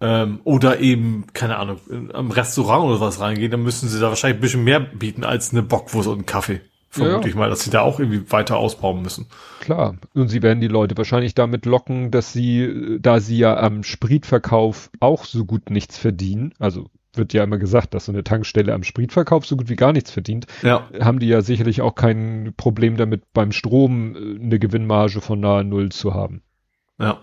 Ähm, 0.00 0.40
oder 0.44 0.78
eben, 0.80 1.26
keine 1.32 1.56
Ahnung, 1.56 1.78
am 2.12 2.30
Restaurant 2.30 2.84
oder 2.84 3.00
was 3.00 3.20
reingehen, 3.20 3.50
dann 3.50 3.62
müssen 3.64 3.88
sie 3.88 3.98
da 3.98 4.08
wahrscheinlich 4.08 4.38
ein 4.38 4.42
bisschen 4.42 4.64
mehr 4.64 4.78
bieten 4.80 5.24
als 5.24 5.50
eine 5.52 5.62
Bockwurst 5.62 6.08
und 6.08 6.18
einen 6.18 6.26
Kaffee. 6.26 6.60
Vermute 6.90 7.22
Ja. 7.24 7.28
ich 7.28 7.34
mal, 7.34 7.50
dass 7.50 7.64
sie 7.64 7.70
da 7.70 7.80
auch 7.82 7.98
irgendwie 8.00 8.30
weiter 8.30 8.56
ausbauen 8.56 9.02
müssen. 9.02 9.26
Klar. 9.60 9.96
Und 10.14 10.28
sie 10.28 10.40
werden 10.42 10.60
die 10.60 10.68
Leute 10.68 10.96
wahrscheinlich 10.96 11.34
damit 11.34 11.66
locken, 11.66 12.10
dass 12.10 12.32
sie, 12.32 12.62
äh, 12.62 12.98
da 13.00 13.20
sie 13.20 13.38
ja 13.38 13.56
am 13.58 13.82
Spritverkauf 13.82 14.90
auch 15.00 15.24
so 15.24 15.44
gut 15.44 15.68
nichts 15.70 15.98
verdienen, 15.98 16.54
also 16.58 16.86
wird 17.14 17.32
ja 17.32 17.42
immer 17.42 17.58
gesagt, 17.58 17.94
dass 17.94 18.04
so 18.04 18.12
eine 18.12 18.22
Tankstelle 18.22 18.72
am 18.72 18.84
Spritverkauf 18.84 19.44
so 19.44 19.56
gut 19.56 19.68
wie 19.68 19.76
gar 19.76 19.92
nichts 19.92 20.10
verdient, 20.12 20.46
Ja. 20.62 20.88
haben 21.00 21.18
die 21.18 21.26
ja 21.28 21.40
sicherlich 21.42 21.82
auch 21.82 21.94
kein 21.96 22.54
Problem 22.56 22.96
damit, 22.96 23.32
beim 23.32 23.50
Strom 23.52 24.14
äh, 24.14 24.42
eine 24.42 24.58
Gewinnmarge 24.58 25.20
von 25.20 25.40
nahe 25.40 25.64
Null 25.64 25.90
zu 25.90 26.14
haben. 26.14 26.42
Ja. 27.00 27.20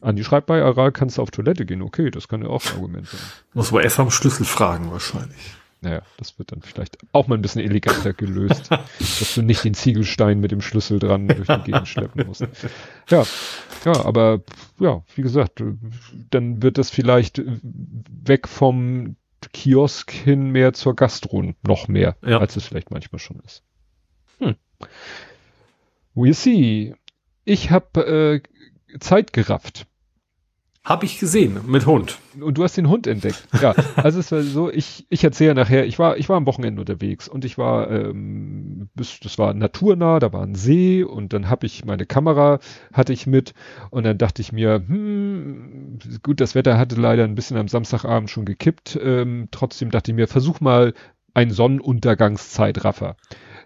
Andi 0.00 0.22
schreibt 0.24 0.46
bei 0.46 0.62
Aral, 0.62 0.92
kannst 0.92 1.18
du 1.18 1.22
auf 1.22 1.30
Toilette 1.30 1.66
gehen. 1.66 1.82
Okay, 1.82 2.10
das 2.10 2.28
kann 2.28 2.42
ja 2.42 2.48
auch 2.48 2.64
ein 2.66 2.72
Argument 2.74 3.06
sein. 3.08 3.20
Muss 3.54 3.70
aber 3.70 3.82
erst 3.82 3.98
am 3.98 4.10
Schlüssel 4.10 4.44
fragen, 4.46 4.90
wahrscheinlich. 4.92 5.54
Naja, 5.80 6.02
das 6.16 6.36
wird 6.38 6.50
dann 6.50 6.60
vielleicht 6.62 6.98
auch 7.12 7.28
mal 7.28 7.36
ein 7.36 7.42
bisschen 7.42 7.62
eleganter 7.62 8.12
gelöst, 8.12 8.70
dass 8.98 9.34
du 9.34 9.42
nicht 9.42 9.62
den 9.64 9.74
Ziegelstein 9.74 10.40
mit 10.40 10.50
dem 10.50 10.60
Schlüssel 10.60 10.98
dran 10.98 11.28
durch 11.28 11.46
die 11.46 11.62
Gegend 11.70 11.86
schleppen 11.86 12.26
musst. 12.26 12.46
Ja, 13.08 13.24
ja, 13.84 14.04
aber 14.04 14.40
ja, 14.80 15.02
wie 15.14 15.22
gesagt, 15.22 15.62
dann 16.30 16.62
wird 16.62 16.78
das 16.78 16.90
vielleicht 16.90 17.40
weg 17.44 18.48
vom 18.48 19.14
Kiosk 19.52 20.10
hin 20.10 20.50
mehr 20.50 20.72
zur 20.72 20.96
Gastro 20.96 21.54
noch 21.64 21.86
mehr, 21.86 22.16
Ja. 22.26 22.38
als 22.38 22.56
es 22.56 22.64
vielleicht 22.66 22.90
manchmal 22.90 23.20
schon 23.20 23.38
ist. 23.46 23.62
Hm. 24.40 24.56
We'll 26.16 26.34
see. 26.34 26.94
Ich 27.44 27.70
habe 27.70 28.42
äh, 28.44 28.48
Zeit 29.00 29.32
gerafft. 29.32 29.86
Hab 30.88 31.04
ich 31.04 31.18
gesehen, 31.18 31.60
mit 31.66 31.84
Hund. 31.84 32.18
Und 32.40 32.56
du 32.56 32.64
hast 32.64 32.78
den 32.78 32.88
Hund 32.88 33.06
entdeckt. 33.06 33.46
Ja, 33.60 33.74
also 33.96 34.20
es 34.20 34.32
war 34.32 34.40
so, 34.40 34.70
ich, 34.70 35.06
ich 35.10 35.22
erzähle 35.22 35.54
nachher, 35.54 35.84
ich 35.84 35.98
war, 35.98 36.16
ich 36.16 36.30
war 36.30 36.38
am 36.38 36.46
Wochenende 36.46 36.80
unterwegs 36.80 37.28
und 37.28 37.44
ich 37.44 37.58
war, 37.58 37.90
ähm, 37.90 38.88
bis, 38.94 39.20
das 39.20 39.36
war 39.36 39.52
naturnah, 39.52 40.18
da 40.18 40.32
war 40.32 40.42
ein 40.42 40.54
See 40.54 41.02
und 41.02 41.34
dann 41.34 41.50
habe 41.50 41.66
ich 41.66 41.84
meine 41.84 42.06
Kamera, 42.06 42.58
hatte 42.90 43.12
ich 43.12 43.26
mit 43.26 43.52
und 43.90 44.04
dann 44.04 44.16
dachte 44.16 44.40
ich 44.40 44.50
mir, 44.52 44.82
hm, 44.86 45.98
gut, 46.22 46.40
das 46.40 46.54
Wetter 46.54 46.78
hatte 46.78 46.96
leider 46.96 47.24
ein 47.24 47.34
bisschen 47.34 47.58
am 47.58 47.68
Samstagabend 47.68 48.30
schon 48.30 48.46
gekippt, 48.46 48.98
ähm, 49.02 49.48
trotzdem 49.50 49.90
dachte 49.90 50.12
ich 50.12 50.16
mir, 50.16 50.26
versuch 50.26 50.60
mal 50.60 50.94
ein 51.34 51.50
Sonnenuntergangszeitraffer. 51.50 53.16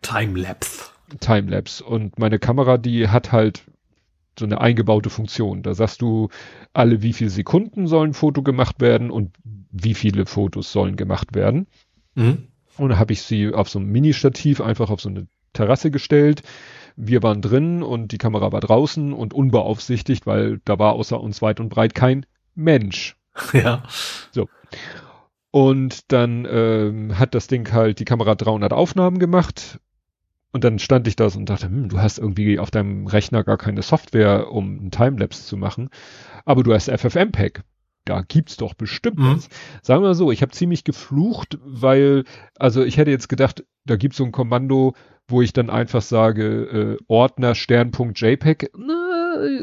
Timelapse. 0.03 0.87
Timelapse. 1.21 1.85
Und 1.85 2.19
meine 2.19 2.41
Kamera, 2.41 2.79
die 2.79 3.09
hat 3.09 3.31
halt 3.31 3.63
so 4.39 4.45
eine 4.45 4.61
eingebaute 4.61 5.11
Funktion. 5.11 5.63
Da 5.63 5.75
sagst 5.75 6.03
du, 6.03 6.29
alle 6.73 7.03
wie 7.03 7.13
viele 7.13 7.31
Sekunden 7.31 7.87
sollen 7.87 8.11
ein 8.11 8.15
Foto 8.15 8.43
gemacht 8.43 8.81
werden 8.81 9.11
und 9.11 9.35
wie 9.71 9.95
viele 9.95 10.27
Fotos 10.27 10.73
sollen 10.73 10.97
gemacht 10.97 11.35
werden. 11.35 11.67
Mhm. 12.15 12.49
Und 12.79 12.89
da 12.91 12.99
habe 12.99 13.13
ich 13.13 13.23
sie 13.23 13.53
auf 13.53 13.69
so 13.69 13.79
ein 13.79 13.87
Mini-Stativ 13.87 14.61
einfach 14.61 14.91
auf 14.91 15.01
so 15.01 15.09
eine 15.09 15.27
Terrasse 15.53 15.91
gestellt. 15.91 16.43
Wir 16.97 17.23
waren 17.23 17.43
drin 17.43 17.83
und 17.83 18.13
die 18.13 18.19
Kamera 18.19 18.53
war 18.53 18.61
draußen 18.61 19.13
und 19.13 19.35
unbeaufsichtigt, 19.35 20.27
weil 20.27 20.61
da 20.65 20.79
war 20.79 20.95
außer 20.95 21.21
uns 21.21 21.43
weit 21.43 21.61
und 21.61 21.69
breit 21.69 21.95
kein 21.95 22.27
Mensch. 22.55 23.17
Ja. 23.55 23.83
Und 25.51 26.13
dann 26.13 26.47
ähm, 26.51 27.19
hat 27.19 27.35
das 27.35 27.47
Ding 27.47 27.71
halt 27.73 27.99
die 27.99 28.07
Kamera 28.07 28.35
300 28.35 28.73
Aufnahmen 28.73 29.19
gemacht. 29.19 29.79
Und 30.53 30.65
dann 30.65 30.79
stand 30.79 31.09
ich 31.09 31.17
da 31.17 31.31
so 31.31 31.39
und 31.39 31.49
dachte, 31.49 31.67
hm, 31.67 31.89
du 31.89 31.99
hast 31.99 32.19
irgendwie 32.19 32.59
auf 32.59 32.71
deinem 32.71 33.07
Rechner 33.07 33.43
gar 33.43 33.57
keine 33.57 33.83
Software, 33.83 34.51
um 34.53 34.79
einen 34.79 34.91
Timelapse 34.91 35.45
zu 35.45 35.57
machen. 35.57 35.89
Aber 36.45 36.63
du 36.63 36.75
hast 36.75 36.89
FFmpeg. 36.91 37.63
Da 38.05 38.23
gibt's 38.23 38.57
doch 38.57 38.75
bestimmt 38.75 39.19
Mhm. 39.19 39.37
was. 39.37 39.49
Sagen 39.83 40.03
wir 40.03 40.09
mal 40.09 40.15
so, 40.15 40.31
ich 40.33 40.43
habe 40.43 40.53
ziemlich 40.53 40.85
geflucht, 40.85 41.59
weil, 41.65 42.25
also 42.59 42.85
ich 42.85 42.97
hätte 42.99 43.11
jetzt 43.13 43.29
gedacht, 43.29 43.65
da 43.85 43.97
gibt's 43.97 44.19
so 44.19 44.25
ein 44.25 44.33
Kommando, 44.33 44.95
wo 45.29 45.41
ich 45.41 45.53
dann 45.53 45.71
einfach 45.71 46.03
sage, 46.03 46.97
äh, 46.99 47.05
Ordner 47.07 47.55
Stern.jpg. 47.55 48.71
Na, 48.77 49.02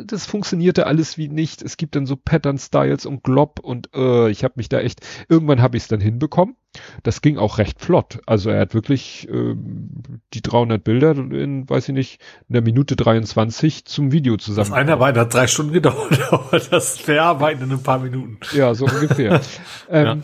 das 0.05 0.25
funktionierte 0.25 0.87
alles 0.87 1.17
wie 1.17 1.27
nicht. 1.27 1.61
Es 1.61 1.77
gibt 1.77 1.95
dann 1.95 2.05
so 2.05 2.15
Pattern-Styles 2.15 3.05
und 3.05 3.23
Glob 3.23 3.59
und 3.59 3.89
äh, 3.93 4.29
ich 4.29 4.43
habe 4.43 4.55
mich 4.57 4.69
da 4.69 4.79
echt, 4.79 5.01
irgendwann 5.27 5.61
habe 5.61 5.77
ich 5.77 5.83
es 5.83 5.89
dann 5.89 6.01
hinbekommen. 6.01 6.55
Das 7.03 7.21
ging 7.21 7.37
auch 7.37 7.57
recht 7.57 7.79
flott. 7.81 8.19
Also 8.25 8.49
er 8.51 8.61
hat 8.61 8.73
wirklich 8.73 9.27
ähm, 9.29 10.21
die 10.33 10.41
300 10.41 10.83
Bilder 10.83 11.11
in, 11.11 11.67
weiß 11.69 11.89
ich 11.89 11.95
nicht, 11.95 12.21
in 12.47 12.53
der 12.53 12.61
Minute 12.61 12.95
23 12.95 13.85
zum 13.85 14.11
Video 14.11 14.35
Das 14.35 14.45
zusammen. 14.45 14.73
Einarbeiten 14.73 15.19
hat 15.19 15.33
drei 15.33 15.47
Stunden 15.47 15.73
gedauert, 15.73 16.19
aber 16.31 16.59
das 16.59 16.97
Verarbeiten 16.97 17.63
in 17.63 17.71
ein 17.71 17.83
paar 17.83 17.99
Minuten. 17.99 18.37
Ja, 18.53 18.73
so 18.75 18.85
ungefähr. 18.85 19.41
ähm, 19.89 20.05
Ja. 20.05 20.17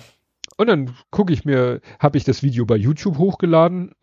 Und 0.57 0.67
dann 0.67 0.95
gucke 1.11 1.33
ich 1.33 1.43
mir, 1.43 1.81
habe 1.99 2.17
ich 2.17 2.23
das 2.23 2.41
Video 2.41 2.65
bei 2.65 2.77
YouTube 2.77 3.17
hochgeladen. 3.17 3.93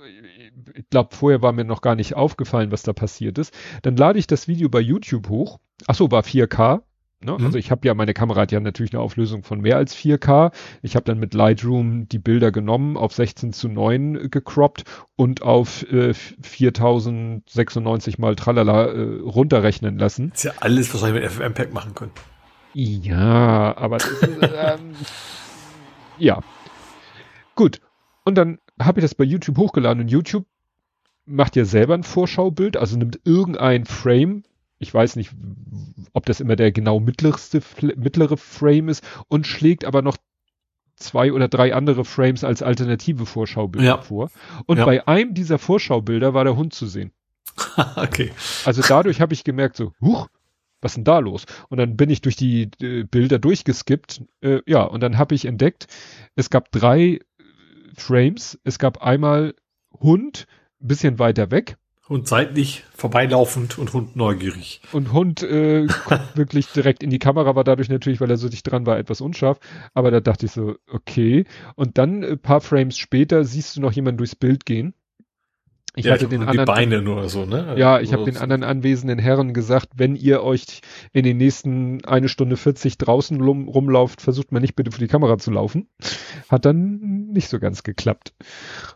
Ich 0.74 0.88
glaube, 0.90 1.14
vorher 1.14 1.42
war 1.42 1.52
mir 1.52 1.64
noch 1.64 1.80
gar 1.80 1.94
nicht 1.94 2.14
aufgefallen, 2.14 2.72
was 2.72 2.82
da 2.82 2.92
passiert 2.92 3.38
ist. 3.38 3.54
Dann 3.82 3.96
lade 3.96 4.18
ich 4.18 4.26
das 4.26 4.48
Video 4.48 4.68
bei 4.68 4.80
YouTube 4.80 5.28
hoch. 5.28 5.58
Ach 5.86 5.94
so, 5.94 6.10
war 6.10 6.22
4K. 6.22 6.82
Ne? 7.24 7.36
Mhm. 7.38 7.46
Also 7.46 7.58
ich 7.58 7.70
habe 7.70 7.86
ja, 7.86 7.94
meine 7.94 8.14
Kamera 8.14 8.42
hat 8.42 8.52
ja 8.52 8.60
natürlich 8.60 8.92
eine 8.92 9.00
Auflösung 9.00 9.42
von 9.42 9.60
mehr 9.60 9.76
als 9.76 9.96
4K. 9.96 10.52
Ich 10.82 10.96
habe 10.96 11.04
dann 11.04 11.18
mit 11.18 11.34
Lightroom 11.34 12.08
die 12.08 12.18
Bilder 12.18 12.50
genommen, 12.50 12.96
auf 12.96 13.12
16 13.12 13.52
zu 13.52 13.68
9 13.68 14.30
gecroppt 14.30 14.84
und 15.16 15.42
auf 15.42 15.82
äh, 15.90 16.14
4096 16.14 18.18
mal 18.18 18.34
tralala 18.34 18.86
äh, 18.86 19.20
runterrechnen 19.20 19.98
lassen. 19.98 20.32
Ist 20.34 20.44
ja 20.44 20.52
alles 20.60 20.92
wahrscheinlich 20.92 21.22
mit 21.22 21.30
FFmpeg 21.30 21.72
machen 21.72 21.94
können. 21.94 22.12
Ja, 22.74 23.76
aber 23.76 23.98
das 23.98 24.22
ähm, 24.22 24.96
ja. 26.18 26.40
Gut. 27.54 27.80
Und 28.24 28.36
dann 28.36 28.58
habe 28.84 29.00
ich 29.00 29.04
das 29.04 29.14
bei 29.14 29.24
YouTube 29.24 29.58
hochgeladen 29.58 30.02
und 30.02 30.08
YouTube 30.08 30.46
macht 31.24 31.56
ja 31.56 31.64
selber 31.64 31.94
ein 31.94 32.02
Vorschaubild, 32.02 32.76
also 32.76 32.96
nimmt 32.96 33.20
irgendein 33.24 33.84
Frame, 33.84 34.42
ich 34.78 34.92
weiß 34.92 35.16
nicht, 35.16 35.30
ob 36.12 36.26
das 36.26 36.40
immer 36.40 36.56
der 36.56 36.72
genau 36.72 36.98
mittlerste, 37.00 37.62
mittlere 37.96 38.36
Frame 38.36 38.88
ist 38.88 39.04
und 39.28 39.46
schlägt 39.46 39.84
aber 39.84 40.02
noch 40.02 40.16
zwei 40.96 41.32
oder 41.32 41.48
drei 41.48 41.74
andere 41.74 42.04
Frames 42.04 42.44
als 42.44 42.62
alternative 42.62 43.26
Vorschaubilder 43.26 43.86
Ja. 43.86 44.02
vor. 44.02 44.30
Und 44.66 44.78
Ja. 44.78 44.84
bei 44.84 45.06
einem 45.06 45.34
dieser 45.34 45.58
Vorschaubilder 45.58 46.34
war 46.34 46.44
der 46.44 46.56
Hund 46.56 46.74
zu 46.74 46.86
sehen. 46.86 47.12
okay. 47.96 48.32
Also 48.64 48.82
dadurch 48.86 49.20
habe 49.20 49.34
ich 49.34 49.44
gemerkt, 49.44 49.76
so, 49.76 49.92
huch, 50.00 50.28
was 50.80 50.92
ist 50.92 50.96
denn 50.96 51.04
da 51.04 51.18
los? 51.20 51.44
Und 51.68 51.78
dann 51.78 51.96
bin 51.96 52.10
ich 52.10 52.20
durch 52.22 52.34
die 52.36 52.68
äh, 52.80 53.04
Bilder 53.04 53.38
durchgeskippt. 53.38 54.22
Äh, 54.40 54.60
ja, 54.66 54.82
und 54.82 55.00
dann 55.00 55.16
habe 55.18 55.34
ich 55.34 55.44
entdeckt, 55.44 55.86
es 56.34 56.50
gab 56.50 56.72
drei 56.72 57.20
Frames. 57.96 58.58
Es 58.64 58.78
gab 58.78 59.02
einmal 59.02 59.54
Hund, 59.92 60.46
ein 60.80 60.88
bisschen 60.88 61.18
weiter 61.18 61.50
weg. 61.50 61.76
Und 62.08 62.28
seitlich 62.28 62.84
vorbeilaufend 62.94 63.78
und 63.78 63.92
Hund 63.92 64.16
neugierig. 64.16 64.82
Und 64.92 65.12
Hund 65.12 65.42
äh, 65.42 65.86
guckt 66.04 66.36
wirklich 66.36 66.66
direkt 66.66 67.02
in 67.02 67.10
die 67.10 67.18
Kamera, 67.18 67.54
war 67.54 67.64
dadurch 67.64 67.88
natürlich, 67.88 68.20
weil 68.20 68.30
er 68.30 68.36
so 68.36 68.48
dicht 68.48 68.70
dran 68.70 68.86
war, 68.86 68.98
etwas 68.98 69.20
unscharf. 69.20 69.60
Aber 69.94 70.10
da 70.10 70.20
dachte 70.20 70.46
ich 70.46 70.52
so, 70.52 70.74
okay. 70.90 71.46
Und 71.76 71.98
dann 71.98 72.24
ein 72.24 72.38
paar 72.38 72.60
Frames 72.60 72.98
später 72.98 73.44
siehst 73.44 73.76
du 73.76 73.80
noch 73.80 73.92
jemanden 73.92 74.18
durchs 74.18 74.36
Bild 74.36 74.66
gehen. 74.66 74.94
Ich 75.94 76.06
ja, 76.06 76.14
hatte 76.14 76.24
ich 76.24 76.30
den 76.30 76.40
die 76.40 76.46
anderen, 76.46 76.66
Beine 76.66 77.02
nur 77.02 77.28
so, 77.28 77.44
ne? 77.44 77.74
ja, 77.76 78.00
ich 78.00 78.14
habe 78.14 78.24
den 78.24 78.38
anderen 78.38 78.64
anwesenden 78.64 79.18
Herren 79.18 79.52
gesagt, 79.52 79.90
wenn 79.94 80.16
ihr 80.16 80.42
euch 80.42 80.80
in 81.12 81.22
den 81.22 81.36
nächsten 81.36 82.02
eine 82.06 82.30
Stunde 82.30 82.56
40 82.56 82.96
draußen 82.96 83.38
rum, 83.42 83.68
rumlauft, 83.68 84.22
versucht 84.22 84.52
mal 84.52 84.60
nicht 84.60 84.74
bitte 84.74 84.90
für 84.90 85.00
die 85.00 85.06
Kamera 85.06 85.36
zu 85.36 85.50
laufen. 85.50 85.88
Hat 86.48 86.64
dann 86.64 87.28
nicht 87.32 87.48
so 87.48 87.58
ganz 87.58 87.82
geklappt. 87.82 88.32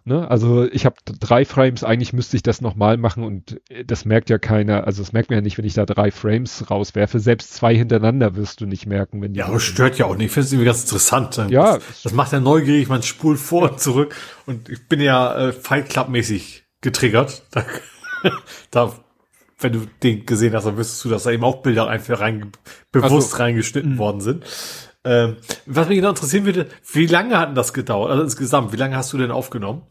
Ne? 0.06 0.30
Also 0.30 0.64
ich 0.64 0.86
habe 0.86 0.96
drei 1.04 1.44
Frames, 1.44 1.84
eigentlich 1.84 2.14
müsste 2.14 2.36
ich 2.36 2.42
das 2.42 2.62
nochmal 2.62 2.96
machen 2.96 3.24
und 3.24 3.60
äh, 3.68 3.84
das 3.84 4.06
merkt 4.06 4.30
ja 4.30 4.38
keiner, 4.38 4.86
also 4.86 5.02
das 5.02 5.12
merkt 5.12 5.28
man 5.28 5.36
ja 5.36 5.42
nicht, 5.42 5.58
wenn 5.58 5.66
ich 5.66 5.74
da 5.74 5.84
drei 5.84 6.10
Frames 6.10 6.70
rauswerfe. 6.70 7.20
Selbst 7.20 7.52
zwei 7.52 7.74
hintereinander 7.74 8.36
wirst 8.36 8.62
du 8.62 8.66
nicht 8.66 8.86
merken, 8.86 9.20
wenn 9.20 9.34
die 9.34 9.40
Ja, 9.40 9.48
aber 9.48 9.60
stört 9.60 9.98
ja 9.98 10.06
auch 10.06 10.16
nicht. 10.16 10.26
Ich 10.26 10.32
finde 10.32 10.56
es 10.56 10.64
ganz 10.64 10.84
interessant. 10.84 11.36
Ja. 11.50 11.74
Das, 11.74 12.02
das 12.04 12.12
macht 12.14 12.32
ja 12.32 12.40
neugierig, 12.40 12.88
man 12.88 13.02
spult 13.02 13.38
vor 13.38 13.70
und 13.70 13.80
zurück. 13.80 14.14
Und 14.46 14.70
ich 14.70 14.88
bin 14.88 15.02
ja 15.02 15.48
äh, 15.48 15.52
Fight 15.52 15.90
Club-mäßig 15.90 16.65
getriggert. 16.86 17.42
Da, 18.22 18.32
da, 18.70 18.92
wenn 19.58 19.72
du 19.72 19.86
den 20.02 20.24
gesehen 20.26 20.54
hast, 20.54 20.64
dann 20.64 20.76
wüsstest 20.78 21.04
du, 21.04 21.08
dass 21.10 21.24
da 21.24 21.30
eben 21.30 21.44
auch 21.44 21.62
Bilder 21.62 21.86
einfach 21.86 22.18
rein, 22.20 22.50
bewusst 22.90 23.32
so. 23.32 23.36
reingeschnitten 23.36 23.92
Mhm. 23.92 23.98
worden 23.98 24.20
sind. 24.20 24.44
Ähm, 25.04 25.36
was 25.66 25.88
mich 25.88 25.96
genau 25.96 26.08
interessieren 26.10 26.44
würde, 26.46 26.68
wie 26.92 27.06
lange 27.06 27.38
hat 27.38 27.48
denn 27.50 27.54
das 27.54 27.72
gedauert? 27.72 28.10
Also 28.10 28.22
insgesamt, 28.24 28.72
wie 28.72 28.76
lange 28.76 28.96
hast 28.96 29.12
du 29.12 29.18
denn 29.18 29.30
aufgenommen? 29.30 29.82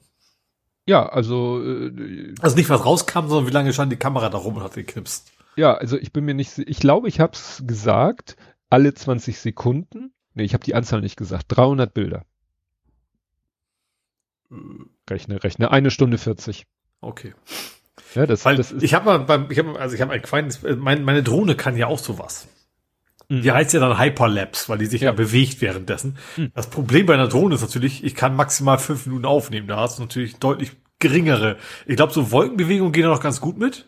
Ja, 0.87 1.07
also 1.07 1.63
äh, 1.63 2.33
Also 2.41 2.55
nicht 2.57 2.69
was 2.69 2.83
rauskam, 2.85 3.27
sondern 3.27 3.47
wie 3.47 3.53
lange 3.53 3.71
stand 3.73 3.91
die 3.91 3.97
Kamera 3.97 4.29
da 4.29 4.37
rum 4.37 4.57
und 4.57 4.63
hat 4.63 4.73
geknipst? 4.73 5.31
Ja, 5.55 5.75
also 5.75 5.97
ich 5.97 6.11
bin 6.11 6.25
mir 6.25 6.33
nicht, 6.33 6.57
ich 6.57 6.79
glaube, 6.79 7.07
ich 7.07 7.19
habe 7.21 7.33
es 7.33 7.63
gesagt, 7.65 8.35
alle 8.69 8.93
20 8.93 9.39
Sekunden. 9.39 10.13
Nee, 10.33 10.43
ich 10.43 10.53
habe 10.53 10.65
die 10.65 10.75
Anzahl 10.75 10.99
nicht 11.01 11.15
gesagt. 11.15 11.45
300 11.49 11.93
Bilder. 11.93 12.25
Rechne, 15.09 15.43
rechne. 15.43 15.71
Eine 15.71 15.91
Stunde 15.91 16.17
40. 16.17 16.65
Okay. 17.05 17.33
Ja, 18.15 18.25
das, 18.25 18.45
Weil 18.45 18.55
das 18.55 18.71
ist, 18.71 18.81
ich 18.83 18.93
habe 18.93 19.05
mal 19.05 19.19
beim, 19.19 19.51
ich 19.51 19.59
habe 19.59 19.77
also 19.79 19.93
ich 19.95 20.01
habe 20.01 20.13
ein 20.13 20.21
kleines, 20.21 20.63
äh, 20.63 20.75
mein, 20.75 21.03
meine 21.03 21.21
Drohne 21.21 21.55
kann 21.55 21.75
ja 21.77 21.87
auch 21.87 21.99
sowas. 21.99 22.47
Mhm. 23.29 23.41
Die 23.41 23.51
heißt 23.51 23.73
ja 23.73 23.79
dann 23.79 23.99
Hyperlapse, 23.99 24.69
weil 24.69 24.77
die 24.77 24.85
sich 24.85 25.01
ja, 25.01 25.09
Ja. 25.09 25.11
bewegt 25.11 25.61
währenddessen. 25.61 26.17
Mhm. 26.37 26.51
Das 26.55 26.69
Problem 26.69 27.05
bei 27.05 27.13
einer 27.13 27.27
Drohne 27.27 27.55
ist 27.55 27.61
natürlich, 27.61 28.03
ich 28.03 28.15
kann 28.15 28.35
maximal 28.35 28.77
fünf 28.77 29.05
Minuten 29.05 29.25
aufnehmen. 29.25 29.67
Da 29.67 29.77
hast 29.77 29.97
du 29.97 30.03
natürlich 30.03 30.37
deutlich 30.37 30.71
geringere. 30.99 31.57
Ich 31.85 31.95
glaube, 31.97 32.13
so 32.13 32.31
Wolkenbewegungen 32.31 32.93
gehen 32.93 33.03
da 33.03 33.09
noch 33.09 33.21
ganz 33.21 33.41
gut 33.41 33.57
mit. 33.57 33.85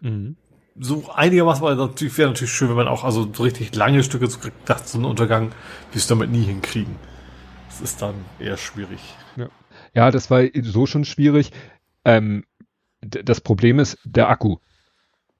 Mhm. 0.00 0.36
So 0.80 1.10
einigermaßen, 1.12 1.62
weil 1.62 1.74
natürlich 1.74 2.16
wäre 2.16 2.28
natürlich 2.30 2.52
schön, 2.52 2.68
wenn 2.68 2.76
man 2.76 2.86
auch 2.88 3.02
also 3.02 3.28
so 3.32 3.42
richtig 3.42 3.74
lange 3.74 4.04
Stücke 4.04 4.28
so 4.28 4.38
dachte, 4.64 4.88
so 4.88 4.98
einen 4.98 5.06
Untergang, 5.06 5.50
wie 5.92 5.98
es 5.98 6.06
damit 6.06 6.30
nie 6.30 6.44
hinkriegen. 6.44 6.94
Das 7.68 7.80
ist 7.80 8.00
dann 8.00 8.14
eher 8.38 8.56
schwierig. 8.56 9.00
ja, 9.94 10.10
das 10.12 10.30
war 10.30 10.42
so 10.62 10.86
schon 10.86 11.04
schwierig. 11.04 11.50
Ähm, 12.08 12.44
das 13.00 13.40
Problem 13.40 13.78
ist 13.78 13.98
der 14.04 14.28
Akku. 14.28 14.56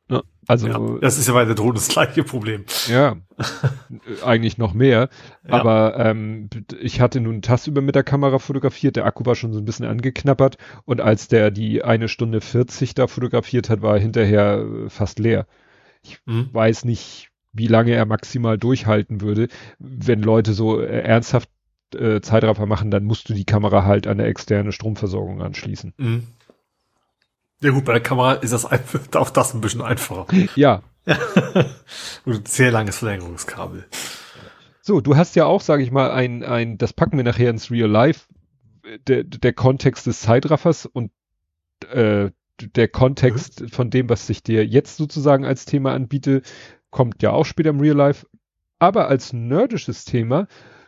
Ne? 0.08 0.22
Also, 0.46 0.68
Ja, 0.68 0.98
das 1.00 1.18
ist 1.18 1.28
ja 1.28 1.34
bei 1.34 1.44
der 1.44 1.54
Drohne 1.54 1.74
das 1.74 1.88
gleiche 1.88 2.24
Problem. 2.24 2.64
Ja, 2.88 3.16
eigentlich 4.24 4.56
noch 4.56 4.72
mehr. 4.72 5.08
Ja. 5.46 5.54
Aber 5.54 5.96
ähm, 5.98 6.48
ich 6.80 7.00
hatte 7.00 7.20
nun 7.20 7.42
tagsüber 7.42 7.82
mit 7.82 7.94
der 7.94 8.04
Kamera 8.04 8.38
fotografiert, 8.38 8.96
der 8.96 9.04
Akku 9.04 9.26
war 9.26 9.34
schon 9.34 9.52
so 9.52 9.58
ein 9.58 9.64
bisschen 9.64 9.86
angeknabbert 9.86 10.56
und 10.84 11.00
als 11.00 11.28
der 11.28 11.50
die 11.50 11.84
eine 11.84 12.08
Stunde 12.08 12.40
40 12.40 12.94
da 12.94 13.06
fotografiert 13.06 13.68
hat, 13.68 13.82
war 13.82 13.94
er 13.94 14.00
hinterher 14.00 14.64
äh, 14.86 14.88
fast 14.88 15.18
leer. 15.18 15.46
Mhm. 16.24 16.48
Weiß 16.52 16.84
nicht, 16.84 17.28
wie 17.52 17.66
lange 17.66 17.92
er 17.92 18.06
maximal 18.06 18.56
durchhalten 18.56 19.20
würde. 19.20 19.48
Wenn 19.78 20.22
Leute 20.22 20.54
so 20.54 20.80
äh, 20.80 21.00
ernsthaft 21.00 21.50
äh, 21.94 22.20
Zeitraffer 22.20 22.66
machen, 22.66 22.90
dann 22.90 23.04
musst 23.04 23.28
du 23.28 23.34
die 23.34 23.44
Kamera 23.44 23.84
halt 23.84 24.06
an 24.06 24.20
eine 24.20 24.28
externe 24.28 24.72
Stromversorgung 24.72 25.42
anschließen. 25.42 25.92
Mhm. 25.98 26.26
Ja 27.60 27.70
gut, 27.70 27.84
bei 27.84 27.92
der 27.92 28.02
Kamera 28.02 28.34
ist 28.34 28.52
das 28.52 28.64
auch 29.14 29.30
das 29.30 29.54
ein 29.54 29.60
bisschen 29.60 29.82
einfacher. 29.82 30.26
Ja, 30.54 30.82
Und 32.24 32.34
ein 32.34 32.46
sehr 32.46 32.70
langes 32.70 32.98
Verlängerungskabel. 32.98 33.86
So, 34.82 35.00
du 35.00 35.16
hast 35.16 35.36
ja 35.36 35.46
auch, 35.46 35.60
sage 35.60 35.82
ich 35.82 35.90
mal, 35.90 36.10
ein, 36.10 36.42
ein, 36.42 36.78
das 36.78 36.92
packen 36.92 37.16
wir 37.16 37.24
nachher 37.24 37.50
ins 37.50 37.70
Real 37.70 37.88
Life, 37.90 38.26
der, 39.06 39.24
der 39.24 39.52
Kontext 39.52 40.06
des 40.06 40.20
Zeitraffers 40.20 40.86
und 40.86 41.10
äh, 41.90 42.30
der 42.60 42.88
Kontext 42.88 43.64
von 43.70 43.90
dem, 43.90 44.08
was 44.08 44.26
sich 44.26 44.42
dir 44.42 44.66
jetzt 44.66 44.96
sozusagen 44.96 45.44
als 45.44 45.64
Thema 45.64 45.92
anbiete, 45.92 46.42
kommt 46.90 47.22
ja 47.22 47.30
auch 47.30 47.44
später 47.44 47.70
im 47.70 47.80
Real 47.80 47.96
Life. 47.96 48.26
Aber 48.78 49.08
als 49.08 49.32
nerdisches 49.32 50.04
Thema, 50.04 50.46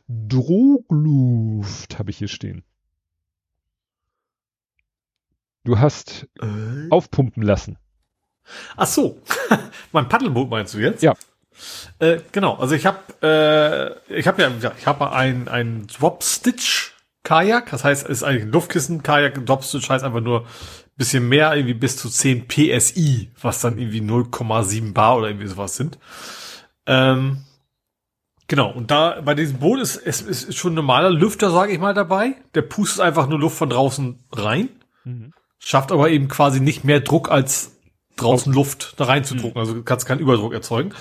Drogluft 0.08 1.98
habe 1.98 2.10
ich 2.10 2.18
hier 2.18 2.28
stehen. 2.28 2.64
Du 5.64 5.78
hast 5.78 6.26
aufpumpen 6.90 7.42
lassen. 7.42 7.76
Ach 8.76 8.86
so, 8.86 9.20
mein 9.92 10.08
Paddelboot 10.08 10.50
meinst 10.50 10.74
du 10.74 10.78
jetzt? 10.78 11.02
Ja. 11.02 11.14
Äh, 11.98 12.20
genau, 12.32 12.54
also 12.56 12.74
ich 12.74 12.86
habe 12.86 12.98
äh, 14.08 14.18
ich 14.18 14.26
habe 14.26 14.42
ja, 14.42 14.50
ja 14.60 14.72
ich 14.78 14.86
habe 14.86 15.12
ein 15.12 15.48
ein 15.48 15.86
Drop 15.86 16.22
Stitch 16.22 16.94
Kajak, 17.22 17.70
das 17.70 17.84
heißt, 17.84 18.04
es 18.04 18.08
ist 18.08 18.22
eigentlich 18.22 18.44
ein 18.44 18.52
Luftkissen 18.52 19.02
Kajak, 19.02 19.44
Drop 19.44 19.62
Stitch 19.62 19.88
heißt 19.90 20.04
einfach 20.04 20.20
nur 20.20 20.46
bisschen 20.96 21.28
mehr, 21.28 21.54
irgendwie 21.54 21.74
bis 21.74 21.96
zu 21.96 22.10
10 22.10 22.46
PSI, 22.46 23.30
was 23.40 23.60
dann 23.62 23.78
irgendwie 23.78 24.02
0,7 24.02 24.92
Bar 24.92 25.16
oder 25.16 25.28
irgendwie 25.28 25.46
sowas 25.46 25.76
sind. 25.76 25.98
Ähm, 26.86 27.38
genau, 28.48 28.70
und 28.70 28.90
da 28.90 29.20
bei 29.22 29.34
diesem 29.34 29.58
Boot 29.58 29.80
ist 29.80 29.96
es 29.96 30.20
ist, 30.22 30.48
ist 30.48 30.58
schon 30.58 30.72
ein 30.72 30.76
normaler 30.76 31.10
Lüfter, 31.10 31.50
sage 31.50 31.72
ich 31.72 31.78
mal, 31.78 31.94
dabei. 31.94 32.36
Der 32.54 32.62
pustet 32.62 33.00
einfach 33.00 33.28
nur 33.28 33.38
Luft 33.38 33.56
von 33.56 33.70
draußen 33.70 34.18
rein. 34.32 34.68
Schafft 35.60 35.92
aber 35.92 36.10
eben 36.10 36.26
quasi 36.26 36.58
nicht 36.58 36.84
mehr 36.84 37.00
Druck 37.00 37.30
als 37.30 37.76
draußen 38.16 38.52
Luft 38.52 38.94
da 38.96 39.04
reinzudrucken. 39.04 39.60
Also 39.60 39.74
du 39.74 39.82
kannst 39.84 40.06
keinen 40.06 40.18
Überdruck 40.20 40.52
erzeugen. 40.52 40.92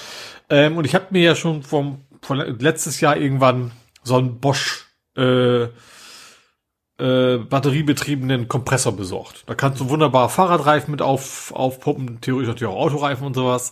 Ähm, 0.49 0.77
und 0.77 0.85
ich 0.85 0.93
habe 0.93 1.07
mir 1.09 1.21
ja 1.21 1.35
schon 1.35 1.63
vom, 1.63 2.01
von 2.21 2.37
letztes 2.59 3.01
Jahr 3.01 3.17
irgendwann 3.17 3.71
so 4.03 4.17
einen 4.17 4.39
Bosch 4.39 4.85
äh, 5.17 5.63
äh, 5.63 7.37
batteriebetriebenen 7.37 8.47
Kompressor 8.47 8.95
besorgt. 8.95 9.43
Da 9.47 9.55
kannst 9.55 9.79
du 9.79 9.89
wunderbar 9.89 10.29
Fahrradreifen 10.29 10.91
mit 10.91 11.01
auf, 11.01 11.53
aufpumpen, 11.53 12.19
theoretisch 12.21 12.49
natürlich 12.49 12.73
auch 12.73 12.79
Autoreifen 12.79 13.25
und 13.25 13.33
sowas. 13.33 13.71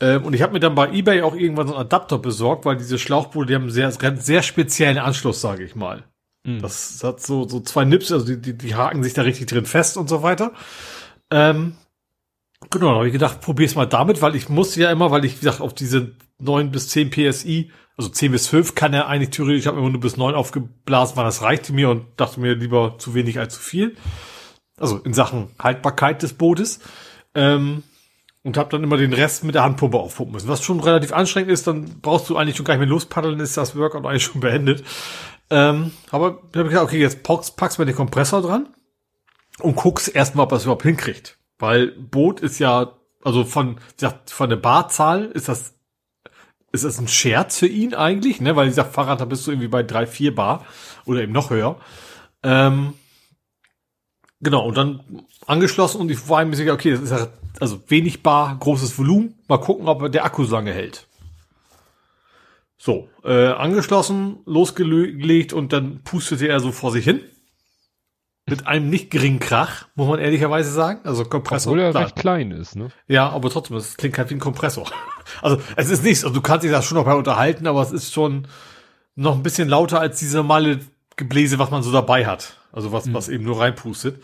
Ähm, 0.00 0.24
und 0.24 0.34
ich 0.34 0.42
habe 0.42 0.52
mir 0.52 0.60
dann 0.60 0.74
bei 0.74 0.90
eBay 0.90 1.22
auch 1.22 1.34
irgendwann 1.34 1.68
so 1.68 1.74
einen 1.74 1.82
Adapter 1.82 2.18
besorgt, 2.18 2.64
weil 2.64 2.76
diese 2.76 2.98
Schlauchboote, 2.98 3.46
die 3.46 3.54
haben 3.54 3.62
einen 3.62 3.70
sehr, 3.70 3.92
sehr 4.16 4.42
speziellen 4.42 4.98
Anschluss, 4.98 5.40
sage 5.40 5.64
ich 5.64 5.76
mal. 5.76 6.04
Das 6.44 7.02
hat 7.02 7.20
so, 7.20 7.48
so 7.48 7.60
zwei 7.60 7.84
Nips, 7.84 8.12
also 8.12 8.26
die, 8.26 8.40
die, 8.40 8.56
die 8.56 8.74
haken 8.74 9.02
sich 9.02 9.14
da 9.14 9.22
richtig 9.22 9.46
drin 9.46 9.64
fest 9.64 9.96
und 9.96 10.08
so 10.08 10.22
weiter. 10.22 10.52
Ähm, 11.30 11.76
genau, 12.70 12.90
da 12.90 12.94
habe 12.96 13.06
ich 13.06 13.12
gedacht, 13.12 13.40
probier's 13.40 13.74
mal 13.74 13.86
damit, 13.86 14.20
weil 14.20 14.36
ich 14.36 14.48
muss 14.48 14.76
ja 14.76 14.90
immer, 14.90 15.10
weil 15.10 15.24
ich, 15.24 15.36
wie 15.36 15.40
gesagt, 15.40 15.60
auf 15.60 15.74
diese 15.74 16.12
9 16.38 16.70
bis 16.70 16.88
10 16.90 17.10
PSI, 17.10 17.70
also 17.96 18.10
10 18.10 18.32
bis 18.32 18.46
5 18.48 18.74
kann 18.74 18.92
er 18.92 19.08
eigentlich 19.08 19.30
theoretisch, 19.30 19.60
ich 19.60 19.66
habe 19.66 19.78
immer 19.78 19.90
nur 19.90 20.00
bis 20.00 20.16
9 20.16 20.34
aufgeblasen, 20.34 21.16
weil 21.16 21.24
das 21.24 21.42
reichte 21.42 21.72
mir 21.72 21.90
und 21.90 22.04
dachte 22.16 22.40
mir 22.40 22.54
lieber 22.54 22.96
zu 22.98 23.14
wenig 23.14 23.38
als 23.38 23.54
zu 23.54 23.60
viel. 23.60 23.96
Also 24.78 24.98
in 24.98 25.14
Sachen 25.14 25.48
Haltbarkeit 25.58 26.22
des 26.22 26.34
Bootes. 26.34 26.80
Ähm, 27.34 27.84
und 28.44 28.58
habe 28.58 28.68
dann 28.68 28.84
immer 28.84 28.98
den 28.98 29.14
Rest 29.14 29.42
mit 29.42 29.54
der 29.54 29.64
Handpumpe 29.64 29.98
aufpumpen 29.98 30.34
müssen. 30.34 30.48
Was 30.48 30.62
schon 30.62 30.78
relativ 30.80 31.14
anstrengend 31.14 31.50
ist, 31.50 31.66
dann 31.66 32.00
brauchst 32.02 32.28
du 32.28 32.36
eigentlich 32.36 32.56
schon 32.56 32.66
gar 32.66 32.74
nicht 32.74 32.80
mehr 32.80 32.88
lospaddeln, 32.90 33.40
ist 33.40 33.56
das 33.56 33.74
Workout 33.74 34.04
eigentlich 34.04 34.24
schon 34.24 34.42
beendet. 34.42 34.84
Ähm, 35.50 35.92
aber 36.10 36.38
ich 36.50 36.58
habe 36.58 36.68
gesagt, 36.68 36.84
okay, 36.84 37.00
jetzt 37.00 37.22
packst, 37.22 37.56
packst 37.56 37.78
mal 37.78 37.84
den 37.84 37.94
Kompressor 37.94 38.42
dran 38.42 38.68
und 39.60 39.76
guckst 39.76 40.14
erstmal, 40.14 40.44
ob 40.44 40.50
das 40.50 40.64
überhaupt 40.64 40.82
hinkriegt. 40.82 41.38
Weil 41.58 41.88
Boot 41.92 42.40
ist 42.40 42.58
ja, 42.58 42.92
also 43.22 43.44
von, 43.44 43.78
von 44.26 44.50
der 44.50 44.56
Barzahl 44.56 45.26
ist 45.26 45.48
das, 45.48 45.74
ist 46.72 46.84
das 46.84 46.98
ein 46.98 47.08
Scherz 47.08 47.58
für 47.58 47.68
ihn 47.68 47.94
eigentlich, 47.94 48.40
ne? 48.40 48.56
Weil 48.56 48.68
dieser 48.68 48.84
Fahrrad, 48.84 49.20
da 49.20 49.24
bist 49.24 49.46
du 49.46 49.52
irgendwie 49.52 49.68
bei 49.68 49.82
drei, 49.82 50.06
vier 50.06 50.34
Bar 50.34 50.66
oder 51.04 51.22
eben 51.22 51.32
noch 51.32 51.50
höher. 51.50 51.78
Ähm, 52.42 52.94
genau, 54.40 54.66
und 54.66 54.76
dann 54.76 55.24
angeschlossen 55.46 56.00
und 56.00 56.10
ich 56.10 56.28
war 56.28 56.44
mir 56.44 56.56
sicher, 56.56 56.72
okay, 56.72 56.90
das 56.90 57.00
ist 57.00 57.10
ja, 57.10 57.28
also 57.60 57.80
wenig 57.88 58.22
Bar, 58.22 58.56
großes 58.58 58.98
Volumen. 58.98 59.34
Mal 59.46 59.58
gucken, 59.58 59.86
ob 59.86 60.10
der 60.10 60.24
Akku 60.24 60.42
lange 60.42 60.72
hält. 60.72 61.06
So, 62.84 63.08
äh, 63.24 63.46
angeschlossen, 63.46 64.40
losgelegt 64.44 65.54
und 65.54 65.72
dann 65.72 66.02
pustete 66.02 66.48
er 66.48 66.60
so 66.60 66.70
vor 66.70 66.92
sich 66.92 67.02
hin. 67.02 67.20
Mit 68.44 68.66
einem 68.66 68.90
nicht 68.90 69.10
geringen 69.10 69.38
Krach, 69.38 69.86
muss 69.94 70.06
man 70.06 70.18
ehrlicherweise 70.18 70.70
sagen. 70.70 71.00
Also 71.04 71.24
Kompressor. 71.24 71.72
Obwohl 71.72 71.82
er 71.82 71.92
klar. 71.92 72.04
recht 72.04 72.16
klein 72.16 72.50
ist, 72.50 72.76
ne? 72.76 72.90
Ja, 73.06 73.30
aber 73.30 73.48
trotzdem, 73.48 73.78
es 73.78 73.96
klingt 73.96 74.18
halt 74.18 74.28
wie 74.28 74.34
ein 74.34 74.40
Kompressor. 74.40 74.84
Also 75.40 75.58
es 75.76 75.88
ist 75.88 76.04
nichts, 76.04 76.22
also 76.22 76.34
du 76.34 76.42
kannst 76.42 76.64
dich 76.64 76.70
da 76.70 76.82
schon 76.82 76.98
noch 76.98 77.06
bei 77.06 77.14
unterhalten, 77.14 77.66
aber 77.66 77.80
es 77.80 77.90
ist 77.90 78.12
schon 78.12 78.46
noch 79.14 79.34
ein 79.34 79.42
bisschen 79.42 79.70
lauter 79.70 79.98
als 79.98 80.18
diese 80.18 80.36
normale 80.36 80.80
Gebläse, 81.16 81.58
was 81.58 81.70
man 81.70 81.82
so 81.82 81.90
dabei 81.90 82.26
hat. 82.26 82.58
Also 82.70 82.92
was, 82.92 83.10
was 83.14 83.30
eben 83.30 83.44
nur 83.44 83.58
reinpustet. 83.58 84.22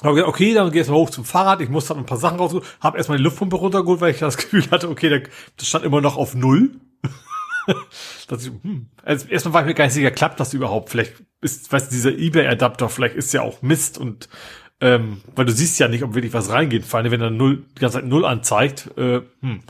Gedacht, 0.00 0.28
okay, 0.28 0.54
dann 0.54 0.70
gehst 0.70 0.88
du 0.88 0.94
hoch 0.94 1.10
zum 1.10 1.24
Fahrrad. 1.24 1.60
Ich 1.60 1.68
musste 1.68 1.94
dann 1.94 2.04
ein 2.04 2.06
paar 2.06 2.18
Sachen 2.18 2.38
rausholen. 2.38 2.64
Hab 2.80 2.96
erstmal 2.96 3.18
die 3.18 3.24
Luftpumpe 3.24 3.56
runtergeholt, 3.56 4.00
weil 4.00 4.12
ich 4.12 4.20
das 4.20 4.36
Gefühl 4.36 4.70
hatte, 4.70 4.88
okay, 4.88 5.24
das 5.56 5.66
stand 5.66 5.84
immer 5.84 6.00
noch 6.00 6.16
auf 6.16 6.36
Null. 6.36 6.78
dass 8.28 8.46
ich, 8.46 8.52
hm. 8.62 8.88
also 9.02 9.28
erstmal 9.28 9.54
war 9.54 9.60
ich 9.62 9.66
mir 9.68 9.74
gar 9.74 9.84
nicht 9.84 9.94
sicher, 9.94 10.10
klappt 10.10 10.40
das 10.40 10.54
überhaupt? 10.54 10.90
Vielleicht 10.90 11.14
ist, 11.40 11.72
weißt 11.72 11.90
du, 11.90 11.94
dieser 11.94 12.12
Ebay-Adapter, 12.12 12.88
vielleicht 12.88 13.16
ist 13.16 13.32
ja 13.32 13.42
auch 13.42 13.62
Mist 13.62 13.98
und 13.98 14.28
Ähm, 14.80 15.22
weil 15.34 15.44
du 15.44 15.50
siehst 15.50 15.80
ja 15.80 15.88
nicht, 15.88 16.04
ob 16.04 16.14
wirklich 16.14 16.32
was 16.32 16.50
reingeht. 16.50 16.84
Vor 16.84 17.00
allem, 17.00 17.10
wenn 17.10 17.20
er 17.20 17.30
null, 17.30 17.64
die 17.76 17.80
ganze 17.80 17.98
Zeit 17.98 18.06
null 18.06 18.24
anzeigt. 18.24 18.88
Äh, 18.96 19.22
hm. 19.40 19.60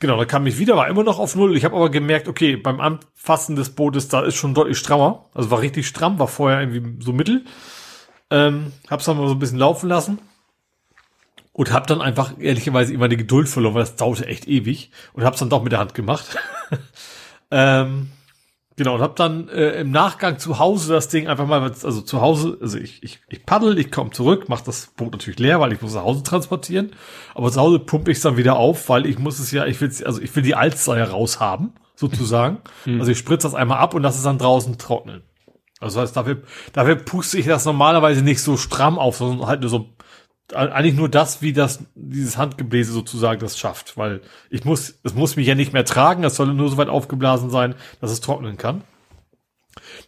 Genau, 0.00 0.16
dann 0.16 0.26
kam 0.26 0.46
ich 0.46 0.58
wieder, 0.58 0.74
war 0.74 0.88
immer 0.88 1.02
noch 1.02 1.18
auf 1.18 1.36
null. 1.36 1.54
Ich 1.54 1.66
habe 1.66 1.76
aber 1.76 1.90
gemerkt, 1.90 2.28
okay, 2.28 2.56
beim 2.56 2.80
Anfassen 2.80 3.56
des 3.56 3.70
Bootes, 3.74 4.08
da 4.08 4.22
ist 4.22 4.36
schon 4.36 4.54
deutlich 4.54 4.78
strammer. 4.78 5.26
Also 5.34 5.50
war 5.50 5.60
richtig 5.60 5.86
stramm, 5.86 6.18
war 6.18 6.28
vorher 6.28 6.60
irgendwie 6.60 7.04
so 7.04 7.12
mittel. 7.12 7.44
Ähm, 8.30 8.72
hab's 8.88 9.04
dann 9.04 9.18
mal 9.18 9.28
so 9.28 9.34
ein 9.34 9.38
bisschen 9.38 9.58
laufen 9.58 9.90
lassen. 9.90 10.18
Und 11.58 11.72
hab 11.72 11.88
dann 11.88 12.00
einfach 12.00 12.34
ehrlicherweise 12.38 12.94
immer 12.94 13.08
die 13.08 13.16
Geduld 13.16 13.48
verloren, 13.48 13.74
weil 13.74 13.82
das 13.82 13.96
dauerte 13.96 14.26
echt 14.26 14.46
ewig. 14.46 14.92
Und 15.12 15.24
hab's 15.24 15.40
dann 15.40 15.50
doch 15.50 15.60
mit 15.60 15.72
der 15.72 15.80
Hand 15.80 15.92
gemacht. 15.92 16.38
ähm, 17.50 18.10
Genau, 18.76 18.94
und 18.94 19.00
hab 19.00 19.16
dann 19.16 19.48
äh, 19.48 19.80
im 19.80 19.90
Nachgang 19.90 20.38
zu 20.38 20.60
Hause 20.60 20.92
das 20.92 21.08
Ding 21.08 21.26
einfach 21.26 21.48
mal, 21.48 21.60
also 21.62 22.00
zu 22.00 22.20
Hause, 22.20 22.58
also 22.60 22.78
ich, 22.78 23.02
ich, 23.02 23.18
ich 23.28 23.44
paddel, 23.44 23.76
ich 23.76 23.90
komme 23.90 24.10
zurück, 24.10 24.44
mach 24.46 24.60
das 24.60 24.92
Boot 24.96 25.10
natürlich 25.10 25.40
leer, 25.40 25.58
weil 25.58 25.72
ich 25.72 25.82
muss 25.82 25.94
nach 25.94 26.04
Hause 26.04 26.22
transportieren. 26.22 26.92
Aber 27.34 27.50
zu 27.50 27.60
Hause 27.60 27.80
pumpe 27.80 28.12
ich 28.12 28.18
es 28.18 28.22
dann 28.22 28.36
wieder 28.36 28.56
auf, 28.56 28.88
weil 28.88 29.04
ich 29.06 29.18
muss 29.18 29.40
es 29.40 29.50
ja, 29.50 29.66
ich 29.66 29.80
will 29.80 29.90
also 30.04 30.22
ich 30.22 30.36
will 30.36 30.44
die 30.44 30.54
Alzeier 30.54 31.10
raushaben, 31.10 31.72
sozusagen. 31.96 32.58
Mhm. 32.84 33.00
Also 33.00 33.10
ich 33.10 33.18
spritze 33.18 33.48
das 33.48 33.56
einmal 33.56 33.78
ab 33.78 33.94
und 33.94 34.02
lasse 34.02 34.18
es 34.18 34.22
dann 34.22 34.38
draußen 34.38 34.78
trocknen. 34.78 35.24
Also 35.80 35.98
das 35.98 36.10
heißt, 36.10 36.16
dafür, 36.16 36.42
dafür 36.72 36.94
puste 36.94 37.36
ich 37.36 37.46
das 37.46 37.64
normalerweise 37.64 38.22
nicht 38.22 38.42
so 38.42 38.56
stramm 38.56 38.96
auf, 38.96 39.16
sondern 39.16 39.48
halt 39.48 39.60
nur 39.60 39.70
so 39.70 39.90
eigentlich 40.54 40.94
nur 40.94 41.08
das, 41.08 41.42
wie 41.42 41.52
das, 41.52 41.80
dieses 41.94 42.38
Handgebläse 42.38 42.92
sozusagen 42.92 43.40
das 43.40 43.58
schafft, 43.58 43.96
weil 43.96 44.22
ich 44.50 44.64
muss, 44.64 44.98
es 45.02 45.14
muss 45.14 45.36
mich 45.36 45.46
ja 45.46 45.54
nicht 45.54 45.72
mehr 45.72 45.84
tragen, 45.84 46.24
es 46.24 46.36
soll 46.36 46.52
nur 46.54 46.70
so 46.70 46.76
weit 46.76 46.88
aufgeblasen 46.88 47.50
sein, 47.50 47.74
dass 48.00 48.10
es 48.10 48.20
trocknen 48.20 48.56
kann. 48.56 48.82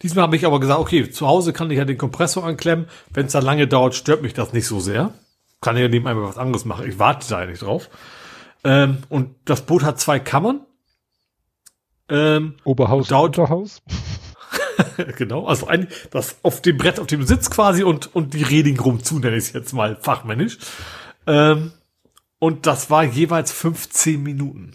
Diesmal 0.03 0.23
habe 0.23 0.37
ich 0.37 0.47
aber 0.47 0.61
gesagt, 0.61 0.81
okay, 0.81 1.11
zu 1.11 1.27
Hause 1.27 1.53
kann 1.53 1.71
ich 1.71 1.79
ja 1.79 1.85
den 1.85 1.99
Kompressor 1.99 2.45
anklemmen, 2.45 2.87
wenn 3.13 3.27
es 3.27 3.33
da 3.33 3.41
lange 3.41 3.69
dauert, 3.69 3.95
stört 3.95 4.23
mich 4.23 4.35
das 4.35 4.53
nicht 4.53 4.67
so 4.67 4.81
sehr. 4.81 5.13
Kann 5.61 5.77
ich 5.77 5.83
ja 5.83 5.89
neben 5.89 6.07
einmal 6.07 6.25
was 6.25 6.39
anderes 6.39 6.65
machen, 6.65 6.89
ich 6.89 6.99
warte 6.99 7.29
da 7.29 7.39
eigentlich 7.39 7.61
drauf. 7.61 7.91
Ähm, 8.65 8.99
und 9.09 9.35
das 9.45 9.63
Boot 9.63 9.83
hat 9.83 10.01
zwei 10.01 10.19
Kammern. 10.21 10.61
Ähm, 12.09 12.57
Oberhaus, 12.65 13.09
dauert, 13.09 13.39
Unterhaus. 13.39 13.83
genau, 15.17 15.47
also 15.47 15.67
ein, 15.67 15.89
das 16.11 16.37
auf 16.43 16.63
dem 16.63 16.77
Brett, 16.77 16.99
auf 16.99 17.07
dem 17.07 17.21
du 17.21 17.27
sitzt 17.27 17.51
quasi 17.51 17.83
und, 17.83 18.15
und 18.15 18.35
die 18.35 18.43
Reding 18.43 18.79
rum 18.79 19.03
zu, 19.03 19.19
nenne 19.19 19.37
ich 19.37 19.45
es 19.45 19.53
jetzt 19.53 19.73
mal 19.73 19.97
fachmännisch. 19.97 20.59
Ähm, 21.27 21.73
und 22.39 22.67
das 22.67 22.91
war 22.91 23.05
jeweils 23.05 23.53
15 23.53 24.23
Minuten. 24.23 24.73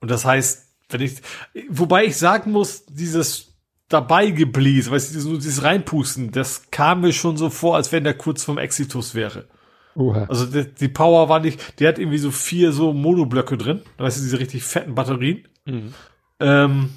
Und 0.00 0.10
das 0.10 0.24
heißt, 0.24 0.66
wenn 0.90 1.00
ich, 1.00 1.22
wobei 1.68 2.04
ich 2.04 2.16
sagen 2.16 2.52
muss, 2.52 2.84
dieses 2.86 3.52
dabei 3.88 4.30
geblies, 4.30 4.90
weißt 4.90 5.14
du, 5.14 5.20
so 5.20 5.34
dieses 5.34 5.62
Reinpusten, 5.62 6.30
das 6.32 6.70
kam 6.70 7.02
mir 7.02 7.12
schon 7.12 7.36
so 7.36 7.50
vor, 7.50 7.76
als 7.76 7.92
wenn 7.92 8.04
der 8.04 8.14
kurz 8.14 8.44
vom 8.44 8.58
Exitus 8.58 9.14
wäre. 9.14 9.46
Oha. 9.94 10.24
Also 10.24 10.46
die, 10.46 10.72
die, 10.72 10.88
Power 10.88 11.28
war 11.28 11.40
nicht, 11.40 11.78
der 11.78 11.88
hat 11.88 11.98
irgendwie 11.98 12.18
so 12.18 12.30
vier 12.30 12.72
so 12.72 12.92
Monoblöcke 12.92 13.58
drin, 13.58 13.82
weißt 13.98 14.18
du, 14.18 14.22
diese 14.22 14.38
richtig 14.38 14.62
fetten 14.62 14.94
Batterien. 14.94 15.46
Mhm. 15.66 15.94
Ähm, 16.40 16.90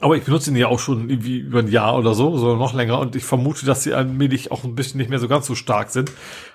aber 0.00 0.16
ich 0.16 0.24
benutze 0.24 0.50
ihn 0.50 0.56
ja 0.56 0.66
auch 0.66 0.80
schon 0.80 1.08
irgendwie 1.08 1.38
über 1.38 1.60
ein 1.60 1.68
Jahr 1.68 1.96
oder 1.96 2.14
so, 2.14 2.36
sondern 2.36 2.58
noch 2.58 2.74
länger. 2.74 2.98
Und 2.98 3.14
ich 3.14 3.24
vermute, 3.24 3.66
dass 3.66 3.84
sie 3.84 3.94
allmählich 3.94 4.50
auch 4.50 4.64
ein 4.64 4.74
bisschen 4.74 4.98
nicht 4.98 5.10
mehr 5.10 5.20
so 5.20 5.28
ganz 5.28 5.46
so 5.46 5.54
stark 5.54 5.90
sind. 5.90 6.10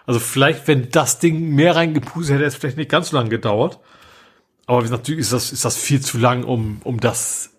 Also 0.06 0.20
vielleicht, 0.20 0.68
wenn 0.68 0.90
das 0.90 1.20
Ding 1.20 1.56
mehr 1.56 1.76
reingepustet 1.76 2.36
hätte, 2.36 2.44
hätte 2.44 2.48
es 2.48 2.56
vielleicht 2.56 2.78
nicht 2.78 2.92
ganz 2.92 3.10
so 3.10 3.18
lange 3.18 3.30
gedauert. 3.30 3.80
Aber 4.66 4.84
natürlich 4.84 5.22
ist 5.22 5.34
das, 5.34 5.54
ist 5.54 5.64
das 5.64 5.78
viel 5.78 6.02
zu 6.02 6.18
lang, 6.18 6.44
um, 6.44 6.82
um 6.84 7.00
das. 7.00 7.52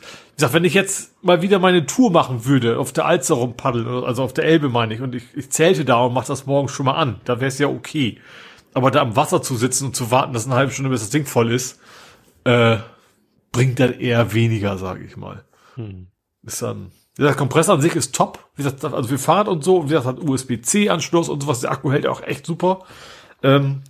Wie 0.00 0.36
gesagt, 0.38 0.52
wenn 0.52 0.64
ich 0.64 0.74
jetzt 0.74 1.22
mal 1.22 1.42
wieder 1.42 1.60
meine 1.60 1.86
Tour 1.86 2.10
machen 2.10 2.44
würde, 2.44 2.78
auf 2.78 2.92
der 2.92 3.06
Alster 3.06 3.36
rumpaddeln, 3.36 3.86
also 4.04 4.24
auf 4.24 4.32
der 4.32 4.44
Elbe 4.44 4.68
meine 4.68 4.94
ich, 4.94 5.00
und 5.00 5.14
ich, 5.14 5.22
ich 5.36 5.50
zählte 5.50 5.84
da 5.84 6.00
und 6.00 6.12
mache 6.12 6.26
das 6.26 6.46
morgen 6.46 6.68
schon 6.68 6.86
mal 6.86 6.96
an, 6.96 7.20
da 7.24 7.36
wäre 7.40 7.48
es 7.48 7.58
ja 7.58 7.68
okay. 7.68 8.18
Aber 8.74 8.90
da 8.90 9.00
am 9.00 9.14
Wasser 9.14 9.42
zu 9.42 9.54
sitzen 9.54 9.86
und 9.86 9.96
zu 9.96 10.10
warten, 10.10 10.32
dass 10.32 10.46
eine 10.46 10.56
halbe 10.56 10.72
Stunde 10.72 10.90
bis 10.90 11.02
das 11.02 11.10
Ding 11.10 11.24
voll 11.24 11.52
ist, 11.52 11.78
äh, 12.44 12.78
bringt 13.52 13.80
dann 13.80 13.98
eher 13.98 14.32
weniger, 14.32 14.78
sage 14.78 15.04
ich 15.04 15.16
mal. 15.16 15.44
Hm. 15.74 16.08
Ist 16.42 16.62
dann, 16.62 16.92
der 17.18 17.34
Kompressor 17.34 17.74
an 17.74 17.80
sich 17.80 17.94
ist 17.96 18.14
top. 18.14 18.48
Wie 18.54 18.62
gesagt, 18.62 18.84
also 18.84 19.08
für 19.08 19.18
Fahrrad 19.18 19.48
und 19.48 19.64
so, 19.64 19.84
wie 19.84 19.88
gesagt, 19.88 20.06
hat 20.06 20.20
USB-C-Anschluss 20.20 21.28
und 21.28 21.42
sowas. 21.42 21.60
Der 21.60 21.70
Akku 21.70 21.90
hält 21.90 22.04
ja 22.04 22.10
auch 22.10 22.22
echt 22.22 22.46
super. 22.46 22.84
Ähm, 23.42 23.82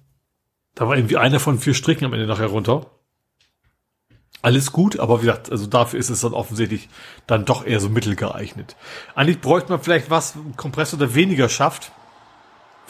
da 0.74 0.88
war 0.88 0.96
irgendwie 0.96 1.16
einer 1.16 1.40
von 1.40 1.58
vier 1.58 1.74
Stricken 1.74 2.04
am 2.04 2.12
Ende 2.12 2.26
nachher 2.26 2.46
runter. 2.46 2.86
Alles 4.42 4.70
gut, 4.70 5.00
aber 5.00 5.22
wie 5.22 5.26
gesagt, 5.26 5.50
also 5.50 5.66
dafür 5.66 5.98
ist 5.98 6.10
es 6.10 6.20
dann 6.20 6.34
offensichtlich 6.34 6.88
dann 7.26 7.44
doch 7.44 7.66
eher 7.66 7.80
so 7.80 7.88
mittelgeeignet. 7.88 8.76
Eigentlich 9.14 9.40
bräuchte 9.40 9.70
man 9.70 9.80
vielleicht 9.80 10.10
was, 10.10 10.36
ein 10.36 10.54
Kompressor, 10.56 10.98
der 10.98 11.14
weniger 11.14 11.48
schafft. 11.48 11.90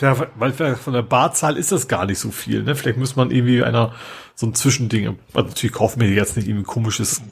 Ja, 0.01 0.17
weil 0.37 0.53
von 0.53 0.93
der 0.93 1.03
Barzahl 1.03 1.57
ist 1.57 1.73
das 1.73 1.89
gar 1.89 2.05
nicht 2.07 2.19
so 2.19 2.31
viel. 2.31 2.63
Ne? 2.63 2.75
Vielleicht 2.75 2.99
muss 2.99 3.17
man 3.17 3.31
irgendwie 3.31 3.63
einer 3.63 3.95
so 4.35 4.47
ein 4.47 4.55
Zwischending. 4.55 5.19
Also 5.33 5.49
natürlich 5.49 5.75
kaufen 5.75 6.01
wir 6.01 6.11
jetzt 6.11 6.37
nicht 6.37 6.49
irgendwie 6.49 6.65
ein 6.65 6.67
komisches, 6.67 7.23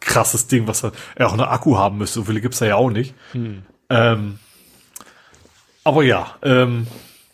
krasses 0.00 0.46
Ding, 0.46 0.66
was 0.66 0.84
er 0.84 0.92
ja 1.18 1.26
auch 1.26 1.32
einen 1.32 1.40
Akku 1.40 1.78
haben 1.78 1.98
müsste. 1.98 2.20
So 2.20 2.24
viele 2.24 2.40
gibt's 2.40 2.58
da 2.58 2.66
ja 2.66 2.76
auch 2.76 2.90
nicht. 2.90 3.14
Hm. 3.32 3.62
Ähm, 3.88 4.38
aber 5.84 6.02
ja, 6.02 6.36
ähm, 6.42 6.86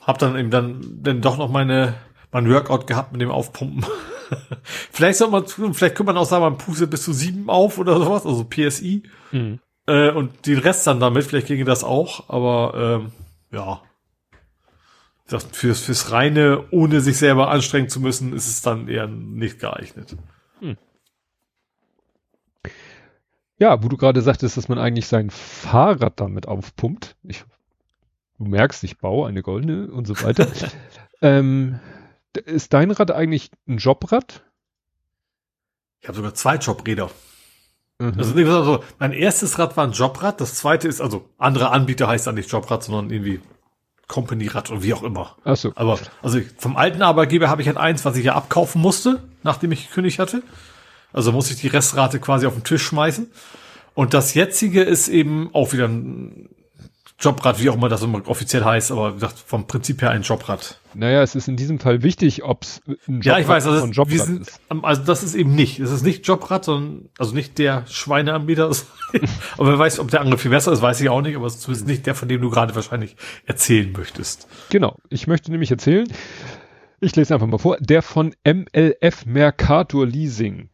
hab 0.06 0.18
dann 0.18 0.38
eben 0.38 0.50
dann, 0.50 0.80
dann 1.02 1.20
doch 1.20 1.36
noch 1.38 1.50
meine 1.50 1.94
mein 2.30 2.50
Workout 2.50 2.86
gehabt 2.86 3.12
mit 3.12 3.20
dem 3.20 3.30
Aufpumpen. 3.30 3.84
vielleicht 4.92 5.18
soll 5.18 5.30
man, 5.30 5.46
vielleicht 5.46 5.94
könnte 5.94 6.04
man 6.04 6.16
auch 6.18 6.26
sagen, 6.26 6.42
man 6.42 6.58
pustet 6.58 6.90
bis 6.90 7.02
zu 7.02 7.12
sieben 7.12 7.48
auf 7.48 7.78
oder 7.78 7.96
sowas, 7.98 8.26
also 8.26 8.44
PSI. 8.44 9.02
Mhm. 9.32 9.60
Äh, 9.86 10.10
und 10.10 10.46
den 10.46 10.58
Rest 10.58 10.86
dann 10.86 11.00
damit, 11.00 11.24
vielleicht 11.24 11.46
ginge 11.46 11.64
das 11.64 11.84
auch, 11.84 12.28
aber 12.28 13.00
ähm, 13.00 13.12
ja, 13.50 13.80
fürs, 15.28 15.80
fürs 15.80 16.10
Reine, 16.10 16.64
ohne 16.70 17.00
sich 17.00 17.18
selber 17.18 17.50
anstrengen 17.50 17.88
zu 17.88 18.00
müssen, 18.00 18.32
ist 18.32 18.48
es 18.48 18.62
dann 18.62 18.88
eher 18.88 19.06
nicht 19.06 19.58
geeignet. 19.58 20.16
Hm. 20.60 20.76
Ja, 23.58 23.82
wo 23.82 23.88
du 23.88 23.96
gerade 23.96 24.22
sagtest, 24.22 24.56
dass 24.56 24.68
man 24.68 24.78
eigentlich 24.78 25.06
sein 25.06 25.30
Fahrrad 25.30 26.18
damit 26.20 26.48
aufpumpt. 26.48 27.16
Ich, 27.24 27.44
du 28.38 28.44
merkst, 28.44 28.82
ich 28.84 28.98
baue 28.98 29.28
eine 29.28 29.42
goldene 29.42 29.90
und 29.90 30.06
so 30.06 30.20
weiter. 30.22 30.48
ähm, 31.22 31.78
ist 32.44 32.72
dein 32.72 32.90
Rad 32.90 33.10
eigentlich 33.10 33.50
ein 33.66 33.78
Jobrad? 33.78 34.44
Ich 36.00 36.08
habe 36.08 36.16
sogar 36.16 36.34
zwei 36.34 36.56
Jobräder. 36.56 37.10
Mhm. 37.98 38.14
Also 38.16 38.84
mein 38.98 39.12
erstes 39.12 39.58
Rad 39.58 39.76
war 39.76 39.84
ein 39.84 39.92
Jobrad, 39.92 40.40
das 40.40 40.54
zweite 40.54 40.86
ist, 40.86 41.00
also 41.00 41.28
andere 41.36 41.70
Anbieter 41.70 42.06
heißt 42.06 42.28
dann 42.28 42.36
nicht 42.36 42.50
Jobrad, 42.50 42.84
sondern 42.84 43.10
irgendwie 43.10 43.40
Company-Rad 44.08 44.70
und 44.70 44.82
wie 44.82 44.94
auch 44.94 45.02
immer. 45.02 45.36
Ach 45.44 45.56
so. 45.56 45.72
Aber 45.76 45.98
also 46.22 46.40
vom 46.56 46.76
alten 46.76 47.02
Arbeitgeber 47.02 47.48
habe 47.48 47.62
ich 47.62 47.68
halt 47.68 47.76
eins, 47.76 48.04
was 48.04 48.16
ich 48.16 48.24
ja 48.24 48.34
abkaufen 48.34 48.80
musste, 48.80 49.22
nachdem 49.42 49.70
ich 49.70 49.88
gekündigt 49.88 50.18
hatte. 50.18 50.42
Also 51.12 51.32
muss 51.32 51.50
ich 51.50 51.60
die 51.60 51.68
Restrate 51.68 52.18
quasi 52.18 52.46
auf 52.46 52.54
den 52.54 52.64
Tisch 52.64 52.82
schmeißen. 52.82 53.30
Und 53.94 54.14
das 54.14 54.34
jetzige 54.34 54.82
ist 54.82 55.08
eben 55.08 55.50
auch 55.52 55.72
wieder 55.72 55.86
ein 55.88 56.48
Jobrad, 57.20 57.60
wie 57.60 57.68
auch 57.68 57.74
immer 57.74 57.88
das 57.88 58.02
immer 58.02 58.26
offiziell 58.28 58.64
heißt, 58.64 58.92
aber 58.92 59.10
wie 59.10 59.14
gesagt, 59.14 59.38
vom 59.38 59.66
Prinzip 59.66 60.02
her 60.02 60.10
ein 60.10 60.22
Jobrad. 60.22 60.80
Naja, 60.94 61.20
es 61.22 61.34
ist 61.34 61.48
in 61.48 61.56
diesem 61.56 61.80
Fall 61.80 62.02
wichtig, 62.04 62.44
ob 62.44 62.62
es 62.62 62.80
ein 62.86 62.96
Jobrad 63.20 63.24
ja, 63.24 63.38
ich 63.38 63.48
weiß, 63.48 63.66
also 63.66 63.80
von 63.80 63.92
Jobrad 63.92 64.18
sind, 64.18 64.40
ist. 64.42 64.60
Also 64.82 65.02
das 65.02 65.24
ist 65.24 65.34
eben 65.34 65.54
nicht. 65.54 65.80
Es 65.80 65.90
ist 65.90 66.04
nicht 66.04 66.26
Jobrad, 66.28 66.64
sondern 66.64 67.08
also 67.18 67.34
nicht 67.34 67.58
der 67.58 67.84
Schweineanbieter. 67.88 68.70
aber 69.58 69.68
wer 69.68 69.78
weiß, 69.78 69.98
ob 69.98 70.12
der 70.12 70.20
andere 70.20 70.38
viel 70.38 70.52
besser 70.52 70.70
ist, 70.70 70.80
weiß 70.80 71.00
ich 71.00 71.08
auch 71.08 71.20
nicht, 71.20 71.34
aber 71.34 71.46
es 71.46 71.56
ist 71.56 71.62
zumindest 71.62 71.88
nicht 71.88 72.06
der, 72.06 72.14
von 72.14 72.28
dem 72.28 72.40
du 72.40 72.50
gerade 72.50 72.76
wahrscheinlich 72.76 73.16
erzählen 73.46 73.90
möchtest. 73.90 74.46
Genau. 74.70 74.96
Ich 75.08 75.26
möchte 75.26 75.50
nämlich 75.50 75.72
erzählen, 75.72 76.06
ich 77.00 77.16
lese 77.16 77.34
einfach 77.34 77.48
mal 77.48 77.58
vor, 77.58 77.78
der 77.80 78.02
von 78.02 78.32
MLF 78.44 79.26
Mercator 79.26 80.06
Leasing 80.06 80.68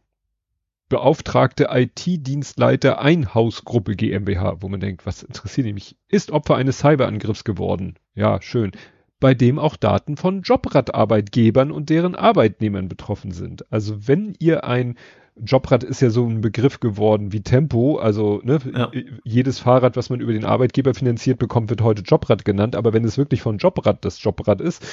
beauftragte 0.89 1.67
IT-Dienstleiter 1.71 2.99
Einhausgruppe 2.99 3.95
GmbH, 3.95 4.57
wo 4.61 4.69
man 4.69 4.79
denkt, 4.79 5.05
was 5.05 5.23
interessiert 5.23 5.73
mich, 5.73 5.97
ist 6.07 6.31
Opfer 6.31 6.55
eines 6.55 6.79
Cyberangriffs 6.79 7.43
geworden. 7.43 7.95
Ja, 8.13 8.41
schön. 8.41 8.71
Bei 9.19 9.33
dem 9.33 9.57
auch 9.57 9.77
Daten 9.77 10.17
von 10.17 10.41
Jobrad-Arbeitgebern 10.41 11.71
und 11.71 11.89
deren 11.89 12.15
Arbeitnehmern 12.15 12.87
betroffen 12.87 13.31
sind. 13.31 13.71
Also 13.71 14.07
wenn 14.07 14.35
ihr 14.39 14.65
ein 14.65 14.95
Jobrad 15.37 15.83
ist 15.83 16.01
ja 16.01 16.09
so 16.09 16.25
ein 16.25 16.39
Begriff 16.39 16.79
geworden 16.79 17.33
wie 17.33 17.41
Tempo, 17.41 17.97
also 17.97 18.39
ne, 18.43 18.59
ja. 18.73 18.89
jedes 19.25 19.59
Fahrrad, 19.59 19.97
was 19.97 20.09
man 20.09 20.21
über 20.21 20.31
den 20.31 20.45
Arbeitgeber 20.45 20.93
finanziert 20.93 21.39
bekommt, 21.39 21.69
wird 21.69 21.81
heute 21.81 22.03
Jobrad 22.03 22.45
genannt, 22.45 22.75
aber 22.77 22.93
wenn 22.93 23.03
es 23.03 23.17
wirklich 23.17 23.41
von 23.41 23.57
Jobrad 23.57 24.05
das 24.05 24.23
Jobrad 24.23 24.61
ist, 24.61 24.85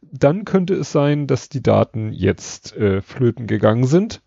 dann 0.00 0.46
könnte 0.46 0.72
es 0.74 0.90
sein, 0.90 1.26
dass 1.26 1.50
die 1.50 1.62
Daten 1.62 2.12
jetzt 2.12 2.74
äh, 2.76 3.02
flöten 3.02 3.46
gegangen 3.46 3.84
sind 3.84 4.22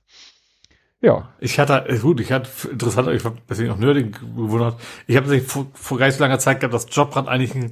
ja. 1.03 1.29
Ich 1.41 1.59
hatte, 1.59 1.85
äh, 1.89 1.97
gut, 1.97 2.21
ich 2.21 2.31
hatte 2.31 2.49
interessant, 2.71 3.09
ich 3.09 3.25
habe 3.25 3.37
deswegen 3.49 3.71
auch 3.71 3.77
Nerding 3.77 4.13
gewundert. 4.13 4.79
Ich 5.05 5.17
habe 5.17 5.41
vor, 5.41 5.67
vor 5.73 5.97
gar 5.97 6.05
nicht 6.05 6.15
so 6.15 6.23
langer 6.23 6.39
Zeit 6.39 6.61
gehabt, 6.61 6.73
dass 6.73 6.87
Jobrad 6.89 7.27
eigentlich 7.27 7.53
eine 7.53 7.71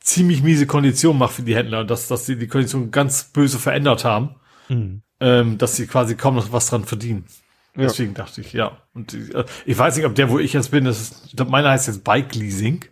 ziemlich 0.00 0.42
miese 0.42 0.66
Kondition 0.66 1.16
macht 1.16 1.34
für 1.34 1.42
die 1.42 1.54
Händler 1.54 1.80
und 1.80 1.90
dass, 1.90 2.08
dass 2.08 2.26
sie 2.26 2.36
die 2.36 2.48
Kondition 2.48 2.90
ganz 2.90 3.22
böse 3.22 3.60
verändert 3.60 4.04
haben. 4.04 4.34
Mhm. 4.68 5.02
Ähm, 5.20 5.58
dass 5.58 5.76
sie 5.76 5.86
quasi 5.86 6.16
kaum 6.16 6.34
noch 6.34 6.50
was 6.50 6.66
dran 6.66 6.84
verdienen. 6.84 7.24
Ja. 7.76 7.82
Deswegen 7.82 8.14
dachte 8.14 8.40
ich, 8.40 8.52
ja. 8.52 8.78
Und 8.94 9.14
äh, 9.14 9.44
ich 9.64 9.78
weiß 9.78 9.96
nicht, 9.96 10.04
ob 10.04 10.16
der, 10.16 10.28
wo 10.28 10.40
ich 10.40 10.52
jetzt 10.52 10.72
bin, 10.72 10.84
das 10.84 11.00
ist, 11.00 11.26
ich 11.26 11.36
glaube, 11.36 11.52
meiner 11.52 11.70
heißt 11.70 11.86
jetzt 11.86 12.02
Bike 12.02 12.34
Leasing. 12.34 12.84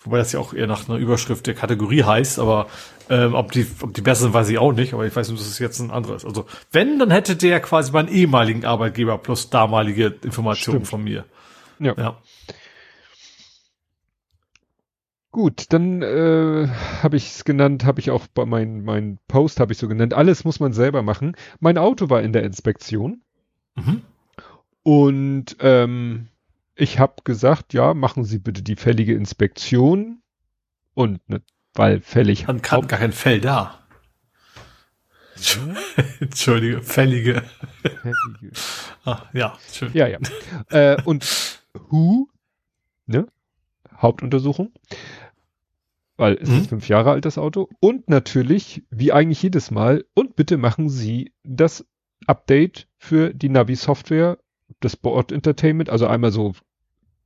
wobei 0.00 0.16
das 0.16 0.32
ja 0.32 0.40
auch 0.40 0.54
eher 0.54 0.66
nach 0.66 0.88
einer 0.88 0.96
Überschrift 0.96 1.46
der 1.46 1.54
Kategorie 1.54 2.04
heißt, 2.04 2.38
aber 2.38 2.68
ähm, 3.10 3.34
ob 3.34 3.52
die, 3.52 3.66
ob 3.82 3.94
die 3.94 4.00
besser 4.02 4.22
sind, 4.24 4.34
weiß 4.34 4.48
ich 4.48 4.58
auch 4.58 4.72
nicht, 4.72 4.94
aber 4.94 5.06
ich 5.06 5.14
weiß 5.14 5.28
nicht, 5.30 5.40
dass 5.40 5.48
es 5.48 5.58
jetzt 5.58 5.80
ein 5.80 5.90
anderes. 5.90 6.24
Also 6.24 6.46
wenn, 6.72 6.98
dann 6.98 7.10
hätte 7.10 7.36
der 7.36 7.60
quasi 7.60 7.92
meinen 7.92 8.08
ehemaligen 8.08 8.64
Arbeitgeber 8.64 9.18
plus 9.18 9.50
damalige 9.50 10.14
Informationen 10.22 10.84
Stimmt. 10.84 10.88
von 10.88 11.04
mir. 11.04 11.24
Ja. 11.78 11.94
Ja. 11.96 12.18
Gut, 15.30 15.66
dann 15.72 16.00
äh, 16.02 16.68
habe 17.02 17.16
ich 17.16 17.26
es 17.28 17.44
genannt, 17.44 17.84
habe 17.84 18.00
ich 18.00 18.10
auch 18.10 18.26
bei 18.28 18.46
meinem 18.46 18.82
mein 18.84 19.18
Post 19.28 19.60
habe 19.60 19.72
ich 19.72 19.78
so 19.78 19.86
genannt. 19.86 20.14
Alles 20.14 20.44
muss 20.44 20.58
man 20.58 20.72
selber 20.72 21.02
machen. 21.02 21.36
Mein 21.60 21.76
Auto 21.78 22.08
war 22.10 22.22
in 22.22 22.32
der 22.32 22.42
Inspektion 22.44 23.22
Mhm. 23.76 24.02
und 24.82 25.56
ähm, 25.60 26.28
ich 26.74 26.98
habe 26.98 27.22
gesagt, 27.22 27.74
ja, 27.74 27.94
machen 27.94 28.24
Sie 28.24 28.40
bitte 28.40 28.62
die 28.62 28.74
fällige 28.74 29.14
Inspektion 29.14 30.20
und 30.94 31.20
ne, 31.28 31.42
weil 31.78 32.00
fällig 32.00 32.46
Man 32.46 32.60
kann 32.62 32.86
gar 32.88 32.98
kein 32.98 33.12
Fell 33.12 33.40
da. 33.40 33.78
Entschuldige, 36.20 36.82
fällige. 36.82 37.42
fällige 37.82 38.52
Ah, 39.04 39.22
ja, 39.32 39.56
schön. 39.72 39.90
Ja, 39.94 40.08
ja. 40.08 40.18
äh, 40.70 41.00
und 41.04 41.60
Who, 41.90 42.28
ne? 43.06 43.26
Hauptuntersuchung. 43.96 44.72
Weil 46.16 46.34
es 46.40 46.48
Mhm. 46.48 46.56
ist 46.58 46.68
fünf 46.68 46.88
Jahre 46.88 47.12
alt, 47.12 47.24
das 47.24 47.38
Auto. 47.38 47.68
Und 47.78 48.08
natürlich, 48.10 48.82
wie 48.90 49.12
eigentlich 49.12 49.40
jedes 49.42 49.70
Mal, 49.70 50.04
und 50.14 50.34
bitte 50.34 50.56
machen 50.56 50.88
Sie 50.88 51.32
das 51.44 51.86
Update 52.26 52.88
für 52.98 53.32
die 53.32 53.48
Navi-Software, 53.48 54.38
das 54.80 54.96
Board 54.96 55.30
Entertainment, 55.30 55.88
also 55.88 56.08
einmal 56.08 56.32
so 56.32 56.54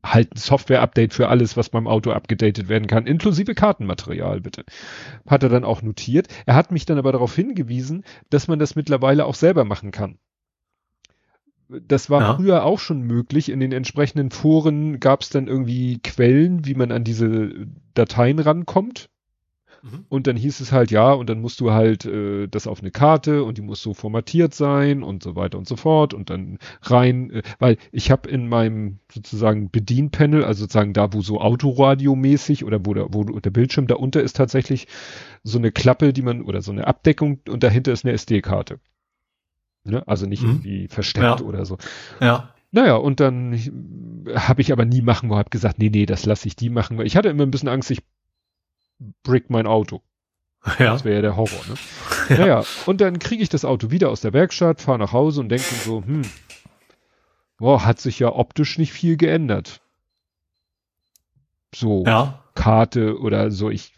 halt 0.05 0.35
ein 0.35 0.39
Software-Update 0.39 1.15
für 1.15 1.29
alles, 1.29 1.57
was 1.57 1.69
beim 1.69 1.87
Auto 1.87 2.11
abgedatet 2.11 2.69
werden 2.69 2.89
kann, 2.89 3.07
inklusive 3.07 3.55
Kartenmaterial, 3.55 4.41
bitte. 4.41 4.65
Hat 5.27 5.43
er 5.43 5.49
dann 5.49 5.65
auch 5.65 5.83
notiert. 5.83 6.29
Er 6.47 6.55
hat 6.55 6.73
mich 6.73 6.87
dann 6.87 6.99
aber 6.99 7.13
darauf 7.13 7.35
hingewiesen, 7.35 8.05
dass 8.31 8.49
man 8.49 8.59
das 8.59 8.75
mittlerweile 8.75 9.25
auch 9.27 9.35
selber 9.35 9.65
machen 9.65 9.91
kann. 9.93 10.19
Das 11.69 12.11
war 12.11 12.21
Ja. 12.21 12.35
früher 12.35 12.65
auch 12.65 12.79
schon 12.79 13.03
möglich. 13.03 13.49
In 13.49 13.61
den 13.61 13.73
entsprechenden 13.73 14.31
Foren 14.31 15.01
gab 15.01 15.23
es 15.23 15.31
dann 15.31 15.47
irgendwie 15.47 16.01
Quellen, 16.01 16.67
wie 16.67 16.75
man 16.75 16.93
an 16.93 17.05
diese 17.05 17.67
Dateien 17.95 18.39
rankommt. 18.41 19.09
Mhm. 19.85 20.05
Und 20.09 20.27
dann 20.29 20.37
hieß 20.37 20.61
es 20.61 20.71
halt, 20.71 20.93
ja, 20.93 21.13
und 21.13 21.29
dann 21.29 21.41
musst 21.41 21.59
du 21.61 21.73
halt 21.73 22.05
äh, 22.07 22.47
das 22.47 22.69
auf 22.69 22.81
eine 22.81 22.93
Karte 22.93 23.43
und 23.43 23.59
die 23.59 23.63
muss 23.63 23.83
so 23.83 23.95
formatiert 23.95 24.55
sein 24.55 25.03
und 25.03 25.25
so 25.25 25.35
weiter 25.35 25.59
und 25.59 25.67
so 25.67 25.75
fort 25.75 26.15
und 26.15 26.31
dann 26.31 26.59
rein, 26.83 27.31
äh, 27.31 27.43
weil 27.59 27.79
ich 27.91 28.13
habe 28.13 28.29
in 28.31 28.49
meinem 28.49 28.99
sozusagen 29.13 29.71
Bedienpanel, 29.71 30.45
also 30.45 30.61
sozusagen 30.61 30.93
da, 30.93 31.13
wo 31.13 31.21
so 31.21 31.41
Autoradio-mäßig 31.41 32.65
oder 32.65 32.87
wo 32.87 32.95
der, 32.95 33.13
wo 33.13 33.25
der 33.25 33.51
Bildschirm 33.51 33.89
da 33.89 33.97
unter 33.97 34.23
ist 34.23 34.37
tatsächlich 34.37 34.87
so 35.43 35.59
eine 35.59 35.73
Klappe, 35.73 36.13
die 36.13 36.23
man, 36.23 36.43
oder 36.43 36.63
so 36.63 36.71
eine 36.71 36.87
Abdeckung 36.87 37.41
und 37.49 37.65
dahinter 37.65 37.91
ist 37.93 38.05
eine 38.05 38.15
SD-Karte. 38.15 38.79
Ne? 39.85 40.07
Also 40.07 40.27
nicht 40.27 40.43
Mhm. 40.45 40.51
irgendwie 40.51 40.89
versteckt 40.89 41.41
Ja. 41.41 41.47
oder 41.47 41.65
so. 41.67 41.77
Ja. 42.21 42.55
Naja, 42.71 42.95
und 42.95 43.19
dann 43.19 43.59
habe 44.35 44.61
ich 44.63 44.73
aber 44.73 44.85
nie 44.85 45.03
machen, 45.03 45.29
wo 45.29 45.37
habe 45.37 45.51
gesagt, 45.51 45.79
nee, 45.81 45.91
nee, 45.91 46.07
das 46.07 46.25
lasse 46.25 46.47
ich 46.47 46.55
die 46.55 46.71
machen, 46.71 46.97
weil 46.99 47.07
ich 47.07 47.17
hatte 47.17 47.29
immer 47.29 47.43
ein 47.43 47.51
bisschen 47.51 47.69
Angst, 47.69 47.91
ich 47.91 48.03
brick 49.23 49.51
mein 49.51 49.67
Auto. 49.67 50.03
Ja. 50.79 50.93
Das 50.93 51.05
wäre 51.05 51.17
ja 51.17 51.23
der 51.23 51.37
Horror, 51.37 51.61
ne? 51.69 51.75
Naja, 52.39 52.65
und 52.87 53.01
dann 53.01 53.19
kriege 53.19 53.43
ich 53.43 53.49
das 53.49 53.65
Auto 53.65 53.91
wieder 53.91 54.11
aus 54.11 54.21
der 54.21 54.33
Werkstatt, 54.33 54.81
fahre 54.81 54.99
nach 54.99 55.13
Hause 55.13 55.41
und 55.41 55.49
denke 55.49 55.65
so, 55.75 56.05
hm, 56.05 56.23
boah, 57.59 57.85
hat 57.85 57.99
sich 57.99 58.19
ja 58.21 58.33
optisch 58.33 58.79
nicht 58.79 58.93
viel 58.93 59.17
geändert. 59.17 59.81
So, 61.75 62.05
Ja. 62.07 62.45
Karte 62.55 63.19
oder 63.19 63.51
so, 63.51 63.71
ich, 63.71 63.93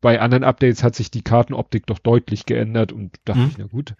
bei 0.00 0.20
anderen 0.20 0.44
Updates 0.44 0.82
hat 0.82 0.94
sich 0.94 1.10
die 1.10 1.22
Kartenoptik 1.22 1.86
doch 1.86 1.98
deutlich 1.98 2.46
geändert 2.46 2.92
und 2.92 3.16
dachte 3.24 3.40
Mhm. 3.40 3.48
ich, 3.48 3.58
na 3.58 3.66
gut. 3.66 3.94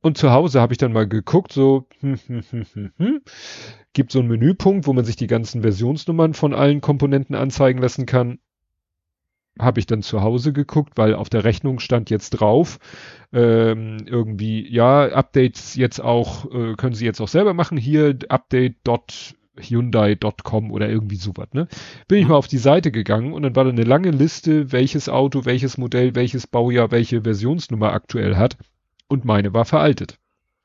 Und 0.00 0.18
zu 0.18 0.30
Hause 0.32 0.60
habe 0.60 0.74
ich 0.74 0.78
dann 0.78 0.92
mal 0.92 1.08
geguckt, 1.08 1.52
so, 1.52 1.86
hm, 2.00 2.18
hm, 2.26 2.42
hm, 2.50 2.66
hm, 2.74 2.92
hm. 2.98 3.20
gibt 3.94 4.12
so 4.12 4.18
einen 4.18 4.28
Menüpunkt, 4.28 4.86
wo 4.86 4.92
man 4.92 5.04
sich 5.04 5.16
die 5.16 5.26
ganzen 5.28 5.62
Versionsnummern 5.62 6.34
von 6.34 6.54
allen 6.54 6.80
Komponenten 6.80 7.34
anzeigen 7.34 7.80
lassen 7.80 8.04
kann. 8.06 8.38
Habe 9.58 9.80
ich 9.80 9.86
dann 9.86 10.02
zu 10.02 10.22
Hause 10.22 10.52
geguckt, 10.52 10.92
weil 10.96 11.14
auf 11.14 11.28
der 11.28 11.44
Rechnung 11.44 11.78
stand 11.78 12.08
jetzt 12.10 12.30
drauf, 12.30 12.78
ähm, 13.32 13.98
irgendwie, 14.06 14.66
ja, 14.72 15.04
Updates 15.08 15.74
jetzt 15.76 16.00
auch, 16.00 16.50
äh, 16.52 16.74
können 16.74 16.94
Sie 16.94 17.04
jetzt 17.04 17.20
auch 17.20 17.28
selber 17.28 17.52
machen, 17.52 17.76
hier 17.76 18.16
update.hyundai.com 18.28 20.70
oder 20.70 20.88
irgendwie 20.88 21.16
sowas, 21.16 21.48
ne? 21.52 21.68
Bin 22.08 22.18
ich 22.18 22.24
Mhm. 22.24 22.30
mal 22.30 22.36
auf 22.36 22.48
die 22.48 22.56
Seite 22.58 22.90
gegangen 22.90 23.34
und 23.34 23.42
dann 23.42 23.54
war 23.54 23.64
da 23.64 23.70
eine 23.70 23.84
lange 23.84 24.10
Liste, 24.10 24.72
welches 24.72 25.10
Auto, 25.10 25.44
welches 25.44 25.76
Modell, 25.76 26.14
welches 26.14 26.46
Baujahr, 26.46 26.90
welche 26.90 27.20
Versionsnummer 27.22 27.92
aktuell 27.92 28.36
hat. 28.36 28.56
Und 29.08 29.26
meine 29.26 29.52
war 29.52 29.66
veraltet. 29.66 30.16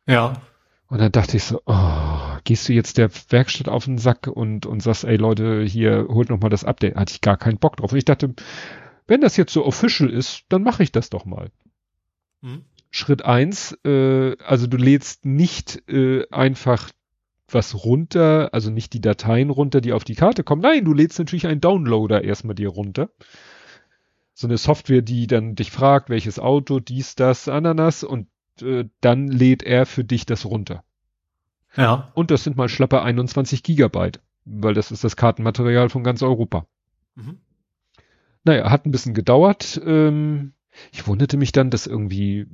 Ja. 0.07 0.41
Und 0.89 0.99
dann 0.99 1.11
dachte 1.11 1.37
ich 1.37 1.43
so, 1.43 1.61
oh, 1.65 2.37
gehst 2.45 2.69
du 2.69 2.73
jetzt 2.73 2.97
der 2.97 3.09
Werkstatt 3.29 3.67
auf 3.67 3.85
den 3.85 3.97
Sack 3.97 4.27
und, 4.27 4.65
und 4.65 4.81
sagst, 4.81 5.03
ey 5.03 5.17
Leute, 5.17 5.63
hier, 5.63 6.07
holt 6.09 6.29
noch 6.29 6.39
mal 6.39 6.49
das 6.49 6.63
Update. 6.63 6.95
Hatte 6.95 7.13
ich 7.13 7.21
gar 7.21 7.37
keinen 7.37 7.57
Bock 7.57 7.77
drauf. 7.77 7.91
Und 7.91 7.97
ich 7.97 8.05
dachte, 8.05 8.33
wenn 9.05 9.21
das 9.21 9.35
jetzt 9.35 9.53
so 9.53 9.65
official 9.65 10.09
ist, 10.09 10.43
dann 10.49 10.63
mache 10.63 10.83
ich 10.83 10.91
das 10.91 11.09
doch 11.09 11.25
mal. 11.25 11.49
Mhm. 12.41 12.63
Schritt 12.89 13.25
eins, 13.25 13.77
äh, 13.83 14.37
also 14.37 14.67
du 14.67 14.77
lädst 14.77 15.25
nicht 15.25 15.83
äh, 15.89 16.25
einfach 16.31 16.89
was 17.49 17.83
runter, 17.83 18.49
also 18.53 18.71
nicht 18.71 18.93
die 18.93 19.01
Dateien 19.01 19.49
runter, 19.49 19.81
die 19.81 19.93
auf 19.93 20.03
die 20.03 20.15
Karte 20.15 20.43
kommen. 20.43 20.61
Nein, 20.61 20.85
du 20.85 20.93
lädst 20.93 21.19
natürlich 21.19 21.47
einen 21.47 21.61
Downloader 21.61 22.23
erstmal 22.23 22.55
dir 22.55 22.69
runter. 22.69 23.09
So 24.33 24.47
eine 24.47 24.57
Software, 24.57 25.01
die 25.01 25.27
dann 25.27 25.55
dich 25.55 25.71
fragt, 25.71 26.09
welches 26.09 26.39
Auto, 26.39 26.79
dies, 26.79 27.15
das, 27.15 27.47
Ananas 27.47 28.03
und 28.03 28.27
äh, 28.61 28.85
dann 29.01 29.27
lädt 29.27 29.63
er 29.63 29.85
für 29.85 30.03
dich 30.03 30.25
das 30.25 30.45
runter. 30.45 30.83
Ja. 31.75 32.11
Und 32.13 32.31
das 32.31 32.43
sind 32.43 32.57
mal 32.57 32.69
schlappe 32.69 33.01
21 33.01 33.63
Gigabyte, 33.63 34.19
weil 34.45 34.73
das 34.73 34.91
ist 34.91 35.03
das 35.03 35.15
Kartenmaterial 35.15 35.89
von 35.89 36.03
ganz 36.03 36.23
Europa. 36.23 36.65
Mhm. 37.15 37.37
Naja, 38.43 38.69
hat 38.69 38.85
ein 38.85 38.91
bisschen 38.91 39.13
gedauert. 39.13 39.79
Ähm, 39.85 40.53
ich 40.91 41.07
wunderte 41.07 41.37
mich 41.37 41.51
dann, 41.51 41.69
dass 41.69 41.87
irgendwie 41.87 42.45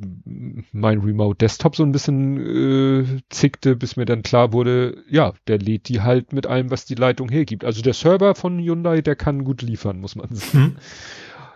mein 0.71 0.99
Remote 0.99 1.37
Desktop 1.37 1.75
so 1.75 1.83
ein 1.83 1.91
bisschen 1.91 2.39
äh, 2.39 3.21
zickte, 3.29 3.75
bis 3.75 3.95
mir 3.95 4.05
dann 4.05 4.23
klar 4.23 4.53
wurde, 4.53 5.03
ja, 5.09 5.33
der 5.47 5.59
lädt 5.59 5.89
die 5.89 6.01
halt 6.01 6.33
mit 6.33 6.47
allem, 6.47 6.71
was 6.71 6.85
die 6.85 6.95
Leitung 6.95 7.29
hergibt. 7.29 7.65
Also 7.65 7.81
der 7.81 7.93
Server 7.93 8.35
von 8.35 8.59
Hyundai, 8.59 9.01
der 9.01 9.15
kann 9.15 9.43
gut 9.43 9.61
liefern, 9.61 9.99
muss 9.99 10.15
man 10.15 10.33
sagen. 10.33 10.63
Mhm. 10.63 10.75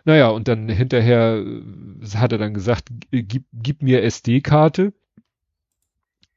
Naja, 0.07 0.29
und 0.29 0.47
dann 0.47 0.69
hinterher 0.69 1.43
äh, 1.45 2.05
hat 2.15 2.31
er 2.31 2.37
dann 2.37 2.53
gesagt, 2.53 2.87
gib, 3.11 3.43
gib 3.51 3.81
mir 3.83 4.03
SD-Karte. 4.03 4.93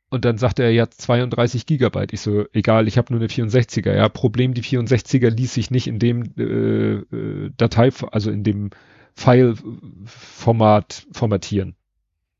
Und 0.09 0.25
dann 0.25 0.39
sagte 0.39 0.65
er, 0.65 0.73
ja, 0.73 0.91
32 0.91 1.67
Gigabyte. 1.67 2.13
Ich 2.13 2.21
so, 2.21 2.45
egal, 2.53 2.89
ich 2.89 2.99
habe 2.99 3.13
nur 3.13 3.21
eine 3.21 3.29
64er. 3.29 3.95
Ja, 3.95 4.09
Problem, 4.09 4.55
die 4.55 4.63
64er 4.65 5.31
ließ 5.31 5.55
sich 5.55 5.71
nicht 5.71 5.87
in 5.87 6.01
dem 6.01 6.25
äh, 6.37 6.95
äh, 7.17 7.51
Datei, 7.57 7.91
also 8.11 8.33
in 8.33 8.43
dem 8.43 8.71
File-Format 9.15 11.07
formatieren. 11.13 11.77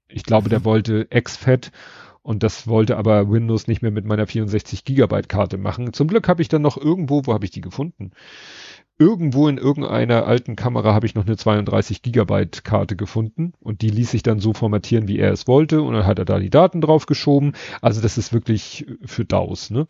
Ich 0.09 0.25
glaube, 0.25 0.49
Mhm. 0.49 0.51
der 0.51 0.65
wollte 0.65 1.11
exFAT 1.13 1.71
und 2.23 2.43
das 2.43 2.67
wollte 2.67 2.97
aber 2.97 3.31
Windows 3.31 3.69
nicht 3.69 3.83
mehr 3.83 3.93
mit 3.93 4.05
meiner 4.05 4.27
64 4.27 4.85
Gigabyte 4.85 5.29
Karte 5.29 5.57
machen. 5.59 5.93
Zum 5.93 6.09
Glück 6.09 6.27
habe 6.27 6.43
ich 6.43 6.49
dann 6.49 6.63
noch 6.63 6.77
irgendwo, 6.77 7.23
wo 7.25 7.33
habe 7.33 7.45
ich 7.45 7.53
die 7.53 7.61
gefunden? 7.61 8.11
Irgendwo 9.01 9.49
in 9.49 9.57
irgendeiner 9.57 10.27
alten 10.27 10.57
Kamera 10.57 10.93
habe 10.93 11.07
ich 11.07 11.15
noch 11.15 11.25
eine 11.25 11.39
32 11.39 12.03
Gigabyte 12.03 12.65
Karte 12.65 12.97
gefunden 12.97 13.55
und 13.59 13.81
die 13.81 13.89
ließ 13.89 14.11
sich 14.11 14.23
dann 14.23 14.41
so 14.41 14.53
formatieren, 14.53 15.09
wie 15.09 15.19
er 15.19 15.33
es 15.33 15.49
wollte 15.49 15.81
und 15.81 15.95
dann 15.95 16.05
hat 16.05 16.19
er 16.19 16.27
da 16.27 16.39
die 16.39 16.51
Daten 16.51 16.83
drauf 16.83 17.07
geschoben. 17.07 17.55
Also 17.81 18.03
das 18.03 18.19
ist 18.19 18.35
wirklich 18.35 18.87
für 19.07 19.25
DAOs, 19.25 19.71
ne? 19.71 19.89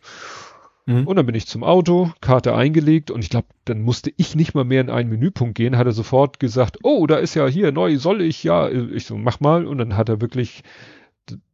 Mhm. 0.85 1.05
Und 1.07 1.17
dann 1.17 1.25
bin 1.25 1.35
ich 1.35 1.45
zum 1.45 1.65
Auto, 1.65 2.11
Karte 2.21 2.55
eingelegt 2.55 3.11
und 3.11 3.21
ich 3.21 3.29
glaube, 3.29 3.47
dann 3.65 3.81
musste 3.81 4.13
ich 4.15 4.35
nicht 4.35 4.55
mal 4.55 4.63
mehr 4.63 4.79
in 4.79 4.89
einen 4.89 5.09
Menüpunkt 5.09 5.55
gehen, 5.55 5.77
hat 5.77 5.87
er 5.87 5.91
sofort 5.91 6.39
gesagt, 6.39 6.79
oh, 6.83 7.05
da 7.05 7.17
ist 7.17 7.35
ja 7.35 7.45
hier 7.47 7.73
neu, 7.73 7.97
soll 7.97 8.21
ich? 8.21 8.45
Ja, 8.45 8.69
ich 8.69 9.05
so, 9.05 9.17
mach 9.17 9.41
mal. 9.41 9.67
Und 9.67 9.77
dann 9.77 9.97
hat 9.97 10.07
er 10.07 10.21
wirklich 10.21 10.63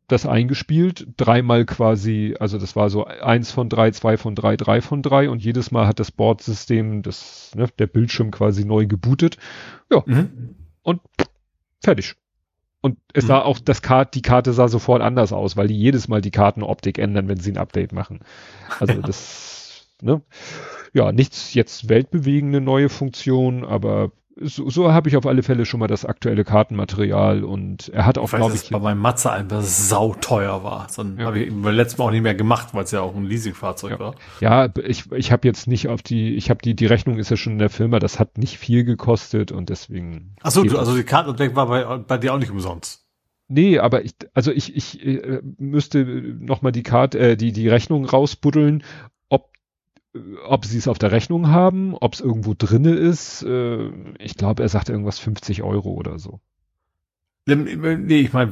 das 0.08 0.26
eingespielt, 0.26 1.08
dreimal 1.18 1.66
quasi, 1.66 2.36
also 2.40 2.58
das 2.58 2.76
war 2.76 2.90
so 2.90 3.06
eins 3.06 3.52
von 3.52 3.68
drei, 3.68 3.92
zwei 3.92 4.18
von 4.18 4.36
drei, 4.36 4.56
drei 4.56 4.82
von 4.82 5.02
drei 5.02 5.30
und 5.30 5.44
jedes 5.44 5.72
Mal 5.72 5.86
hat 5.86 6.00
das 6.00 6.11
Bordsystem, 6.11 7.02
das, 7.02 7.52
ne, 7.56 7.68
der 7.77 7.88
Bildschirm 7.88 8.32
quasi 8.32 8.64
neu 8.66 8.88
gebootet. 8.88 9.38
Ja, 9.92 10.03
Mhm. 10.06 10.56
und 10.82 11.02
fertig. 11.84 12.16
Und 12.80 12.98
es 13.14 13.26
Mhm. 13.26 13.27
sah 13.27 13.42
auch, 13.42 13.60
das 13.60 13.82
Kart, 13.82 14.16
die 14.16 14.22
Karte 14.22 14.53
sah 14.53 14.69
sofort 14.69 15.02
anders 15.02 15.34
aus, 15.34 15.58
weil 15.58 15.68
die 15.68 15.77
jedes 15.77 16.08
Mal 16.08 16.22
die 16.22 16.32
Kartenoptik 16.32 17.00
ändern, 17.00 17.27
wenn 17.27 17.40
sie 17.40 17.52
ein 17.52 17.58
Update 17.58 17.92
machen. 17.92 18.22
Also 18.80 18.94
Ja. 18.94 19.02
das, 19.02 19.88
ne? 20.02 20.22
Ja, 20.94 21.11
nichts 21.11 21.53
jetzt 21.53 21.90
weltbewegende 21.90 22.61
neue 22.61 22.88
Funktion, 22.88 23.66
aber 23.66 24.11
so, 24.41 24.69
so 24.69 24.91
habe 24.91 25.09
ich 25.09 25.17
auf 25.17 25.25
alle 25.25 25.43
Fälle 25.43 25.66
schon 25.66 25.80
mal 25.80 25.88
das 25.88 26.06
aktuelle 26.06 26.43
Kartenmaterial 26.43 27.43
und 27.43 27.90
er 27.90 28.06
hat 28.06 28.17
auch, 28.17 28.30
glaube 28.30 28.56
ich, 28.56 28.69
bei 28.69 28.80
meinem 28.80 28.99
Mazda 28.99 29.32
einfach 29.32 29.61
sauteuer 29.61 30.64
war. 30.64 30.88
Dann 30.95 31.17
ja. 31.17 31.25
habe 31.25 31.40
ich 31.40 31.49
beim 31.49 31.75
letzten 31.75 32.01
Mal 32.01 32.07
auch 32.07 32.11
nicht 32.11 32.22
mehr 32.22 32.35
gemacht, 32.35 32.69
weil 32.74 32.83
es 32.83 32.91
ja 32.91 33.01
auch 33.01 33.16
ein 33.16 33.25
Leasingfahrzeug 33.25 33.91
ja. 33.91 33.99
war. 33.99 34.16
Ja, 34.40 34.69
ich, 34.83 35.11
ich 35.11 35.32
habe 35.32 35.48
jetzt 35.48 35.67
nicht 35.67 35.88
auf 35.88 36.01
die, 36.01 36.35
ich 36.35 36.49
habe 36.49 36.61
die, 36.61 36.75
die 36.75 36.85
Rechnung 36.85 37.17
ist 37.17 37.30
ja 37.30 37.38
schon 37.38 37.53
in 37.53 37.59
der 37.59 37.69
Firma, 37.69 37.99
das 37.99 38.19
hat 38.19 38.38
nicht 38.38 38.57
viel 38.57 38.83
gekostet 38.83 39.51
und 39.51 39.69
deswegen. 39.69 40.35
Ach 40.41 40.51
so, 40.51 40.64
du, 40.64 40.77
also 40.77 40.95
die 40.95 41.03
Kartenabdeck 41.03 41.56
war 41.56 41.67
bei, 41.67 41.98
bei 41.98 42.17
dir 42.17 42.33
auch 42.33 42.40
nicht 42.40 42.51
umsonst. 42.51 43.06
Nee, 43.49 43.80
aber 43.80 44.03
ich, 44.03 44.14
also 44.33 44.51
ich, 44.51 44.75
ich 44.75 45.06
äh, 45.06 45.41
müsste 45.57 46.03
nochmal 46.03 46.74
die 46.74 46.83
Karte, 46.83 47.17
äh, 47.19 47.38
die, 47.38 47.53
die 47.53 47.69
Rechnung 47.69 48.03
rausbuddeln, 48.06 48.83
ob, 50.18 50.26
äh, 50.26 50.46
ob 50.46 50.66
sie 50.66 50.78
es 50.78 50.88
auf 50.88 51.00
der 51.00 51.12
Rechnung 51.12 51.48
haben, 51.48 51.96
ob 51.96 52.14
es 52.14 52.22
irgendwo 52.22 52.54
drinne 52.58 52.94
ist. 52.94 53.44
Äh, 53.44 53.90
ich 54.20 54.36
glaube, 54.36 54.64
er 54.64 54.70
sagte 54.70 54.92
irgendwas 54.92 55.20
50 55.20 55.64
Euro 55.64 55.92
oder 55.92 56.20
so. 56.20 56.40
Nee, 57.46 58.20
ich 58.20 58.34
meine, 58.34 58.52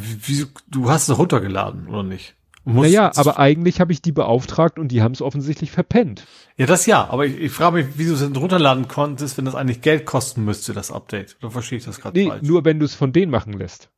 du 0.70 0.90
hast 0.90 1.10
es 1.10 1.18
runtergeladen, 1.18 1.88
oder 1.88 2.04
nicht? 2.04 2.36
naja, 2.64 3.12
aber 3.16 3.38
eigentlich 3.38 3.80
habe 3.80 3.92
ich 3.92 4.02
die 4.02 4.14
beauftragt 4.14 4.80
und 4.80 4.88
die 4.88 5.02
haben 5.02 5.12
es 5.12 5.22
offensichtlich 5.22 5.70
verpennt. 5.70 6.26
Ja, 6.58 6.66
das 6.66 6.86
ja, 6.86 7.08
aber 7.10 7.26
ich, 7.26 7.38
ich 7.38 7.52
frage 7.52 7.76
mich, 7.76 7.98
wie 7.98 8.06
du 8.06 8.14
es 8.14 8.22
denn 8.22 8.36
runterladen 8.36 8.88
konntest, 8.88 9.38
wenn 9.38 9.46
das 9.46 9.54
eigentlich 9.54 9.82
Geld 9.82 10.06
kosten 10.06 10.46
müsste, 10.46 10.74
das 10.74 10.92
Update. 10.92 11.38
Da 11.42 11.50
verstehe 11.50 11.78
ich 11.78 11.86
das 11.86 12.00
gerade 12.00 12.18
nee, 12.18 12.28
falsch. 12.28 12.48
nur 12.48 12.66
wenn 12.66 12.80
du 12.80 12.86
es 12.86 12.96
von 12.96 13.14
denen 13.14 13.32
machen 13.32 13.54
lässt. 13.54 13.92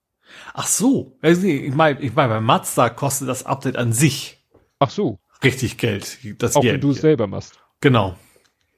Ach 0.53 0.67
so. 0.67 1.17
Ich 1.21 1.73
meine, 1.73 2.01
ich 2.01 2.13
mein, 2.13 2.29
bei 2.29 2.41
Mazda 2.41 2.89
kostet 2.89 3.29
das 3.29 3.45
Update 3.45 3.77
an 3.77 3.93
sich. 3.93 4.45
Ach 4.79 4.89
so. 4.89 5.19
Richtig 5.43 5.77
Geld. 5.77 6.19
Das 6.39 6.55
Auch 6.55 6.61
Geld 6.61 6.75
wenn 6.75 6.81
du 6.81 6.91
es 6.91 7.01
selber 7.01 7.27
machst. 7.27 7.59
Genau. 7.81 8.15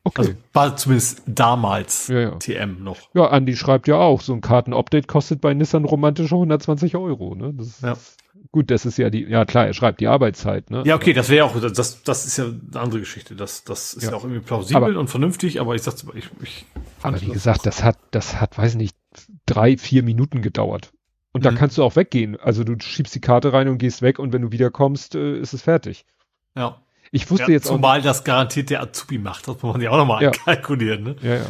Okay. 0.03 0.21
Also 0.21 0.33
war 0.53 0.77
zumindest 0.77 1.23
damals 1.25 2.07
ja, 2.07 2.19
ja. 2.19 2.31
TM 2.31 2.83
noch. 2.83 2.97
Ja, 3.13 3.27
Andi 3.27 3.55
schreibt 3.55 3.87
ja 3.87 3.95
auch, 3.95 4.21
so 4.21 4.33
ein 4.33 4.41
Kartenupdate 4.41 5.07
kostet 5.07 5.41
bei 5.41 5.53
Nissan 5.53 5.85
romantische 5.85 6.35
120 6.35 6.95
Euro. 6.95 7.35
Ne? 7.35 7.53
Das 7.53 7.81
ja. 7.81 7.91
Ist, 7.93 8.17
gut, 8.51 8.71
das 8.71 8.85
ist 8.85 8.97
ja 8.97 9.09
die, 9.09 9.23
ja 9.23 9.45
klar, 9.45 9.67
er 9.67 9.73
schreibt 9.73 9.99
die 9.99 10.07
Arbeitszeit. 10.07 10.71
Ne? 10.71 10.83
Ja, 10.85 10.95
okay, 10.95 11.13
das 11.13 11.29
wäre 11.29 11.45
auch, 11.45 11.59
das, 11.59 12.01
das 12.03 12.25
ist 12.25 12.37
ja 12.37 12.45
eine 12.45 12.79
andere 12.79 13.01
Geschichte. 13.01 13.35
Das, 13.35 13.63
das 13.65 13.93
ist 13.93 14.03
ja, 14.03 14.13
auch 14.13 14.23
irgendwie 14.23 14.41
plausibel 14.41 14.83
aber, 14.83 14.99
und 14.99 15.09
vernünftig, 15.09 15.59
aber 15.59 15.75
ich 15.75 15.81
sag's 15.81 16.05
ich, 16.15 16.29
ich 16.41 16.65
Aber 17.01 17.21
wie 17.21 17.27
gesagt, 17.27 17.65
das 17.65 17.83
hat, 17.83 17.97
das 18.11 18.39
hat, 18.39 18.57
weiß 18.57 18.75
nicht, 18.75 18.95
drei, 19.45 19.77
vier 19.77 20.03
Minuten 20.03 20.41
gedauert. 20.41 20.91
Und 21.31 21.45
da 21.45 21.51
mhm. 21.51 21.55
kannst 21.55 21.77
du 21.77 21.83
auch 21.83 21.95
weggehen. 21.95 22.39
Also 22.39 22.63
du 22.63 22.75
schiebst 22.79 23.13
die 23.13 23.21
Karte 23.21 23.53
rein 23.53 23.67
und 23.67 23.77
gehst 23.77 24.01
weg 24.01 24.17
und 24.17 24.33
wenn 24.33 24.41
du 24.41 24.51
wiederkommst, 24.51 25.15
äh, 25.15 25.37
ist 25.37 25.53
es 25.53 25.61
fertig. 25.61 26.05
Ja. 26.55 26.81
Ich 27.11 27.29
wusste 27.31 27.47
ja, 27.47 27.53
jetzt 27.53 27.65
zumal 27.65 27.99
auch. 27.99 28.03
Das 28.03 28.23
garantiert 28.23 28.69
der 28.69 28.81
Azubi 28.81 29.17
macht, 29.17 29.47
das 29.47 29.61
muss 29.61 29.73
man 29.73 29.81
ja 29.81 29.89
auch 29.91 29.97
nochmal 29.97 30.21
ja. 30.21 30.31
kalkulieren, 30.31 31.03
ne? 31.03 31.15
Ja, 31.21 31.35
ja. 31.35 31.45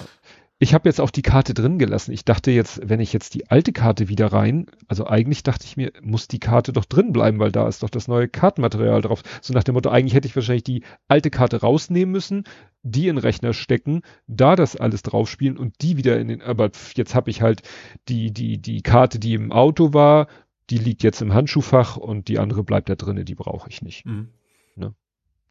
Ich 0.61 0.73
habe 0.73 0.89
jetzt 0.89 0.99
auch 0.99 1.09
die 1.09 1.21
Karte 1.21 1.53
drin 1.53 1.79
gelassen. 1.79 2.11
Ich 2.11 2.25
dachte 2.25 2.51
jetzt, 2.51 2.81
wenn 2.83 2.99
ich 2.99 3.13
jetzt 3.13 3.33
die 3.33 3.49
alte 3.49 3.71
Karte 3.71 4.09
wieder 4.09 4.27
rein, 4.27 4.65
also 4.89 5.07
eigentlich 5.07 5.41
dachte 5.41 5.65
ich 5.65 5.77
mir, 5.77 5.93
muss 6.01 6.27
die 6.27 6.39
Karte 6.39 6.73
doch 6.73 6.83
drin 6.83 7.13
bleiben, 7.13 7.39
weil 7.39 7.53
da 7.53 7.65
ist 7.65 7.81
doch 7.81 7.89
das 7.89 8.09
neue 8.09 8.27
Kartenmaterial 8.27 9.01
drauf. 9.01 9.23
So 9.41 9.53
nach 9.53 9.63
dem 9.63 9.75
Motto, 9.75 9.89
eigentlich 9.89 10.13
hätte 10.13 10.27
ich 10.27 10.35
wahrscheinlich 10.35 10.65
die 10.65 10.83
alte 11.07 11.29
Karte 11.29 11.61
rausnehmen 11.61 12.11
müssen, 12.11 12.43
die 12.83 13.07
in 13.07 13.15
den 13.15 13.21
Rechner 13.21 13.53
stecken, 13.53 14.01
da 14.27 14.57
das 14.57 14.75
alles 14.75 15.01
draufspielen 15.01 15.57
und 15.57 15.75
die 15.81 15.95
wieder 15.95 16.19
in 16.19 16.27
den, 16.27 16.41
aber 16.41 16.71
jetzt 16.93 17.15
habe 17.15 17.29
ich 17.29 17.41
halt 17.41 17.61
die, 18.09 18.33
die, 18.33 18.61
die 18.61 18.81
Karte, 18.81 19.17
die 19.17 19.35
im 19.35 19.53
Auto 19.53 19.93
war, 19.93 20.27
die 20.69 20.77
liegt 20.77 21.03
jetzt 21.03 21.21
im 21.21 21.33
Handschuhfach 21.33 21.95
und 21.95 22.27
die 22.27 22.37
andere 22.37 22.65
bleibt 22.65 22.89
da 22.89 22.95
drinnen, 22.95 23.23
die 23.23 23.35
brauche 23.35 23.69
ich 23.69 23.81
nicht. 23.81 24.05
Mhm. 24.05 24.33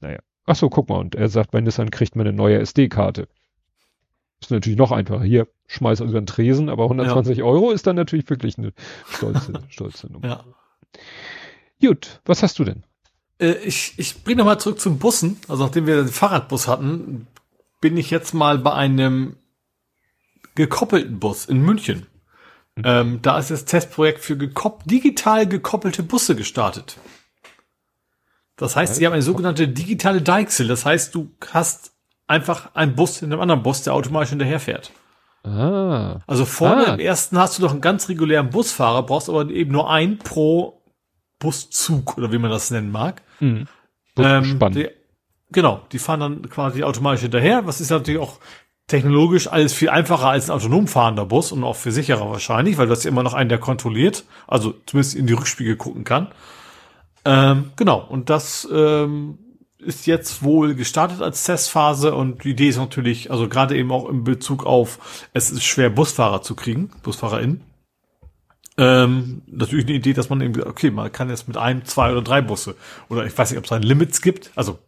Naja. 0.01 0.19
Ach 0.47 0.57
so, 0.57 0.71
guck 0.71 0.89
mal, 0.89 0.99
und 0.99 1.15
er 1.15 1.29
sagt, 1.29 1.51
bei 1.51 1.61
Nissan 1.61 1.91
kriegt 1.91 2.17
man 2.17 2.27
eine 2.27 2.37
neue 2.37 2.59
SD-Karte. 2.59 3.29
Ist 4.41 4.51
natürlich 4.51 4.79
noch 4.79 4.93
einfacher. 4.93 5.25
Hier, 5.25 5.49
schmeiß 5.67 6.01
über 6.01 6.21
den 6.21 6.27
Tresen, 6.27 6.69
aber 6.69 6.85
120 6.85 7.39
ja. 7.39 7.45
Euro 7.45 7.71
ist 7.71 7.87
dann 7.87 7.97
natürlich 7.97 8.29
wirklich 8.31 8.57
eine 8.57 8.73
stolze, 9.09 9.53
stolze 9.69 10.11
Nummer. 10.11 10.27
Ja. 10.27 10.45
Gut, 11.81 12.21
was 12.25 12.43
hast 12.43 12.59
du 12.59 12.65
denn? 12.65 12.85
Äh, 13.41 13.55
ich 13.65 13.95
ich 13.97 14.23
bringe 14.23 14.39
nochmal 14.39 14.61
zurück 14.61 14.81
zum 14.81 14.99
Bussen. 14.99 15.39
Also 15.49 15.65
nachdem 15.65 15.87
wir 15.87 15.97
den 15.97 16.09
Fahrradbus 16.09 16.69
hatten, 16.69 17.27
bin 17.81 17.97
ich 17.97 18.11
jetzt 18.11 18.33
mal 18.33 18.59
bei 18.59 18.73
einem 18.73 19.37
gekoppelten 20.55 21.19
Bus 21.19 21.45
in 21.45 21.61
München. 21.61 22.07
Mhm. 22.77 22.83
Ähm, 22.85 23.19
da 23.23 23.39
ist 23.39 23.51
das 23.51 23.65
Testprojekt 23.65 24.21
für 24.21 24.37
gekopp 24.37 24.85
digital 24.85 25.47
gekoppelte 25.47 26.03
Busse 26.03 26.37
gestartet. 26.37 26.97
Das 28.59 28.77
heißt, 28.77 28.97
sie 28.97 29.07
haben 29.07 29.15
eine 29.15 29.23
sogenannte 29.23 29.69
digitale 29.69 30.21
Deichsel. 30.21 30.69
Das 30.69 30.85
heißt, 30.85 31.15
du 31.15 31.31
hast 31.53 31.93
einfach 32.27 32.75
einen 32.75 32.95
Bus 32.95 33.23
in 33.23 33.33
einem 33.33 33.41
anderen 33.41 33.63
Bus, 33.63 33.83
der 33.83 33.95
automatisch 33.95 34.31
hinterherfährt. 34.31 34.91
Ah. 35.45 36.21
Also 36.27 36.45
vorne 36.45 36.89
ah. 36.89 36.95
im 36.95 37.01
ersten 37.01 37.39
hast 37.39 37.57
du 37.57 37.63
doch 37.63 37.71
einen 37.71 37.81
ganz 37.81 38.09
regulären 38.09 38.51
Busfahrer, 38.51 39.05
brauchst 39.05 39.29
aber 39.29 39.49
eben 39.49 39.71
nur 39.71 39.89
einen 39.89 40.19
pro 40.19 40.83
Buszug 41.39 42.19
oder 42.19 42.33
wie 42.33 42.39
man 42.39 42.51
das 42.51 42.71
nennen 42.71 42.91
mag. 42.91 43.23
Mhm. 43.39 43.69
Ähm, 44.19 44.59
die, 44.73 44.89
genau, 45.53 45.83
die 45.93 46.01
fahren 46.01 46.21
dann 46.21 46.51
quasi 46.51 46.83
automatisch 46.83 47.23
hinterher. 47.23 47.67
Was 47.67 47.81
ist 47.81 47.91
natürlich 47.91 48.21
auch 48.21 48.41
technologisch 48.89 49.47
alles 49.47 49.73
viel 49.73 49.91
einfacher 49.91 50.29
als 50.29 50.51
ein 50.51 50.57
autonom 50.57 50.89
fahrender 50.89 51.27
Bus 51.27 51.53
und 51.53 51.63
auch 51.63 51.77
viel 51.77 51.93
sicherer 51.93 52.29
wahrscheinlich, 52.29 52.79
weil 52.79 52.87
du 52.87 52.93
hast 52.93 53.07
immer 53.07 53.23
noch 53.23 53.35
einen, 53.35 53.49
der 53.49 53.59
kontrolliert, 53.59 54.25
also 54.49 54.75
zumindest 54.87 55.15
in 55.15 55.29
die 55.29 55.35
Rückspiegel 55.35 55.77
gucken 55.77 56.03
kann. 56.03 56.29
Ähm, 57.25 57.73
genau, 57.77 57.99
und 58.01 58.31
das 58.31 58.69
ähm, 58.73 59.39
ist 59.79 60.07
jetzt 60.07 60.43
wohl 60.43 60.75
gestartet 60.75 61.23
als 61.23 61.45
Testphase 61.45 62.15
und 62.15 62.45
die 62.45 62.51
Idee 62.51 62.69
ist 62.69 62.79
natürlich, 62.79 63.31
also 63.31 63.49
gerade 63.49 63.77
eben 63.77 63.93
auch 63.93 64.09
in 64.09 64.25
Bezug 64.25 64.67
auf, 64.67 65.29
es 65.33 65.51
ist 65.51 65.65
schwer 65.65 65.91
Busfahrer 65.91 66.43
zu 66.43 66.55
kriegen, 66.55 66.91
BusfahrerInnen. 67.03 67.63
Ähm, 68.77 69.43
natürlich 69.47 69.87
eine 69.87 69.97
Idee, 69.97 70.13
dass 70.13 70.31
man 70.31 70.41
eben, 70.41 70.63
okay, 70.63 70.91
man 70.91 71.11
kann 71.11 71.31
jetzt 71.31 71.49
mit 71.49 71.57
einem, 71.57 71.85
zwei 71.85 72.13
oder 72.13 72.23
drei 72.23 72.41
Busse 72.41 72.77
oder 73.09 73.25
ich 73.27 73.37
weiß 73.37 73.51
nicht, 73.51 73.59
ob 73.59 73.65
es 73.65 73.71
da 73.71 73.77
Limits 73.77 74.21
gibt, 74.21 74.53
also 74.55 74.79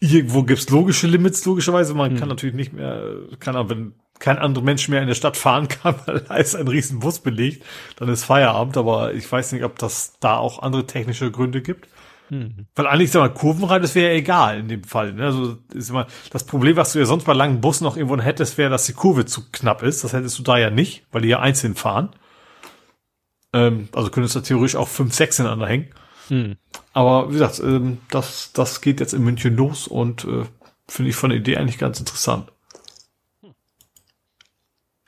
irgendwo 0.00 0.42
gibt's 0.42 0.68
logische 0.70 1.06
Limits, 1.06 1.44
logischerweise, 1.44 1.94
man 1.94 2.12
hm. 2.12 2.18
kann 2.18 2.28
natürlich 2.28 2.54
nicht 2.54 2.72
mehr, 2.72 3.02
kann 3.40 3.56
aber, 3.56 3.70
wenn 3.70 3.94
kein 4.18 4.38
anderer 4.38 4.64
Mensch 4.64 4.88
mehr 4.88 5.00
in 5.00 5.08
der 5.08 5.14
Stadt 5.14 5.36
fahren 5.36 5.68
kann, 5.68 5.94
weil 6.06 6.20
da 6.20 6.36
ist 6.36 6.54
ein 6.54 6.68
riesen 6.68 7.00
Bus 7.00 7.20
belegt, 7.20 7.64
dann 7.96 8.08
ist 8.08 8.24
Feierabend, 8.24 8.76
aber 8.76 9.14
ich 9.14 9.30
weiß 9.30 9.52
nicht, 9.52 9.64
ob 9.64 9.78
das 9.78 10.18
da 10.20 10.36
auch 10.36 10.62
andere 10.62 10.86
technische 10.86 11.30
Gründe 11.30 11.62
gibt. 11.62 11.88
Mhm. 12.30 12.66
Weil 12.74 12.86
eigentlich, 12.86 13.10
sag 13.10 13.20
mal, 13.20 13.32
Kurvenrein, 13.32 13.82
das 13.82 13.94
wäre 13.94 14.12
ja 14.12 14.18
egal 14.18 14.60
in 14.60 14.68
dem 14.68 14.84
Fall. 14.84 15.14
Ne? 15.14 15.24
Also 15.24 15.58
ist 15.72 15.90
immer 15.90 16.06
das 16.30 16.44
Problem, 16.44 16.76
was 16.76 16.92
du 16.92 16.98
ja 16.98 17.06
sonst 17.06 17.24
bei 17.24 17.32
langen 17.32 17.60
Bussen 17.60 17.84
noch 17.84 17.96
irgendwo 17.96 18.20
hättest, 18.20 18.58
wäre, 18.58 18.70
dass 18.70 18.86
die 18.86 18.92
Kurve 18.92 19.24
zu 19.24 19.50
knapp 19.50 19.82
ist. 19.82 20.04
Das 20.04 20.12
hättest 20.12 20.38
du 20.38 20.42
da 20.42 20.58
ja 20.58 20.70
nicht, 20.70 21.06
weil 21.10 21.22
die 21.22 21.28
ja 21.28 21.40
einzeln 21.40 21.74
fahren. 21.74 22.10
Ähm, 23.54 23.88
also 23.94 24.10
könntest 24.10 24.36
du 24.36 24.40
theoretisch 24.40 24.76
auch 24.76 24.88
fünf, 24.88 25.14
sechs 25.14 25.38
ineinander 25.38 25.66
hängen. 25.66 25.88
Mhm. 26.28 26.56
Aber 26.92 27.28
wie 27.28 27.34
gesagt, 27.34 27.60
ähm, 27.60 27.98
das, 28.10 28.52
das 28.52 28.80
geht 28.80 29.00
jetzt 29.00 29.14
in 29.14 29.24
München 29.24 29.56
los 29.56 29.88
und 29.88 30.24
äh, 30.24 30.44
finde 30.86 31.10
ich 31.10 31.16
von 31.16 31.30
der 31.30 31.38
Idee 31.38 31.56
eigentlich 31.56 31.78
ganz 31.78 31.98
interessant. 31.98 32.52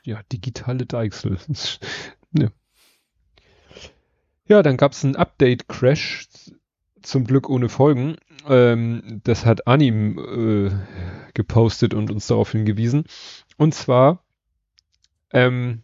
Ja, 0.03 0.21
digitale 0.31 0.85
Deichsel. 0.85 1.37
ne. 2.31 2.51
Ja, 4.47 4.63
dann 4.63 4.77
gab 4.77 4.93
es 4.93 5.05
einen 5.05 5.15
Update-Crash 5.15 6.27
zum 7.01 7.25
Glück 7.25 7.49
ohne 7.49 7.69
Folgen. 7.69 8.15
Ähm, 8.47 9.21
das 9.23 9.45
hat 9.45 9.67
Anim 9.67 10.17
äh, 10.17 10.71
gepostet 11.33 11.93
und 11.93 12.11
uns 12.11 12.27
darauf 12.27 12.51
hingewiesen. 12.51 13.05
Und 13.57 13.73
zwar, 13.75 14.23
ähm, 15.31 15.83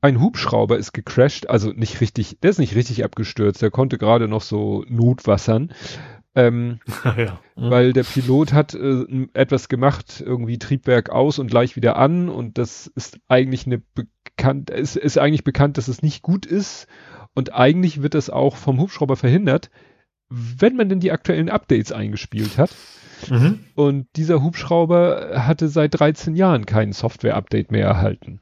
ein 0.00 0.20
Hubschrauber 0.20 0.76
ist 0.78 0.92
gecrashed, 0.92 1.48
also 1.48 1.70
nicht 1.70 2.00
richtig, 2.00 2.38
der 2.40 2.50
ist 2.50 2.58
nicht 2.58 2.74
richtig 2.74 3.04
abgestürzt, 3.04 3.62
der 3.62 3.70
konnte 3.70 3.98
gerade 3.98 4.28
noch 4.28 4.42
so 4.42 4.84
notwassern. 4.88 5.72
Ähm, 6.36 6.80
ja. 7.04 7.40
mhm. 7.56 7.70
Weil 7.70 7.92
der 7.92 8.04
Pilot 8.04 8.52
hat 8.52 8.74
äh, 8.74 9.04
etwas 9.32 9.68
gemacht, 9.68 10.22
irgendwie 10.24 10.58
Triebwerk 10.58 11.10
aus 11.10 11.38
und 11.38 11.48
gleich 11.48 11.74
wieder 11.74 11.96
an 11.96 12.28
und 12.28 12.58
das 12.58 12.86
ist 12.86 13.18
eigentlich 13.26 13.66
eine 13.66 13.78
bekannt, 13.78 14.70
ist, 14.70 14.96
ist 14.96 15.18
eigentlich 15.18 15.44
bekannt, 15.44 15.78
dass 15.78 15.88
es 15.88 16.02
nicht 16.02 16.22
gut 16.22 16.46
ist 16.46 16.86
und 17.34 17.54
eigentlich 17.54 18.02
wird 18.02 18.14
das 18.14 18.30
auch 18.30 18.56
vom 18.56 18.78
Hubschrauber 18.78 19.16
verhindert 19.16 19.70
wenn 20.28 20.76
man 20.76 20.88
denn 20.88 21.00
die 21.00 21.12
aktuellen 21.12 21.48
Updates 21.48 21.92
eingespielt 21.92 22.58
hat. 22.58 22.74
Mhm. 23.30 23.60
Und 23.74 24.08
dieser 24.16 24.42
Hubschrauber 24.42 25.46
hatte 25.46 25.68
seit 25.68 25.98
13 25.98 26.34
Jahren 26.36 26.66
kein 26.66 26.92
Software-Update 26.92 27.70
mehr 27.70 27.86
erhalten. 27.86 28.40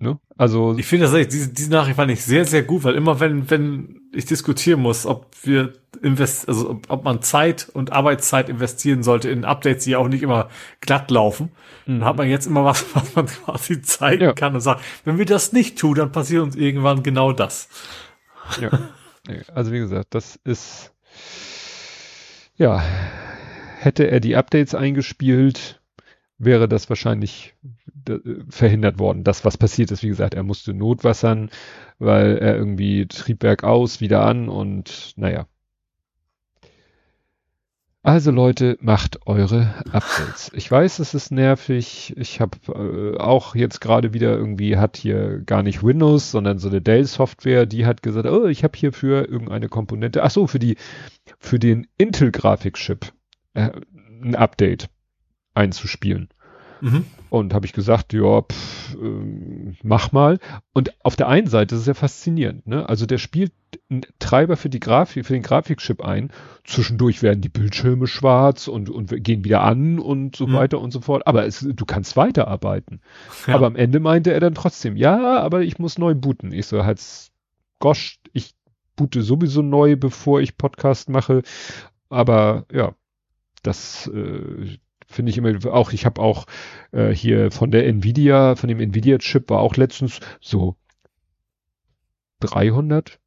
Ne? 0.00 0.20
Also 0.36 0.76
ich 0.78 0.86
finde 0.86 1.10
das 1.10 1.28
diese, 1.28 1.52
diese 1.52 1.70
Nachricht 1.72 1.96
fand 1.96 2.12
ich 2.12 2.24
sehr 2.24 2.44
sehr 2.44 2.62
gut, 2.62 2.84
weil 2.84 2.94
immer 2.94 3.18
wenn 3.18 3.50
wenn 3.50 4.00
ich 4.14 4.26
diskutieren 4.26 4.80
muss, 4.80 5.06
ob 5.06 5.26
wir 5.42 5.72
invest 6.00 6.48
also 6.48 6.70
ob, 6.70 6.88
ob 6.88 7.02
man 7.02 7.20
Zeit 7.20 7.68
und 7.72 7.92
Arbeitszeit 7.92 8.48
investieren 8.48 9.02
sollte 9.02 9.28
in 9.28 9.44
Updates, 9.44 9.84
die 9.84 9.90
ja 9.90 9.98
auch 9.98 10.06
nicht 10.06 10.22
immer 10.22 10.50
glatt 10.80 11.10
laufen, 11.10 11.50
mhm. 11.86 11.98
dann 11.98 12.04
hat 12.04 12.16
man 12.16 12.28
jetzt 12.28 12.46
immer 12.46 12.64
was, 12.64 12.86
was 12.94 13.16
man 13.16 13.26
quasi 13.26 13.82
zeigen 13.82 14.22
ja. 14.22 14.32
kann 14.34 14.54
und 14.54 14.60
sagt, 14.60 14.84
wenn 15.04 15.18
wir 15.18 15.26
das 15.26 15.52
nicht 15.52 15.76
tun, 15.78 15.96
dann 15.96 16.12
passiert 16.12 16.44
uns 16.44 16.54
irgendwann 16.54 17.02
genau 17.02 17.32
das. 17.32 17.68
Ja. 18.60 18.70
also 19.52 19.72
wie 19.72 19.80
gesagt, 19.80 20.14
das 20.14 20.36
ist, 20.44 20.94
ja, 22.54 22.80
hätte 23.80 24.04
er 24.04 24.20
die 24.20 24.36
Updates 24.36 24.76
eingespielt, 24.76 25.80
wäre 26.38 26.68
das 26.68 26.88
wahrscheinlich 26.88 27.54
verhindert 28.48 28.98
worden. 28.98 29.24
Das, 29.24 29.44
was 29.44 29.56
passiert 29.56 29.90
ist, 29.90 30.02
wie 30.02 30.08
gesagt, 30.08 30.34
er 30.34 30.42
musste 30.42 30.74
notwassern, 30.74 31.50
weil 31.98 32.38
er 32.38 32.56
irgendwie 32.56 33.06
Triebwerk 33.06 33.64
aus, 33.64 34.00
wieder 34.00 34.24
an 34.24 34.48
und 34.48 35.12
naja. 35.16 35.46
Also 38.08 38.30
Leute, 38.30 38.78
macht 38.80 39.26
eure 39.26 39.74
Updates. 39.92 40.50
Ich 40.54 40.70
weiß, 40.70 41.00
es 41.00 41.14
ist 41.14 41.30
nervig. 41.30 42.14
Ich 42.16 42.40
habe 42.40 42.56
äh, 42.68 43.18
auch 43.18 43.54
jetzt 43.54 43.80
gerade 43.80 44.14
wieder 44.14 44.34
irgendwie 44.34 44.76
hat 44.76 44.96
hier 44.96 45.40
gar 45.40 45.62
nicht 45.62 45.82
Windows, 45.82 46.30
sondern 46.30 46.58
so 46.58 46.68
eine 46.68 46.80
Dell-Software, 46.80 47.66
die 47.66 47.84
hat 47.84 48.02
gesagt, 48.02 48.26
oh, 48.26 48.46
ich 48.46 48.64
habe 48.64 48.78
hier 48.78 48.92
für 48.92 49.28
irgendeine 49.28 49.68
Komponente, 49.68 50.22
ach 50.22 50.30
so, 50.30 50.46
für 50.46 50.60
die, 50.60 50.76
für 51.38 51.58
den 51.58 51.86
Intel-Grafikchip 51.98 53.12
äh, 53.54 53.72
ein 54.22 54.36
Update 54.36 54.88
einzuspielen. 55.54 56.28
Mhm. 56.80 57.04
Und 57.30 57.52
habe 57.52 57.66
ich 57.66 57.72
gesagt, 57.72 58.12
ja, 58.12 58.42
pff, 58.42 58.94
äh, 58.94 59.74
mach 59.82 60.12
mal. 60.12 60.38
Und 60.72 60.92
auf 61.04 61.16
der 61.16 61.28
einen 61.28 61.46
Seite 61.46 61.74
ist 61.74 61.82
es 61.82 61.86
ja 61.86 61.94
faszinierend, 61.94 62.66
ne? 62.66 62.88
Also 62.88 63.06
der 63.06 63.18
spielt 63.18 63.52
einen 63.90 64.02
Treiber 64.18 64.56
für 64.56 64.70
die 64.70 64.80
Grafik, 64.80 65.26
für 65.26 65.34
den 65.34 65.42
Grafikchip 65.42 66.02
ein. 66.02 66.30
Zwischendurch 66.64 67.22
werden 67.22 67.40
die 67.40 67.48
Bildschirme 67.48 68.06
schwarz 68.06 68.68
und, 68.68 68.88
und 68.88 69.12
gehen 69.22 69.44
wieder 69.44 69.62
an 69.62 69.98
und 69.98 70.36
so 70.36 70.46
mhm. 70.46 70.54
weiter 70.54 70.80
und 70.80 70.90
so 70.90 71.00
fort. 71.00 71.26
Aber 71.26 71.44
es, 71.44 71.60
du 71.60 71.84
kannst 71.84 72.16
weiterarbeiten. 72.16 73.00
Ja. 73.46 73.54
Aber 73.54 73.66
am 73.66 73.76
Ende 73.76 74.00
meinte 74.00 74.32
er 74.32 74.40
dann 74.40 74.54
trotzdem, 74.54 74.96
ja, 74.96 75.38
aber 75.40 75.62
ich 75.62 75.78
muss 75.78 75.98
neu 75.98 76.14
booten. 76.14 76.52
Ich 76.52 76.66
so, 76.66 76.84
halt, 76.84 77.02
gosh, 77.78 78.18
ich 78.32 78.54
boote 78.96 79.22
sowieso 79.22 79.62
neu, 79.62 79.96
bevor 79.96 80.40
ich 80.40 80.56
Podcast 80.56 81.08
mache. 81.08 81.42
Aber 82.08 82.64
ja, 82.72 82.94
das 83.62 84.06
äh, 84.08 84.78
finde 85.08 85.30
ich 85.30 85.38
immer 85.38 85.72
auch, 85.72 85.92
ich 85.92 86.06
habe 86.06 86.20
auch 86.20 86.46
äh, 86.92 87.10
hier 87.10 87.50
von 87.50 87.70
der 87.70 87.86
Nvidia, 87.86 88.54
von 88.56 88.68
dem 88.68 88.78
Nvidia-Chip 88.78 89.48
war 89.50 89.60
auch 89.60 89.76
letztens 89.76 90.20
so 90.40 90.76
300 92.40 93.18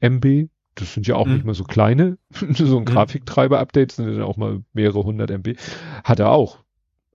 MB. 0.00 0.48
Das 0.74 0.94
sind 0.94 1.06
ja 1.06 1.16
auch 1.16 1.26
mhm. 1.26 1.34
nicht 1.34 1.44
mal 1.44 1.54
so 1.54 1.64
kleine. 1.64 2.18
so 2.30 2.76
ein 2.76 2.82
mhm. 2.82 2.84
Grafiktreiber-Update 2.84 3.92
sind 3.92 4.06
dann 4.08 4.22
auch 4.22 4.36
mal 4.36 4.62
mehrere 4.72 5.04
hundert 5.04 5.30
MB. 5.30 5.56
Hat 6.04 6.18
er 6.18 6.30
auch 6.30 6.58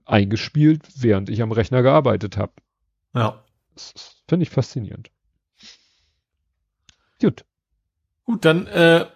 eingespielt, 0.06 0.82
während 0.96 1.28
ich 1.28 1.42
am 1.42 1.52
Rechner 1.52 1.82
gearbeitet 1.82 2.36
habe. 2.36 2.52
Ja. 3.14 3.44
Das 3.74 4.22
finde 4.28 4.44
ich 4.44 4.50
faszinierend. 4.50 5.10
Gut. 7.20 7.44
Gut, 8.24 8.44
dann 8.44 8.66
äh, 8.66 9.06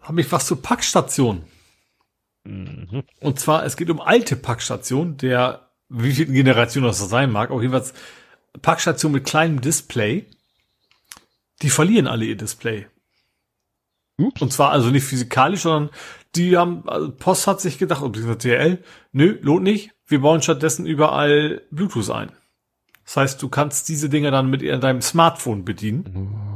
habe 0.00 0.20
ich 0.20 0.30
was 0.30 0.46
zur 0.46 0.62
Packstation. 0.62 1.44
Mhm. 2.44 3.04
Und 3.20 3.40
zwar, 3.40 3.64
es 3.64 3.76
geht 3.76 3.90
um 3.90 4.00
alte 4.00 4.36
Packstationen, 4.36 5.16
der, 5.16 5.68
wie 5.88 6.12
viel 6.12 6.26
Generation 6.26 6.84
das 6.84 6.98
sein 6.98 7.30
mag, 7.30 7.50
auch 7.50 7.60
jedenfalls 7.60 7.94
Packstationen 8.60 9.14
mit 9.14 9.24
kleinem 9.24 9.60
Display, 9.60 10.26
die 11.62 11.70
verlieren 11.70 12.06
alle 12.06 12.24
ihr 12.24 12.36
Display. 12.36 12.86
Ups. 14.18 14.42
Und 14.42 14.52
zwar 14.52 14.70
also 14.70 14.90
nicht 14.90 15.04
physikalisch, 15.04 15.62
sondern 15.62 15.90
die 16.34 16.56
haben, 16.56 16.88
also 16.88 17.10
Post 17.12 17.46
hat 17.46 17.60
sich 17.60 17.78
gedacht, 17.78 18.02
ob 18.02 18.12
dieser 18.12 18.36
DL, 18.36 18.82
nö, 19.12 19.38
lohnt 19.42 19.64
nicht, 19.64 19.90
wir 20.06 20.20
bauen 20.20 20.42
stattdessen 20.42 20.86
überall 20.86 21.62
Bluetooth 21.70 22.10
ein. 22.10 22.32
Das 23.04 23.16
heißt, 23.16 23.42
du 23.42 23.48
kannst 23.48 23.88
diese 23.88 24.08
Dinger 24.08 24.30
dann 24.30 24.48
mit 24.48 24.62
deinem 24.62 25.02
Smartphone 25.02 25.64
bedienen. 25.64 26.04
Oh. 26.14 26.51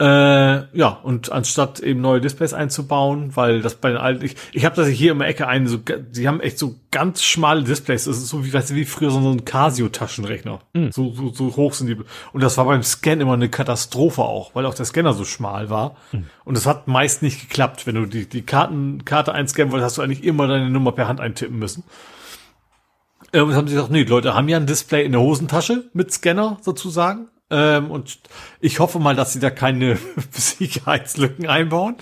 Äh, 0.00 0.76
ja, 0.76 0.88
und 1.04 1.30
anstatt 1.30 1.78
eben 1.78 2.00
neue 2.00 2.20
Displays 2.20 2.52
einzubauen, 2.52 3.36
weil 3.36 3.62
das 3.62 3.76
bei 3.76 3.90
den 3.90 3.98
alten, 3.98 4.24
ich, 4.24 4.34
ich 4.52 4.64
habe 4.64 4.74
das 4.74 4.88
hier 4.88 5.12
in 5.12 5.20
der 5.20 5.28
Ecke 5.28 5.46
einen, 5.46 5.68
so, 5.68 5.78
die 5.78 6.26
haben 6.26 6.40
echt 6.40 6.58
so 6.58 6.74
ganz 6.90 7.22
schmale 7.22 7.62
Displays, 7.62 8.04
das 8.04 8.16
ist 8.16 8.26
so 8.26 8.44
wie, 8.44 8.52
weißt 8.52 8.70
du, 8.70 8.74
wie 8.74 8.86
früher 8.86 9.12
so 9.12 9.18
ein 9.18 9.44
Casio-Taschenrechner. 9.44 10.58
Mhm. 10.72 10.90
So, 10.90 11.12
so, 11.12 11.32
so 11.32 11.54
hoch 11.54 11.74
sind 11.74 11.86
die. 11.86 11.96
Und 12.32 12.42
das 12.42 12.58
war 12.58 12.64
beim 12.64 12.82
Scan 12.82 13.20
immer 13.20 13.34
eine 13.34 13.48
Katastrophe 13.48 14.22
auch, 14.22 14.52
weil 14.56 14.66
auch 14.66 14.74
der 14.74 14.84
Scanner 14.84 15.12
so 15.12 15.24
schmal 15.24 15.70
war. 15.70 15.94
Mhm. 16.10 16.26
Und 16.44 16.56
das 16.56 16.66
hat 16.66 16.88
meist 16.88 17.22
nicht 17.22 17.40
geklappt. 17.40 17.86
Wenn 17.86 17.94
du 17.94 18.06
die, 18.06 18.28
die 18.28 18.42
Karten, 18.42 19.04
Karte 19.04 19.32
einscannen 19.32 19.70
wolltest, 19.70 19.86
hast 19.86 19.98
du 19.98 20.02
eigentlich 20.02 20.24
immer 20.24 20.48
deine 20.48 20.70
Nummer 20.70 20.90
per 20.90 21.06
Hand 21.06 21.20
eintippen 21.20 21.60
müssen. 21.60 21.84
Äh, 23.30 23.42
und 23.42 23.54
haben 23.54 23.68
sie 23.68 23.74
gesagt, 23.74 23.92
nee, 23.92 24.04
die 24.04 24.10
Leute 24.10 24.34
haben 24.34 24.48
ja 24.48 24.56
ein 24.56 24.66
Display 24.66 25.04
in 25.04 25.12
der 25.12 25.20
Hosentasche 25.20 25.88
mit 25.92 26.12
Scanner 26.12 26.58
sozusagen. 26.62 27.28
Ähm, 27.54 27.90
und 27.92 28.18
ich 28.58 28.80
hoffe 28.80 28.98
mal, 28.98 29.14
dass 29.14 29.32
sie 29.32 29.38
da 29.38 29.50
keine 29.50 29.96
Sicherheitslücken 30.32 31.46
einbauen. 31.46 31.94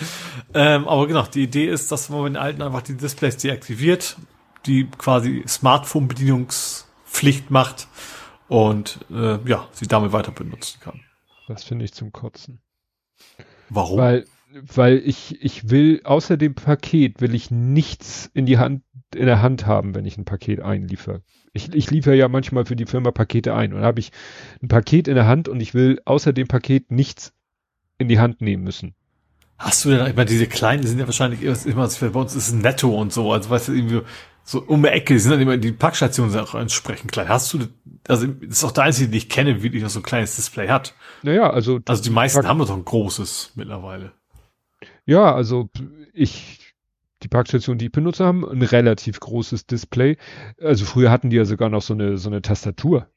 Ähm, 0.54 0.88
aber 0.88 1.06
genau, 1.06 1.24
die 1.24 1.42
Idee 1.42 1.68
ist, 1.68 1.92
dass 1.92 2.08
man 2.08 2.22
bei 2.22 2.28
den 2.30 2.38
alten 2.38 2.62
einfach 2.62 2.80
die 2.80 2.96
Displays 2.96 3.36
deaktiviert, 3.36 4.16
die 4.64 4.86
quasi 4.86 5.44
Smartphone-Bedienungspflicht 5.46 7.50
macht 7.50 7.88
und 8.48 9.00
äh, 9.10 9.46
ja, 9.46 9.68
sie 9.72 9.86
damit 9.86 10.12
weiter 10.12 10.32
benutzen 10.32 10.80
kann. 10.80 11.02
Das 11.48 11.64
finde 11.64 11.84
ich 11.84 11.92
zum 11.92 12.12
Kotzen. 12.12 12.62
Warum? 13.68 13.98
Weil, 13.98 14.24
weil 14.52 15.02
ich, 15.04 15.44
ich 15.44 15.68
will, 15.68 16.00
außer 16.04 16.38
dem 16.38 16.54
Paket 16.54 17.20
will 17.20 17.34
ich 17.34 17.50
nichts 17.50 18.30
in 18.32 18.46
die 18.46 18.56
Hand, 18.56 18.84
in 19.14 19.26
der 19.26 19.42
Hand 19.42 19.66
haben, 19.66 19.94
wenn 19.94 20.06
ich 20.06 20.16
ein 20.16 20.24
Paket 20.24 20.60
einliefere. 20.60 21.20
Ich, 21.52 21.74
ich 21.74 21.90
liefere 21.90 22.14
ja 22.14 22.28
manchmal 22.28 22.64
für 22.64 22.76
die 22.76 22.86
Firma 22.86 23.10
Pakete 23.10 23.54
ein 23.54 23.74
und 23.74 23.82
habe 23.82 24.00
ich 24.00 24.10
ein 24.62 24.68
Paket 24.68 25.06
in 25.06 25.14
der 25.14 25.26
Hand 25.26 25.48
und 25.48 25.60
ich 25.60 25.74
will 25.74 26.00
außer 26.04 26.32
dem 26.32 26.48
Paket 26.48 26.90
nichts 26.90 27.34
in 27.98 28.08
die 28.08 28.18
Hand 28.18 28.40
nehmen 28.40 28.64
müssen. 28.64 28.94
Hast 29.58 29.84
du 29.84 29.90
denn, 29.90 30.06
ich 30.06 30.16
meine, 30.16 30.28
diese 30.28 30.46
kleinen, 30.46 30.82
die 30.82 30.88
sind 30.88 30.98
ja 30.98 31.06
wahrscheinlich 31.06 31.42
immer, 31.42 31.88
bei 31.88 32.20
uns 32.20 32.34
ist 32.34 32.48
es 32.48 32.52
netto 32.52 32.98
und 32.98 33.12
so, 33.12 33.32
also 33.32 33.50
weißt 33.50 33.68
du, 33.68 33.72
irgendwie 33.72 34.00
so 34.44 34.60
um 34.60 34.82
die 34.82 34.88
Ecke, 34.88 35.14
die 35.14 35.20
sind 35.20 35.30
dann 35.30 35.40
immer, 35.40 35.56
die 35.56 35.72
Packstationen 35.72 36.32
sind 36.32 36.40
auch 36.40 36.54
entsprechend 36.54 37.12
klein. 37.12 37.28
Hast 37.28 37.52
du, 37.52 37.58
also 38.08 38.26
das 38.26 38.58
ist 38.58 38.64
auch 38.64 38.72
der 38.72 38.84
einzige, 38.84 39.08
den 39.08 39.16
ich 39.16 39.28
kenne, 39.28 39.58
wie 39.58 39.62
wirklich 39.64 39.82
noch 39.82 39.90
so 39.90 40.00
ein 40.00 40.04
kleines 40.04 40.34
Display 40.34 40.68
hat. 40.68 40.94
Naja, 41.22 41.50
also. 41.50 41.80
Also 41.86 42.02
die 42.02 42.10
meisten 42.10 42.40
Pack 42.40 42.48
haben 42.48 42.58
doch 42.58 42.70
ein 42.70 42.84
großes 42.84 43.52
mittlerweile. 43.54 44.12
Ja, 45.06 45.32
also 45.32 45.68
ich 46.12 46.58
die 47.22 47.28
Parkstation, 47.28 47.78
die 47.78 47.86
ich 47.86 47.92
benutze, 47.92 48.24
haben 48.24 48.48
ein 48.48 48.62
relativ 48.62 49.20
großes 49.20 49.66
Display. 49.66 50.16
Also 50.60 50.84
früher 50.84 51.10
hatten 51.10 51.30
die 51.30 51.36
ja 51.36 51.44
sogar 51.44 51.68
noch 51.68 51.82
so 51.82 51.94
eine, 51.94 52.18
so 52.18 52.28
eine 52.28 52.42
Tastatur. 52.42 53.08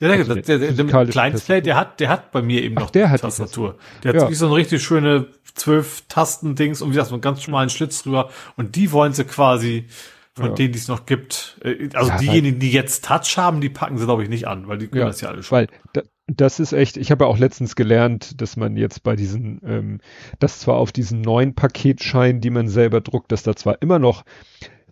Ja, 0.00 0.08
der, 0.08 0.18
also 0.18 0.34
der, 0.34 0.58
der, 0.58 0.72
der 0.72 1.06
Kleinstplay, 1.06 1.60
der 1.60 1.76
hat, 1.76 2.00
der 2.00 2.08
hat 2.08 2.32
bei 2.32 2.42
mir 2.42 2.62
eben 2.62 2.76
Ach, 2.78 2.82
noch 2.82 2.90
der 2.90 3.10
hat 3.10 3.20
Tastatur. 3.20 3.76
Der 4.02 4.10
hat 4.10 4.14
ja. 4.16 4.20
wirklich 4.22 4.38
so 4.38 4.46
eine 4.46 4.56
richtig 4.56 4.82
schöne 4.82 5.28
zwölf 5.54 6.02
Tasten-Dings 6.08 6.82
und 6.82 6.88
wie 6.88 6.94
gesagt, 6.94 7.08
so 7.08 7.14
einen 7.14 7.22
ganz 7.22 7.42
schmalen 7.42 7.70
Schlitz 7.70 8.02
drüber. 8.02 8.30
Und 8.56 8.76
die 8.76 8.90
wollen 8.90 9.12
sie 9.12 9.24
quasi 9.24 9.86
von 10.34 10.46
ja. 10.46 10.52
denen, 10.54 10.72
die 10.72 10.78
es 10.78 10.88
noch 10.88 11.06
gibt. 11.06 11.58
Äh, 11.62 11.90
also 11.94 12.10
ja, 12.10 12.18
diejenigen, 12.18 12.58
die 12.58 12.72
jetzt 12.72 13.04
Touch 13.04 13.38
haben, 13.38 13.60
die 13.60 13.68
packen 13.68 13.98
sie, 13.98 14.04
glaube 14.04 14.24
ich, 14.24 14.28
nicht 14.28 14.48
an, 14.48 14.66
weil 14.66 14.78
die 14.78 14.88
können 14.88 15.06
das 15.06 15.20
ja 15.20 15.28
alle 15.28 15.42
schon. 15.42 15.58
Weil 15.58 15.68
da, 15.92 16.02
das 16.26 16.58
ist 16.58 16.72
echt, 16.72 16.96
ich 16.96 17.10
habe 17.10 17.24
ja 17.24 17.30
auch 17.30 17.38
letztens 17.38 17.76
gelernt, 17.76 18.40
dass 18.40 18.56
man 18.56 18.76
jetzt 18.76 19.02
bei 19.02 19.14
diesen, 19.14 19.60
ähm, 19.64 20.00
dass 20.38 20.60
zwar 20.60 20.76
auf 20.76 20.92
diesen 20.92 21.20
neuen 21.20 21.54
Paketscheinen, 21.54 22.40
die 22.40 22.50
man 22.50 22.68
selber 22.68 23.00
druckt, 23.00 23.30
dass 23.30 23.42
da 23.42 23.54
zwar 23.54 23.82
immer 23.82 23.98
noch 23.98 24.24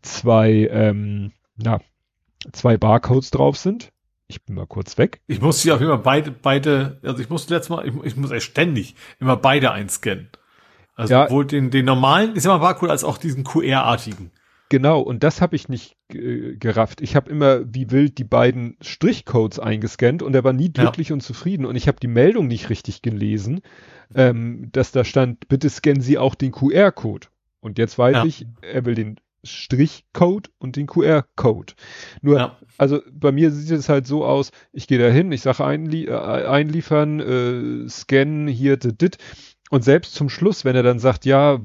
zwei, 0.03 0.69
ähm, 0.71 1.33
na, 1.57 1.81
zwei 2.53 2.77
Barcodes 2.77 3.31
drauf 3.31 3.57
sind. 3.57 3.93
Ich 4.29 4.45
bin 4.45 4.57
mal 4.57 4.67
kurz 4.67 4.99
weg. 4.99 5.21
Ich 5.27 5.41
muss 5.41 5.63
hier 5.63 5.77
auch 5.77 5.81
immer 5.81 5.99
beide, 5.99 6.31
beide, 6.31 6.99
also 7.03 7.23
ich 7.23 7.31
muss 7.31 7.49
letztes 7.49 7.71
Mal, 7.71 7.87
ich, 7.87 7.95
ich 8.03 8.17
muss 8.17 8.31
echt 8.31 8.47
ständig 8.47 8.95
immer 9.19 9.37
beide 9.37 9.73
einscannen. 9.73 10.29
Also 10.95 11.15
ja. 11.15 11.31
wohl 11.31 11.47
den, 11.47 11.71
den 11.71 11.87
normalen, 11.87 12.37
ist 12.37 12.45
immer 12.45 12.59
Barcode, 12.59 12.91
als 12.91 13.05
auch 13.05 13.17
diesen 13.17 13.45
QR-artigen. 13.45 14.31
Genau, 14.73 15.01
und 15.01 15.23
das 15.23 15.43
habe 15.43 15.55
ich 15.55 15.69
nicht 15.69 15.99
äh, 16.15 16.57
gerafft. 16.57 17.03
Ich 17.03 17.15
habe 17.15 17.29
immer 17.29 17.61
wie 17.75 17.91
wild 17.91 18.17
die 18.17 18.25
beiden 18.25 18.79
Strichcodes 18.81 19.59
eingescannt 19.59 20.23
und 20.23 20.35
er 20.35 20.45
war 20.45 20.55
nie 20.55 20.73
glücklich 20.73 21.11
ja. 21.11 21.15
und 21.15 21.21
zufrieden. 21.21 21.67
Und 21.67 21.77
ich 21.77 21.89
habe 21.89 22.01
die 22.01 22.09
Meldung 22.09 22.47
nicht 22.47 22.71
richtig 22.71 23.03
gelesen, 23.03 23.61
ähm, 24.15 24.71
dass 24.73 24.91
da 24.91 25.05
stand, 25.05 25.47
bitte 25.49 25.69
scannen 25.69 26.01
Sie 26.01 26.17
auch 26.17 26.35
den 26.35 26.53
QR-Code. 26.53 27.27
Und 27.61 27.77
jetzt 27.77 27.99
weiß 27.99 28.15
ja. 28.15 28.25
ich, 28.25 28.47
er 28.63 28.87
will 28.87 28.95
den 28.95 29.21
Strichcode 29.45 30.51
und 30.57 30.77
den 30.77 30.87
QR-Code. 30.87 31.75
Nur, 32.23 32.39
ja. 32.39 32.59
also 32.79 33.03
bei 33.13 33.31
mir 33.31 33.51
sieht 33.51 33.79
es 33.79 33.91
halt 33.91 34.07
so 34.07 34.25
aus, 34.25 34.53
ich 34.73 34.87
gehe 34.87 34.99
da 34.99 35.09
hin, 35.09 35.33
ich 35.33 35.43
sage 35.43 35.67
einlie 35.67 36.07
äh, 36.07 36.47
einliefern, 36.47 37.21
äh, 37.21 37.89
scannen, 37.91 38.49
hier, 38.49 38.79
dit, 38.79 39.03
dit. 39.03 39.19
Und 39.69 39.85
selbst 39.85 40.15
zum 40.15 40.31
Schluss, 40.31 40.65
wenn 40.65 40.77
er 40.77 40.83
dann 40.83 40.99
sagt, 40.99 41.27
ja, 41.27 41.61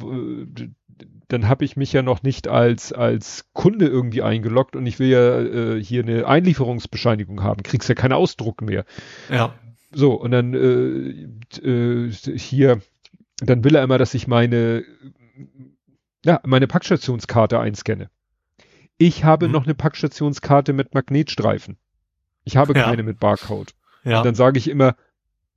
dann 1.27 1.49
habe 1.49 1.65
ich 1.65 1.75
mich 1.75 1.91
ja 1.93 2.01
noch 2.01 2.23
nicht 2.23 2.47
als, 2.47 2.93
als 2.93 3.47
Kunde 3.53 3.87
irgendwie 3.87 4.21
eingeloggt 4.21 4.75
und 4.75 4.85
ich 4.85 4.99
will 4.99 5.09
ja 5.09 5.39
äh, 5.39 5.83
hier 5.83 6.03
eine 6.03 6.25
Einlieferungsbescheinigung 6.25 7.43
haben, 7.43 7.63
kriegst 7.63 7.89
ja 7.89 7.95
keinen 7.95 8.13
Ausdruck 8.13 8.61
mehr. 8.61 8.85
Ja. 9.29 9.53
So, 9.91 10.13
und 10.13 10.31
dann 10.31 10.53
äh, 10.53 11.67
äh, 11.67 12.11
hier, 12.11 12.81
dann 13.39 13.63
will 13.63 13.75
er 13.75 13.83
immer, 13.83 13.97
dass 13.97 14.13
ich 14.13 14.27
meine, 14.27 14.83
ja, 16.23 16.39
meine 16.45 16.67
Packstationskarte 16.67 17.59
einscanne. 17.59 18.09
Ich 18.97 19.23
habe 19.23 19.47
mhm. 19.47 19.53
noch 19.53 19.65
eine 19.65 19.75
Packstationskarte 19.75 20.73
mit 20.73 20.93
Magnetstreifen. 20.93 21.77
Ich 22.43 22.57
habe 22.57 22.73
ja. 22.73 22.83
keine 22.83 23.03
mit 23.03 23.19
Barcode. 23.19 23.73
Ja. 24.03 24.19
Und 24.19 24.25
dann 24.25 24.35
sage 24.35 24.57
ich 24.57 24.69
immer 24.69 24.95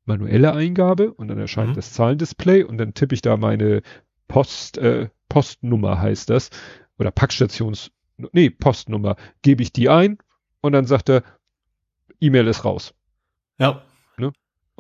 manuelle 0.05 0.53
Eingabe 0.53 1.13
und 1.13 1.29
dann 1.29 1.39
erscheint 1.39 1.71
mhm. 1.71 1.75
das 1.75 1.93
Zahlendisplay 1.93 2.65
und 2.65 2.79
dann 2.79 2.95
tippe 2.95 3.15
ich 3.15 3.23
da 3.23 3.37
meine 3.37 3.83
Post, 4.29 4.79
äh, 4.79 5.09
Postnummer 5.31 5.99
heißt 5.99 6.29
das, 6.29 6.51
oder 6.99 7.11
Packstations, 7.11 7.91
nee, 8.33 8.51
Postnummer, 8.51 9.17
gebe 9.41 9.63
ich 9.63 9.73
die 9.73 9.89
ein, 9.89 10.19
und 10.61 10.73
dann 10.73 10.85
sagt 10.85 11.09
er, 11.09 11.23
E-Mail 12.21 12.47
ist 12.49 12.67
raus. 12.67 12.93
Ja. 13.59 13.83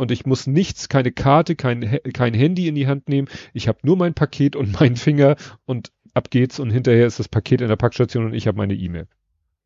Und 0.00 0.10
ich 0.10 0.24
muss 0.24 0.46
nichts, 0.46 0.88
keine 0.88 1.12
Karte, 1.12 1.56
kein, 1.56 2.00
kein 2.14 2.32
Handy 2.32 2.68
in 2.68 2.74
die 2.74 2.86
Hand 2.86 3.10
nehmen. 3.10 3.28
Ich 3.52 3.68
habe 3.68 3.80
nur 3.82 3.98
mein 3.98 4.14
Paket 4.14 4.56
und 4.56 4.80
meinen 4.80 4.96
Finger 4.96 5.36
und 5.66 5.92
ab 6.14 6.30
geht's 6.30 6.58
und 6.58 6.70
hinterher 6.70 7.06
ist 7.06 7.18
das 7.18 7.28
Paket 7.28 7.60
in 7.60 7.68
der 7.68 7.76
Packstation 7.76 8.24
und 8.24 8.32
ich 8.32 8.46
habe 8.46 8.56
meine 8.56 8.72
E-Mail. 8.72 9.08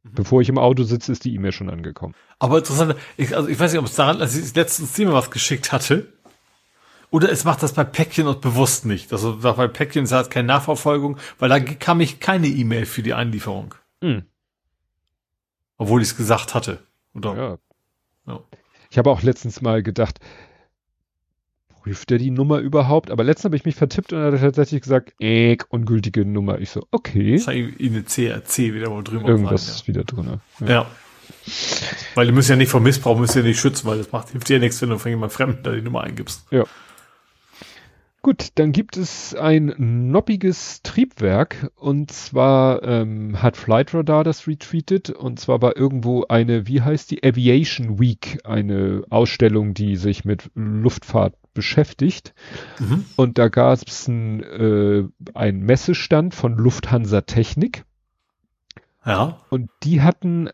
Mhm. 0.02 0.14
Bevor 0.14 0.42
ich 0.42 0.48
im 0.48 0.58
Auto 0.58 0.82
sitze, 0.82 1.12
ist 1.12 1.24
die 1.24 1.34
E-Mail 1.34 1.52
schon 1.52 1.70
angekommen. 1.70 2.16
Aber 2.40 2.58
interessant, 2.58 2.96
ich, 3.16 3.36
also 3.36 3.48
ich 3.48 3.60
weiß 3.60 3.70
nicht, 3.70 3.78
ob 3.78 3.86
es 3.86 3.94
daran, 3.94 4.20
als 4.20 4.36
ich 4.36 4.52
letztens 4.56 4.94
dir 4.94 5.06
mal 5.06 5.14
was 5.14 5.30
geschickt 5.30 5.70
hatte, 5.70 6.12
oder 7.14 7.30
es 7.30 7.44
macht 7.44 7.62
das 7.62 7.72
bei 7.72 7.84
Päckchen 7.84 8.26
und 8.26 8.40
bewusst 8.40 8.86
nicht. 8.86 9.12
Also 9.12 9.38
bei 9.40 9.68
Päckchen 9.68 10.02
ist 10.02 10.10
halt 10.10 10.32
keine 10.32 10.48
Nachverfolgung, 10.48 11.16
weil 11.38 11.48
da 11.48 11.60
kam 11.60 12.00
ich 12.00 12.18
keine 12.18 12.48
E-Mail 12.48 12.86
für 12.86 13.04
die 13.04 13.14
Einlieferung. 13.14 13.76
Mhm. 14.00 14.24
Obwohl 15.76 16.02
ich 16.02 16.08
es 16.08 16.16
gesagt 16.16 16.54
hatte. 16.54 16.80
Oder? 17.14 17.36
Ja. 17.36 17.58
ja. 18.26 18.40
Ich 18.90 18.98
habe 18.98 19.12
auch 19.12 19.22
letztens 19.22 19.62
mal 19.62 19.84
gedacht, 19.84 20.18
prüft 21.68 22.10
er 22.10 22.18
die 22.18 22.32
Nummer 22.32 22.58
überhaupt? 22.58 23.12
Aber 23.12 23.22
letztens 23.22 23.44
habe 23.44 23.54
ich 23.54 23.64
mich 23.64 23.76
vertippt 23.76 24.12
und 24.12 24.18
er 24.18 24.32
hat 24.32 24.40
tatsächlich 24.40 24.82
gesagt, 24.82 25.14
äh, 25.20 25.56
ungültige 25.68 26.24
Nummer. 26.24 26.58
Ich 26.58 26.70
so, 26.70 26.84
okay. 26.90 27.36
Das 27.36 27.46
hat 27.46 27.54
eine 27.54 28.02
CRC 28.02 28.74
wieder 28.74 28.90
wohl 28.90 29.04
drüber 29.04 29.28
Irgendwas 29.28 29.66
sein, 29.66 29.70
ja. 29.70 29.76
ist 29.76 29.86
wieder 29.86 30.02
drin. 30.02 30.40
Ja. 30.58 30.66
ja. 30.66 30.86
Weil 32.16 32.26
du 32.26 32.32
musst 32.32 32.50
ja 32.50 32.56
nicht 32.56 32.70
vor 32.70 32.80
Missbrauch, 32.80 33.16
musst 33.16 33.36
ja 33.36 33.42
nicht 33.42 33.60
schützen, 33.60 33.86
weil 33.86 33.98
das 33.98 34.10
macht, 34.10 34.30
hilft 34.30 34.48
dir 34.48 34.54
ja 34.54 34.58
nichts, 34.58 34.82
wenn 34.82 34.88
du 34.88 34.98
von 34.98 35.12
jemandem 35.12 35.36
Fremden 35.36 35.62
da 35.62 35.70
die 35.70 35.80
Nummer 35.80 36.02
eingibst. 36.02 36.44
Ja. 36.50 36.64
Gut, 38.24 38.52
dann 38.54 38.72
gibt 38.72 38.96
es 38.96 39.34
ein 39.34 39.74
noppiges 39.76 40.80
Triebwerk 40.82 41.70
und 41.76 42.10
zwar 42.10 42.82
ähm, 42.82 43.42
hat 43.42 43.58
Flight 43.58 43.92
Radar 43.92 44.24
das 44.24 44.46
retweetet 44.46 45.10
und 45.10 45.38
zwar 45.38 45.60
war 45.60 45.76
irgendwo 45.76 46.24
eine, 46.30 46.66
wie 46.66 46.80
heißt 46.80 47.10
die, 47.10 47.22
Aviation 47.22 48.00
Week, 48.00 48.38
eine 48.44 49.04
Ausstellung, 49.10 49.74
die 49.74 49.96
sich 49.96 50.24
mit 50.24 50.50
Luftfahrt 50.54 51.34
beschäftigt. 51.52 52.32
Mhm. 52.78 53.04
Und 53.16 53.36
da 53.36 53.48
gab 53.48 53.86
es 53.86 54.08
ein, 54.08 54.42
äh, 54.42 55.04
ein 55.34 55.60
Messestand 55.60 56.34
von 56.34 56.56
Lufthansa 56.56 57.20
Technik. 57.20 57.84
Ja. 59.04 59.38
Und 59.50 59.68
die 59.82 60.00
hatten 60.00 60.48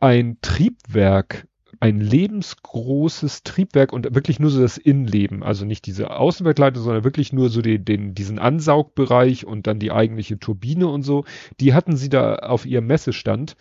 ein 0.00 0.38
Triebwerk 0.42 1.46
ein 1.82 1.98
lebensgroßes 1.98 3.42
Triebwerk 3.42 3.92
und 3.92 4.14
wirklich 4.14 4.38
nur 4.38 4.50
so 4.50 4.60
das 4.60 4.78
Innenleben, 4.78 5.42
also 5.42 5.64
nicht 5.64 5.84
diese 5.84 6.12
Außenbegleitung, 6.12 6.80
sondern 6.80 7.02
wirklich 7.02 7.32
nur 7.32 7.48
so 7.48 7.60
den, 7.60 7.84
den, 7.84 8.14
diesen 8.14 8.38
Ansaugbereich 8.38 9.44
und 9.46 9.66
dann 9.66 9.80
die 9.80 9.90
eigentliche 9.90 10.38
Turbine 10.38 10.86
und 10.86 11.02
so. 11.02 11.24
Die 11.58 11.74
hatten 11.74 11.96
sie 11.96 12.08
da 12.08 12.36
auf 12.36 12.66
ihrem 12.66 12.86
Messestand 12.86 13.56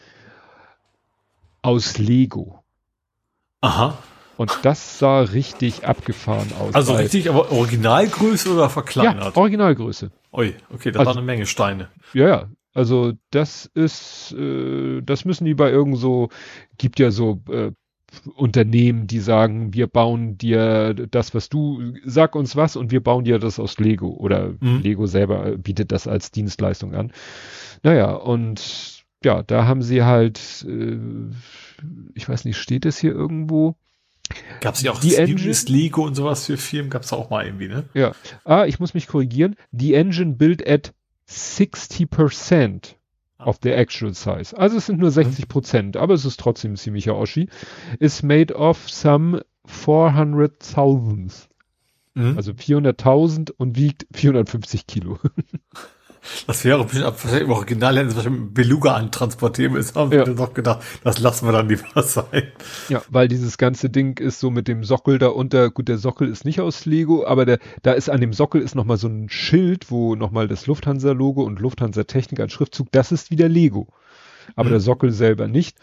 aus 1.64 1.98
Lego. 1.98 2.64
Aha. 3.62 3.98
Und 4.38 4.60
das 4.62 5.00
sah 5.00 5.22
richtig 5.22 5.88
abgefahren 5.88 6.52
aus. 6.60 6.76
Also 6.76 6.94
richtig, 6.94 7.28
aber 7.28 7.52
Originalgröße 7.52 8.54
oder 8.54 8.70
verkleinert? 8.70 9.36
Ja, 9.36 9.42
Originalgröße. 9.42 10.12
Ui, 10.32 10.54
okay, 10.72 10.92
da 10.92 11.00
also, 11.00 11.10
war 11.10 11.18
eine 11.18 11.26
Menge 11.26 11.48
Steine. 11.48 11.90
Ja, 12.14 12.28
ja. 12.28 12.50
Also 12.74 13.14
das 13.32 13.66
ist, 13.74 14.32
äh, 14.34 15.02
das 15.02 15.26
müssen 15.26 15.46
die 15.46 15.56
bei 15.56 15.72
irgend 15.72 15.98
so, 15.98 16.30
gibt 16.78 17.00
ja 17.00 17.10
so 17.10 17.42
äh, 17.50 17.72
Unternehmen, 18.36 19.08
die 19.08 19.20
sagen, 19.20 19.74
wir 19.74 19.88
bauen 19.88 20.38
dir 20.38 20.94
das, 20.94 21.34
was 21.34 21.50
du, 21.50 21.94
sag 22.04 22.36
uns 22.36 22.56
was 22.56 22.76
und 22.76 22.92
wir 22.92 23.02
bauen 23.02 23.24
dir 23.24 23.40
das 23.40 23.60
aus 23.60 23.80
Lego 23.80 24.10
oder 24.10 24.54
mhm. 24.60 24.82
Lego 24.82 25.06
selber 25.06 25.58
bietet 25.58 25.92
das 25.92 26.08
als 26.08 26.32
Dienstleistung 26.32 26.94
an. 26.94 27.12
Naja, 27.84 28.12
und 28.12 29.06
ja, 29.24 29.44
da 29.44 29.66
haben 29.66 29.82
sie 29.82 30.04
halt, 30.04 30.66
äh, 30.68 30.98
ich 32.14 32.28
weiß 32.28 32.46
nicht, 32.46 32.58
steht 32.58 32.86
es 32.86 32.98
hier 32.98 33.12
irgendwo? 33.12 33.76
Gab 34.62 34.76
es 34.76 34.82
ja 34.82 34.92
auch 34.92 35.00
die 35.00 35.16
Engine, 35.16 35.56
Lego 35.68 36.06
und 36.06 36.16
sowas 36.16 36.46
für 36.46 36.58
Firmen, 36.58 36.90
gab 36.90 37.04
es 37.04 37.14
auch 37.14 37.30
mal 37.30 37.46
irgendwie, 37.46 37.68
ne? 37.68 37.86
Ja. 37.94 38.14
Ah, 38.46 38.66
ich 38.66 38.80
muss 38.80 38.94
mich 38.94 39.08
korrigieren. 39.08 39.56
Die 39.72 39.94
Engine 39.94 40.36
built 40.36 40.68
at 40.68 40.94
60% 41.30 42.96
of 43.44 43.60
the 43.64 43.72
actual 43.72 44.14
size. 44.14 44.58
Also 44.58 44.78
es 44.78 44.86
sind 44.86 45.00
nur 45.00 45.12
60 45.12 45.48
Prozent, 45.48 45.98
aber 45.98 46.14
es 46.14 46.26
ist 46.26 46.40
trotzdem 46.40 46.74
ein 46.74 46.78
ziemlicher 46.78 47.16
Oschi. 47.16 47.50
Is 48.00 48.24
made 48.24 48.56
of 48.56 48.90
some 48.90 49.44
400.000. 49.68 51.48
Mhm. 52.14 52.38
Also 52.38 52.52
400.000 52.52 53.52
und 53.58 53.78
wiegt 53.78 54.08
450 54.12 54.88
Kilo. 54.88 55.18
Das 56.46 56.64
wäre 56.66 56.84
bestimmt 56.84 57.42
im 57.42 57.52
Original 57.52 57.98
hätten 57.98 58.12
sie 58.12 58.16
wahrscheinlich 58.16 58.54
Beluga 58.54 58.94
antransportieren 58.94 59.74
müssen. 59.74 59.96
Haben 59.96 60.12
ja. 60.12 60.26
wir 60.26 60.36
doch 60.36 60.54
gedacht, 60.54 60.84
das 61.04 61.20
lassen 61.20 61.48
wir 61.48 61.52
dann 61.52 61.68
lieber 61.68 62.04
sein. 62.04 62.52
Ja, 62.90 63.02
weil 63.10 63.28
dieses 63.28 63.58
ganze 63.58 63.90
Ding 63.90 64.20
ist 64.20 64.40
so 64.40 64.52
mit 64.52 64.68
dem 64.68 64.84
Sockel 64.84 65.18
da 65.18 65.28
unter. 65.28 65.72
Gut, 65.72 65.88
der 65.88 65.98
Sockel 65.98 66.30
ist 66.30 66.46
nicht 66.46 66.62
aus 66.62 66.86
Lego, 66.86 67.26
aber 67.26 67.46
der, 67.46 67.60
da 67.82 67.94
ist 67.94 68.10
an 68.10 68.22
dem 68.22 68.34
Sockel 68.34 68.62
ist 68.62 68.76
nochmal 68.76 68.98
so 68.98 69.08
ein 69.08 69.30
Schild, 69.30 69.90
wo 69.90 70.16
nochmal 70.16 70.48
das 70.48 70.68
Lufthansa-Logo 70.68 71.44
und 71.44 71.60
Lufthansa-Technik 71.60 72.40
als 72.40 72.54
Schriftzug, 72.54 72.92
das 72.92 73.12
ist 73.12 73.32
wieder 73.32 73.50
Lego. 73.50 73.88
Aber 74.56 74.70
mhm. 74.70 74.74
der 74.74 74.80
Sockel 74.82 75.12
selber 75.12 75.48
nicht. 75.48 75.78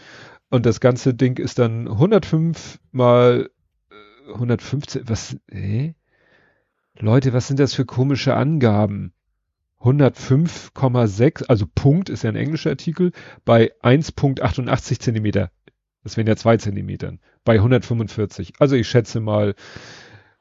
Und 0.50 0.66
das 0.66 0.80
ganze 0.80 1.14
Ding 1.14 1.38
ist 1.38 1.58
dann 1.58 1.88
105 1.88 2.78
mal 2.92 3.50
115, 4.32 5.02
äh, 5.02 5.04
was, 5.08 5.36
hä? 5.50 5.94
Leute, 7.00 7.32
was 7.32 7.46
sind 7.46 7.60
das 7.60 7.74
für 7.74 7.84
komische 7.84 8.34
Angaben? 8.34 9.12
105,6, 9.80 11.44
also 11.46 11.66
Punkt 11.72 12.08
ist 12.08 12.24
ja 12.24 12.30
ein 12.30 12.36
englischer 12.36 12.70
Artikel, 12.70 13.12
bei 13.44 13.72
1,88 13.82 14.98
Zentimeter. 14.98 15.50
Das 16.02 16.16
wären 16.16 16.26
ja 16.26 16.36
zwei 16.36 16.56
Zentimetern. 16.56 17.20
Bei 17.44 17.54
145. 17.54 18.54
Also 18.58 18.76
ich 18.76 18.88
schätze 18.88 19.20
mal 19.20 19.54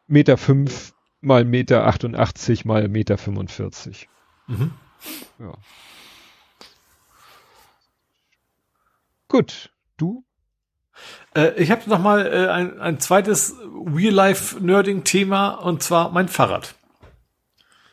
Meter 0.07 0.37
fünf 0.37 0.93
mal 1.21 1.45
Meter 1.45 1.85
88 1.85 2.65
mal 2.65 2.87
Meter 2.87 3.17
45. 3.17 4.07
Mhm. 4.47 4.71
Ja. 5.39 5.53
Gut, 9.27 9.71
du? 9.97 10.23
Äh, 11.35 11.61
ich 11.61 11.69
habe 11.71 11.89
noch 11.89 11.99
mal 11.99 12.25
äh, 12.25 12.47
ein, 12.47 12.79
ein 12.79 12.99
zweites 12.99 13.55
Real-Life-Nerding-Thema 13.61 15.49
und 15.49 15.83
zwar 15.83 16.11
mein 16.11 16.29
Fahrrad. 16.29 16.75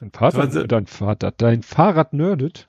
Dein 0.00 0.10
Vater, 0.10 0.40
also, 0.40 0.66
dein 0.66 0.86
Vater, 0.86 1.31
dein 1.31 1.62
Fahrrad 1.62 2.12
nerdet? 2.12 2.68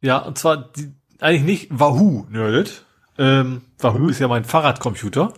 Ja, 0.00 0.18
und 0.18 0.38
zwar 0.38 0.72
die, 0.72 0.92
eigentlich 1.20 1.42
nicht 1.42 1.68
Wahoo 1.70 2.26
nerdet. 2.30 2.84
Ähm, 3.18 3.62
Wahoo 3.78 4.08
ist 4.08 4.18
ja 4.18 4.28
mein 4.28 4.44
Fahrradcomputer. 4.44 5.32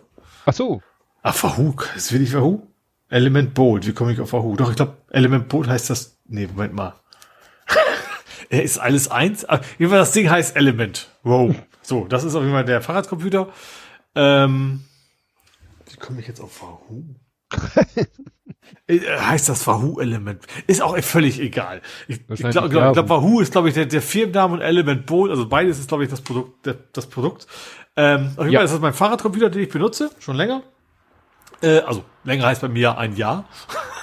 Ach 0.46 0.52
so. 0.52 0.82
Ach, 1.22 1.42
Wahoo, 1.42 1.74
ist 1.94 2.12
wirklich 2.12 2.34
Wahoo? 2.34 2.66
Element 3.08 3.54
Bolt, 3.54 3.86
wie 3.86 3.92
komme 3.92 4.12
ich 4.12 4.20
auf 4.20 4.32
Wahoo? 4.32 4.56
Doch, 4.56 4.70
ich 4.70 4.76
glaube, 4.76 4.96
Element 5.10 5.48
Bolt 5.48 5.68
heißt 5.68 5.90
das. 5.90 6.18
Nee, 6.26 6.46
Moment 6.48 6.74
mal. 6.74 6.94
er 8.50 8.62
ist 8.62 8.78
alles 8.78 9.08
eins. 9.10 9.48
Ah, 9.48 9.60
jedenfalls 9.78 10.08
das 10.08 10.12
Ding 10.12 10.30
heißt 10.30 10.56
Element. 10.56 11.08
Wow. 11.22 11.54
So, 11.82 12.06
das 12.06 12.24
ist 12.24 12.34
auf 12.34 12.42
jeden 12.42 12.54
Fall 12.54 12.64
der 12.64 12.82
Fahrradcomputer. 12.82 13.48
Ähm, 14.16 14.84
wie 15.88 15.96
komme 15.96 16.20
ich 16.20 16.26
jetzt 16.26 16.40
auf 16.40 16.62
Wahoo? 16.62 17.04
Äh, 18.86 19.00
heißt 19.00 19.48
das 19.48 19.66
Wahoo-Element? 19.66 20.46
Ist 20.66 20.82
auch 20.82 20.96
völlig 20.98 21.40
egal. 21.40 21.82
Ich, 22.08 22.20
ich 22.28 22.40
glaube, 22.50 22.68
glaub, 22.68 22.92
glaub, 22.92 23.08
Wahoo 23.08 23.40
ist, 23.40 23.52
glaube 23.52 23.68
ich, 23.68 23.74
der, 23.74 23.86
der 23.86 24.02
Firmenname 24.02 24.54
und 24.54 24.60
Element 24.60 25.06
Bolt. 25.06 25.30
Also 25.30 25.48
beides 25.48 25.78
ist, 25.78 25.88
glaube 25.88 26.04
ich, 26.04 26.10
das 26.10 26.20
Produkt. 26.20 26.66
Der, 26.66 26.76
das 26.92 27.06
Produkt. 27.06 27.46
Ähm, 27.96 28.32
auf 28.36 28.44
jeden 28.44 28.52
ja. 28.52 28.58
Fall 28.60 28.66
ist 28.66 28.72
das 28.72 28.80
mein 28.80 28.94
Fahrradcomputer, 28.94 29.50
den 29.50 29.62
ich 29.62 29.68
benutze, 29.68 30.10
schon 30.18 30.36
länger. 30.36 30.62
Äh, 31.62 31.78
also 31.80 32.04
länger 32.24 32.46
heißt 32.46 32.60
bei 32.60 32.68
mir 32.68 32.98
ein 32.98 33.16
Jahr. 33.16 33.46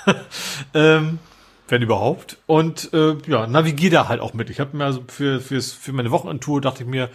ähm, 0.73 1.19
wenn 1.67 1.81
überhaupt. 1.81 2.37
Und 2.45 2.93
äh, 2.93 3.15
ja, 3.27 3.47
navigiere 3.47 3.91
da 3.91 4.07
halt 4.07 4.19
auch 4.19 4.33
mit. 4.33 4.49
Ich 4.49 4.59
habe 4.59 4.75
mir 4.75 4.85
also 4.85 5.03
für, 5.07 5.39
fürs, 5.39 5.71
für 5.71 5.93
meine 5.93 6.11
Wochenendtour 6.11 6.61
dachte 6.61 6.83
ich 6.83 6.89
mir, 6.89 7.09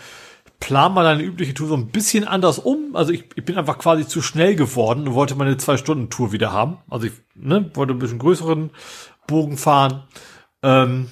plan 0.60 0.92
mal 0.92 1.04
deine 1.04 1.22
übliche 1.22 1.54
Tour 1.54 1.68
so 1.68 1.76
ein 1.76 1.88
bisschen 1.88 2.26
anders 2.26 2.58
um. 2.58 2.94
Also 2.94 3.12
ich, 3.12 3.24
ich 3.34 3.44
bin 3.44 3.56
einfach 3.56 3.78
quasi 3.78 4.06
zu 4.06 4.22
schnell 4.22 4.56
geworden 4.56 5.08
und 5.08 5.14
wollte 5.14 5.34
meine 5.34 5.56
Zwei-Stunden-Tour 5.56 6.32
wieder 6.32 6.52
haben. 6.52 6.78
Also 6.90 7.06
ich 7.06 7.12
ne, 7.34 7.70
wollte 7.74 7.94
ein 7.94 7.98
bisschen 7.98 8.18
größeren 8.18 8.70
Bogen 9.26 9.56
fahren. 9.56 10.04
Ähm, 10.62 11.10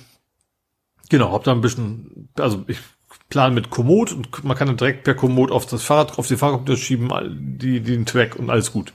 genau, 1.08 1.33
hab 1.33 1.44
da 1.44 1.52
ein 1.52 1.60
bisschen, 1.60 2.28
also 2.39 2.65
ich 2.66 2.78
plan 3.28 3.55
mit 3.55 3.70
Komoot 3.70 4.12
und 4.12 4.44
man 4.44 4.57
kann 4.57 4.68
dann 4.68 4.76
direkt 4.76 5.05
per 5.05 5.15
Komoot 5.15 5.50
auf 5.50 5.66
das 5.66 5.83
Fahrrad, 5.83 6.18
auf 6.18 6.26
die 6.26 6.36
Fahrradcomputer 6.36 6.78
schieben, 6.78 7.58
die, 7.58 7.81
den 7.81 8.07
Track 8.07 8.36
und 8.36 8.50
alles 8.50 8.73
gut. 8.73 8.92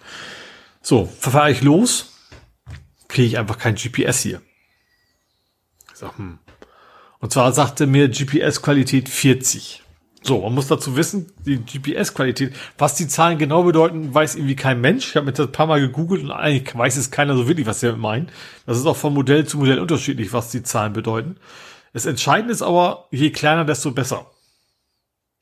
So, 0.82 1.06
fahre 1.06 1.52
ich 1.52 1.62
los, 1.62 2.14
kriege 3.08 3.28
ich 3.28 3.38
einfach 3.38 3.58
kein 3.58 3.76
GPS 3.76 4.22
hier. 4.22 4.42
Ich 5.92 6.00
sag, 6.00 6.18
hm. 6.18 6.40
Und 7.20 7.32
zwar 7.32 7.52
sagte 7.52 7.86
mir 7.86 8.10
GPS-Qualität 8.10 9.08
40. 9.08 9.81
So, 10.24 10.42
man 10.42 10.54
muss 10.54 10.68
dazu 10.68 10.96
wissen, 10.96 11.32
die 11.46 11.58
GPS-Qualität, 11.58 12.54
was 12.78 12.94
die 12.94 13.08
Zahlen 13.08 13.40
genau 13.40 13.64
bedeuten, 13.64 14.14
weiß 14.14 14.36
irgendwie 14.36 14.56
kein 14.56 14.80
Mensch. 14.80 15.10
Ich 15.10 15.16
habe 15.16 15.26
mir 15.26 15.32
das 15.32 15.48
ein 15.48 15.52
paar 15.52 15.66
Mal 15.66 15.82
gegoogelt 15.82 16.24
und 16.24 16.32
eigentlich 16.32 16.78
weiß 16.78 16.96
es 16.98 17.10
keiner 17.10 17.36
so 17.36 17.48
wirklich, 17.48 17.66
was 17.66 17.80
der 17.80 17.96
meint. 17.96 18.32
Das 18.68 18.78
ist 18.78 18.86
auch 18.86 18.98
von 18.98 19.16
Modell 19.16 19.48
zu 19.48 19.58
Modell 19.58 19.80
unterschiedlich, 19.80 20.32
was 20.32 20.52
die 20.52 20.62
Zahlen 20.62 20.94
bedeuten. 20.94 21.38
Das 21.94 22.06
Entscheidende 22.06 22.54
ist 22.54 22.62
aber, 22.62 23.08
je 23.10 23.32
kleiner, 23.32 23.66
desto 23.66 23.92
besser. 23.92 24.28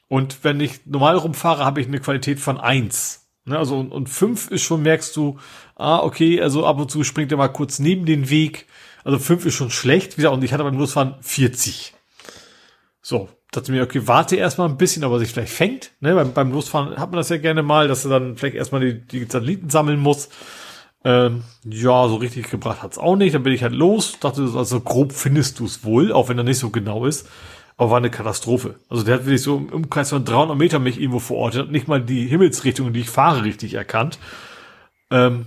Und 0.08 0.43
wenn 0.43 0.61
ich 0.61 0.85
normal 0.85 1.17
rumfahre, 1.17 1.66
habe 1.66 1.82
ich 1.82 1.88
eine 1.88 1.99
Qualität 1.99 2.40
von 2.40 2.58
eins. 2.58 3.27
Ne, 3.45 3.58
also 3.58 3.80
und, 3.80 3.91
und 3.91 4.09
fünf 4.09 4.49
ist 4.49 4.64
schon, 4.64 4.82
merkst 4.82 5.16
du, 5.16 5.40
ah, 5.75 5.99
okay, 5.99 6.41
also 6.41 6.66
ab 6.66 6.80
und 6.80 6.90
zu 6.90 7.03
springt 7.03 7.32
er 7.32 7.38
mal 7.38 7.49
kurz 7.49 7.80
neben 7.80 8.06
den 8.06 8.30
Weg. 8.30 8.66
Also 9.03 9.19
fünf 9.19 9.45
ist 9.45 9.56
schon 9.56 9.72
schlecht, 9.72 10.14
wie 10.14 10.17
gesagt, 10.17 10.35
und 10.35 10.43
ich 10.43 10.53
hatte 10.53 10.64
beim 10.64 10.77
Losfahren 10.77 11.16
40. 11.22 11.93
So, 13.01 13.30
dachte 13.52 13.72
mir, 13.72 13.84
okay, 13.84 14.02
warte 14.06 14.36
erstmal 14.36 14.69
ein 14.69 14.78
bisschen, 14.78 15.03
aber 15.03 15.19
sich 15.19 15.30
vielleicht 15.30 15.53
fängt. 15.53 15.92
Ne? 16.00 16.14
Beim, 16.14 16.34
beim 16.34 16.52
Losfahren 16.52 16.98
hat 16.98 17.11
man 17.11 17.18
das 17.18 17.30
ja 17.30 17.38
gerne 17.38 17.64
mal, 17.64 17.88
dass 17.88 18.06
er 18.06 18.11
dann 18.11 18.38
vielleicht 18.38 18.56
erstmal 18.56 18.82
die, 18.82 19.02
die 19.02 19.26
Satelliten 19.26 19.69
sammeln 19.69 20.00
muss. 20.00 20.30
Ähm, 21.03 21.44
ja, 21.64 22.08
so 22.08 22.18
richtig 22.18 22.50
gebracht 22.50 22.84
hat's 22.84 22.98
auch 22.98 23.16
nicht. 23.16 23.34
Dann 23.34 23.44
bin 23.44 23.53
ich 23.53 23.64
halt 23.64 23.74
los, 23.74 24.19
dachte, 24.19 24.50
also 24.56 24.82
grob 24.82 25.14
findest 25.14 25.60
du 25.60 25.66
es 25.66 25.84
wohl, 25.84 26.11
auch 26.11 26.30
wenn 26.30 26.38
er 26.38 26.44
nicht 26.44 26.60
so 26.60 26.69
genau 26.69 27.06
ist. 27.06 27.28
Aber 27.78 27.92
war 27.92 27.98
eine 27.98 28.11
Katastrophe. 28.11 28.76
Also 28.90 29.03
der 29.03 29.16
hat 29.16 29.26
wirklich 29.26 29.42
so 29.42 29.58
im 29.58 29.69
Umkreis 29.69 30.10
von 30.10 30.26
300 30.26 30.58
Meter 30.58 30.80
mich 30.80 31.00
irgendwo 31.00 31.19
verortet, 31.19 31.72
nicht 31.72 31.88
mal 31.88 32.02
die 32.02 32.28
Himmelsrichtung, 32.28 32.92
die 32.92 33.00
ich 33.02 33.10
fahre, 33.10 33.45
richtig 33.45 33.74
erkannt. 33.74 34.19
Ähm, 35.10 35.45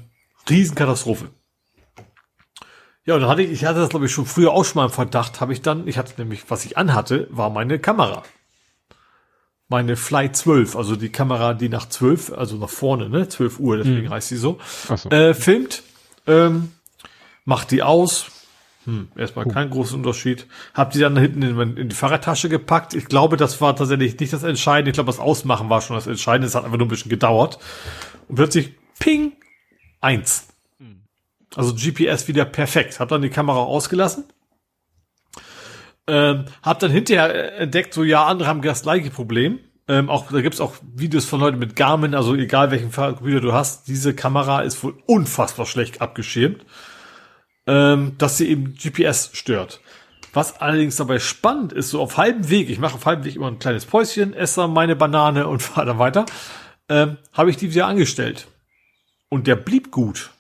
Riesenkatastrophe. 0.49 1.29
Ja, 3.05 3.15
und 3.15 3.21
dann 3.21 3.31
hatte 3.31 3.43
ich, 3.43 3.51
ich 3.51 3.65
hatte 3.65 3.81
das 3.81 3.89
glaube 3.89 4.07
ich 4.07 4.13
schon 4.13 4.27
früher 4.27 4.53
auch 4.53 4.65
schon 4.65 4.77
mal 4.77 4.87
im 4.87 4.93
Verdacht, 4.93 5.41
habe 5.41 5.53
ich 5.53 5.63
dann, 5.63 5.89
ich 5.89 5.99
hatte 5.99 6.15
nämlich, 6.19 6.45
was 6.49 6.65
ich 6.65 6.77
anhatte, 6.77 7.27
war 7.31 7.51
meine 7.51 7.79
Kamera. 7.79 8.23
Meine 9.69 9.97
Fly 9.97 10.31
12, 10.31 10.77
also 10.77 10.97
die 10.97 11.09
Kamera, 11.09 11.55
die 11.55 11.69
nach 11.69 11.89
12, 11.89 12.33
also 12.33 12.57
nach 12.57 12.69
vorne, 12.69 13.09
ne, 13.09 13.29
12 13.29 13.59
Uhr, 13.59 13.79
deswegen 13.79 14.05
hm. 14.05 14.11
heißt 14.11 14.29
sie 14.29 14.37
so, 14.37 14.59
so. 14.97 15.09
Äh, 15.09 15.35
filmt, 15.35 15.83
ähm, 16.27 16.73
macht 17.45 17.71
die 17.71 17.83
aus, 17.83 18.27
hm, 18.85 19.09
erstmal 19.17 19.47
kein 19.47 19.71
großer 19.71 19.95
Unterschied. 19.95 20.47
Hab 20.75 20.91
die 20.91 20.99
dann 20.99 21.17
hinten 21.17 21.43
in, 21.43 21.77
in, 21.77 21.89
die 21.89 21.95
Fahrradtasche 21.95 22.49
gepackt. 22.49 22.95
Ich 22.95 23.07
glaube, 23.07 23.37
das 23.37 23.61
war 23.61 23.77
tatsächlich 23.77 24.19
nicht 24.19 24.33
das 24.33 24.43
Entscheidende. 24.43 24.91
Ich 24.91 24.95
glaube, 24.95 25.07
das 25.07 25.21
Ausmachen 25.21 25.71
war 25.71 25.81
schon 25.81 25.95
das 25.95 26.09
Entscheidende. 26.09 26.49
Es 26.49 26.55
hat 26.55 26.65
einfach 26.65 26.79
nur 26.79 26.87
ein 26.87 26.91
bisschen 26.91 27.11
gedauert. 27.11 27.59
Und 28.29 28.37
plötzlich, 28.37 28.75
ping, 28.99 29.33
eins. 30.01 30.49
Also 31.57 31.75
GPS 31.75 32.29
wieder 32.29 32.45
perfekt. 32.45 33.01
Hab 33.01 33.09
dann 33.09 33.23
die 33.23 33.31
Kamera 33.31 33.59
ausgelassen. 33.59 34.25
Ähm, 36.07 36.47
hab 36.63 36.81
dann 36.81 36.91
hinterher 36.91 37.59
entdeckt, 37.59 37.95
so 37.95 38.03
ja, 38.03 38.27
andere 38.27 38.49
haben 38.49 38.63
das 38.63 38.83
gleiche 38.83 39.11
Problem. 39.11 39.61
Ähm, 39.89 40.09
auch 40.09 40.31
da 40.31 40.41
gibt's 40.41 40.61
auch 40.61 40.75
Videos 40.95 41.27
von 41.27 41.41
Leuten 41.41 41.59
mit 41.59 41.77
Garmin, 41.77 42.15
also 42.15 42.35
egal 42.35 42.71
welchen 42.71 42.93
Computer 42.93 43.41
du 43.41 43.53
hast, 43.53 43.89
diese 43.89 44.15
Kamera 44.15 44.63
ist 44.63 44.83
wohl 44.83 44.95
unfassbar 45.07 45.67
schlecht 45.67 46.01
abgeschirmt, 46.01 46.65
ähm, 47.67 48.17
dass 48.19 48.39
sie 48.39 48.49
eben 48.49 48.75
GPS 48.75 49.31
stört. 49.33 49.81
Was 50.33 50.61
allerdings 50.61 50.97
dabei 50.97 51.19
spannend 51.19 51.73
ist, 51.73 51.91
so 51.91 52.01
auf 52.01 52.17
halbem 52.17 52.49
Weg, 52.49 52.71
ich 52.71 52.79
mache 52.79 52.95
auf 52.95 53.07
halbem 53.07 53.25
Weg 53.25 53.37
immer 53.37 53.49
ein 53.49 53.59
kleines 53.59 53.85
Päuschen, 53.85 54.35
esse 54.35 54.67
meine 54.67 54.97
Banane 54.97 55.47
und 55.47 55.63
fahre 55.63 55.87
dann 55.87 55.99
weiter, 55.99 56.27
ähm, 56.89 57.19
habe 57.33 57.51
ich 57.51 57.57
die 57.57 57.71
wieder 57.71 57.87
angestellt. 57.87 58.47
Und 59.29 59.47
der 59.47 59.57
blieb 59.57 59.91
gut. 59.91 60.31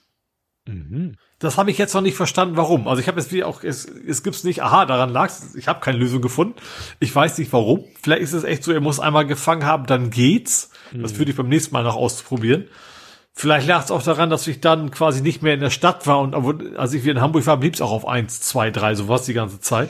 Mhm. 0.66 1.16
Das 1.39 1.58
habe 1.58 1.70
ich 1.70 1.78
jetzt 1.78 1.94
noch 1.94 2.02
nicht 2.02 2.16
verstanden, 2.16 2.57
warum. 2.57 2.86
Also 2.86 3.00
ich 3.00 3.08
habe 3.08 3.20
jetzt 3.20 3.32
wie 3.32 3.42
auch, 3.42 3.65
es, 3.65 3.84
es 3.84 4.23
gibt's 4.23 4.44
nicht, 4.44 4.62
aha, 4.62 4.86
daran 4.86 5.10
lag's, 5.10 5.55
ich 5.57 5.66
habe 5.66 5.81
keine 5.81 5.99
Lösung 5.99 6.23
gefunden. 6.23 6.55
Ich 7.00 7.15
weiß 7.15 7.39
nicht 7.39 7.52
warum. 7.52 7.84
Vielleicht 8.00 8.23
ist 8.23 8.32
es 8.32 8.44
echt 8.44 8.62
so, 8.62 8.73
er 8.73 8.81
muss 8.81 9.00
einmal 9.00 9.26
gefangen 9.26 9.65
haben, 9.65 9.86
dann 9.86 10.10
geht's. 10.10 10.70
Mhm. 10.92 11.02
Das 11.02 11.18
würde 11.18 11.32
ich 11.32 11.36
beim 11.36 11.49
nächsten 11.49 11.73
Mal 11.73 11.82
noch 11.82 11.97
ausprobieren. 11.97 12.68
Vielleicht 13.34 13.66
lag 13.66 13.82
es 13.82 13.91
auch 13.91 14.02
daran, 14.02 14.31
dass 14.31 14.47
ich 14.47 14.60
dann 14.60 14.91
quasi 14.91 15.23
nicht 15.23 15.42
mehr 15.42 15.55
in 15.55 15.60
der 15.60 15.70
Stadt 15.70 16.07
war 16.07 16.20
und 16.20 16.34
als 16.76 16.92
ich 16.92 17.02
wieder 17.02 17.15
in 17.15 17.20
Hamburg 17.23 17.47
war, 17.47 17.57
blieb's 17.57 17.81
auch 17.81 17.91
auf 17.91 18.07
eins, 18.07 18.41
zwei, 18.41 18.70
drei, 18.70 18.94
sowas 18.94 19.24
die 19.24 19.32
ganze 19.32 19.58
Zeit. 19.58 19.89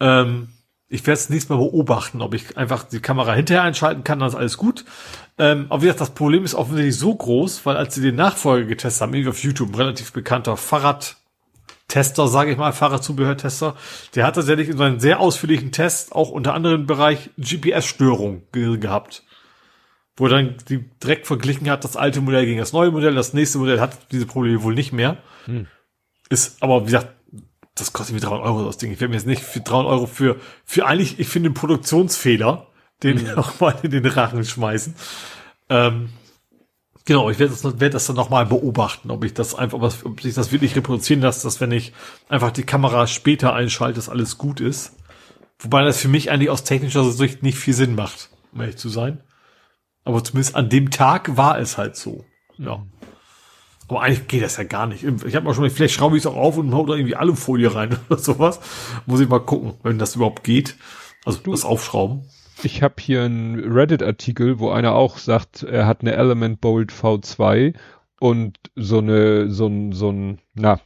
Ähm, 0.00 0.48
ich 0.88 1.06
werde 1.06 1.18
es 1.18 1.30
nächstes 1.30 1.48
Mal 1.48 1.56
beobachten, 1.56 2.22
ob 2.22 2.34
ich 2.34 2.56
einfach 2.56 2.84
die 2.84 3.00
Kamera 3.00 3.34
hinterher 3.34 3.64
einschalten 3.64 4.04
kann, 4.04 4.20
dann 4.20 4.28
ist 4.28 4.34
alles 4.34 4.56
gut. 4.56 4.84
Ähm, 5.38 5.66
aber 5.68 5.82
wie 5.82 5.86
gesagt, 5.86 6.00
das 6.00 6.10
Problem 6.10 6.44
ist 6.44 6.54
offensichtlich 6.54 6.96
so 6.96 7.14
groß, 7.14 7.66
weil 7.66 7.76
als 7.76 7.94
sie 7.94 8.02
den 8.02 8.14
Nachfolger 8.14 8.66
getestet 8.66 9.02
haben, 9.02 9.14
irgendwie 9.14 9.30
auf 9.30 9.42
YouTube, 9.42 9.70
ein 9.70 9.74
relativ 9.74 10.12
bekannter 10.12 10.56
Fahrradtester, 10.56 12.28
sage 12.28 12.52
ich 12.52 12.56
mal, 12.56 12.72
Fahrradzubehörtester, 12.72 13.74
der 14.14 14.26
hat 14.26 14.36
tatsächlich 14.36 14.68
in 14.68 14.78
seinem 14.78 15.00
sehr 15.00 15.18
ausführlichen 15.18 15.72
Test 15.72 16.14
auch 16.14 16.30
unter 16.30 16.54
anderem 16.54 16.86
Bereich 16.86 17.30
GPS-Störung 17.36 18.42
ge 18.52 18.78
gehabt. 18.78 19.24
Wo 20.16 20.26
er 20.26 20.30
dann 20.30 20.54
die 20.68 20.88
direkt 21.02 21.26
verglichen 21.26 21.68
hat, 21.68 21.84
das 21.84 21.96
alte 21.96 22.22
Modell 22.22 22.46
gegen 22.46 22.60
das 22.60 22.72
neue 22.72 22.90
Modell, 22.90 23.14
das 23.14 23.34
nächste 23.34 23.58
Modell 23.58 23.80
hat 23.80 24.12
diese 24.12 24.24
Probleme 24.24 24.62
wohl 24.62 24.74
nicht 24.74 24.92
mehr. 24.92 25.18
Hm. 25.44 25.66
Ist 26.30 26.62
aber, 26.62 26.82
wie 26.82 26.86
gesagt, 26.86 27.15
das 27.76 27.92
kostet 27.92 28.14
mir 28.14 28.20
300 28.20 28.44
Euro 28.44 28.64
das 28.64 28.78
Ding. 28.78 28.90
Ich 28.90 29.00
werde 29.00 29.10
mir 29.10 29.18
jetzt 29.18 29.26
nicht 29.26 29.42
für 29.42 29.60
300 29.60 29.92
Euro 29.92 30.06
für, 30.06 30.36
für 30.64 30.86
eigentlich, 30.86 31.20
ich 31.20 31.28
finde, 31.28 31.48
einen 31.48 31.54
Produktionsfehler, 31.54 32.66
den 33.02 33.22
mhm. 33.22 33.28
auch 33.36 33.60
mal 33.60 33.76
in 33.82 33.90
den 33.90 34.06
Rachen 34.06 34.44
schmeißen. 34.44 34.94
Ähm, 35.68 36.08
genau, 37.04 37.28
ich 37.30 37.38
werde 37.38 37.52
das, 37.52 37.80
werd 37.80 37.94
das 37.94 38.06
dann 38.06 38.16
nochmal 38.16 38.46
beobachten, 38.46 39.10
ob 39.10 39.24
ich 39.24 39.34
das 39.34 39.54
einfach, 39.54 39.78
ob 40.04 40.20
sich 40.22 40.34
das 40.34 40.52
wirklich 40.52 40.74
reproduzieren 40.74 41.20
lässt, 41.20 41.44
dass 41.44 41.60
wenn 41.60 41.70
ich 41.70 41.92
einfach 42.28 42.50
die 42.50 42.64
Kamera 42.64 43.06
später 43.06 43.52
einschalte, 43.52 43.96
dass 43.96 44.08
alles 44.08 44.38
gut 44.38 44.60
ist. 44.60 44.96
Wobei 45.58 45.84
das 45.84 46.00
für 46.00 46.08
mich 46.08 46.30
eigentlich 46.30 46.50
aus 46.50 46.64
technischer 46.64 47.04
Sicht 47.10 47.42
nicht 47.42 47.58
viel 47.58 47.74
Sinn 47.74 47.94
macht, 47.94 48.30
um 48.52 48.60
ehrlich 48.60 48.76
zu 48.76 48.88
sein. 48.88 49.22
Aber 50.04 50.24
zumindest 50.24 50.54
an 50.54 50.70
dem 50.70 50.90
Tag 50.90 51.36
war 51.36 51.58
es 51.58 51.76
halt 51.76 51.96
so. 51.96 52.24
Ja. 52.56 52.78
Mhm. 52.78 52.95
Aber 53.88 54.02
eigentlich 54.02 54.26
geht 54.28 54.42
das 54.42 54.56
ja 54.56 54.64
gar 54.64 54.86
nicht. 54.86 55.04
Ich 55.04 55.36
habe 55.36 55.46
mal 55.46 55.54
schon, 55.54 55.68
vielleicht 55.70 55.94
schraube 55.94 56.16
ich 56.16 56.22
es 56.22 56.26
auch 56.26 56.36
auf 56.36 56.58
und 56.58 56.74
hau 56.74 56.86
da 56.86 56.94
irgendwie 56.94 57.16
Alufolie 57.16 57.74
rein 57.74 57.96
oder 58.08 58.18
sowas. 58.18 58.60
Muss 59.06 59.20
ich 59.20 59.28
mal 59.28 59.40
gucken, 59.40 59.74
wenn 59.82 59.98
das 59.98 60.16
überhaupt 60.16 60.44
geht. 60.44 60.76
Also 61.24 61.40
du, 61.42 61.52
das 61.52 61.64
Aufschrauben. 61.64 62.22
Ich 62.62 62.82
habe 62.82 62.94
hier 62.98 63.24
einen 63.24 63.72
Reddit-Artikel, 63.72 64.58
wo 64.58 64.70
einer 64.70 64.94
auch 64.94 65.18
sagt, 65.18 65.62
er 65.62 65.86
hat 65.86 66.00
eine 66.00 66.14
Element 66.14 66.60
Bolt 66.60 66.90
V2 66.90 67.74
und 68.18 68.58
so 68.74 68.98
eine, 68.98 69.50
so 69.50 69.66
ein, 69.66 69.92
so 69.92 70.10
ein, 70.10 70.38
na, 70.54 70.80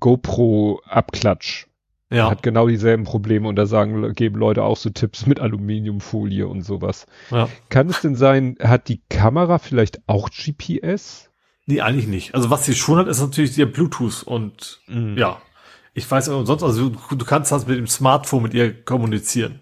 GoPro-Abklatsch. 0.00 1.66
Ja. 2.10 2.30
Hat 2.30 2.42
genau 2.42 2.68
dieselben 2.68 3.04
Probleme 3.04 3.48
und 3.48 3.56
da 3.56 3.66
sagen, 3.66 4.14
geben 4.14 4.38
Leute 4.38 4.62
auch 4.62 4.76
so 4.76 4.90
Tipps 4.90 5.26
mit 5.26 5.40
Aluminiumfolie 5.40 6.46
und 6.46 6.62
sowas. 6.62 7.06
Ja. 7.30 7.48
Kann 7.68 7.88
es 7.88 8.00
denn 8.00 8.14
sein, 8.14 8.56
hat 8.62 8.88
die 8.88 9.00
Kamera 9.08 9.58
vielleicht 9.58 10.00
auch 10.06 10.30
GPS? 10.30 11.25
Nee, 11.66 11.80
eigentlich 11.80 12.06
nicht. 12.06 12.34
Also 12.34 12.50
was 12.50 12.64
sie 12.64 12.74
schon 12.74 12.98
hat, 12.98 13.08
ist 13.08 13.20
natürlich 13.20 13.58
ihr 13.58 13.70
Bluetooth 13.70 14.22
und 14.22 14.80
mhm. 14.86 15.18
ja. 15.18 15.40
Ich 15.94 16.08
weiß 16.10 16.28
aber 16.28 16.44
sonst, 16.44 16.62
also 16.62 16.90
du, 16.90 17.16
du 17.16 17.24
kannst 17.24 17.50
das 17.50 17.66
mit 17.66 17.78
dem 17.78 17.86
Smartphone 17.86 18.42
mit 18.42 18.54
ihr 18.54 18.84
kommunizieren. 18.84 19.60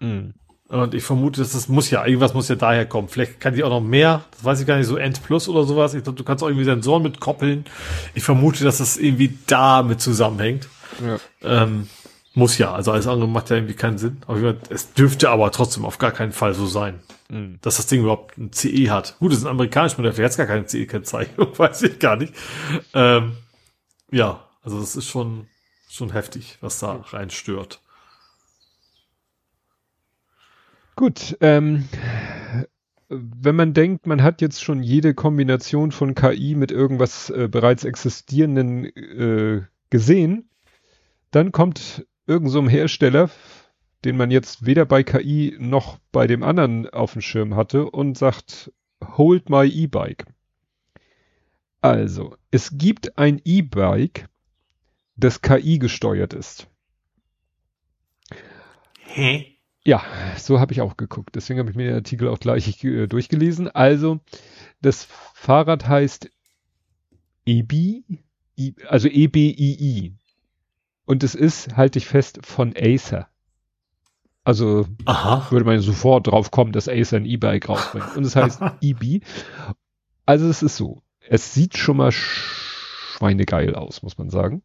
Mhm. 0.00 0.34
Und 0.68 0.94
ich 0.94 1.04
vermute, 1.04 1.40
dass 1.40 1.52
das 1.52 1.68
muss 1.68 1.90
ja, 1.90 2.04
irgendwas 2.04 2.32
muss 2.32 2.48
ja 2.48 2.54
daher 2.54 2.86
kommen. 2.86 3.08
Vielleicht 3.08 3.40
kann 3.40 3.54
die 3.54 3.62
auch 3.62 3.70
noch 3.70 3.82
mehr, 3.82 4.24
das 4.32 4.44
weiß 4.44 4.60
ich 4.60 4.66
gar 4.66 4.78
nicht, 4.78 4.86
so 4.86 4.96
End 4.96 5.22
Plus 5.22 5.48
oder 5.48 5.64
sowas. 5.64 5.92
Ich 5.92 6.02
glaube, 6.02 6.16
du 6.16 6.24
kannst 6.24 6.42
auch 6.42 6.48
irgendwie 6.48 6.64
Sensoren 6.64 7.02
mit 7.02 7.20
koppeln. 7.20 7.66
Ich 8.14 8.24
vermute, 8.24 8.64
dass 8.64 8.78
das 8.78 8.96
irgendwie 8.96 9.38
damit 9.46 10.00
zusammenhängt. 10.00 10.68
Ja. 11.06 11.18
Ähm, 11.42 11.88
muss 12.34 12.56
ja, 12.56 12.72
also 12.72 12.90
alles 12.90 13.06
andere 13.06 13.28
macht 13.28 13.50
ja 13.50 13.56
irgendwie 13.56 13.74
keinen 13.74 13.98
Sinn. 13.98 14.22
Aber 14.26 14.56
es 14.70 14.94
dürfte 14.94 15.28
aber 15.28 15.50
trotzdem 15.50 15.84
auf 15.84 15.98
gar 15.98 16.10
keinen 16.10 16.32
Fall 16.32 16.54
so 16.54 16.66
sein, 16.66 17.00
mhm. 17.32 17.58
dass 17.62 17.78
das 17.78 17.86
Ding 17.86 18.02
überhaupt 18.02 18.38
ein 18.38 18.52
CE 18.52 18.90
hat. 18.90 19.16
Gut, 19.18 19.32
das 19.32 19.38
ist 19.38 19.44
ein 19.44 19.50
amerikanisches 19.50 19.98
Modell, 19.98 20.12
vielleicht 20.12 20.38
hat 20.38 20.46
gar 20.46 20.54
keine 20.54 20.66
CE-Kennzeichnung, 20.66 21.48
weiß 21.58 21.82
ich 21.82 21.98
gar 21.98 22.16
nicht. 22.16 22.34
Ähm, 22.94 23.36
ja, 24.10 24.48
also 24.62 24.78
das 24.78 24.94
ist 24.94 25.06
schon, 25.06 25.46
schon 25.88 26.12
heftig, 26.12 26.58
was 26.60 26.78
da 26.78 27.04
rein 27.10 27.30
stört. 27.30 27.80
Gut, 30.94 31.36
ähm, 31.40 31.88
wenn 33.08 33.56
man 33.56 33.74
denkt, 33.74 34.06
man 34.06 34.22
hat 34.22 34.40
jetzt 34.40 34.62
schon 34.62 34.82
jede 34.82 35.14
Kombination 35.14 35.90
von 35.90 36.14
KI 36.14 36.54
mit 36.54 36.70
irgendwas 36.70 37.30
äh, 37.30 37.48
bereits 37.48 37.84
existierenden 37.84 38.84
äh, 38.84 39.62
gesehen, 39.90 40.48
dann 41.30 41.50
kommt 41.50 42.06
irgend 42.26 42.50
so 42.50 42.58
einem 42.58 42.68
Hersteller, 42.68 43.30
den 44.04 44.16
man 44.16 44.30
jetzt 44.30 44.66
weder 44.66 44.84
bei 44.84 45.02
KI 45.02 45.56
noch 45.58 45.98
bei 46.10 46.26
dem 46.26 46.42
anderen 46.42 46.88
auf 46.90 47.12
dem 47.12 47.22
Schirm 47.22 47.54
hatte 47.54 47.90
und 47.90 48.18
sagt, 48.18 48.72
hold 49.02 49.48
my 49.50 49.66
E-Bike. 49.66 50.26
Also, 51.80 52.36
es 52.50 52.78
gibt 52.78 53.18
ein 53.18 53.40
E-Bike, 53.44 54.28
das 55.16 55.42
KI 55.42 55.78
gesteuert 55.78 56.32
ist. 56.32 56.68
Hä? 59.00 59.58
Ja, 59.84 60.02
so 60.38 60.60
habe 60.60 60.72
ich 60.72 60.80
auch 60.80 60.96
geguckt. 60.96 61.34
Deswegen 61.34 61.58
habe 61.58 61.70
ich 61.70 61.76
mir 61.76 61.86
den 61.86 61.96
Artikel 61.96 62.28
auch 62.28 62.38
gleich 62.38 62.82
äh, 62.84 63.08
durchgelesen. 63.08 63.68
Also, 63.68 64.20
das 64.80 65.04
Fahrrad 65.04 65.88
heißt 65.88 66.30
EBI, 67.44 68.04
also 68.86 69.08
EBII. 69.08 70.14
Und 71.04 71.24
es 71.24 71.34
ist, 71.34 71.76
halte 71.76 71.98
ich 71.98 72.06
fest, 72.06 72.38
von 72.46 72.74
Acer. 72.76 73.28
Also 74.44 74.86
Aha. 75.04 75.46
würde 75.50 75.64
man 75.64 75.80
sofort 75.80 76.26
drauf 76.26 76.50
kommen, 76.50 76.72
dass 76.72 76.88
Acer 76.88 77.18
ein 77.18 77.26
E-Bike 77.26 77.68
rausbringt. 77.68 78.16
Und 78.16 78.24
es 78.24 78.34
heißt 78.34 78.60
EB. 78.80 79.22
Also 80.26 80.48
es 80.48 80.62
ist 80.62 80.76
so. 80.76 81.02
Es 81.28 81.54
sieht 81.54 81.76
schon 81.76 81.98
mal 81.98 82.10
schweinegeil 82.12 83.74
aus, 83.74 84.02
muss 84.02 84.18
man 84.18 84.30
sagen. 84.30 84.62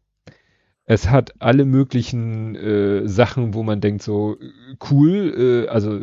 Es 0.90 1.10
hat 1.10 1.34
alle 1.40 1.66
möglichen 1.66 2.56
äh, 2.56 3.06
Sachen, 3.06 3.52
wo 3.52 3.62
man 3.62 3.80
denkt 3.82 4.02
so 4.02 4.38
cool, 4.90 5.66
äh, 5.66 5.68
also 5.68 6.00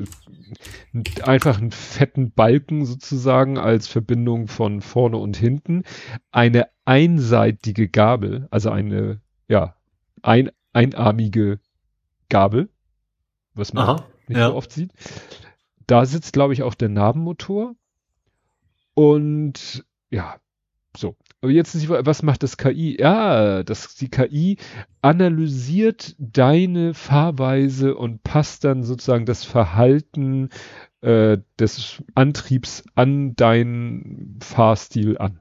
einfach 1.23 1.57
einen 1.59 1.71
fetten 1.71 2.31
Balken 2.31 2.85
sozusagen 2.85 3.57
als 3.57 3.87
Verbindung 3.87 4.47
von 4.47 4.81
vorne 4.81 5.17
und 5.17 5.35
hinten, 5.35 5.83
eine 6.31 6.67
einseitige 6.85 7.89
Gabel, 7.89 8.47
also 8.51 8.69
eine, 8.69 9.21
ja, 9.47 9.75
ein, 10.21 10.51
einarmige 10.71 11.59
Gabel, 12.29 12.69
was 13.55 13.73
man 13.73 13.83
Aha, 13.83 14.05
nicht 14.27 14.37
ja. 14.37 14.49
so 14.49 14.55
oft 14.55 14.71
sieht. 14.71 14.91
Da 15.87 16.05
sitzt, 16.05 16.33
glaube 16.33 16.53
ich, 16.53 16.63
auch 16.63 16.75
der 16.75 16.89
Nabenmotor. 16.89 17.75
Und 18.93 19.85
ja, 20.09 20.35
so. 20.95 21.15
Aber 21.41 21.51
jetzt 21.51 21.75
ist 21.75 21.89
was 21.89 22.23
macht 22.23 22.43
das 22.43 22.57
KI? 22.57 22.97
Ja, 22.99 23.63
das, 23.63 23.95
die 23.95 24.09
KI 24.09 24.57
analysiert 25.01 26.15
deine 26.17 26.93
Fahrweise 26.93 27.95
und 27.95 28.23
passt 28.23 28.63
dann 28.63 28.83
sozusagen 28.83 29.25
das 29.25 29.43
Verhalten 29.43 30.49
äh, 31.01 31.37
des 31.59 32.03
Antriebs 32.15 32.83
an 32.95 33.35
deinen 33.35 34.39
Fahrstil 34.41 35.17
an. 35.17 35.39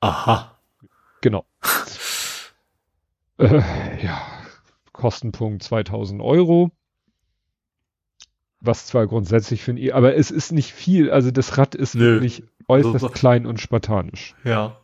Aha. 0.00 0.58
Genau. 1.20 1.44
äh, 3.38 4.04
ja, 4.04 4.31
Kostenpunkt 5.02 5.64
2000 5.64 6.22
Euro. 6.22 6.70
Was 8.60 8.86
zwar 8.86 9.08
grundsätzlich 9.08 9.60
für 9.60 9.72
ein 9.72 9.76
E, 9.76 9.90
aber 9.90 10.14
es 10.14 10.30
ist 10.30 10.52
nicht 10.52 10.72
viel. 10.72 11.10
Also 11.10 11.32
das 11.32 11.58
Rad 11.58 11.74
ist 11.74 11.96
Nö. 11.96 12.14
wirklich 12.14 12.44
äußerst 12.68 13.00
so, 13.00 13.08
klein 13.08 13.44
und 13.44 13.60
spartanisch. 13.60 14.36
Ja. 14.44 14.78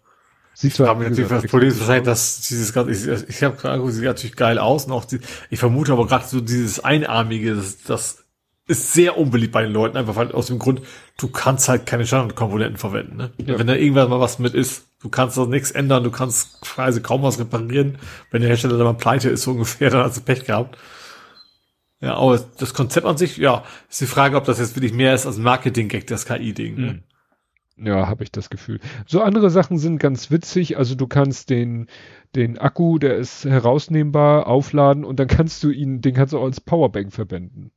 Sieht 0.55 0.75
zwar 0.75 1.01
ich 1.01 1.09
natürlich, 1.09 1.31
das 1.31 1.47
Problem 1.47 1.69
ist 1.69 1.79
wahrscheinlich, 1.79 2.07
dass 2.07 2.41
dieses 2.41 2.73
ganze, 2.73 2.91
ich, 2.91 3.29
ich 3.29 3.45
habe 3.45 3.57
gerade 3.57 3.93
sieht 3.93 4.03
natürlich 4.03 4.35
geil 4.35 4.59
aus 4.59 4.87
und 4.87 4.93
auch 4.93 5.05
die, 5.05 5.21
ich 5.51 5.61
vermute 5.61 5.93
aber 5.93 6.09
gerade 6.09 6.27
so 6.27 6.41
dieses 6.41 6.81
Einarmige, 6.81 7.55
das, 7.55 7.81
das 7.85 8.25
ist 8.69 8.93
sehr 8.93 9.17
unbeliebt 9.17 9.53
bei 9.53 9.63
den 9.63 9.73
Leuten, 9.73 9.97
einfach 9.97 10.15
weil 10.17 10.31
aus 10.33 10.47
dem 10.47 10.59
Grund, 10.59 10.83
du 11.17 11.29
kannst 11.29 11.69
halt 11.69 11.87
keine 11.87 12.07
Standardkomponenten 12.07 12.77
verwenden. 12.77 13.17
Ne? 13.17 13.33
Ja. 13.39 13.59
Wenn 13.59 13.67
da 13.67 13.75
irgendwann 13.75 14.11
mal 14.11 14.21
was 14.21 14.39
mit 14.39 14.55
ist, 14.55 14.87
du 15.01 15.09
kannst 15.09 15.37
da 15.39 15.47
nichts 15.47 15.71
ändern, 15.71 16.05
du 16.05 16.11
kannst 16.11 16.61
quasi 16.61 17.01
kaum 17.01 17.23
was 17.23 17.41
reparieren. 17.41 17.99
Wenn 18.31 18.43
der 18.43 18.51
Hersteller 18.51 18.77
da 18.79 18.85
mal 18.85 18.93
pleite 18.93 19.31
ist, 19.31 19.43
so 19.43 19.53
ungefähr, 19.53 19.91
dann 19.91 20.05
hast 20.05 20.19
du 20.19 20.21
Pech 20.21 20.45
gehabt. 20.45 20.79
Ja, 22.01 22.15
aber 22.15 22.39
das 22.59 22.75
Konzept 22.75 23.07
an 23.07 23.17
sich, 23.17 23.39
ja, 23.39 23.65
ist 23.89 24.01
die 24.01 24.07
Frage, 24.07 24.37
ob 24.37 24.45
das 24.45 24.61
jetzt 24.61 24.77
wirklich 24.77 24.93
mehr 24.93 25.15
ist 25.15 25.27
als 25.27 25.39
Marketing-Gag, 25.39 26.07
das 26.07 26.27
KI-Ding. 26.27 26.75
Ne? 26.77 26.93
Mhm. 26.93 27.03
Ja, 27.87 28.07
habe 28.07 28.23
ich 28.23 28.31
das 28.31 28.51
Gefühl. 28.51 28.81
So 29.07 29.23
andere 29.23 29.51
Sachen 29.51 29.79
sind 29.79 29.99
ganz 29.99 30.31
witzig. 30.31 30.77
Also 30.77 30.95
du 30.95 31.07
kannst 31.07 31.49
den, 31.49 31.87
den 32.35 32.59
Akku, 32.59 32.99
der 32.99 33.17
ist 33.17 33.45
herausnehmbar, 33.45 34.47
aufladen 34.47 35.05
und 35.05 35.19
dann 35.19 35.29
kannst 35.29 35.63
du 35.63 35.71
ihn, 35.71 36.01
den 36.01 36.15
kannst 36.15 36.33
du 36.33 36.39
auch 36.39 36.45
als 36.45 36.61
Powerbank 36.61 37.13
verwenden. 37.13 37.71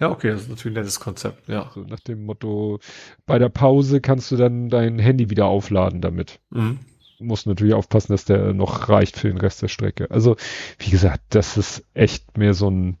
Ja, 0.00 0.10
okay, 0.10 0.30
das 0.30 0.42
ist 0.42 0.48
natürlich 0.48 0.76
ein 0.76 0.80
nettes 0.80 1.00
Konzept, 1.00 1.48
ja. 1.48 1.70
So 1.74 1.80
nach 1.80 2.00
dem 2.00 2.24
Motto, 2.24 2.78
bei 3.26 3.38
der 3.38 3.48
Pause 3.48 4.00
kannst 4.00 4.30
du 4.30 4.36
dann 4.36 4.68
dein 4.68 4.98
Handy 4.98 5.28
wieder 5.30 5.46
aufladen 5.46 6.00
damit. 6.00 6.38
Mhm. 6.50 6.78
Muss 7.18 7.46
natürlich 7.46 7.74
aufpassen, 7.74 8.12
dass 8.12 8.24
der 8.24 8.54
noch 8.54 8.88
reicht 8.88 9.16
für 9.18 9.26
den 9.26 9.38
Rest 9.38 9.60
der 9.60 9.68
Strecke. 9.68 10.08
Also, 10.10 10.36
wie 10.78 10.90
gesagt, 10.90 11.22
das 11.30 11.56
ist 11.56 11.84
echt 11.94 12.38
mehr 12.38 12.54
so 12.54 12.70
ein, 12.70 12.98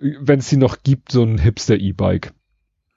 wenn 0.00 0.38
es 0.38 0.48
sie 0.48 0.56
noch 0.56 0.84
gibt, 0.84 1.10
so 1.10 1.24
ein 1.24 1.38
Hipster-E-Bike. 1.38 2.32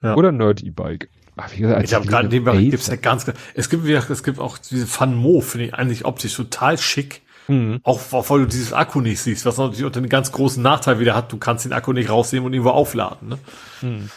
Ja. 0.00 0.14
Oder 0.14 0.30
Nerd-E-Bike. 0.30 1.08
Gesagt, 1.56 1.84
ich 1.84 1.94
habe 1.94 2.06
gerade 2.06 2.26
in 2.26 2.30
dem 2.30 2.44
Bereich 2.44 2.70
gibt's 2.70 2.88
ja 2.88 2.96
ganz, 2.96 3.24
es 3.54 3.70
gibt 3.70 3.88
es 3.88 4.22
gibt 4.22 4.38
auch 4.38 4.58
diese 4.58 4.86
Fan 4.86 5.14
Mo, 5.14 5.40
finde 5.40 5.66
ich 5.66 5.74
eigentlich 5.74 6.04
optisch 6.04 6.36
total 6.36 6.76
schick. 6.76 7.21
Mhm. 7.48 7.80
Auch 7.82 8.00
weil 8.30 8.40
du 8.40 8.46
dieses 8.46 8.72
Akku 8.72 9.00
nicht 9.00 9.20
siehst, 9.20 9.44
was 9.46 9.58
natürlich 9.58 9.84
unter 9.84 9.98
einen 9.98 10.08
ganz 10.08 10.32
großen 10.32 10.62
Nachteil 10.62 11.00
wieder 11.00 11.14
hat, 11.14 11.32
du 11.32 11.38
kannst 11.38 11.64
den 11.64 11.72
Akku 11.72 11.92
nicht 11.92 12.10
rausnehmen 12.10 12.46
und 12.46 12.52
irgendwo 12.52 12.70
aufladen. 12.70 13.28
Ne? 13.28 13.38
Mhm. 13.82 14.10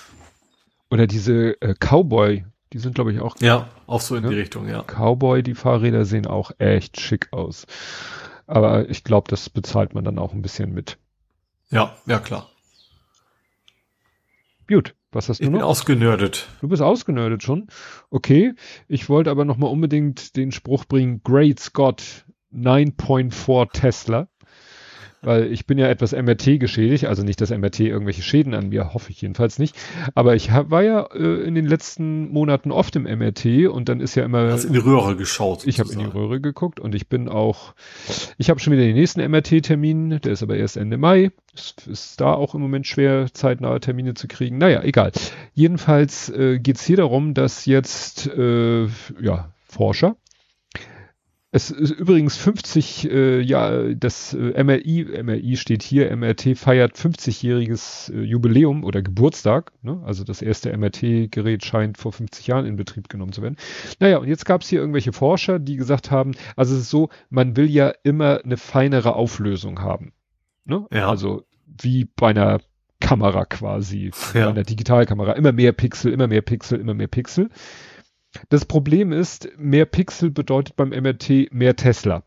Oder 0.90 1.08
diese 1.08 1.60
äh, 1.62 1.74
Cowboy, 1.74 2.46
die 2.74 2.80
sind 2.80 2.96
glaube 2.96 3.14
ich 3.14 3.20
auch. 3.20 3.36
Ja, 3.40 3.70
auch 3.88 4.02
so 4.02 4.16
in 4.16 4.24
ne? 4.24 4.30
die 4.30 4.36
Richtung, 4.36 4.68
ja. 4.68 4.84
Cowboy, 4.84 5.44
die 5.44 5.56
Fahrräder 5.56 6.06
sehen 6.06 6.28
auch 6.28 6.52
echt 6.60 7.00
schick 7.00 7.30
aus. 7.32 7.66
Aber 8.48 8.90
ich 8.90 9.04
glaube, 9.04 9.28
das 9.30 9.50
bezahlt 9.50 9.96
man 9.96 10.04
dann 10.04 10.20
auch 10.20 10.34
ein 10.34 10.42
bisschen 10.42 10.74
mit. 10.74 10.98
Ja, 11.72 11.96
ja 12.06 12.20
klar. 12.20 12.50
Gut. 14.68 14.94
Was 15.16 15.30
hast 15.30 15.40
ich 15.40 15.46
du 15.46 15.52
noch? 15.52 15.60
Ich 15.60 15.62
bin 15.62 15.70
ausgenördet. 15.70 16.50
Du 16.60 16.68
bist 16.68 16.82
ausgenördet 16.82 17.42
schon? 17.42 17.68
Okay. 18.10 18.54
Ich 18.90 19.08
wollte 19.08 19.32
aber 19.32 19.46
noch 19.46 19.56
mal 19.56 19.68
unbedingt 19.68 20.36
den 20.36 20.52
Spruch 20.52 20.84
bringen, 20.84 21.22
Great 21.24 21.60
Scott 21.60 22.25
9.4 22.56 23.72
Tesla 23.72 24.28
weil 25.26 25.52
ich 25.52 25.66
bin 25.66 25.78
ja 25.78 25.88
etwas 25.88 26.12
MRT 26.12 26.60
geschädigt, 26.60 27.06
also 27.06 27.24
nicht, 27.24 27.42
dass 27.42 27.50
MRT 27.50 27.82
irgendwelche 27.82 28.22
Schäden 28.22 28.54
an 28.54 28.70
mir, 28.70 28.94
hoffe 28.94 29.12
ich 29.12 29.22
jedenfalls 29.22 29.60
nicht. 29.60 29.76
Aber 30.14 30.36
ich 30.36 30.52
hab, 30.52 30.70
war 30.70 30.84
ja 30.84 31.02
äh, 31.14 31.44
in 31.44 31.56
den 31.56 31.66
letzten 31.66 32.32
Monaten 32.32 32.72
oft 32.72 32.96
im 32.96 33.04
MRT 33.04 33.68
und 33.68 33.90
dann 33.90 34.00
ist 34.00 34.16
ja 34.16 34.24
immer. 34.24 34.52
Hast 34.52 34.66
in 34.66 34.74
die 34.74 34.80
Röhre 34.80 35.16
geschaut. 35.16 35.62
Sozusagen. 35.62 35.70
Ich 35.70 35.80
habe 35.80 35.92
in 35.94 36.00
die 36.00 36.18
Röhre 36.18 36.40
geguckt 36.40 36.80
und 36.80 36.96
ich 36.96 37.10
bin 37.10 37.28
auch, 37.28 37.74
ich 38.38 38.50
habe 38.50 38.60
schon 38.60 38.74
wieder 38.74 38.84
den 38.84 38.96
nächsten 38.96 39.20
MRT-Termin, 39.20 40.22
der 40.22 40.32
ist 40.32 40.44
aber 40.44 40.58
erst 40.58 40.78
Ende 40.78 40.98
Mai. 40.98 41.32
Es 41.54 41.74
ist 41.88 42.22
da 42.22 42.34
auch 42.34 42.54
im 42.54 42.62
Moment 42.62 42.86
schwer, 42.86 43.28
zeitnahe 43.34 43.80
Termine 43.80 44.14
zu 44.14 44.28
kriegen. 44.28 44.58
Naja, 44.58 44.84
egal. 44.84 45.12
Jedenfalls 45.54 46.30
äh, 46.30 46.60
geht 46.60 46.76
es 46.76 46.86
hier 46.86 46.98
darum, 46.98 47.34
dass 47.34 47.66
jetzt 47.66 48.28
äh, 48.28 48.86
ja, 49.22 49.52
Forscher 49.66 50.16
es 51.56 51.72
ist 51.72 51.92
übrigens 51.92 52.36
50, 52.36 53.10
äh, 53.10 53.40
ja, 53.40 53.94
das 53.94 54.34
äh, 54.34 54.62
MRI, 54.62 55.24
MRI 55.24 55.56
steht 55.56 55.84
hier, 55.84 56.14
MRT 56.14 56.58
feiert 56.58 56.98
50-jähriges 56.98 58.14
äh, 58.14 58.24
Jubiläum 58.24 58.84
oder 58.84 59.02
Geburtstag. 59.02 59.72
Ne? 59.82 60.02
Also 60.04 60.26
das 60.26 60.42
erste 60.42 60.76
MRT-Gerät 60.76 61.64
scheint 61.64 61.98
vor 61.98 62.12
50 62.12 62.46
Jahren 62.48 62.66
in 62.66 62.76
Betrieb 62.76 63.08
genommen 63.08 63.32
zu 63.32 63.42
werden. 63.42 63.56
Naja, 64.02 64.18
und 64.18 64.28
jetzt 64.28 64.46
gab 64.46 64.64
es 64.64 64.68
hier 64.68 64.82
irgendwelche 64.82 65.14
Forscher, 65.14 65.58
die 65.60 65.78
gesagt 65.78 66.12
haben, 66.12 66.34
also 66.58 66.76
es 66.76 66.82
ist 66.82 66.90
so, 66.90 67.08
man 67.30 67.56
will 67.56 67.70
ja 67.70 67.94
immer 68.04 68.42
eine 68.44 68.58
feinere 68.58 69.16
Auflösung 69.16 69.80
haben. 69.80 70.12
Ne? 70.66 70.86
Ja. 70.92 71.08
Also 71.08 71.46
wie 71.82 72.04
bei 72.04 72.32
einer 72.32 72.60
Kamera 73.00 73.46
quasi, 73.46 74.12
ja. 74.34 74.46
bei 74.46 74.50
einer 74.50 74.64
Digitalkamera. 74.64 75.32
Immer 75.32 75.54
mehr 75.54 75.72
Pixel, 75.72 76.12
immer 76.12 76.28
mehr 76.28 76.42
Pixel, 76.42 76.82
immer 76.82 76.96
mehr 76.96 77.08
Pixel. 77.08 77.50
Das 78.50 78.66
Problem 78.66 79.12
ist, 79.12 79.50
mehr 79.58 79.86
Pixel 79.86 80.32
bedeutet 80.32 80.76
beim 80.76 80.90
MRT 80.90 81.52
mehr 81.52 81.76
Tesla. 81.76 82.24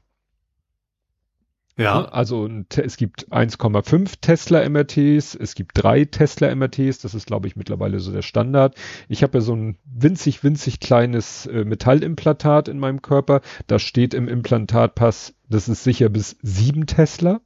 Ja. 1.79 2.07
Also 2.07 2.49
es 2.77 2.97
gibt 2.97 3.31
1,5 3.31 4.15
Tesla 4.21 4.69
MRTs, 4.69 5.37
es 5.37 5.55
gibt 5.55 5.81
drei 5.81 6.05
Tesla 6.05 6.53
MRTs, 6.53 6.99
das 6.99 7.15
ist 7.15 7.27
glaube 7.27 7.47
ich 7.47 7.55
mittlerweile 7.55 8.01
so 8.01 8.11
der 8.11 8.23
Standard. 8.23 8.75
Ich 9.09 9.23
habe 9.23 9.39
ja 9.39 9.43
so 9.43 9.55
ein 9.55 9.79
winzig, 9.85 10.43
winzig 10.43 10.81
kleines 10.81 11.47
äh, 11.47 11.65
Metallimplantat 11.65 12.67
in 12.67 12.81
meinem 12.81 13.01
Körper. 13.01 13.43
Da 13.69 13.79
steht 13.79 14.13
im 14.13 14.27
Implantatpass, 14.27 15.35
das 15.49 15.69
ist 15.69 15.85
sicher 15.85 16.09
bis 16.09 16.37
sieben 16.43 16.87
Tesla 16.87 17.41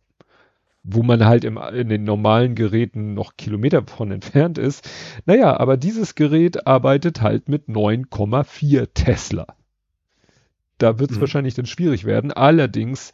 wo 0.84 1.02
man 1.02 1.24
halt 1.24 1.44
im, 1.44 1.58
in 1.58 1.88
den 1.88 2.04
normalen 2.04 2.54
Geräten 2.54 3.14
noch 3.14 3.36
Kilometer 3.36 3.84
von 3.86 4.10
entfernt 4.10 4.58
ist. 4.58 4.88
Naja, 5.26 5.56
aber 5.58 5.76
dieses 5.76 6.14
Gerät 6.14 6.66
arbeitet 6.66 7.22
halt 7.22 7.48
mit 7.48 7.68
9,4 7.68 8.88
Tesla. 8.92 9.46
Da 10.78 10.98
wird 10.98 11.12
es 11.12 11.16
mhm. 11.16 11.20
wahrscheinlich 11.20 11.54
dann 11.54 11.66
schwierig 11.66 12.04
werden. 12.04 12.32
Allerdings 12.32 13.12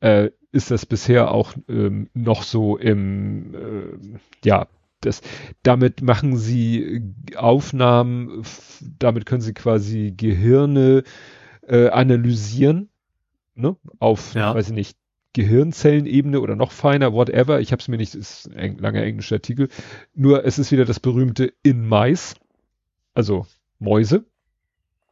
äh, 0.00 0.30
ist 0.50 0.70
das 0.70 0.86
bisher 0.86 1.30
auch 1.30 1.54
ähm, 1.68 2.10
noch 2.14 2.42
so 2.42 2.76
im, 2.76 3.54
äh, 3.54 4.18
ja, 4.44 4.66
das, 5.00 5.20
damit 5.62 6.02
machen 6.02 6.36
sie 6.36 7.02
Aufnahmen, 7.36 8.42
damit 8.98 9.26
können 9.26 9.42
sie 9.42 9.54
quasi 9.54 10.14
Gehirne 10.16 11.04
äh, 11.66 11.88
analysieren, 11.88 12.88
ne, 13.54 13.76
auf, 13.98 14.34
ja. 14.34 14.54
weiß 14.54 14.68
ich 14.68 14.74
nicht, 14.74 14.98
Gehirnzellenebene 15.34 16.40
oder 16.40 16.56
noch 16.56 16.72
feiner, 16.72 17.12
whatever. 17.12 17.60
Ich 17.60 17.72
habe 17.72 17.80
es 17.80 17.88
mir 17.88 17.98
nicht, 17.98 18.14
ist 18.14 18.50
ein 18.56 18.78
langer 18.78 19.02
englischer 19.02 19.36
Artikel. 19.36 19.68
Nur 20.14 20.44
es 20.46 20.58
ist 20.58 20.72
wieder 20.72 20.84
das 20.84 21.00
berühmte 21.00 21.52
in 21.62 21.86
Mais, 21.86 22.34
also 23.12 23.46
Mäuse. 23.78 24.24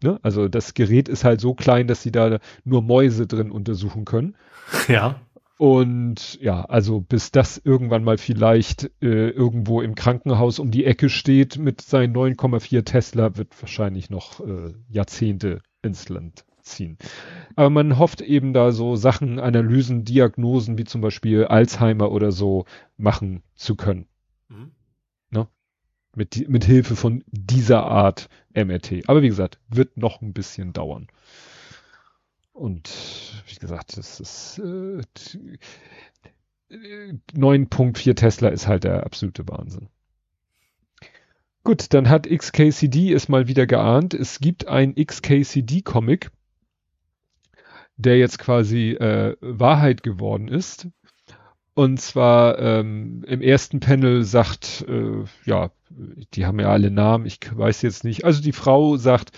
Ne? 0.03 0.19
Also 0.23 0.49
das 0.49 0.75
Gerät 0.75 1.09
ist 1.09 1.25
halt 1.25 1.41
so 1.41 1.55
klein, 1.55 1.89
dass 1.89 2.03
sie 2.03 2.13
da 2.13 2.39
nur 2.65 2.83
Mäuse 2.83 3.27
drin 3.27 3.51
untersuchen 3.51 4.05
können. 4.05 4.37
Ja. 4.89 5.21
Und 5.59 6.41
ja, 6.41 6.65
also 6.65 7.01
bis 7.01 7.31
das 7.31 7.61
irgendwann 7.63 8.03
mal 8.03 8.19
vielleicht 8.19 8.91
äh, 9.01 9.29
irgendwo 9.29 9.81
im 9.81 9.95
Krankenhaus 9.95 10.59
um 10.59 10.71
die 10.71 10.85
Ecke 10.85 11.09
steht 11.09 11.59
mit 11.59 11.81
seinen 11.81 12.15
9,4 12.17 12.85
Tesla, 12.85 13.37
wird 13.37 13.61
wahrscheinlich 13.61 14.11
noch 14.11 14.41
äh, 14.41 14.73
Jahrzehnte 14.89 15.63
ins 15.83 16.09
Land 16.09 16.45
ziehen. 16.63 16.99
Aber 17.57 17.71
man 17.71 17.99
hofft 17.99 18.21
eben 18.21 18.53
da 18.53 18.73
so 18.73 18.97
Sachen, 18.97 19.39
Analysen, 19.39 20.05
Diagnosen 20.05 20.79
wie 20.79 20.85
zum 20.85 21.01
Beispiel 21.01 21.45
Alzheimer 21.45 22.11
oder 22.11 22.33
so 22.33 22.65
machen 22.97 23.43
zu 23.55 23.77
können. 23.77 24.07
Mhm. 24.49 24.73
Ne? 25.31 25.49
Mit, 26.15 26.49
mit 26.49 26.65
Hilfe 26.65 26.97
von 26.97 27.25
dieser 27.27 27.85
Art 27.85 28.29
MRT. 28.55 29.09
Aber 29.09 29.23
wie 29.23 29.29
gesagt, 29.29 29.59
wird 29.69 29.97
noch 29.97 30.21
ein 30.23 30.33
bisschen 30.33 30.73
dauern. 30.73 31.09
Und 32.53 32.91
wie 33.47 33.57
gesagt, 33.57 33.97
das 33.97 34.21
ist 34.21 34.59
äh, 34.59 35.03
9.4 37.35 38.15
Tesla 38.15 38.49
ist 38.49 38.67
halt 38.67 38.85
der 38.85 39.05
absolute 39.05 39.47
Wahnsinn. 39.49 39.89
Gut, 41.65 41.95
dann 41.95 42.09
hat 42.09 42.29
XKCD 42.29 43.13
es 43.13 43.29
mal 43.29 43.47
wieder 43.47 43.67
geahnt. 43.67 44.15
Es 44.15 44.41
gibt 44.41 44.67
ein 44.67 44.95
XKCD-Comic, 44.97 46.33
der 48.03 48.19
jetzt 48.19 48.39
quasi 48.39 48.91
äh, 48.91 49.37
Wahrheit 49.41 50.03
geworden 50.03 50.49
ist. 50.49 50.89
Und 51.75 52.01
zwar 52.01 52.59
ähm, 52.59 53.25
im 53.27 53.41
ersten 53.41 53.81
Panel 53.81 54.25
sagt, 54.25 54.85
äh, 54.89 55.25
ja, 55.47 55.71
die 56.35 56.45
haben 56.45 56.61
ja 56.61 56.69
alle 56.69 56.91
Namen, 56.91 57.25
ich 57.25 57.39
weiß 57.51 57.83
jetzt 57.83 58.05
nicht. 58.05 58.25
Also 58.25 58.43
die 58.43 58.53
Frau 58.53 58.97
sagt, 58.99 59.31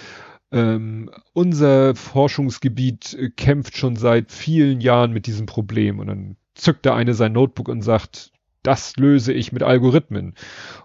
ähm, 0.50 1.10
unser 1.32 1.94
Forschungsgebiet 1.94 3.14
äh, 3.14 3.30
kämpft 3.30 3.76
schon 3.76 3.96
seit 3.96 4.32
vielen 4.32 4.80
Jahren 4.80 5.12
mit 5.12 5.26
diesem 5.26 5.46
Problem. 5.46 6.00
Und 6.00 6.08
dann 6.08 6.36
zückt 6.54 6.84
der 6.84 6.94
eine 6.94 7.14
sein 7.14 7.32
Notebook 7.32 7.68
und 7.68 7.82
sagt, 7.82 8.32
das 8.64 8.96
löse 8.96 9.32
ich 9.32 9.52
mit 9.52 9.62
Algorithmen. 9.62 10.34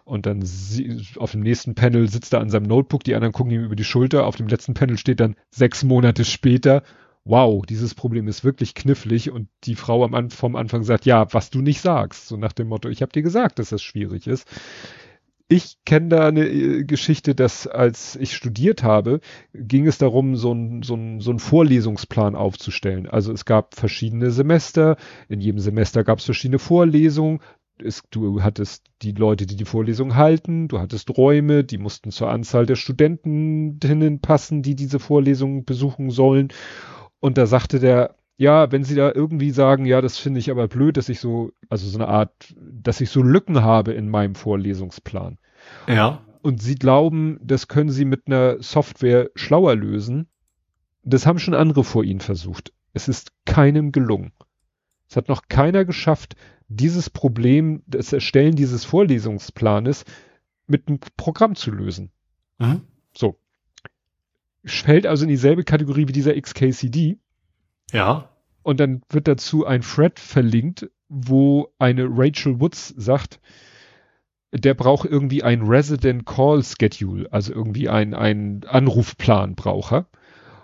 Und 0.03 0.25
dann 0.25 0.41
sie, 0.43 1.01
auf 1.17 1.31
dem 1.31 1.41
nächsten 1.41 1.75
Panel 1.75 2.09
sitzt 2.09 2.33
er 2.33 2.41
an 2.41 2.49
seinem 2.49 2.67
Notebook, 2.67 3.03
die 3.03 3.15
anderen 3.15 3.31
gucken 3.31 3.53
ihm 3.53 3.63
über 3.63 3.75
die 3.75 3.83
Schulter. 3.83 4.25
Auf 4.25 4.35
dem 4.35 4.47
letzten 4.47 4.73
Panel 4.73 4.97
steht 4.97 5.19
dann 5.19 5.35
sechs 5.49 5.83
Monate 5.83 6.25
später, 6.25 6.83
wow, 7.29 7.65
dieses 7.65 7.93
Problem 7.93 8.27
ist 8.27 8.43
wirklich 8.43 8.73
knifflig. 8.73 9.31
Und 9.31 9.47
die 9.63 9.75
Frau 9.75 10.03
am, 10.03 10.29
vom 10.31 10.55
Anfang 10.55 10.83
sagt, 10.83 11.05
ja, 11.05 11.31
was 11.33 11.49
du 11.49 11.61
nicht 11.61 11.81
sagst. 11.81 12.27
So 12.27 12.37
nach 12.37 12.53
dem 12.53 12.67
Motto, 12.67 12.89
ich 12.89 13.01
habe 13.01 13.11
dir 13.11 13.21
gesagt, 13.21 13.59
dass 13.59 13.69
das 13.69 13.81
schwierig 13.81 14.27
ist. 14.27 14.47
Ich 15.51 15.77
kenne 15.83 16.09
da 16.09 16.27
eine 16.27 16.47
äh, 16.47 16.83
Geschichte, 16.83 17.33
dass 17.33 17.65
als 17.65 18.15
ich 18.15 18.35
studiert 18.35 18.83
habe, 18.83 19.19
ging 19.53 19.87
es 19.87 19.97
darum, 19.97 20.35
so 20.35 20.51
einen 20.51 20.83
so 20.83 20.95
ein, 20.95 21.21
so 21.21 21.31
ein 21.31 21.39
Vorlesungsplan 21.39 22.35
aufzustellen. 22.35 23.07
Also 23.07 23.33
es 23.33 23.45
gab 23.45 23.73
verschiedene 23.73 24.29
Semester, 24.29 24.97
in 25.27 25.41
jedem 25.41 25.59
Semester 25.59 26.03
gab 26.03 26.19
es 26.19 26.25
verschiedene 26.25 26.59
Vorlesungen, 26.59 27.39
es, 27.81 28.03
du 28.11 28.43
hattest 28.43 28.85
die 29.01 29.13
Leute, 29.13 29.45
die 29.45 29.55
die 29.55 29.65
Vorlesung 29.65 30.15
halten, 30.15 30.67
du 30.67 30.79
hattest 30.79 31.17
Räume, 31.17 31.63
die 31.63 31.77
mussten 31.77 32.11
zur 32.11 32.29
Anzahl 32.29 32.65
der 32.65 32.75
Studentinnen 32.75 34.19
passen, 34.19 34.61
die 34.61 34.75
diese 34.75 34.99
Vorlesung 34.99 35.65
besuchen 35.65 36.11
sollen. 36.11 36.49
Und 37.19 37.37
da 37.37 37.45
sagte 37.45 37.79
der, 37.79 38.15
ja, 38.37 38.71
wenn 38.71 38.83
sie 38.83 38.95
da 38.95 39.11
irgendwie 39.13 39.51
sagen, 39.51 39.85
ja, 39.85 39.99
das 40.01 40.17
finde 40.17 40.39
ich 40.39 40.49
aber 40.49 40.67
blöd, 40.67 40.95
dass 40.95 41.09
ich 41.09 41.19
so, 41.19 41.51
also 41.67 41.87
so 41.87 41.97
eine 41.97 42.07
Art, 42.07 42.55
dass 42.57 43.01
ich 43.01 43.09
so 43.09 43.21
Lücken 43.21 43.63
habe 43.63 43.91
in 43.91 44.09
meinem 44.09 44.35
Vorlesungsplan. 44.35 45.37
Ja. 45.87 46.21
Und 46.41 46.61
sie 46.61 46.75
glauben, 46.75 47.39
das 47.43 47.67
können 47.67 47.89
sie 47.89 48.05
mit 48.05 48.27
einer 48.27 48.61
Software 48.61 49.29
schlauer 49.35 49.75
lösen. 49.75 50.27
Das 51.03 51.25
haben 51.25 51.39
schon 51.39 51.53
andere 51.53 51.83
vor 51.83 52.05
ihnen 52.05 52.21
versucht. 52.21 52.71
Es 52.93 53.09
ist 53.09 53.31
keinem 53.45 53.91
gelungen. 53.91 54.31
Es 55.09 55.17
hat 55.17 55.27
noch 55.27 55.43
keiner 55.49 55.83
geschafft, 55.83 56.35
dieses 56.69 57.09
Problem, 57.09 57.81
das 57.87 58.13
Erstellen 58.13 58.55
dieses 58.55 58.85
Vorlesungsplanes 58.85 60.05
mit 60.67 60.87
einem 60.87 60.99
Programm 61.17 61.55
zu 61.55 61.71
lösen. 61.71 62.11
Mhm. 62.59 62.81
So. 63.13 63.37
Fällt 64.65 65.05
also 65.05 65.23
in 65.23 65.29
dieselbe 65.29 65.63
Kategorie 65.63 66.07
wie 66.07 66.13
dieser 66.13 66.39
XKCD. 66.39 67.17
Ja. 67.91 68.29
Und 68.63 68.79
dann 68.79 69.01
wird 69.09 69.27
dazu 69.27 69.65
ein 69.65 69.81
Thread 69.81 70.19
verlinkt, 70.19 70.89
wo 71.07 71.73
eine 71.79 72.07
Rachel 72.09 72.59
Woods 72.59 72.93
sagt, 72.97 73.39
der 74.51 74.73
braucht 74.73 75.07
irgendwie 75.09 75.43
ein 75.43 75.61
Resident 75.61 76.25
Call 76.25 76.63
Schedule, 76.63 77.31
also 77.31 77.53
irgendwie 77.53 77.89
ein, 77.89 78.13
ein 78.13 78.63
Anrufplan 78.67 79.55
braucht 79.55 79.93
er. 79.93 80.05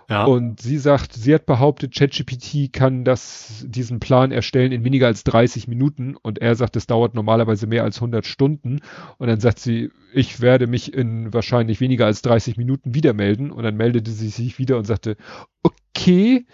Ja. 0.08 0.24
Und 0.24 0.60
sie 0.60 0.78
sagt, 0.78 1.12
sie 1.14 1.34
hat 1.34 1.46
behauptet, 1.46 1.94
ChatGPT 1.94 2.72
kann 2.72 3.04
das, 3.04 3.64
diesen 3.66 3.98
Plan 3.98 4.30
erstellen 4.30 4.72
in 4.72 4.84
weniger 4.84 5.06
als 5.06 5.24
30 5.24 5.66
Minuten 5.66 6.16
und 6.16 6.38
er 6.38 6.54
sagt, 6.54 6.76
es 6.76 6.86
dauert 6.86 7.14
normalerweise 7.14 7.66
mehr 7.66 7.82
als 7.82 7.96
100 7.96 8.24
Stunden 8.24 8.80
und 9.18 9.26
dann 9.26 9.40
sagt 9.40 9.58
sie, 9.58 9.90
ich 10.12 10.40
werde 10.40 10.66
mich 10.66 10.94
in 10.94 11.32
wahrscheinlich 11.32 11.80
weniger 11.80 12.06
als 12.06 12.22
30 12.22 12.56
Minuten 12.56 12.94
wieder 12.94 13.14
melden 13.14 13.50
und 13.50 13.64
dann 13.64 13.76
meldete 13.76 14.10
sie 14.10 14.28
sich 14.28 14.58
wieder 14.58 14.78
und 14.78 14.86
sagte, 14.86 15.16
okay, 15.62 16.46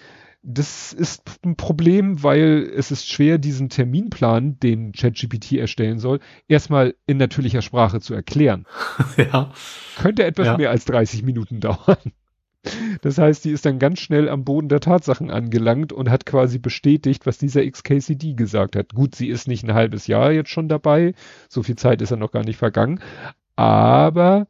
das 0.42 0.92
ist 0.92 1.22
ein 1.44 1.56
Problem, 1.56 2.22
weil 2.22 2.68
es 2.76 2.90
ist 2.90 3.08
schwer, 3.08 3.38
diesen 3.38 3.68
Terminplan, 3.68 4.58
den 4.58 4.92
ChatGPT 4.92 5.52
erstellen 5.52 6.00
soll, 6.00 6.18
erstmal 6.48 6.96
in 7.06 7.16
natürlicher 7.16 7.62
Sprache 7.62 8.00
zu 8.00 8.14
erklären. 8.14 8.66
Ja. 9.16 9.52
Könnte 10.00 10.24
etwas 10.24 10.46
ja. 10.46 10.56
mehr 10.56 10.70
als 10.70 10.84
30 10.86 11.22
Minuten 11.22 11.60
dauern. 11.60 11.98
Das 13.00 13.18
heißt, 13.18 13.44
die 13.44 13.50
ist 13.50 13.66
dann 13.66 13.78
ganz 13.78 13.98
schnell 13.98 14.28
am 14.28 14.44
Boden 14.44 14.68
der 14.68 14.80
Tatsachen 14.80 15.30
angelangt 15.30 15.92
und 15.92 16.10
hat 16.10 16.26
quasi 16.26 16.58
bestätigt, 16.58 17.26
was 17.26 17.38
dieser 17.38 17.68
XKCD 17.68 18.34
gesagt 18.34 18.76
hat. 18.76 18.94
Gut, 18.94 19.16
sie 19.16 19.28
ist 19.28 19.48
nicht 19.48 19.64
ein 19.64 19.74
halbes 19.74 20.06
Jahr 20.06 20.30
jetzt 20.30 20.50
schon 20.50 20.68
dabei, 20.68 21.14
so 21.48 21.62
viel 21.62 21.76
Zeit 21.76 22.00
ist 22.02 22.10
ja 22.10 22.16
noch 22.16 22.30
gar 22.30 22.44
nicht 22.44 22.58
vergangen, 22.58 23.00
aber 23.56 24.46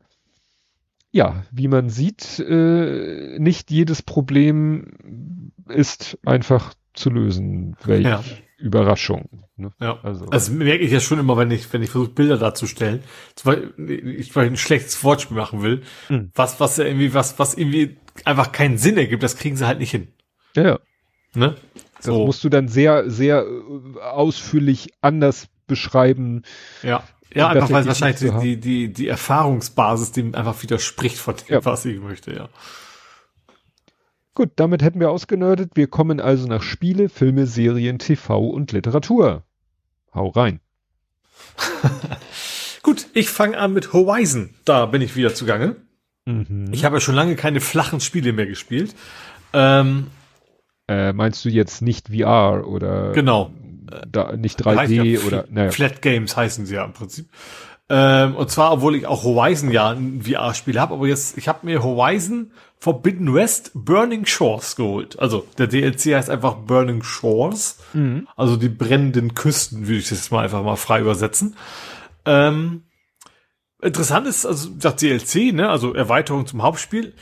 ja, 1.11 1.45
wie 1.51 1.69
man 1.69 1.91
sieht, 1.91 2.39
äh, 2.39 3.39
nicht 3.39 3.71
jedes 3.71 4.03
Problem 4.03 5.53
ist 5.69 6.19
einfach 6.25 6.75
zu 6.95 7.11
lösen. 7.11 7.77
Welch 7.85 8.05
ja. 8.05 8.25
Überraschung. 8.63 9.45
Ne? 9.57 9.71
Ja. 9.81 9.99
Also, 10.03 10.27
also 10.27 10.53
merke 10.53 10.85
ich 10.85 10.93
ja 10.93 11.01
schon 11.01 11.19
immer, 11.19 11.37
wenn 11.37 11.51
ich, 11.51 11.73
wenn 11.73 11.83
ich 11.83 11.91
versuche, 11.91 12.13
Bilder 12.13 12.39
darzustellen, 12.39 13.03
weil 13.45 13.73
ich 13.79 14.35
weil 14.35 14.47
ich 14.47 14.53
ein 14.53 14.57
schlechtes 14.57 15.03
Wortspiel 15.05 15.37
machen 15.37 15.63
will, 15.63 15.83
mhm. 16.09 16.31
was, 16.35 16.61
was 16.61 16.77
ja 16.77 16.85
irgendwie, 16.85 17.15
was, 17.15 17.39
was 17.39 17.55
irgendwie 17.55 17.97
einfach 18.25 18.53
keinen 18.53 18.79
Sinn 18.79 18.97
ergibt, 18.97 19.23
das 19.23 19.37
kriegen 19.37 19.57
sie 19.57 19.67
halt 19.67 19.79
nicht 19.79 19.91
hin. 19.91 20.09
Ja, 20.57 20.63
ja. 20.63 20.79
Ne? 21.35 21.57
Das 21.97 22.07
so. 22.07 22.27
musst 22.27 22.45
du 22.45 22.49
dann 22.49 22.69
sehr, 22.69 23.11
sehr 23.11 23.45
äh, 23.45 24.01
ausführlich 24.01 24.91
anders 25.01 25.49
beschreiben. 25.67 26.43
Ja. 26.83 27.03
Ja, 27.35 27.49
einfach 27.49 27.71
weil 27.71 27.87
wahrscheinlich 27.87 28.19
die, 28.21 28.31
die, 28.41 28.61
die, 28.61 28.93
die 28.93 29.09
Erfahrungsbasis 29.09 30.13
dem 30.13 30.35
einfach 30.35 30.63
widerspricht 30.63 31.17
von 31.17 31.35
dem, 31.37 31.47
ja. 31.49 31.65
was 31.65 31.87
ich 31.87 31.99
möchte, 31.99 32.35
ja. 32.35 32.51
Gut, 34.35 34.51
damit 34.57 34.83
hätten 34.83 35.01
wir 35.01 35.11
ausgenördet. 35.11 35.73
Wir 35.75 35.89
kommen 35.89 36.21
also 36.21 36.47
nach 36.47 36.63
Spiele, 36.63 37.09
Filme, 37.09 37.47
Serien, 37.47 37.99
TV 37.99 38.49
und 38.49 38.73
Literatur. 38.73 39.43
Hau 40.15 40.29
rein. 40.29 40.61
Gut, 42.83 43.07
ich 43.13 43.29
fange 43.29 43.59
an 43.59 43.73
mit 43.75 43.93
Horizon. 43.93 44.51
Da 44.65 44.87
bin 44.87 45.03
ich 45.03 45.17
wieder 45.17 45.35
zugange. 45.35 45.77
Mhm. 46.25 46.71
Ich 46.73 46.85
habe 46.85 46.97
ja 46.97 47.01
schon 47.01 47.15
lange 47.15 47.37
keine 47.37 47.61
flachen 47.61 48.01
Spiele 48.01 48.33
mehr 48.33 48.47
gespielt. 48.47 48.95
Ähm, 49.53 50.07
äh, 50.89 51.13
meinst 51.13 51.45
du 51.45 51.49
jetzt 51.49 51.83
nicht 51.83 52.09
VR 52.09 52.67
oder? 52.67 53.13
Genau. 53.13 53.53
Da, 54.11 54.35
nicht 54.37 54.61
3D 54.65 55.15
ja 55.15 55.27
oder? 55.27 55.45
Naja. 55.51 55.71
Flat 55.71 56.01
Games 56.01 56.37
heißen 56.37 56.65
sie 56.65 56.77
ja 56.77 56.85
im 56.85 56.93
Prinzip. 56.95 57.29
Ähm, 57.89 58.35
und 58.37 58.51
zwar, 58.51 58.73
obwohl 58.73 58.97
ich 58.97 59.07
auch 59.07 59.25
Horizon 59.25 59.71
ja 59.71 59.91
ein 59.91 60.23
VR-Spiel 60.23 60.81
habe, 60.81 60.95
aber 60.95 61.07
jetzt, 61.07 61.37
ich 61.37 61.49
habe 61.49 61.67
mir 61.67 61.83
Horizon 61.83 62.53
Forbidden 62.83 63.33
West 63.33 63.71
Burning 63.75 64.27
Shores 64.27 64.75
geholt. 64.75 65.17
Also 65.21 65.47
der 65.57 65.69
DLC 65.69 66.17
heißt 66.17 66.29
einfach 66.29 66.57
Burning 66.57 67.05
Shores. 67.05 67.79
Mhm. 67.93 68.27
Also 68.35 68.57
die 68.57 68.69
brennenden 68.69 69.35
Küsten, 69.35 69.87
würde 69.87 69.99
ich 70.01 70.09
das 70.09 70.19
jetzt 70.19 70.33
mal 70.33 70.43
einfach 70.43 70.65
mal 70.65 70.75
frei 70.75 71.01
übersetzen. 71.01 71.55
Ähm, 72.27 72.83
interessant 73.81 74.27
ist, 74.27 74.45
also 74.45 74.71
das 74.71 74.97
DLC, 74.97 75.55
ne, 75.55 75.69
also 75.71 75.95
Erweiterung 75.95 76.45
zum 76.45 76.65
Hauptspiel, 76.65 77.15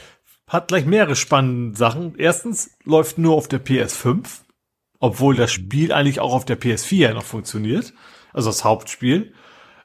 hat 0.46 0.68
gleich 0.68 0.86
mehrere 0.86 1.14
spannende 1.14 1.76
Sachen. 1.76 2.14
Erstens 2.16 2.70
läuft 2.84 3.18
nur 3.18 3.34
auf 3.34 3.46
der 3.46 3.62
PS5, 3.62 4.24
obwohl 4.98 5.36
das 5.36 5.52
Spiel 5.52 5.92
eigentlich 5.92 6.20
auch 6.20 6.32
auf 6.32 6.46
der 6.46 6.58
PS4 6.58 7.12
noch 7.12 7.24
funktioniert. 7.24 7.92
Also 8.32 8.48
das 8.48 8.64
Hauptspiel. 8.64 9.34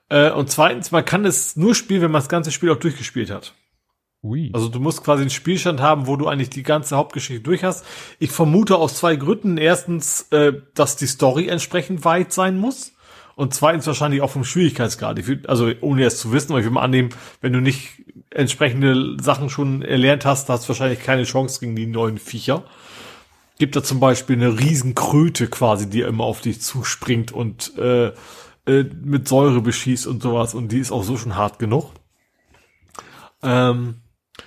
Äh, 0.07 0.31
und 0.31 0.49
zweitens, 0.49 0.91
man 0.91 1.03
kann 1.03 1.25
es 1.25 1.57
nur 1.57 1.75
spielen, 1.75 2.01
wenn 2.01 2.11
man 2.11 2.21
das 2.21 2.29
ganze 2.29 2.53
Spiel 2.53 2.71
auch 2.71 2.79
durchgespielt 2.79 3.29
hat. 3.29 3.55
Ui. 4.25 4.49
Also 4.53 4.69
du 4.69 4.79
musst 4.79 5.03
quasi 5.03 5.21
einen 5.21 5.29
Spielstand 5.29 5.81
haben, 5.81 6.07
wo 6.07 6.15
du 6.15 6.27
eigentlich 6.27 6.49
die 6.49 6.63
ganze 6.63 6.97
Hauptgeschichte 6.97 7.43
durch 7.43 7.63
hast. 7.63 7.85
Ich 8.17 8.31
vermute 8.31 8.77
aus 8.77 8.95
zwei 8.95 9.15
Gründen. 9.17 9.57
Erstens, 9.57 10.23
äh, 10.31 10.53
dass 10.73 10.95
die 10.95 11.05
Story 11.05 11.47
entsprechend 11.47 12.05
weit 12.05 12.33
sein 12.33 12.57
muss. 12.57 12.93
Und 13.35 13.53
zweitens 13.53 13.85
wahrscheinlich 13.85 14.21
auch 14.21 14.31
vom 14.31 14.43
Schwierigkeitsgrad. 14.43 15.19
Ich 15.19 15.27
würd, 15.27 15.47
also 15.47 15.69
ohne 15.81 16.05
es 16.05 16.17
zu 16.17 16.31
wissen, 16.31 16.51
aber 16.51 16.59
ich 16.59 16.65
würde 16.65 16.73
mal 16.73 16.81
annehmen, 16.81 17.09
wenn 17.41 17.53
du 17.53 17.59
nicht 17.59 18.03
entsprechende 18.31 19.17
Sachen 19.21 19.49
schon 19.49 19.83
erlernt 19.83 20.25
hast, 20.25 20.49
hast 20.49 20.63
du 20.63 20.69
wahrscheinlich 20.69 21.01
keine 21.01 21.23
Chance 21.23 21.59
gegen 21.59 21.75
die 21.75 21.85
neuen 21.85 22.17
Viecher. 22.17 22.63
Gibt 23.59 23.75
da 23.75 23.83
zum 23.83 23.99
Beispiel 23.99 24.37
eine 24.37 24.57
Riesenkröte 24.57 25.47
quasi, 25.47 25.87
die 25.89 26.01
immer 26.01 26.23
auf 26.23 26.41
dich 26.41 26.61
zuspringt 26.61 27.31
und 27.31 27.77
äh, 27.77 28.07
äh, 28.65 28.83
mit 29.03 29.27
Säure 29.27 29.61
beschießt 29.61 30.07
und 30.07 30.23
sowas 30.23 30.55
und 30.55 30.71
die 30.71 30.79
ist 30.79 30.91
auch 30.91 31.03
so 31.03 31.15
schon 31.15 31.35
hart 31.35 31.59
genug. 31.59 31.91
Ähm, 33.43 33.95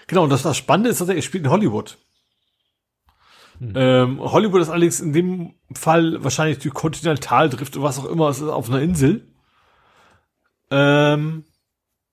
genau, 0.07 0.25
und 0.25 0.31
das, 0.31 0.42
das 0.42 0.57
Spannende 0.57 0.91
ist, 0.91 1.00
dass 1.00 1.08
er 1.08 1.20
spielt 1.23 1.44
in 1.44 1.50
Hollywood. 1.50 1.99
Hm. 3.58 3.73
Ähm, 3.75 4.20
Hollywood 4.20 4.62
ist 4.62 4.68
allerdings 4.68 5.00
in 5.00 5.12
dem 5.12 5.55
Fall 5.75 6.23
wahrscheinlich 6.23 6.58
die 6.58 6.70
Kontinentaldrift 6.70 7.76
oder 7.76 7.84
was 7.84 7.99
auch 7.99 8.05
immer, 8.05 8.28
es 8.28 8.41
ist 8.41 8.49
auf 8.49 8.68
einer 8.68 8.81
Insel. 8.81 9.26
Ähm, 10.70 11.44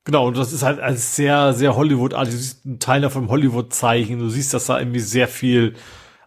genau, 0.03 0.27
und 0.27 0.37
das 0.37 0.53
ist 0.53 0.63
halt 0.63 0.79
als 0.79 1.15
sehr, 1.15 1.53
sehr 1.53 1.75
Hollywood-artig. 1.75 2.33
Du 2.33 2.39
siehst 2.39 2.65
einen 2.65 2.79
Teil 2.79 3.01
davon 3.01 3.29
Hollywood-Zeichen, 3.29 4.19
du 4.19 4.29
siehst, 4.29 4.53
dass 4.53 4.67
da 4.67 4.79
irgendwie 4.79 4.99
sehr 4.99 5.27
viel 5.27 5.75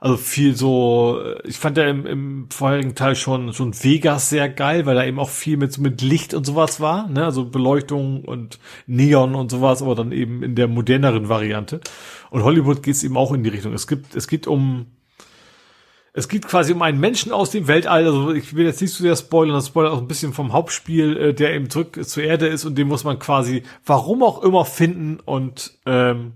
Also 0.01 0.17
viel 0.17 0.55
so, 0.55 1.21
ich 1.45 1.59
fand 1.59 1.77
ja 1.77 1.85
im, 1.89 2.07
im 2.07 2.51
vorherigen 2.51 2.95
Teil 2.95 3.17
schon, 3.17 3.53
schon 3.53 3.75
Vegas 3.83 4.31
sehr 4.31 4.49
geil, 4.49 4.87
weil 4.87 4.95
da 4.95 5.05
eben 5.05 5.19
auch 5.19 5.29
viel 5.29 5.57
mit, 5.57 5.77
mit 5.79 6.03
Licht 6.03 6.35
und 6.35 6.47
sowas 6.47 6.81
war, 6.81 7.09
ne? 7.09 7.25
Also 7.25 7.47
Beleuchtung 7.47 8.25
und 8.25 8.61
Neon 8.87 9.35
und 9.35 9.51
sowas, 9.51 9.83
aber 9.83 9.97
dann 9.97 10.13
eben 10.13 10.45
in 10.45 10.55
der 10.55 10.69
moderneren 10.69 11.29
Variante. 11.29 11.81
Und 12.31 12.45
Hollywood 12.45 12.85
geht 12.85 12.95
es 12.95 13.03
eben 13.03 13.17
auch 13.17 13.33
in 13.33 13.43
die 13.43 13.51
Richtung. 13.51 13.73
Es 13.73 13.89
gibt, 13.89 14.15
es 14.15 14.29
geht 14.29 14.47
um, 14.47 14.87
es 16.13 16.29
geht 16.29 16.47
quasi 16.47 16.73
um 16.73 16.83
einen 16.83 17.01
Menschen 17.01 17.33
aus 17.33 17.51
dem 17.51 17.67
Weltall. 17.67 18.07
Also 18.07 18.33
ich 18.33 18.55
will 18.55 18.67
jetzt 18.67 18.81
nicht 18.81 18.95
zu 18.95 19.03
sehr 19.03 19.17
spoilern, 19.17 19.57
das 19.57 19.67
spoilert 19.67 19.93
auch 19.93 20.01
ein 20.01 20.09
bisschen 20.09 20.33
vom 20.33 20.53
Hauptspiel, 20.53 21.17
äh, 21.17 21.35
der 21.35 21.55
eben 21.55 21.71
zurück 21.71 21.99
zur 22.07 22.23
Erde 22.23 22.47
ist 22.47 22.65
und 22.65 22.79
den 22.79 22.87
muss 22.87 23.03
man 23.03 23.19
quasi, 23.19 23.65
warum 23.85 24.23
auch 24.23 24.45
immer, 24.45 24.65
finden 24.65 25.19
und 25.19 25.81
ähm, 25.87 26.35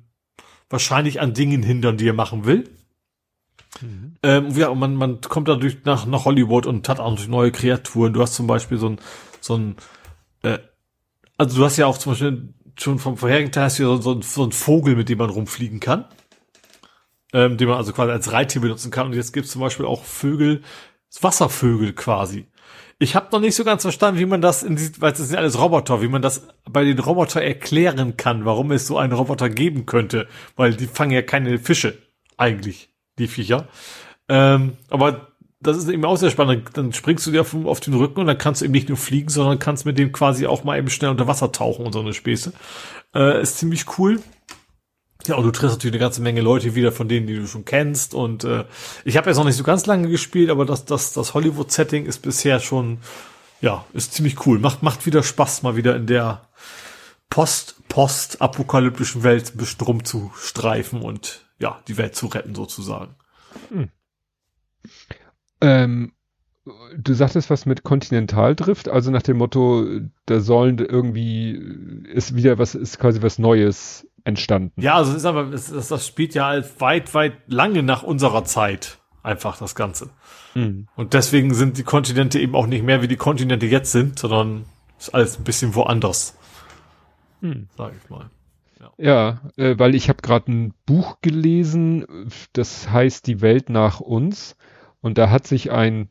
wahrscheinlich 0.68 1.20
an 1.20 1.32
Dingen 1.32 1.62
hindern, 1.62 1.96
die 1.96 2.08
er 2.08 2.12
machen 2.12 2.44
will. 2.44 2.68
Mhm. 3.80 4.14
Ähm, 4.22 4.50
ja, 4.50 4.72
man, 4.74 4.96
man 4.96 5.20
kommt 5.20 5.48
dadurch 5.48 5.78
nach, 5.84 6.06
nach 6.06 6.24
Hollywood 6.24 6.66
und 6.66 6.88
hat 6.88 7.00
auch 7.00 7.26
neue 7.26 7.52
Kreaturen. 7.52 8.12
Du 8.12 8.20
hast 8.20 8.34
zum 8.34 8.46
Beispiel 8.46 8.78
so 8.78 8.90
ein, 8.90 9.00
so 9.40 9.56
ein, 9.56 9.76
äh, 10.42 10.58
also 11.38 11.56
du 11.56 11.64
hast 11.64 11.76
ja 11.76 11.86
auch 11.86 11.98
zum 11.98 12.12
Beispiel 12.12 12.54
schon 12.78 12.98
vom 12.98 13.16
vorherigen 13.16 13.52
Teil 13.52 13.64
hast 13.64 13.78
du 13.78 13.84
ja 13.84 13.88
so, 13.88 14.00
so, 14.00 14.22
so 14.22 14.44
ein 14.44 14.52
Vogel, 14.52 14.96
mit 14.96 15.08
dem 15.08 15.18
man 15.18 15.30
rumfliegen 15.30 15.80
kann. 15.80 16.04
Ähm, 17.32 17.56
den 17.56 17.68
man 17.68 17.78
also 17.78 17.92
quasi 17.92 18.12
als 18.12 18.30
Reittier 18.30 18.60
benutzen 18.60 18.90
kann. 18.90 19.06
Und 19.06 19.14
jetzt 19.14 19.32
gibt 19.32 19.46
es 19.46 19.52
zum 19.52 19.62
Beispiel 19.62 19.86
auch 19.86 20.04
Vögel, 20.04 20.62
Wasservögel 21.20 21.94
quasi. 21.94 22.46
Ich 22.98 23.16
habe 23.16 23.28
noch 23.32 23.40
nicht 23.40 23.56
so 23.56 23.64
ganz 23.64 23.82
verstanden, 23.82 24.20
wie 24.20 24.26
man 24.26 24.42
das 24.42 24.62
in 24.62 24.76
die, 24.76 24.90
weil 25.00 25.12
das 25.12 25.26
sind 25.26 25.36
alles 25.36 25.58
Roboter, 25.58 26.02
wie 26.02 26.08
man 26.08 26.22
das 26.22 26.46
bei 26.70 26.84
den 26.84 26.98
Roboter 26.98 27.42
erklären 27.42 28.16
kann, 28.16 28.44
warum 28.44 28.70
es 28.70 28.86
so 28.86 28.98
einen 28.98 29.12
Roboter 29.12 29.48
geben 29.48 29.86
könnte, 29.86 30.28
weil 30.56 30.74
die 30.74 30.86
fangen 30.86 31.10
ja 31.10 31.22
keine 31.22 31.58
Fische 31.58 31.98
eigentlich 32.36 32.91
die 33.22 33.28
Viecher. 33.28 33.68
Ähm, 34.28 34.76
aber 34.90 35.28
das 35.60 35.76
ist 35.76 35.88
eben 35.88 36.04
auch 36.04 36.16
sehr 36.16 36.30
spannend. 36.30 36.70
Dann 36.74 36.92
springst 36.92 37.26
du 37.26 37.30
dir 37.30 37.42
auf, 37.42 37.54
auf, 37.54 37.80
den 37.80 37.94
Rücken 37.94 38.20
und 38.20 38.26
dann 38.26 38.38
kannst 38.38 38.60
du 38.60 38.64
eben 38.64 38.72
nicht 38.72 38.88
nur 38.88 38.98
fliegen, 38.98 39.28
sondern 39.28 39.58
kannst 39.58 39.86
mit 39.86 39.98
dem 39.98 40.12
quasi 40.12 40.46
auch 40.46 40.64
mal 40.64 40.78
eben 40.78 40.90
schnell 40.90 41.10
unter 41.10 41.28
Wasser 41.28 41.52
tauchen 41.52 41.86
und 41.86 41.92
so 41.92 42.00
eine 42.00 42.12
Späße. 42.12 42.52
Äh, 43.14 43.40
ist 43.42 43.58
ziemlich 43.58 43.98
cool. 43.98 44.20
Ja, 45.26 45.36
und 45.36 45.44
du 45.44 45.52
triffst 45.52 45.76
natürlich 45.76 45.94
eine 45.94 46.00
ganze 46.00 46.20
Menge 46.20 46.40
Leute 46.40 46.74
wieder, 46.74 46.90
von 46.90 47.08
denen, 47.08 47.28
die 47.28 47.36
du 47.36 47.46
schon 47.46 47.64
kennst. 47.64 48.12
Und 48.12 48.42
äh, 48.42 48.64
ich 49.04 49.16
habe 49.16 49.30
jetzt 49.30 49.36
noch 49.36 49.44
nicht 49.44 49.56
so 49.56 49.62
ganz 49.62 49.86
lange 49.86 50.08
gespielt, 50.08 50.50
aber 50.50 50.64
das, 50.64 50.84
das, 50.84 51.12
das 51.12 51.34
Hollywood-Setting 51.34 52.06
ist 52.06 52.22
bisher 52.22 52.58
schon, 52.58 52.98
ja, 53.60 53.84
ist 53.92 54.14
ziemlich 54.14 54.44
cool. 54.46 54.58
Macht, 54.58 54.82
macht 54.82 55.06
wieder 55.06 55.22
Spaß, 55.22 55.62
mal 55.62 55.76
wieder 55.76 55.94
in 55.94 56.06
der 56.06 56.48
post, 57.30 57.76
post-apokalyptischen 57.88 59.22
Welt 59.22 59.54
ein 59.54 59.58
bisschen 59.58 59.86
rumzustreifen 59.86 61.02
und 61.02 61.46
ja, 61.62 61.80
die 61.88 61.96
Welt 61.96 62.14
zu 62.14 62.26
retten 62.26 62.54
sozusagen. 62.54 63.14
Hm. 63.70 63.88
Ähm, 65.60 66.12
du 66.96 67.14
sagtest 67.14 67.48
was 67.50 67.66
mit 67.66 67.82
Kontinentaldrift, 67.82 68.88
also 68.88 69.10
nach 69.10 69.22
dem 69.22 69.38
Motto, 69.38 69.86
da 70.26 70.40
sollen 70.40 70.78
irgendwie 70.78 71.52
ist 72.12 72.36
wieder 72.36 72.58
was, 72.58 72.74
ist 72.74 72.98
quasi 72.98 73.22
was 73.22 73.38
Neues 73.38 74.06
entstanden. 74.24 74.80
Ja, 74.80 74.96
also 74.96 75.12
es 75.12 75.18
ist 75.18 75.24
aber, 75.24 75.52
es, 75.52 75.66
das 75.70 76.06
spielt 76.06 76.34
ja 76.34 76.46
halt 76.46 76.80
weit, 76.80 77.14
weit 77.14 77.34
lange 77.46 77.82
nach 77.82 78.02
unserer 78.02 78.44
Zeit 78.44 78.98
einfach 79.22 79.58
das 79.58 79.74
Ganze. 79.74 80.10
Mhm. 80.54 80.88
Und 80.96 81.14
deswegen 81.14 81.54
sind 81.54 81.78
die 81.78 81.84
Kontinente 81.84 82.38
eben 82.38 82.54
auch 82.54 82.66
nicht 82.66 82.84
mehr 82.84 83.02
wie 83.02 83.08
die 83.08 83.16
Kontinente 83.16 83.66
jetzt 83.66 83.92
sind, 83.92 84.18
sondern 84.18 84.64
ist 84.98 85.14
alles 85.14 85.38
ein 85.38 85.44
bisschen 85.44 85.74
woanders. 85.74 86.36
Mhm. 87.40 87.68
Sag 87.76 87.92
ich 88.00 88.10
mal. 88.10 88.30
Ja, 88.98 89.40
äh, 89.56 89.78
weil 89.78 89.94
ich 89.94 90.08
habe 90.08 90.22
gerade 90.22 90.50
ein 90.50 90.74
Buch 90.86 91.18
gelesen, 91.20 92.30
das 92.52 92.90
heißt 92.90 93.26
Die 93.26 93.40
Welt 93.40 93.68
nach 93.70 94.00
uns. 94.00 94.56
Und 95.00 95.18
da 95.18 95.30
hat 95.30 95.46
sich 95.46 95.70
ein 95.70 96.08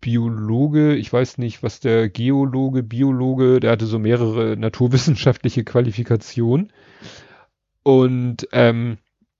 Biologe, 0.00 0.94
ich 0.96 1.12
weiß 1.12 1.38
nicht, 1.38 1.62
was 1.62 1.80
der 1.80 2.08
Geologe, 2.08 2.82
Biologe, 2.82 3.60
der 3.60 3.72
hatte 3.72 3.86
so 3.86 3.98
mehrere 3.98 4.56
naturwissenschaftliche 4.58 5.64
Qualifikationen. 5.64 6.72
Und 7.82 8.48
ähm, 8.52 8.98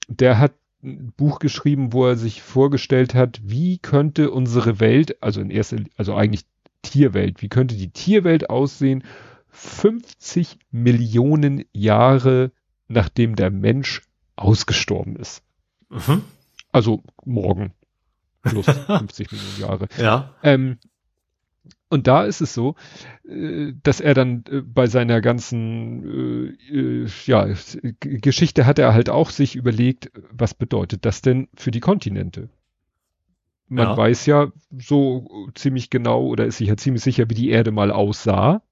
der 0.09 0.39
hat 0.39 0.53
ein 0.83 1.13
Buch 1.17 1.39
geschrieben, 1.39 1.93
wo 1.93 2.07
er 2.07 2.17
sich 2.17 2.43
vorgestellt 2.43 3.15
hat, 3.15 3.41
wie 3.45 3.79
könnte 3.79 4.31
unsere 4.31 4.81
Welt, 4.81 5.23
also 5.23 5.41
in 5.41 5.51
erster, 5.51 5.79
also 5.97 6.15
eigentlich 6.15 6.47
Tierwelt, 6.83 7.43
wie 7.43 7.49
könnte 7.49 7.77
die 7.77 7.91
Tierwelt 7.91 8.49
aussehen, 8.49 9.05
50 9.51 10.59
Millionen 10.71 11.65
Jahre 11.73 12.53
nachdem 12.91 13.37
der 13.37 13.51
Mensch 13.51 14.03
ausgestorben 14.37 15.17
ist. 15.17 15.43
Mhm. 15.89 16.23
Also 16.73 17.03
morgen. 17.25 17.73
Plus 18.43 18.67
50 18.87 19.33
Millionen 19.33 19.61
Jahre. 19.61 19.89
Ja. 19.97 20.35
Ähm, 20.43 20.79
und 21.89 22.07
da 22.07 22.25
ist 22.25 22.41
es 22.41 22.55
so, 22.55 22.77
äh, 23.29 23.73
dass 23.83 24.01
er 24.01 24.15
dann 24.15 24.45
äh, 24.51 24.61
bei 24.61 24.87
seiner 24.87 25.21
ganzen 25.21 26.57
äh, 26.71 27.07
ja, 27.27 27.49
Geschichte 28.01 28.67
hat 28.67 28.79
er 28.79 28.95
halt 28.95 29.09
auch 29.09 29.31
sich 29.31 29.57
überlegt, 29.57 30.11
was 30.31 30.55
bedeutet 30.55 31.05
das 31.05 31.23
denn 31.23 31.49
für 31.55 31.71
die 31.71 31.81
Kontinente? 31.81 32.49
Man 33.69 33.89
ja. 33.89 33.97
weiß 33.97 34.27
ja 34.27 34.53
so 34.77 35.49
ziemlich 35.55 35.91
genau 35.91 36.25
oder 36.27 36.47
ist 36.47 36.59
sich 36.59 36.69
ja 36.69 36.77
ziemlich 36.77 37.03
sicher, 37.03 37.29
wie 37.31 37.35
die 37.35 37.51
Erde 37.51 37.71
mal 37.71 37.93
aussah. 37.93 38.63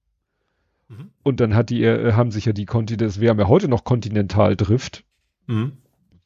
Mhm. 0.88 1.10
Und 1.22 1.40
dann 1.40 1.54
hat 1.54 1.70
die, 1.70 1.84
äh, 1.84 2.12
haben 2.12 2.30
sich 2.30 2.44
ja 2.44 2.52
die 2.52 2.66
Kontinente, 2.66 3.20
wir 3.20 3.30
haben 3.30 3.38
ja 3.38 3.48
heute 3.48 3.68
noch 3.68 3.84
Kontinentaldrift. 3.84 5.04
Mhm. 5.46 5.72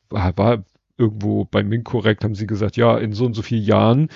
War, 0.08 0.36
war 0.36 0.64
irgendwo 0.96 1.44
beim 1.44 1.68
Minkorrekt 1.68 2.24
haben 2.24 2.34
sie 2.34 2.46
gesagt, 2.46 2.76
ja, 2.76 2.96
in 2.96 3.12
so 3.12 3.26
und 3.26 3.34
so 3.34 3.42
vielen 3.42 3.64
Jahren 3.64 4.08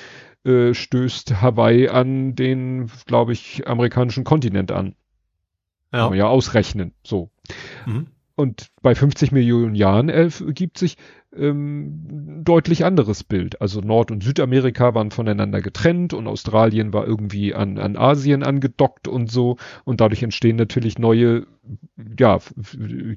äh, 0.44 0.75
stößt 0.75 1.42
Hawaii 1.42 1.89
an 1.89 2.34
den, 2.34 2.91
glaube 3.07 3.33
ich, 3.33 3.66
amerikanischen 3.66 4.25
Kontinent 4.25 4.70
an. 4.70 4.94
Ja. 5.92 6.00
Kann 6.00 6.10
man 6.10 6.18
ja 6.18 6.28
ausrechnen, 6.28 6.92
so. 7.02 7.31
Mhm. 7.86 8.08
Und 8.36 8.68
bei 8.82 8.94
50 8.94 9.32
Millionen 9.32 9.74
Jahren 9.74 10.10
ergibt 10.10 10.76
sich 10.76 10.98
ähm, 11.34 12.42
deutlich 12.44 12.84
anderes 12.84 13.24
Bild. 13.24 13.62
Also 13.62 13.81
Nord- 13.81 14.10
und 14.10 14.23
Südamerika 14.23 14.94
waren 14.94 15.10
voneinander 15.10 15.62
getrennt 15.62 16.12
und 16.12 16.26
Australien 16.26 16.92
war 16.92 17.06
irgendwie 17.06 17.55
an, 17.55 17.78
an 17.78 17.97
Asien 17.97 18.42
angedockt 18.42 19.08
und 19.08 19.31
so. 19.31 19.56
Und 19.84 20.02
dadurch 20.02 20.23
entstehen 20.23 20.56
natürlich 20.56 20.98
neue 20.98 21.47
ja, 22.18 22.39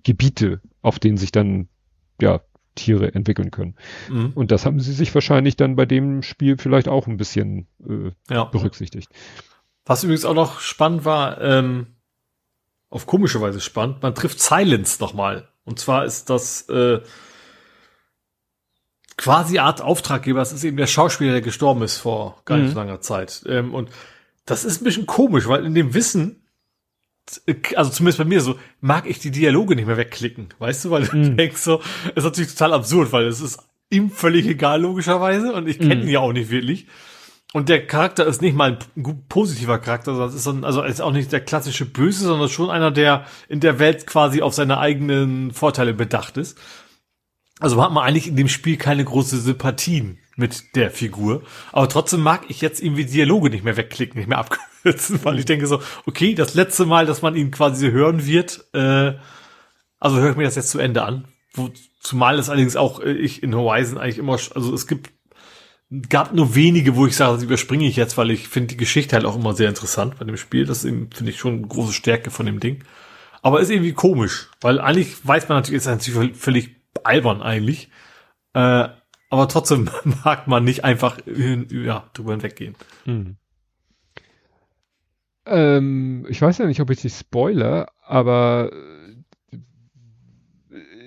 Gebiete, 0.04 0.62
auf 0.82 1.00
denen 1.00 1.18
sich 1.18 1.34
dann 1.34 1.68
ja 2.22 2.40
Tiere 2.76 3.14
entwickeln 3.14 3.52
können. 3.52 3.76
Mhm. 4.10 4.32
Und 4.36 4.52
das 4.52 4.66
haben 4.66 4.80
sie 4.80 4.94
sich 4.94 5.14
wahrscheinlich 5.14 5.58
dann 5.58 5.76
bei 5.76 5.86
dem 5.86 6.24
Spiel 6.24 6.58
vielleicht 6.58 6.88
auch 6.88 7.08
ein 7.08 7.18
bisschen 7.18 7.68
äh, 7.86 8.12
ja. 8.34 8.46
berücksichtigt. 8.46 9.10
Was 9.86 10.04
übrigens 10.04 10.24
auch 10.24 10.36
noch 10.36 10.60
spannend 10.60 11.04
war, 11.04 11.42
ähm, 11.42 11.88
auf 12.90 13.06
komische 13.06 13.42
Weise 13.42 13.62
spannend, 13.62 14.02
man 14.02 14.16
trifft 14.16 14.40
Silence 14.40 15.00
nochmal. 15.00 15.48
Und 15.64 15.80
zwar 15.80 16.06
ist 16.06 16.30
das 16.30 16.68
äh, 16.70 17.00
quasi 19.18 19.60
Art 19.60 19.82
Auftraggeber, 19.82 20.40
das 20.40 20.54
ist 20.54 20.64
eben 20.64 20.78
der 20.78 20.88
Schauspieler, 20.88 21.32
der 21.32 21.42
gestorben 21.42 21.82
ist 21.84 21.98
vor 21.98 22.42
gar 22.46 22.58
nicht 22.58 22.70
mhm. 22.70 22.74
so 22.74 22.80
langer 22.80 23.02
Zeit. 23.02 23.44
Ähm, 23.48 23.74
und 23.74 23.90
das 24.46 24.66
ist 24.66 24.82
ein 24.82 24.86
bisschen 24.86 25.06
komisch, 25.06 25.48
weil 25.48 25.66
in 25.66 25.76
dem 25.76 25.94
Wissen, 25.94 26.48
also 27.76 27.92
zumindest 27.92 28.18
bei 28.18 28.26
mir 28.26 28.42
so, 28.42 28.58
mag 28.82 29.08
ich 29.08 29.20
die 29.20 29.30
Dialoge 29.30 29.76
nicht 29.76 29.86
mehr 29.86 29.98
wegklicken, 29.98 30.50
weißt 30.58 30.86
du, 30.86 30.90
weil 30.90 31.06
du 31.06 31.16
mm. 31.16 31.38
denkst 31.38 31.62
so, 31.62 31.82
ist 32.16 32.24
natürlich 32.24 32.54
total 32.54 32.74
absurd, 32.74 33.12
weil 33.12 33.28
es 33.28 33.40
ist 33.40 33.60
ihm 33.92 34.10
völlig 34.10 34.48
egal 34.48 34.82
logischerweise 34.82 35.54
und 35.54 35.68
ich 35.68 35.78
kenne 35.78 35.98
mm. 35.98 36.02
ihn 36.02 36.08
ja 36.08 36.20
auch 36.22 36.34
nicht 36.34 36.50
wirklich. 36.50 36.88
Und 37.52 37.68
der 37.68 37.88
Charakter 37.88 38.28
ist 38.28 38.42
nicht 38.42 38.56
mal 38.56 38.78
ein 38.96 39.26
positiver 39.28 39.80
Charakter, 39.80 40.14
sondern 40.14 40.36
ist 40.36 40.48
ein, 40.48 40.64
also 40.64 40.84
ist 40.84 41.02
auch 41.02 41.12
nicht 41.12 41.32
der 41.32 41.42
klassische 41.42 41.86
Böse, 41.86 42.26
sondern 42.26 42.48
schon 42.48 42.70
einer, 42.70 42.92
der 42.92 43.26
in 43.48 43.60
der 43.60 43.80
Welt 43.80 44.06
quasi 44.06 44.42
auf 44.42 44.54
seine 44.54 44.78
eigenen 44.78 45.52
Vorteile 45.52 45.94
bedacht 45.94 46.38
ist. 46.38 46.60
Also 47.60 47.84
hat 47.84 47.92
man 47.92 48.04
eigentlich 48.04 48.28
in 48.28 48.36
dem 48.36 48.48
Spiel 48.48 48.78
keine 48.78 49.04
große 49.04 49.40
Sympathien 49.40 50.20
mit 50.36 50.76
der 50.76 50.92
Figur. 50.92 51.44
Aber 51.72 51.90
trotzdem 51.90 52.22
mag 52.22 52.46
ich 52.50 52.62
jetzt 52.62 52.82
irgendwie 52.82 53.06
Dialoge 53.06 53.50
nicht 53.50 53.66
mehr 53.66 53.78
wegklicken, 53.78 54.20
nicht 54.20 54.30
mehr 54.30 54.38
abkürzen, 54.84 55.20
weil 55.24 55.40
ich 55.40 55.46
denke 55.46 55.68
so, 55.68 55.82
okay, 56.06 56.36
das 56.36 56.54
letzte 56.54 56.86
Mal, 56.86 57.06
dass 57.06 57.22
man 57.22 57.36
ihn 57.36 57.52
quasi 57.52 57.92
hören 57.92 58.26
wird, 58.26 58.66
äh, 58.74 59.14
also 60.00 60.18
höre 60.18 60.32
ich 60.32 60.38
mir 60.38 60.46
das 60.46 60.56
jetzt 60.56 60.70
zu 60.70 60.80
Ende 60.80 61.04
an. 61.04 61.28
Wo, 61.54 61.70
zumal 62.00 62.40
es 62.40 62.48
allerdings 62.48 62.76
auch 62.76 63.02
äh, 63.02 63.12
ich 63.12 63.44
in 63.44 63.54
Horizon 63.54 63.98
eigentlich 63.98 64.20
immer, 64.20 64.34
also 64.34 64.74
es 64.74 64.88
gibt, 64.88 65.12
gab 66.10 66.34
nur 66.34 66.56
wenige, 66.56 66.96
wo 66.96 67.08
ich 67.08 67.16
sage, 67.16 67.34
das 67.34 67.44
überspringe 67.44 67.88
ich 67.88 67.96
jetzt, 67.96 68.18
weil 68.18 68.30
ich 68.32 68.48
finde 68.48 68.68
die 68.68 68.78
Geschichte 68.78 69.16
halt 69.16 69.26
auch 69.26 69.36
immer 69.36 69.54
sehr 69.54 69.70
interessant 69.70 70.20
bei 70.20 70.26
dem 70.26 70.38
Spiel. 70.38 70.66
Das 70.66 70.82
finde 70.82 71.30
ich 71.30 71.38
schon 71.38 71.58
eine 71.58 71.68
große 71.68 71.94
Stärke 71.94 72.30
von 72.30 72.46
dem 72.46 72.60
Ding. 72.60 72.84
Aber 73.42 73.60
ist 73.60 73.72
irgendwie 73.72 73.94
komisch, 73.94 74.50
weil 74.62 74.80
eigentlich 74.80 75.26
weiß 75.26 75.50
man 75.50 75.60
natürlich, 75.60 75.78
ist 75.78 75.88
natürlich 75.88 76.36
völlig 76.36 76.76
albern 77.04 77.42
eigentlich. 77.42 77.90
Äh, 78.54 78.90
aber 79.30 79.48
trotzdem 79.48 79.90
mag 80.26 80.48
man 80.48 80.64
nicht 80.64 80.84
einfach 80.84 81.18
ja, 81.26 82.10
drüber 82.14 82.34
hinweggehen. 82.34 82.76
Hm. 83.06 83.38
Ähm, 85.46 86.28
ich 86.30 86.42
weiß 86.42 86.60
ja 86.60 86.66
nicht, 86.66 86.82
ob 86.82 86.92
ich 86.92 87.02
dich 87.02 87.14
spoiler, 87.14 87.88
aber 88.06 88.72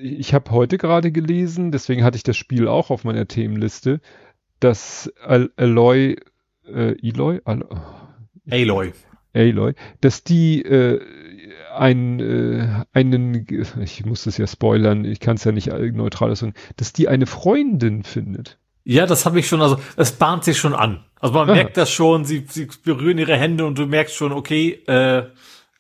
ich 0.03 0.35
habe 0.35 0.51
heute 0.51 0.79
gerade 0.79 1.13
gelesen, 1.13 1.71
deswegen 1.71 2.03
hatte 2.03 2.17
ich 2.17 2.25
das 2.25 2.37
Spiel 2.37 2.67
auch 2.67 2.91
auf 2.91 3.05
meiner 3.05 3.29
Themenliste, 3.29 4.01
dass 4.63 5.13
Al 5.23 5.51
Aloy, 5.57 6.17
äh, 6.67 6.95
Eloy, 7.03 7.41
Al 7.45 7.65
Aloy. 8.51 8.93
Aloy, 9.35 9.75
dass 10.01 10.25
die 10.25 10.63
äh, 10.63 11.01
ein, 11.75 12.21
äh, 12.21 12.85
einen, 12.93 13.47
ich 13.81 14.05
muss 14.05 14.25
das 14.25 14.37
ja 14.37 14.47
spoilern, 14.47 15.05
ich 15.05 15.21
kann 15.21 15.37
es 15.37 15.45
ja 15.45 15.53
nicht 15.53 15.69
neutral 15.69 16.35
sagen, 16.37 16.55
dass 16.77 16.93
die 16.93 17.09
eine 17.09 17.27
Freundin 17.27 18.03
findet. 18.03 18.59
Ja, 18.85 19.07
das 19.07 19.27
habe 19.27 19.39
ich 19.39 19.49
schon, 19.49 19.63
also 19.63 19.79
es 19.97 20.13
bahnt 20.13 20.45
sich 20.45 20.59
schon 20.59 20.75
an. 20.75 21.05
Also 21.21 21.35
man 21.35 21.49
Aha. 21.49 21.55
merkt 21.55 21.77
das 21.77 21.91
schon, 21.91 22.25
sie, 22.25 22.45
sie 22.49 22.69
berühren 22.85 23.19
ihre 23.19 23.37
Hände 23.37 23.65
und 23.65 23.79
du 23.79 23.87
merkst 23.87 24.15
schon, 24.15 24.33
okay, 24.33 24.83
äh, 24.87 25.25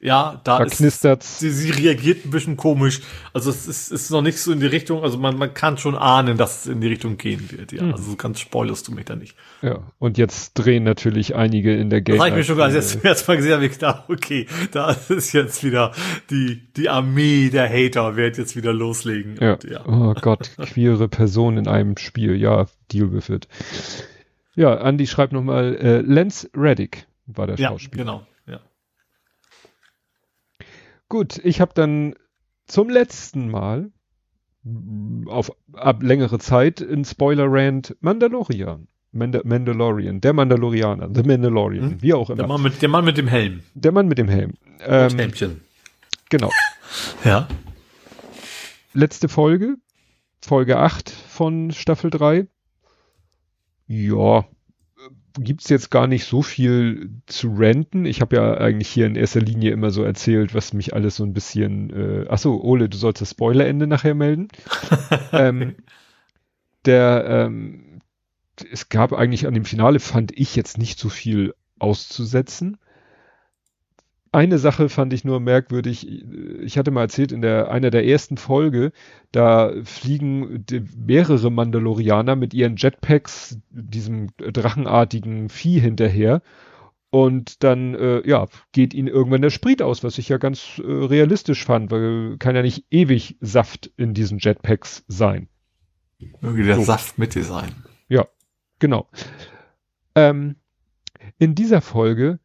ja, 0.02 0.40
da, 0.42 0.58
da 0.58 0.64
knistert's. 0.66 1.38
Sie, 1.38 1.50
sie 1.50 1.70
reagiert 1.70 2.24
ein 2.24 2.30
bisschen 2.30 2.56
komisch. 2.56 3.02
Also 3.32 3.50
es 3.50 3.68
ist, 3.68 3.92
ist 3.92 4.10
noch 4.10 4.20
nicht 4.20 4.36
so 4.36 4.50
in 4.50 4.58
die 4.58 4.66
Richtung, 4.66 5.04
also 5.04 5.16
man, 5.16 5.38
man 5.38 5.54
kann 5.54 5.78
schon 5.78 5.94
ahnen, 5.94 6.36
dass 6.36 6.62
es 6.62 6.66
in 6.66 6.80
die 6.80 6.88
Richtung 6.88 7.18
gehen 7.18 7.48
wird. 7.52 7.70
Ja, 7.70 7.84
mhm. 7.84 7.92
also 7.92 8.16
ganz 8.16 8.40
spoilerst 8.40 8.88
du 8.88 8.92
mich 8.92 9.04
da 9.04 9.14
nicht. 9.14 9.36
Ja, 9.62 9.78
und 10.00 10.18
jetzt 10.18 10.54
drehen 10.54 10.82
natürlich 10.82 11.36
einige 11.36 11.76
in 11.76 11.88
der 11.88 12.00
Game. 12.00 12.16
Das 12.16 12.26
habe 12.26 12.30
ich 12.30 12.48
mir 12.48 12.56
schon 12.56 12.72
nicht 12.72 13.04
jetzt 13.04 13.28
Mal 13.28 13.36
gesehen, 13.36 13.52
habe 13.52 13.64
ich 13.64 13.72
gedacht, 13.72 14.04
okay, 14.08 14.46
da 14.72 14.90
ist 15.08 15.32
jetzt 15.32 15.62
wieder 15.62 15.92
die, 16.30 16.60
die 16.76 16.88
Armee 16.88 17.50
der 17.50 17.68
Hater 17.68 18.16
wird 18.16 18.38
jetzt 18.38 18.56
wieder 18.56 18.72
loslegen. 18.72 19.36
Ja. 19.40 19.52
Und, 19.52 19.64
ja. 19.64 19.86
Oh 19.86 20.14
Gott, 20.20 20.50
queere 20.60 21.06
Person 21.06 21.58
in 21.58 21.68
einem 21.68 21.96
Spiel. 21.96 22.34
Ja, 22.34 22.66
deal 22.92 23.12
with 23.12 23.28
it. 23.28 23.46
Ja, 24.56 24.74
Andy 24.74 25.06
schreibt 25.06 25.32
nochmal, 25.32 25.76
äh, 25.76 26.00
Lance 26.00 26.50
Reddick 26.56 27.06
war 27.26 27.46
der 27.46 27.56
Schauspieler. 27.56 28.04
Ja, 28.04 28.12
genau. 28.12 28.26
Gut, 31.12 31.38
ich 31.44 31.60
habe 31.60 31.72
dann 31.74 32.14
zum 32.64 32.88
letzten 32.88 33.50
Mal 33.50 33.90
auf 35.26 35.52
ab 35.74 36.02
längere 36.02 36.38
Zeit 36.38 36.80
in 36.80 37.04
Spoiler 37.04 37.44
Rand 37.48 37.94
Mandalorian. 38.00 38.88
Mand 39.10 39.44
Mandalorian, 39.44 40.22
der 40.22 40.32
Mandalorianer, 40.32 41.10
The 41.14 41.22
Mandalorian, 41.22 41.90
hm? 41.90 42.02
wie 42.02 42.14
auch 42.14 42.30
immer. 42.30 42.38
Der 42.38 42.46
Mann 42.46 42.62
mit, 42.62 42.80
der 42.80 42.88
Mann 42.88 43.04
mit 43.04 43.18
dem 43.18 43.28
Helm. 43.28 43.60
Der 43.74 43.92
Mann 43.92 44.08
mit 44.08 44.16
dem 44.16 44.28
Helm. 44.28 44.54
Ähm, 44.86 45.18
Helmchen. 45.18 45.60
Genau. 46.30 46.50
ja. 47.24 47.46
Letzte 48.94 49.28
Folge, 49.28 49.76
Folge 50.40 50.78
8 50.78 51.10
von 51.10 51.72
Staffel 51.72 52.08
3. 52.08 52.46
Ja, 53.86 54.46
gibt's 55.38 55.68
jetzt 55.68 55.90
gar 55.90 56.06
nicht 56.06 56.24
so 56.24 56.42
viel 56.42 57.10
zu 57.26 57.54
renten. 57.54 58.04
Ich 58.04 58.20
habe 58.20 58.36
ja 58.36 58.54
eigentlich 58.54 58.88
hier 58.88 59.06
in 59.06 59.16
erster 59.16 59.40
Linie 59.40 59.72
immer 59.72 59.90
so 59.90 60.02
erzählt, 60.02 60.54
was 60.54 60.72
mich 60.72 60.94
alles 60.94 61.16
so 61.16 61.24
ein 61.24 61.32
bisschen. 61.32 61.90
Äh, 61.90 62.26
ach 62.28 62.38
so, 62.38 62.62
Ole, 62.62 62.88
du 62.88 62.96
sollst 62.96 63.20
das 63.20 63.30
Spoilerende 63.30 63.86
nachher 63.86 64.14
melden. 64.14 64.48
ähm, 65.32 65.76
der, 66.84 67.24
ähm, 67.26 68.00
es 68.70 68.88
gab 68.88 69.12
eigentlich 69.12 69.46
an 69.46 69.54
dem 69.54 69.64
Finale 69.64 70.00
fand 70.00 70.38
ich 70.38 70.56
jetzt 70.56 70.78
nicht 70.78 70.98
so 70.98 71.08
viel 71.08 71.54
auszusetzen. 71.78 72.78
Eine 74.34 74.58
Sache 74.58 74.88
fand 74.88 75.12
ich 75.12 75.24
nur 75.24 75.40
merkwürdig. 75.40 76.08
Ich 76.62 76.78
hatte 76.78 76.90
mal 76.90 77.02
erzählt, 77.02 77.32
in 77.32 77.42
der, 77.42 77.70
einer 77.70 77.90
der 77.90 78.06
ersten 78.06 78.38
Folge, 78.38 78.92
da 79.30 79.72
fliegen 79.84 80.64
mehrere 80.96 81.50
Mandalorianer 81.50 82.34
mit 82.34 82.54
ihren 82.54 82.76
Jetpacks 82.76 83.58
diesem 83.70 84.28
drachenartigen 84.38 85.50
Vieh 85.50 85.80
hinterher. 85.80 86.40
Und 87.10 87.62
dann, 87.62 87.94
äh, 87.94 88.26
ja, 88.26 88.46
geht 88.72 88.94
ihnen 88.94 89.08
irgendwann 89.08 89.42
der 89.42 89.50
Sprit 89.50 89.82
aus, 89.82 90.02
was 90.02 90.16
ich 90.16 90.30
ja 90.30 90.38
ganz 90.38 90.80
äh, 90.82 90.90
realistisch 90.90 91.62
fand, 91.62 91.90
weil 91.90 92.38
kann 92.38 92.56
ja 92.56 92.62
nicht 92.62 92.86
ewig 92.90 93.36
Saft 93.42 93.92
in 93.98 94.14
diesen 94.14 94.38
Jetpacks 94.38 95.04
sein. 95.08 95.48
Möge 96.40 96.62
der 96.62 96.76
so. 96.76 96.84
Saft 96.84 97.18
mit 97.18 97.34
dir 97.34 97.44
sein. 97.44 97.70
Ja, 98.08 98.28
genau. 98.78 99.08
Ähm, 100.14 100.56
in 101.38 101.54
dieser 101.54 101.82
Folge 101.82 102.38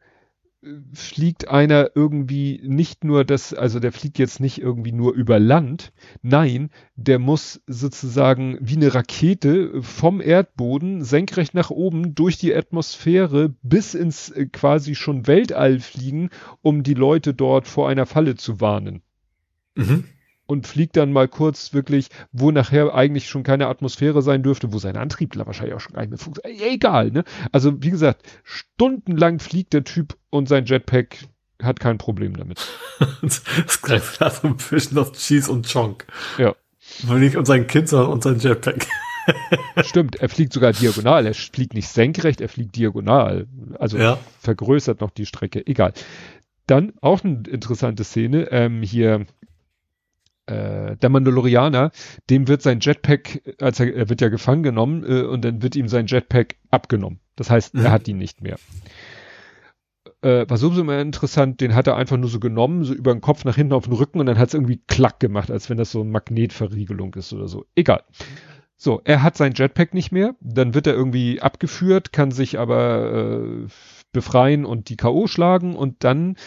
fliegt 0.93 1.47
einer 1.47 1.91
irgendwie 1.95 2.61
nicht 2.63 3.03
nur 3.03 3.23
das, 3.25 3.53
also 3.53 3.79
der 3.79 3.91
fliegt 3.91 4.19
jetzt 4.19 4.39
nicht 4.39 4.59
irgendwie 4.59 4.91
nur 4.91 5.13
über 5.13 5.39
Land, 5.39 5.93
nein, 6.21 6.69
der 6.95 7.19
muss 7.19 7.61
sozusagen 7.67 8.57
wie 8.61 8.75
eine 8.75 8.93
Rakete 8.93 9.81
vom 9.81 10.21
Erdboden 10.21 11.03
senkrecht 11.03 11.53
nach 11.53 11.69
oben 11.69 12.15
durch 12.15 12.37
die 12.37 12.53
Atmosphäre 12.53 13.53
bis 13.61 13.93
ins 13.93 14.29
äh, 14.29 14.47
quasi 14.47 14.95
schon 14.95 15.27
Weltall 15.27 15.79
fliegen, 15.79 16.29
um 16.61 16.83
die 16.83 16.93
Leute 16.95 17.33
dort 17.33 17.67
vor 17.67 17.89
einer 17.89 18.05
Falle 18.05 18.35
zu 18.35 18.59
warnen. 18.61 19.01
Mhm 19.75 20.05
und 20.47 20.65
fliegt 20.65 20.97
dann 20.97 21.11
mal 21.11 21.27
kurz 21.27 21.73
wirklich, 21.73 22.07
wo 22.31 22.51
nachher 22.51 22.95
eigentlich 22.95 23.27
schon 23.27 23.43
keine 23.43 23.67
Atmosphäre 23.67 24.21
sein 24.21 24.41
dürfte, 24.41 24.73
wo 24.73 24.79
sein 24.79 24.97
Antrieb 24.97 25.35
wahrscheinlich 25.37 25.75
auch 25.75 25.81
schon 25.81 25.93
gar 25.93 26.01
nicht 26.01 26.09
mehr 26.09 26.17
funktioniert. 26.17 26.61
Egal, 26.61 27.11
ne? 27.11 27.23
Also 27.51 27.83
wie 27.83 27.91
gesagt, 27.91 28.23
stundenlang 28.43 29.39
fliegt 29.39 29.73
der 29.73 29.83
Typ 29.83 30.17
und 30.29 30.47
sein 30.47 30.65
Jetpack 30.65 31.17
hat 31.61 31.79
kein 31.79 31.97
Problem 31.97 32.35
damit. 32.37 32.65
das 33.21 33.81
greift 33.81 34.21
da 34.21 34.29
so 34.29 34.47
ein 34.47 34.57
bisschen 34.57 34.97
auf 34.97 35.11
Cheese 35.11 35.51
und 35.51 35.71
Chonk. 35.71 36.05
Ja. 36.37 36.55
Weil 37.03 37.19
nicht 37.19 37.35
und 37.35 37.45
sein 37.45 37.67
Kind, 37.67 37.89
sondern 37.89 38.11
und 38.11 38.23
sein 38.23 38.39
Jetpack. 38.39 38.87
Stimmt, 39.83 40.15
er 40.17 40.29
fliegt 40.29 40.53
sogar 40.53 40.71
diagonal. 40.71 41.25
Er 41.25 41.33
fliegt 41.33 41.73
nicht 41.73 41.89
senkrecht, 41.89 42.39
er 42.39 42.47
fliegt 42.47 42.75
diagonal. 42.75 43.47
Also 43.77 43.97
ja. 43.97 44.17
vergrößert 44.39 45.01
noch 45.01 45.11
die 45.11 45.25
Strecke. 45.25 45.65
Egal. 45.65 45.93
Dann 46.65 46.93
auch 47.01 47.23
eine 47.23 47.43
interessante 47.49 48.03
Szene. 48.03 48.49
Ähm, 48.51 48.81
hier 48.81 49.25
äh, 50.47 50.95
der 50.97 51.09
Mandalorianer, 51.09 51.91
dem 52.29 52.47
wird 52.47 52.61
sein 52.61 52.79
Jetpack, 52.79 53.41
als 53.61 53.79
er, 53.79 53.93
er 53.93 54.09
wird 54.09 54.21
ja 54.21 54.29
gefangen 54.29 54.63
genommen 54.63 55.03
äh, 55.03 55.23
und 55.23 55.43
dann 55.43 55.61
wird 55.61 55.75
ihm 55.75 55.87
sein 55.87 56.07
Jetpack 56.07 56.55
abgenommen. 56.71 57.19
Das 57.35 57.49
heißt, 57.49 57.75
mhm. 57.75 57.85
er 57.85 57.91
hat 57.91 58.07
ihn 58.07 58.17
nicht 58.17 58.41
mehr. 58.41 58.57
Äh, 60.21 60.49
war 60.49 60.57
sowieso 60.57 60.81
immer 60.81 60.99
interessant, 60.99 61.61
den 61.61 61.75
hat 61.75 61.87
er 61.87 61.95
einfach 61.95 62.17
nur 62.17 62.29
so 62.29 62.39
genommen, 62.39 62.83
so 62.83 62.93
über 62.93 63.13
den 63.13 63.21
Kopf 63.21 63.45
nach 63.45 63.55
hinten 63.55 63.73
auf 63.73 63.85
den 63.85 63.93
Rücken 63.93 64.19
und 64.19 64.25
dann 64.25 64.39
hat 64.39 64.47
es 64.47 64.53
irgendwie 64.53 64.81
klack 64.87 65.19
gemacht, 65.19 65.51
als 65.51 65.69
wenn 65.69 65.77
das 65.77 65.91
so 65.91 66.01
eine 66.01 66.09
Magnetverriegelung 66.09 67.13
ist 67.13 67.33
oder 67.33 67.47
so. 67.47 67.65
Egal. 67.75 68.03
So, 68.79 69.01
er 69.03 69.23
hat 69.23 69.35
sein 69.35 69.53
Jetpack 69.55 69.93
nicht 69.93 70.11
mehr, 70.11 70.35
dann 70.39 70.73
wird 70.73 70.87
er 70.87 70.93
irgendwie 70.93 71.41
abgeführt, 71.41 72.13
kann 72.13 72.31
sich 72.31 72.59
aber 72.59 73.65
äh, 73.65 73.67
befreien 74.13 74.65
und 74.65 74.89
die 74.89 74.97
K.O. 74.97 75.27
schlagen 75.27 75.75
und 75.75 76.03
dann 76.03 76.37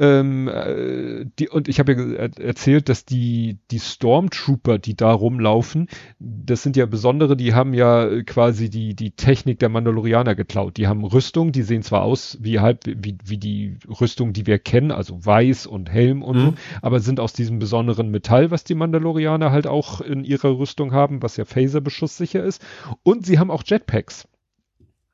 ähm, 0.00 0.48
äh, 0.48 1.26
die, 1.38 1.48
und 1.48 1.68
ich 1.68 1.80
habe 1.80 1.92
ja 1.92 2.14
erzählt, 2.42 2.88
dass 2.88 3.04
die, 3.04 3.58
die 3.70 3.80
Stormtrooper, 3.80 4.78
die 4.78 4.96
da 4.96 5.10
rumlaufen, 5.12 5.88
das 6.20 6.62
sind 6.62 6.76
ja 6.76 6.86
besondere, 6.86 7.36
die 7.36 7.54
haben 7.54 7.74
ja 7.74 8.22
quasi 8.22 8.70
die, 8.70 8.94
die 8.94 9.10
Technik 9.10 9.58
der 9.58 9.68
Mandalorianer 9.68 10.36
geklaut. 10.36 10.76
Die 10.76 10.86
haben 10.86 11.04
Rüstung, 11.04 11.50
die 11.50 11.62
sehen 11.62 11.82
zwar 11.82 12.02
aus 12.02 12.38
wie 12.40 12.60
halb, 12.60 12.84
wie, 12.86 13.18
wie 13.24 13.38
die 13.38 13.76
Rüstung, 14.00 14.32
die 14.32 14.46
wir 14.46 14.60
kennen, 14.60 14.92
also 14.92 15.24
weiß 15.24 15.66
und 15.66 15.90
Helm 15.90 16.22
und 16.22 16.36
mhm. 16.36 16.40
so, 16.40 16.54
aber 16.82 17.00
sind 17.00 17.18
aus 17.18 17.32
diesem 17.32 17.58
besonderen 17.58 18.10
Metall, 18.10 18.52
was 18.52 18.62
die 18.62 18.76
Mandalorianer 18.76 19.50
halt 19.50 19.66
auch 19.66 20.00
in 20.00 20.24
ihrer 20.24 20.56
Rüstung 20.56 20.92
haben, 20.92 21.22
was 21.22 21.36
ja 21.36 21.44
Phaser-beschusssicher 21.44 22.42
ist. 22.42 22.64
Und 23.02 23.26
sie 23.26 23.38
haben 23.38 23.50
auch 23.50 23.64
Jetpacks. 23.66 24.28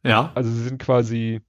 Ja. 0.04 0.32
Also 0.34 0.50
sie 0.50 0.64
sind 0.64 0.78
quasi 0.78 1.40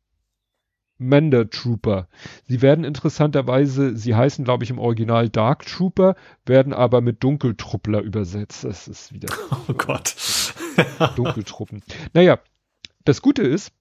Mender 0.98 1.50
Trooper. 1.50 2.08
Sie 2.48 2.62
werden 2.62 2.86
interessanterweise, 2.86 3.98
sie 3.98 4.16
heißen 4.16 4.46
glaube 4.46 4.64
ich 4.64 4.70
im 4.70 4.80
Original 4.80 5.30
Dark 5.30 5.66
Trooper, 5.66 6.16
werden 6.46 6.74
aber 6.74 7.02
mit 7.02 7.24
Dunkeltruppler 7.24 8.02
übersetzt. 8.02 8.64
Das 8.64 8.88
ist 8.88 9.14
wieder. 9.14 9.34
Oh 9.68 9.74
Gott. 9.74 10.16
Dunkeltruppen. 11.16 11.82
Naja, 12.14 12.40
das 13.04 13.22
Gute 13.22 13.42
ist, 13.42 13.72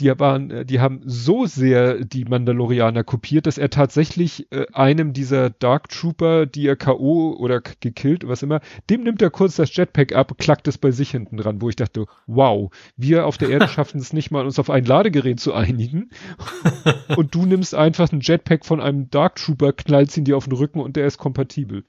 die 0.00 0.18
waren, 0.18 0.50
äh, 0.50 0.64
die 0.64 0.80
haben 0.80 1.00
so 1.04 1.46
sehr 1.46 2.04
die 2.04 2.24
Mandalorianer 2.24 3.04
kopiert, 3.04 3.46
dass 3.46 3.58
er 3.58 3.70
tatsächlich 3.70 4.50
äh, 4.52 4.66
einem 4.72 5.12
dieser 5.12 5.50
Dark 5.50 5.88
Trooper, 5.88 6.46
die 6.46 6.66
er 6.66 6.76
K.O. 6.76 7.36
oder 7.38 7.60
gekillt, 7.60 8.26
was 8.28 8.42
immer, 8.42 8.60
dem 8.90 9.02
nimmt 9.02 9.22
er 9.22 9.30
kurz 9.30 9.56
das 9.56 9.74
Jetpack 9.74 10.14
ab, 10.14 10.38
klackt 10.38 10.68
es 10.68 10.78
bei 10.78 10.90
sich 10.90 11.10
hinten 11.10 11.36
dran, 11.36 11.60
wo 11.60 11.68
ich 11.68 11.76
dachte, 11.76 12.06
wow, 12.26 12.70
wir 12.96 13.26
auf 13.26 13.38
der 13.38 13.50
Erde 13.50 13.68
schaffen 13.68 14.00
es 14.00 14.12
nicht 14.12 14.30
mal, 14.30 14.44
uns 14.44 14.58
auf 14.58 14.70
ein 14.70 14.84
Ladegerät 14.84 15.40
zu 15.40 15.54
einigen. 15.54 16.10
und 17.16 17.34
du 17.34 17.46
nimmst 17.46 17.74
einfach 17.74 18.12
ein 18.12 18.20
Jetpack 18.20 18.64
von 18.64 18.80
einem 18.80 19.10
Dark 19.10 19.36
Trooper, 19.36 19.72
knallst 19.72 20.16
ihn 20.16 20.24
dir 20.24 20.36
auf 20.36 20.44
den 20.44 20.54
Rücken 20.54 20.80
und 20.80 20.96
der 20.96 21.06
ist 21.06 21.18
kompatibel. 21.18 21.84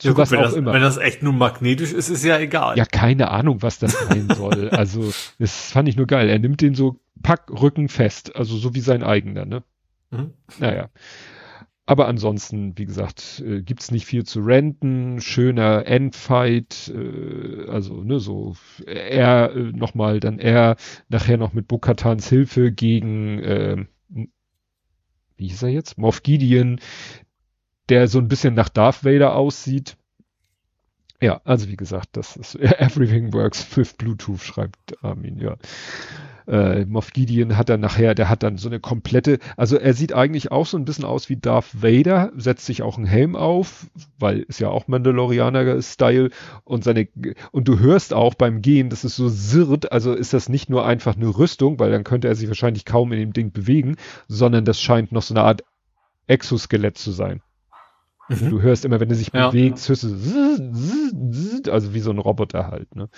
Ja, 0.00 0.12
gut, 0.12 0.30
wenn, 0.30 0.40
das, 0.40 0.54
immer. 0.54 0.72
wenn 0.72 0.82
das 0.82 0.96
echt 0.96 1.24
nur 1.24 1.32
magnetisch 1.32 1.92
ist, 1.92 2.08
ist 2.08 2.24
ja 2.24 2.38
egal. 2.38 2.76
Ja, 2.76 2.84
keine 2.84 3.30
Ahnung, 3.30 3.62
was 3.62 3.78
das 3.78 3.92
sein 3.92 4.28
soll. 4.34 4.68
Also, 4.78 5.12
das 5.38 5.72
fand 5.72 5.88
ich 5.88 5.96
nur 5.96 6.06
geil. 6.06 6.28
Er 6.28 6.38
nimmt 6.38 6.60
den 6.60 6.74
so 6.74 7.00
pack 7.22 7.50
Rücken 7.50 7.88
fest, 7.88 8.34
also 8.36 8.56
so 8.56 8.74
wie 8.74 8.80
sein 8.80 9.02
eigener, 9.02 9.44
ne? 9.44 9.62
Mhm. 10.10 10.32
Naja. 10.58 10.90
Aber 11.88 12.06
ansonsten, 12.06 12.76
wie 12.76 12.84
gesagt, 12.84 13.42
äh, 13.46 13.62
gibt's 13.62 13.90
nicht 13.90 14.04
viel 14.04 14.24
zu 14.24 14.40
renten. 14.40 15.22
Schöner 15.22 15.86
Endfight, 15.86 16.92
äh, 16.94 17.66
also 17.66 18.02
ne, 18.02 18.20
so 18.20 18.56
er 18.84 19.52
äh, 19.54 19.72
nochmal, 19.72 20.20
dann 20.20 20.38
er 20.38 20.76
nachher 21.08 21.38
noch 21.38 21.54
mit 21.54 21.66
Bokatans 21.66 22.28
Hilfe 22.28 22.72
gegen, 22.72 23.38
äh, 23.38 23.86
wie 25.36 25.48
hieß 25.48 25.62
er 25.62 25.70
jetzt? 25.70 25.96
Moff 25.96 26.22
Gideon, 26.22 26.80
der 27.88 28.08
so 28.08 28.18
ein 28.18 28.28
bisschen 28.28 28.54
nach 28.54 28.68
Darth 28.68 29.04
Vader 29.04 29.34
aussieht. 29.34 29.96
Ja, 31.20 31.40
also 31.44 31.68
wie 31.68 31.76
gesagt, 31.76 32.10
das 32.12 32.36
ist 32.36 32.54
Everything 32.60 33.32
Works 33.32 33.76
with 33.76 33.94
Bluetooth, 33.94 34.40
schreibt 34.40 35.02
Armin, 35.02 35.38
ja. 35.38 35.56
Äh, 36.46 36.86
Moff 36.86 37.12
Gideon 37.12 37.58
hat 37.58 37.68
dann 37.68 37.80
nachher, 37.80 38.14
der 38.14 38.30
hat 38.30 38.42
dann 38.42 38.56
so 38.56 38.70
eine 38.70 38.80
komplette, 38.80 39.38
also 39.58 39.76
er 39.76 39.92
sieht 39.92 40.14
eigentlich 40.14 40.50
auch 40.50 40.64
so 40.64 40.78
ein 40.78 40.86
bisschen 40.86 41.04
aus 41.04 41.28
wie 41.28 41.36
Darth 41.36 41.82
Vader, 41.82 42.32
setzt 42.36 42.64
sich 42.64 42.80
auch 42.80 42.96
einen 42.96 43.06
Helm 43.06 43.36
auf, 43.36 43.86
weil 44.18 44.40
ist 44.40 44.58
ja 44.58 44.70
auch 44.70 44.88
Mandalorianer-Style 44.88 46.30
und 46.64 46.84
seine, 46.84 47.08
und 47.50 47.68
du 47.68 47.78
hörst 47.80 48.14
auch 48.14 48.34
beim 48.34 48.62
Gehen, 48.62 48.88
das 48.88 49.04
ist 49.04 49.16
so 49.16 49.28
sirrt, 49.28 49.92
also 49.92 50.14
ist 50.14 50.32
das 50.32 50.48
nicht 50.48 50.70
nur 50.70 50.86
einfach 50.86 51.16
eine 51.16 51.28
Rüstung, 51.28 51.78
weil 51.78 51.90
dann 51.90 52.04
könnte 52.04 52.28
er 52.28 52.34
sich 52.34 52.48
wahrscheinlich 52.48 52.86
kaum 52.86 53.12
in 53.12 53.18
dem 53.18 53.32
Ding 53.34 53.52
bewegen, 53.52 53.96
sondern 54.26 54.64
das 54.64 54.80
scheint 54.80 55.12
noch 55.12 55.22
so 55.22 55.34
eine 55.34 55.42
Art 55.42 55.64
Exoskelett 56.28 56.96
zu 56.96 57.10
sein. 57.10 57.42
Mhm. 58.28 58.50
Du 58.50 58.62
hörst 58.62 58.84
immer, 58.84 59.00
wenn 59.00 59.08
er 59.08 59.16
sich 59.16 59.30
ja. 59.32 59.48
bewegt, 59.48 59.86
hörst 59.88 60.02
du, 60.02 61.72
also 61.72 61.94
wie 61.94 62.00
so 62.00 62.10
ein 62.10 62.18
Roboter 62.18 62.66
halt. 62.68 62.94
Ne? 62.94 63.08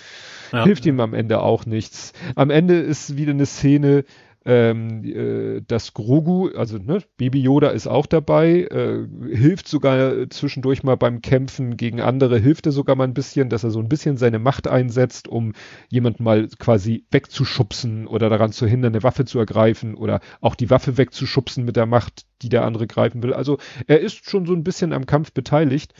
Ja. 0.51 0.63
Hilft 0.63 0.85
ihm 0.85 0.99
am 0.99 1.13
Ende 1.13 1.41
auch 1.41 1.65
nichts. 1.65 2.13
Am 2.35 2.49
Ende 2.49 2.79
ist 2.79 3.17
wieder 3.17 3.31
eine 3.31 3.45
Szene, 3.45 4.05
ähm, 4.43 5.03
äh, 5.03 5.61
das 5.67 5.93
Grogu, 5.93 6.49
also 6.55 6.77
ne, 6.77 7.03
Baby 7.17 7.41
Yoda 7.41 7.69
ist 7.69 7.85
auch 7.85 8.07
dabei, 8.07 8.61
äh, 8.63 9.07
hilft 9.35 9.67
sogar 9.67 10.29
zwischendurch 10.29 10.83
mal 10.83 10.97
beim 10.97 11.21
Kämpfen 11.21 11.77
gegen 11.77 12.01
andere, 12.01 12.39
hilft 12.39 12.65
er 12.65 12.71
sogar 12.71 12.95
mal 12.95 13.03
ein 13.03 13.13
bisschen, 13.13 13.49
dass 13.49 13.63
er 13.63 13.69
so 13.69 13.79
ein 13.79 13.89
bisschen 13.89 14.17
seine 14.17 14.39
Macht 14.39 14.67
einsetzt, 14.67 15.27
um 15.27 15.53
jemanden 15.89 16.23
mal 16.23 16.47
quasi 16.57 17.05
wegzuschubsen 17.11 18.07
oder 18.07 18.29
daran 18.29 18.51
zu 18.51 18.65
hindern, 18.65 18.93
eine 18.93 19.03
Waffe 19.03 19.25
zu 19.25 19.37
ergreifen 19.37 19.93
oder 19.93 20.21
auch 20.39 20.55
die 20.55 20.71
Waffe 20.71 20.97
wegzuschubsen 20.97 21.63
mit 21.63 21.75
der 21.75 21.85
Macht, 21.85 22.25
die 22.41 22.49
der 22.49 22.65
andere 22.65 22.87
greifen 22.87 23.21
will. 23.21 23.33
Also 23.33 23.59
er 23.85 23.99
ist 23.99 24.27
schon 24.27 24.47
so 24.47 24.53
ein 24.53 24.63
bisschen 24.63 24.91
am 24.91 25.05
Kampf 25.05 25.33
beteiligt. 25.33 25.93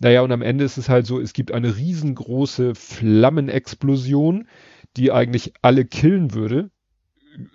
Naja, 0.00 0.22
und 0.22 0.32
am 0.32 0.42
Ende 0.42 0.64
ist 0.64 0.78
es 0.78 0.88
halt 0.88 1.06
so, 1.06 1.20
es 1.20 1.32
gibt 1.32 1.52
eine 1.52 1.76
riesengroße 1.76 2.74
Flammenexplosion, 2.74 4.48
die 4.96 5.12
eigentlich 5.12 5.54
alle 5.62 5.84
killen 5.84 6.34
würde 6.34 6.70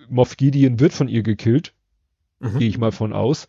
Moff 0.09 0.37
Gideon 0.37 0.79
wird 0.79 0.93
von 0.93 1.07
ihr 1.07 1.23
gekillt. 1.23 1.73
Mhm. 2.39 2.59
Gehe 2.59 2.69
ich 2.69 2.77
mal 2.77 2.91
von 2.91 3.13
aus. 3.13 3.47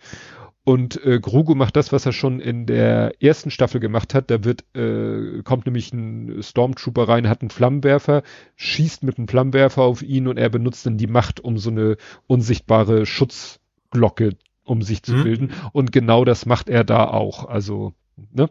Und 0.62 1.02
äh, 1.04 1.18
Grogu 1.20 1.54
macht 1.54 1.76
das, 1.76 1.90
was 1.90 2.04
er 2.04 2.12
schon 2.12 2.38
in 2.38 2.66
der 2.66 3.14
ersten 3.22 3.50
Staffel 3.50 3.80
gemacht 3.80 4.14
hat. 4.14 4.30
Da 4.30 4.44
wird, 4.44 4.64
äh, 4.76 5.42
kommt 5.42 5.66
nämlich 5.66 5.92
ein 5.92 6.42
Stormtrooper 6.42 7.08
rein, 7.08 7.28
hat 7.28 7.40
einen 7.40 7.50
Flammenwerfer, 7.50 8.22
schießt 8.56 9.02
mit 9.02 9.18
einem 9.18 9.26
Flammenwerfer 9.26 9.82
auf 9.82 10.02
ihn 10.02 10.28
und 10.28 10.36
er 10.36 10.50
benutzt 10.50 10.84
dann 10.84 10.98
die 10.98 11.06
Macht, 11.06 11.40
um 11.40 11.56
so 11.56 11.70
eine 11.70 11.96
unsichtbare 12.26 13.06
Schutzglocke 13.06 14.36
um 14.64 14.82
sich 14.82 15.02
zu 15.02 15.14
mhm. 15.14 15.24
bilden. 15.24 15.52
Und 15.72 15.90
genau 15.90 16.24
das 16.24 16.46
macht 16.46 16.68
er 16.68 16.84
da 16.84 17.04
auch. 17.04 17.46
Also, 17.46 17.94
ne? 18.32 18.48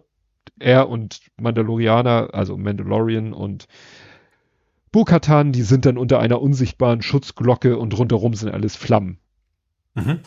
Er 0.60 0.90
und 0.90 1.22
Mandalorianer, 1.40 2.34
also 2.34 2.58
Mandalorian 2.58 3.32
und 3.32 3.68
Bukatan, 4.92 5.52
die 5.52 5.64
sind 5.64 5.86
dann 5.86 5.98
unter 5.98 6.20
einer 6.20 6.42
unsichtbaren 6.42 7.02
Schutzglocke 7.02 7.78
und 7.78 7.98
rundherum 7.98 8.34
sind 8.34 8.52
alles 8.52 8.76
Flammen. 8.76 9.20
Mhm. 9.96 10.20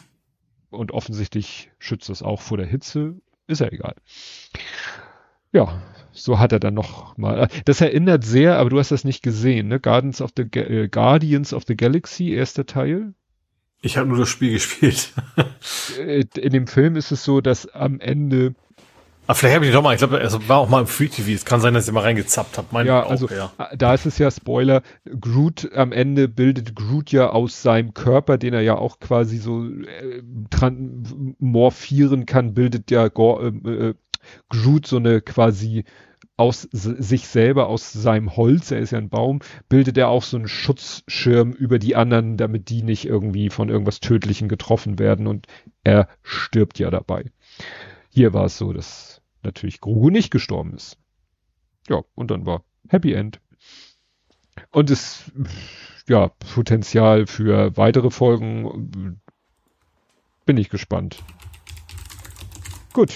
Und 0.70 0.92
offensichtlich 0.92 1.70
schützt 1.78 2.08
das 2.08 2.22
auch 2.22 2.40
vor 2.40 2.56
der 2.56 2.66
Hitze. 2.66 3.16
Ist 3.46 3.60
ja 3.60 3.68
egal. 3.68 3.94
Ja, 5.52 5.82
so 6.12 6.38
hat 6.38 6.52
er 6.52 6.60
dann 6.60 6.74
noch 6.74 7.16
mal. 7.16 7.48
Das 7.64 7.80
erinnert 7.80 8.24
sehr, 8.24 8.58
aber 8.58 8.70
du 8.70 8.78
hast 8.78 8.90
das 8.90 9.04
nicht 9.04 9.22
gesehen, 9.22 9.68
ne? 9.68 9.80
Guardians 9.80 10.20
of 10.22 10.30
the, 10.36 10.42
äh, 10.42 10.88
Guardians 10.88 11.52
of 11.52 11.64
the 11.66 11.76
Galaxy, 11.76 12.30
erster 12.30 12.66
Teil. 12.66 13.14
Ich 13.82 13.96
habe 13.96 14.08
nur 14.08 14.18
das 14.18 14.28
Spiel 14.28 14.52
gespielt. 14.54 15.12
Äh, 15.98 16.24
in 16.38 16.52
dem 16.52 16.66
Film 16.66 16.96
ist 16.96 17.10
es 17.10 17.24
so, 17.24 17.40
dass 17.40 17.66
am 17.66 18.00
Ende 18.00 18.54
aber 19.26 19.34
vielleicht 19.36 19.54
habe 19.54 19.66
ich 19.66 19.72
doch 19.72 19.82
mal, 19.82 19.92
ich 19.92 19.98
glaube, 19.98 20.18
es 20.20 20.48
war 20.48 20.58
auch 20.58 20.68
mal 20.68 20.80
im 20.80 20.86
Free 20.86 21.08
TV. 21.08 21.30
Es 21.30 21.44
kann 21.44 21.60
sein, 21.60 21.74
dass 21.74 21.86
ich 21.86 21.92
mal 21.92 22.00
reingezappt 22.00 22.58
habe. 22.58 22.68
Mein 22.72 22.86
ja, 22.86 23.06
also 23.06 23.28
ja. 23.28 23.52
Äh, 23.58 23.76
da 23.76 23.94
ist 23.94 24.06
es 24.06 24.18
ja 24.18 24.30
Spoiler. 24.30 24.82
Groot 25.20 25.70
am 25.74 25.92
Ende 25.92 26.28
bildet 26.28 26.74
Groot 26.74 27.12
ja 27.12 27.30
aus 27.30 27.62
seinem 27.62 27.94
Körper, 27.94 28.36
den 28.36 28.52
er 28.52 28.62
ja 28.62 28.76
auch 28.76 28.98
quasi 28.98 29.38
so 29.38 29.64
äh, 29.64 30.22
morphieren 31.38 32.26
kann, 32.26 32.54
bildet 32.54 32.90
ja 32.90 33.06
äh, 33.06 33.08
äh, 33.08 33.94
Groot 34.48 34.86
so 34.86 34.96
eine 34.96 35.20
quasi 35.20 35.84
aus 36.36 36.68
sich 36.72 37.28
selber, 37.28 37.68
aus 37.68 37.92
seinem 37.92 38.36
Holz, 38.36 38.70
er 38.70 38.80
ist 38.80 38.90
ja 38.90 38.98
ein 38.98 39.10
Baum, 39.10 39.40
bildet 39.68 39.96
er 39.98 40.08
auch 40.08 40.22
so 40.22 40.36
einen 40.36 40.48
Schutzschirm 40.48 41.52
über 41.52 41.78
die 41.78 41.94
anderen, 41.94 42.36
damit 42.36 42.68
die 42.70 42.82
nicht 42.82 43.04
irgendwie 43.04 43.50
von 43.50 43.68
irgendwas 43.68 44.00
Tödlichem 44.00 44.48
getroffen 44.48 44.98
werden 44.98 45.26
und 45.26 45.46
er 45.84 46.08
stirbt 46.22 46.78
ja 46.78 46.90
dabei. 46.90 47.26
Hier 48.14 48.34
war 48.34 48.44
es 48.44 48.58
so, 48.58 48.74
dass 48.74 49.22
natürlich 49.42 49.80
Grogu 49.80 50.10
nicht 50.10 50.30
gestorben 50.30 50.74
ist. 50.74 50.98
Ja, 51.88 52.02
und 52.14 52.30
dann 52.30 52.44
war 52.44 52.62
Happy 52.88 53.14
End. 53.14 53.40
Und 54.70 54.90
es, 54.90 55.32
ja, 56.06 56.28
Potenzial 56.28 57.26
für 57.26 57.74
weitere 57.78 58.10
Folgen 58.10 59.20
bin 60.44 60.58
ich 60.58 60.68
gespannt. 60.68 61.22
Gut. 62.92 63.14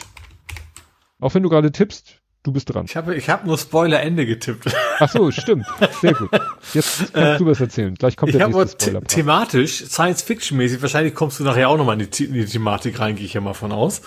Auch 1.20 1.34
wenn 1.34 1.42
du 1.42 1.50
gerade 1.50 1.72
tippst, 1.72 2.22
du 2.42 2.52
bist 2.52 2.72
dran. 2.72 2.86
Ich 2.86 2.96
habe 2.96 3.14
ich 3.14 3.28
hab 3.28 3.44
nur 3.44 3.58
Spoiler-Ende 3.58 4.24
getippt. 4.24 4.74
Ach 4.98 5.10
so, 5.10 5.30
stimmt. 5.30 5.66
Sehr 6.00 6.14
gut. 6.14 6.30
Jetzt 6.72 7.12
kannst 7.12 7.40
du 7.40 7.46
was 7.46 7.60
erzählen. 7.60 7.94
Gleich 7.94 8.16
kommt 8.16 8.30
ich 8.30 8.38
der 8.38 8.48
nächste 8.48 8.82
Spoiler. 8.82 9.00
The 9.00 9.06
thematisch, 9.14 9.84
Science-Fiction-mäßig, 9.84 10.80
wahrscheinlich 10.80 11.14
kommst 11.14 11.38
du 11.38 11.44
nachher 11.44 11.68
auch 11.68 11.76
nochmal 11.76 12.00
in 12.00 12.10
die, 12.10 12.24
in 12.24 12.32
die 12.32 12.46
Thematik 12.46 12.98
rein, 12.98 13.16
gehe 13.16 13.26
ich 13.26 13.34
ja 13.34 13.42
mal 13.42 13.52
von 13.52 13.72
aus. 13.72 14.00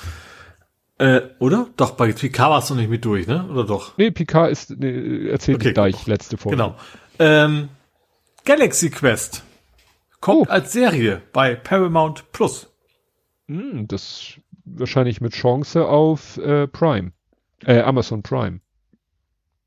Äh, 0.99 1.21
oder? 1.39 1.67
Doch, 1.77 1.91
bei 1.91 2.11
Picard 2.11 2.51
warst 2.51 2.69
du 2.69 2.75
nicht 2.75 2.89
mit 2.89 3.05
durch, 3.05 3.25
ne? 3.25 3.47
Oder 3.49 3.63
doch? 3.63 3.97
Nee, 3.97 4.11
Picard 4.11 4.51
ist, 4.51 4.71
nee, 4.77 5.29
erzählt 5.29 5.61
okay, 5.61 5.73
gleich, 5.73 6.05
letzte 6.07 6.37
Folge. 6.37 6.57
Genau. 6.57 6.75
Ähm, 7.19 7.69
Galaxy 8.43 8.89
Quest 8.89 9.43
kommt 10.19 10.49
oh. 10.49 10.51
als 10.51 10.73
Serie 10.73 11.21
bei 11.31 11.55
Paramount 11.55 12.31
Plus. 12.33 12.67
Hm, 13.47 13.87
das 13.87 14.33
wahrscheinlich 14.65 15.21
mit 15.21 15.33
Chance 15.33 15.85
auf 15.87 16.37
äh, 16.37 16.67
Prime. 16.67 17.13
Äh, 17.65 17.79
Amazon 17.79 18.21
Prime. 18.21 18.59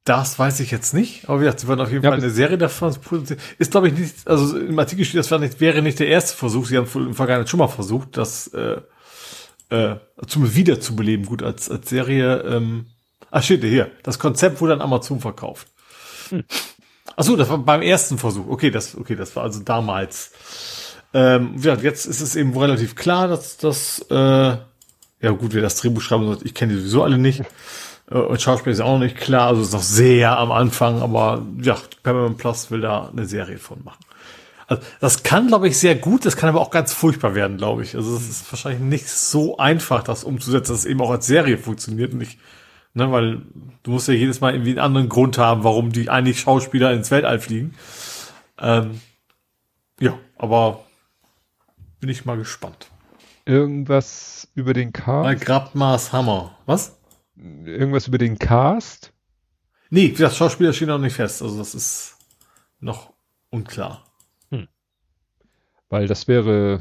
Das 0.05 0.39
weiß 0.39 0.61
ich 0.61 0.71
jetzt 0.71 0.93
nicht, 0.93 1.29
aber 1.29 1.41
wie 1.41 1.45
gesagt, 1.45 1.61
sie 1.61 1.69
werden 1.69 1.81
auf 1.81 1.93
jeden 1.93 2.05
ja, 2.05 2.11
Fall 2.11 2.19
eine 2.19 2.31
Serie 2.31 2.59
davon 2.59 2.93
produzieren. 3.01 3.41
Ist, 3.59 3.71
glaube 3.71 3.89
ich, 3.89 3.97
nicht, 3.97 4.27
also 4.27 4.59
im 4.59 4.79
Artikel 4.79 5.05
steht, 5.05 5.19
das 5.19 5.31
wäre 5.31 5.41
nicht, 5.41 5.61
wäre 5.61 5.81
nicht 5.81 5.99
der 5.99 6.09
erste 6.09 6.37
Versuch. 6.37 6.67
Sie 6.67 6.77
haben 6.77 6.89
im 6.95 7.15
Vergangenheit 7.15 7.49
schon 7.49 7.59
mal 7.59 7.69
versucht, 7.69 8.17
das 8.17 8.49
äh, 8.49 8.81
äh, 9.73 9.97
zum 10.27 10.55
Wiederzubeleben, 10.55 11.27
gut, 11.27 11.43
als, 11.43 11.71
als 11.71 11.89
Serie. 11.89 12.43
Ähm, 12.43 12.87
ach, 13.31 13.43
steht 13.43 13.65
hier. 13.65 13.91
Das 14.03 14.19
Konzept 14.19 14.61
wurde 14.61 14.75
an 14.75 14.81
Amazon 14.81 15.21
verkauft. 15.21 15.69
Hm. 16.29 16.45
Ach 17.17 17.25
so, 17.25 17.37
das 17.37 17.49
war 17.49 17.59
beim 17.59 17.83
ersten 17.83 18.19
Versuch. 18.19 18.49
Okay, 18.49 18.71
das, 18.71 18.97
okay, 18.97 19.17
das 19.17 19.35
war 19.37 19.43
also 19.43 19.61
damals. 19.61 20.33
Ähm, 21.15 21.57
ja, 21.59 21.75
jetzt 21.75 22.07
ist 22.07 22.21
es 22.21 22.37
eben 22.37 22.57
relativ 22.57 22.95
klar, 22.95 23.29
dass 23.29 23.57
das, 23.59 24.05
äh, 24.11 24.15
ja 24.15 25.31
gut, 25.39 25.53
wer 25.53 25.63
das 25.63 25.77
Drehbuch 25.77 26.01
schreiben 26.01 26.25
soll, 26.25 26.39
ich 26.45 26.55
kenne 26.55 26.73
die 26.73 26.79
sowieso 26.79 27.03
alle 27.03 27.19
nicht. 27.19 27.43
Äh, 28.11 28.15
und 28.15 28.41
Schauspiel 28.41 28.73
ist 28.73 28.81
auch 28.81 28.95
noch 28.95 29.05
nicht 29.05 29.17
klar, 29.17 29.49
also 29.49 29.63
ist 29.63 29.73
noch 29.73 29.83
sehr 29.83 30.39
am 30.39 30.53
Anfang, 30.53 31.03
aber 31.03 31.45
ja, 31.61 31.77
Paramount 32.03 32.39
Plus 32.39 32.71
will 32.71 32.81
da 32.81 33.11
eine 33.11 33.27
Serie 33.27 33.59
von 33.59 33.85
machen. 33.85 34.01
Also, 34.73 34.83
das 35.01 35.23
kann, 35.23 35.49
glaube 35.49 35.69
ich, 35.69 35.79
sehr 35.79 35.95
gut, 35.95 36.25
das 36.25 36.37
kann 36.37 36.49
aber 36.49 36.61
auch 36.61 36.71
ganz 36.71 36.93
furchtbar 36.93 37.35
werden, 37.35 37.57
glaube 37.57 37.83
ich. 37.83 37.95
Also 37.95 38.17
es 38.17 38.29
ist 38.29 38.53
wahrscheinlich 38.53 38.83
nicht 38.83 39.09
so 39.09 39.59
einfach, 39.59 40.03
das 40.03 40.25
umzusetzen, 40.25 40.73
dass 40.73 40.81
es 40.81 40.87
eben 40.87 41.01
auch 41.01 41.11
als 41.11 41.27
Serie 41.27 41.59
funktioniert 41.59 42.13
und 42.13 42.19
nicht, 42.19 42.39
ne, 42.95 43.11
weil 43.13 43.43
du 43.83 43.91
musst 43.91 44.09
ja 44.09 44.15
jedes 44.15 44.41
Mal 44.41 44.55
irgendwie 44.55 44.71
einen 44.71 44.79
anderen 44.79 45.09
Grund 45.09 45.39
haben, 45.39 45.65
warum 45.65 45.93
die 45.93 46.09
eigentlich 46.09 46.41
Schauspieler 46.41 46.93
ins 46.93 47.11
Weltall 47.11 47.39
fliegen. 47.39 47.75
Ähm, 48.59 49.01
ja, 50.01 50.19
aber 50.37 50.85
bin 52.01 52.09
ich 52.09 52.25
mal 52.25 52.37
gespannt. 52.37 52.89
Irgendwas 53.45 54.49
über 54.55 54.73
den 54.73 54.93
Cast? 54.93 55.25
Bei 55.25 55.35
Grabmaß 55.35 56.13
Hammer. 56.13 56.57
Was? 56.67 56.97
Irgendwas 57.37 58.07
über 58.09 58.19
den 58.19 58.39
Cast? 58.39 59.13
Nee, 59.91 60.09
das 60.17 60.37
Schauspieler 60.37 60.73
steht 60.73 60.89
noch 60.89 60.99
nicht 60.99 61.17
fest. 61.17 61.43
Also 61.43 61.59
das 61.59 61.75
ist 61.75 62.17
noch 62.81 63.13
unklar. 63.51 64.05
Weil 65.93 66.07
das 66.07 66.27
wäre, 66.27 66.81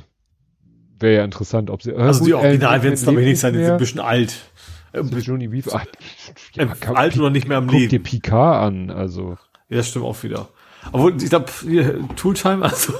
wäre 0.97 1.15
ja 1.15 1.25
interessant, 1.25 1.69
ob 1.69 1.83
sie. 1.83 1.93
Also 1.93 2.19
gut, 2.19 2.29
die 2.29 2.33
Original 2.33 2.81
werden 2.81 2.93
es 2.93 3.05
ich 3.05 3.09
nicht 3.09 3.39
sein, 3.41 3.51
die 3.51 3.59
sind 3.59 3.73
ein 3.73 3.77
bisschen 3.77 3.99
alt. 3.99 4.37
Also 4.93 5.17
Johnny 5.17 5.51
Weaver, 5.51 5.81
ach, 5.81 5.85
ja, 6.53 6.63
äh, 6.63 6.95
alt 6.95 7.17
oder 7.17 7.29
nicht 7.29 7.45
mehr 7.45 7.57
am 7.57 7.67
guck 7.67 7.73
Leben. 7.73 7.91
Guck 7.91 8.03
dir 8.03 8.03
Picard 8.03 8.63
an, 8.63 8.89
also. 8.89 9.37
Ja, 9.67 9.77
das 9.77 9.89
stimmt 9.89 10.05
auch 10.05 10.23
wieder. 10.23 10.47
Obwohl, 10.93 11.21
ich 11.21 11.29
glaube, 11.29 11.47
Tooltime, 12.15 12.63
also, 12.63 12.93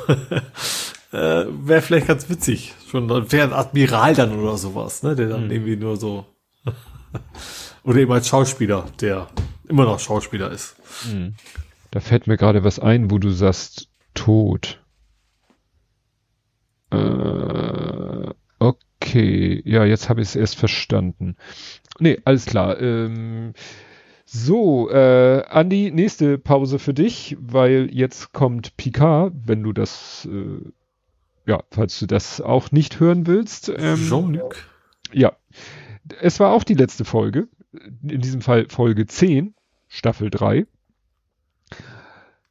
äh, 1.14 1.46
wäre 1.48 1.82
vielleicht 1.82 2.08
ganz 2.08 2.30
witzig. 2.30 2.74
Schon, 2.90 3.10
wäre 3.10 3.48
ein 3.48 3.54
Admiral 3.54 4.14
dann 4.14 4.38
oder 4.38 4.58
sowas, 4.58 5.04
ne, 5.04 5.16
der 5.16 5.30
dann 5.30 5.44
hm. 5.44 5.52
irgendwie 5.52 5.78
nur 5.78 5.96
so, 5.96 6.26
oder 7.84 8.00
eben 8.00 8.12
als 8.12 8.28
Schauspieler, 8.28 8.84
der 9.00 9.30
immer 9.70 9.86
noch 9.86 10.02
Schauspieler 10.02 10.52
ist. 10.52 10.76
Hm. 11.10 11.36
Da 11.90 12.02
fällt 12.02 12.28
mir 12.28 12.36
gerade 12.36 12.66
was 12.66 12.80
ein, 12.80 13.12
wo 13.12 13.18
du 13.18 13.30
sagst, 13.30 13.88
tot. 14.14 14.82
Äh, 16.92 18.34
okay, 18.60 19.62
ja, 19.66 19.86
jetzt 19.86 20.10
habe 20.10 20.22
ich 20.22 20.30
es 20.30 20.36
erst 20.36 20.58
verstanden. 20.58 21.36
Nee, 22.00 22.20
alles 22.26 22.46
klar. 22.46 22.80
Ähm, 22.80 23.54
So, 24.26 24.90
äh, 24.90 25.44
Andi, 25.50 25.92
nächste 25.92 26.38
Pause 26.38 26.80
für 26.80 26.94
dich, 26.94 27.36
weil 27.40 27.90
jetzt 27.92 28.32
kommt 28.32 28.78
Picard, 28.78 29.34
wenn 29.46 29.62
du 29.62 29.74
das, 29.74 30.26
äh, 30.32 30.72
ja, 31.46 31.64
falls 31.72 32.00
du 32.00 32.06
das 32.06 32.40
auch 32.40 32.72
nicht 32.72 33.00
hören 33.02 33.28
willst. 33.28 33.70
Ähm, 33.76 33.98
Jean-Luc. 33.98 34.56
Ja, 35.12 35.34
es 36.22 36.40
war 36.40 36.54
auch 36.54 36.64
die 36.64 36.76
letzte 36.76 37.04
Folge, 37.04 37.50
in 38.04 38.22
diesem 38.22 38.40
Fall 38.42 38.68
Folge 38.70 39.06
10, 39.06 39.54
Staffel 39.90 40.30
3. 40.30 40.66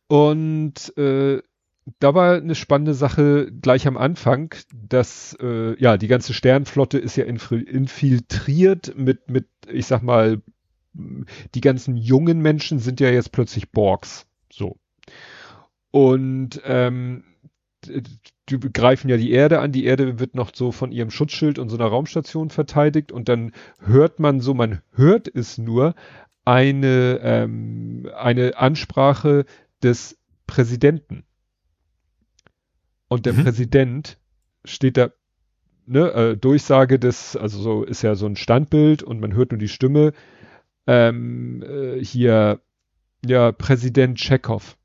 Und 0.07 0.97
äh, 0.99 1.41
da 1.99 2.15
war 2.15 2.36
eine 2.36 2.55
spannende 2.55 2.94
Sache 2.94 3.51
gleich 3.60 3.86
am 3.86 3.97
Anfang, 3.97 4.55
dass 4.73 5.36
äh, 5.41 5.81
ja 5.81 5.97
die 5.97 6.09
ganze 6.09 6.35
Sternflotte 6.35 6.99
ist 6.99 7.17
ja 7.17 7.25
infiltriert 7.25 8.94
mit 8.97 9.28
mit 9.31 9.47
ich 9.70 9.86
sag 9.86 10.02
mal 10.02 10.41
die 11.55 11.60
ganzen 11.60 11.97
jungen 11.97 12.41
Menschen 12.41 12.78
sind 12.78 13.01
ja 13.01 13.10
jetzt 13.10 13.33
plötzlich 13.33 13.70
Borgs. 13.70 14.27
So. 14.52 14.77
Und 15.91 16.60
ähm, 16.65 17.25
die 17.85 18.59
greifen 18.73 19.09
ja 19.09 19.17
die 19.17 19.31
Erde 19.31 19.60
an. 19.60 19.73
Die 19.73 19.85
Erde 19.85 20.19
wird 20.19 20.35
noch 20.35 20.51
so 20.55 20.73
von 20.73 20.93
ihrem 20.93 21.10
Schutzschild 21.10 21.59
und 21.59 21.69
so 21.69 21.77
einer 21.77 21.86
Raumstation 21.86 22.51
verteidigt 22.51 23.12
und 23.12 23.28
dann 23.28 23.52
hört 23.81 24.19
man 24.19 24.41
so, 24.41 24.55
man 24.55 24.81
hört 24.93 25.28
es 25.33 25.59
nur, 25.59 25.94
eine, 26.44 27.20
ähm, 27.23 28.10
eine 28.17 28.57
Ansprache 28.57 29.44
des 29.83 30.19
Präsidenten. 30.47 31.25
Und 33.10 33.26
der 33.26 33.32
mhm. 33.32 33.42
Präsident 33.42 34.18
steht 34.64 34.97
da, 34.97 35.10
ne, 35.84 36.12
äh, 36.12 36.36
Durchsage 36.36 37.00
des, 37.00 37.36
also 37.36 37.60
so 37.60 37.82
ist 37.82 38.02
ja 38.02 38.14
so 38.14 38.26
ein 38.26 38.36
Standbild 38.36 39.02
und 39.02 39.18
man 39.20 39.34
hört 39.34 39.50
nur 39.50 39.58
die 39.58 39.68
Stimme 39.68 40.12
ähm, 40.86 41.60
äh, 41.62 42.05
hier, 42.05 42.60
ja, 43.26 43.50
Präsident 43.50 44.16
Tschechow. 44.16 44.76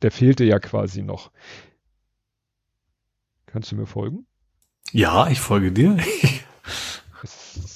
Der 0.00 0.10
fehlte 0.10 0.44
ja 0.44 0.58
quasi 0.58 1.02
noch. 1.02 1.30
Kannst 3.44 3.70
du 3.70 3.76
mir 3.76 3.86
folgen? 3.86 4.26
Ja, 4.92 5.28
ich 5.28 5.40
folge 5.40 5.72
dir. 5.72 5.98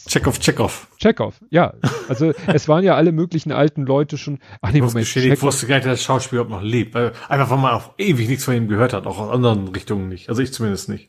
Tschechow, 0.07 0.39
Tschechow. 0.39 0.89
Tschechow, 0.99 1.35
ja. 1.51 1.75
Also 2.09 2.33
es 2.47 2.69
waren 2.69 2.85
ja 2.85 2.95
alle 2.95 3.13
möglichen 3.13 3.53
alten 3.53 3.83
Leute 3.85 4.19
schon. 4.19 4.39
Ach 4.61 4.73
nee, 4.73 4.81
Moment. 4.81 5.17
Ich 5.17 5.43
wusste 5.43 5.67
gar 5.67 5.77
nicht, 5.77 5.87
dass 5.87 5.99
der 5.99 6.05
Schauspieler 6.05 6.45
noch 6.45 6.63
lebt. 6.63 6.97
Einfach 6.97 7.51
weil 7.51 7.59
man 7.59 7.75
auch 7.75 7.93
ewig 7.99 8.29
nichts 8.29 8.45
von 8.45 8.55
ihm 8.55 8.69
gehört 8.69 8.93
hat, 8.93 9.07
auch 9.07 9.19
aus 9.19 9.33
anderen 9.33 9.69
Richtungen 9.69 10.09
nicht. 10.09 10.29
Also 10.29 10.43
ich 10.43 10.53
zumindest 10.53 10.89
nicht. 10.89 11.09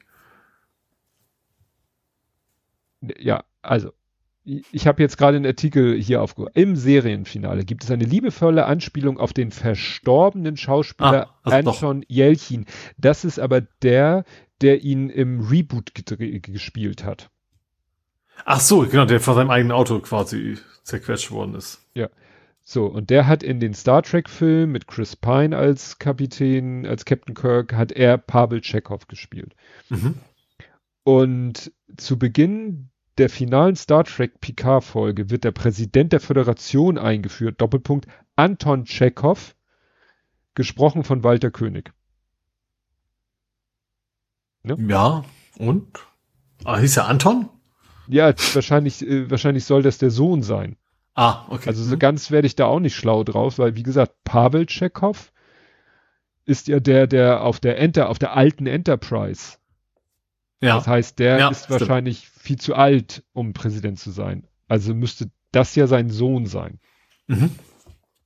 Ja, 3.19 3.43
also 3.61 3.91
ich 4.43 4.87
habe 4.87 5.01
jetzt 5.01 5.17
gerade 5.17 5.35
einen 5.35 5.45
Artikel 5.45 5.99
hier 6.01 6.21
aufgehoben. 6.21 6.53
Im 6.55 6.75
Serienfinale 6.77 7.65
gibt 7.65 7.83
es 7.83 7.91
eine 7.91 8.05
liebevolle 8.05 8.65
Anspielung 8.65 9.19
auf 9.19 9.33
den 9.33 9.51
verstorbenen 9.51 10.55
Schauspieler 10.55 11.35
ah, 11.43 11.51
Anton 11.51 12.05
Jelchin. 12.07 12.65
Das 12.97 13.25
ist 13.25 13.39
aber 13.39 13.61
der, 13.61 14.23
der 14.61 14.83
ihn 14.83 15.09
im 15.09 15.41
Reboot 15.41 15.91
gespielt 15.93 17.03
hat. 17.03 17.29
Ach 18.45 18.59
so, 18.59 18.87
genau, 18.87 19.05
der 19.05 19.19
von 19.19 19.35
seinem 19.35 19.49
eigenen 19.49 19.71
Auto 19.71 19.99
quasi 19.99 20.57
zerquetscht 20.83 21.31
worden 21.31 21.55
ist. 21.55 21.81
Ja. 21.93 22.09
So, 22.63 22.85
und 22.85 23.09
der 23.09 23.27
hat 23.27 23.43
in 23.43 23.59
den 23.61 23.73
Star 23.73 24.03
Trek-Film 24.03 24.71
mit 24.71 24.87
Chris 24.87 25.15
Pine 25.15 25.55
als 25.55 25.99
Kapitän, 25.99 26.85
als 26.85 27.05
Captain 27.05 27.33
Kirk, 27.33 27.73
hat 27.73 27.93
er 27.93 28.17
Pavel 28.17 28.59
Chekhov 28.59 29.07
gespielt. 29.07 29.55
Mhm. 29.89 30.15
Und 31.03 31.71
zu 31.95 32.19
Beginn 32.19 32.89
der 33.17 33.29
finalen 33.29 33.75
Star 33.75 34.03
Trek 34.03 34.41
Picard-Folge 34.41 35.29
wird 35.29 35.43
der 35.45 35.51
Präsident 35.51 36.11
der 36.11 36.19
Föderation 36.19 36.97
eingeführt, 36.97 37.61
Doppelpunkt 37.61 38.07
Anton 38.35 38.83
Chekhov, 38.83 39.55
gesprochen 40.53 41.03
von 41.03 41.23
Walter 41.23 41.51
König. 41.51 41.93
Ne? 44.63 44.75
Ja, 44.89 45.23
und? 45.57 45.99
Ah, 46.65 46.79
hieß 46.79 46.97
er 46.97 47.07
Anton? 47.07 47.49
Ja, 48.07 48.33
wahrscheinlich, 48.53 49.05
äh, 49.05 49.29
wahrscheinlich 49.29 49.65
soll 49.65 49.81
das 49.81 49.97
der 49.97 50.11
Sohn 50.11 50.43
sein. 50.43 50.77
Ah, 51.13 51.45
okay. 51.49 51.69
Also 51.69 51.83
so 51.83 51.91
hm. 51.91 51.99
ganz 51.99 52.31
werde 52.31 52.47
ich 52.47 52.55
da 52.55 52.65
auch 52.65 52.79
nicht 52.79 52.95
schlau 52.95 53.23
drauf, 53.23 53.59
weil 53.59 53.75
wie 53.75 53.83
gesagt, 53.83 54.13
Pavel 54.23 54.65
Chekhov 54.65 55.31
ist 56.45 56.67
ja 56.67 56.79
der, 56.79 57.07
der 57.07 57.41
auf 57.43 57.59
der 57.59 57.79
Enter, 57.79 58.09
auf 58.09 58.19
der 58.19 58.35
alten 58.35 58.67
Enterprise 58.67 59.57
ja. 60.61 60.75
Das 60.75 60.87
heißt, 60.87 61.19
der 61.19 61.39
ja, 61.39 61.49
ist 61.49 61.65
stimmt. 61.65 61.81
wahrscheinlich 61.81 62.29
viel 62.29 62.57
zu 62.57 62.75
alt, 62.75 63.23
um 63.33 63.53
Präsident 63.53 63.99
zu 63.99 64.11
sein. 64.11 64.47
Also 64.67 64.93
müsste 64.93 65.29
das 65.51 65.75
ja 65.75 65.87
sein 65.87 66.09
Sohn 66.09 66.45
sein. 66.45 66.79
Mhm. 67.27 67.51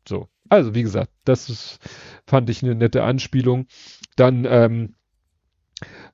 So. 0.08 0.28
Also, 0.50 0.74
wie 0.76 0.82
gesagt, 0.82 1.12
das 1.24 1.50
ist, 1.50 1.80
fand 2.26 2.50
ich 2.50 2.64
eine 2.64 2.76
nette 2.76 3.04
Anspielung. 3.04 3.68
Dann 4.16 4.46
ähm, 4.46 4.96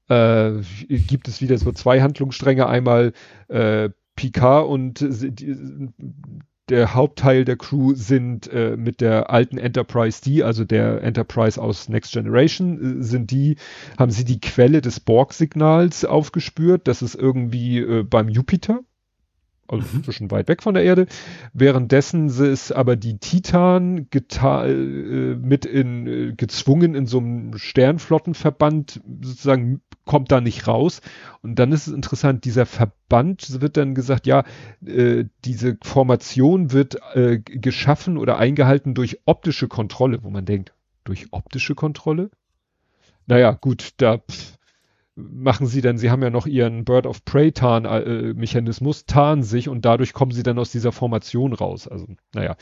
äh, 0.10 0.52
gibt 0.88 1.27
es 1.27 1.42
wieder 1.42 1.58
so 1.58 1.72
zwei 1.72 2.02
Handlungsstränge. 2.02 2.68
Einmal 2.68 3.14
äh, 3.48 3.90
Picard 4.16 4.68
und 4.68 5.00
die, 5.00 5.90
der 6.69 6.94
Hauptteil 6.94 7.45
der 7.45 7.56
Crew 7.56 7.94
sind 7.95 8.52
äh, 8.52 8.76
mit 8.76 9.00
der 9.00 9.30
alten 9.30 9.58
Enterprise 9.58 10.22
D, 10.22 10.44
also 10.44 10.66
der 10.66 11.02
Enterprise 11.02 11.61
aus 11.61 11.88
Next 11.88 12.11
Generation, 12.11 13.00
äh, 13.00 13.03
sind 13.03 13.32
die, 13.32 13.56
haben 13.98 14.11
sie 14.11 14.26
die 14.26 14.42
Quelle 14.42 14.82
des 14.82 15.00
Borg-Signals 15.00 16.03
aufgespürt. 16.03 16.88
Das 16.88 17.02
ist 17.02 17.16
irgendwie 17.16 17.80
äh, 17.80 18.03
beim 18.03 18.27
Jupiter 18.27 18.82
also 19.67 19.85
mhm. 19.91 20.03
zwischen 20.03 20.31
weit 20.31 20.47
weg 20.47 20.63
von 20.63 20.73
der 20.73 20.83
Erde. 20.83 21.07
Währenddessen 21.53 22.27
ist 22.27 22.71
aber 22.71 22.95
die 22.95 23.17
Titan 23.17 24.07
äh, 24.11 25.35
mit 25.35 25.65
in, 25.65 26.07
äh, 26.07 26.33
gezwungen 26.33 26.95
in 26.95 27.05
so 27.05 27.19
einem 27.19 27.57
Sternflottenverband 27.57 29.01
sozusagen 29.21 29.81
kommt 30.05 30.31
da 30.31 30.41
nicht 30.41 30.67
raus. 30.67 31.01
Und 31.43 31.59
dann 31.59 31.71
ist 31.71 31.87
es 31.87 31.93
interessant, 31.93 32.45
dieser 32.45 32.65
Verband 32.65 33.61
wird 33.61 33.77
dann 33.77 33.93
gesagt, 33.93 34.25
ja, 34.25 34.43
äh, 34.85 35.25
diese 35.45 35.77
Formation 35.83 36.71
wird 36.71 36.97
äh, 37.13 37.39
geschaffen 37.39 38.17
oder 38.17 38.37
eingehalten 38.37 38.95
durch 38.95 39.19
optische 39.25 39.67
Kontrolle, 39.67 40.23
wo 40.23 40.31
man 40.31 40.45
denkt, 40.45 40.73
durch 41.03 41.27
optische 41.31 41.75
Kontrolle? 41.75 42.31
Naja, 43.27 43.51
gut, 43.51 43.89
da 43.97 44.17
pff, 44.17 44.57
machen 45.17 45.65
sie 45.65 45.81
dann, 45.81 45.97
sie 45.97 46.11
haben 46.11 46.21
ja 46.21 46.29
noch 46.29 46.45
ihren 46.45 46.85
Bird 46.85 47.07
of 47.07 47.25
Prey 47.25 47.51
Tarn 47.51 47.85
äh, 47.85 48.33
Mechanismus, 48.33 49.05
tarnen 49.05 49.43
sich 49.43 49.67
und 49.67 49.83
dadurch 49.83 50.13
kommen 50.13 50.31
sie 50.31 50.43
dann 50.43 50.59
aus 50.59 50.71
dieser 50.71 50.91
Formation 50.91 51.53
raus. 51.53 51.87
Also, 51.87 52.05
naja. 52.33 52.55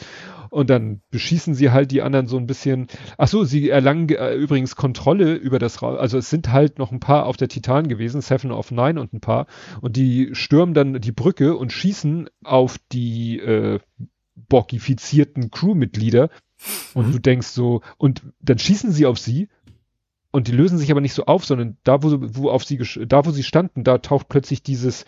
Und 0.50 0.70
dann 0.70 1.02
beschießen 1.12 1.54
sie 1.54 1.72
halt 1.72 1.92
die 1.92 2.02
anderen 2.02 2.28
so 2.28 2.38
ein 2.38 2.48
bisschen. 2.48 2.88
Ach 3.18 3.28
so, 3.28 3.44
sie 3.44 3.70
erlangen 3.70 4.08
äh, 4.10 4.36
übrigens 4.36 4.78
Kontrolle 4.78 5.34
über 5.36 5.60
das 5.60 5.82
Raum. 5.82 5.98
Also 5.98 6.18
es 6.18 6.30
sind 6.30 6.52
halt 6.52 6.80
noch 6.80 6.92
ein 6.92 7.02
paar 7.02 7.26
auf 7.26 7.36
der 7.36 7.50
Titan 7.50 7.90
gewesen, 7.90 8.22
Seven 8.22 8.52
of 8.52 8.72
Nine 8.72 9.02
und 9.02 9.14
ein 9.14 9.20
paar. 9.22 9.48
Und 9.82 9.98
die 9.98 10.30
stürmen 10.34 10.74
dann 10.74 11.02
die 11.02 11.12
Brücke 11.12 11.58
und 11.58 11.74
schießen 11.74 12.30
auf 12.44 12.78
die 12.92 13.40
äh, 13.40 13.80
borgifizierten 14.36 15.52
Crewmitglieder. 15.52 16.30
Und 16.94 17.10
mhm. 17.10 17.12
du 17.12 17.20
denkst 17.20 17.48
so, 17.48 17.82
und 17.98 18.24
dann 18.40 18.58
schießen 18.58 18.92
sie 18.92 19.06
auf 19.06 19.20
sie 19.20 19.50
und 20.36 20.50
die 20.50 20.52
lösen 20.52 20.78
sich 20.78 20.92
aber 20.92 21.00
nicht 21.00 21.14
so 21.14 21.28
auf, 21.28 21.46
sondern 21.46 21.78
da, 21.86 22.04
wo, 22.04 22.18
wo 22.20 22.50
auf 22.50 22.66
sie, 22.66 22.78
da, 23.08 23.26
wo 23.26 23.32
sie 23.32 23.42
standen, 23.42 23.86
da 23.86 24.00
taucht 24.00 24.28
plötzlich 24.28 24.62
dieses, 24.62 25.06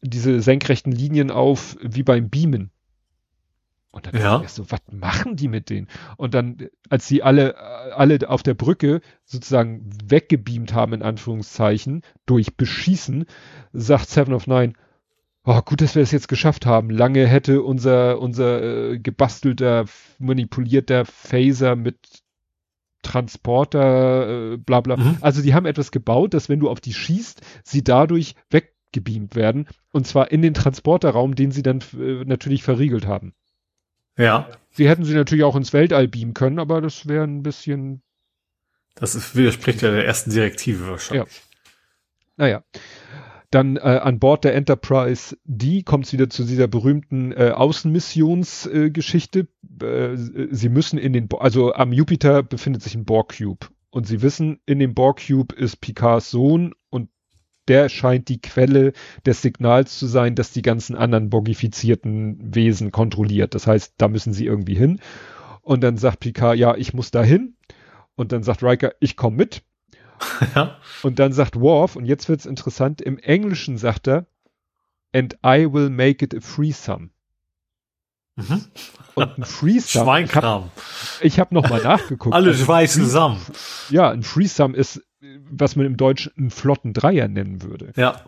diese 0.00 0.40
senkrechten 0.40 0.90
Linien 0.90 1.30
auf, 1.30 1.76
wie 1.82 2.02
beim 2.02 2.30
Beamen. 2.30 2.70
Und 3.90 4.06
dann 4.06 4.18
ja. 4.18 4.40
ich 4.42 4.48
so, 4.48 4.70
was 4.70 4.80
machen 4.90 5.36
die 5.36 5.48
mit 5.48 5.68
denen? 5.68 5.86
Und 6.16 6.32
dann, 6.32 6.68
als 6.88 7.06
sie 7.06 7.22
alle, 7.22 7.58
alle 7.94 8.26
auf 8.30 8.42
der 8.42 8.54
Brücke 8.54 9.02
sozusagen 9.26 9.90
weggebeamt 10.02 10.72
haben, 10.72 10.94
in 10.94 11.02
Anführungszeichen, 11.02 12.00
durch 12.24 12.56
Beschießen, 12.56 13.26
sagt 13.74 14.08
Seven 14.08 14.32
of 14.32 14.46
Nine, 14.46 14.72
oh, 15.44 15.60
gut, 15.60 15.82
dass 15.82 15.94
wir 15.94 16.02
es 16.02 16.10
jetzt 16.10 16.28
geschafft 16.28 16.64
haben. 16.64 16.88
Lange 16.88 17.26
hätte 17.26 17.60
unser, 17.60 18.18
unser 18.18 18.62
äh, 18.62 18.98
gebastelter, 18.98 19.84
manipulierter 20.18 21.04
Phaser 21.04 21.76
mit 21.76 22.22
Transporter, 23.08 24.52
äh, 24.52 24.56
bla 24.58 24.80
bla. 24.80 24.96
Mhm. 24.96 25.16
Also 25.20 25.40
die 25.42 25.54
haben 25.54 25.66
etwas 25.66 25.90
gebaut, 25.90 26.34
dass 26.34 26.48
wenn 26.48 26.60
du 26.60 26.68
auf 26.68 26.80
die 26.80 26.92
schießt, 26.92 27.40
sie 27.64 27.82
dadurch 27.82 28.34
weggebeamt 28.50 29.34
werden. 29.34 29.66
Und 29.92 30.06
zwar 30.06 30.30
in 30.30 30.42
den 30.42 30.54
Transporterraum, 30.54 31.34
den 31.34 31.50
sie 31.50 31.62
dann 31.62 31.80
äh, 31.98 32.24
natürlich 32.24 32.62
verriegelt 32.62 33.06
haben. 33.06 33.32
Ja. 34.18 34.48
Sie 34.70 34.88
hätten 34.88 35.04
sie 35.04 35.14
natürlich 35.14 35.44
auch 35.44 35.56
ins 35.56 35.72
Weltall 35.72 36.08
beamen 36.08 36.34
können, 36.34 36.58
aber 36.58 36.80
das 36.80 37.08
wäre 37.08 37.24
ein 37.24 37.42
bisschen. 37.42 38.02
Das 38.94 39.14
ist, 39.14 39.34
widerspricht 39.36 39.80
ja 39.80 39.90
der 39.90 40.04
ersten 40.04 40.30
Direktive 40.30 40.88
wahrscheinlich. 40.88 41.36
Ja. 41.36 41.42
Naja. 42.36 42.62
Dann 43.50 43.76
äh, 43.76 43.80
an 43.80 44.18
Bord 44.18 44.44
der 44.44 44.54
Enterprise 44.54 45.36
D 45.44 45.82
kommt 45.82 46.06
es 46.06 46.12
wieder 46.12 46.28
zu 46.28 46.44
dieser 46.44 46.68
berühmten 46.68 47.32
äh, 47.32 47.52
Außenmissionsgeschichte. 47.54 49.48
Äh, 49.82 49.86
äh, 49.86 50.48
sie 50.50 50.68
müssen 50.68 50.98
in 50.98 51.12
den, 51.14 51.28
Bo 51.28 51.38
also 51.38 51.72
am 51.72 51.92
Jupiter 51.92 52.42
befindet 52.42 52.82
sich 52.82 52.94
ein 52.94 53.06
Borg 53.06 53.36
Cube 53.38 53.68
und 53.90 54.06
sie 54.06 54.20
wissen, 54.20 54.60
in 54.66 54.78
dem 54.78 54.94
Borg 54.94 55.26
Cube 55.26 55.54
ist 55.54 55.80
Picards 55.80 56.30
Sohn 56.30 56.74
und 56.90 57.08
der 57.68 57.88
scheint 57.88 58.28
die 58.28 58.40
Quelle 58.40 58.92
des 59.24 59.42
Signals 59.42 59.98
zu 59.98 60.06
sein, 60.06 60.34
das 60.34 60.52
die 60.52 60.62
ganzen 60.62 60.96
anderen 60.96 61.30
bogifizierten 61.30 62.54
Wesen 62.54 62.92
kontrolliert. 62.92 63.54
Das 63.54 63.66
heißt, 63.66 63.94
da 63.98 64.08
müssen 64.08 64.32
sie 64.32 64.46
irgendwie 64.46 64.74
hin. 64.74 65.00
Und 65.62 65.82
dann 65.82 65.98
sagt 65.98 66.20
Picard, 66.20 66.56
ja, 66.56 66.74
ich 66.76 66.94
muss 66.94 67.10
da 67.10 67.22
hin. 67.22 67.56
Und 68.16 68.32
dann 68.32 68.42
sagt 68.42 68.62
Riker, 68.62 68.92
ich 69.00 69.16
komme 69.16 69.36
mit. 69.36 69.62
Ja. 70.54 70.76
Und 71.02 71.18
dann 71.18 71.32
sagt 71.32 71.60
Worf, 71.60 71.96
und 71.96 72.04
jetzt 72.04 72.28
wird's 72.28 72.46
interessant, 72.46 73.00
im 73.00 73.18
Englischen 73.18 73.78
sagt 73.78 74.08
er, 74.08 74.26
and 75.12 75.34
I 75.44 75.72
will 75.72 75.90
make 75.90 76.24
it 76.24 76.34
a 76.34 76.38
threesome. 76.38 77.10
Mhm. 78.36 78.64
Und 79.14 79.38
ein 79.38 79.42
Threesome. 79.42 80.04
Schweinkram. 80.04 80.70
Ich 81.20 81.40
habe 81.40 81.48
hab 81.48 81.52
noch 81.52 81.68
mal 81.70 81.82
nachgeguckt. 81.82 82.34
Alle 82.34 82.50
also 82.50 82.64
schweißen 82.64 83.02
zusammen. 83.02 83.40
Ja, 83.90 84.10
ein 84.10 84.22
Threesome 84.22 84.76
ist, 84.76 85.02
was 85.50 85.74
man 85.74 85.86
im 85.86 85.96
Deutschen 85.96 86.32
einen 86.36 86.50
flotten 86.50 86.92
Dreier 86.92 87.26
nennen 87.26 87.62
würde. 87.62 87.92
Ja. 87.96 88.22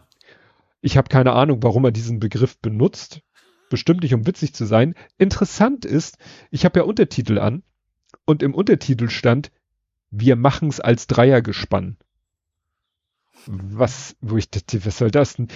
Ich 0.81 0.97
habe 0.97 1.09
keine 1.09 1.33
Ahnung, 1.33 1.63
warum 1.63 1.85
er 1.85 1.93
diesen 1.93 2.19
Begriff 2.19 2.59
benutzt. 2.59 3.21
Bestimmt 3.69 4.03
nicht, 4.03 4.15
um 4.15 4.27
witzig 4.27 4.53
zu 4.53 4.65
sein. 4.65 4.95
Interessant 5.17 5.85
ist, 5.85 6.19
ich 6.51 6.65
habe 6.65 6.81
ja 6.81 6.85
Untertitel 6.85 7.39
an 7.39 7.63
und 8.25 8.43
im 8.43 8.55
Untertitel 8.55 9.09
stand, 9.09 9.53
wir 10.11 10.37
machen's 10.37 10.81
als 10.81 11.07
Dreiergespann. 11.07 11.97
Was, 13.47 14.17
wo 14.21 14.37
ich 14.37 14.51
dachte, 14.51 14.85
was 14.85 14.99
soll 14.99 15.11
das 15.11 15.35
denn? 15.35 15.49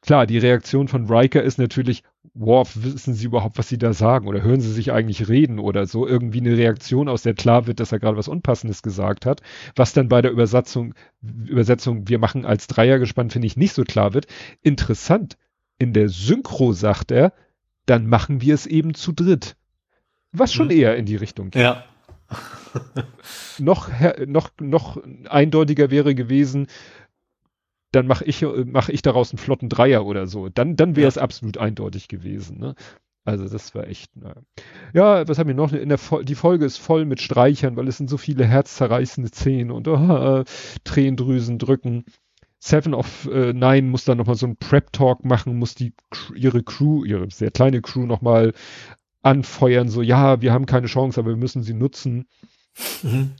Klar, 0.00 0.26
die 0.26 0.38
Reaktion 0.38 0.88
von 0.88 1.06
Riker 1.10 1.42
ist 1.42 1.58
natürlich, 1.58 2.02
Worf, 2.34 2.82
wissen 2.82 3.14
Sie 3.14 3.26
überhaupt, 3.26 3.58
was 3.58 3.68
Sie 3.68 3.78
da 3.78 3.92
sagen? 3.92 4.28
Oder 4.28 4.42
hören 4.42 4.60
Sie 4.60 4.72
sich 4.72 4.92
eigentlich 4.92 5.28
reden 5.28 5.58
oder 5.58 5.86
so? 5.86 6.06
Irgendwie 6.06 6.40
eine 6.40 6.56
Reaktion, 6.56 7.08
aus 7.08 7.22
der 7.22 7.34
klar 7.34 7.66
wird, 7.66 7.80
dass 7.80 7.90
er 7.90 7.98
gerade 7.98 8.16
was 8.16 8.28
Unpassendes 8.28 8.82
gesagt 8.82 9.26
hat. 9.26 9.40
Was 9.74 9.92
dann 9.92 10.08
bei 10.08 10.22
der 10.22 10.30
Übersetzung, 10.30 10.94
Übersetzung, 11.20 12.08
wir 12.08 12.18
machen 12.18 12.46
als 12.46 12.68
Dreier 12.68 12.98
gespannt, 12.98 13.32
finde 13.32 13.46
ich 13.46 13.56
nicht 13.56 13.72
so 13.72 13.82
klar 13.82 14.14
wird. 14.14 14.26
Interessant. 14.62 15.36
In 15.78 15.92
der 15.92 16.08
Synchro 16.08 16.72
sagt 16.72 17.10
er, 17.10 17.32
dann 17.86 18.06
machen 18.06 18.40
wir 18.40 18.54
es 18.54 18.66
eben 18.66 18.94
zu 18.94 19.12
dritt. 19.12 19.56
Was 20.30 20.52
schon 20.52 20.66
mhm. 20.66 20.72
eher 20.72 20.96
in 20.96 21.06
die 21.06 21.16
Richtung 21.16 21.50
geht. 21.50 21.62
Ja. 21.62 21.84
noch, 23.58 23.88
noch, 24.26 24.50
noch 24.60 25.02
eindeutiger 25.28 25.90
wäre 25.90 26.14
gewesen, 26.14 26.66
dann 27.92 28.06
mache 28.06 28.24
ich, 28.24 28.44
mach 28.66 28.88
ich 28.88 29.02
daraus 29.02 29.32
einen 29.32 29.38
flotten 29.38 29.68
Dreier 29.68 30.04
oder 30.04 30.26
so. 30.26 30.48
Dann, 30.48 30.76
dann 30.76 30.96
wäre 30.96 31.08
es 31.08 31.14
ja. 31.14 31.22
absolut 31.22 31.58
eindeutig 31.58 32.08
gewesen. 32.08 32.58
Ne? 32.58 32.74
Also 33.24 33.48
das 33.48 33.74
war 33.74 33.86
echt, 33.86 34.14
naja. 34.16 34.36
Ja, 34.94 35.28
was 35.28 35.38
haben 35.38 35.48
wir 35.48 35.54
noch? 35.54 35.72
In 35.72 35.88
der 35.88 35.98
die 36.22 36.34
Folge 36.34 36.64
ist 36.64 36.78
voll 36.78 37.04
mit 37.04 37.20
Streichern, 37.20 37.76
weil 37.76 37.88
es 37.88 37.96
sind 37.96 38.08
so 38.08 38.16
viele 38.16 38.44
herzzerreißende 38.46 39.30
Szenen 39.30 39.70
und 39.70 39.86
oh, 39.88 40.44
Tränendrüsen 40.84 41.58
drücken. 41.58 42.04
Seven 42.60 42.94
of 42.94 43.28
äh, 43.30 43.52
Nine 43.52 43.82
muss 43.82 44.04
dann 44.04 44.18
nochmal 44.18 44.34
so 44.34 44.46
einen 44.46 44.56
Prep-Talk 44.56 45.24
machen, 45.24 45.58
muss 45.58 45.74
die 45.74 45.92
ihre 46.34 46.62
Crew, 46.62 47.04
ihre 47.04 47.30
sehr 47.30 47.50
kleine 47.50 47.80
Crew 47.82 48.04
nochmal 48.04 48.52
anfeuern, 49.22 49.88
so 49.88 50.02
ja, 50.02 50.40
wir 50.40 50.52
haben 50.52 50.66
keine 50.66 50.86
Chance, 50.86 51.20
aber 51.20 51.30
wir 51.30 51.36
müssen 51.36 51.62
sie 51.62 51.74
nutzen. 51.74 52.26
Mhm. 53.02 53.32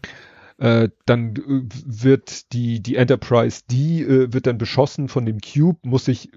Äh, 0.59 0.89
dann 1.07 1.37
äh, 1.37 1.63
wird 1.87 2.53
die, 2.53 2.83
die 2.83 2.97
Enterprise, 2.97 3.63
die 3.71 4.03
äh, 4.03 4.33
wird 4.33 4.47
dann 4.47 4.59
beschossen 4.59 5.09
von 5.09 5.25
dem 5.25 5.41
Cube, 5.41 5.79
muss 5.83 6.07
sich 6.07 6.33
äh, 6.33 6.37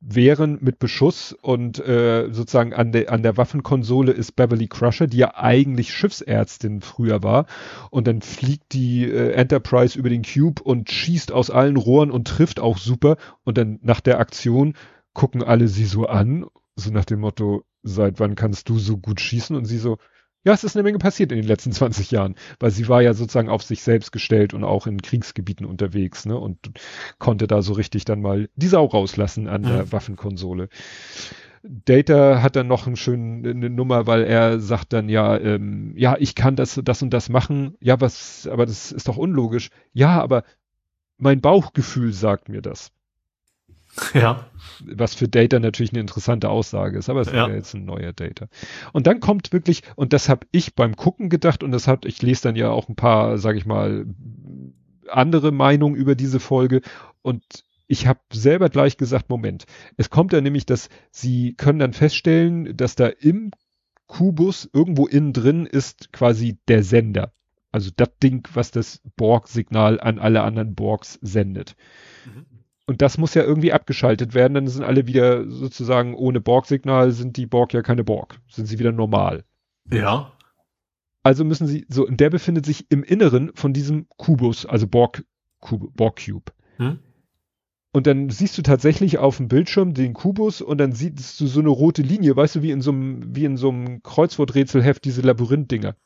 wehren 0.00 0.58
mit 0.62 0.78
Beschuss 0.78 1.32
und 1.34 1.78
äh, 1.78 2.32
sozusagen 2.32 2.72
an, 2.72 2.90
der 2.90 3.12
an 3.12 3.22
der 3.22 3.36
Waffenkonsole 3.36 4.12
ist 4.12 4.32
Beverly 4.32 4.66
Crusher, 4.66 5.06
die 5.06 5.18
ja 5.18 5.34
eigentlich 5.34 5.92
Schiffsärztin 5.92 6.80
früher 6.80 7.22
war. 7.22 7.46
Und 7.90 8.06
dann 8.06 8.22
fliegt 8.22 8.72
die 8.72 9.04
äh, 9.04 9.32
Enterprise 9.32 9.98
über 9.98 10.08
den 10.08 10.22
Cube 10.22 10.62
und 10.62 10.90
schießt 10.90 11.32
aus 11.32 11.50
allen 11.50 11.76
Rohren 11.76 12.10
und 12.10 12.26
trifft 12.26 12.60
auch 12.60 12.78
super. 12.78 13.18
Und 13.44 13.58
dann 13.58 13.78
nach 13.82 14.00
der 14.00 14.20
Aktion 14.20 14.74
gucken 15.12 15.42
alle 15.42 15.68
sie 15.68 15.84
so 15.84 16.06
an, 16.06 16.46
so 16.76 16.90
nach 16.90 17.04
dem 17.04 17.20
Motto, 17.20 17.64
seit 17.82 18.20
wann 18.20 18.36
kannst 18.36 18.70
du 18.70 18.78
so 18.78 18.96
gut 18.96 19.20
schießen? 19.20 19.54
Und 19.54 19.66
sie 19.66 19.78
so, 19.78 19.98
ja, 20.44 20.52
es 20.52 20.64
ist 20.64 20.76
eine 20.76 20.82
Menge 20.82 20.98
passiert 20.98 21.32
in 21.32 21.38
den 21.38 21.46
letzten 21.46 21.72
20 21.72 22.10
Jahren, 22.10 22.34
weil 22.58 22.70
sie 22.70 22.88
war 22.88 23.02
ja 23.02 23.14
sozusagen 23.14 23.48
auf 23.48 23.62
sich 23.62 23.82
selbst 23.82 24.12
gestellt 24.12 24.54
und 24.54 24.64
auch 24.64 24.86
in 24.86 25.02
Kriegsgebieten 25.02 25.66
unterwegs, 25.66 26.26
ne, 26.26 26.38
und 26.38 26.58
konnte 27.18 27.46
da 27.46 27.62
so 27.62 27.72
richtig 27.72 28.04
dann 28.04 28.20
mal 28.20 28.48
die 28.56 28.68
Sau 28.68 28.84
rauslassen 28.86 29.48
an 29.48 29.62
der 29.62 29.84
mhm. 29.84 29.92
Waffenkonsole. 29.92 30.68
Data 31.62 32.42
hat 32.42 32.56
dann 32.56 32.68
noch 32.68 32.86
einen 32.86 32.96
schönen, 32.96 33.46
eine 33.46 33.68
Nummer, 33.68 34.06
weil 34.06 34.24
er 34.24 34.60
sagt 34.60 34.94
dann 34.94 35.10
ja, 35.10 35.36
ähm, 35.36 35.92
ja, 35.94 36.16
ich 36.18 36.34
kann 36.34 36.56
das, 36.56 36.80
das 36.82 37.02
und 37.02 37.10
das 37.10 37.28
machen. 37.28 37.76
Ja, 37.80 38.00
was, 38.00 38.46
aber 38.46 38.64
das 38.64 38.92
ist 38.92 39.08
doch 39.08 39.18
unlogisch. 39.18 39.68
Ja, 39.92 40.22
aber 40.22 40.44
mein 41.18 41.42
Bauchgefühl 41.42 42.14
sagt 42.14 42.48
mir 42.48 42.62
das. 42.62 42.92
Ja. 44.14 44.46
Was 44.84 45.14
für 45.14 45.28
Data 45.28 45.58
natürlich 45.58 45.92
eine 45.92 46.00
interessante 46.00 46.48
Aussage 46.48 46.98
ist, 46.98 47.10
aber 47.10 47.20
es 47.20 47.30
ja. 47.30 47.44
ist 47.44 47.48
ja 47.50 47.54
jetzt 47.54 47.74
ein 47.74 47.84
neuer 47.84 48.12
Data. 48.12 48.48
Und 48.92 49.06
dann 49.06 49.20
kommt 49.20 49.52
wirklich, 49.52 49.82
und 49.94 50.12
das 50.12 50.28
habe 50.28 50.46
ich 50.52 50.74
beim 50.74 50.96
Gucken 50.96 51.28
gedacht, 51.28 51.62
und 51.62 51.70
das 51.70 51.86
hat, 51.86 52.06
ich 52.06 52.22
lese 52.22 52.44
dann 52.44 52.56
ja 52.56 52.70
auch 52.70 52.88
ein 52.88 52.96
paar, 52.96 53.38
sage 53.38 53.58
ich 53.58 53.66
mal, 53.66 54.06
andere 55.08 55.52
Meinungen 55.52 55.96
über 55.96 56.14
diese 56.14 56.40
Folge 56.40 56.80
und 57.22 57.44
ich 57.88 58.06
habe 58.06 58.20
selber 58.32 58.68
gleich 58.68 58.96
gesagt, 58.96 59.28
Moment, 59.28 59.64
es 59.96 60.10
kommt 60.10 60.32
ja 60.32 60.40
nämlich, 60.40 60.64
dass 60.64 60.88
sie 61.10 61.54
können 61.54 61.80
dann 61.80 61.92
feststellen, 61.92 62.76
dass 62.76 62.94
da 62.94 63.08
im 63.08 63.50
Kubus 64.06 64.70
irgendwo 64.72 65.06
innen 65.06 65.32
drin 65.32 65.66
ist 65.66 66.12
quasi 66.12 66.58
der 66.68 66.84
Sender. 66.84 67.32
Also 67.72 67.90
das 67.94 68.10
Ding, 68.22 68.46
was 68.54 68.70
das 68.70 69.00
Borg-Signal 69.16 70.00
an 70.00 70.18
alle 70.20 70.42
anderen 70.42 70.74
Borgs 70.74 71.18
sendet. 71.20 71.76
Mhm. 72.26 72.46
Und 72.86 73.02
das 73.02 73.18
muss 73.18 73.34
ja 73.34 73.42
irgendwie 73.42 73.72
abgeschaltet 73.72 74.34
werden, 74.34 74.54
dann 74.54 74.66
sind 74.66 74.82
alle 74.82 75.06
wieder 75.06 75.48
sozusagen 75.48 76.14
ohne 76.14 76.40
Borg-Signal, 76.40 77.12
sind 77.12 77.36
die 77.36 77.46
Borg 77.46 77.72
ja 77.72 77.82
keine 77.82 78.04
Borg, 78.04 78.40
sind 78.48 78.66
sie 78.66 78.78
wieder 78.78 78.92
normal. 78.92 79.44
Ja. 79.90 80.32
Also 81.22 81.44
müssen 81.44 81.66
sie, 81.66 81.86
so, 81.88 82.06
und 82.06 82.18
der 82.18 82.30
befindet 82.30 82.66
sich 82.66 82.90
im 82.90 83.02
Inneren 83.02 83.52
von 83.54 83.72
diesem 83.72 84.08
Kubus, 84.16 84.66
also 84.66 84.86
Borg, 84.86 85.24
Cube, 85.60 85.88
Borg 85.94 86.24
Cube. 86.24 86.52
Hm? 86.78 86.98
Und 87.92 88.06
dann 88.06 88.30
siehst 88.30 88.56
du 88.56 88.62
tatsächlich 88.62 89.18
auf 89.18 89.38
dem 89.38 89.48
Bildschirm 89.48 89.94
den 89.94 90.14
Kubus 90.14 90.62
und 90.62 90.78
dann 90.78 90.92
siehst 90.92 91.40
du 91.40 91.46
so 91.46 91.60
eine 91.60 91.70
rote 91.70 92.02
Linie, 92.02 92.36
weißt 92.36 92.56
du, 92.56 92.62
wie 92.62 92.70
in 92.70 92.80
so 92.80 92.92
einem, 92.92 93.34
wie 93.34 93.44
in 93.44 93.56
so 93.56 93.70
einem 93.70 94.02
Kreuzworträtselheft, 94.02 95.04
diese 95.04 95.22
Labyrinth-Dinger. 95.22 95.96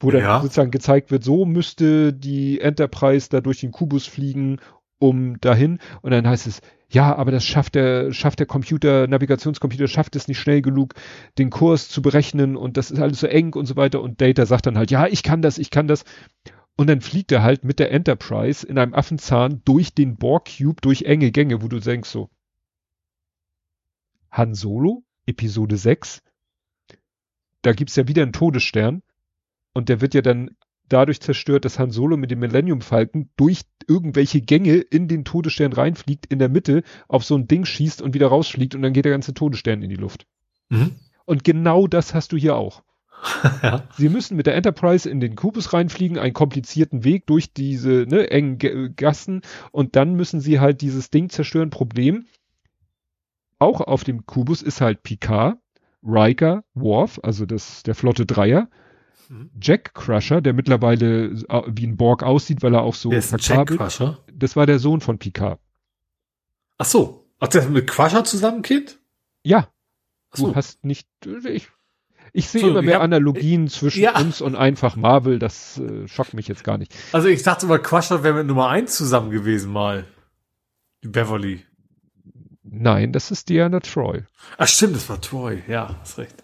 Wo 0.00 0.10
dann 0.10 0.22
ja. 0.22 0.40
sozusagen 0.42 0.72
gezeigt 0.72 1.12
wird, 1.12 1.22
so 1.22 1.46
müsste 1.46 2.12
die 2.12 2.60
Enterprise 2.60 3.28
da 3.30 3.40
durch 3.40 3.60
den 3.60 3.70
Kubus 3.70 4.06
fliegen 4.06 4.58
um 5.04 5.38
dahin. 5.40 5.78
Und 6.00 6.12
dann 6.12 6.26
heißt 6.26 6.46
es, 6.46 6.60
ja, 6.88 7.14
aber 7.14 7.30
das 7.30 7.44
schafft 7.44 7.74
der, 7.74 8.12
schafft 8.12 8.38
der 8.38 8.46
Computer, 8.46 9.06
Navigationscomputer 9.06 9.88
schafft 9.88 10.16
es 10.16 10.28
nicht 10.28 10.38
schnell 10.38 10.62
genug, 10.62 10.94
den 11.38 11.50
Kurs 11.50 11.88
zu 11.88 12.02
berechnen 12.02 12.56
und 12.56 12.76
das 12.76 12.90
ist 12.90 13.00
alles 13.00 13.20
so 13.20 13.26
eng 13.26 13.54
und 13.54 13.66
so 13.66 13.76
weiter. 13.76 14.00
Und 14.00 14.20
Data 14.20 14.46
sagt 14.46 14.66
dann 14.66 14.78
halt, 14.78 14.90
ja, 14.90 15.06
ich 15.06 15.22
kann 15.22 15.42
das, 15.42 15.58
ich 15.58 15.70
kann 15.70 15.88
das. 15.88 16.04
Und 16.76 16.88
dann 16.88 17.00
fliegt 17.00 17.30
er 17.32 17.42
halt 17.42 17.64
mit 17.64 17.78
der 17.78 17.92
Enterprise 17.92 18.66
in 18.66 18.78
einem 18.78 18.94
Affenzahn 18.94 19.62
durch 19.64 19.94
den 19.94 20.16
Borg 20.16 20.48
Cube, 20.58 20.80
durch 20.80 21.02
enge 21.02 21.30
Gänge, 21.30 21.62
wo 21.62 21.68
du 21.68 21.78
denkst 21.78 22.08
so, 22.08 22.30
Han 24.30 24.54
Solo, 24.54 25.04
Episode 25.26 25.76
6, 25.76 26.22
da 27.62 27.72
gibt's 27.72 27.96
ja 27.96 28.08
wieder 28.08 28.22
einen 28.22 28.32
Todesstern. 28.32 29.02
Und 29.72 29.88
der 29.88 30.00
wird 30.00 30.14
ja 30.14 30.22
dann 30.22 30.50
dadurch 30.88 31.20
zerstört, 31.20 31.64
dass 31.64 31.78
Han 31.78 31.90
Solo 31.90 32.16
mit 32.16 32.30
dem 32.30 32.40
Millennium 32.40 32.80
Falcon 32.80 33.30
durch 33.36 33.62
irgendwelche 33.86 34.40
Gänge 34.40 34.76
in 34.76 35.08
den 35.08 35.24
Todesstern 35.24 35.72
reinfliegt, 35.72 36.26
in 36.26 36.38
der 36.38 36.48
Mitte 36.48 36.82
auf 37.08 37.24
so 37.24 37.36
ein 37.36 37.48
Ding 37.48 37.64
schießt 37.64 38.02
und 38.02 38.14
wieder 38.14 38.28
rausfliegt 38.28 38.74
und 38.74 38.82
dann 38.82 38.92
geht 38.92 39.04
der 39.04 39.12
ganze 39.12 39.34
Todesstern 39.34 39.82
in 39.82 39.90
die 39.90 39.96
Luft. 39.96 40.26
Mhm. 40.68 40.92
Und 41.24 41.44
genau 41.44 41.86
das 41.86 42.14
hast 42.14 42.32
du 42.32 42.36
hier 42.36 42.56
auch. 42.56 42.82
ja. 43.62 43.84
Sie 43.96 44.08
müssen 44.08 44.36
mit 44.36 44.46
der 44.46 44.54
Enterprise 44.54 45.08
in 45.08 45.20
den 45.20 45.34
Kubus 45.34 45.72
reinfliegen, 45.72 46.18
einen 46.18 46.34
komplizierten 46.34 47.04
Weg 47.04 47.26
durch 47.26 47.52
diese 47.52 48.06
ne, 48.08 48.30
engen 48.30 48.58
G 48.58 48.90
Gassen 48.94 49.42
und 49.72 49.96
dann 49.96 50.14
müssen 50.14 50.40
sie 50.40 50.60
halt 50.60 50.82
dieses 50.82 51.10
Ding 51.10 51.30
zerstören. 51.30 51.70
Problem, 51.70 52.26
auch 53.58 53.80
auf 53.80 54.04
dem 54.04 54.26
Kubus 54.26 54.60
ist 54.60 54.80
halt 54.80 55.02
Picard, 55.02 55.58
Riker, 56.02 56.64
Worf, 56.74 57.18
also 57.22 57.46
das, 57.46 57.82
der 57.82 57.94
Flotte 57.94 58.26
Dreier, 58.26 58.68
Mhm. 59.28 59.50
Jack 59.60 59.94
Crusher, 59.94 60.40
der 60.40 60.52
mittlerweile 60.52 61.26
äh, 61.48 61.62
wie 61.66 61.86
ein 61.86 61.96
Borg 61.96 62.22
aussieht, 62.22 62.62
weil 62.62 62.74
er 62.74 62.82
auch 62.82 62.94
so 62.94 63.10
ist 63.10 63.34
Jack 63.46 63.68
Crusher? 63.68 64.18
Das 64.32 64.56
war 64.56 64.66
der 64.66 64.78
Sohn 64.78 65.00
von 65.00 65.18
Picard. 65.18 65.60
Ach 66.78 66.84
so. 66.84 67.26
Hat 67.40 67.54
der 67.54 67.68
mit 67.68 67.86
Crusher 67.86 68.24
zusammen 68.24 68.62
Kind? 68.62 68.98
Ja. 69.42 69.68
Ach 70.30 70.36
so. 70.36 70.48
Du 70.48 70.54
hast 70.54 70.84
nicht, 70.84 71.08
ich, 71.44 71.68
ich 72.32 72.48
sehe 72.48 72.62
so, 72.62 72.68
immer 72.70 72.82
mehr 72.82 72.96
hab, 72.96 73.02
Analogien 73.02 73.68
zwischen 73.68 74.02
ja. 74.02 74.18
uns 74.18 74.40
und 74.40 74.56
einfach 74.56 74.96
Marvel, 74.96 75.38
das 75.38 75.78
äh, 75.78 76.08
schockt 76.08 76.34
mich 76.34 76.48
jetzt 76.48 76.64
gar 76.64 76.78
nicht. 76.78 76.94
Also 77.12 77.28
ich 77.28 77.42
dachte 77.42 77.66
mal, 77.66 77.78
Crusher 77.78 78.22
wäre 78.22 78.34
mit 78.34 78.46
Nummer 78.46 78.68
eins 78.68 78.96
zusammen 78.96 79.30
gewesen 79.30 79.72
mal. 79.72 80.06
Beverly. 81.02 81.64
Nein, 82.62 83.12
das 83.12 83.30
ist 83.30 83.48
Diana 83.48 83.80
Troy. 83.80 84.24
Ach 84.58 84.66
stimmt, 84.66 84.96
das 84.96 85.08
war 85.08 85.20
Troy, 85.20 85.62
ja, 85.68 85.96
hast 86.00 86.18
recht. 86.18 86.43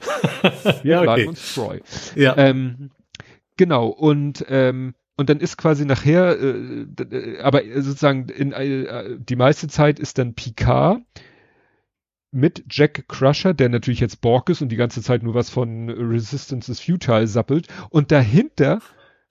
Wir 0.82 0.90
ja, 0.92 0.98
okay. 0.98 1.04
bleiben 1.04 1.28
uns 1.28 1.54
treu. 1.54 1.80
Ja. 2.14 2.36
Ähm, 2.36 2.90
genau, 3.56 3.88
und 3.88 4.44
ähm, 4.48 4.94
und 5.18 5.28
dann 5.28 5.40
ist 5.40 5.56
quasi 5.56 5.84
nachher, 5.84 6.38
äh, 6.40 6.86
äh 7.10 7.40
aber 7.40 7.62
sozusagen 7.82 8.28
in, 8.28 8.52
äh, 8.52 9.18
die 9.18 9.34
meiste 9.34 9.66
Zeit 9.66 9.98
ist 9.98 10.16
dann 10.18 10.34
Picard 10.34 11.02
mit 12.30 12.64
Jack 12.70 13.08
Crusher, 13.08 13.52
der 13.52 13.68
natürlich 13.68 13.98
jetzt 13.98 14.20
Borg 14.20 14.48
ist 14.48 14.62
und 14.62 14.68
die 14.68 14.76
ganze 14.76 15.02
Zeit 15.02 15.24
nur 15.24 15.34
was 15.34 15.50
von 15.50 15.90
Resistance 15.90 16.70
is 16.70 16.80
Futile 16.80 17.26
sappelt. 17.26 17.66
Und 17.90 18.12
dahinter 18.12 18.80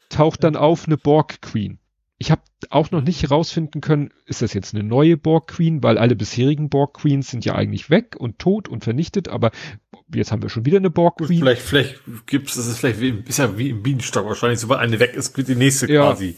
taucht 0.10 0.44
dann 0.44 0.58
auf 0.58 0.88
eine 0.88 0.98
Borg 0.98 1.42
Queen. 1.42 1.80
Ich 2.18 2.32
habe 2.32 2.42
auch 2.72 2.90
noch 2.92 3.02
nicht 3.02 3.22
herausfinden 3.22 3.80
können, 3.80 4.12
ist 4.26 4.42
das 4.42 4.54
jetzt 4.54 4.74
eine 4.74 4.84
neue 4.84 5.16
Borg 5.16 5.48
Queen, 5.48 5.84
weil 5.84 5.98
alle 5.98 6.16
bisherigen 6.16 6.70
Borg 6.70 6.96
Queens 6.96 7.30
sind 7.30 7.46
ja 7.46 7.54
eigentlich 7.54 7.90
weg 7.90 8.16
und 8.18 8.40
tot 8.40 8.68
und 8.68 8.84
vernichtet, 8.84 9.30
aber 9.30 9.52
jetzt 10.14 10.32
haben 10.32 10.42
wir 10.42 10.50
schon 10.50 10.66
wieder 10.66 10.78
eine 10.78 10.90
Borg 10.90 11.18
Queen. 11.18 11.40
Vielleicht, 11.40 11.62
vielleicht 11.62 12.02
gibt's, 12.26 12.56
das 12.56 12.68
ist 12.68 12.80
vielleicht 12.80 13.02
wie, 13.02 13.24
ist 13.28 13.40
ja 13.40 13.58
wie 13.58 13.70
im 13.70 13.84
Bienenstock 13.84 14.26
wahrscheinlich, 14.26 14.60
sobald 14.60 14.80
eine 14.80 15.00
weg 15.00 15.14
ist, 15.14 15.36
wird 15.38 15.48
die 15.48 15.56
nächste 15.56 15.92
ja. 15.92 16.04
quasi. 16.04 16.36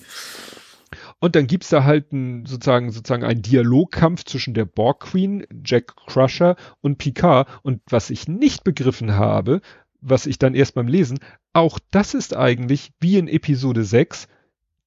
Und 1.20 1.36
dann 1.36 1.48
gibt's 1.48 1.70
da 1.70 1.84
halt 1.84 2.14
ein, 2.14 2.46
sozusagen, 2.46 2.92
sozusagen 2.92 3.24
einen 3.24 3.42
Dialogkampf 3.42 4.24
zwischen 4.24 4.54
der 4.54 4.66
Borg 4.66 5.02
Queen, 5.02 5.46
Jack 5.66 5.96
Crusher 5.96 6.56
und 6.82 6.98
Picard. 6.98 7.48
Und 7.62 7.82
was 7.90 8.10
ich 8.10 8.28
nicht 8.28 8.64
begriffen 8.64 9.16
habe, 9.16 9.62
was 10.02 10.26
ich 10.26 10.40
dann 10.40 10.56
erst 10.56 10.76
beim 10.76 10.88
Lesen, 10.88 11.20
auch 11.52 11.78
das 11.92 12.14
ist 12.14 12.36
eigentlich 12.36 12.94
wie 13.02 13.18
in 13.18 13.28
Episode 13.28 13.84
6 13.84 14.28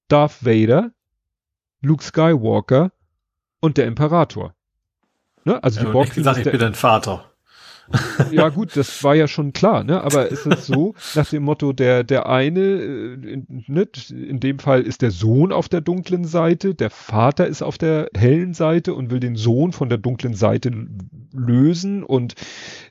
Darth 0.08 0.44
Vader, 0.44 0.92
Luke 1.82 2.02
Skywalker 2.02 2.92
und 3.60 3.76
der 3.76 3.86
Imperator. 3.86 4.54
Ne? 5.44 5.62
Also 5.62 5.80
die 5.80 5.86
ja, 5.86 5.92
Borg 5.92 6.10
Queen. 6.10 6.26
Ich 6.26 6.44
bin 6.44 6.60
dein 6.60 6.74
Vater 6.74 7.31
ja 8.30 8.48
gut, 8.48 8.76
das 8.76 9.02
war 9.04 9.14
ja 9.14 9.28
schon 9.28 9.52
klar, 9.52 9.84
ne? 9.84 10.02
Aber 10.02 10.28
ist 10.28 10.46
es 10.46 10.66
so, 10.66 10.94
nach 11.14 11.28
dem 11.28 11.42
Motto, 11.42 11.72
der, 11.72 12.04
der 12.04 12.28
eine, 12.28 12.60
äh, 12.60 13.14
in, 13.14 13.64
ne, 13.66 13.88
in 14.10 14.40
dem 14.40 14.58
Fall 14.58 14.82
ist 14.82 15.02
der 15.02 15.10
Sohn 15.10 15.52
auf 15.52 15.68
der 15.68 15.80
dunklen 15.80 16.24
Seite, 16.24 16.74
der 16.74 16.90
Vater 16.90 17.46
ist 17.46 17.62
auf 17.62 17.78
der 17.78 18.08
hellen 18.16 18.54
Seite 18.54 18.94
und 18.94 19.10
will 19.10 19.20
den 19.20 19.36
Sohn 19.36 19.72
von 19.72 19.88
der 19.88 19.98
dunklen 19.98 20.34
Seite 20.34 20.70
lösen 21.32 22.02
und 22.02 22.34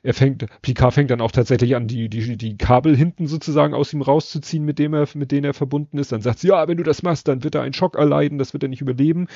er 0.02 0.14
fängt, 0.14 0.46
Picard 0.62 0.94
fängt 0.94 1.10
dann 1.10 1.20
auch 1.20 1.30
tatsächlich 1.30 1.76
an, 1.76 1.86
die, 1.86 2.08
die, 2.08 2.36
die 2.36 2.56
Kabel 2.56 2.96
hinten 2.96 3.26
sozusagen 3.26 3.74
aus 3.74 3.92
ihm 3.92 4.02
rauszuziehen, 4.02 4.64
mit 4.64 4.78
dem 4.78 4.94
er, 4.94 5.06
mit 5.14 5.30
denen 5.30 5.44
er 5.44 5.54
verbunden 5.54 5.98
ist. 5.98 6.12
Dann 6.12 6.22
sagt 6.22 6.40
sie, 6.40 6.48
ja, 6.48 6.66
wenn 6.68 6.76
du 6.76 6.82
das 6.82 7.02
machst, 7.02 7.28
dann 7.28 7.44
wird 7.44 7.54
er 7.54 7.62
einen 7.62 7.72
Schock 7.72 7.96
erleiden, 7.96 8.38
das 8.38 8.52
wird 8.52 8.62
er 8.62 8.68
nicht 8.68 8.80
überleben. 8.80 9.28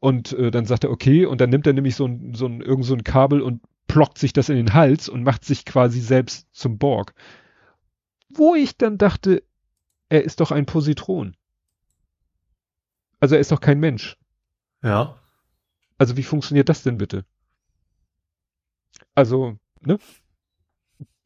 Und 0.00 0.32
äh, 0.32 0.50
dann 0.50 0.64
sagt 0.64 0.84
er, 0.84 0.90
okay, 0.90 1.26
und 1.26 1.40
dann 1.40 1.50
nimmt 1.50 1.66
er 1.66 1.72
nämlich 1.72 1.96
so 1.96 2.06
ein, 2.06 2.34
so 2.34 2.46
ein, 2.46 2.60
irgend 2.60 2.84
so 2.84 2.94
ein 2.94 3.04
Kabel 3.04 3.40
und 3.40 3.60
plockt 3.86 4.18
sich 4.18 4.32
das 4.32 4.48
in 4.48 4.56
den 4.56 4.74
Hals 4.74 5.08
und 5.08 5.22
macht 5.22 5.44
sich 5.44 5.64
quasi 5.64 6.00
selbst 6.00 6.48
zum 6.52 6.78
Borg. 6.78 7.14
Wo 8.28 8.54
ich 8.54 8.76
dann 8.76 8.98
dachte, 8.98 9.42
er 10.08 10.24
ist 10.24 10.40
doch 10.40 10.50
ein 10.50 10.66
Positron. 10.66 11.36
Also 13.20 13.34
er 13.34 13.40
ist 13.40 13.52
doch 13.52 13.60
kein 13.60 13.80
Mensch. 13.80 14.18
Ja. 14.82 15.18
Also 15.98 16.16
wie 16.16 16.22
funktioniert 16.22 16.68
das 16.68 16.82
denn 16.82 16.98
bitte? 16.98 17.24
Also, 19.14 19.56
ne? 19.80 19.98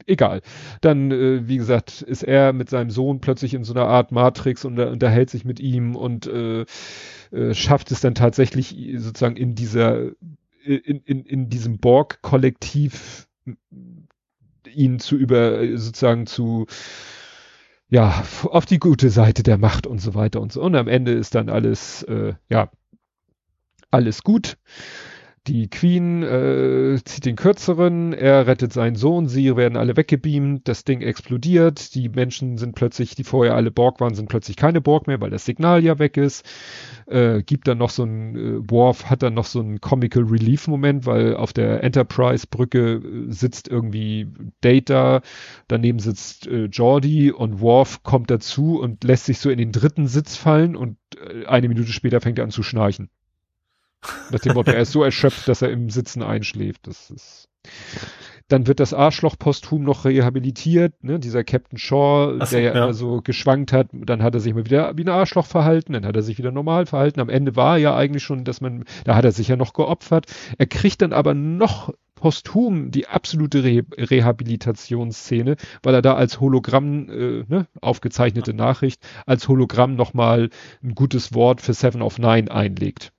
Egal. 0.07 0.43
Dann, 0.81 1.11
äh, 1.11 1.49
wie 1.49 1.57
gesagt, 1.57 2.03
ist 2.03 2.23
er 2.23 2.53
mit 2.53 2.71
seinem 2.71 2.91
Sohn 2.91 3.21
plötzlich 3.21 3.55
in 3.55 3.65
so 3.65 3.73
einer 3.73 3.87
Art 3.87 4.13
Matrix 4.13 4.65
und 4.65 4.79
er 4.79 4.91
unterhält 4.91 5.31
sich 5.31 5.45
mit 5.45 5.59
ihm 5.59 5.97
und 5.97 6.27
äh, 6.27 6.65
äh, 7.33 7.55
schafft 7.55 7.91
es 7.91 8.01
dann 8.01 8.15
tatsächlich 8.15 8.77
sozusagen 8.99 9.37
in 9.37 9.55
dieser 9.55 10.11
in, 10.67 11.01
in, 11.03 11.25
in 11.25 11.49
diesem 11.49 11.79
Borg-Kollektiv 11.79 13.29
ihn 14.75 14.99
zu 14.99 15.17
über, 15.17 15.67
sozusagen 15.79 16.27
zu, 16.27 16.67
ja, 17.89 18.25
auf 18.45 18.67
die 18.67 18.79
gute 18.79 19.11
Seite 19.11 19.43
der 19.43 19.59
Macht 19.59 19.87
und 19.87 20.01
so 20.01 20.15
weiter 20.15 20.41
und 20.41 20.53
so. 20.53 20.63
Und 20.63 20.75
am 20.75 20.89
Ende 20.89 21.13
ist 21.13 21.35
dann 21.35 21.49
alles, 21.49 22.03
äh, 22.05 22.35
ja, 22.49 22.71
alles 23.91 24.23
gut. 24.23 24.59
Die 25.47 25.69
Queen 25.69 26.25
äh, 26.25 26.99
zieht 27.05 27.25
den 27.25 27.37
kürzeren, 27.37 28.13
er 28.13 28.49
rettet 28.49 28.73
seinen 28.73 28.97
Sohn, 28.97 29.29
sie 29.29 29.55
werden 29.55 29.77
alle 29.77 29.97
weggebeamt, 29.97 30.67
das 30.67 30.83
Ding 30.83 31.03
explodiert, 31.03 31.95
die 31.95 32.09
Menschen 32.09 32.59
sind 32.59 32.75
plötzlich, 32.75 33.15
die 33.15 33.23
vorher 33.23 33.55
alle 33.55 33.71
Borg 33.71 34.01
waren, 34.01 34.17
sind 34.17 34.29
plötzlich 34.29 34.57
keine 34.57 34.81
Borg 34.81 35.07
mehr, 35.07 35.21
weil 35.21 35.31
das 35.31 35.45
Signal 35.45 35.85
ja 35.85 36.01
weg 36.01 36.17
ist. 36.17 36.45
Äh, 37.07 37.45
gibt 37.45 37.69
dann 37.69 37.79
noch 37.79 37.91
so 37.91 38.03
ein, 38.03 38.37
äh, 38.37 38.71
Worf 38.71 39.09
hat 39.09 39.23
dann 39.23 39.35
noch 39.35 39.45
so 39.45 39.61
einen 39.61 39.81
Comical 39.81 40.25
Relief 40.25 40.67
Moment, 40.67 41.07
weil 41.07 41.37
auf 41.37 41.53
der 41.53 41.85
Enterprise 41.85 42.49
Brücke 42.51 42.95
äh, 42.95 43.31
sitzt 43.31 43.69
irgendwie 43.69 44.27
Data, 44.63 45.23
daneben 45.69 46.01
sitzt 46.01 46.49
äh, 46.49 46.65
Jordi 46.65 47.31
und 47.31 47.61
Worf 47.61 48.03
kommt 48.03 48.33
dazu 48.33 48.81
und 48.81 49.05
lässt 49.05 49.27
sich 49.27 49.39
so 49.39 49.51
in 49.51 49.59
den 49.59 49.71
dritten 49.71 50.09
Sitz 50.09 50.35
fallen 50.37 50.75
und 50.75 50.97
äh, 51.17 51.47
eine 51.47 51.69
Minute 51.69 51.93
später 51.93 52.21
fängt 52.21 52.39
er 52.39 52.45
an 52.45 52.51
zu 52.51 52.65
schnarchen. 52.65 53.11
Nach 54.31 54.41
dem 54.41 54.55
Motto, 54.55 54.71
er 54.71 54.83
ist 54.83 54.93
so 54.93 55.03
erschöpft, 55.03 55.49
dass 55.49 55.63
er 55.63 55.71
im 55.71 55.91
Sitzen 55.91 56.23
einschläft. 56.23 56.87
Das 56.87 57.11
ist. 57.11 57.49
Dann 58.49 58.69
wird 58.69 58.79
das 58.79 58.95
Arschloch 58.95 59.37
posthum 59.37 59.83
noch 59.83 60.05
rehabilitiert, 60.05 61.03
ne? 61.03 61.19
dieser 61.19 61.43
Captain 61.43 61.79
Shaw, 61.79 62.39
so, 62.39 62.51
der 62.53 62.61
ja, 62.61 62.75
ja 62.75 62.85
immer 62.85 62.95
so 62.95 63.21
geschwankt 63.21 63.73
hat, 63.73 63.89
dann 63.93 64.23
hat 64.23 64.35
er 64.35 64.41
sich 64.41 64.55
mal 64.55 64.65
wieder 64.65 64.97
wie 64.97 65.03
ein 65.03 65.09
Arschloch 65.09 65.47
verhalten, 65.47 65.95
dann 65.95 66.07
hat 66.07 66.15
er 66.15 66.23
sich 66.23 66.39
wieder 66.39 66.53
normal 66.53 66.87
verhalten. 66.87 67.19
Am 67.19 67.29
Ende 67.29 67.57
war 67.57 67.77
ja 67.77 67.97
eigentlich 67.97 68.23
schon, 68.23 68.45
dass 68.45 68.61
man, 68.61 68.85
da 69.05 69.17
hat 69.17 69.25
er 69.25 69.33
sich 69.33 69.49
ja 69.49 69.57
noch 69.57 69.73
geopfert. 69.73 70.27
Er 70.59 70.67
kriegt 70.67 71.03
dann 71.03 71.13
aber 71.13 71.35
noch 71.35 71.93
posthum 72.15 72.93
die 72.93 73.09
absolute 73.09 73.65
Re 73.65 73.83
Rehabilitationsszene, 73.99 75.57
weil 75.83 75.95
er 75.95 76.03
da 76.03 76.15
als 76.15 76.41
Hologramm, 76.41 77.09
äh, 77.11 77.45
ne, 77.49 77.67
aufgezeichnete 77.81 78.55
Nachricht, 78.55 79.03
als 79.27 79.49
Hologramm 79.49 79.97
nochmal 79.97 80.51
ein 80.85 80.95
gutes 80.95 81.35
Wort 81.35 81.61
für 81.61 81.75
Seven 81.75 82.01
of 82.01 82.19
Nine 82.19 82.49
einlegt 82.51 83.13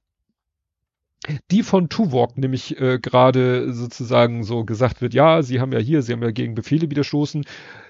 die 1.52 1.64
von 1.64 1.90
Tuvok 1.90 2.38
nämlich 2.38 2.80
äh, 2.80 3.00
gerade 3.00 3.74
sozusagen 3.74 4.44
so 4.44 4.64
gesagt 4.64 5.02
wird, 5.02 5.14
ja, 5.14 5.42
sie 5.44 5.60
haben 5.60 5.72
ja 5.72 5.80
hier, 5.80 6.02
sie 6.02 6.14
haben 6.14 6.24
ja 6.24 6.32
gegen 6.32 6.56
Befehle 6.56 6.90
widerstoßen, 6.90 7.46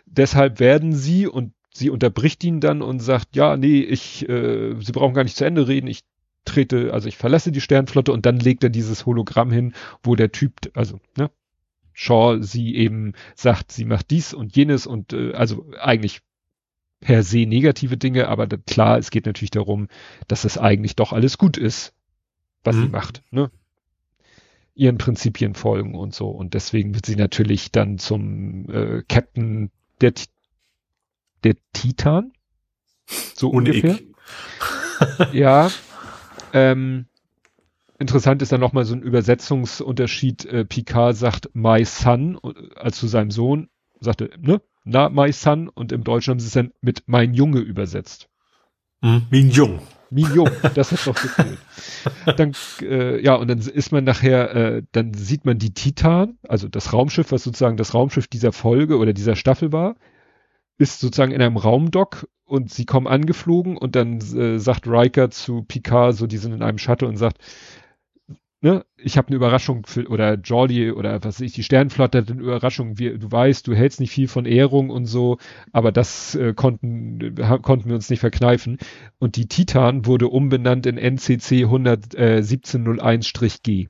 deshalb 0.05 0.59
werden 0.59 0.93
sie 0.93 1.27
und 1.27 1.53
sie 1.73 1.89
unterbricht 1.89 2.43
ihn 2.43 2.59
dann 2.59 2.81
und 2.81 2.99
sagt, 2.99 3.35
ja, 3.35 3.55
nee, 3.55 3.81
ich, 3.81 4.27
äh, 4.27 4.75
sie 4.79 4.91
brauchen 4.91 5.13
gar 5.13 5.23
nicht 5.23 5.37
zu 5.37 5.45
Ende 5.45 5.67
reden, 5.67 5.87
ich 5.87 6.01
trete, 6.45 6.93
also 6.93 7.07
ich 7.07 7.17
verlasse 7.17 7.51
die 7.51 7.61
Sternflotte 7.61 8.11
und 8.11 8.25
dann 8.25 8.39
legt 8.39 8.63
er 8.63 8.69
dieses 8.69 9.05
Hologramm 9.05 9.51
hin, 9.51 9.73
wo 10.01 10.15
der 10.15 10.31
Typ, 10.31 10.53
also, 10.73 10.99
ne, 11.17 11.29
Shaw 11.93 12.41
sie 12.41 12.75
eben 12.75 13.13
sagt, 13.35 13.71
sie 13.71 13.85
macht 13.85 14.11
dies 14.11 14.33
und 14.33 14.55
jenes 14.55 14.85
und 14.85 15.13
äh, 15.13 15.33
also 15.33 15.65
eigentlich 15.79 16.21
per 16.99 17.23
se 17.23 17.45
negative 17.45 17.97
Dinge, 17.97 18.27
aber 18.27 18.47
klar, 18.47 18.97
es 18.97 19.11
geht 19.11 19.25
natürlich 19.25 19.51
darum, 19.51 19.87
dass 20.27 20.45
es 20.45 20.57
eigentlich 20.57 20.95
doch 20.95 21.13
alles 21.13 21.37
gut 21.37 21.57
ist, 21.57 21.93
was 22.63 22.75
mhm. 22.75 22.81
sie 22.83 22.89
macht, 22.89 23.23
ne? 23.31 23.51
Ihren 24.75 24.99
Prinzipien 24.99 25.55
folgen 25.55 25.95
und 25.95 26.13
so. 26.13 26.29
Und 26.29 26.53
deswegen 26.53 26.93
wird 26.93 27.05
sie 27.05 27.15
natürlich 27.15 27.71
dann 27.71 27.97
zum 27.97 28.69
äh, 28.69 29.03
Captain 29.07 29.71
der, 30.01 30.13
der 31.43 31.55
Titan. 31.73 32.31
So 33.33 33.49
und 33.49 33.67
ungefähr. 33.67 33.97
ja. 35.33 35.71
Ähm, 36.53 37.05
interessant 37.97 38.43
ist 38.43 38.51
dann 38.51 38.59
nochmal 38.59 38.85
so 38.85 38.93
ein 38.93 39.01
Übersetzungsunterschied. 39.01 40.45
Äh, 40.45 40.65
Picard 40.65 41.15
sagt 41.15 41.49
my 41.53 41.83
son, 41.83 42.39
als 42.75 42.99
zu 42.99 43.07
seinem 43.07 43.31
Sohn, 43.31 43.69
sagte, 43.99 44.29
ne? 44.39 44.61
Na, 44.83 45.09
my 45.09 45.31
son. 45.33 45.69
Und 45.69 45.91
im 45.91 46.03
Deutschen 46.03 46.31
haben 46.31 46.39
sie 46.39 46.47
es 46.47 46.53
dann 46.53 46.71
mit 46.81 47.03
mein 47.07 47.33
Junge 47.33 47.59
übersetzt. 47.59 48.29
Mhm, 49.01 49.27
mein 49.31 49.49
Jung. 49.49 49.81
Mignon, 50.09 50.49
das 50.75 50.91
hat 50.91 51.05
doch 51.07 51.21
gefehlt. 51.21 51.57
Dann, 52.37 52.53
äh, 52.81 53.21
ja, 53.21 53.35
und 53.35 53.49
dann 53.49 53.59
ist 53.59 53.91
man 53.91 54.03
nachher, 54.03 54.55
äh, 54.55 54.83
dann 54.91 55.13
sieht 55.13 55.45
man 55.45 55.57
die 55.57 55.73
Titan, 55.73 56.37
also 56.47 56.67
das 56.67 56.93
Raumschiff, 56.93 57.31
was 57.31 57.43
sozusagen 57.43 57.77
das 57.77 57.93
Raumschiff 57.93 58.27
dieser 58.27 58.51
Folge 58.51 58.97
oder 58.97 59.13
dieser 59.13 59.35
Staffel 59.35 59.71
war, 59.71 59.95
ist 60.77 60.99
sozusagen 60.99 61.31
in 61.31 61.41
einem 61.41 61.57
Raumdock 61.57 62.27
und 62.45 62.71
sie 62.71 62.85
kommen 62.85 63.07
angeflogen 63.07 63.77
und 63.77 63.95
dann 63.95 64.19
äh, 64.19 64.59
sagt 64.59 64.87
Riker 64.87 65.29
zu 65.29 65.63
Picard, 65.63 66.15
so 66.15 66.27
die 66.27 66.37
sind 66.37 66.53
in 66.53 66.63
einem 66.63 66.77
Shuttle 66.77 67.07
und 67.07 67.17
sagt, 67.17 67.39
ne, 68.61 68.85
ich 68.97 69.17
habe 69.17 69.27
eine 69.27 69.35
Überraschung 69.35 69.85
für, 69.85 70.07
oder 70.07 70.35
Jordi 70.35 70.91
oder 70.91 71.23
was 71.23 71.35
weiß 71.35 71.41
ich, 71.41 71.51
die 71.53 71.61
Sternflotte 71.63 72.17
hat 72.19 72.31
eine 72.31 72.41
Überraschung, 72.41 72.97
wir, 72.97 73.19
du 73.19 73.31
weißt, 73.31 73.67
du 73.67 73.75
hältst 73.75 73.99
nicht 73.99 74.11
viel 74.11 74.27
von 74.27 74.45
Ehrung 74.45 74.89
und 74.89 75.05
so, 75.05 75.37
aber 75.71 75.91
das 75.91 76.33
äh, 76.35 76.53
konnten, 76.53 77.35
konnten 77.61 77.89
wir 77.89 77.95
uns 77.95 78.09
nicht 78.09 78.21
verkneifen. 78.21 78.79
Und 79.19 79.35
die 79.35 79.47
Titan 79.47 80.07
wurde 80.07 80.27
umbenannt 80.27 80.87
in 80.87 80.97
NCC 80.97 81.65
11701-G. 81.65 83.89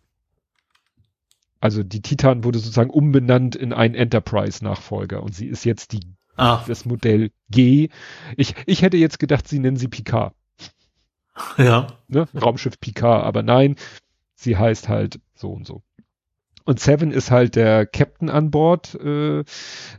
Also 1.60 1.82
die 1.84 2.02
Titan 2.02 2.44
wurde 2.44 2.60
sozusagen 2.60 2.90
umbenannt 2.90 3.56
in 3.56 3.72
einen 3.74 3.96
Enterprise-Nachfolger 3.96 5.24
und 5.24 5.34
sie 5.34 5.48
ist 5.48 5.64
jetzt 5.64 5.94
die, 5.94 6.02
ah. 6.36 6.64
das 6.68 6.84
Modell 6.86 7.32
G. 7.50 7.88
Ich, 8.36 8.56
ich 8.66 8.82
hätte 8.82 8.98
jetzt 8.98 9.20
gedacht, 9.20 9.48
sie 9.48 9.60
nennen 9.60 9.78
sie 9.78 9.88
Picard. 9.88 10.34
Ja. 11.58 11.88
Ne? 12.08 12.28
Raumschiff 12.40 12.80
Picard, 12.80 13.24
aber 13.24 13.44
nein, 13.44 13.76
sie 14.38 14.56
heißt 14.56 14.88
halt 14.88 15.20
so 15.36 15.52
und 15.52 15.68
so. 15.68 15.84
Und 16.64 16.82
Seven 16.82 17.12
ist 17.12 17.32
halt 17.32 17.56
der 17.56 17.86
Captain 17.86 18.30
an 18.30 18.52
Bord. 18.52 18.94
Äh, 18.96 19.46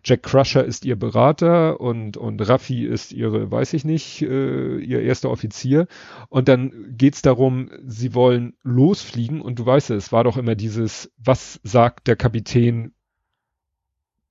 Jack 0.05 0.23
Crusher 0.23 0.65
ist 0.65 0.85
ihr 0.85 0.97
Berater 0.97 1.81
und, 1.81 2.19
und 2.19 2.47
Raffi 2.47 2.85
ist 2.85 3.13
ihre, 3.13 3.51
weiß 3.51 3.73
ich 3.73 3.87
nicht, 3.87 4.21
äh, 4.21 4.77
ihr 4.77 5.01
erster 5.01 5.31
Offizier. 5.31 5.87
Und 6.29 6.47
dann 6.47 6.95
geht's 6.97 7.23
darum, 7.23 7.71
sie 7.87 8.15
wollen 8.15 8.55
losfliegen 8.63 9.41
und 9.41 9.59
du 9.59 9.65
weißt 9.65 9.91
es, 9.91 10.13
war 10.13 10.25
doch 10.25 10.37
immer 10.37 10.57
dieses, 10.57 11.11
was 11.17 11.59
sagt 11.63 12.07
der 12.07 12.17
Kapitän 12.17 12.93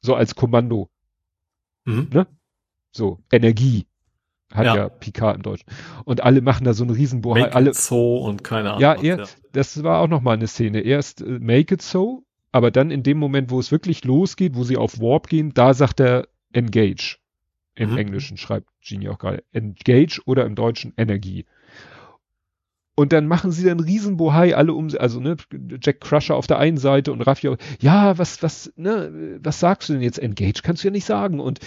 so 0.01 0.13
als 0.13 0.35
Kommando? 0.35 0.91
Mhm. 1.85 2.09
Ne? 2.13 2.27
So, 2.91 3.17
Energie. 3.31 3.87
Hat 4.53 4.65
ja. 4.65 4.75
ja 4.75 4.89
Picard 4.89 5.37
im 5.37 5.41
Deutschen. 5.43 5.67
Und 6.05 6.23
alle 6.23 6.41
machen 6.41 6.63
da 6.63 6.73
so 6.73 6.83
einen 6.83 6.95
Riesenbohai. 6.95 7.51
Alle 7.51 7.73
so 7.73 8.17
und 8.17 8.43
keine 8.43 8.69
Ahnung. 8.69 8.81
Ja, 8.81 8.93
er, 8.93 9.17
ja. 9.17 9.25
das 9.51 9.83
war 9.83 9.99
auch 9.99 10.07
nochmal 10.07 10.35
eine 10.35 10.47
Szene. 10.47 10.81
Erst 10.81 11.21
äh, 11.21 11.39
Make 11.39 11.75
it 11.75 11.81
so 11.81 12.23
aber 12.51 12.71
dann 12.71 12.91
in 12.91 13.03
dem 13.03 13.19
Moment, 13.19 13.51
wo 13.51 13.59
es 13.59 13.71
wirklich 13.71 14.03
losgeht, 14.03 14.55
wo 14.55 14.63
sie 14.63 14.77
auf 14.77 14.99
Warp 14.99 15.27
gehen, 15.27 15.53
da 15.53 15.75
sagt 15.75 15.99
er 15.99 16.27
Engage. 16.53 17.17
Im 17.75 17.91
mhm. 17.91 17.97
Englischen 17.97 18.37
schreibt 18.37 18.67
Genie 18.81 19.09
auch 19.09 19.19
gerade. 19.19 19.43
Engage 19.51 20.21
oder 20.25 20.45
im 20.45 20.55
Deutschen 20.55 20.93
Energie. 20.97 21.45
Und 22.95 23.13
dann 23.13 23.27
machen 23.27 23.51
sie 23.51 23.63
dann 23.63 23.79
Riesenbohai 23.79 24.55
alle 24.55 24.73
um, 24.73 24.89
also 24.97 25.19
ne, 25.19 25.37
Jack 25.79 26.01
Crusher 26.01 26.35
auf 26.35 26.47
der 26.47 26.57
einen 26.57 26.77
Seite 26.77 27.11
und 27.11 27.21
Raffi, 27.21 27.55
ja, 27.79 28.17
was, 28.17 28.41
was, 28.41 28.73
ne, 28.75 29.39
was 29.43 29.59
sagst 29.59 29.89
du 29.89 29.93
denn 29.93 30.01
jetzt? 30.01 30.17
Engage 30.17 30.61
kannst 30.63 30.83
du 30.83 30.87
ja 30.87 30.91
nicht 30.91 31.05
sagen. 31.05 31.39
Und 31.39 31.59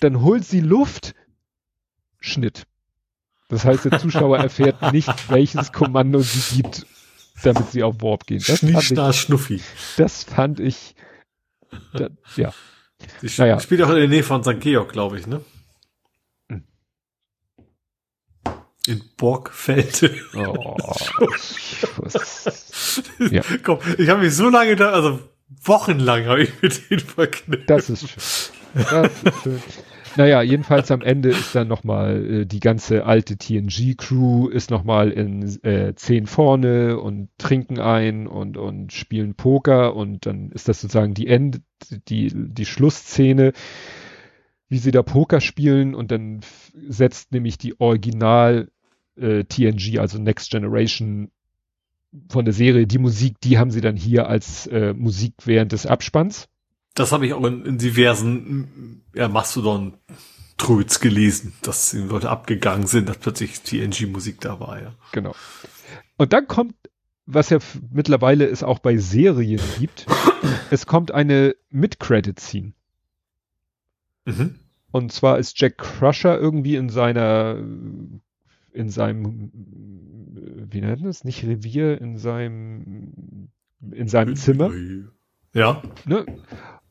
dann 0.00 0.22
holt 0.22 0.44
sie 0.44 0.60
Luft, 0.60 1.14
Schnitt. 2.20 2.64
Das 3.48 3.64
heißt, 3.64 3.86
der 3.86 3.98
Zuschauer 3.98 4.38
erfährt 4.38 4.80
nicht, 4.92 5.30
welches 5.30 5.72
Kommando 5.72 6.20
sie 6.20 6.62
gibt 6.62 6.86
damit 7.42 7.70
sie 7.70 7.82
auf 7.82 8.00
Warp 8.00 8.26
gehen. 8.26 8.42
Das 8.46 8.58
Schnickstar 8.58 9.12
Schnuffi. 9.12 9.60
Das 9.96 10.24
fand 10.24 10.60
ich, 10.60 10.94
da, 11.92 12.08
ja. 12.36 12.52
Sie 13.22 13.40
naja. 13.40 13.58
spielt 13.60 13.82
auch 13.82 13.90
in 13.90 13.96
der 13.96 14.08
Nähe 14.08 14.22
von 14.22 14.44
St. 14.44 14.60
Georg, 14.60 14.92
glaube 14.92 15.18
ich, 15.18 15.26
ne? 15.26 15.42
Hm. 16.48 16.64
In 18.86 19.02
Borgfelde. 19.16 20.14
Oh, 20.34 20.76
ja. 23.30 23.42
Komm, 23.62 23.78
ich 23.96 24.08
habe 24.08 24.20
mich 24.20 24.34
so 24.34 24.50
lange 24.50 24.76
da, 24.76 24.90
also 24.90 25.20
wochenlang 25.62 26.26
habe 26.26 26.42
ich 26.42 26.62
mit 26.62 26.90
ihnen 26.90 27.00
verknüpft. 27.00 27.70
Das 27.70 27.88
ist 27.88 28.08
schön. 28.08 28.22
Das 28.74 29.10
ist 29.22 29.42
schön. 29.42 29.62
Naja, 30.16 30.42
jedenfalls 30.42 30.90
am 30.90 31.02
Ende 31.02 31.30
ist 31.30 31.54
dann 31.54 31.68
nochmal 31.68 32.24
äh, 32.24 32.46
die 32.46 32.60
ganze 32.60 33.06
alte 33.06 33.36
TNG-Crew 33.36 34.48
ist 34.48 34.70
nochmal 34.70 35.10
in 35.10 35.42
äh, 35.62 35.94
zehn 35.94 36.26
vorne 36.26 36.98
und 36.98 37.28
trinken 37.38 37.78
ein 37.78 38.26
und, 38.26 38.56
und 38.56 38.92
spielen 38.92 39.34
Poker 39.34 39.94
und 39.94 40.26
dann 40.26 40.50
ist 40.50 40.68
das 40.68 40.80
sozusagen 40.80 41.14
die 41.14 41.28
End, 41.28 41.60
die, 42.08 42.32
die 42.34 42.64
Schlussszene, 42.64 43.52
wie 44.68 44.78
sie 44.78 44.90
da 44.90 45.02
Poker 45.02 45.40
spielen 45.40 45.94
und 45.94 46.10
dann 46.10 46.40
setzt 46.88 47.32
nämlich 47.32 47.58
die 47.58 47.78
Original 47.80 48.68
äh, 49.16 49.44
TNG, 49.44 49.98
also 49.98 50.18
Next 50.18 50.50
Generation 50.50 51.30
von 52.28 52.44
der 52.44 52.54
Serie, 52.54 52.86
die 52.86 52.98
Musik, 52.98 53.40
die 53.40 53.58
haben 53.58 53.70
sie 53.70 53.80
dann 53.80 53.96
hier 53.96 54.28
als 54.28 54.66
äh, 54.66 54.92
Musik 54.92 55.34
während 55.44 55.72
des 55.72 55.86
Abspanns. 55.86 56.48
Das 56.94 57.12
habe 57.12 57.26
ich 57.26 57.32
auch 57.34 57.44
in, 57.44 57.64
in 57.64 57.78
diversen 57.78 59.02
ja, 59.14 59.28
Mastodon 59.28 59.94
Tröts 60.60 61.00
gelesen, 61.00 61.54
dass 61.62 61.90
die 61.90 61.98
Leute 61.98 62.28
abgegangen 62.28 62.86
sind, 62.86 63.08
dass 63.08 63.16
plötzlich 63.16 63.62
TNG-Musik 63.62 64.40
da 64.40 64.60
war, 64.60 64.80
ja. 64.80 64.94
Genau. 65.12 65.34
Und 66.18 66.34
dann 66.34 66.46
kommt, 66.48 66.74
was 67.24 67.48
ja 67.48 67.58
mittlerweile 67.90 68.46
es 68.46 68.62
auch 68.62 68.78
bei 68.78 68.98
Serien 68.98 69.62
gibt, 69.78 70.06
es 70.70 70.86
kommt 70.86 71.12
eine 71.12 71.54
Mid-Credit-Scene. 71.70 72.74
Mhm. 74.26 74.56
Und 74.90 75.12
zwar 75.12 75.38
ist 75.38 75.58
Jack 75.58 75.78
Crusher 75.78 76.38
irgendwie 76.38 76.76
in 76.76 76.90
seiner, 76.90 77.56
in 78.72 78.90
seinem, 78.90 79.50
wie 80.70 80.80
nennt 80.80 81.06
es, 81.06 81.24
nicht 81.24 81.42
Revier, 81.44 81.98
in 82.00 82.18
seinem, 82.18 83.48
in 83.92 84.08
seinem 84.08 84.36
Zimmer. 84.36 84.70
Ja. 85.54 85.82
Ne? 86.04 86.26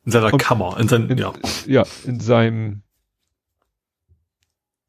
In 0.10 0.14
seiner 0.14 0.34
und 0.34 0.40
Kammer, 0.40 0.76
in 0.80 0.88
seinem, 0.88 1.16
ja. 1.20 1.34
Ja, 1.68 1.84
in 2.04 2.20
seinem 2.20 2.82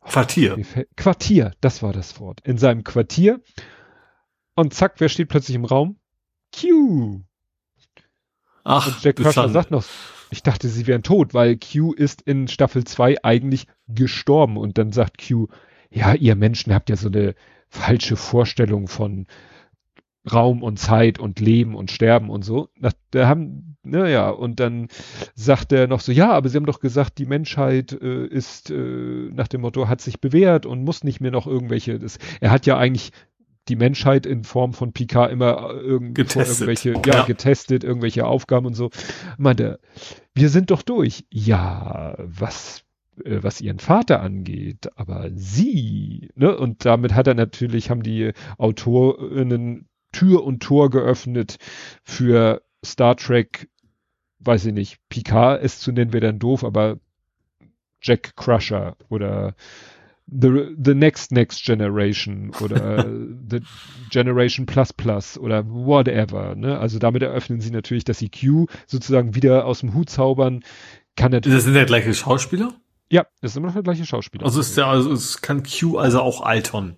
Quartier. 0.00 0.56
Quartier, 0.96 1.52
das 1.60 1.82
war 1.82 1.92
das 1.92 2.18
Wort. 2.18 2.40
In 2.42 2.56
seinem 2.56 2.84
Quartier. 2.84 3.42
Und 4.54 4.72
zack, 4.72 4.94
wer 4.96 5.10
steht 5.10 5.28
plötzlich 5.28 5.56
im 5.56 5.66
Raum? 5.66 5.98
Q. 6.58 7.20
Ach, 8.64 8.86
und 8.86 9.04
Jack 9.04 9.16
Crusher 9.16 9.50
sagt 9.50 9.70
noch, 9.70 9.84
ich 10.30 10.42
dachte, 10.42 10.70
sie 10.70 10.86
wären 10.86 11.02
tot, 11.02 11.34
weil 11.34 11.58
Q 11.58 11.92
ist 11.92 12.22
in 12.22 12.48
Staffel 12.48 12.84
2 12.84 13.22
eigentlich 13.22 13.66
gestorben. 13.88 14.56
Und 14.56 14.78
dann 14.78 14.90
sagt 14.90 15.18
Q, 15.28 15.48
ja, 15.90 16.14
ihr 16.14 16.34
Menschen 16.34 16.72
habt 16.72 16.88
ja 16.88 16.96
so 16.96 17.08
eine 17.08 17.34
falsche 17.68 18.16
Vorstellung 18.16 18.88
von 18.88 19.26
Raum 20.30 20.62
und 20.62 20.78
Zeit 20.78 21.18
und 21.18 21.40
Leben 21.40 21.74
und 21.74 21.90
Sterben 21.90 22.30
und 22.30 22.44
so. 22.44 22.68
Da 23.10 23.26
haben, 23.26 23.76
naja, 23.82 24.28
und 24.30 24.60
dann 24.60 24.88
sagt 25.34 25.72
er 25.72 25.86
noch 25.86 26.00
so, 26.00 26.12
ja, 26.12 26.30
aber 26.30 26.48
sie 26.48 26.56
haben 26.56 26.66
doch 26.66 26.80
gesagt, 26.80 27.18
die 27.18 27.26
Menschheit 27.26 27.92
äh, 27.92 28.26
ist 28.26 28.70
äh, 28.70 29.30
nach 29.32 29.48
dem 29.48 29.62
Motto, 29.62 29.88
hat 29.88 30.00
sich 30.00 30.20
bewährt 30.20 30.66
und 30.66 30.84
muss 30.84 31.04
nicht 31.04 31.20
mehr 31.20 31.30
noch 31.30 31.46
irgendwelche, 31.46 31.98
das, 31.98 32.18
er 32.40 32.50
hat 32.50 32.66
ja 32.66 32.76
eigentlich 32.76 33.12
die 33.68 33.76
Menschheit 33.76 34.26
in 34.26 34.44
Form 34.44 34.72
von 34.72 34.92
Picard 34.92 35.32
immer 35.32 35.70
äh, 35.70 35.78
irgend, 35.78 36.18
irgendwelche, 36.18 36.92
ja, 36.92 37.00
ja, 37.06 37.24
getestet, 37.24 37.84
irgendwelche 37.84 38.26
Aufgaben 38.26 38.66
und 38.66 38.74
so. 38.74 38.90
Meinte, 39.38 39.80
wir 40.34 40.48
sind 40.48 40.70
doch 40.70 40.82
durch. 40.82 41.24
Ja, 41.30 42.16
was 42.18 42.84
äh, 43.24 43.42
was 43.42 43.60
ihren 43.60 43.78
Vater 43.78 44.20
angeht, 44.20 44.90
aber 44.96 45.30
sie, 45.34 46.30
ne, 46.34 46.56
und 46.56 46.84
damit 46.84 47.14
hat 47.14 47.26
er 47.26 47.34
natürlich, 47.34 47.90
haben 47.90 48.02
die 48.02 48.32
Autorinnen 48.58 49.86
Tür 50.12 50.44
und 50.44 50.62
Tor 50.62 50.90
geöffnet 50.90 51.58
für 52.02 52.62
Star 52.84 53.16
Trek, 53.16 53.68
weiß 54.40 54.66
ich 54.66 54.74
nicht, 54.74 54.98
Picard 55.08 55.62
es 55.62 55.80
zu 55.80 55.92
nennen 55.92 56.12
wäre 56.12 56.26
dann 56.26 56.38
doof, 56.38 56.64
aber 56.64 56.98
Jack 58.02 58.34
Crusher 58.36 58.96
oder 59.08 59.54
The, 60.32 60.76
the 60.80 60.94
Next 60.94 61.32
Next 61.32 61.64
Generation 61.64 62.52
oder 62.60 63.04
The 63.50 63.60
Generation 64.10 64.64
Plus 64.64 64.92
Plus 64.92 65.36
oder 65.36 65.68
whatever. 65.68 66.54
Ne? 66.54 66.78
Also 66.78 67.00
damit 67.00 67.22
eröffnen 67.22 67.60
sie 67.60 67.72
natürlich, 67.72 68.04
dass 68.04 68.18
sie 68.18 68.30
Q 68.30 68.66
sozusagen 68.86 69.34
wieder 69.34 69.66
aus 69.66 69.80
dem 69.80 69.92
Hut 69.92 70.08
zaubern. 70.08 70.62
Kann 71.16 71.32
natürlich. 71.32 71.58
Das 71.58 71.64
sind 71.64 71.74
der 71.74 71.84
gleiche 71.84 72.14
Schauspieler? 72.14 72.72
Ja, 73.10 73.26
das 73.40 73.52
ist 73.52 73.56
immer 73.56 73.66
noch 73.66 73.74
der 73.74 73.82
gleiche 73.82 74.06
Schauspieler. 74.06 74.44
Also 74.44 74.60
ist 74.60 74.76
der, 74.76 74.86
also 74.86 75.12
es 75.12 75.42
kann 75.42 75.64
Q 75.64 75.98
also 75.98 76.20
auch 76.20 76.42
altern. 76.42 76.96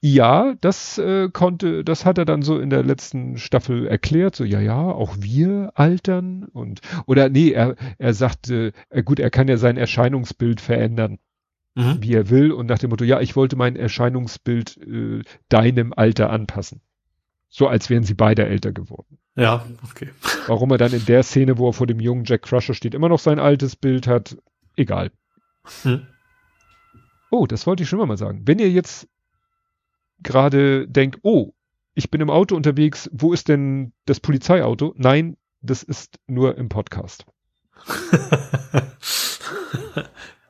Ja, 0.00 0.54
das 0.60 0.98
äh, 0.98 1.28
konnte, 1.30 1.84
das 1.84 2.04
hat 2.04 2.18
er 2.18 2.24
dann 2.24 2.42
so 2.42 2.58
in 2.58 2.70
der 2.70 2.82
letzten 2.82 3.38
Staffel 3.38 3.86
erklärt, 3.86 4.36
so 4.36 4.44
ja, 4.44 4.60
ja, 4.60 4.80
auch 4.80 5.16
wir 5.18 5.72
altern 5.74 6.44
und 6.44 6.80
oder 7.06 7.28
nee, 7.28 7.50
er 7.50 7.74
er 7.98 8.14
sagte, 8.14 8.72
äh, 8.90 9.02
gut, 9.02 9.18
er 9.18 9.30
kann 9.30 9.48
ja 9.48 9.56
sein 9.56 9.76
Erscheinungsbild 9.76 10.60
verändern, 10.60 11.18
mhm. 11.74 11.96
wie 12.00 12.14
er 12.14 12.30
will 12.30 12.52
und 12.52 12.66
nach 12.66 12.78
dem 12.78 12.90
Motto, 12.90 13.04
ja, 13.04 13.20
ich 13.20 13.36
wollte 13.36 13.56
mein 13.56 13.76
Erscheinungsbild 13.76 14.76
äh, 14.78 15.22
deinem 15.48 15.92
Alter 15.92 16.30
anpassen. 16.30 16.80
So 17.48 17.68
als 17.68 17.90
wären 17.90 18.02
sie 18.02 18.14
beide 18.14 18.46
älter 18.46 18.72
geworden. 18.72 19.18
Ja, 19.36 19.64
okay. 19.88 20.10
Warum 20.46 20.70
er 20.70 20.78
dann 20.78 20.92
in 20.92 21.04
der 21.04 21.22
Szene, 21.22 21.58
wo 21.58 21.68
er 21.68 21.72
vor 21.72 21.86
dem 21.86 22.00
jungen 22.00 22.24
Jack 22.24 22.42
Crusher 22.42 22.74
steht, 22.74 22.94
immer 22.94 23.08
noch 23.08 23.18
sein 23.18 23.38
altes 23.38 23.76
Bild 23.76 24.06
hat, 24.06 24.36
egal. 24.76 25.10
Hm. 25.82 26.06
Oh, 27.30 27.46
das 27.46 27.66
wollte 27.66 27.82
ich 27.82 27.88
schon 27.88 28.06
mal 28.06 28.16
sagen. 28.16 28.42
Wenn 28.44 28.60
ihr 28.60 28.70
jetzt 28.70 29.08
gerade 30.24 30.88
denkt, 30.88 31.20
oh, 31.22 31.52
ich 31.94 32.10
bin 32.10 32.20
im 32.20 32.30
Auto 32.30 32.56
unterwegs, 32.56 33.08
wo 33.12 33.32
ist 33.32 33.48
denn 33.48 33.92
das 34.06 34.18
Polizeiauto? 34.20 34.94
Nein, 34.96 35.36
das 35.60 35.82
ist 35.82 36.18
nur 36.26 36.58
im 36.58 36.68
Podcast. 36.68 37.24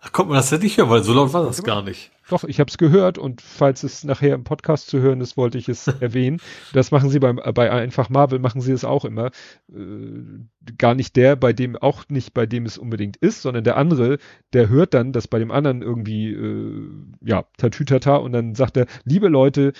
Ach, 0.04 0.12
kommt 0.12 0.28
man 0.28 0.36
das 0.36 0.50
ja 0.50 0.58
nicht 0.58 0.76
hören, 0.76 0.90
weil 0.90 1.02
so 1.02 1.14
laut 1.14 1.32
war 1.32 1.44
das 1.44 1.62
gar 1.62 1.82
nicht. 1.82 2.10
Doch, 2.28 2.44
ich 2.44 2.60
habe 2.60 2.68
es 2.68 2.76
gehört 2.76 3.16
und 3.16 3.40
falls 3.40 3.82
es 3.82 4.04
nachher 4.04 4.34
im 4.34 4.44
Podcast 4.44 4.88
zu 4.88 5.00
hören 5.00 5.20
ist, 5.20 5.36
wollte 5.36 5.56
ich 5.56 5.68
es 5.68 5.86
erwähnen. 6.00 6.40
Das 6.72 6.90
machen 6.90 7.08
sie 7.08 7.18
beim, 7.18 7.36
bei 7.36 7.70
einfach 7.70 8.10
Marvel 8.10 8.38
machen 8.38 8.60
sie 8.60 8.72
es 8.72 8.84
auch 8.84 9.06
immer. 9.06 9.30
Äh, 9.72 10.72
gar 10.76 10.94
nicht 10.94 11.16
der, 11.16 11.36
bei 11.36 11.52
dem 11.52 11.76
auch 11.76 12.04
nicht 12.08 12.34
bei 12.34 12.44
dem 12.44 12.66
es 12.66 12.76
unbedingt 12.76 13.16
ist, 13.16 13.42
sondern 13.42 13.64
der 13.64 13.78
andere, 13.78 14.18
der 14.52 14.68
hört 14.68 14.92
dann, 14.92 15.12
dass 15.12 15.26
bei 15.26 15.38
dem 15.38 15.50
anderen 15.50 15.80
irgendwie 15.80 16.32
äh, 16.32 16.90
ja 17.22 17.44
Tatütata 17.56 18.16
und 18.16 18.32
dann 18.32 18.54
sagt 18.54 18.76
er, 18.76 18.86
liebe 19.04 19.28
Leute, 19.28 19.72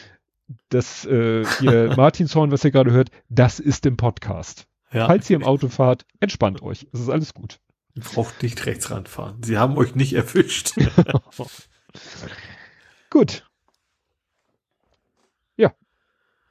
das 0.71 1.05
äh, 1.05 1.45
ihr 1.61 1.93
Martinshorn, 1.97 2.51
was 2.51 2.65
ihr 2.65 2.71
gerade 2.71 2.93
hört, 2.93 3.11
das 3.29 3.61
ist 3.61 3.85
im 3.85 3.97
Podcast. 3.99 4.67
Ja. 4.91 5.07
Falls 5.07 5.29
ihr 5.29 5.37
im 5.37 5.45
Auto 5.45 5.69
fahrt, 5.69 6.07
entspannt 6.21 6.63
euch. 6.63 6.87
Es 6.93 7.01
ist 7.01 7.11
alles 7.11 7.35
gut. 7.35 7.59
Ihr 7.95 8.03
braucht 8.03 8.43
nicht 8.43 8.67
rechts 8.67 8.91
ranfahren. 8.91 9.41
Sie 9.43 9.57
haben 9.57 9.77
euch 9.77 9.95
nicht 9.95 10.15
erwischt. 10.15 10.73
Gut. 13.11 13.49
Ja. 15.57 15.73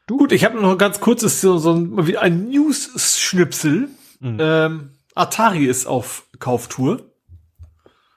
Du? 0.07 0.17
Gut, 0.17 0.31
ich 0.31 0.45
habe 0.45 0.61
noch 0.61 0.77
ganz 0.77 1.01
kurzes 1.01 1.41
so, 1.41 1.57
so 1.57 1.73
ein, 1.73 2.17
ein 2.17 2.49
News-Schnipsel. 2.49 3.89
Mhm. 4.22 4.38
Ähm, 4.39 4.89
Atari 5.15 5.65
ist 5.65 5.85
auf 5.85 6.30
Kauftour 6.39 7.11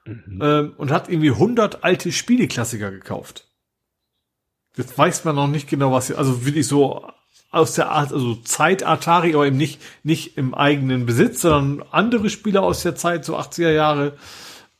mhm. 0.05 0.39
ähm, 0.41 0.75
und 0.77 0.93
hat 0.93 1.09
irgendwie 1.09 1.31
100 1.31 1.83
alte 1.83 2.13
Spieleklassiker 2.13 2.93
gekauft. 2.93 3.49
Jetzt 4.77 4.97
weiß 4.97 5.25
man 5.25 5.35
noch 5.35 5.49
nicht 5.49 5.69
genau, 5.69 5.91
was, 5.91 6.13
also 6.13 6.45
wirklich 6.45 6.69
so 6.69 7.11
aus 7.57 7.75
der 7.75 7.91
Art, 7.91 8.13
also 8.13 8.37
Zeit 8.37 8.85
Atari, 8.85 9.35
aber 9.35 9.47
eben 9.47 9.57
nicht, 9.57 9.81
nicht 10.03 10.37
im 10.37 10.55
eigenen 10.55 11.07
Besitz, 11.07 11.41
sondern 11.41 11.87
andere 11.91 12.31
Spiele 12.31 12.63
aus 12.63 12.83
der 12.83 12.95
Zeit, 12.95 13.25
so 13.25 13.37
80er 13.37 13.73
Jahre. 13.73 14.13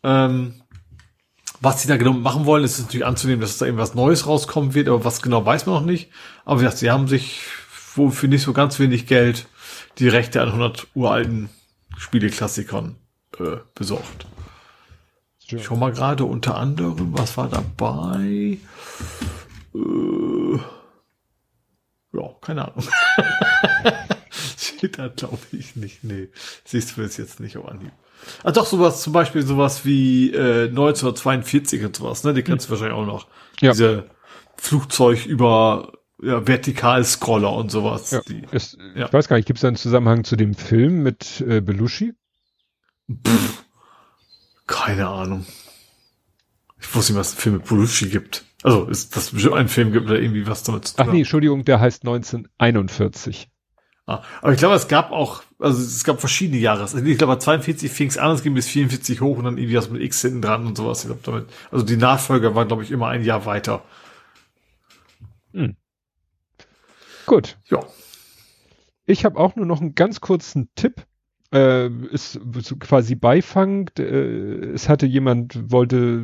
Ähm, 0.03 0.55
was 1.61 1.83
sie 1.83 1.89
da 1.89 1.97
genau 1.97 2.13
machen 2.13 2.45
wollen, 2.45 2.65
ist 2.65 2.79
natürlich 2.79 3.07
anzunehmen, 3.07 3.41
dass 3.41 3.59
da 3.59 3.67
irgendwas 3.67 3.95
Neues 3.95 4.27
rauskommen 4.27 4.75
wird, 4.75 4.89
aber 4.89 5.05
was 5.05 5.23
genau 5.23 5.45
weiß 5.45 5.67
man 5.67 5.77
noch 5.77 5.87
nicht. 5.87 6.11
Aber 6.45 6.61
wie 6.61 6.65
gesagt, 6.65 6.79
sie 6.79 6.91
haben 6.91 7.09
sich 7.09 7.41
wohl 7.95 8.11
für 8.11 8.29
nicht 8.29 8.43
so 8.43 8.53
ganz 8.53 8.79
wenig 8.79 9.07
Geld 9.07 9.47
die 9.99 10.09
Rechte 10.09 10.43
an 10.43 10.49
100 10.49 10.89
uralten 10.95 11.49
Spieleklassikern 11.97 12.97
äh, 13.39 13.57
besorgt. 13.75 14.27
Ich 15.49 15.65
schau 15.65 15.77
mal 15.77 15.93
gerade 15.93 16.25
unter 16.25 16.57
anderem, 16.57 17.17
was 17.17 17.37
war 17.37 17.49
dabei? 17.49 18.59
Äh, 19.75 20.59
ja, 22.17 22.31
keine 22.41 22.67
Ahnung. 22.67 22.85
Steht 24.57 24.99
da, 24.99 25.09
glaube 25.09 25.39
ich, 25.53 25.77
nicht. 25.77 26.05
Nee, 26.05 26.29
siehst 26.65 26.97
du 26.97 27.03
es 27.03 27.17
jetzt 27.17 27.41
nicht 27.41 27.57
auf 27.57 27.69
Anhieb. 27.69 27.93
Ah, 28.43 28.53
doch, 28.53 28.67
sowas, 28.67 29.03
zum 29.03 29.13
Beispiel 29.13 29.43
sowas 29.43 29.85
wie 29.85 30.33
äh, 30.33 30.69
1942 30.69 31.85
und 31.85 31.97
sowas, 31.97 32.25
ne? 32.25 32.35
Die 32.35 32.43
kennst 32.43 32.67
hm. 32.67 32.75
du 32.75 32.81
wahrscheinlich 32.81 32.99
auch 32.99 33.07
noch. 33.07 33.27
Ja. 33.61 33.73
Diese 33.73 34.11
Flugzeug 34.57 35.27
über 35.27 35.93
ja, 36.23 36.47
Vertikalscroller 36.47 37.53
und 37.53 37.71
sowas. 37.71 38.11
Ja, 38.11 38.21
die, 38.27 38.43
ist, 38.51 38.79
ja. 38.95 39.07
Ich 39.07 39.13
weiß 39.13 39.29
gar 39.29 39.37
nicht, 39.37 39.47
gibt 39.47 39.59
es 39.59 39.63
da 39.63 39.69
einen 39.69 39.77
Zusammenhang 39.77 40.25
zu 40.25 40.37
dem 40.37 40.55
Film 40.55 41.03
mit 41.03 41.41
äh, 41.43 41.61
Belushi? 41.61 42.15
Pff, 43.11 43.65
keine 44.67 45.09
Ahnung. 45.09 45.47
Ich 46.81 46.95
wusste 46.95 47.13
nicht, 47.13 47.21
was 47.21 47.29
es 47.29 47.35
einen 47.35 47.41
Film 47.41 47.55
mit 47.57 47.67
Belushi 47.67 48.09
gibt. 48.09 48.45
Also, 48.63 48.87
ist 48.87 49.17
das 49.17 49.31
bestimmt 49.31 49.55
ein 49.55 49.69
Film 49.69 49.93
gibt 49.93 50.07
oder 50.07 50.21
irgendwie 50.21 50.47
was 50.47 50.63
damit 50.63 50.87
zu 50.87 50.97
tun. 50.97 51.07
Ach 51.07 51.13
nee, 51.13 51.21
Entschuldigung, 51.21 51.65
der 51.65 51.81
heißt 51.81 52.03
1941. 52.05 53.49
Ah, 54.09 54.23
aber 54.41 54.53
ich 54.53 54.59
glaube, 54.59 54.77
es 54.77 54.87
gab 54.87 55.11
auch, 55.11 55.43
also 55.59 55.83
es 55.83 56.05
gab 56.05 56.21
verschiedene 56.21 56.59
Jahre. 56.59 56.85
Ich 56.85 57.19
glaube, 57.19 57.39
42 57.39 57.91
fing 57.91 58.09
es 58.09 58.19
an, 58.19 58.31
es 58.33 58.43
ging 58.43 58.55
bis 58.55 58.69
44 58.69 59.21
hoch 59.21 59.39
und 59.39 59.45
dann 59.45 59.59
irgendwie 59.59 59.77
was 59.77 59.91
mit 59.91 60.01
X 60.01 60.23
hinten 60.23 60.43
dran 60.43 60.65
und 60.65 60.77
sowas. 60.77 61.01
Ich 61.01 61.07
glaube, 61.07 61.23
damit, 61.25 61.49
also 61.73 61.85
die 61.85 61.97
Nachfolger 61.97 62.55
waren, 62.55 62.69
glaube 62.69 62.85
ich, 62.85 62.93
immer 62.93 63.09
ein 63.09 63.25
Jahr 63.25 63.47
weiter. 63.47 63.83
Hm. 65.53 65.77
Gut. 67.27 67.59
Ja. 67.69 67.85
Ich 69.07 69.25
habe 69.25 69.39
auch 69.41 69.57
nur 69.57 69.67
noch 69.67 69.81
einen 69.81 69.97
ganz 69.97 70.21
kurzen 70.21 70.71
Tipp. 70.77 71.05
Äh, 71.57 71.89
ist 72.11 72.39
quasi 72.81 73.15
Beifang. 73.15 73.91
Äh, 73.99 74.03
es 74.75 74.91
hatte 74.91 75.07
jemand, 75.07 75.73
wollte 75.73 76.23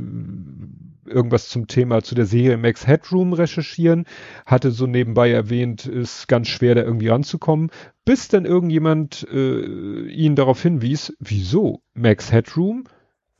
irgendwas 1.07 1.49
zum 1.49 1.67
Thema 1.67 2.03
zu 2.03 2.15
der 2.15 2.27
Serie 2.27 2.59
Max 2.59 2.87
Headroom 2.87 3.33
recherchieren, 3.33 4.05
hatte 4.45 4.71
so 4.71 4.87
nebenbei 4.87 5.31
erwähnt, 5.31 5.87
ist 5.87 6.29
ganz 6.29 6.49
schwer 6.49 6.75
da 6.75 6.83
irgendwie 6.83 7.09
ranzukommen, 7.09 7.71
bis 8.05 8.29
dann 8.29 8.45
irgendjemand 8.45 9.27
äh, 9.33 10.07
ihn 10.07 10.37
darauf 10.37 10.61
hinwies, 10.61 11.15
wieso 11.19 11.83
Max 11.95 12.31
Headroom, 12.31 12.85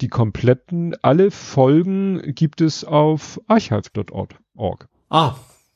die 0.01 0.09
kompletten, 0.09 0.97
alle 1.03 1.31
Folgen 1.31 2.35
gibt 2.35 2.61
es 2.63 2.85
auf 2.85 3.41
archive.org. 3.49 4.89
Ah. 5.11 5.35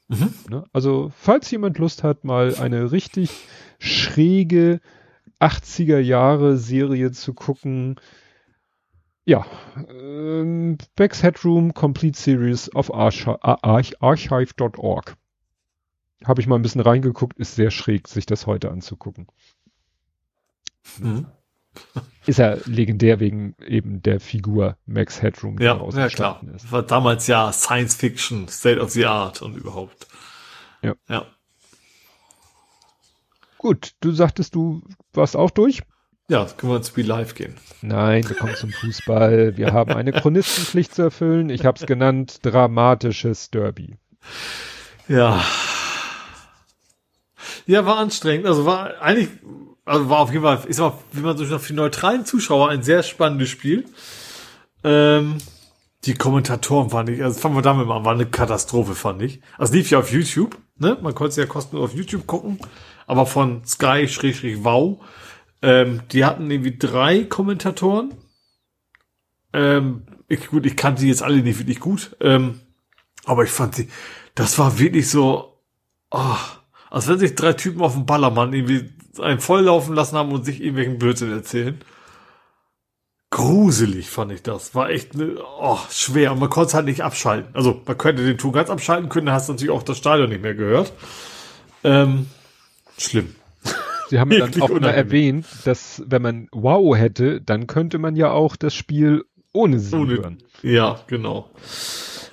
Mhm. 0.08 0.34
Ne? 0.48 0.64
Also, 0.72 1.12
falls 1.18 1.50
jemand 1.50 1.78
Lust 1.78 2.04
hat, 2.04 2.24
mal 2.24 2.54
eine 2.56 2.92
richtig 2.92 3.30
schräge 3.78 4.80
80er 5.40 5.98
Jahre 5.98 6.56
Serie 6.56 7.12
zu 7.12 7.34
gucken, 7.34 7.96
ja, 9.24 9.44
ähm, 9.88 10.78
Beck's 10.94 11.22
Headroom 11.22 11.74
Complete 11.74 12.18
Series 12.18 12.72
auf 12.74 12.94
arch 12.94 13.26
archive.org. 14.00 15.16
Habe 16.24 16.40
ich 16.40 16.46
mal 16.46 16.56
ein 16.56 16.62
bisschen 16.62 16.80
reingeguckt, 16.80 17.38
ist 17.38 17.56
sehr 17.56 17.70
schräg, 17.70 18.08
sich 18.08 18.24
das 18.24 18.46
heute 18.46 18.70
anzugucken. 18.70 19.26
Mhm. 20.98 21.26
Ist 22.24 22.38
ja 22.38 22.56
legendär 22.64 23.20
wegen 23.20 23.54
eben 23.66 24.00
der 24.02 24.20
Figur 24.20 24.78
Max 24.86 25.20
Headroom. 25.20 25.58
Ja, 25.60 25.76
ja 25.90 26.08
klar. 26.08 26.40
Ist. 26.54 26.72
War 26.72 26.82
damals 26.82 27.26
ja 27.26 27.52
Science 27.52 27.96
Fiction, 27.96 28.48
State 28.48 28.80
of 28.80 28.90
the 28.90 29.06
Art 29.06 29.42
und 29.42 29.56
überhaupt. 29.56 30.06
Ja. 30.82 30.94
ja. 31.08 31.26
Gut, 33.66 33.94
du 34.00 34.12
sagtest, 34.12 34.54
du 34.54 34.80
warst 35.12 35.34
auch 35.34 35.50
durch? 35.50 35.82
Ja, 36.28 36.46
können 36.56 36.70
wir 36.70 36.76
ins 36.76 36.86
Spiel 36.86 37.04
live 37.04 37.34
gehen. 37.34 37.56
Nein, 37.82 38.22
wir 38.28 38.36
kommen 38.36 38.54
zum 38.54 38.70
Fußball. 38.70 39.56
Wir 39.56 39.72
haben 39.72 39.90
eine 39.90 40.12
Chronistenpflicht 40.12 40.94
zu 40.94 41.02
erfüllen. 41.02 41.50
Ich 41.50 41.64
habe 41.64 41.76
es 41.76 41.84
genannt, 41.84 42.38
dramatisches 42.42 43.50
Derby. 43.50 43.96
Ja. 45.08 45.42
Ja, 47.66 47.84
war 47.84 47.98
anstrengend. 47.98 48.46
Also 48.46 48.66
war 48.66 49.02
eigentlich, 49.02 49.30
also 49.84 50.08
war 50.08 50.20
auf 50.20 50.30
jeden 50.30 50.44
Fall, 50.44 50.62
ist 50.68 50.78
auch, 50.78 50.98
wie 51.10 51.22
man 51.22 51.36
so 51.36 51.58
für 51.58 51.74
neutralen 51.74 52.24
Zuschauer 52.24 52.68
ein 52.68 52.84
sehr 52.84 53.02
spannendes 53.02 53.48
Spiel. 53.48 53.84
Ähm, 54.84 55.38
die 56.04 56.14
Kommentatoren 56.14 56.90
fand 56.90 57.08
ich, 57.08 57.20
also 57.20 57.40
fangen 57.40 57.56
wir 57.56 57.62
damit 57.62 57.88
mal 57.88 57.96
an, 57.96 58.04
war 58.04 58.14
eine 58.14 58.26
Katastrophe, 58.26 58.94
fand 58.94 59.22
ich. 59.22 59.40
Also 59.58 59.74
lief 59.74 59.90
ja 59.90 59.98
auf 59.98 60.12
YouTube, 60.12 60.56
ne? 60.78 60.96
Man 61.02 61.16
konnte 61.16 61.30
es 61.30 61.36
ja 61.36 61.46
kostenlos 61.46 61.90
auf 61.90 61.96
YouTube 61.96 62.28
gucken, 62.28 62.60
aber 63.06 63.26
von 63.26 63.64
Sky-Wow 63.64 65.00
ähm, 65.62 66.02
die 66.12 66.24
hatten 66.24 66.50
irgendwie 66.50 66.78
drei 66.78 67.24
Kommentatoren. 67.24 68.14
Ähm, 69.52 70.02
ich, 70.28 70.48
gut, 70.48 70.66
ich 70.66 70.76
kannte 70.76 71.02
die 71.02 71.08
jetzt 71.08 71.22
alle 71.22 71.38
nicht 71.38 71.58
wirklich 71.58 71.80
gut. 71.80 72.16
Ähm, 72.20 72.60
aber 73.24 73.44
ich 73.44 73.50
fand 73.50 73.74
sie, 73.74 73.88
das 74.34 74.58
war 74.58 74.78
wirklich 74.78 75.10
so, 75.10 75.60
oh, 76.10 76.36
als 76.90 77.08
wenn 77.08 77.18
sich 77.18 77.34
drei 77.34 77.54
Typen 77.54 77.80
auf 77.80 77.94
dem 77.94 78.06
Ballermann 78.06 78.52
irgendwie 78.52 78.90
einen 79.20 79.40
volllaufen 79.40 79.94
lassen 79.94 80.16
haben 80.16 80.30
und 80.30 80.44
sich 80.44 80.60
irgendwelchen 80.60 80.98
Blödsinn 80.98 81.32
erzählen. 81.32 81.80
Gruselig 83.30 84.08
fand 84.08 84.30
ich 84.32 84.42
das. 84.42 84.74
War 84.74 84.90
echt 84.90 85.14
ne, 85.14 85.36
oh, 85.58 85.78
schwer. 85.90 86.32
Und 86.32 86.38
man 86.38 86.50
konnte 86.50 86.68
es 86.68 86.74
halt 86.74 86.86
nicht 86.86 87.02
abschalten. 87.02 87.54
Also 87.54 87.82
man 87.84 87.98
könnte 87.98 88.24
den 88.24 88.38
Ton 88.38 88.52
ganz 88.52 88.70
abschalten 88.70 89.08
können, 89.08 89.26
dann 89.26 89.34
hast 89.34 89.48
du 89.48 89.52
natürlich 89.52 89.72
auch 89.72 89.82
das 89.82 89.98
Stadion 89.98 90.28
nicht 90.28 90.42
mehr 90.42 90.54
gehört. 90.54 90.92
Ähm, 91.82 92.26
schlimm. 92.98 93.34
Sie 94.08 94.20
haben 94.20 94.30
dann 94.30 94.62
auch 94.62 94.70
immer 94.70 94.92
erwähnt, 94.92 95.46
dass 95.64 96.02
wenn 96.06 96.22
man 96.22 96.48
Wow 96.52 96.96
hätte, 96.96 97.40
dann 97.40 97.66
könnte 97.66 97.98
man 97.98 98.14
ja 98.14 98.30
auch 98.30 98.56
das 98.56 98.74
Spiel 98.74 99.24
ohne 99.52 99.78
sie 99.78 99.96
ohne, 99.96 100.16
hören. 100.16 100.38
Ja, 100.62 101.00
genau. 101.06 101.50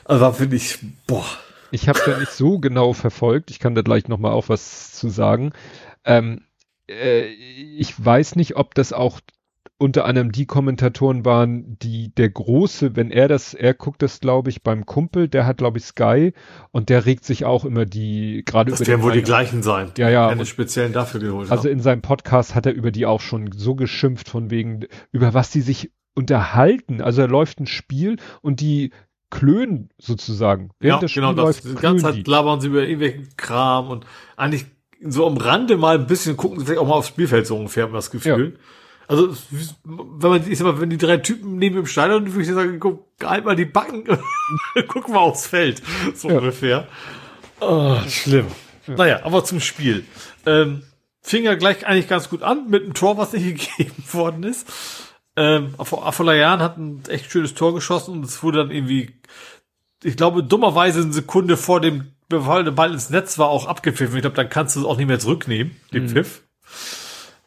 Also 0.06 0.32
finde 0.33 0.58
ich, 0.58 0.80
boah. 1.08 1.25
Ich 1.72 1.90
habe 1.90 2.00
ja 2.06 2.19
nicht 2.19 2.32
so 2.32 2.59
genau 2.59 2.93
verfolgt. 2.93 3.50
Ich 3.50 3.59
kann 3.59 3.74
da 3.74 3.82
gleich 3.82 4.08
noch 4.08 4.19
mal 4.19 4.32
auch 4.32 4.50
was 4.50 4.93
zu 4.93 5.09
sagen. 5.09 5.53
Ähm, 6.06 6.42
äh, 6.88 7.25
ich 7.25 7.93
weiß 8.03 8.35
nicht, 8.35 8.56
ob 8.56 8.75
das 8.75 8.93
auch 8.93 9.19
unter 9.84 10.06
anderem 10.06 10.32
die 10.32 10.45
Kommentatoren 10.45 11.26
waren, 11.26 11.78
die 11.80 12.16
der 12.16 12.30
große, 12.30 12.95
wenn 12.95 13.12
er 13.12 13.28
das, 13.28 13.53
er 13.53 13.74
guckt 13.74 14.02
das, 14.02 14.22
glaube 14.22 14.50
ich, 14.50 14.64
beim 14.64 14.86
Kumpel, 14.86 15.28
der 15.28 15.45
hat, 15.45 15.58
glaube 15.58 15.78
ich, 15.78 15.84
Sky 15.84 16.32
und 16.72 16.88
der 16.88 17.06
regt 17.06 17.26
sich 17.26 17.44
auch 17.44 17.66
immer 17.66 17.84
die 17.84 18.44
gerade 18.45 18.70
über. 18.70 18.78
Das 18.78 18.88
werden 18.88 19.02
wohl 19.02 19.12
die 19.12 19.24
gleichen 19.24 19.62
sein. 19.62 19.92
Ja, 19.98 20.08
ja. 20.08 20.30
Keine 20.30 20.45
speziellen 20.45 20.94
dafür 20.94 21.20
geholt. 21.20 21.52
Also 21.52 21.66
haben. 21.66 21.74
in 21.74 21.82
seinem 21.82 22.02
Podcast 22.02 22.56
hat 22.56 22.66
er 22.66 22.72
über 22.72 22.92
die 22.92 23.06
auch 23.06 23.20
schon 23.20 23.52
so 23.52 23.76
geschimpft 23.76 24.30
von 24.30 24.50
wegen, 24.50 24.86
über 25.12 25.34
was 25.34 25.52
die 25.52 25.60
sich 25.60 25.92
unterhalten. 26.16 27.02
Also 27.02 27.22
er 27.22 27.28
läuft 27.28 27.60
ein 27.60 27.68
Spiel 27.68 28.16
und 28.42 28.62
die 28.62 28.92
klönen 29.32 29.90
sozusagen. 29.98 30.70
Während 30.80 31.02
ja, 31.02 31.06
das 31.08 31.14
genau, 31.14 31.34
läuft, 31.34 31.66
das, 31.66 31.76
die 31.76 31.82
ganze 31.82 32.03
Zeit 32.03 32.26
labern 32.26 32.62
sie 32.62 32.68
über 32.68 32.84
irgendwelchen 32.84 33.36
Kram 33.36 33.90
und 33.90 34.06
eigentlich 34.38 34.66
so 35.06 35.28
am 35.28 35.36
Rande 35.36 35.76
mal 35.76 36.00
ein 36.00 36.08
bisschen 36.08 36.38
gucken 36.38 36.62
vielleicht 36.62 36.80
auch 36.80 36.88
mal 36.88 36.95
aufs 36.95 37.10
Spielfeld 37.10 37.48
so 37.48 37.58
ungefähr, 37.58 37.84
haben 37.84 37.92
das 37.92 38.12
Gefühl. 38.12 38.53
Ja. 38.53 38.60
Also, 39.08 39.36
wenn 39.84 40.30
man, 40.30 40.50
ich 40.50 40.58
sag 40.58 40.66
mal, 40.66 40.80
wenn 40.80 40.90
die 40.90 40.98
drei 40.98 41.18
Typen 41.18 41.58
neben 41.58 41.76
dem 41.76 41.86
Stadion, 41.86 42.32
würde 42.34 42.42
ich 42.42 42.48
sagen, 42.48 42.80
guck, 42.80 43.08
halt 43.24 43.46
mal 43.46 43.56
die 43.56 43.66
Backen, 43.66 44.06
guck 44.88 45.10
mal 45.10 45.20
aufs 45.20 45.48
Feld, 45.48 45.82
so 46.16 46.30
ja. 46.30 46.38
ungefähr. 46.38 46.88
Oh, 47.60 47.98
schlimm. 48.08 48.48
Ja. 48.88 48.96
Naja, 48.96 49.20
aber 49.24 49.44
zum 49.44 49.60
Spiel. 49.60 50.06
Ähm, 50.46 50.84
fing 51.22 51.44
ja 51.44 51.56
gleich 51.56 51.86
eigentlich 51.86 52.08
ganz 52.08 52.30
gut 52.30 52.44
an 52.44 52.70
mit 52.70 52.84
einem 52.84 52.94
Tor, 52.94 53.18
was 53.18 53.34
nicht 53.34 53.46
gegeben 53.78 54.04
worden 54.12 54.44
ist. 54.44 54.72
Ähm, 55.36 55.74
Afolayan 55.78 56.60
hat 56.60 56.78
ein 56.78 57.04
echt 57.08 57.32
schönes 57.32 57.56
Tor 57.56 57.74
geschossen 57.74 58.14
und 58.14 58.26
es 58.26 58.44
wurde 58.44 58.60
dann 58.60 58.72
irgendwie, 58.72 59.12
ich 60.04 60.16
glaube, 60.16 60.44
dummerweise 60.44 61.02
eine 61.02 61.14
Sekunde 61.14 61.58
vor 61.58 61.82
dem, 61.82 62.12
bevor 62.30 62.64
der 62.64 62.72
Ball 62.72 62.94
ins 62.94 63.10
Netz 63.10 63.40
war, 63.40 63.48
auch 63.48 63.66
abgepfiffen. 63.66 64.16
Ich 64.16 64.22
glaube, 64.22 64.36
dann 64.36 64.50
kannst 64.50 64.76
du 64.76 64.82
es 64.82 64.86
auch 64.86 64.98
nicht 64.98 65.08
mehr 65.08 65.20
zurücknehmen, 65.20 65.76
den 65.92 66.04
mhm. 66.04 66.10
Pfiff. 66.10 66.44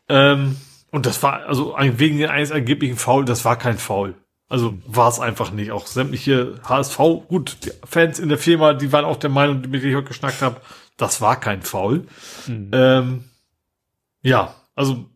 Ähm, 0.09 0.57
und 0.91 1.07
das 1.07 1.23
war, 1.23 1.47
also 1.47 1.77
wegen 1.79 2.25
eines 2.27 2.53
angeblichen 2.53 2.97
Foul, 2.97 3.25
das 3.25 3.45
war 3.45 3.57
kein 3.57 3.79
Foul. 3.79 4.15
Also 4.49 4.79
war 4.87 5.09
es 5.09 5.19
einfach 5.19 5.51
nicht. 5.51 5.73
Auch 5.73 5.87
sämtliche 5.87 6.61
HSV, 6.63 6.99
gut, 7.29 7.57
Fans 7.85 8.19
in 8.19 8.29
der 8.29 8.39
Firma, 8.39 8.75
die 8.75 8.93
waren 8.93 9.05
auch 9.05 9.17
der 9.17 9.31
Meinung, 9.31 9.61
mit 9.63 9.83
denen 9.83 9.91
ich 9.91 9.97
heute 9.97 10.09
geschnackt 10.09 10.41
habe, 10.41 10.61
das 10.97 11.21
war 11.21 11.39
kein 11.41 11.63
Foul. 11.63 12.07
Mhm. 12.47 12.71
Ähm, 12.73 13.25
ja, 14.23 14.55
also 14.75 15.07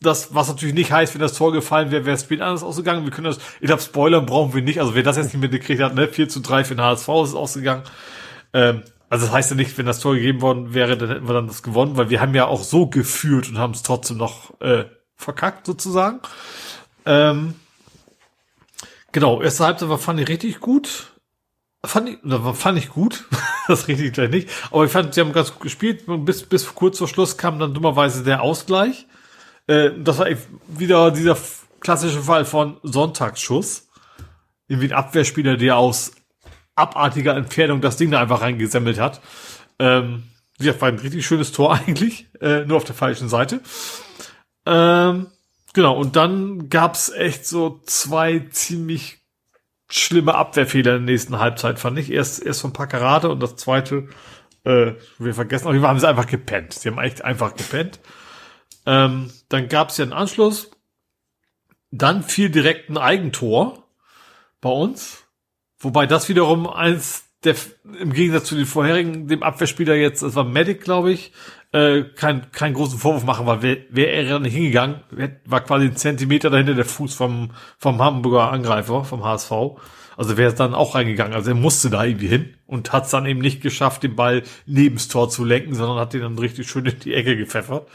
das, 0.00 0.34
was 0.34 0.48
natürlich 0.48 0.74
nicht 0.74 0.90
heißt, 0.90 1.14
wenn 1.14 1.20
das 1.20 1.34
Tor 1.34 1.52
gefallen 1.52 1.90
wäre, 1.90 2.04
wäre 2.04 2.16
das 2.16 2.24
Spiel 2.24 2.42
anders 2.42 2.62
ausgegangen. 2.62 3.04
Wir 3.04 3.12
können 3.12 3.26
das, 3.26 3.38
ich 3.60 3.66
glaube, 3.66 3.82
Spoilern 3.82 4.26
brauchen 4.26 4.54
wir 4.54 4.62
nicht. 4.62 4.80
Also 4.80 4.94
wer 4.94 5.02
das 5.02 5.16
jetzt 5.16 5.32
nicht 5.32 5.40
mitgekriegt 5.40 5.80
hat, 5.80 5.94
ne, 5.94 6.08
4 6.08 6.28
zu 6.28 6.40
3 6.40 6.64
für 6.64 6.74
den 6.74 6.84
HSV 6.84 7.08
ist 7.08 7.28
es 7.30 7.34
ausgegangen. 7.34 7.82
Ähm, 8.52 8.82
also 9.08 9.26
das 9.26 9.34
heißt 9.34 9.50
ja 9.50 9.56
nicht, 9.56 9.76
wenn 9.76 9.86
das 9.86 10.00
Tor 10.00 10.14
gegeben 10.14 10.40
worden 10.40 10.74
wäre, 10.74 10.96
dann 10.96 11.10
hätten 11.10 11.28
wir 11.28 11.34
dann 11.34 11.46
das 11.46 11.62
gewonnen, 11.62 11.96
weil 11.96 12.08
wir 12.08 12.20
haben 12.20 12.34
ja 12.34 12.46
auch 12.46 12.62
so 12.62 12.86
geführt 12.86 13.48
und 13.48 13.58
haben 13.58 13.74
es 13.74 13.82
trotzdem 13.82 14.16
noch 14.16 14.58
äh, 14.60 14.86
verkackt 15.22 15.66
sozusagen. 15.66 16.20
Ähm, 17.06 17.54
genau, 19.12 19.42
erste 19.42 19.64
Halbzeit 19.64 19.88
war 19.88 19.98
fand 19.98 20.20
ich 20.20 20.28
richtig 20.28 20.60
gut. 20.60 21.12
Fand 21.84 22.08
ich, 22.08 22.18
fand 22.54 22.78
ich 22.78 22.88
gut. 22.90 23.24
das 23.68 23.88
richtig 23.88 24.12
gleich 24.12 24.30
nicht. 24.30 24.48
Aber 24.70 24.84
ich 24.84 24.92
fand, 24.92 25.14
sie 25.14 25.20
haben 25.20 25.32
ganz 25.32 25.52
gut 25.52 25.62
gespielt. 25.62 26.04
Bis, 26.24 26.42
bis 26.44 26.74
kurz 26.74 26.98
vor 26.98 27.08
Schluss 27.08 27.36
kam 27.36 27.58
dann 27.58 27.74
dummerweise 27.74 28.22
der 28.22 28.42
Ausgleich. 28.42 29.06
Äh, 29.66 29.90
das 29.98 30.18
war 30.18 30.28
wieder 30.68 31.10
dieser 31.10 31.36
klassische 31.80 32.22
Fall 32.22 32.44
von 32.44 32.78
Sonntagsschuss. 32.82 33.88
Irgendwie 34.68 34.88
ein 34.88 34.98
Abwehrspieler, 34.98 35.56
der 35.56 35.76
aus 35.76 36.12
abartiger 36.74 37.36
Entfernung 37.36 37.80
das 37.80 37.96
Ding 37.96 38.10
da 38.10 38.20
einfach 38.20 38.40
reingesammelt 38.40 38.98
hat. 38.98 39.20
Ähm, 39.78 40.24
das 40.58 40.80
war 40.80 40.88
ein 40.88 40.98
richtig 40.98 41.26
schönes 41.26 41.52
Tor 41.52 41.74
eigentlich, 41.86 42.28
äh, 42.40 42.64
nur 42.64 42.76
auf 42.76 42.84
der 42.84 42.94
falschen 42.94 43.28
Seite. 43.28 43.60
Ähm, 44.66 45.28
genau, 45.72 45.96
und 45.96 46.16
dann 46.16 46.68
gab's 46.68 47.08
echt 47.10 47.46
so 47.46 47.80
zwei 47.86 48.40
ziemlich 48.50 49.18
schlimme 49.88 50.34
Abwehrfehler 50.34 50.96
in 50.96 51.06
der 51.06 51.14
nächsten 51.14 51.38
Halbzeit, 51.38 51.78
fand 51.78 51.98
ich. 51.98 52.10
Erst, 52.10 52.42
erst 52.42 52.62
von 52.62 52.72
Paccarade 52.72 53.28
und 53.28 53.40
das 53.40 53.56
zweite, 53.56 54.08
äh, 54.64 54.92
wir 55.18 55.34
vergessen, 55.34 55.68
jeden 55.68 55.82
Fall 55.82 55.90
haben 55.90 56.00
sie 56.00 56.08
einfach 56.08 56.26
gepennt. 56.26 56.72
Sie 56.74 56.88
haben 56.88 56.98
echt 56.98 57.24
einfach 57.24 57.54
gepennt. 57.54 58.00
Ähm, 58.86 59.30
dann 59.48 59.68
gab's 59.68 59.98
ja 59.98 60.04
einen 60.04 60.12
Anschluss. 60.12 60.70
Dann 61.90 62.22
fiel 62.22 62.48
direkt 62.48 62.88
ein 62.88 62.96
Eigentor 62.96 63.86
bei 64.60 64.70
uns. 64.70 65.24
Wobei 65.78 66.06
das 66.06 66.28
wiederum 66.28 66.66
eins 66.66 67.24
der, 67.44 67.56
im 68.00 68.12
Gegensatz 68.12 68.44
zu 68.44 68.54
den 68.54 68.66
vorherigen, 68.66 69.26
dem 69.26 69.42
Abwehrspieler 69.42 69.94
jetzt, 69.94 70.22
das 70.22 70.34
war 70.34 70.44
Medic, 70.44 70.82
glaube 70.82 71.12
ich, 71.12 71.32
äh, 71.72 72.02
kein, 72.14 72.50
keinen 72.52 72.74
großen 72.74 72.98
Vorwurf 72.98 73.24
machen, 73.24 73.46
weil 73.46 73.62
wäre 73.62 73.78
wär 73.90 74.12
er 74.12 74.38
nicht 74.38 74.54
hingegangen, 74.54 75.00
war 75.44 75.60
quasi 75.60 75.86
ein 75.86 75.96
Zentimeter 75.96 76.50
dahinter 76.50 76.74
der 76.74 76.84
Fuß 76.84 77.14
vom, 77.14 77.50
vom 77.78 78.00
Hamburger 78.00 78.52
Angreifer, 78.52 79.04
vom 79.04 79.24
HSV. 79.24 79.52
Also 80.16 80.36
wäre 80.36 80.50
es 80.50 80.54
dann 80.54 80.74
auch 80.74 80.94
reingegangen. 80.94 81.32
Also 81.32 81.50
er 81.50 81.56
musste 81.56 81.88
da 81.88 82.04
irgendwie 82.04 82.28
hin 82.28 82.54
und 82.66 82.92
hat 82.92 83.06
es 83.06 83.10
dann 83.10 83.24
eben 83.26 83.40
nicht 83.40 83.62
geschafft, 83.62 84.02
den 84.02 84.14
Ball 84.14 84.42
nebens 84.66 85.08
Tor 85.08 85.30
zu 85.30 85.44
lenken, 85.44 85.74
sondern 85.74 85.98
hat 85.98 86.12
den 86.12 86.20
dann 86.20 86.38
richtig 86.38 86.68
schön 86.68 86.84
in 86.84 86.98
die 87.00 87.14
Ecke 87.14 87.36
gepfeffert. 87.36 87.88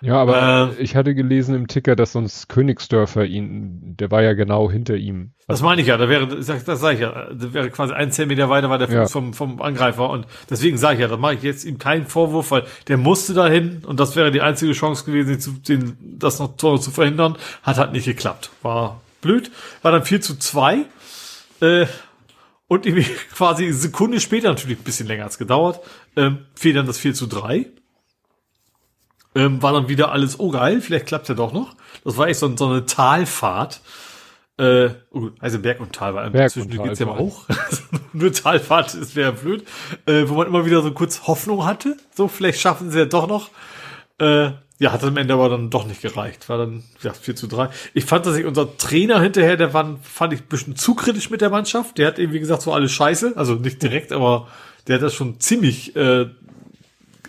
Ja, 0.00 0.16
aber 0.16 0.74
äh, 0.78 0.82
ich 0.82 0.94
hatte 0.94 1.14
gelesen 1.14 1.54
im 1.54 1.68
Ticker, 1.68 1.96
dass 1.96 2.12
sonst 2.12 2.48
Königsdörfer 2.48 3.24
ihn, 3.24 3.96
der 3.96 4.10
war 4.10 4.22
ja 4.22 4.34
genau 4.34 4.70
hinter 4.70 4.96
ihm. 4.96 5.32
Das 5.48 5.62
meine 5.62 5.80
ich 5.80 5.88
ja, 5.88 5.96
da 5.96 6.08
wäre, 6.08 6.26
das 6.26 6.46
sage 6.46 6.94
ich 6.94 7.00
ja, 7.00 7.28
da 7.32 7.52
wäre 7.54 7.70
quasi 7.70 7.94
ein 7.94 8.12
Zentimeter 8.12 8.50
weiter 8.50 8.68
war 8.68 8.78
der 8.78 8.88
Fuß 8.88 8.94
ja. 8.94 9.06
vom, 9.06 9.32
vom 9.32 9.62
Angreifer 9.62 10.10
und 10.10 10.26
deswegen 10.50 10.76
sage 10.76 10.94
ich 10.96 11.00
ja, 11.00 11.08
da 11.08 11.16
mache 11.16 11.34
ich 11.34 11.42
jetzt 11.42 11.64
ihm 11.64 11.78
keinen 11.78 12.06
Vorwurf, 12.06 12.50
weil 12.50 12.64
der 12.88 12.98
musste 12.98 13.32
dahin 13.32 13.82
und 13.86 13.98
das 13.98 14.16
wäre 14.16 14.30
die 14.30 14.42
einzige 14.42 14.72
Chance 14.72 15.04
gewesen, 15.04 15.62
den, 15.66 15.96
das 16.18 16.38
noch 16.40 16.56
zu, 16.56 16.76
zu 16.78 16.90
verhindern, 16.90 17.36
hat 17.62 17.78
halt 17.78 17.92
nicht 17.92 18.04
geklappt. 18.04 18.50
War 18.62 19.00
blöd, 19.22 19.50
war 19.82 19.92
dann 19.92 20.04
4 20.04 20.20
zu 20.20 20.36
2 20.36 20.84
äh, 21.60 21.86
und 22.68 22.86
irgendwie 22.86 23.06
quasi 23.34 23.64
eine 23.64 23.72
Sekunde 23.72 24.20
später, 24.20 24.48
natürlich 24.48 24.78
ein 24.78 24.84
bisschen 24.84 25.06
länger 25.06 25.24
als 25.24 25.38
gedauert, 25.38 25.80
ähm, 26.16 26.40
fiel 26.54 26.74
dann 26.74 26.86
das 26.86 26.98
4 26.98 27.14
zu 27.14 27.26
3 27.26 27.66
ähm, 29.36 29.62
war 29.62 29.72
dann 29.72 29.88
wieder 29.88 30.10
alles, 30.10 30.40
oh 30.40 30.50
geil, 30.50 30.80
vielleicht 30.80 31.06
klappt 31.06 31.28
ja 31.28 31.34
doch 31.34 31.52
noch. 31.52 31.76
Das 32.04 32.16
war 32.16 32.26
echt 32.28 32.40
so, 32.40 32.56
so 32.56 32.66
eine 32.66 32.86
Talfahrt. 32.86 33.80
Äh, 34.58 34.88
oh, 35.10 35.28
also 35.38 35.58
Berg 35.58 35.80
und 35.80 35.92
Tal, 35.92 36.14
weil 36.14 36.30
Berg 36.30 36.50
zwischendurch 36.50 36.88
geht's 36.88 36.98
ja 36.98 37.06
mal 37.06 37.18
hoch. 37.18 37.44
Nur 38.14 38.32
Talfahrt 38.32 38.94
ist 38.94 39.14
wäre 39.14 39.32
blöd. 39.32 39.66
Äh, 40.06 40.28
wo 40.28 40.34
man 40.34 40.46
immer 40.46 40.64
wieder 40.64 40.80
so 40.80 40.90
kurz 40.92 41.26
Hoffnung 41.26 41.66
hatte. 41.66 41.98
So, 42.14 42.28
vielleicht 42.28 42.60
schaffen 42.60 42.90
sie 42.90 43.00
ja 43.00 43.04
doch 43.04 43.28
noch. 43.28 43.50
Äh, 44.18 44.52
ja, 44.78 44.92
hat 44.92 45.04
am 45.04 45.16
Ende 45.18 45.34
aber 45.34 45.50
dann 45.50 45.68
doch 45.68 45.86
nicht 45.86 46.00
gereicht. 46.00 46.48
War 46.48 46.56
dann, 46.56 46.84
ja, 47.02 47.12
4 47.12 47.36
zu 47.36 47.46
3. 47.46 47.68
Ich 47.92 48.06
fand, 48.06 48.24
dass 48.24 48.36
ich 48.36 48.46
unser 48.46 48.76
Trainer 48.78 49.20
hinterher, 49.20 49.58
der 49.58 49.74
war, 49.74 49.98
fand 50.02 50.32
ich 50.32 50.40
ein 50.40 50.48
bisschen 50.48 50.76
zu 50.76 50.94
kritisch 50.94 51.28
mit 51.28 51.42
der 51.42 51.50
Mannschaft. 51.50 51.98
Der 51.98 52.06
hat 52.06 52.18
eben, 52.18 52.32
wie 52.32 52.40
gesagt, 52.40 52.62
so 52.62 52.72
alles 52.72 52.92
scheiße. 52.92 53.34
Also 53.36 53.54
nicht 53.54 53.82
direkt, 53.82 54.12
aber 54.12 54.48
der 54.86 54.96
hat 54.96 55.02
das 55.02 55.14
schon 55.14 55.40
ziemlich, 55.40 55.94
äh, 55.96 56.26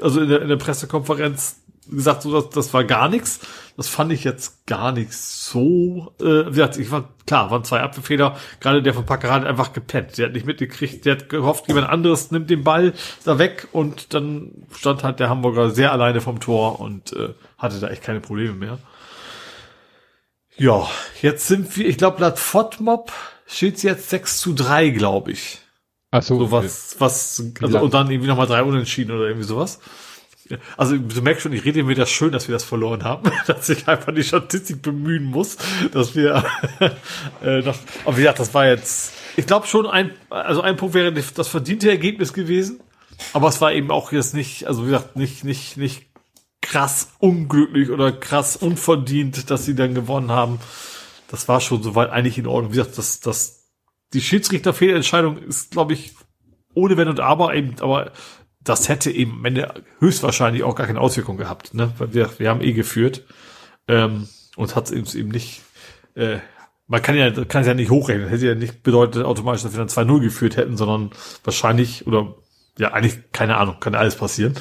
also 0.02 0.22
in 0.22 0.30
der, 0.30 0.42
in 0.42 0.48
der 0.48 0.58
Pressekonferenz 0.58 1.58
gesagt, 1.90 2.22
so 2.22 2.34
das, 2.34 2.50
das 2.50 2.74
war 2.74 2.84
gar 2.84 3.10
nichts. 3.10 3.40
Das 3.76 3.88
fand 3.88 4.12
ich 4.12 4.24
jetzt 4.24 4.66
gar 4.66 4.92
nicht 4.92 5.14
so. 5.14 6.14
Äh, 6.20 6.48
wie 6.48 6.52
gesagt, 6.52 6.78
ich 6.78 6.92
war 6.92 7.10
klar, 7.26 7.52
waren 7.52 7.64
zwei 7.64 7.82
Abwehrfehler. 7.82 8.38
Gerade 8.60 8.82
der 8.82 8.94
von 8.94 9.06
Packerad 9.06 9.42
hat 9.42 9.48
einfach 9.48 9.74
gepennt. 9.74 10.18
Der 10.18 10.28
hat 10.28 10.34
nicht 10.34 10.46
mitgekriegt. 10.46 11.06
Der 11.06 11.16
hat 11.16 11.30
gehofft, 11.30 11.68
jemand 11.68 11.90
anderes 11.90 12.32
nimmt 12.32 12.50
den 12.50 12.64
Ball 12.64 12.94
da 13.24 13.38
weg 13.40 13.68
und 13.72 14.14
dann 14.14 14.52
stand 14.72 15.04
halt 15.04 15.20
der 15.20 15.30
Hamburger 15.30 15.70
sehr 15.70 15.92
alleine 15.92 16.22
vom 16.22 16.40
Tor 16.40 16.80
und 16.80 17.14
äh, 17.14 17.34
hatte 17.58 17.80
da 17.80 17.90
echt 17.90 18.04
keine 18.04 18.20
Probleme 18.20 18.54
mehr. 18.54 18.80
Ja, 20.58 20.88
jetzt 21.22 21.48
sind 21.48 21.78
wir, 21.78 21.88
ich 21.88 21.98
glaube, 21.98 22.22
laut 22.22 22.40
FODMOB 22.40 23.12
steht 23.46 23.84
jetzt 23.84 24.10
6 24.10 24.40
zu 24.40 24.54
3, 24.54 24.90
glaube 24.90 25.32
ich. 25.32 25.60
Ach 26.12 26.24
so. 26.24 26.40
so 26.40 26.52
was, 26.52 26.96
was, 27.00 27.44
also, 27.62 27.80
und 27.80 27.94
dann 27.94 28.10
irgendwie 28.10 28.28
nochmal 28.28 28.48
drei 28.48 28.64
Unentschieden 28.64 29.12
oder 29.12 29.28
irgendwie 29.28 29.46
sowas. 29.46 29.80
Also 30.76 30.98
du 30.98 31.22
merkst 31.22 31.44
schon, 31.44 31.54
ich 31.54 31.66
rede 31.66 31.84
mir 31.84 31.96
das 31.96 32.10
schön, 32.10 32.32
dass 32.32 32.48
wir 32.48 32.54
das 32.54 32.64
verloren 32.64 33.04
haben, 33.04 33.32
dass 33.48 33.70
ich 33.70 33.88
einfach 33.88 34.14
die 34.14 34.24
Statistik 34.24 34.82
bemühen 34.82 35.26
muss, 35.26 35.58
dass 35.92 36.16
wir 36.16 36.44
äh, 37.44 37.62
noch. 37.62 37.78
Aber 38.06 38.18
wie 38.18 38.22
gesagt, 38.22 38.40
das 38.40 38.54
war 38.54 38.68
jetzt. 38.68 39.14
Ich 39.36 39.46
glaube 39.46 39.68
schon 39.68 39.86
ein, 39.86 40.12
also 40.30 40.62
ein 40.62 40.78
Punkt 40.78 40.96
wäre 40.96 41.12
das 41.12 41.48
verdiente 41.48 41.90
Ergebnis 41.90 42.34
gewesen, 42.34 42.80
aber 43.34 43.48
es 43.50 43.62
war 43.62 43.72
eben 43.74 43.92
auch 43.92 44.12
jetzt 44.12 44.34
nicht, 44.34 44.66
also 44.66 44.84
wie 44.84 44.92
gesagt, 44.92 45.16
nicht 45.16 45.44
nicht 45.44 45.78
nicht 45.78 46.08
krass 46.62 47.14
unglücklich 47.20 47.90
oder 47.92 48.12
krass 48.12 48.58
unverdient, 48.58 49.50
dass 49.50 49.66
sie 49.66 49.76
dann 49.76 49.94
gewonnen 49.94 50.32
haben. 50.32 50.60
Das 51.30 51.48
war 51.48 51.62
schon 51.62 51.84
soweit 51.84 52.10
eigentlich 52.10 52.38
in 52.38 52.48
Ordnung. 52.48 52.74
Wie 52.74 52.78
gesagt, 52.78 52.98
das 52.98 53.20
das 53.20 53.58
die 54.14 54.22
Schiedsrichterfehlentscheidung 54.22 55.38
ist, 55.38 55.72
glaube 55.72 55.94
ich, 55.94 56.14
ohne 56.74 56.96
Wenn 56.96 57.08
und 57.08 57.20
Aber 57.20 57.54
eben, 57.56 57.76
aber 57.82 58.12
das 58.68 58.90
hätte 58.90 59.12
eben 59.12 59.34
am 59.34 59.46
Ende 59.46 59.84
höchstwahrscheinlich 60.00 60.64
auch 60.64 60.76
gar 60.76 60.88
keine 60.88 61.00
Auswirkung 61.00 61.38
gehabt, 61.38 61.74
ne? 61.74 61.94
Wir, 62.12 62.30
wir 62.40 62.50
haben 62.50 62.62
eh 62.62 62.74
geführt 62.74 63.24
ähm, 63.88 64.28
und 64.56 64.76
hat 64.76 64.92
es 64.92 65.16
eben 65.16 65.30
nicht. 65.30 65.62
Äh, 66.16 66.40
man 66.88 67.02
kann 67.02 67.16
ja 67.16 67.30
kann 67.46 67.62
es 67.62 67.68
ja 67.68 67.74
nicht 67.74 67.90
hochrechnen. 67.90 68.30
Hätte 68.30 68.48
ja 68.48 68.56
nicht 68.56 68.84
bedeutet 68.84 69.24
automatisch, 69.24 69.64
dass 69.64 69.74
wir 69.74 69.80
dann 69.80 69.90
2-0 69.90 70.22
geführt 70.22 70.58
hätten, 70.58 70.78
sondern 70.78 71.12
wahrscheinlich 71.44 72.08
oder 72.08 72.36
ja 72.78 72.94
eigentlich 72.94 73.32
keine 73.32 73.58
Ahnung, 73.58 73.80
kann 73.80 73.96
alles 73.96 74.16
passieren. 74.16 74.56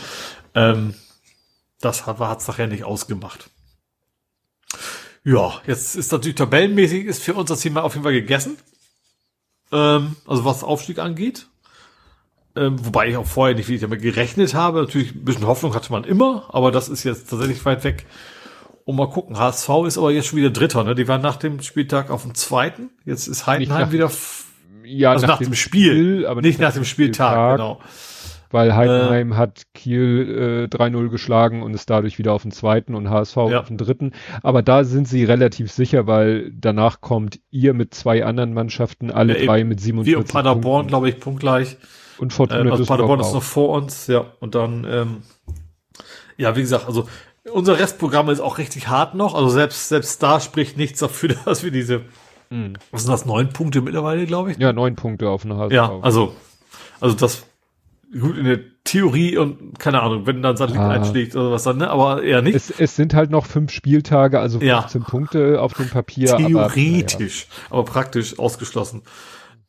Ähm, 0.54 0.94
das 1.80 2.06
hat 2.06 2.40
es 2.40 2.48
nachher 2.48 2.66
nicht 2.66 2.84
ausgemacht. 2.84 3.50
Ja, 5.24 5.60
jetzt 5.66 5.96
ist 5.96 6.12
natürlich 6.12 6.36
tabellenmäßig 6.36 7.04
ist 7.04 7.22
für 7.22 7.34
uns 7.34 7.48
das 7.48 7.60
Thema 7.60 7.82
auf 7.82 7.94
jeden 7.94 8.04
Fall 8.04 8.12
gegessen. 8.12 8.56
Ähm, 9.72 10.16
also 10.26 10.44
was 10.44 10.62
Aufstieg 10.62 10.98
angeht. 10.98 11.48
Ähm, 12.56 12.84
wobei 12.84 13.08
ich 13.08 13.16
auch 13.16 13.26
vorher 13.26 13.54
nicht 13.54 13.68
wirklich 13.68 13.82
damit 13.82 14.00
gerechnet 14.00 14.54
habe. 14.54 14.80
Natürlich 14.80 15.14
ein 15.14 15.24
bisschen 15.24 15.46
Hoffnung 15.46 15.74
hatte 15.74 15.92
man 15.92 16.04
immer, 16.04 16.48
aber 16.52 16.70
das 16.70 16.88
ist 16.88 17.04
jetzt 17.04 17.28
tatsächlich 17.28 17.64
weit 17.64 17.84
weg. 17.84 18.06
Und 18.84 18.96
mal 18.96 19.10
gucken, 19.10 19.38
HSV 19.38 19.68
ist 19.86 19.98
aber 19.98 20.12
jetzt 20.12 20.28
schon 20.28 20.38
wieder 20.38 20.50
Dritter, 20.50 20.84
ne? 20.84 20.94
Die 20.94 21.08
waren 21.08 21.20
nach 21.20 21.36
dem 21.36 21.60
Spieltag 21.60 22.10
auf 22.10 22.22
dem 22.22 22.34
zweiten. 22.34 22.90
Jetzt 23.04 23.26
ist 23.26 23.46
Heidenheim 23.46 23.90
wieder, 23.90 24.10
ja, 24.84 25.10
also 25.10 25.26
nach, 25.26 25.34
nach 25.34 25.46
dem, 25.46 25.54
Spiel, 25.54 25.92
Spiel, 25.92 26.26
aber 26.26 26.40
nicht 26.40 26.60
nach 26.60 26.72
dem 26.72 26.84
Spieltag, 26.84 27.32
Spieltag, 27.32 27.56
genau. 27.56 27.80
Weil 28.50 28.76
Heidenheim 28.76 29.32
äh, 29.32 29.34
hat 29.34 29.64
Kiel 29.74 30.68
äh, 30.72 30.76
3-0 30.76 31.08
geschlagen 31.08 31.62
und 31.62 31.74
ist 31.74 31.90
dadurch 31.90 32.18
wieder 32.18 32.32
auf 32.32 32.42
dem 32.42 32.52
zweiten 32.52 32.94
und 32.94 33.10
HSV 33.10 33.36
ja. 33.36 33.60
auf 33.60 33.66
dem 33.66 33.76
dritten. 33.76 34.12
Aber 34.42 34.62
da 34.62 34.84
sind 34.84 35.08
sie 35.08 35.24
relativ 35.24 35.72
sicher, 35.72 36.06
weil 36.06 36.52
danach 36.52 37.00
kommt 37.00 37.40
ihr 37.50 37.74
mit 37.74 37.92
zwei 37.92 38.24
anderen 38.24 38.54
Mannschaften, 38.54 39.10
alle 39.10 39.38
ja, 39.38 39.46
drei 39.46 39.64
mit 39.64 39.80
47 39.80 40.12
Wir 40.12 40.18
und 40.18 40.28
Paderborn, 40.32 40.86
glaube 40.86 41.08
ich, 41.08 41.18
punktgleich. 41.18 41.76
Und 42.18 42.32
Fortuna 42.32 42.64
äh, 42.64 42.70
also 42.70 42.84
Paderborn 42.84 43.20
ist 43.20 43.32
noch 43.32 43.42
vor 43.42 43.70
uns, 43.70 44.06
ja. 44.06 44.26
Und 44.40 44.54
dann, 44.54 44.84
ähm, 44.88 45.22
ja, 46.36 46.56
wie 46.56 46.60
gesagt, 46.60 46.86
also 46.86 47.08
unser 47.52 47.78
Restprogramm 47.78 48.28
ist 48.30 48.40
auch 48.40 48.58
richtig 48.58 48.88
hart 48.88 49.14
noch. 49.14 49.34
Also 49.34 49.48
selbst, 49.48 49.88
selbst 49.88 50.22
da 50.22 50.40
spricht 50.40 50.76
nichts 50.76 51.00
dafür, 51.00 51.34
dass 51.44 51.62
wir 51.62 51.70
diese, 51.70 52.02
mhm. 52.50 52.74
was 52.90 53.02
sind 53.02 53.12
das, 53.12 53.26
neun 53.26 53.50
Punkte 53.50 53.80
mittlerweile, 53.80 54.26
glaube 54.26 54.52
ich? 54.52 54.58
Ja, 54.58 54.72
neun 54.72 54.96
Punkte 54.96 55.28
auf 55.28 55.44
einer 55.44 55.56
HSV. 55.56 55.72
Ja, 55.72 55.92
also, 56.02 56.34
also 57.00 57.14
das, 57.14 57.46
gut 58.12 58.36
in 58.36 58.44
der 58.44 58.60
Theorie 58.84 59.36
und 59.36 59.78
keine 59.78 60.00
Ahnung, 60.02 60.26
wenn 60.26 60.42
dann 60.42 60.56
Satellit 60.56 60.80
Ah. 60.80 60.90
einschlägt 60.90 61.34
oder 61.34 61.50
was 61.50 61.64
dann, 61.64 61.78
ne? 61.78 61.90
aber 61.90 62.22
eher 62.22 62.40
nicht. 62.40 62.54
Es, 62.54 62.70
es 62.70 62.94
sind 62.96 63.14
halt 63.14 63.30
noch 63.30 63.46
fünf 63.46 63.72
Spieltage, 63.72 64.38
also 64.38 64.60
Ja. 64.60 64.82
15 64.82 65.02
Punkte 65.02 65.60
auf 65.60 65.74
dem 65.74 65.88
Papier. 65.88 66.34
aber, 66.34 66.46
Theoretisch, 66.72 67.48
aber, 67.68 67.84
praktisch 67.84 68.38
ausgeschlossen. 68.38 69.02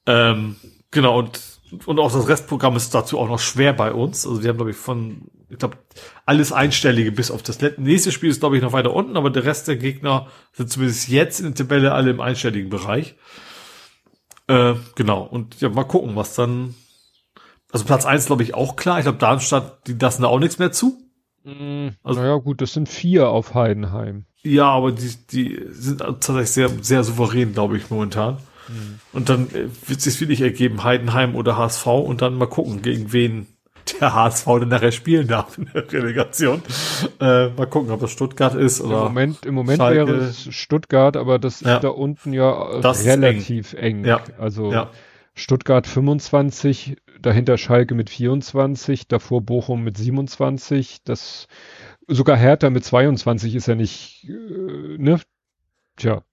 Ähm, 0.06 0.56
genau, 0.92 1.17
und, 1.17 1.40
und 1.85 1.99
auch 1.99 2.11
das 2.11 2.27
Restprogramm 2.27 2.75
ist 2.75 2.93
dazu 2.93 3.19
auch 3.19 3.27
noch 3.27 3.39
schwer 3.39 3.73
bei 3.73 3.91
uns. 3.93 4.25
Also 4.25 4.41
wir 4.43 4.49
haben, 4.49 4.57
glaube 4.57 4.71
ich, 4.71 4.77
von, 4.77 5.29
ich 5.49 5.57
glaube, 5.57 5.77
alles 6.25 6.51
Einstellige 6.51 7.11
bis 7.11 7.29
auf 7.31 7.43
das 7.43 7.59
let- 7.61 7.77
nächste 7.79 8.11
Spiel 8.11 8.29
ist, 8.29 8.39
glaube 8.39 8.55
ich, 8.57 8.63
noch 8.63 8.73
weiter 8.73 8.93
unten, 8.93 9.17
aber 9.17 9.29
der 9.29 9.43
Rest 9.43 9.67
der 9.67 9.75
Gegner 9.77 10.27
sind 10.53 10.69
zumindest 10.71 11.07
jetzt 11.09 11.39
in 11.39 11.47
der 11.47 11.55
Tabelle 11.55 11.91
alle 11.93 12.11
im 12.11 12.21
einstelligen 12.21 12.69
Bereich. 12.69 13.15
Äh, 14.47 14.75
genau, 14.95 15.23
und 15.23 15.59
ja, 15.59 15.69
mal 15.69 15.83
gucken, 15.83 16.15
was 16.15 16.35
dann. 16.35 16.75
Also 17.71 17.83
Platz 17.83 18.05
eins 18.05 18.27
glaube 18.27 18.43
ich, 18.43 18.53
auch 18.55 18.75
klar. 18.77 18.97
Ich 18.99 19.03
glaube, 19.03 19.17
Darmstadt, 19.17 19.85
die 19.87 19.93
lassen 19.93 20.21
da 20.21 20.29
auch 20.29 20.39
nichts 20.39 20.57
mehr 20.57 20.71
zu. 20.71 20.97
Mm, 21.43 21.89
Also- 22.03 22.21
naja, 22.21 22.35
gut, 22.37 22.61
das 22.61 22.71
sind 22.73 22.87
vier 22.87 23.27
auf 23.29 23.53
Heidenheim. 23.53 24.25
Ja, 24.43 24.69
aber 24.69 24.93
die, 24.93 25.11
die 25.29 25.59
sind 25.69 25.99
tatsächlich 25.99 26.51
sehr, 26.51 26.69
sehr 26.81 27.03
souverän, 27.03 27.51
glaube 27.53 27.75
ich, 27.75 27.89
momentan. 27.89 28.37
Und 29.13 29.29
dann 29.29 29.47
äh, 29.49 29.67
wird 29.87 29.99
es 29.99 30.03
sich 30.03 30.19
wirklich 30.21 30.41
ergeben, 30.41 30.83
Heidenheim 30.83 31.35
oder 31.35 31.57
HSV 31.57 31.85
und 31.87 32.21
dann 32.21 32.35
mal 32.35 32.47
gucken, 32.47 32.81
gegen 32.81 33.11
wen 33.13 33.47
der 34.01 34.13
HSV 34.13 34.45
denn 34.59 34.67
nachher 34.67 34.91
spielen 34.91 35.27
darf 35.27 35.57
in 35.57 35.69
der 35.73 35.89
Relegation. 35.91 36.61
Äh, 37.21 37.49
mal 37.49 37.67
gucken, 37.67 37.91
ob 37.91 38.01
das 38.01 38.11
Stuttgart 38.11 38.53
ist 38.53 38.79
Im 38.81 38.87
oder. 38.87 39.05
Moment, 39.05 39.45
im 39.45 39.55
Moment 39.55 39.77
Schalke. 39.77 40.07
wäre 40.07 40.17
es 40.25 40.53
Stuttgart, 40.53 41.15
aber 41.15 41.39
das 41.39 41.61
Ja. 41.61 41.75
ist 41.75 41.83
da 41.83 41.89
unten 41.89 42.33
ja 42.33 42.81
Das 42.81 43.05
relativ 43.05 43.73
eng. 43.73 44.03
Ja. 44.03 44.21
Also 44.37 44.71
Ja. 44.73 44.89
Stuttgart 45.35 45.87
25, 45.87 46.97
dahinter 47.21 47.57
Schalke 47.57 47.95
mit 47.95 48.09
24, 48.09 49.07
davor 49.07 49.41
Bochum 49.41 49.83
mit 49.83 49.97
27, 49.97 51.03
das 51.05 51.47
sogar 52.07 52.35
Hertha 52.37 52.69
mit 52.69 52.83
22 52.83 53.55
ist 53.55 53.67
ja 53.67 53.75
nicht, 53.75 54.25
äh, 54.27 54.97
ne? 54.97 55.21
Tja, 55.95 56.23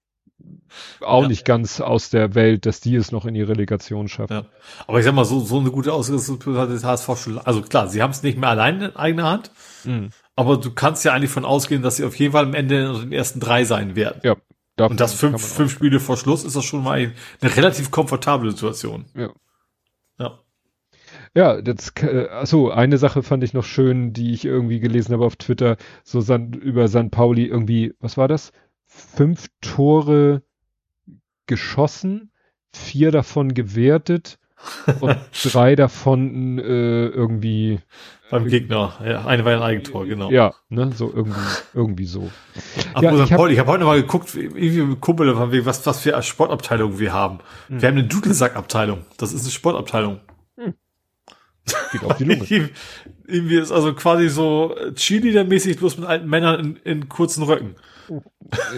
auch 1.00 1.22
Ja. 1.22 1.28
nicht 1.28 1.44
ganz 1.44 1.80
aus 1.80 2.10
der 2.10 2.34
Welt, 2.34 2.66
dass 2.66 2.80
die 2.80 2.96
es 2.96 3.12
noch 3.12 3.24
in 3.26 3.34
die 3.34 3.42
Relegation 3.42 4.08
schaffen. 4.08 4.32
Ja. 4.32 4.46
Aber 4.86 4.98
ich 4.98 5.04
sag 5.04 5.14
mal, 5.14 5.24
so, 5.24 5.40
so 5.40 5.58
eine 5.58 5.70
gute 5.70 5.92
Ausrüstung 5.92 6.38
hat 6.56 6.70
das 6.70 6.84
HSV 6.84 7.16
schon. 7.16 7.38
Also 7.38 7.62
klar, 7.62 7.88
sie 7.88 8.02
haben 8.02 8.10
es 8.10 8.22
nicht 8.22 8.38
mehr 8.38 8.48
allein 8.50 8.80
in 8.80 8.96
eigener 8.96 9.24
Hand, 9.30 9.50
Mhm. 9.84 10.10
aber 10.36 10.56
du 10.56 10.72
kannst 10.72 11.04
ja 11.04 11.12
eigentlich 11.12 11.30
von 11.30 11.44
ausgehen, 11.44 11.82
dass 11.82 11.96
sie 11.96 12.04
auf 12.04 12.16
jeden 12.16 12.32
Fall 12.32 12.44
am 12.44 12.54
Ende 12.54 12.84
in 12.86 13.00
den 13.02 13.12
ersten 13.12 13.40
drei 13.40 13.64
sein 13.64 13.94
werden. 13.96 14.20
Ja. 14.24 14.36
Und 14.86 14.98
das 14.98 15.14
fünf, 15.14 15.40
fünf 15.40 15.70
Spiele 15.70 16.00
vor 16.00 16.16
Schluss 16.16 16.42
ist 16.44 16.56
das 16.56 16.64
schon 16.64 16.82
mal 16.82 16.98
ein- 16.98 17.12
eine 17.40 17.56
relativ 17.56 17.92
komfortable 17.92 18.50
Situation. 18.50 19.04
Ja. 19.14 19.30
Ja. 20.18 20.40
Ja, 21.36 21.60
das, 21.62 21.92
äh, 22.00 22.28
achso, 22.28 22.70
eine 22.70 22.98
Sache 22.98 23.22
fand 23.22 23.44
ich 23.44 23.54
noch 23.54 23.64
schön, 23.64 24.12
die 24.12 24.32
ich 24.32 24.44
irgendwie 24.44 24.80
gelesen 24.80 25.12
habe 25.12 25.24
auf 25.24 25.36
Twitter, 25.36 25.76
so 26.02 26.20
San, 26.20 26.52
über 26.54 26.88
San 26.88 27.10
Pauli 27.10 27.44
irgendwie, 27.46 27.92
was 28.00 28.16
war 28.16 28.26
das? 28.28 28.52
Fünf 28.97 29.47
Tore 29.60 30.42
geschossen, 31.47 32.31
vier 32.73 33.10
davon 33.10 33.55
gewertet 33.55 34.39
und 35.00 35.16
drei 35.42 35.76
davon 35.76 36.58
äh, 36.58 37.06
irgendwie, 37.08 37.81
Beim 38.31 38.47
Gegner. 38.47 38.94
Ja, 39.05 39.26
eine 39.26 39.44
war 39.44 39.52
ein 39.52 39.60
Eigentor, 39.62 40.06
genau. 40.06 40.31
ja, 40.31 40.55
ne, 40.70 40.90
so 40.94 41.12
irgendwie, 41.14 41.39
irgendwie 41.74 42.06
so. 42.06 42.31
Ach, 42.94 43.02
Ja, 43.02 43.12
ich 43.12 43.31
hab- 43.32 43.40
habe 43.40 43.66
heute 43.66 43.81
noch 43.81 43.89
mal 43.89 44.00
geguckt, 44.00 44.34
wie- 44.34 44.44
irgendwie 44.44 44.82
mit 44.82 45.00
Kumpel, 45.00 45.34
was, 45.66 45.84
was 45.86 46.00
für 46.00 46.20
Sportabteilungen 46.23 46.98
wir 46.98 47.12
haben. 47.12 47.40
Hm. 47.68 47.82
Wir 47.82 47.89
haben 47.89 47.98
eine 47.98 48.06
Dudelsackabteilung. 48.08 49.05
Das 49.18 49.32
ist 49.34 49.42
eine 49.42 49.50
Sportabteilung. 49.50 50.20
Geht 51.92 52.05
auf 52.05 52.16
die 52.18 52.24
Lunge. 52.24 52.44
irgendwie 53.26 53.56
ist 53.56 53.73
also 53.73 53.94
quasi 53.94 54.28
so 54.28 54.74
Cheerleader-mäßig, 54.94 55.78
bloß 55.78 55.98
mit 55.98 56.06
alten 56.08 56.28
Männern 56.28 56.60
in, 56.60 56.76
in 56.76 57.08
kurzen 57.08 57.42
Röcken. 57.42 57.74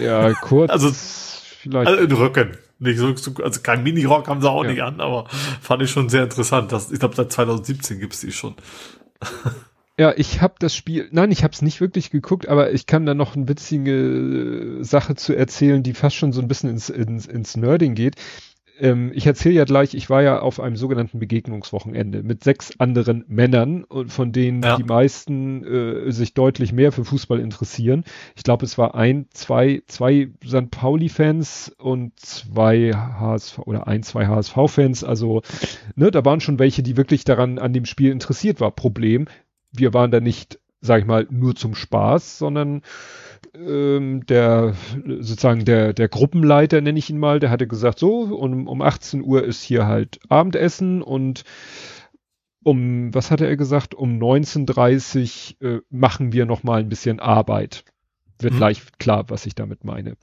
Ja, 0.01 0.33
kurz, 0.33 0.71
Also- 0.71 0.91
vielleicht. 0.93 1.87
Also 1.89 2.03
in 2.03 2.11
Röcken. 2.11 2.57
Nicht 2.79 2.99
so- 2.99 3.33
also 3.43 3.61
kein 3.61 3.81
Mini-Rock 3.83 4.27
haben 4.27 4.39
sie 4.41 4.49
auch 4.49 4.63
Ja. 4.63 4.69
nicht 4.69 4.83
an, 4.83 5.01
aber 5.01 5.27
fand 5.61 5.81
ich 5.81 5.89
schon 5.89 6.09
sehr 6.09 6.23
interessant. 6.23 6.71
Das, 6.71 6.91
ich 6.91 6.99
glaube, 6.99 7.15
seit 7.15 7.31
2017 7.31 7.99
gibt's 7.99 8.21
die 8.21 8.31
schon. 8.31 8.53
Ja, 9.99 10.13
ich 10.15 10.41
habe 10.41 10.53
das 10.59 10.75
Spiel, 10.75 11.07
nein, 11.11 11.31
ich 11.31 11.43
habe 11.43 11.53
es 11.53 11.63
nicht 11.63 11.81
wirklich 11.81 12.11
geguckt, 12.11 12.47
aber 12.47 12.71
ich 12.71 12.85
kann 12.85 13.07
da 13.07 13.15
noch 13.15 13.35
eine 13.35 13.47
witzige 13.47 14.77
Sache 14.81 15.15
zu 15.15 15.35
erzählen, 15.35 15.81
die 15.81 15.95
fast 15.95 16.15
schon 16.15 16.31
so 16.33 16.41
ein 16.41 16.47
bisschen 16.47 16.69
ins, 16.69 16.89
ins, 16.89 17.25
ins 17.25 17.57
Nerding 17.57 17.95
geht. 17.95 18.13
Ähm, 18.79 19.11
ich 19.13 19.25
erzähle 19.25 19.55
ja 19.55 19.63
gleich, 19.65 19.93
ich 19.93 20.09
war 20.09 20.21
ja 20.21 20.39
auf 20.39 20.59
einem 20.59 20.75
sogenannten 20.75 21.19
Begegnungswochenende 21.19 22.23
mit 22.23 22.43
sechs 22.43 22.79
anderen 22.79 23.23
Männern, 23.27 23.83
und 23.83 24.11
von 24.11 24.31
denen 24.31 24.61
Ja. 24.63 24.77
die 24.77 24.83
meisten 24.83 25.63
äh, 25.63 26.11
sich 26.11 26.33
deutlich 26.33 26.73
mehr 26.73 26.91
für 26.91 27.05
Fußball 27.05 27.39
interessieren. 27.39 28.03
Ich 28.35 28.43
glaube, 28.43 28.65
es 28.65 28.77
war 28.77 28.95
ein, 28.95 29.27
zwei, 29.31 29.81
zwei 29.87 30.29
St. 30.45 30.71
Pauli-Fans 30.71 31.75
und 31.77 32.19
zwei 32.19 32.91
HSV 32.93 33.59
oder 33.59 33.87
ein, 33.87 34.03
zwei 34.03 34.27
HSV-Fans. 34.27 35.03
Also, 35.03 35.41
ne, 35.95 36.11
da 36.11 36.23
waren 36.25 36.39
schon 36.39 36.59
welche, 36.59 36.83
die 36.83 36.97
wirklich 36.97 37.23
daran 37.23 37.59
an 37.59 37.73
dem 37.73 37.85
Spiel 37.85 38.11
interessiert 38.11 38.59
war. 38.59 38.71
Problem, 38.71 39.27
wir 39.71 39.93
waren 39.93 40.11
da 40.11 40.19
nicht, 40.19 40.59
sag 40.81 41.01
ich 41.01 41.07
mal, 41.07 41.27
nur 41.29 41.55
zum 41.55 41.75
Spaß, 41.75 42.37
sondern 42.37 42.81
ähm, 43.65 44.25
der 44.27 44.73
sozusagen 45.19 45.65
der 45.65 45.93
der 45.93 46.09
Gruppenleiter 46.09 46.81
nenne 46.81 46.99
ich 46.99 47.09
ihn 47.09 47.19
mal, 47.19 47.39
der 47.39 47.49
hatte 47.49 47.67
gesagt, 47.67 47.99
so 47.99 48.21
um, 48.23 48.67
um 48.67 48.81
18 48.81 49.23
Uhr 49.23 49.43
ist 49.43 49.63
hier 49.63 49.87
halt 49.87 50.19
Abendessen 50.29 51.01
und 51.01 51.43
um 52.63 53.13
was 53.13 53.31
hatte 53.31 53.47
er 53.47 53.57
gesagt? 53.57 53.95
Um 53.95 54.17
19:30 54.17 55.61
äh, 55.61 55.81
machen 55.89 56.33
wir 56.33 56.45
noch 56.45 56.63
mal 56.63 56.79
ein 56.79 56.89
bisschen 56.89 57.19
Arbeit. 57.19 57.85
Wird 58.39 58.53
Mhm. 58.53 58.57
gleich 58.57 58.81
klar, 58.99 59.25
was 59.29 59.45
ich 59.45 59.55
damit 59.55 59.83
meine. 59.83 60.15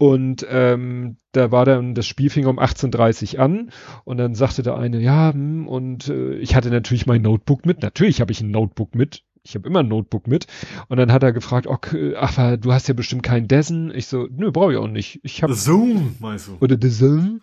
Und 0.00 0.46
ähm, 0.48 1.16
da 1.32 1.50
war 1.50 1.64
dann 1.64 1.94
das 1.94 2.06
Spiel 2.06 2.30
fing 2.30 2.46
um 2.46 2.58
18:30 2.58 3.38
an 3.38 3.70
und 4.04 4.18
dann 4.18 4.34
sagte 4.34 4.62
der 4.62 4.76
eine, 4.76 5.00
ja, 5.00 5.32
hm, 5.32 5.66
und 5.66 6.08
äh, 6.08 6.34
ich 6.36 6.54
hatte 6.54 6.70
natürlich 6.70 7.06
mein 7.06 7.22
Notebook 7.22 7.66
mit. 7.66 7.82
Natürlich 7.82 8.20
habe 8.20 8.32
ich 8.32 8.40
ein 8.40 8.50
Notebook 8.50 8.94
mit. 8.94 9.24
Ich 9.48 9.54
habe 9.54 9.66
immer 9.66 9.80
ein 9.80 9.88
Notebook 9.88 10.26
mit. 10.26 10.46
Und 10.88 10.98
dann 10.98 11.10
hat 11.10 11.22
er 11.22 11.32
gefragt, 11.32 11.66
okay, 11.66 12.14
ach, 12.16 12.56
du 12.58 12.72
hast 12.72 12.86
ja 12.88 12.94
bestimmt 12.94 13.22
keinen 13.22 13.48
Dessen. 13.48 13.92
Ich 13.94 14.06
so, 14.06 14.28
nö, 14.30 14.52
brauche 14.52 14.72
ich 14.72 14.78
auch 14.78 14.88
nicht. 14.88 15.20
Ich 15.22 15.42
habe 15.42 15.54
Zoom, 15.54 16.16
meinst 16.18 16.48
du? 16.48 16.58
oder 16.60 16.76
Dessen. 16.76 17.40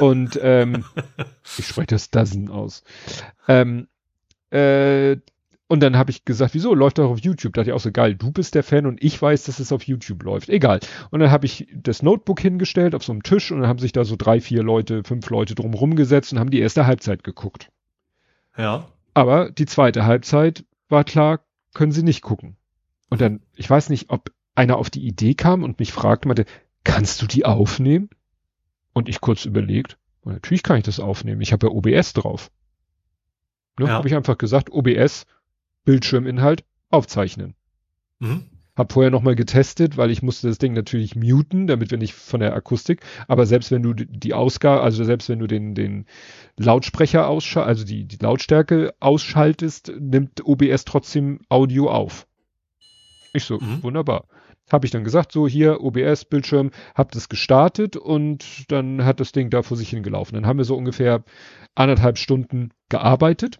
Und 0.00 0.38
ähm, 0.42 0.84
ich 1.58 1.66
spreche 1.66 1.88
das 1.88 2.10
Dozen 2.10 2.48
aus. 2.48 2.84
Ähm, 3.48 3.86
äh, 4.50 5.16
und 5.68 5.80
dann 5.80 5.96
habe 5.96 6.10
ich 6.10 6.24
gesagt, 6.24 6.54
wieso 6.54 6.74
läuft 6.74 6.98
doch 6.98 7.10
auf 7.10 7.20
YouTube? 7.20 7.54
Da 7.54 7.60
dachte 7.60 7.70
ich 7.70 7.74
auch 7.74 7.80
so 7.80 7.92
geil, 7.92 8.14
du 8.14 8.30
bist 8.30 8.54
der 8.54 8.62
Fan 8.62 8.84
und 8.84 9.02
ich 9.02 9.20
weiß, 9.20 9.44
dass 9.44 9.58
es 9.58 9.72
auf 9.72 9.84
YouTube 9.84 10.22
läuft. 10.22 10.48
Egal. 10.50 10.80
Und 11.10 11.20
dann 11.20 11.30
habe 11.30 11.46
ich 11.46 11.66
das 11.74 12.02
Notebook 12.02 12.40
hingestellt 12.40 12.94
auf 12.94 13.04
so 13.04 13.12
einem 13.12 13.22
Tisch 13.22 13.50
und 13.50 13.60
dann 13.60 13.68
haben 13.68 13.78
sich 13.78 13.92
da 13.92 14.04
so 14.04 14.16
drei, 14.16 14.40
vier 14.40 14.62
Leute, 14.62 15.02
fünf 15.02 15.30
Leute 15.30 15.54
drumherum 15.54 15.96
gesetzt 15.96 16.32
und 16.32 16.38
haben 16.38 16.50
die 16.50 16.60
erste 16.60 16.86
Halbzeit 16.86 17.24
geguckt. 17.24 17.70
Ja. 18.56 18.86
Aber 19.14 19.50
die 19.50 19.66
zweite 19.66 20.04
Halbzeit 20.04 20.64
war 20.92 21.02
klar, 21.04 21.44
können 21.74 21.90
sie 21.90 22.04
nicht 22.04 22.22
gucken. 22.22 22.56
Und 23.10 23.20
dann, 23.20 23.42
ich 23.56 23.68
weiß 23.68 23.88
nicht, 23.90 24.10
ob 24.10 24.30
einer 24.54 24.76
auf 24.76 24.90
die 24.90 25.04
Idee 25.06 25.34
kam 25.34 25.64
und 25.64 25.78
mich 25.80 25.92
fragte, 25.92 26.28
meinte, 26.28 26.44
kannst 26.84 27.20
du 27.22 27.26
die 27.26 27.44
aufnehmen? 27.44 28.10
Und 28.92 29.08
ich 29.08 29.20
kurz 29.20 29.44
überlegt, 29.46 29.98
"Ja, 30.24 30.32
natürlich 30.32 30.62
kann 30.62 30.76
ich 30.76 30.84
das 30.84 31.00
aufnehmen, 31.00 31.40
ich 31.40 31.52
habe 31.52 31.66
ja 31.66 31.72
OBS 31.72 32.12
drauf. 32.12 32.50
Ne, 33.78 33.86
Ja. 33.86 33.92
Habe 33.94 34.08
ich 34.08 34.14
einfach 34.14 34.38
gesagt, 34.38 34.70
OBS, 34.70 35.26
Bildschirminhalt, 35.84 36.64
aufzeichnen. 36.90 37.54
Mhm. 38.18 38.44
Hab 38.74 38.92
vorher 38.92 39.10
nochmal 39.10 39.34
getestet, 39.34 39.98
weil 39.98 40.10
ich 40.10 40.22
musste 40.22 40.48
das 40.48 40.56
Ding 40.56 40.72
natürlich 40.72 41.14
muten, 41.14 41.66
damit 41.66 41.90
wir 41.90 41.98
nicht 41.98 42.14
von 42.14 42.40
der 42.40 42.54
Akustik, 42.54 43.00
aber 43.28 43.44
selbst 43.44 43.70
wenn 43.70 43.82
du 43.82 43.92
die- 43.92 44.32
Ausgabe, 44.32 44.80
also 44.82 45.04
selbst 45.04 45.28
wenn 45.28 45.40
du 45.40 45.46
den, 45.46 45.74
den 45.74 46.06
Lautsprecher 46.58 47.28
ausschaltest, 47.28 47.68
also 47.68 47.84
die, 47.84 48.04
die 48.06 48.16
Lautstärke 48.22 48.94
ausschaltest, 48.98 49.92
nimmt 50.00 50.46
OBS 50.46 50.86
trotzdem 50.86 51.40
Audio 51.50 51.90
auf. 51.90 52.26
Ich 53.34 53.44
so, 53.44 53.58
Mhm. 53.60 53.82
wunderbar. 53.82 54.24
Habe 54.70 54.86
ich 54.86 54.90
dann 54.92 55.04
gesagt, 55.04 55.32
so 55.32 55.46
hier 55.46 55.82
OBS, 55.82 56.24
Bildschirm, 56.24 56.70
hab 56.94 57.12
das 57.12 57.28
gestartet 57.28 57.96
und 57.96 58.70
dann 58.70 59.04
hat 59.04 59.20
das 59.20 59.32
Ding 59.32 59.50
da 59.50 59.62
vor 59.62 59.76
sich 59.76 59.90
hingelaufen. 59.90 60.34
Dann 60.34 60.46
haben 60.46 60.56
wir 60.58 60.64
so 60.64 60.76
ungefähr 60.76 61.24
anderthalb 61.74 62.16
Stunden 62.16 62.70
gearbeitet. 62.88 63.58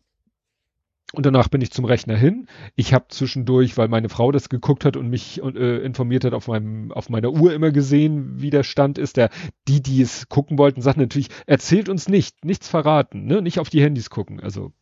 Und 1.12 1.26
danach 1.26 1.49
bin 1.49 1.60
ich 1.60 1.70
zum 1.70 1.84
Rechner 1.84 2.16
hin. 2.16 2.47
Ich 2.74 2.94
habe 2.94 3.07
zwischendurch, 3.08 3.76
weil 3.76 3.89
meine 3.89 4.08
Frau 4.08 4.32
das 4.32 4.49
geguckt 4.49 4.84
hat 4.84 4.97
und 4.97 5.08
mich 5.08 5.42
äh, 5.42 5.78
informiert 5.84 6.24
hat, 6.24 6.32
auf 6.32 6.49
meinem 6.49 6.91
auf 6.92 7.10
meiner 7.10 7.31
Uhr 7.31 7.52
immer 7.52 7.70
gesehen, 7.70 8.41
wie 8.41 8.50
der 8.50 8.62
Stand 8.62 8.99
ist. 8.99 9.16
Der 9.18 9.28
die, 9.68 9.82
die 9.82 10.00
es 10.00 10.28
gucken 10.28 10.58
wollten, 10.58 10.81
sagten 10.81 11.00
natürlich: 11.00 11.28
Erzählt 11.47 11.89
uns 11.89 12.08
nicht, 12.08 12.44
nichts 12.44 12.68
verraten, 12.68 13.26
ne, 13.26 13.42
nicht 13.42 13.58
auf 13.58 13.68
die 13.68 13.82
Handys 13.82 14.08
gucken. 14.10 14.41
Also 14.41 14.73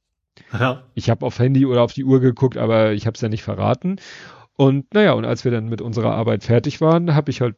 Ja. 0.53 0.85
ich 0.95 1.11
habe 1.11 1.27
auf 1.27 1.39
Handy 1.39 1.67
oder 1.67 1.83
auf 1.83 1.93
die 1.93 2.05
Uhr 2.05 2.21
geguckt, 2.21 2.57
aber 2.57 2.93
ich 2.93 3.07
habe 3.07 3.15
es 3.17 3.21
ja 3.21 3.29
nicht 3.29 3.43
verraten. 3.43 3.97
Und 4.57 4.93
naja, 4.95 5.13
und 5.15 5.25
als 5.25 5.45
wir 5.45 5.53
dann 5.53 5.69
mit 5.69 5.81
unserer 5.83 6.15
Arbeit 6.15 6.45
fertig 6.45 6.81
waren, 6.81 7.15
habe 7.15 7.31
ich 7.31 7.41
halt 7.41 7.57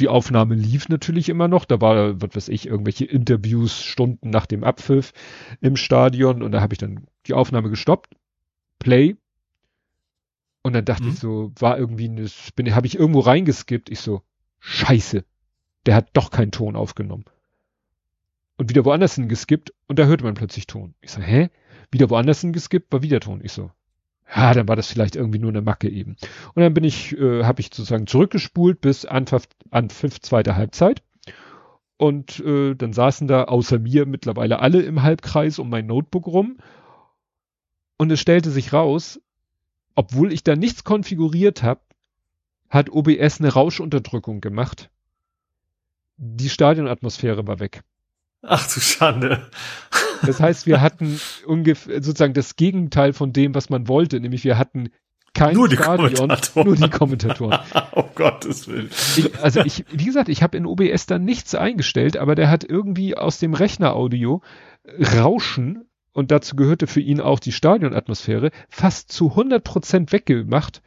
die 0.00 0.08
Aufnahme 0.08 0.56
lief 0.56 0.88
natürlich 0.88 1.28
immer 1.28 1.48
noch. 1.48 1.64
Da 1.64 1.80
war, 1.80 2.20
was 2.20 2.34
weiß 2.34 2.48
ich, 2.48 2.66
irgendwelche 2.66 3.04
Interviews 3.04 3.80
Stunden 3.82 4.30
nach 4.30 4.46
dem 4.46 4.64
Abpfiff 4.64 5.12
im 5.60 5.76
Stadion 5.76 6.42
und 6.42 6.52
da 6.52 6.60
habe 6.60 6.74
ich 6.74 6.78
dann 6.78 7.06
die 7.26 7.34
Aufnahme 7.34 7.70
gestoppt, 7.70 8.16
Play. 8.78 9.16
Und 10.62 10.72
dann 10.72 10.84
dachte 10.84 11.04
Mhm. 11.04 11.08
ich 11.10 11.18
so, 11.18 11.52
war 11.58 11.78
irgendwie, 11.78 12.08
eine, 12.08 12.26
bin, 12.56 12.74
habe 12.74 12.86
ich 12.86 12.98
irgendwo 12.98 13.20
reingeskippt. 13.20 13.90
Ich 13.90 14.00
so, 14.00 14.22
scheiße, 14.60 15.24
der 15.86 15.94
hat 15.94 16.08
doch 16.14 16.30
keinen 16.30 16.52
Ton 16.52 16.76
aufgenommen. 16.76 17.24
Und 18.56 18.70
wieder 18.70 18.84
woanders 18.84 19.16
hingeskippt 19.16 19.72
und 19.88 19.98
da 19.98 20.04
hörte 20.06 20.24
man 20.24 20.34
plötzlich 20.34 20.66
Ton. 20.66 20.94
Ich 21.00 21.10
so, 21.10 21.20
hä? 21.20 21.50
Wieder 21.90 22.08
woanders 22.08 22.40
hingeskippt, 22.40 22.92
war 22.92 23.02
wieder 23.02 23.20
Ton. 23.20 23.40
Ich 23.42 23.52
so, 23.52 23.70
ja, 24.34 24.54
dann 24.54 24.68
war 24.68 24.76
das 24.76 24.88
vielleicht 24.88 25.16
irgendwie 25.16 25.38
nur 25.38 25.50
eine 25.50 25.60
Macke 25.60 25.88
eben. 25.88 26.16
Und 26.54 26.62
dann 26.62 26.72
bin 26.72 26.84
ich, 26.84 27.16
äh, 27.18 27.44
habe 27.44 27.60
ich 27.60 27.66
sozusagen 27.66 28.06
zurückgespult 28.06 28.80
bis 28.80 29.04
Anpfiff, 29.04 29.48
Anpfiff 29.70 30.20
zweite 30.20 30.56
Halbzeit. 30.56 31.02
Und 31.96 32.40
äh, 32.40 32.74
dann 32.74 32.92
saßen 32.92 33.28
da 33.28 33.44
außer 33.44 33.78
mir 33.78 34.06
mittlerweile 34.06 34.60
alle 34.60 34.82
im 34.82 35.02
Halbkreis 35.02 35.58
um 35.58 35.68
mein 35.68 35.86
Notebook 35.86 36.26
rum. 36.26 36.56
Und 38.04 38.10
es 38.10 38.20
stellte 38.20 38.50
sich 38.50 38.74
raus, 38.74 39.18
obwohl 39.94 40.30
ich 40.30 40.44
da 40.44 40.56
nichts 40.56 40.84
konfiguriert 40.84 41.62
habe, 41.62 41.80
hat 42.68 42.90
OBS 42.90 43.40
eine 43.40 43.50
Rauschunterdrückung 43.50 44.42
gemacht. 44.42 44.90
Die 46.18 46.50
Stadionatmosphäre 46.50 47.46
war 47.46 47.60
weg. 47.60 47.82
Ach 48.42 48.70
du 48.70 48.78
Schande. 48.78 49.48
Das 50.20 50.38
heißt, 50.38 50.66
wir 50.66 50.82
hatten 50.82 51.18
ungefähr 51.46 52.02
sozusagen 52.02 52.34
das 52.34 52.56
Gegenteil 52.56 53.14
von 53.14 53.32
dem, 53.32 53.54
was 53.54 53.70
man 53.70 53.88
wollte, 53.88 54.20
nämlich 54.20 54.44
wir 54.44 54.58
hatten 54.58 54.90
kein 55.32 55.54
Nur 55.54 55.70
die 55.70 55.76
Stadion, 55.76 56.12
Kommentatoren. 56.14 56.66
nur 56.66 56.76
die 56.76 56.90
Kommentatoren. 56.90 57.58
oh 57.92 58.04
Gottes 58.14 58.68
Willen. 58.68 58.90
Ich, 59.16 59.42
also 59.42 59.60
ich, 59.60 59.86
wie 59.90 60.04
gesagt, 60.04 60.28
ich 60.28 60.42
habe 60.42 60.58
in 60.58 60.66
OBS 60.66 61.06
da 61.06 61.18
nichts 61.18 61.54
eingestellt, 61.54 62.18
aber 62.18 62.34
der 62.34 62.50
hat 62.50 62.64
irgendwie 62.64 63.16
aus 63.16 63.38
dem 63.38 63.54
Rechneraudio 63.54 64.42
Rauschen 65.16 65.86
und 66.14 66.30
dazu 66.30 66.56
gehörte 66.56 66.86
für 66.86 67.00
ihn 67.00 67.20
auch 67.20 67.38
die 67.38 67.52
Stadionatmosphäre 67.52 68.50
fast 68.70 69.12
zu 69.12 69.30
100 69.30 69.62
Prozent 69.62 70.12
weggemacht. 70.12 70.80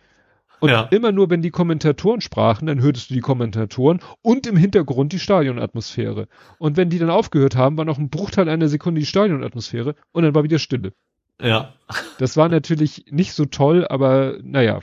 Und 0.59 0.69
Ja. 0.71 0.87
immer 0.89 1.11
nur, 1.11 1.29
wenn 1.29 1.43
die 1.43 1.51
Kommentatoren 1.51 2.19
sprachen, 2.19 2.65
dann 2.65 2.81
hörtest 2.81 3.11
du 3.11 3.13
die 3.13 3.19
Kommentatoren 3.19 3.99
und 4.23 4.47
im 4.47 4.57
Hintergrund 4.57 5.13
die 5.13 5.19
Stadionatmosphäre. 5.19 6.27
Und 6.57 6.77
wenn 6.77 6.89
die 6.89 6.97
dann 6.97 7.11
aufgehört 7.11 7.55
haben, 7.55 7.77
war 7.77 7.85
noch 7.85 7.99
ein 7.99 8.09
Bruchteil 8.09 8.49
einer 8.49 8.67
Sekunde 8.67 8.99
die 8.99 9.05
Stadionatmosphäre 9.05 9.93
und 10.13 10.23
dann 10.23 10.33
war 10.33 10.43
wieder 10.43 10.57
Stille. 10.57 10.93
Ja. 11.39 11.73
Das 12.17 12.37
war 12.37 12.49
natürlich 12.49 13.05
nicht 13.11 13.33
so 13.33 13.45
toll, 13.45 13.85
aber 13.87 14.39
naja, 14.41 14.79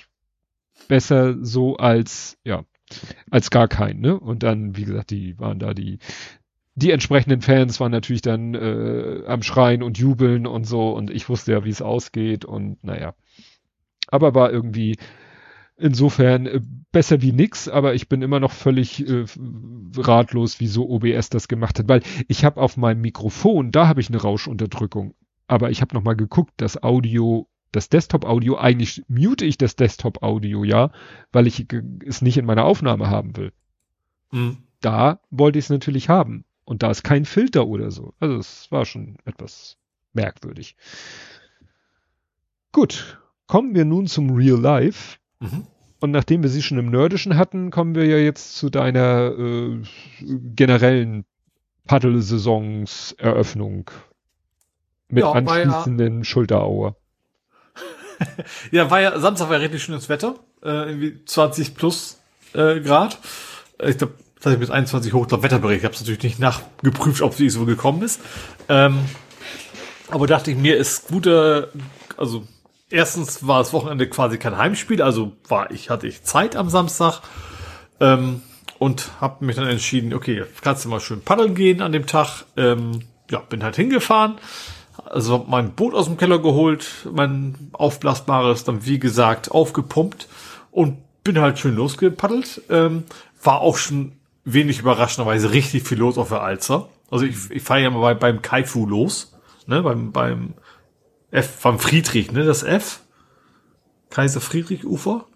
besser 0.86 1.36
so 1.44 1.76
als, 1.76 2.38
ja, 2.44 2.62
als 3.30 3.50
gar 3.50 3.66
kein, 3.66 3.98
ne? 3.98 4.18
Und 4.20 4.44
dann, 4.44 4.76
wie 4.76 4.84
gesagt, 4.84 5.10
die 5.10 5.36
waren 5.40 5.58
da 5.58 5.74
die, 5.74 5.98
die 6.76 6.90
entsprechenden 6.90 7.40
Fans 7.40 7.78
waren 7.80 7.92
natürlich 7.92 8.22
dann 8.22 8.54
äh, 8.54 9.22
am 9.26 9.42
Schreien 9.42 9.82
und 9.82 9.96
Jubeln 9.98 10.46
und 10.46 10.64
so 10.64 10.90
und 10.92 11.10
ich 11.10 11.28
wusste 11.28 11.52
ja, 11.52 11.64
wie 11.64 11.70
es 11.70 11.82
ausgeht 11.82 12.44
und 12.44 12.82
naja. 12.82 13.14
Aber 14.08 14.34
war 14.34 14.50
irgendwie 14.52 14.96
insofern 15.76 16.46
äh, 16.46 16.60
besser 16.92 17.22
wie 17.22 17.32
nix, 17.32 17.68
aber 17.68 17.94
ich 17.94 18.08
bin 18.08 18.22
immer 18.22 18.40
noch 18.40 18.52
völlig 18.52 19.08
äh, 19.08 19.24
ratlos, 19.96 20.60
wieso 20.60 20.88
OBS 20.88 21.30
das 21.30 21.48
gemacht 21.48 21.78
hat, 21.78 21.88
weil 21.88 22.02
ich 22.28 22.44
habe 22.44 22.60
auf 22.60 22.76
meinem 22.76 23.00
Mikrofon, 23.00 23.70
da 23.70 23.86
habe 23.88 24.00
ich 24.00 24.08
eine 24.08 24.20
Rauschunterdrückung, 24.20 25.14
aber 25.46 25.70
ich 25.70 25.80
habe 25.80 25.94
noch 25.94 26.02
mal 26.02 26.14
geguckt, 26.16 26.54
das 26.56 26.82
Audio, 26.82 27.48
das 27.72 27.88
Desktop-Audio, 27.88 28.56
eigentlich 28.58 29.04
mute 29.08 29.44
ich 29.44 29.58
das 29.58 29.76
Desktop-Audio, 29.76 30.64
ja, 30.64 30.90
weil 31.32 31.46
ich 31.46 31.68
ge- 31.68 31.82
es 32.06 32.22
nicht 32.22 32.36
in 32.36 32.46
meiner 32.46 32.64
Aufnahme 32.64 33.10
haben 33.10 33.36
will. 33.36 33.52
Hm. 34.30 34.58
Da 34.80 35.20
wollte 35.30 35.58
ich 35.58 35.66
es 35.66 35.70
natürlich 35.70 36.08
haben 36.08 36.44
und 36.64 36.82
da 36.82 36.90
ist 36.90 37.02
kein 37.04 37.24
Filter 37.24 37.66
oder 37.66 37.90
so. 37.90 38.14
Also 38.20 38.36
es 38.36 38.70
war 38.70 38.84
schon 38.84 39.16
etwas 39.24 39.76
merkwürdig. 40.12 40.76
Gut, 42.72 43.18
kommen 43.46 43.74
wir 43.74 43.84
nun 43.84 44.06
zum 44.06 44.30
Real 44.34 44.60
Life. 44.60 45.18
Mhm. 45.40 45.66
Und 46.00 46.10
nachdem 46.10 46.42
wir 46.42 46.50
sie 46.50 46.62
schon 46.62 46.78
im 46.78 46.90
Nerdischen 46.90 47.36
hatten, 47.36 47.70
kommen 47.70 47.94
wir 47.94 48.04
ja 48.06 48.16
jetzt 48.18 48.56
zu 48.56 48.68
deiner 48.68 49.32
äh, 49.38 49.82
generellen 50.20 51.24
Paddel-Saisons-Eröffnung 51.86 53.90
mit 55.08 55.22
Ja, 55.22 55.46
war 55.46 55.58
ja- 55.58 55.64
anschließenden 55.64 56.24
Schulterauer. 56.24 56.96
Ja, 58.70 58.92
war 58.92 59.00
ja, 59.00 59.18
Samstag 59.18 59.48
war 59.48 59.56
ja 59.56 59.62
richtig 59.62 59.82
schönes 59.82 60.08
Wetter. 60.08 60.36
Äh, 60.62 60.88
irgendwie 60.90 61.24
20 61.24 61.74
plus 61.74 62.20
äh, 62.52 62.78
Grad. 62.80 63.18
Äh, 63.78 63.90
Ich 63.90 63.98
glaube, 63.98 64.14
das 64.44 64.54
ich 64.54 64.60
bis 64.60 64.70
21 64.70 65.12
hoch, 65.12 65.26
Wetterbericht. 65.30 65.80
Ich 65.80 65.84
habe 65.84 65.94
es 65.94 66.00
natürlich 66.00 66.22
nicht 66.22 66.38
nachgeprüft, 66.38 67.22
ob 67.22 67.34
sie 67.34 67.48
so 67.48 67.64
gekommen 67.64 68.02
ist. 68.02 68.20
Ähm, 68.68 68.98
aber 70.10 70.26
dachte 70.26 70.50
ich 70.50 70.56
mir, 70.56 70.76
ist 70.76 71.08
gute, 71.08 71.72
also 72.16 72.46
erstens 72.90 73.46
war 73.46 73.58
das 73.58 73.72
Wochenende 73.72 74.08
quasi 74.08 74.38
kein 74.38 74.56
Heimspiel, 74.56 75.02
also 75.02 75.32
war 75.48 75.70
ich, 75.70 75.90
hatte 75.90 76.06
ich 76.06 76.22
Zeit 76.22 76.56
am 76.56 76.68
Samstag. 76.68 77.20
Ähm, 78.00 78.42
und 78.78 79.12
habe 79.20 79.44
mich 79.44 79.56
dann 79.56 79.66
entschieden, 79.66 80.12
okay, 80.12 80.44
kannst 80.60 80.84
du 80.84 80.88
mal 80.88 81.00
schön 81.00 81.22
paddeln 81.22 81.54
gehen 81.54 81.80
an 81.80 81.92
dem 81.92 82.06
Tag. 82.06 82.44
Ähm, 82.56 83.00
ja, 83.30 83.38
bin 83.38 83.62
halt 83.62 83.76
hingefahren. 83.76 84.36
Also 85.06 85.44
mein 85.48 85.72
Boot 85.72 85.94
aus 85.94 86.06
dem 86.06 86.16
Keller 86.16 86.38
geholt, 86.38 87.06
mein 87.12 87.70
aufblasbares, 87.72 88.64
dann 88.64 88.84
wie 88.84 88.98
gesagt 88.98 89.50
aufgepumpt 89.50 90.28
und 90.70 90.98
bin 91.22 91.40
halt 91.40 91.58
schön 91.58 91.76
losgepaddelt. 91.76 92.62
Ähm, 92.68 93.04
war 93.42 93.60
auch 93.60 93.76
schon 93.76 94.12
wenig 94.44 94.80
überraschenderweise 94.80 95.52
richtig 95.52 95.82
viel 95.84 95.98
los 95.98 96.18
auf 96.18 96.28
der 96.28 96.42
Alzer. 96.42 96.88
Also 97.10 97.24
ich, 97.24 97.50
ich 97.50 97.62
fahre 97.62 97.82
ja 97.82 97.90
mal 97.90 98.00
bei, 98.00 98.14
beim 98.14 98.42
Kaifu 98.42 98.86
los, 98.86 99.36
ne, 99.66 99.82
beim, 99.82 100.12
beim 100.12 100.54
F, 101.30 101.60
beim 101.62 101.78
Friedrich, 101.78 102.32
ne, 102.32 102.44
das 102.44 102.62
F. 102.62 103.00
Kaiser 104.10 104.40
Friedrich 104.40 104.84
Ufer. 104.84 105.26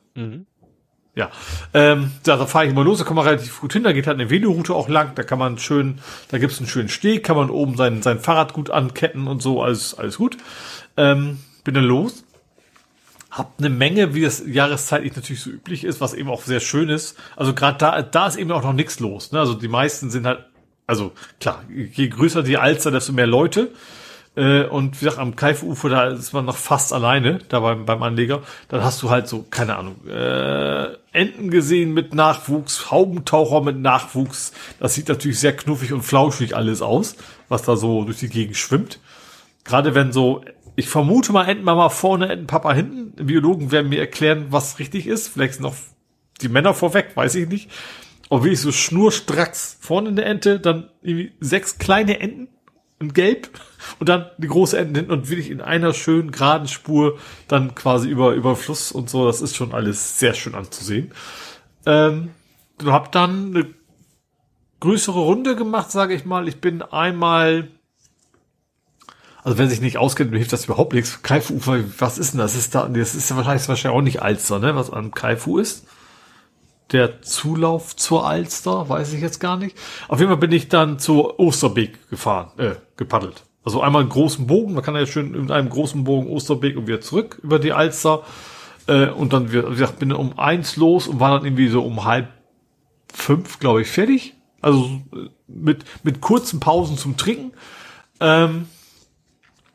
Ja, 1.14 1.30
ähm, 1.74 2.12
da, 2.22 2.36
da 2.36 2.46
fahre 2.46 2.66
ich 2.66 2.70
immer 2.70 2.84
los, 2.84 2.98
da 2.98 3.04
kann 3.04 3.16
man 3.16 3.26
relativ 3.26 3.60
gut 3.60 3.72
hin, 3.72 3.82
da 3.82 3.92
geht 3.92 4.06
halt 4.06 4.20
eine 4.20 4.30
Veloroute 4.30 4.72
auch 4.72 4.88
lang, 4.88 5.16
da 5.16 5.24
kann 5.24 5.38
man 5.38 5.58
schön, 5.58 5.98
da 6.28 6.38
gibt's 6.38 6.58
einen 6.58 6.68
schönen 6.68 6.88
Steg, 6.88 7.24
kann 7.24 7.36
man 7.36 7.50
oben 7.50 7.76
sein, 7.76 8.02
sein 8.02 8.20
Fahrrad 8.20 8.52
gut 8.52 8.70
anketten 8.70 9.26
und 9.26 9.42
so, 9.42 9.60
alles, 9.60 9.98
alles 9.98 10.18
gut. 10.18 10.36
Ähm, 10.96 11.40
bin 11.64 11.74
dann 11.74 11.84
los, 11.84 12.24
hab 13.38 13.54
eine 13.58 13.70
Menge, 13.70 14.14
wie 14.14 14.22
das 14.22 14.42
jahreszeitlich 14.46 15.14
natürlich 15.14 15.40
so 15.40 15.50
üblich 15.50 15.84
ist, 15.84 16.00
was 16.00 16.12
eben 16.12 16.28
auch 16.28 16.42
sehr 16.42 16.60
schön 16.60 16.88
ist. 16.88 17.16
Also 17.36 17.54
gerade 17.54 17.78
da, 17.78 18.02
da 18.02 18.26
ist 18.26 18.36
eben 18.36 18.50
auch 18.50 18.62
noch 18.62 18.72
nichts 18.72 19.00
los. 19.00 19.32
Ne? 19.32 19.38
Also 19.38 19.54
die 19.54 19.68
meisten 19.68 20.10
sind 20.10 20.26
halt, 20.26 20.40
also 20.86 21.12
klar, 21.40 21.62
je 21.68 22.08
größer 22.08 22.42
die 22.42 22.58
Alster, 22.58 22.90
desto 22.90 23.12
mehr 23.12 23.26
Leute. 23.26 23.70
Äh, 24.38 24.64
und 24.64 25.00
wie 25.00 25.04
gesagt, 25.04 25.20
am 25.20 25.36
Kaifufer, 25.36 25.88
da 25.88 26.08
ist 26.08 26.32
man 26.32 26.44
noch 26.44 26.56
fast 26.56 26.92
alleine, 26.92 27.38
da 27.48 27.60
beim, 27.60 27.84
beim 27.86 28.02
Anleger. 28.02 28.42
Dann 28.68 28.82
hast 28.82 29.02
du 29.02 29.10
halt 29.10 29.28
so, 29.28 29.44
keine 29.48 29.76
Ahnung, 29.76 29.96
äh, 30.08 30.96
Enten 31.12 31.50
gesehen 31.50 31.92
mit 31.92 32.14
Nachwuchs, 32.14 32.90
Haubentaucher 32.90 33.62
mit 33.62 33.78
Nachwuchs. 33.78 34.52
Das 34.78 34.94
sieht 34.94 35.08
natürlich 35.08 35.40
sehr 35.40 35.56
knuffig 35.56 35.92
und 35.92 36.02
flauschig 36.02 36.54
alles 36.54 36.82
aus, 36.82 37.16
was 37.48 37.62
da 37.62 37.76
so 37.76 38.04
durch 38.04 38.18
die 38.18 38.28
Gegend 38.28 38.56
schwimmt. 38.56 39.00
Gerade 39.64 39.94
wenn 39.94 40.12
so, 40.12 40.42
ich 40.78 40.88
vermute 40.88 41.32
mal 41.32 41.48
Entenmama 41.48 41.88
vorne, 41.88 42.28
Entenpapa 42.28 42.72
hinten. 42.72 43.26
Biologen 43.26 43.72
werden 43.72 43.88
mir 43.88 43.98
erklären, 43.98 44.46
was 44.50 44.78
richtig 44.78 45.08
ist. 45.08 45.26
Vielleicht 45.26 45.58
noch 45.60 45.74
die 46.40 46.48
Männer 46.48 46.72
vorweg, 46.72 47.16
weiß 47.16 47.34
ich 47.34 47.48
nicht. 47.48 47.68
Aber 48.30 48.44
wie 48.44 48.50
ich 48.50 48.60
so 48.60 48.70
schnurstracks 48.70 49.76
vorne 49.80 50.10
eine 50.10 50.22
Ente, 50.24 50.60
dann 50.60 50.88
irgendwie 51.02 51.32
sechs 51.40 51.78
kleine 51.78 52.20
Enten 52.20 52.46
in 53.00 53.12
Gelb 53.12 53.50
und 53.98 54.08
dann 54.08 54.26
die 54.38 54.46
große 54.46 54.78
Enten 54.78 54.94
hinten 54.94 55.10
und 55.10 55.28
wirklich 55.28 55.50
in 55.50 55.60
einer 55.60 55.92
schönen 55.94 56.30
geraden 56.30 56.68
Spur 56.68 57.18
dann 57.48 57.74
quasi 57.74 58.08
über 58.08 58.34
über 58.34 58.54
Fluss 58.54 58.92
und 58.92 59.10
so. 59.10 59.26
Das 59.26 59.40
ist 59.40 59.56
schon 59.56 59.74
alles 59.74 60.20
sehr 60.20 60.34
schön 60.34 60.54
anzusehen. 60.54 61.10
Ähm, 61.86 62.30
und 62.80 62.92
hab 62.92 63.10
dann 63.10 63.46
eine 63.48 63.74
größere 64.78 65.18
Runde 65.18 65.56
gemacht, 65.56 65.90
sage 65.90 66.14
ich 66.14 66.24
mal. 66.24 66.46
Ich 66.46 66.60
bin 66.60 66.82
einmal 66.82 67.68
also 69.44 69.58
wenn 69.58 69.68
sich 69.68 69.80
nicht 69.80 69.98
auskennt, 69.98 70.32
hilft 70.32 70.52
das 70.52 70.64
überhaupt 70.64 70.92
nichts. 70.92 71.22
Kaifu-Ufer, 71.22 71.84
was 71.98 72.18
ist 72.18 72.32
denn 72.32 72.40
das? 72.40 72.56
Ist 72.56 72.74
da, 72.74 72.88
das 72.88 73.14
ist 73.14 73.34
wahrscheinlich, 73.34 73.68
wahrscheinlich 73.68 73.98
auch 73.98 74.02
nicht 74.02 74.22
Alster, 74.22 74.58
ne? 74.58 74.74
Was 74.74 74.92
am 74.92 75.12
Kaifu 75.12 75.58
ist. 75.58 75.86
Der 76.92 77.20
Zulauf 77.20 77.94
zur 77.96 78.26
Alster, 78.26 78.88
weiß 78.88 79.12
ich 79.12 79.20
jetzt 79.20 79.40
gar 79.40 79.56
nicht. 79.56 79.76
Auf 80.08 80.20
jeden 80.20 80.30
Fall 80.30 80.38
bin 80.38 80.52
ich 80.52 80.68
dann 80.68 80.98
zur 80.98 81.38
Osterbeek 81.38 82.08
gefahren, 82.08 82.50
äh, 82.56 82.76
gepaddelt. 82.96 83.44
Also 83.62 83.82
einmal 83.82 84.02
einen 84.02 84.10
großen 84.10 84.46
Bogen, 84.46 84.72
man 84.72 84.82
kann 84.82 84.94
ja 84.94 85.04
schön 85.04 85.34
in 85.34 85.50
einem 85.50 85.68
großen 85.68 86.04
Bogen 86.04 86.28
Osterbeek 86.28 86.78
und 86.78 86.86
wieder 86.86 87.02
zurück 87.02 87.38
über 87.42 87.58
die 87.58 87.72
Alster. 87.72 88.22
Äh, 88.86 89.08
und 89.10 89.34
dann, 89.34 89.52
wie 89.52 89.60
gesagt, 89.60 89.98
bin 89.98 90.12
um 90.12 90.38
eins 90.38 90.76
los 90.76 91.06
und 91.06 91.20
war 91.20 91.30
dann 91.30 91.44
irgendwie 91.44 91.68
so 91.68 91.82
um 91.84 92.04
halb 92.04 92.28
fünf, 93.12 93.58
glaube 93.58 93.82
ich, 93.82 93.88
fertig. 93.88 94.34
Also 94.62 95.02
äh, 95.12 95.28
mit, 95.46 95.84
mit 96.02 96.22
kurzen 96.22 96.60
Pausen 96.60 96.96
zum 96.96 97.18
Trinken. 97.18 97.52
Ähm, 98.20 98.66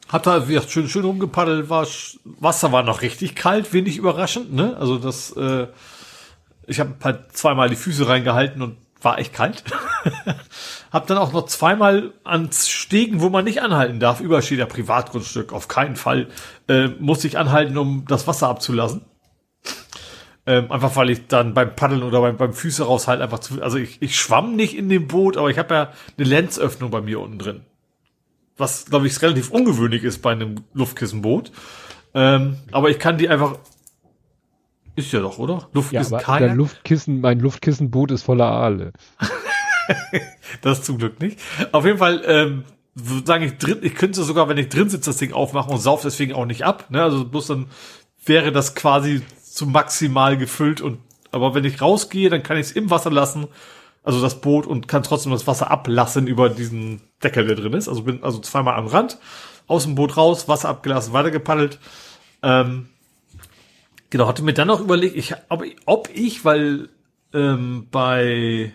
hab 0.09 0.23
da, 0.23 0.48
wie 0.48 0.53
gesagt, 0.53 0.72
schön, 0.72 0.88
schön 0.88 1.06
rumgepaddelt, 1.06 1.69
war, 1.69 1.88
Wasser 2.23 2.72
war 2.72 2.83
noch 2.83 3.01
richtig 3.01 3.35
kalt, 3.35 3.73
wenig 3.73 3.98
überraschend, 3.98 4.53
ne? 4.53 4.75
Also 4.77 4.98
das, 4.98 5.32
äh, 5.32 5.67
ich 6.67 6.80
habe 6.80 6.93
halt 7.03 7.35
zweimal 7.35 7.69
die 7.69 7.75
Füße 7.75 8.07
reingehalten 8.07 8.61
und 8.61 8.77
war 9.01 9.19
echt 9.19 9.33
kalt. 9.33 9.64
hab 10.91 11.07
dann 11.07 11.17
auch 11.17 11.33
noch 11.33 11.45
zweimal 11.45 12.14
ans 12.23 12.69
Stegen, 12.69 13.22
wo 13.22 13.30
man 13.30 13.45
nicht 13.45 13.61
anhalten 13.61 13.99
darf, 13.99 14.22
übersteht 14.22 14.59
der 14.59 14.65
Privatgrundstück, 14.65 15.51
auf 15.51 15.67
keinen 15.67 15.95
Fall, 15.95 16.27
äh, 16.67 16.88
musste 16.99 17.27
ich 17.27 17.38
anhalten, 17.38 17.77
um 17.77 18.06
das 18.07 18.27
Wasser 18.27 18.48
abzulassen. 18.48 19.01
Ähm, 20.45 20.72
einfach 20.72 20.95
weil 20.98 21.09
ich 21.09 21.27
dann 21.27 21.53
beim 21.53 21.73
Paddeln 21.75 22.03
oder 22.03 22.19
beim, 22.19 22.35
beim 22.35 22.53
Füße 22.53 22.83
raus 22.83 23.07
halt 23.07 23.22
einfach 23.22 23.40
zu, 23.40 23.61
also 23.61 23.77
ich, 23.77 24.01
ich 24.01 24.17
schwamm 24.17 24.57
nicht 24.57 24.75
in 24.75 24.90
dem 24.90 25.07
Boot, 25.07 25.38
aber 25.38 25.49
ich 25.49 25.57
habe 25.57 25.73
ja 25.73 25.93
eine 26.17 26.27
Lenzöffnung 26.27 26.91
bei 26.91 26.99
mir 26.99 27.22
unten 27.22 27.40
drin. 27.40 27.65
Was, 28.57 28.85
glaube 28.85 29.07
ich, 29.07 29.22
relativ 29.22 29.49
ungewöhnlich 29.49 30.03
ist 30.03 30.22
bei 30.22 30.32
einem 30.32 30.64
Luftkissenboot. 30.73 31.51
Ähm, 32.14 32.57
aber 32.72 32.90
ich 32.90 32.99
kann 32.99 33.17
die 33.17 33.30
einfach 33.30 33.57
ist 34.95 35.11
ja 35.11 35.22
doch, 35.22 35.40
oder? 35.40 35.67
Luftkissen 35.73 36.19
ja, 36.19 36.27
aber 36.27 36.48
Luftkissen, 36.49 37.22
mein 37.22 37.40
Luftkissenboot 37.40 38.11
ist 38.11 38.23
voller 38.23 38.45
Aale. 38.45 38.93
das 40.61 40.83
zum 40.83 40.99
Glück 40.99 41.19
nicht. 41.19 41.40
Auf 41.72 41.85
jeden 41.85 41.98
Fall, 41.98 42.22
ähm, 42.27 42.64
sage 43.25 43.45
ich 43.45 43.57
drin, 43.57 43.80
ich 43.82 43.95
könnte 43.95 44.23
sogar, 44.23 44.49
wenn 44.49 44.57
ich 44.57 44.69
drin 44.69 44.90
sitze, 44.90 45.09
das 45.09 45.17
Ding 45.17 45.33
aufmachen 45.33 45.73
und 45.73 45.80
sauf 45.80 46.03
deswegen 46.03 46.33
auch 46.33 46.45
nicht 46.45 46.64
ab. 46.64 46.91
Ne? 46.91 47.01
Also 47.01 47.25
bloß 47.25 47.48
dann 47.48 47.67
wäre 48.23 48.51
das 48.51 48.75
quasi 48.75 49.23
zu 49.41 49.65
maximal 49.65 50.38
gefüllt 50.38 50.80
und 50.82 50.99
aber 51.32 51.56
wenn 51.56 51.65
ich 51.65 51.82
rausgehe, 51.82 52.30
dann 52.30 52.43
kann 52.43 52.57
ich 52.57 52.67
es 52.67 52.72
im 52.73 52.91
Wasser 52.91 53.09
lassen, 53.09 53.48
also 54.03 54.22
das 54.22 54.41
Boot 54.41 54.67
und 54.67 54.88
kann 54.88 55.03
trotzdem 55.03 55.32
das 55.32 55.48
Wasser 55.48 55.72
ablassen 55.72 56.27
über 56.27 56.49
diesen 56.49 57.01
Deckel, 57.23 57.48
der 57.48 57.56
drin 57.56 57.73
ist. 57.73 57.88
Also 57.88 58.03
bin 58.03 58.23
also 58.23 58.40
zweimal 58.40 58.75
am 58.75 58.88
Rand, 58.88 59.17
aus 59.67 59.83
dem 59.83 59.95
Boot 59.95 60.17
raus, 60.17 60.48
Wasser 60.48 60.69
abgelassen, 60.69 61.14
weitergepaddelt. 61.14 61.80
Ähm, 62.41 62.90
genau, 64.09 64.27
hatte 64.27 64.43
mir 64.43 64.53
dann 64.53 64.67
noch 64.67 64.82
überlegt, 64.82 65.15
ich, 65.15 65.33
ob, 65.49 65.64
ob 65.85 66.09
ich, 66.14 66.43
weil 66.43 66.90
ähm, 67.33 67.88
bei 67.91 68.73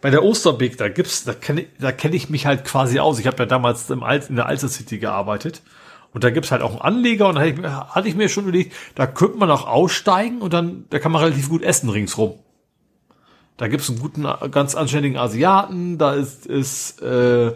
bei 0.00 0.10
der 0.10 0.22
Osterbeek, 0.22 0.76
da 0.76 0.88
gibt's, 0.88 1.24
da 1.24 1.34
kenne 1.34 1.66
da 1.80 1.90
kenn 1.90 2.12
ich 2.12 2.30
mich 2.30 2.46
halt 2.46 2.64
quasi 2.64 3.00
aus. 3.00 3.18
Ich 3.18 3.26
habe 3.26 3.38
ja 3.38 3.46
damals 3.46 3.90
im 3.90 4.02
Al 4.02 4.22
in 4.28 4.36
der 4.36 4.46
Alster 4.46 4.68
City 4.68 4.98
gearbeitet. 4.98 5.62
Und 6.12 6.24
da 6.24 6.30
gibt's 6.30 6.50
halt 6.50 6.62
auch 6.62 6.70
einen 6.70 6.80
Anleger 6.80 7.28
und 7.28 7.34
da 7.34 7.40
hatte 7.42 7.50
ich, 7.50 7.66
hatte 7.66 8.08
ich 8.08 8.14
mir 8.14 8.28
schon 8.28 8.44
überlegt, 8.44 8.72
da 8.94 9.06
könnte 9.06 9.38
man 9.38 9.50
auch 9.50 9.66
aussteigen 9.66 10.40
und 10.40 10.52
dann, 10.52 10.86
da 10.90 10.98
kann 10.98 11.12
man 11.12 11.22
relativ 11.22 11.48
gut 11.48 11.62
essen 11.62 11.90
ringsrum. 11.90 12.38
Da 13.58 13.66
gibt's 13.66 13.90
einen 13.90 13.98
guten, 13.98 14.22
ganz 14.52 14.76
anständigen 14.76 15.18
Asiaten, 15.18 15.98
da 15.98 16.14
ist, 16.14 16.46
ist, 16.46 17.02
äh, 17.02 17.54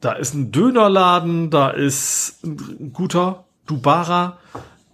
da 0.00 0.12
ist 0.12 0.34
ein 0.34 0.52
Dönerladen, 0.52 1.50
da 1.50 1.70
ist 1.70 2.44
ein 2.44 2.92
guter 2.92 3.44
Dubara, 3.66 4.38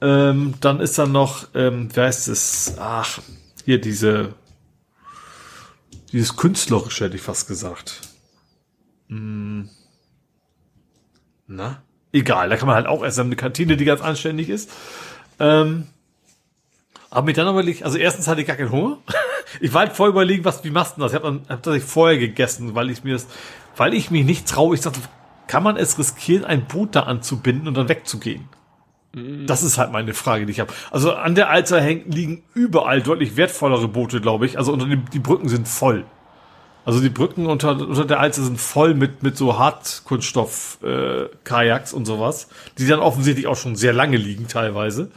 ähm, 0.00 0.54
dann 0.60 0.80
ist 0.80 0.98
da 0.98 1.06
noch, 1.06 1.48
ähm, 1.54 1.90
wer 1.92 2.08
ist 2.08 2.28
es? 2.28 2.76
Ach, 2.80 3.20
hier 3.66 3.78
diese, 3.78 4.34
dieses 6.12 6.34
künstlerische 6.34 7.04
hätte 7.04 7.16
ich 7.16 7.22
fast 7.22 7.46
gesagt. 7.46 8.00
Hm. 9.08 9.68
Na? 11.46 11.82
Egal, 12.10 12.48
da 12.48 12.56
kann 12.56 12.68
man 12.68 12.76
halt 12.76 12.86
auch 12.86 13.04
erst 13.04 13.18
eine 13.18 13.36
Kantine, 13.36 13.76
die 13.76 13.84
ganz 13.84 14.00
anständig 14.00 14.48
ist. 14.48 14.70
Ähm, 15.38 15.88
aber 17.10 17.26
mir 17.26 17.34
dann 17.34 17.48
überlegt, 17.48 17.82
also 17.82 17.98
erstens 17.98 18.28
hatte 18.28 18.40
ich 18.40 18.46
gar 18.46 18.56
keinen 18.56 18.70
Hunger. 18.70 18.96
ich 19.60 19.72
war 19.72 19.82
halt 19.82 19.92
voll 19.92 20.10
überlegen, 20.10 20.44
was, 20.44 20.64
wie 20.64 20.70
machst 20.70 20.96
du 20.96 21.02
das? 21.02 21.12
Ich 21.12 21.16
habe 21.16 21.26
dann 21.26 21.42
hab 21.48 21.62
das 21.62 21.82
vorher 21.82 22.18
gegessen, 22.18 22.74
weil 22.74 22.90
ich 22.90 23.04
mir 23.04 23.14
das, 23.14 23.28
weil 23.76 23.94
ich 23.94 24.10
mich 24.10 24.24
nicht 24.24 24.48
traue. 24.48 24.74
Ich 24.74 24.80
dachte, 24.80 25.00
kann 25.46 25.62
man 25.62 25.76
es 25.76 25.98
riskieren, 25.98 26.44
ein 26.44 26.66
Boot 26.66 26.96
da 26.96 27.04
anzubinden 27.04 27.68
und 27.68 27.76
dann 27.76 27.88
wegzugehen? 27.88 28.48
Mhm. 29.14 29.46
Das 29.46 29.62
ist 29.62 29.78
halt 29.78 29.92
meine 29.92 30.14
Frage, 30.14 30.46
die 30.46 30.52
ich 30.52 30.60
habe. 30.60 30.72
Also 30.90 31.12
an 31.12 31.34
der 31.34 31.50
Alster 31.50 31.78
hängen, 31.80 32.10
liegen 32.10 32.42
überall 32.54 33.02
deutlich 33.02 33.36
wertvollere 33.36 33.88
Boote, 33.88 34.20
glaube 34.20 34.46
ich. 34.46 34.56
Also 34.58 34.72
unter 34.72 34.86
die, 34.86 34.96
die 34.96 35.18
Brücken 35.18 35.48
sind 35.48 35.66
voll. 35.68 36.04
Also 36.84 37.00
die 37.00 37.10
Brücken 37.10 37.46
unter, 37.46 37.80
unter 37.80 38.04
der 38.04 38.18
Alze 38.18 38.44
sind 38.44 38.60
voll 38.60 38.94
mit, 38.94 39.22
mit 39.22 39.36
so 39.36 39.56
Hartkunststoff-Kajaks 39.56 41.92
äh, 41.92 41.96
und 41.96 42.06
sowas, 42.06 42.48
die 42.78 42.88
dann 42.88 42.98
offensichtlich 42.98 43.46
auch 43.46 43.54
schon 43.56 43.76
sehr 43.76 43.92
lange 43.92 44.16
liegen 44.16 44.48
teilweise. 44.48 45.12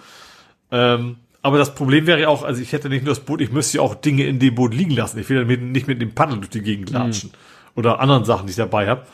Ähm, 0.72 1.18
aber 1.46 1.60
das 1.60 1.76
Problem 1.76 2.08
wäre 2.08 2.20
ja 2.20 2.28
auch, 2.30 2.42
also 2.42 2.60
ich 2.60 2.72
hätte 2.72 2.90
nicht 2.90 3.06
nur 3.06 3.14
das 3.14 3.24
Boot, 3.24 3.40
ich 3.40 3.52
müsste 3.52 3.78
ja 3.78 3.84
auch 3.84 3.94
Dinge 3.94 4.26
in 4.26 4.40
dem 4.40 4.56
Boot 4.56 4.74
liegen 4.74 4.90
lassen. 4.90 5.20
Ich 5.20 5.30
will 5.30 5.38
dann 5.38 5.46
mit, 5.46 5.62
nicht 5.62 5.88
mit 5.88 6.02
dem 6.02 6.16
Paddel 6.16 6.40
durch 6.40 6.50
die 6.50 6.64
Gegend 6.64 6.90
mhm. 6.90 6.98
latschen. 6.98 7.30
Mhm. 7.30 7.80
Oder 7.80 8.00
anderen 8.00 8.26
Sachen, 8.26 8.48
die 8.48 8.50
ich 8.50 8.56
dabei 8.56 8.88
habe. 8.88 9.06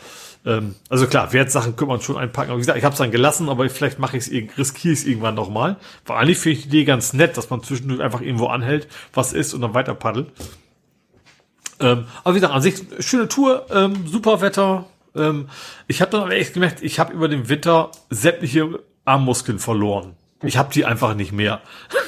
Ähm, 0.46 0.76
also 0.88 1.08
klar, 1.08 1.34
Wertsachen 1.34 1.76
könnte 1.76 1.92
man 1.92 2.00
schon 2.00 2.16
einpacken. 2.16 2.52
Aber 2.52 2.58
wie 2.58 2.62
gesagt, 2.62 2.78
ich 2.78 2.86
habe 2.86 2.94
es 2.94 3.00
dann 3.00 3.12
gelassen, 3.12 3.50
aber 3.50 3.70
vielleicht 3.70 4.00
mache 4.00 4.16
ich 4.16 4.28
es, 4.28 4.58
riskiere 4.58 4.94
ich 4.94 5.00
es 5.02 5.06
irgendwann 5.06 5.36
nochmal. 5.36 5.76
Vor 6.06 6.20
allem 6.20 6.34
finde 6.34 6.58
ich 6.58 6.62
die 6.62 6.68
Idee 6.70 6.86
ganz 6.86 7.12
nett, 7.12 7.36
dass 7.36 7.50
man 7.50 7.64
zwischendurch 7.64 8.00
einfach 8.00 8.22
irgendwo 8.22 8.46
anhält, 8.46 8.88
was 9.14 9.34
ist 9.34 9.54
und 9.54 9.60
dann 9.60 9.74
weiter 9.74 9.94
paddelt. 9.94 10.28
Ähm, 11.82 12.06
aber 12.24 12.34
wie 12.34 12.40
gesagt, 12.40 12.54
an 12.54 12.62
sich 12.62 12.76
schöne 13.00 13.28
Tour, 13.28 13.66
ähm, 13.74 14.08
super 14.08 14.40
Wetter. 14.40 14.86
Ähm, 15.18 15.50
ich 15.90 16.00
habe 16.00 16.12
dann 16.12 16.22
aber 16.22 16.32
echt 16.32 16.54
gemerkt, 16.54 16.82
ich 16.82 16.98
habe 16.98 17.12
über 17.12 17.28
den 17.28 17.50
Winter 17.50 17.92
sämtliche 18.10 18.80
Armmuskeln 19.04 19.60
verloren. 19.60 20.16
Ich 20.44 20.58
habe 20.58 20.74
die 20.74 20.86
einfach 20.86 21.14
nicht 21.14 21.32
mehr. 21.32 21.62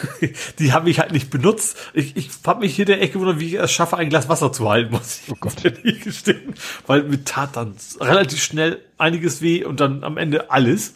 die 0.60 0.74
habe 0.74 0.90
ich 0.90 1.00
halt 1.00 1.12
nicht 1.12 1.30
benutzt. 1.30 1.78
Ich, 1.94 2.18
ich 2.18 2.30
habe 2.46 2.62
mich 2.62 2.76
hier 2.76 2.86
der 2.86 3.02
Ecke 3.02 3.14
gewundert, 3.14 3.40
wie 3.40 3.48
ich 3.48 3.54
es 3.54 3.72
schaffe, 3.72 3.98
ein 3.98 4.10
Glas 4.10 4.28
Wasser 4.28 4.52
zu 4.52 4.68
halten, 4.70 4.92
muss 4.92 5.22
ich 5.24 5.32
oh 5.32 5.38
Gott. 5.40 5.56
gestehen. 5.84 6.56
Weil 6.88 7.04
mir 7.04 7.24
tat 7.24 7.56
dann 7.56 7.76
relativ 8.00 8.42
schnell 8.42 8.80
einiges 8.98 9.42
weh 9.42 9.64
und 9.64 9.80
dann 9.80 10.04
am 10.04 10.18
Ende 10.18 10.50
alles. 10.50 10.96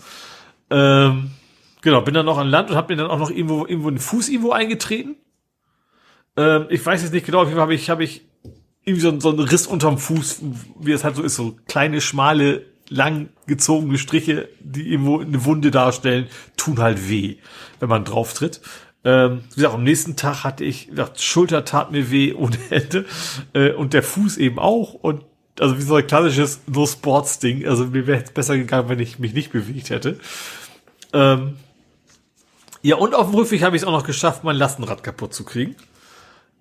Ähm, 0.72 1.32
genau, 1.82 2.02
bin 2.02 2.16
dann 2.16 2.26
noch 2.26 2.40
an 2.40 2.48
Land 2.48 2.72
und 2.72 2.76
habe 2.76 2.94
mir 2.94 3.02
dann 3.02 3.12
auch 3.12 3.20
noch 3.20 3.30
irgendwo, 3.30 3.66
irgendwo 3.66 3.90
den 3.90 4.00
Fuß 4.00 4.30
irgendwo 4.30 4.52
eingetreten. 4.52 5.16
Ähm, 6.36 6.66
ich 6.70 6.84
weiß 6.84 7.04
jetzt 7.04 7.14
nicht 7.14 7.26
genau, 7.26 7.42
auf 7.42 7.48
jeden 7.48 7.56
Fall 7.56 7.64
habe 7.64 7.76
ich, 7.76 7.90
hab 7.90 8.00
ich 8.00 8.26
irgendwie 8.84 9.02
so, 9.02 9.20
so 9.20 9.32
ein 9.32 9.40
Riss 9.40 9.68
unterm 9.68 9.98
Fuß, 9.98 10.42
wie 10.80 10.92
es 10.92 11.04
halt 11.04 11.16
so 11.16 11.22
ist, 11.22 11.36
so 11.36 11.58
kleine, 11.68 12.02
schmale, 12.02 12.66
lang 12.90 13.30
gezogene 13.46 13.98
Striche, 13.98 14.50
die 14.60 14.92
irgendwo 14.92 15.20
eine 15.20 15.46
Wunde 15.46 15.72
darstellen, 15.72 16.28
tun 16.56 16.80
halt 16.80 17.10
weh, 17.10 17.38
wenn 17.80 17.90
man 17.90 18.06
drauf 18.06 18.34
tritt. 18.34 18.62
Ähm, 19.04 19.44
wie 19.52 19.56
gesagt, 19.56 19.76
am 19.76 19.84
nächsten 19.84 20.16
Tag 20.16 20.44
hatte 20.44 20.64
ich, 20.64 20.88
wie 20.88 20.92
gesagt, 20.92 21.22
Schulter 21.22 21.66
tat 21.66 21.92
mir 21.92 22.12
weh 22.12 22.34
ohne 22.34 22.58
Ende 22.70 23.06
äh, 23.54 23.72
und 23.72 23.94
der 23.94 24.04
Fuß 24.04 24.38
eben 24.38 24.60
auch 24.60 24.94
und 24.94 25.24
also 25.60 25.78
wie 25.78 25.82
so 25.82 25.96
ein 25.96 26.06
klassisches 26.06 26.62
No-Sports-Ding. 26.68 27.68
Also 27.68 27.86
mir 27.86 28.06
wäre 28.06 28.24
es 28.24 28.32
besser 28.32 28.58
gegangen, 28.58 28.90
wenn 28.90 29.00
ich 29.00 29.18
mich 29.18 29.34
nicht 29.34 29.52
bewegt 29.52 29.90
hätte. 29.90 30.20
Ähm, 31.14 31.58
ja, 32.82 32.96
und 32.98 33.16
auf 33.16 33.32
dem 33.32 33.36
Rückweg 33.36 33.64
habe 33.64 33.76
ich 33.76 33.82
es 33.82 33.88
auch 33.88 33.92
noch 33.92 34.06
geschafft, 34.06 34.44
mein 34.44 34.56
Lastenrad 34.56 35.04
kaputt 35.04 35.34
zu 35.34 35.44
kriegen. 35.44 35.76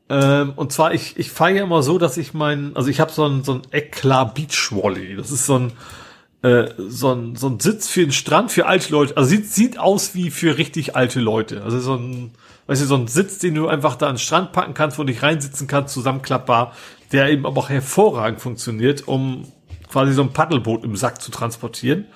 Ähm, 0.09 0.53
und 0.57 0.73
zwar, 0.73 0.95
ich, 0.95 1.17
ich 1.17 1.31
fahre 1.31 1.53
ja 1.53 1.65
immer 1.65 1.83
so, 1.83 1.99
dass 1.99 2.17
ich 2.17 2.33
mein, 2.33 2.77
also 2.77 2.89
ich 2.89 3.01
habe 3.01 3.13
so 3.13 3.27
ein, 3.27 3.45
so 3.45 3.55
ein 3.55 3.63
Eklar 3.71 4.33
Beach 4.33 4.71
Volley. 4.71 5.17
Das 5.17 5.31
ist 5.31 5.47
so 5.47 5.59
ein, 5.59 5.73
äh, 6.43 6.69
so 6.77 7.13
ein, 7.13 7.37
so 7.37 7.49
ein 7.49 7.61
Sitz 7.61 7.89
für 7.89 8.01
den 8.01 8.13
Strand 8.13 8.51
für 8.51 8.67
alte 8.67 8.93
Leute. 8.93 9.17
Also 9.17 9.31
sieht, 9.31 9.47
sieht 9.47 9.79
aus 9.79 10.15
wie 10.15 10.31
für 10.31 10.59
richtig 10.59 10.97
alte 10.97 11.21
Leute. 11.21 11.63
Also 11.63 11.81
so 11.81 11.95
ein, 11.95 12.33
weißt 12.67 12.83
du, 12.83 12.87
so 12.87 12.97
ein 12.97 13.09
Sitz, 13.09 13.39
den 13.39 13.55
du 13.55 13.69
einfach 13.69 13.97
da 13.97 14.07
an 14.07 14.15
den 14.15 14.19
Strand 14.19 14.53
packen 14.53 14.75
kannst, 14.75 14.99
wo 14.99 15.03
du 15.03 15.13
dich 15.13 15.23
reinsitzen 15.23 15.67
kannst, 15.67 15.95
zusammenklappbar, 15.95 16.73
der 17.13 17.31
eben 17.31 17.47
aber 17.47 17.61
auch 17.61 17.69
hervorragend 17.69 18.41
funktioniert, 18.41 19.07
um 19.07 19.51
quasi 19.91 20.13
so 20.13 20.23
ein 20.23 20.33
Paddelboot 20.33 20.85
im 20.85 20.97
Sack 20.97 21.21
zu 21.23 21.31
transportieren. 21.31 22.07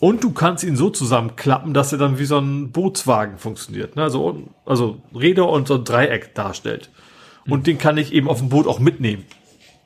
Und 0.00 0.24
du 0.24 0.32
kannst 0.32 0.64
ihn 0.64 0.76
so 0.76 0.90
zusammenklappen, 0.90 1.72
dass 1.72 1.92
er 1.92 1.98
dann 1.98 2.18
wie 2.18 2.24
so 2.24 2.38
ein 2.38 2.72
Bootswagen 2.72 3.38
funktioniert. 3.38 3.96
Ne? 3.96 4.02
Also, 4.02 4.42
also 4.66 5.00
Räder 5.14 5.48
und 5.48 5.68
so 5.68 5.74
ein 5.76 5.84
Dreieck 5.84 6.34
darstellt 6.34 6.90
und 7.48 7.66
den 7.66 7.78
kann 7.78 7.96
ich 7.96 8.12
eben 8.12 8.28
auf 8.28 8.38
dem 8.38 8.48
Boot 8.48 8.66
auch 8.66 8.78
mitnehmen. 8.78 9.24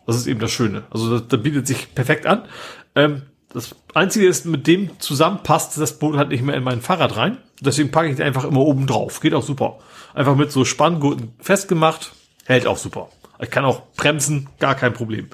Das 0.07 0.17
ist 0.17 0.27
eben 0.27 0.41
das 0.41 0.51
Schöne. 0.51 0.85
Also 0.91 1.11
das, 1.11 1.29
das 1.29 1.43
bietet 1.43 1.67
sich 1.67 1.95
perfekt 1.95 2.27
an. 2.27 2.47
Ähm, 2.95 3.23
das 3.53 3.75
Einzige 3.95 4.27
ist, 4.27 4.45
mit 4.45 4.67
dem 4.67 4.99
zusammen 5.01 5.43
passt 5.43 5.79
das 5.79 5.99
Boot 5.99 6.17
halt 6.17 6.29
nicht 6.29 6.43
mehr 6.43 6.57
in 6.57 6.65
mein 6.65 6.83
Fahrrad 6.83 7.17
rein. 7.17 7.39
Deswegen 7.61 7.91
packe 7.91 8.09
ich 8.09 8.17
den 8.17 8.27
einfach 8.27 8.45
immer 8.45 8.61
oben 8.61 8.87
drauf. 8.87 9.21
Geht 9.21 9.35
auch 9.35 9.43
super. 9.43 9.79
Einfach 10.15 10.37
mit 10.37 10.53
so 10.53 10.65
Spanngurten 10.65 11.33
festgemacht. 11.41 12.13
Hält 12.45 12.67
auch 12.67 12.77
super. 12.77 13.09
Ich 13.41 13.51
kann 13.51 13.65
auch 13.65 13.83
bremsen, 13.97 14.49
gar 14.59 14.75
kein 14.75 14.93
Problem. 14.93 15.29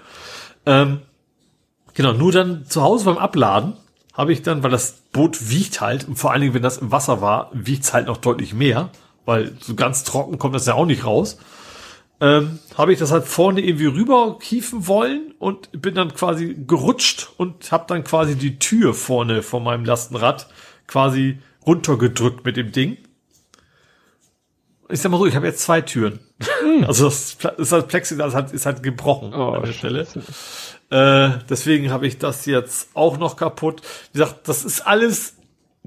Ähm, 0.66 1.00
genau, 1.94 2.12
nur 2.12 2.32
dann 2.32 2.66
zu 2.66 2.82
Hause 2.82 3.04
beim 3.06 3.18
Abladen 3.18 3.74
habe 4.12 4.32
ich 4.32 4.42
dann, 4.42 4.62
weil 4.62 4.70
das 4.70 5.02
Boot 5.12 5.50
wiegt 5.50 5.80
halt, 5.80 6.06
und 6.06 6.16
vor 6.16 6.30
allen 6.30 6.40
Dingen, 6.40 6.54
wenn 6.54 6.62
das 6.62 6.78
im 6.78 6.92
Wasser 6.92 7.20
war, 7.20 7.50
wiegt 7.52 7.84
es 7.84 7.92
halt 7.92 8.06
noch 8.06 8.18
deutlich 8.18 8.54
mehr, 8.54 8.90
weil 9.24 9.56
so 9.60 9.74
ganz 9.74 10.04
trocken 10.04 10.38
kommt 10.38 10.54
das 10.54 10.66
ja 10.66 10.74
auch 10.74 10.86
nicht 10.86 11.04
raus 11.04 11.38
ähm, 12.20 12.58
habe 12.76 12.92
ich 12.92 12.98
das 12.98 13.10
halt 13.10 13.24
vorne 13.24 13.60
irgendwie 13.60 13.86
rüber 13.86 14.38
kiefen 14.38 14.86
wollen 14.86 15.34
und 15.38 15.70
bin 15.80 15.94
dann 15.94 16.14
quasi 16.14 16.56
gerutscht 16.66 17.30
und 17.36 17.70
habe 17.72 17.84
dann 17.88 18.04
quasi 18.04 18.36
die 18.36 18.58
Tür 18.58 18.94
vorne 18.94 19.42
von 19.42 19.62
meinem 19.62 19.84
Lastenrad 19.84 20.48
quasi 20.86 21.38
runtergedrückt 21.66 22.44
mit 22.44 22.56
dem 22.56 22.72
Ding. 22.72 22.98
Ich 24.90 25.00
sag 25.00 25.10
mal 25.10 25.18
so, 25.18 25.26
ich 25.26 25.34
habe 25.34 25.46
jetzt 25.46 25.60
zwei 25.60 25.80
Türen. 25.80 26.20
Hm. 26.40 26.84
Also 26.86 27.04
das 27.04 27.36
ist 27.58 27.72
halt 27.72 27.88
Plexiglas 27.88 28.34
hat, 28.34 28.52
ist 28.52 28.66
halt 28.66 28.82
gebrochen 28.82 29.32
oh, 29.32 29.50
an 29.50 29.62
der 29.62 29.72
Stelle. 29.72 30.06
Äh, 30.90 31.38
deswegen 31.48 31.90
habe 31.90 32.06
ich 32.06 32.18
das 32.18 32.46
jetzt 32.46 32.90
auch 32.94 33.16
noch 33.16 33.36
kaputt. 33.36 33.82
Wie 34.12 34.18
gesagt, 34.18 34.48
das 34.48 34.64
ist 34.64 34.80
alles 34.86 35.36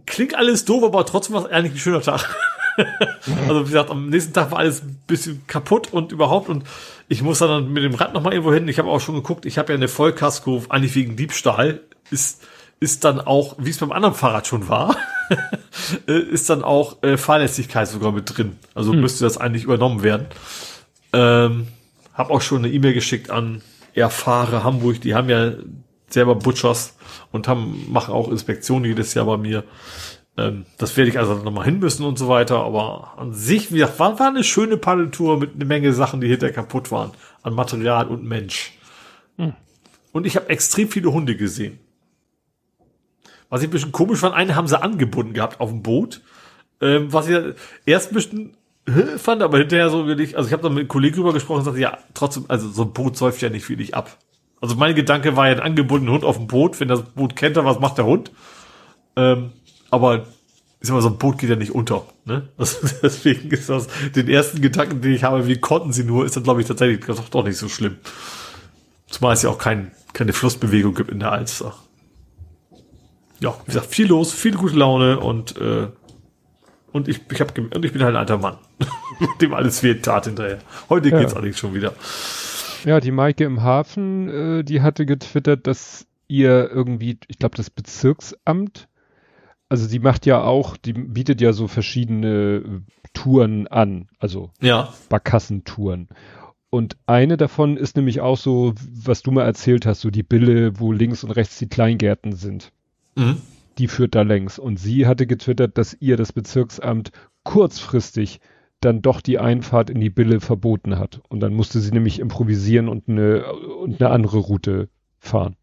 klingt 0.06 0.36
alles 0.36 0.66
doof, 0.66 0.84
aber 0.84 1.06
trotzdem 1.06 1.36
war 1.36 1.46
es 1.46 1.52
eigentlich 1.52 1.74
ein 1.74 1.80
schöner 1.80 2.02
Tag. 2.02 2.36
also 3.48 3.62
wie 3.62 3.72
gesagt, 3.72 3.90
am 3.90 4.10
nächsten 4.10 4.34
Tag 4.34 4.52
war 4.52 4.60
alles 4.60 4.84
ein 4.84 5.00
bisschen 5.08 5.46
kaputt 5.48 5.92
und 5.92 6.12
überhaupt 6.12 6.50
und 6.50 6.64
ich 7.08 7.22
muss 7.22 7.40
dann 7.40 7.72
mit 7.74 7.84
dem 7.84 7.96
Rad 7.96 8.14
nochmal 8.14 8.34
irgendwo 8.34 8.54
hin. 8.54 8.68
Ich 8.68 8.80
habe 8.80 8.90
auch 8.90 9.02
schon 9.02 9.16
geguckt, 9.16 9.46
ich 9.46 9.58
habe 9.58 9.74
ja 9.74 9.78
eine 9.78 9.88
Vollkasko, 9.88 10.64
eigentlich 10.70 10.96
wegen 10.96 11.16
Diebstahl, 11.16 11.82
ist, 12.12 12.44
ist 12.80 13.04
dann 13.04 13.20
auch, 13.20 13.56
wie 13.58 13.70
es 13.70 13.78
beim 13.78 13.92
anderen 13.92 14.14
Fahrrad 14.14 14.48
schon 14.48 14.70
war, 14.70 14.96
ist 16.06 16.50
dann 16.50 16.64
auch 16.64 17.02
äh, 17.02 17.18
Fahrlässigkeit 17.18 17.88
sogar 17.88 18.12
mit 18.12 18.38
drin. 18.38 18.58
Also 18.76 18.94
hm. 18.94 19.02
müsste 19.02 19.24
das 19.24 19.38
eigentlich 19.38 19.64
übernommen 19.64 20.04
werden. 20.04 20.28
Ähm, 21.14 21.68
hab 22.14 22.30
auch 22.30 22.42
schon 22.42 22.60
eine 22.60 22.70
E-Mail 22.70 22.94
geschickt 22.94 23.30
an 23.30 23.62
Erfahre 23.94 24.64
Hamburg, 24.64 25.02
die 25.02 25.16
haben 25.16 25.30
ja 25.30 25.54
selber 26.10 26.36
Butchers 26.36 26.96
und 27.32 27.48
haben, 27.48 27.92
machen 27.92 28.14
auch 28.14 28.30
Inspektionen 28.30 28.86
jedes 28.86 29.14
Jahr 29.14 29.26
bei 29.26 29.38
mir. 29.38 29.64
Ähm, 30.38 30.66
das 30.78 30.96
werde 30.96 31.10
ich 31.10 31.20
also 31.20 31.36
nochmal 31.36 31.66
hin 31.66 31.80
müssen 31.80 32.06
und 32.06 32.18
so 32.18 32.28
weiter. 32.28 32.64
Aber 32.64 33.14
an 33.18 33.34
sich, 33.34 33.72
wie 33.72 33.80
gesagt, 33.80 34.00
war, 34.00 34.20
war 34.20 34.28
eine 34.28 34.44
schöne 34.44 34.78
Paddeltour 34.78 35.38
mit 35.38 35.56
einer 35.56 35.66
Menge 35.66 35.94
Sachen, 35.94 36.22
die 36.22 36.28
hinterher 36.28 36.54
kaputt 36.54 36.92
waren. 36.92 37.12
An 37.44 37.54
Material 37.54 38.08
und 38.08 38.24
Mensch. 38.24 38.74
Hm. 39.38 39.54
Und 40.12 40.26
ich 40.26 40.36
habe 40.36 40.50
extrem 40.50 40.90
viele 40.90 41.12
Hunde 41.12 41.36
gesehen. 41.36 41.80
Was 43.50 43.62
ich 43.62 43.68
ein 43.68 43.72
bisschen 43.72 43.92
komisch 43.92 44.20
fand, 44.20 44.36
einen 44.36 44.56
haben 44.56 44.68
sie 44.68 44.82
angebunden 44.82 45.34
gehabt 45.34 45.60
auf 45.60 45.70
dem 45.70 45.82
Boot. 45.82 46.22
Ähm, 46.82 47.12
was 47.12 47.28
ich 47.28 47.38
erst 47.86 48.12
ein 48.12 48.14
bisschen 48.14 48.58
fand, 49.18 49.42
aber 49.42 49.58
hinterher 49.58 49.90
so 49.90 50.08
wirklich, 50.08 50.38
also 50.38 50.48
ich 50.48 50.54
habe 50.54 50.64
da 50.64 50.70
mit 50.70 50.80
einem 50.80 50.88
Kollegen 50.88 51.16
drüber 51.18 51.34
gesprochen 51.34 51.60
und 51.60 51.66
sagte, 51.66 51.80
ja, 51.80 51.98
trotzdem, 52.14 52.46
also 52.48 52.70
so 52.70 52.84
ein 52.84 52.94
Boot 52.94 53.18
säuft 53.18 53.42
ja 53.42 53.50
nicht 53.50 53.68
wirklich 53.70 53.96
ab. 53.96 54.18
Also 54.62 54.76
mein 54.76 54.96
Gedanke 54.96 55.36
war 55.36 55.48
ja 55.48 55.54
ein 55.54 55.60
angebundener 55.60 56.14
Hund 56.14 56.24
auf 56.24 56.38
dem 56.38 56.48
Boot, 56.48 56.80
wenn 56.80 56.88
das 56.88 57.04
Boot 57.04 57.36
kennt, 57.36 57.56
was 57.58 57.80
macht 57.80 57.98
der 57.98 58.06
Hund? 58.06 58.32
Ähm, 59.16 59.52
aber 59.92 60.26
ist 60.80 60.90
immer 60.90 61.02
so 61.02 61.10
ein 61.10 61.18
Boot 61.18 61.38
geht 61.38 61.50
ja 61.50 61.56
nicht 61.56 61.74
unter. 61.74 62.06
Ne? 62.26 62.50
Also 62.58 62.88
deswegen 63.04 63.50
ist 63.50 63.70
das 63.70 63.88
den 64.16 64.28
ersten 64.28 64.62
Gedanken, 64.62 65.02
den 65.02 65.14
ich 65.14 65.24
habe, 65.24 65.48
wie 65.48 65.58
konnten 65.58 65.94
sie 65.94 66.04
nur, 66.04 66.26
ist 66.26 66.36
dann 66.36 66.44
glaube 66.44 66.62
ich 66.62 66.68
tatsächlich 66.68 67.06
doch, 67.06 67.30
doch 67.30 67.44
nicht 67.44 67.58
so 67.58 67.70
schlimm. 67.70 67.98
Zumal 69.10 69.34
es 69.34 69.42
ja 69.42 69.50
auch 69.50 69.58
kein, 69.58 69.92
keine 70.14 70.34
Flussbewegung 70.34 70.94
gibt 70.94 71.12
in 71.12 71.20
der 71.20 71.32
Alster. 71.32 71.74
Ja, 73.40 73.56
wie 73.66 73.68
gesagt, 73.68 73.88
viel 73.88 74.08
los, 74.08 74.34
viel 74.34 74.56
gute 74.56 74.76
Laune 74.76 75.20
und 75.20 75.58
äh, 75.58 75.88
und 76.94 77.08
ich, 77.08 77.20
ich, 77.32 77.42
hab, 77.42 77.56
und 77.58 77.86
ich 77.86 77.94
bin 77.94 78.02
halt 78.02 78.16
ein 78.16 78.20
alter 78.20 78.38
Mann, 78.38 78.58
dem 79.42 79.54
alles 79.54 79.82
fehlt 79.82 80.04
Tat 80.04 80.26
hinterher. 80.26 80.60
Heute 80.90 81.10
ja. 81.10 81.20
geht's 81.20 81.34
allerdings 81.34 81.60
schon 81.60 81.76
wieder. 81.76 81.94
Ja, 82.86 83.00
die 83.00 83.12
Maike 83.12 83.44
im 83.44 83.64
Hafen, 83.64 84.30
äh, 84.30 84.64
die 84.64 84.82
hatte 84.82 85.06
getwittert, 85.06 85.68
dass 85.68 86.08
ihr 86.28 86.70
irgendwie, 86.70 87.20
ich 87.28 87.40
glaube, 87.40 87.58
das 87.58 87.70
Bezirksamt 87.70 88.88
also 89.70 89.86
sie 89.86 90.00
macht 90.00 90.26
ja 90.26 90.42
auch, 90.44 90.78
die 90.78 90.94
bietet 90.94 91.42
ja 91.42 91.54
so 91.54 91.68
verschiedene 91.68 92.64
äh, 92.66 92.82
Touren 93.14 93.68
an, 93.68 94.08
also 94.20 94.52
ja. 94.62 94.94
Barkassentouren. 95.10 96.08
Und 96.70 96.98
eine 97.06 97.38
davon 97.38 97.78
ist 97.78 97.96
nämlich 97.96 98.22
auch 98.22 98.38
so, 98.38 98.74
was 98.90 99.22
du 99.22 99.32
mal 99.32 99.46
erzählt 99.46 99.86
hast, 99.86 100.02
so 100.02 100.10
die 100.10 100.24
Bille, 100.24 100.80
wo 100.80 100.92
links 100.92 101.24
und 101.24 101.32
rechts 101.32 101.58
die 101.58 101.68
Kleingärten 101.68 102.34
sind. 102.34 102.72
Mhm. 103.16 103.38
Die 103.78 103.88
führt 103.88 104.16
da 104.16 104.22
längs. 104.22 104.60
Und 104.60 104.78
sie 104.78 105.08
hatte 105.08 105.28
getwittert, 105.28 105.78
dass 105.78 105.96
ihr 106.00 106.18
das 106.18 106.34
Bezirksamt 106.34 107.12
kurzfristig 107.44 108.40
dann 108.82 109.02
doch 109.02 109.22
die 109.22 109.40
Einfahrt 109.40 109.90
in 109.90 110.00
die 110.00 110.10
Bille 110.10 110.40
verboten 110.40 111.00
hat. 111.00 111.22
Und 111.30 111.40
dann 111.40 111.54
musste 111.54 111.80
sie 111.80 111.92
nämlich 111.92 112.20
improvisieren 112.20 112.90
und 112.90 113.08
eine, 113.08 113.52
und 113.54 114.02
eine 114.02 114.12
andere 114.12 114.38
Route 114.38 114.90
fahren. 115.20 115.56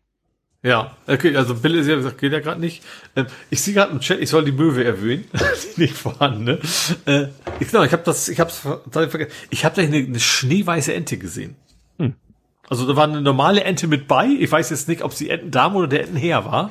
Ja, 0.65 0.97
okay, 1.07 1.36
also 1.36 1.55
Bill 1.55 1.75
ist 1.75 1.89
ja 1.89 1.94
gesagt, 1.94 2.17
geht 2.17 2.33
ja 2.33 2.41
gerade 2.41 2.59
nicht. 2.59 2.83
Ähm, 3.17 3.26
ich 3.51 3.60
sehe 3.60 3.75
gerade 3.75 3.93
im 3.93 4.01
Chat, 4.01 4.18
ich 4.20 4.31
soll 4.31 4.47
die 4.47 4.52
Möwe 4.52 4.83
erwähnen, 4.83 5.26
die 5.76 5.83
nicht 5.83 5.94
vorhanden. 5.94 6.44
Ne? 6.44 6.59
Äh, 7.05 7.26
ich, 7.60 7.70
genau, 7.70 7.84
ich 7.84 7.93
habe 7.93 8.02
das, 8.02 8.31
ich 8.31 8.41
habe 8.41 8.51
vergessen. 8.51 9.31
Ich 9.51 9.67
habe 9.67 9.76
da 9.76 9.83
eine, 9.83 9.99
eine 9.99 10.18
schneeweiße 10.18 10.94
Ente 10.94 11.18
gesehen. 11.18 11.57
Hm. 11.99 12.15
Also 12.67 12.86
da 12.86 12.97
war 12.97 13.05
eine 13.05 13.20
normale 13.20 13.62
Ente 13.62 13.86
mit 13.86 14.09
bei. 14.09 14.26
Ich 14.26 14.51
weiß 14.51 14.70
jetzt 14.70 14.89
nicht, 14.89 15.02
ob 15.02 15.12
sie 15.12 15.28
Entendame 15.28 15.76
oder 15.76 15.89
der 15.89 16.05
Entenherr 16.05 16.47
war. 16.47 16.70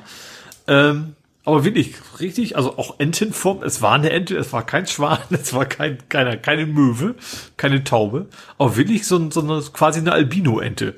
Ähm, 0.66 1.16
aber 1.46 1.64
wirklich 1.64 1.96
richtig, 2.20 2.56
also 2.56 2.78
auch 2.78 3.00
Entenform. 3.00 3.64
Es 3.64 3.82
war 3.82 3.94
eine 3.94 4.12
Ente, 4.12 4.38
es 4.38 4.54
war 4.54 4.66
kein 4.66 4.88
Schwan, 4.88 5.20
es 5.30 5.54
war 5.54 5.66
kein, 5.66 5.98
keine, 6.10 6.40
keine 6.40 6.66
Möwe, 6.66 7.16
keine 7.58 7.84
Taube. 7.84 8.28
Aber 8.58 8.76
wirklich 8.78 9.06
so, 9.06 9.30
so 9.30 9.42
eine, 9.42 9.62
quasi 9.74 10.00
eine 10.00 10.14
Albino-Ente. 10.14 10.96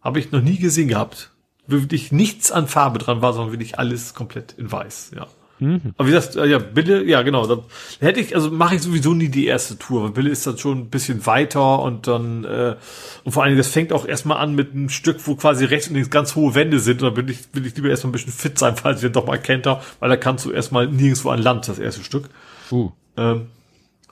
Habe 0.00 0.20
ich 0.20 0.30
noch 0.30 0.42
nie 0.42 0.58
gesehen 0.58 0.88
gehabt 0.88 1.32
wirklich 1.68 2.10
nichts 2.10 2.50
an 2.50 2.66
Farbe 2.66 2.98
dran 2.98 3.22
war, 3.22 3.32
sondern 3.34 3.52
wirklich 3.52 3.78
alles 3.78 4.14
komplett 4.14 4.52
in 4.52 4.72
weiß, 4.72 5.12
ja. 5.14 5.28
Mhm. 5.60 5.94
Aber 5.96 6.08
wie 6.08 6.12
gesagt, 6.12 6.36
äh, 6.36 6.46
ja, 6.46 6.58
Bille, 6.58 7.04
ja 7.04 7.22
genau, 7.22 7.46
da 7.46 7.64
hätte 8.00 8.20
ich, 8.20 8.34
also 8.34 8.50
mache 8.50 8.76
ich 8.76 8.82
sowieso 8.82 9.12
nie 9.12 9.28
die 9.28 9.46
erste 9.46 9.78
Tour, 9.78 10.04
weil 10.04 10.10
Bille 10.10 10.30
ist 10.30 10.46
dann 10.46 10.58
schon 10.58 10.78
ein 10.78 10.90
bisschen 10.90 11.26
weiter 11.26 11.80
und 11.80 12.06
dann, 12.06 12.44
äh, 12.44 12.76
und 13.24 13.32
vor 13.32 13.42
allen 13.42 13.50
Dingen, 13.50 13.58
das 13.58 13.68
fängt 13.68 13.92
auch 13.92 14.06
erstmal 14.06 14.38
an 14.38 14.54
mit 14.54 14.72
einem 14.72 14.88
Stück, 14.88 15.26
wo 15.26 15.34
quasi 15.34 15.64
rechts 15.64 15.88
und 15.88 15.94
links 15.94 16.10
ganz 16.10 16.36
hohe 16.36 16.54
Wände 16.54 16.78
sind, 16.78 17.02
und 17.02 17.08
da 17.08 17.14
bin 17.14 17.28
ich, 17.28 17.40
will 17.52 17.66
ich 17.66 17.74
lieber 17.76 17.88
erstmal 17.88 18.10
ein 18.10 18.12
bisschen 18.12 18.32
fit 18.32 18.58
sein, 18.58 18.76
falls 18.82 19.02
ich 19.02 19.12
doch 19.12 19.26
mal 19.26 19.38
kennt, 19.38 19.66
weil 19.66 20.08
da 20.08 20.16
kannst 20.16 20.44
du 20.44 20.50
erstmal 20.50 20.86
nirgendwo 20.86 21.30
an 21.30 21.42
Land, 21.42 21.68
das 21.68 21.78
erste 21.78 22.04
Stück. 22.04 22.28
Uh. 22.70 22.90
Ähm, 23.16 23.46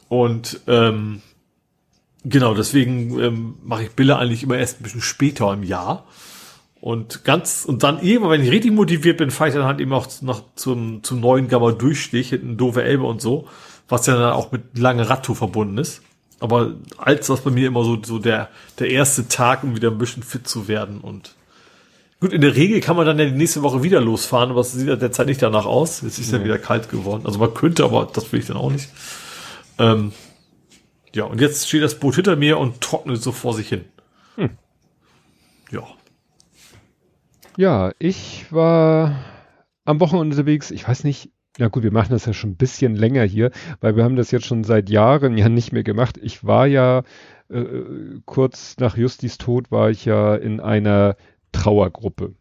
und 0.08 0.60
ähm, 0.66 1.23
genau, 2.25 2.55
deswegen 2.55 3.18
ähm, 3.20 3.55
mache 3.62 3.84
ich 3.84 3.91
Bille 3.91 4.18
eigentlich 4.18 4.42
immer 4.42 4.58
erst 4.58 4.81
ein 4.81 4.83
bisschen 4.83 5.00
später 5.00 5.52
im 5.52 5.62
Jahr. 5.62 6.07
Und 6.86 7.24
ganz, 7.24 7.65
und 7.65 7.82
dann 7.82 8.00
eben, 8.00 8.31
wenn 8.31 8.44
ich 8.44 8.52
richtig 8.52 8.70
motiviert 8.70 9.16
bin, 9.16 9.32
fahre 9.32 9.48
ich 9.48 9.56
dann 9.56 9.65
halt 9.65 9.81
eben 9.81 9.92
auch 9.92 10.06
noch 10.23 10.44
zum, 10.55 11.02
zum 11.02 11.18
neuen 11.18 11.48
Gamma 11.48 11.73
Durchstich, 11.73 12.28
hinten 12.28 12.56
doofe 12.56 12.84
Elbe 12.84 13.02
und 13.02 13.20
so, 13.20 13.48
was 13.89 14.06
ja 14.06 14.15
dann 14.15 14.32
auch 14.32 14.52
mit 14.52 14.78
lange 14.78 15.10
Radtour 15.10 15.34
verbunden 15.34 15.78
ist. 15.78 16.02
Aber 16.39 16.74
als 16.97 17.26
das 17.26 17.40
bei 17.40 17.50
mir 17.50 17.66
immer 17.66 17.82
so, 17.82 18.00
so 18.00 18.20
der, 18.20 18.50
der 18.78 18.89
erste 18.89 19.26
Tag, 19.26 19.65
um 19.65 19.74
wieder 19.74 19.90
ein 19.90 19.98
bisschen 19.98 20.23
fit 20.23 20.47
zu 20.47 20.68
werden 20.68 21.00
und 21.00 21.34
Gut, 22.20 22.32
in 22.32 22.40
der 22.40 22.55
Regel 22.55 22.81
kann 22.81 22.94
man 22.94 23.05
dann 23.05 23.18
ja 23.18 23.24
die 23.24 23.32
nächste 23.32 23.62
Woche 23.62 23.82
wieder 23.82 24.00
losfahren, 24.00 24.50
aber 24.50 24.60
es 24.60 24.70
sieht 24.70 24.86
ja 24.86 24.94
derzeit 24.94 25.26
nicht 25.26 25.42
danach 25.42 25.66
aus. 25.66 26.02
Jetzt 26.02 26.20
ist 26.20 26.32
ja 26.32 26.44
wieder 26.44 26.56
kalt 26.56 26.89
geworden. 26.89 27.26
Also 27.26 27.40
man 27.40 27.52
könnte, 27.52 27.82
aber 27.82 28.08
das 28.10 28.31
will 28.31 28.39
ich 28.39 28.47
dann 28.47 28.56
auch 28.56 28.70
nicht. 28.70 28.90
Ähm, 29.78 30.12
ja, 31.12 31.24
und 31.24 31.40
jetzt 31.40 31.66
steht 31.66 31.82
das 31.82 31.98
Boot 31.98 32.15
hinter 32.15 32.36
mir 32.36 32.58
und 32.58 32.81
trocknet 32.81 33.20
so 33.20 33.32
vor 33.32 33.55
sich 33.55 33.68
hin. 33.68 33.84
Hm. 34.36 34.50
Ja. 35.73 35.82
Ja, 37.57 37.93
ich 37.99 38.52
war 38.52 39.17
am 39.85 40.01
Wochenende 40.01 40.36
unterwegs. 40.36 40.70
Ich 40.70 40.86
weiß 40.86 41.05
nicht, 41.05 41.31
ja 41.59 41.68
gut, 41.68 41.83
wir 41.83 41.93
machen 41.93 42.10
das 42.10 42.26
ja 42.26 42.33
schon 42.33 42.51
ein 42.51 42.57
bisschen 42.57 42.94
länger 42.94 43.25
hier, 43.25 43.51
weil 43.81 43.97
wir 43.97 44.05
haben 44.05 44.17
das 44.17 44.31
jetzt 44.31 44.47
schon 44.47 44.65
seit 44.65 44.91
Jahren 44.91 45.39
ja 45.39 45.49
nicht 45.49 45.73
mehr 45.73 45.85
gemacht. 45.85 46.18
Ich 46.23 46.44
war 46.44 46.67
ja 46.67 47.02
äh, 47.49 48.20
kurz 48.26 48.76
nach 48.78 48.97
Justis 48.97 49.39
Tod 49.39 49.70
war 49.70 49.91
ich 49.91 50.05
ja 50.05 50.35
in 50.35 50.60
einer 50.60 51.17
Trauergruppe. 51.52 52.35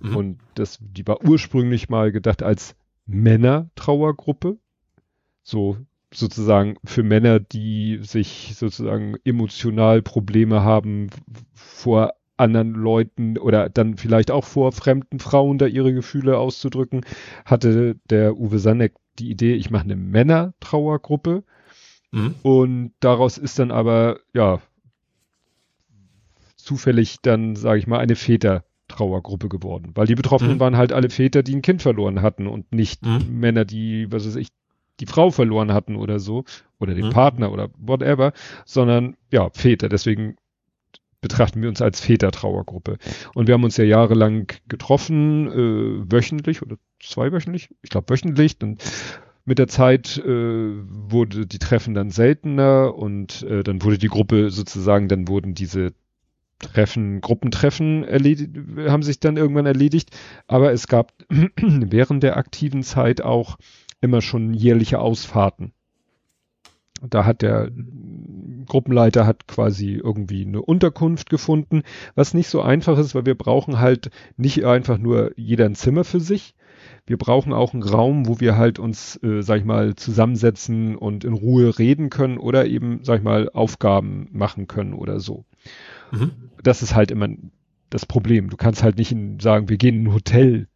Mhm. 0.00 0.16
Und 0.16 0.38
das, 0.54 0.78
die 0.80 1.06
war 1.06 1.22
ursprünglich 1.24 1.88
mal 1.88 2.12
gedacht 2.12 2.42
als 2.42 2.74
Männer-Trauergruppe. 3.06 4.56
So 5.42 5.76
sozusagen 6.12 6.76
für 6.84 7.02
Männer, 7.02 7.40
die 7.40 7.98
sich 8.00 8.54
sozusagen 8.56 9.16
emotional 9.24 10.00
Probleme 10.00 10.62
haben 10.62 11.10
vor 11.52 12.14
anderen 12.36 12.72
Leuten 12.72 13.38
oder 13.38 13.68
dann 13.68 13.96
vielleicht 13.96 14.30
auch 14.30 14.44
vor 14.44 14.72
fremden 14.72 15.20
Frauen 15.20 15.58
da 15.58 15.66
ihre 15.66 15.94
Gefühle 15.94 16.38
auszudrücken, 16.38 17.02
hatte 17.44 17.96
der 18.10 18.36
Uwe 18.36 18.58
Sanneck 18.58 18.94
die 19.18 19.30
Idee, 19.30 19.54
ich 19.54 19.70
mache 19.70 19.84
eine 19.84 19.96
Männer-Trauergruppe. 19.96 21.44
Mhm. 22.10 22.34
Und 22.42 22.92
daraus 23.00 23.38
ist 23.38 23.58
dann 23.58 23.70
aber, 23.70 24.18
ja, 24.32 24.60
zufällig 26.56 27.20
dann, 27.22 27.56
sage 27.56 27.78
ich 27.78 27.86
mal, 27.86 27.98
eine 27.98 28.16
Väter-Trauergruppe 28.16 29.48
geworden. 29.48 29.92
Weil 29.94 30.06
die 30.06 30.14
Betroffenen 30.14 30.54
mhm. 30.54 30.60
waren 30.60 30.76
halt 30.76 30.92
alle 30.92 31.10
Väter, 31.10 31.42
die 31.42 31.54
ein 31.54 31.62
Kind 31.62 31.82
verloren 31.82 32.22
hatten 32.22 32.46
und 32.46 32.72
nicht 32.72 33.04
mhm. 33.04 33.38
Männer, 33.38 33.64
die, 33.64 34.10
was 34.10 34.26
weiß 34.26 34.36
ich, 34.36 34.48
die 35.00 35.06
Frau 35.06 35.30
verloren 35.30 35.72
hatten 35.72 35.96
oder 35.96 36.18
so, 36.20 36.44
oder 36.78 36.94
den 36.94 37.06
mhm. 37.06 37.10
Partner 37.10 37.52
oder 37.52 37.68
whatever, 37.78 38.32
sondern 38.64 39.16
ja, 39.30 39.50
Väter. 39.50 39.88
Deswegen 39.88 40.36
betrachten 41.24 41.62
wir 41.62 41.70
uns 41.70 41.80
als 41.80 42.00
Vätertrauergruppe. 42.00 42.98
Und 43.32 43.46
wir 43.46 43.54
haben 43.54 43.64
uns 43.64 43.78
ja 43.78 43.84
jahrelang 43.84 44.46
getroffen, 44.68 45.48
äh, 45.48 46.12
wöchentlich 46.12 46.60
oder 46.60 46.76
zweiwöchentlich, 47.02 47.70
ich 47.80 47.88
glaube 47.88 48.10
wöchentlich. 48.10 48.58
Dann 48.58 48.76
mit 49.46 49.58
der 49.58 49.66
Zeit 49.66 50.18
äh, 50.18 50.28
wurde 50.28 51.46
die 51.46 51.58
Treffen 51.58 51.94
dann 51.94 52.10
seltener 52.10 52.94
und 52.94 53.42
äh, 53.44 53.62
dann 53.62 53.82
wurde 53.82 53.96
die 53.96 54.08
Gruppe 54.08 54.50
sozusagen, 54.50 55.08
dann 55.08 55.26
wurden 55.26 55.54
diese 55.54 55.94
Treffen, 56.58 57.22
Gruppentreffen 57.22 58.04
erledigt, 58.04 58.50
haben 58.86 59.02
sich 59.02 59.18
dann 59.18 59.38
irgendwann 59.38 59.66
erledigt. 59.66 60.10
Aber 60.46 60.72
es 60.72 60.88
gab 60.88 61.14
während 61.56 62.22
der 62.22 62.36
aktiven 62.36 62.82
Zeit 62.82 63.22
auch 63.22 63.56
immer 64.02 64.20
schon 64.20 64.52
jährliche 64.52 64.98
Ausfahrten. 64.98 65.72
Da 67.00 67.24
hat 67.24 67.40
der 67.40 67.70
Gruppenleiter 68.66 69.26
hat 69.26 69.46
quasi 69.46 69.92
irgendwie 69.92 70.44
eine 70.44 70.62
Unterkunft 70.62 71.30
gefunden, 71.30 71.82
was 72.14 72.34
nicht 72.34 72.48
so 72.48 72.60
einfach 72.62 72.98
ist, 72.98 73.14
weil 73.14 73.26
wir 73.26 73.36
brauchen 73.36 73.78
halt 73.78 74.10
nicht 74.36 74.64
einfach 74.64 74.98
nur 74.98 75.32
jeder 75.36 75.66
ein 75.66 75.74
Zimmer 75.74 76.04
für 76.04 76.20
sich. 76.20 76.54
wir 77.06 77.18
brauchen 77.18 77.52
auch 77.52 77.74
einen 77.74 77.82
Raum, 77.82 78.26
wo 78.26 78.40
wir 78.40 78.56
halt 78.56 78.78
uns, 78.78 79.22
äh, 79.22 79.42
sag 79.42 79.58
ich 79.58 79.64
mal, 79.64 79.94
zusammensetzen 79.94 80.96
und 80.96 81.24
in 81.24 81.34
Ruhe 81.34 81.78
reden 81.78 82.10
können 82.10 82.38
oder 82.38 82.66
eben, 82.66 83.00
sag 83.02 83.18
ich 83.18 83.24
mal, 83.24 83.50
Aufgaben 83.50 84.28
machen 84.32 84.68
können 84.68 84.94
oder 84.94 85.20
so. 85.20 85.44
Mhm. 86.12 86.32
Das 86.62 86.82
ist 86.82 86.94
halt 86.94 87.10
immer 87.10 87.28
das 87.90 88.06
Problem. 88.06 88.50
Du 88.50 88.56
kannst 88.56 88.82
halt 88.82 88.96
nicht 88.98 89.12
in, 89.12 89.38
sagen, 89.38 89.68
wir 89.68 89.76
gehen 89.76 89.96
in 89.96 90.06
ein 90.08 90.14
Hotel 90.14 90.68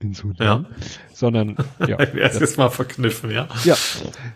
ins 0.00 0.24
Hotel, 0.24 0.46
ja. 0.46 0.64
sondern 1.12 1.56
ja. 1.86 1.98
Erstes 1.98 2.56
Mal 2.56 2.68
verkniffen, 2.68 3.30
ja. 3.30 3.48
Ja, 3.64 3.76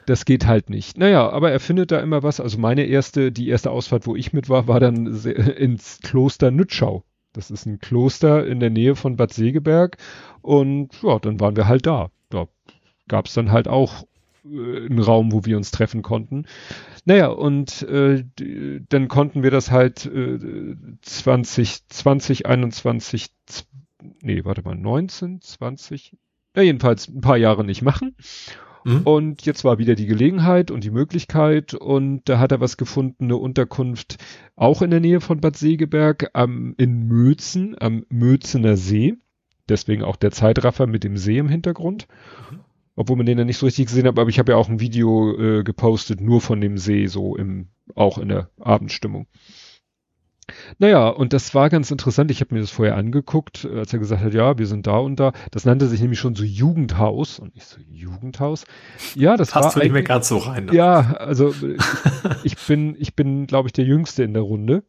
das 0.07 0.25
geht 0.25 0.47
halt 0.47 0.71
nicht. 0.71 0.97
Naja, 0.97 1.29
aber 1.29 1.51
er 1.51 1.61
findet 1.61 1.91
da 1.93 2.01
immer 2.01 2.23
was. 2.23 2.41
Also 2.41 2.59
meine 2.59 2.85
erste, 2.85 3.31
die 3.33 3.49
erste 3.49 3.71
Ausfahrt, 3.71 4.07
wo 4.07 4.17
ich 4.17 4.33
mit 4.33 4.49
war, 4.49 4.69
war 4.69 4.81
dann 4.81 5.07
ins 5.57 6.01
Kloster 6.03 6.51
Nütschau. 6.51 7.05
Das 7.33 7.51
ist 7.51 7.67
ein 7.67 7.79
Kloster 7.79 8.47
in 8.47 8.59
der 8.59 8.71
Nähe 8.71 8.97
von 8.97 9.17
Bad 9.17 9.33
Segeberg 9.33 9.99
und 10.43 10.91
ja, 11.03 11.19
dann 11.19 11.39
waren 11.39 11.57
wir 11.57 11.69
halt 11.69 11.87
da. 11.87 12.11
Da 12.29 12.49
gab 13.07 13.27
es 13.27 13.35
dann 13.35 13.53
halt 13.53 13.69
auch 13.69 14.05
äh, 14.45 14.87
einen 14.87 14.99
Raum, 14.99 15.33
wo 15.33 15.45
wir 15.45 15.57
uns 15.57 15.71
treffen 15.71 16.03
konnten. 16.03 16.47
Naja, 17.05 17.29
und 17.29 17.83
äh, 17.83 18.25
dann 18.89 19.09
konnten 19.09 19.43
wir 19.43 19.51
das 19.51 19.71
halt 19.71 20.07
äh, 20.07 20.39
20, 21.03 21.89
20, 21.89 22.47
21, 22.47 23.29
nee, 24.23 24.45
warte 24.45 24.63
mal, 24.63 24.75
19, 24.75 25.41
20, 25.41 26.17
ja, 26.57 26.63
jedenfalls 26.63 27.09
ein 27.09 27.21
paar 27.21 27.37
Jahre 27.37 27.65
nicht 27.65 27.83
machen. 27.83 28.17
Mhm. 28.85 29.03
Und 29.03 29.47
jetzt 29.47 29.65
war 29.65 29.79
wieder 29.79 29.95
die 29.95 30.07
Gelegenheit 30.07 30.71
und 30.71 30.85
die 30.85 30.91
Möglichkeit 30.91 31.75
und 31.75 32.29
da 32.29 32.39
hat 32.39 32.53
er 32.53 32.61
was 32.61 32.77
gefunden, 32.77 33.25
eine 33.25 33.37
Unterkunft 33.37 34.17
auch 34.57 34.83
in 34.83 34.91
der 34.91 35.01
Nähe 35.01 35.21
von 35.21 35.41
Bad 35.41 35.57
Segeberg 35.57 36.31
am, 36.33 36.75
in 36.79 37.07
Mözen, 37.07 37.77
am 37.79 38.05
Mözener 38.09 38.77
See. 38.77 39.17
Deswegen 39.69 40.03
auch 40.03 40.17
der 40.17 40.31
Zeitraffer 40.31 40.87
mit 40.87 41.05
dem 41.05 41.17
See 41.17 41.39
im 41.39 41.49
Hintergrund. 41.49 42.09
Mhm. 42.51 42.61
Obwohl 42.97 43.17
man 43.17 43.27
den 43.27 43.39
ja 43.39 43.45
nicht 43.45 43.57
so 43.57 43.67
richtig 43.67 43.87
gesehen 43.87 44.07
hat, 44.07 44.19
aber 44.19 44.29
ich 44.29 44.39
habe 44.39 44.53
ja 44.53 44.59
auch 44.59 44.69
ein 44.69 44.81
Video 44.81 45.35
äh, 45.39 45.63
gepostet, 45.63 46.21
nur 46.21 46.41
von 46.41 46.61
dem 46.61 46.77
See, 46.77 47.07
so 47.07 47.37
im, 47.37 47.69
auch 47.95 48.19
in 48.19 48.29
der 48.29 48.51
Abendstimmung. 48.59 49.27
Naja, 50.79 51.09
und 51.09 51.33
das 51.33 51.55
war 51.55 51.69
ganz 51.69 51.91
interessant. 51.91 52.31
Ich 52.31 52.41
habe 52.41 52.55
mir 52.55 52.61
das 52.61 52.71
vorher 52.71 52.97
angeguckt, 52.97 53.67
als 53.67 53.93
er 53.93 53.99
gesagt 53.99 54.23
hat, 54.23 54.35
ja, 54.35 54.59
wir 54.59 54.67
sind 54.67 54.87
da 54.87 54.99
und 54.99 55.19
da. 55.19 55.33
Das 55.51 55.65
nannte 55.65 55.89
sich 55.89 56.01
nämlich 56.01 56.19
schon 56.19 56.35
so 56.35 56.45
Jugendhaus. 56.45 57.39
Und 57.39 57.55
ich 57.55 57.65
so, 57.65 57.81
Jugendhaus? 57.91 58.65
Ja, 59.15 59.37
das 59.37 59.51
Passt 59.51 59.55
war. 59.55 59.73
Passt 59.73 59.93
nicht 59.93 60.09
mehr 60.09 60.23
so 60.23 60.39
rein. 60.39 60.67
Ne? 60.67 60.75
Ja, 60.75 61.13
also 61.15 61.55
ich 62.45 62.57
bin, 62.57 62.97
ich 62.99 63.15
bin, 63.15 63.47
glaube 63.47 63.69
ich, 63.69 63.73
der 63.73 63.85
Jüngste 63.85 64.23
in 64.23 64.33
der 64.33 64.43
Runde. 64.43 64.85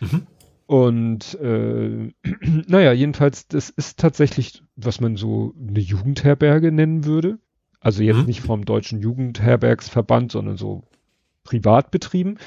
Mhm. 0.00 0.26
Und 0.66 1.34
äh, 1.40 2.12
naja, 2.66 2.92
jedenfalls, 2.92 3.48
das 3.48 3.70
ist 3.70 3.98
tatsächlich, 3.98 4.62
was 4.74 5.00
man 5.00 5.16
so 5.16 5.54
eine 5.56 5.80
Jugendherberge 5.80 6.72
nennen 6.72 7.04
würde. 7.04 7.38
Also 7.80 8.02
jetzt 8.02 8.18
mhm. 8.18 8.26
nicht 8.26 8.40
vom 8.40 8.64
Deutschen 8.64 9.00
Jugendherbergsverband, 9.00 10.32
sondern 10.32 10.56
so 10.56 10.82
privat 11.44 11.90
betrieben. 11.90 12.38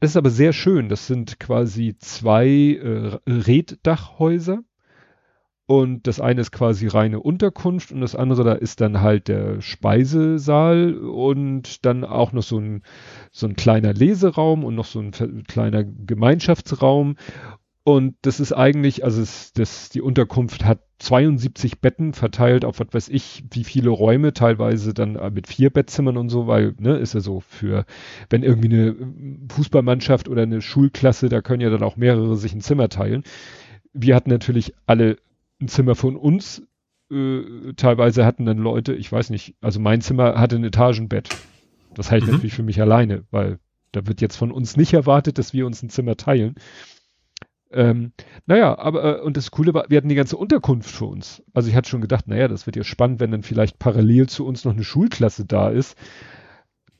Das 0.00 0.10
ist 0.10 0.16
aber 0.16 0.30
sehr 0.30 0.52
schön. 0.52 0.88
Das 0.88 1.06
sind 1.06 1.40
quasi 1.40 1.96
zwei 1.98 2.46
äh, 2.48 3.18
Reddachhäuser. 3.26 4.62
Und 5.70 6.06
das 6.06 6.18
eine 6.18 6.40
ist 6.40 6.50
quasi 6.50 6.86
reine 6.86 7.20
Unterkunft 7.20 7.92
und 7.92 8.00
das 8.00 8.16
andere, 8.16 8.42
da 8.42 8.54
ist 8.54 8.80
dann 8.80 9.02
halt 9.02 9.28
der 9.28 9.60
Speisesaal 9.60 10.94
und 10.94 11.84
dann 11.84 12.04
auch 12.04 12.32
noch 12.32 12.42
so 12.42 12.58
ein, 12.58 12.82
so 13.32 13.46
ein 13.46 13.54
kleiner 13.54 13.92
Leseraum 13.92 14.64
und 14.64 14.76
noch 14.76 14.86
so 14.86 14.98
ein 15.00 15.44
kleiner 15.46 15.84
Gemeinschaftsraum. 15.84 17.16
Und 17.88 18.16
das 18.20 18.38
ist 18.38 18.52
eigentlich, 18.52 19.02
also 19.02 19.22
es, 19.22 19.54
das, 19.54 19.88
die 19.88 20.02
Unterkunft 20.02 20.62
hat 20.62 20.80
72 20.98 21.80
Betten 21.80 22.12
verteilt 22.12 22.66
auf 22.66 22.80
was 22.80 22.88
weiß 22.92 23.08
ich, 23.08 23.44
wie 23.50 23.64
viele 23.64 23.88
Räume, 23.88 24.34
teilweise 24.34 24.92
dann 24.92 25.16
äh, 25.16 25.30
mit 25.30 25.46
vier 25.46 25.70
Bettzimmern 25.70 26.18
und 26.18 26.28
so, 26.28 26.46
weil, 26.46 26.74
ne, 26.78 26.98
ist 26.98 27.14
ja 27.14 27.20
so 27.20 27.40
für, 27.40 27.86
wenn 28.28 28.42
irgendwie 28.42 28.68
eine 28.68 28.94
Fußballmannschaft 29.48 30.28
oder 30.28 30.42
eine 30.42 30.60
Schulklasse, 30.60 31.30
da 31.30 31.40
können 31.40 31.62
ja 31.62 31.70
dann 31.70 31.82
auch 31.82 31.96
mehrere 31.96 32.36
sich 32.36 32.52
ein 32.52 32.60
Zimmer 32.60 32.90
teilen. 32.90 33.22
Wir 33.94 34.14
hatten 34.14 34.28
natürlich 34.28 34.74
alle 34.84 35.16
ein 35.58 35.68
Zimmer 35.68 35.94
von 35.94 36.16
uns, 36.16 36.62
äh, 37.10 37.72
teilweise 37.74 38.26
hatten 38.26 38.44
dann 38.44 38.58
Leute, 38.58 38.92
ich 38.92 39.10
weiß 39.10 39.30
nicht, 39.30 39.54
also 39.62 39.80
mein 39.80 40.02
Zimmer 40.02 40.38
hatte 40.38 40.56
ein 40.56 40.64
Etagenbett. 40.64 41.30
Das 41.94 42.10
heißt 42.10 42.26
mhm. 42.26 42.32
natürlich 42.32 42.52
für 42.52 42.62
mich 42.62 42.82
alleine, 42.82 43.24
weil 43.30 43.58
da 43.92 44.06
wird 44.06 44.20
jetzt 44.20 44.36
von 44.36 44.52
uns 44.52 44.76
nicht 44.76 44.92
erwartet, 44.92 45.38
dass 45.38 45.54
wir 45.54 45.64
uns 45.64 45.82
ein 45.82 45.88
Zimmer 45.88 46.18
teilen. 46.18 46.56
Ähm, 47.70 48.12
naja, 48.46 48.78
aber 48.78 49.18
äh, 49.18 49.20
und 49.20 49.36
das 49.36 49.50
Coole 49.50 49.74
war, 49.74 49.86
wir 49.88 49.98
hatten 49.98 50.08
die 50.08 50.14
ganze 50.14 50.36
Unterkunft 50.36 50.90
für 50.90 51.04
uns. 51.04 51.42
Also 51.52 51.68
ich 51.68 51.76
hatte 51.76 51.88
schon 51.88 52.00
gedacht, 52.00 52.26
naja, 52.26 52.48
das 52.48 52.66
wird 52.66 52.76
ja 52.76 52.84
spannend, 52.84 53.20
wenn 53.20 53.30
dann 53.30 53.42
vielleicht 53.42 53.78
parallel 53.78 54.28
zu 54.28 54.46
uns 54.46 54.64
noch 54.64 54.72
eine 54.72 54.84
Schulklasse 54.84 55.44
da 55.44 55.68
ist. 55.68 55.96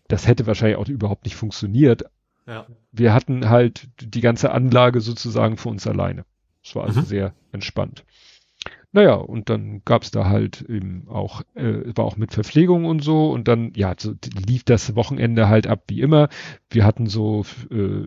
Das 0.08 0.26
hätte 0.26 0.46
wahrscheinlich 0.46 0.78
auch 0.78 0.88
überhaupt 0.88 1.24
nicht 1.24 1.36
funktioniert. 1.36 2.04
Ja. 2.46 2.66
Wir 2.92 3.14
hatten 3.14 3.48
halt 3.48 3.88
die 4.00 4.20
ganze 4.20 4.50
Anlage 4.52 5.00
sozusagen 5.00 5.56
für 5.56 5.68
uns 5.68 5.86
alleine. 5.86 6.24
Es 6.64 6.74
war 6.74 6.84
also 6.84 7.00
mhm. 7.00 7.04
sehr 7.04 7.34
entspannt. 7.52 8.04
Naja, 8.92 9.14
und 9.14 9.50
dann 9.50 9.82
gab's 9.84 10.10
da 10.10 10.30
halt 10.30 10.62
eben 10.62 11.08
auch, 11.08 11.42
äh, 11.54 11.94
war 11.94 12.06
auch 12.06 12.16
mit 12.16 12.32
Verpflegung 12.32 12.86
und 12.86 13.00
so 13.04 13.30
und 13.30 13.46
dann, 13.46 13.72
ja, 13.76 13.94
so 13.98 14.14
lief 14.46 14.64
das 14.64 14.96
Wochenende 14.96 15.48
halt 15.48 15.66
ab 15.66 15.84
wie 15.88 16.00
immer. 16.00 16.28
Wir 16.70 16.86
hatten 16.86 17.06
so 17.06 17.44
äh, 17.70 18.06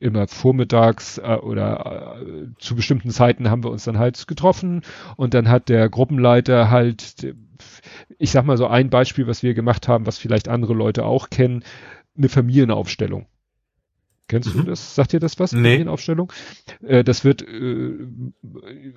immer 0.00 0.26
vormittags 0.26 1.18
äh, 1.18 1.36
oder 1.36 2.16
äh, 2.22 2.46
zu 2.58 2.76
bestimmten 2.76 3.10
Zeiten 3.10 3.50
haben 3.50 3.62
wir 3.62 3.70
uns 3.70 3.84
dann 3.84 3.98
halt 3.98 4.26
getroffen 4.26 4.82
und 5.16 5.34
dann 5.34 5.50
hat 5.50 5.68
der 5.68 5.90
Gruppenleiter 5.90 6.70
halt, 6.70 7.34
ich 8.18 8.30
sag 8.30 8.46
mal 8.46 8.56
so 8.56 8.66
ein 8.68 8.88
Beispiel, 8.88 9.26
was 9.26 9.42
wir 9.42 9.52
gemacht 9.52 9.86
haben, 9.86 10.06
was 10.06 10.16
vielleicht 10.16 10.48
andere 10.48 10.72
Leute 10.72 11.04
auch 11.04 11.28
kennen, 11.28 11.62
eine 12.16 12.30
Familienaufstellung. 12.30 13.26
Kennst 14.28 14.54
mhm. 14.54 14.60
du 14.60 14.70
das? 14.70 14.94
Sagt 14.94 15.12
dir 15.12 15.20
das 15.20 15.38
was? 15.38 15.52
Nee. 15.52 15.60
Medienaufstellung? 15.60 16.32
Äh, 16.82 17.02
das 17.02 17.24
wird 17.24 17.42
äh, 17.42 17.96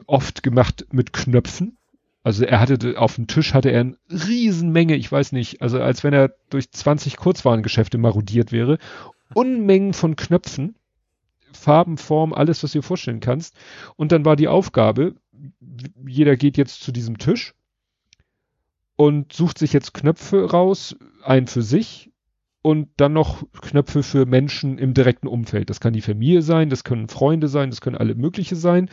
oft 0.05 0.43
gemacht 0.43 0.85
mit 0.91 1.13
Knöpfen. 1.13 1.77
Also 2.23 2.45
er 2.45 2.59
hatte 2.59 2.99
auf 2.99 3.15
dem 3.15 3.25
Tisch 3.25 3.53
hatte 3.55 3.71
er 3.71 3.79
eine 3.81 3.97
Riesenmenge, 4.09 4.95
ich 4.95 5.11
weiß 5.11 5.31
nicht, 5.31 5.61
also 5.63 5.81
als 5.81 6.03
wenn 6.03 6.13
er 6.13 6.35
durch 6.51 6.69
20 6.69 7.17
Kurzwarengeschäfte 7.17 7.97
marodiert 7.97 8.51
wäre. 8.51 8.77
Unmengen 9.33 9.93
von 9.93 10.15
Knöpfen, 10.15 10.75
Farben, 11.51 11.97
Form, 11.97 12.33
alles, 12.33 12.61
was 12.63 12.73
du 12.73 12.79
dir 12.79 12.83
vorstellen 12.83 13.21
kannst. 13.21 13.55
Und 13.95 14.11
dann 14.11 14.25
war 14.25 14.35
die 14.35 14.49
Aufgabe, 14.49 15.15
jeder 16.05 16.35
geht 16.35 16.57
jetzt 16.57 16.81
zu 16.81 16.91
diesem 16.91 17.17
Tisch 17.17 17.55
und 18.97 19.33
sucht 19.33 19.57
sich 19.57 19.73
jetzt 19.73 19.93
Knöpfe 19.93 20.51
raus, 20.51 20.95
ein 21.23 21.47
für 21.47 21.63
sich, 21.63 22.10
und 22.61 22.89
dann 22.97 23.13
noch 23.13 23.43
Knöpfe 23.61 24.03
für 24.03 24.25
Menschen 24.25 24.77
im 24.77 24.93
direkten 24.93 25.27
Umfeld. 25.27 25.69
Das 25.69 25.79
kann 25.79 25.93
die 25.93 26.01
Familie 26.01 26.41
sein, 26.41 26.69
das 26.69 26.83
können 26.83 27.07
Freunde 27.07 27.47
sein, 27.47 27.69
das 27.69 27.81
können 27.81 27.97
alle 27.97 28.15
mögliche 28.15 28.55
sein, 28.55 28.89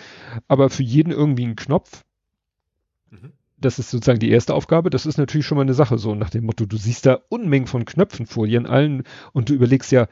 aber 0.47 0.71
für 0.71 0.83
jeden 0.83 1.13
irgendwie 1.13 1.45
ein 1.45 1.57
Knopf. 1.57 2.05
Mhm. 3.11 3.33
Das 3.59 3.79
ist 3.79 3.91
sozusagen 3.91 4.21
die 4.21 4.31
erste 4.31 4.55
Aufgabe. 4.55 4.89
Das 4.89 5.05
ist 5.05 5.19
natürlich 5.19 5.47
schon 5.47 5.57
mal 5.57 5.63
eine 5.63 5.75
Sache 5.75 5.99
so 5.99 6.15
nach 6.15 6.31
dem 6.31 6.45
Motto, 6.45 6.65
du 6.65 6.77
siehst 6.77 7.07
da 7.07 7.21
Unmengen 7.29 7.67
von 7.67 7.85
Knöpfen 7.85 8.27
vor 8.27 8.47
dir 8.47 8.59
in 8.59 8.67
allen 8.67 9.03
und 9.33 9.49
du 9.49 9.55
überlegst 9.55 9.93
ja, 9.93 10.09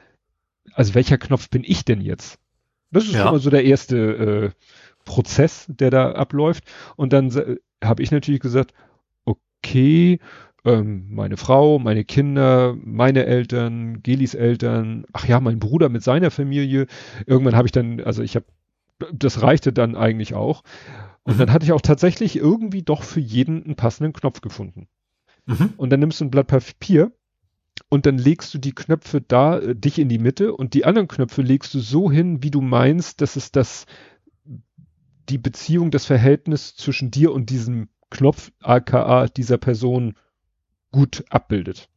also 0.73 0.95
welcher 0.95 1.17
Knopf 1.17 1.49
bin 1.49 1.63
ich 1.65 1.85
denn 1.85 2.01
jetzt? 2.01 2.39
Das 2.91 3.05
ist 3.05 3.15
ja. 3.15 3.23
schon 3.23 3.33
mal 3.33 3.41
so 3.41 3.51
der 3.51 3.65
erste 3.65 3.97
äh, 3.97 4.51
Prozess, 5.05 5.67
der 5.69 5.91
da 5.91 6.13
abläuft. 6.13 6.65
Und 6.97 7.13
dann 7.13 7.31
äh, 7.31 7.57
habe 7.83 8.03
ich 8.03 8.11
natürlich 8.11 8.41
gesagt, 8.41 8.75
okay, 9.25 10.19
ähm, 10.67 11.07
meine 11.11 11.37
Frau, 11.37 11.79
meine 11.79 12.05
Kinder, 12.05 12.77
meine 12.85 13.25
Eltern, 13.25 14.03
Gelis 14.03 14.35
Eltern, 14.35 15.07
ach 15.13 15.27
ja, 15.27 15.41
mein 15.41 15.61
Bruder 15.61 15.89
mit 15.89 16.03
seiner 16.03 16.31
Familie. 16.31 16.87
Irgendwann 17.25 17.55
habe 17.55 17.69
ich 17.69 17.73
dann, 17.73 18.01
also 18.01 18.23
ich 18.23 18.35
habe, 18.35 18.47
das 19.13 19.43
reichte 19.43 19.73
dann 19.73 19.95
eigentlich 19.95 20.35
auch. 20.35 20.63
Und 21.23 21.35
mhm. 21.35 21.39
dann 21.39 21.53
hatte 21.53 21.65
ich 21.65 21.73
auch 21.73 21.81
tatsächlich 21.81 22.37
irgendwie 22.37 22.83
doch 22.83 23.05
für 23.05 23.21
jeden 23.21 23.65
einen 23.65 23.77
passenden 23.77 24.13
Knopf 24.13 24.41
gefunden. 24.41 24.89
Mhm. 25.47 25.75
Und 25.77 25.91
dann 25.91 26.01
nimmst 26.01 26.21
du 26.21 26.25
ein 26.25 26.31
Blatt 26.31 26.49
Papier 26.49 27.13
und 27.89 28.05
dann 28.05 28.19
legst 28.19 28.53
du 28.53 28.59
die 28.59 28.75
Knöpfe 28.75 29.21
da, 29.21 29.59
äh, 29.59 29.77
dich 29.77 30.01
in 30.01 30.09
die 30.09 30.19
Mitte 30.19 30.53
und 30.53 30.75
die 30.75 30.85
anderen 30.85 31.07
Knöpfe 31.07 31.43
legst 31.43 31.75
du 31.75 31.79
so 31.79 32.11
hin, 32.11 32.43
wie 32.43 32.51
du 32.51 32.61
meinst, 32.61 33.21
dass 33.21 33.37
es 33.37 33.53
das, 33.53 33.87
die 35.29 35.39
Beziehung, 35.39 35.93
das 35.93 36.07
Verhältnis 36.07 36.75
zwischen 36.75 37.13
dir 37.13 37.33
und 37.33 37.51
diesem 37.51 37.89
Knopf, 38.11 38.51
aka 38.61 39.29
dieser 39.29 39.59
Person 39.59 40.15
gut 40.91 41.25
abbildet. 41.31 41.89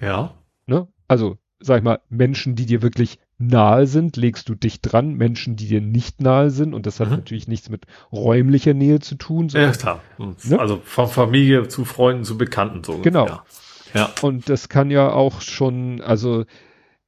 Ja. 0.00 0.34
Ne? 0.66 0.88
Also, 1.08 1.38
sag 1.60 1.78
ich 1.78 1.84
mal, 1.84 2.00
Menschen, 2.08 2.54
die 2.54 2.66
dir 2.66 2.82
wirklich 2.82 3.18
nahe 3.38 3.86
sind, 3.86 4.16
legst 4.16 4.48
du 4.48 4.54
dich 4.54 4.80
dran. 4.80 5.14
Menschen, 5.14 5.56
die 5.56 5.66
dir 5.66 5.80
nicht 5.80 6.20
nahe 6.20 6.50
sind, 6.50 6.74
und 6.74 6.86
das 6.86 7.00
hat 7.00 7.08
mhm. 7.08 7.16
natürlich 7.16 7.48
nichts 7.48 7.70
mit 7.70 7.86
räumlicher 8.12 8.74
Nähe 8.74 9.00
zu 9.00 9.14
tun. 9.16 9.48
Sondern, 9.48 9.72
ja, 9.72 9.76
klar. 9.76 10.00
Ne? 10.18 10.58
Also 10.58 10.80
von 10.84 11.08
Familie 11.08 11.68
zu 11.68 11.84
Freunden 11.84 12.24
zu 12.24 12.36
Bekannten 12.36 12.84
so. 12.84 12.98
Genau. 12.98 13.26
Ja. 13.26 13.44
ja. 13.94 14.10
Und 14.22 14.48
das 14.48 14.68
kann 14.68 14.90
ja 14.90 15.10
auch 15.10 15.40
schon, 15.40 16.00
also 16.00 16.44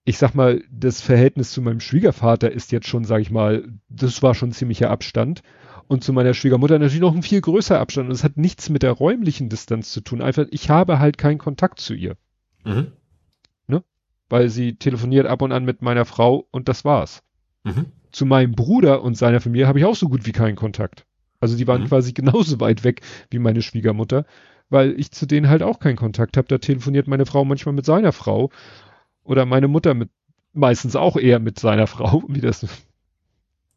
ich 0.05 0.19
sag 0.19 0.35
mal, 0.35 0.63
das 0.71 1.01
Verhältnis 1.01 1.53
zu 1.53 1.63
meinem 1.63 1.81
Schwiegervater 1.81 2.51
ist 2.51 2.73
jetzt 2.73 2.89
schon, 2.89 3.05
sag 3.05 3.21
ich 3.21 3.31
mal, 3.31 3.65
das 3.89 4.23
war 4.23 4.35
schon 4.35 4.53
ziemlicher 4.53 4.91
Abstand. 4.91 5.43
Und 5.89 6.05
zu 6.05 6.13
meiner 6.13 6.35
Schwiegermutter 6.35 6.79
natürlich 6.79 7.01
noch 7.01 7.15
ein 7.15 7.23
viel 7.23 7.41
größerer 7.41 7.81
Abstand. 7.81 8.09
Und 8.09 8.15
es 8.15 8.25
hat 8.25 8.37
nichts 8.37 8.71
mit 8.71 8.83
der 8.83 8.93
räumlichen 8.93 9.49
Distanz 9.49 9.93
zu 9.93 10.01
tun. 10.01 10.23
Einfach, 10.23 10.47
ich 10.51 10.71
habe 10.71 10.99
halt 10.99 11.19
keinen 11.19 11.39
Kontakt 11.39 11.81
zu 11.81 11.95
ihr. 11.95 12.17
Mhm. 12.65 12.93
Ne? 13.67 13.83
Weil 14.29 14.49
sie 14.49 14.77
telefoniert 14.77 15.27
ab 15.27 15.43
und 15.43 15.53
an 15.53 15.65
mit 15.65 15.83
meiner 15.83 16.05
Frau 16.05 16.47
und 16.51 16.69
das 16.69 16.85
war's. 16.85 17.23
Mhm. 17.65 17.87
Zu 18.11 18.27
meinem 18.27 18.53
Bruder 18.53 19.03
und 19.03 19.17
seiner 19.17 19.41
Familie 19.41 19.67
habe 19.67 19.79
ich 19.79 19.85
auch 19.85 19.97
so 19.97 20.09
gut 20.09 20.27
wie 20.27 20.33
keinen 20.33 20.57
Kontakt. 20.57 21.07
Also 21.41 21.57
die 21.57 21.67
waren 21.67 21.83
mhm. 21.83 21.89
quasi 21.89 22.13
genauso 22.15 22.61
weit 22.61 22.85
weg 22.85 23.03
wie 23.31 23.39
meine 23.39 23.63
Schwiegermutter, 23.63 24.25
weil 24.71 24.99
ich 24.99 25.11
zu 25.11 25.27
denen 25.27 25.49
halt 25.49 25.63
auch 25.63 25.81
keinen 25.81 25.97
Kontakt 25.97 26.37
habe. 26.37 26.49
Da 26.49 26.59
telefoniert 26.59 27.09
meine 27.09 27.27
Frau 27.27 27.45
manchmal 27.45 27.75
mit 27.75 27.85
seiner 27.85 28.13
Frau 28.13 28.51
oder 29.25 29.45
meine 29.45 29.69
Mutter 29.69 29.95
mit 29.95 30.11
meistens 30.53 30.97
auch 30.97 31.17
eher 31.17 31.41
mit 31.41 31.59
seiner 31.59 31.87
Frau, 31.89 32.23
wie 32.29 32.41
das 32.41 32.67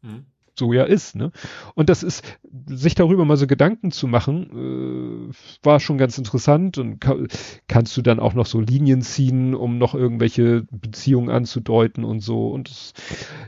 mhm. 0.02 0.26
So 0.58 0.72
ja 0.72 0.84
ist. 0.84 1.16
Ne? 1.16 1.32
Und 1.74 1.88
das 1.88 2.02
ist, 2.02 2.24
sich 2.66 2.94
darüber 2.94 3.24
mal 3.24 3.36
so 3.36 3.46
Gedanken 3.46 3.90
zu 3.90 4.06
machen, 4.06 5.30
äh, 5.30 5.64
war 5.64 5.80
schon 5.80 5.98
ganz 5.98 6.18
interessant 6.18 6.78
und 6.78 7.00
ka 7.00 7.16
kannst 7.68 7.96
du 7.96 8.02
dann 8.02 8.20
auch 8.20 8.34
noch 8.34 8.46
so 8.46 8.60
Linien 8.60 9.02
ziehen, 9.02 9.54
um 9.54 9.78
noch 9.78 9.94
irgendwelche 9.94 10.66
Beziehungen 10.70 11.30
anzudeuten 11.30 12.04
und 12.04 12.20
so. 12.20 12.48
Und 12.48 12.70
das, 12.70 12.92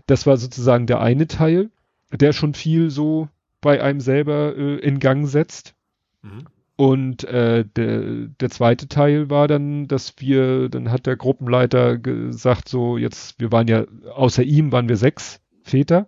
das 0.07 0.27
war 0.27 0.37
sozusagen 0.37 0.87
der 0.87 1.01
eine 1.01 1.27
Teil, 1.27 1.71
der 2.13 2.33
schon 2.33 2.55
viel 2.55 2.91
so 2.91 3.29
bei 3.61 3.83
einem 3.83 4.01
selber 4.01 4.57
äh, 4.57 4.77
in 4.77 4.99
Gang 4.99 5.27
setzt. 5.27 5.75
Mhm. 6.23 6.47
Und 6.81 7.25
äh, 7.25 7.65
der, 7.65 8.29
der 8.41 8.51
zweite 8.51 8.87
Teil 8.87 9.31
war 9.31 9.49
dann, 9.49 9.89
dass 9.89 10.15
wir, 10.21 10.69
dann 10.69 10.93
hat 10.93 11.07
der 11.07 11.17
Gruppenleiter 11.17 11.99
gesagt, 11.99 12.69
so 12.69 12.97
jetzt, 12.97 13.41
wir 13.41 13.51
waren 13.51 13.67
ja, 13.67 13.85
außer 14.15 14.45
ihm 14.45 14.71
waren 14.71 14.89
wir 14.89 14.97
sechs 14.97 15.41
Väter. 15.65 16.07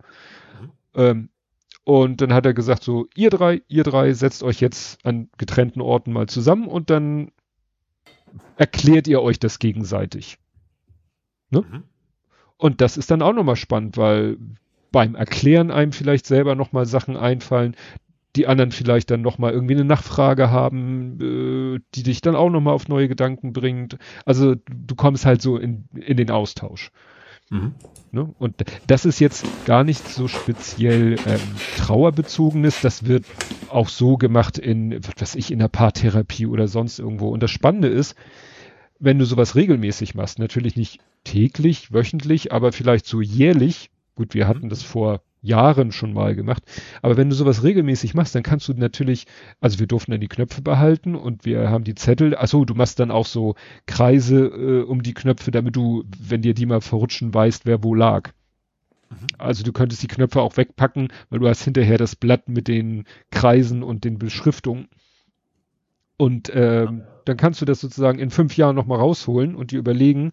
Ähm, 0.94 1.31
und 1.85 2.20
dann 2.20 2.33
hat 2.33 2.47
er 2.47 2.55
gesagt, 2.55 2.85
so, 2.85 3.07
ihr 3.15 3.31
drei, 3.31 3.62
ihr 3.69 3.85
drei 3.85 4.12
setzt 4.12 4.43
euch 4.43 4.60
jetzt 4.60 5.05
an 5.05 5.28
getrennten 5.39 5.81
Orten 5.81 6.12
mal 6.12 6.28
zusammen 6.28 6.69
und 6.69 6.91
dann 6.91 7.33
erklärt 8.57 9.09
ihr 9.09 9.23
euch 9.23 9.39
das 9.39 9.59
gegenseitig. 9.59 10.39
Ne? 11.51 11.65
Mhm. 11.69 11.83
Und 12.57 12.81
das 12.81 12.97
ist 12.97 13.10
dann 13.10 13.23
auch 13.23 13.33
nochmal 13.33 13.57
spannend, 13.57 13.97
weil 13.97 14.36
beim 14.93 15.15
Erklären 15.15 15.70
einem 15.70 15.93
vielleicht 15.93 16.27
selber 16.27 16.55
nochmal 16.55 16.85
Sachen 16.86 17.17
einfallen, 17.17 17.75
die 18.36 18.47
anderen 18.47 18.70
vielleicht 18.70 19.10
dann 19.10 19.23
nochmal 19.23 19.52
irgendwie 19.52 19.75
eine 19.75 19.85
Nachfrage 19.85 20.51
haben, 20.51 21.19
äh, 21.20 21.81
die 21.94 22.02
dich 22.02 22.20
dann 22.20 22.36
auch 22.36 22.51
nochmal 22.51 22.75
auf 22.75 22.89
neue 22.89 23.09
Gedanken 23.09 23.52
bringt. 23.52 23.99
Also 24.25 24.55
du 24.55 24.94
kommst 24.94 25.27
halt 25.27 25.43
so 25.43 25.57
in, 25.57 25.89
in 25.94 26.17
den 26.17 26.31
Austausch. 26.31 26.93
Mhm. 27.51 27.75
Ne? 28.12 28.35
Und 28.39 28.57
das 28.87 29.05
ist 29.05 29.20
jetzt 29.20 29.45
gar 29.67 29.85
nicht 29.85 30.09
so 30.09 30.27
speziell 30.27 31.17
ähm, 31.27 31.41
trauerbezogenes, 31.77 32.81
das 32.81 33.07
wird 33.07 33.25
auch 33.69 33.89
so 33.89 34.17
gemacht 34.17 34.59
in, 34.59 34.99
was 35.05 35.15
weiß 35.20 35.35
ich, 35.37 35.53
in 35.53 35.61
der 35.61 35.69
Paartherapie 35.69 36.47
oder 36.47 36.67
sonst 36.67 36.99
irgendwo. 36.99 37.29
Und 37.29 37.43
das 37.43 37.51
Spannende 37.51 37.89
ist, 37.89 38.17
wenn 38.99 39.19
du 39.19 39.25
sowas 39.25 39.55
regelmäßig 39.55 40.15
machst, 40.15 40.39
natürlich 40.39 40.77
nicht 40.77 41.01
täglich, 41.25 41.93
wöchentlich, 41.93 42.53
aber 42.53 42.73
vielleicht 42.73 43.07
so 43.07 43.20
jährlich, 43.20 43.91
gut, 44.15 44.35
wir 44.35 44.49
hatten 44.49 44.69
das 44.69 44.83
vor 44.83 45.23
Jahren 45.43 45.93
schon 45.93 46.12
mal 46.12 46.35
gemacht. 46.35 46.62
Aber 47.02 47.17
wenn 47.17 47.31
du 47.31 47.35
sowas 47.35 47.62
regelmäßig 47.62 48.15
machst, 48.15 48.35
dann 48.35 48.43
kannst 48.43 48.69
du 48.69 48.75
natürlich, 48.75 49.27
also 49.60 49.78
wir 49.78 49.86
durften 49.86 50.10
dann 50.12 50.20
die 50.20 50.28
Knöpfe 50.28 50.62
behalten 50.62 51.15
und 51.15 51.44
wir 51.44 51.70
haben 51.70 51.85
die 51.85 51.94
Zettel, 51.94 52.36
achso, 52.36 52.65
du 52.65 52.75
machst 52.75 53.01
dann 53.01 53.10
auch 53.10 53.27
so 53.27 53.55
Kreise 53.86 54.47
äh, 54.47 54.83
um 54.83 55.02
die 55.02 55.15
Knöpfe, 55.15 55.51
damit 55.51 55.77
du, 55.77 56.05
wenn 56.19 56.43
dir 56.43 56.55
die 56.55 56.67
mal 56.67 56.81
verrutschen, 56.81 57.33
weißt, 57.33 57.67
wer 57.67 57.83
wo 57.83 57.94
lag. 57.94 58.31
Mhm. 59.10 59.27
Also 59.39 59.65
du 59.65 59.73
könntest 59.73 60.02
die 60.02 60.09
Knöpfe 60.09 60.41
auch 60.41 60.57
wegpacken, 60.57 61.09
weil 61.31 61.39
du 61.39 61.49
hast 61.49 61.65
hinterher 61.65 61.99
das 61.99 62.17
Blatt 62.17 62.49
mit 62.49 62.69
den 62.69 63.05
Kreisen 63.31 63.83
und 63.83 64.05
den 64.05 64.19
Beschriftungen. 64.19 64.89
Und 66.17 66.52
ähm, 66.55 67.02
dann 67.25 67.36
kannst 67.39 67.62
du 67.62 67.65
das 67.65 67.81
sozusagen 67.81 68.19
in 68.19 68.31
fünf 68.31 68.57
Jahren 68.57 68.77
nochmal 68.77 68.99
rausholen 68.99 69.55
und 69.55 69.70
dir 69.70 69.78
überlegen, 69.78 70.33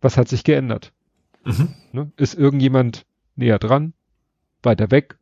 was 0.00 0.16
hat 0.16 0.28
sich 0.28 0.42
geändert. 0.42 0.92
Mhm. 1.44 1.74
Ne? 1.92 2.12
Ist 2.16 2.34
irgendjemand 2.34 3.04
näher 3.36 3.58
dran? 3.58 3.92
Weiter 4.62 4.90
weg? 4.90 5.16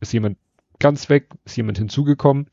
Ist 0.00 0.12
jemand 0.12 0.38
ganz 0.78 1.08
weg? 1.08 1.28
Ist 1.44 1.56
jemand 1.56 1.78
hinzugekommen? 1.78 2.48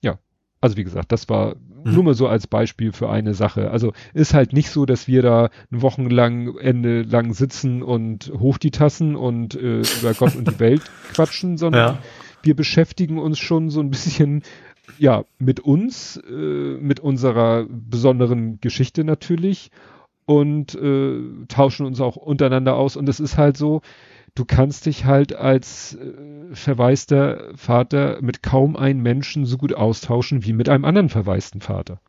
Ja, 0.00 0.18
also 0.60 0.76
wie 0.76 0.84
gesagt, 0.84 1.12
das 1.12 1.28
war 1.28 1.56
mhm. 1.56 1.94
nur 1.94 2.04
mal 2.04 2.14
so 2.14 2.28
als 2.28 2.46
Beispiel 2.46 2.92
für 2.92 3.10
eine 3.10 3.34
Sache. 3.34 3.70
Also 3.70 3.92
ist 4.14 4.34
halt 4.34 4.52
nicht 4.52 4.70
so, 4.70 4.86
dass 4.86 5.08
wir 5.08 5.22
da 5.22 5.50
wochenlang, 5.70 6.56
Ende 6.58 7.02
lang 7.02 7.32
sitzen 7.32 7.82
und 7.82 8.32
hoch 8.38 8.58
die 8.58 8.70
Tassen 8.70 9.16
und 9.16 9.54
äh, 9.54 9.80
über 9.80 10.14
Gott 10.14 10.36
und 10.36 10.48
die 10.48 10.60
Welt 10.60 10.82
quatschen, 11.14 11.56
sondern 11.56 11.94
ja. 11.94 12.02
wir 12.42 12.54
beschäftigen 12.54 13.18
uns 13.18 13.38
schon 13.38 13.70
so 13.70 13.80
ein 13.80 13.90
bisschen 13.90 14.42
ja, 14.98 15.24
mit 15.38 15.60
uns, 15.60 16.16
äh, 16.28 16.32
mit 16.80 17.00
unserer 17.00 17.66
besonderen 17.68 18.60
Geschichte 18.60 19.04
natürlich 19.04 19.70
und 20.26 20.74
äh, 20.74 21.20
tauschen 21.48 21.86
uns 21.86 22.00
auch 22.00 22.16
untereinander 22.16 22.76
aus. 22.76 22.96
Und 22.96 23.08
es 23.08 23.20
ist 23.20 23.38
halt 23.38 23.56
so, 23.56 23.82
du 24.34 24.44
kannst 24.44 24.86
dich 24.86 25.04
halt 25.04 25.34
als 25.34 25.94
äh, 25.94 26.54
verwaister 26.54 27.50
Vater 27.54 28.18
mit 28.20 28.42
kaum 28.42 28.76
einem 28.76 29.02
Menschen 29.02 29.46
so 29.46 29.58
gut 29.58 29.74
austauschen 29.74 30.44
wie 30.44 30.52
mit 30.52 30.68
einem 30.68 30.84
anderen 30.84 31.08
verwaisten 31.08 31.60
Vater. 31.60 32.00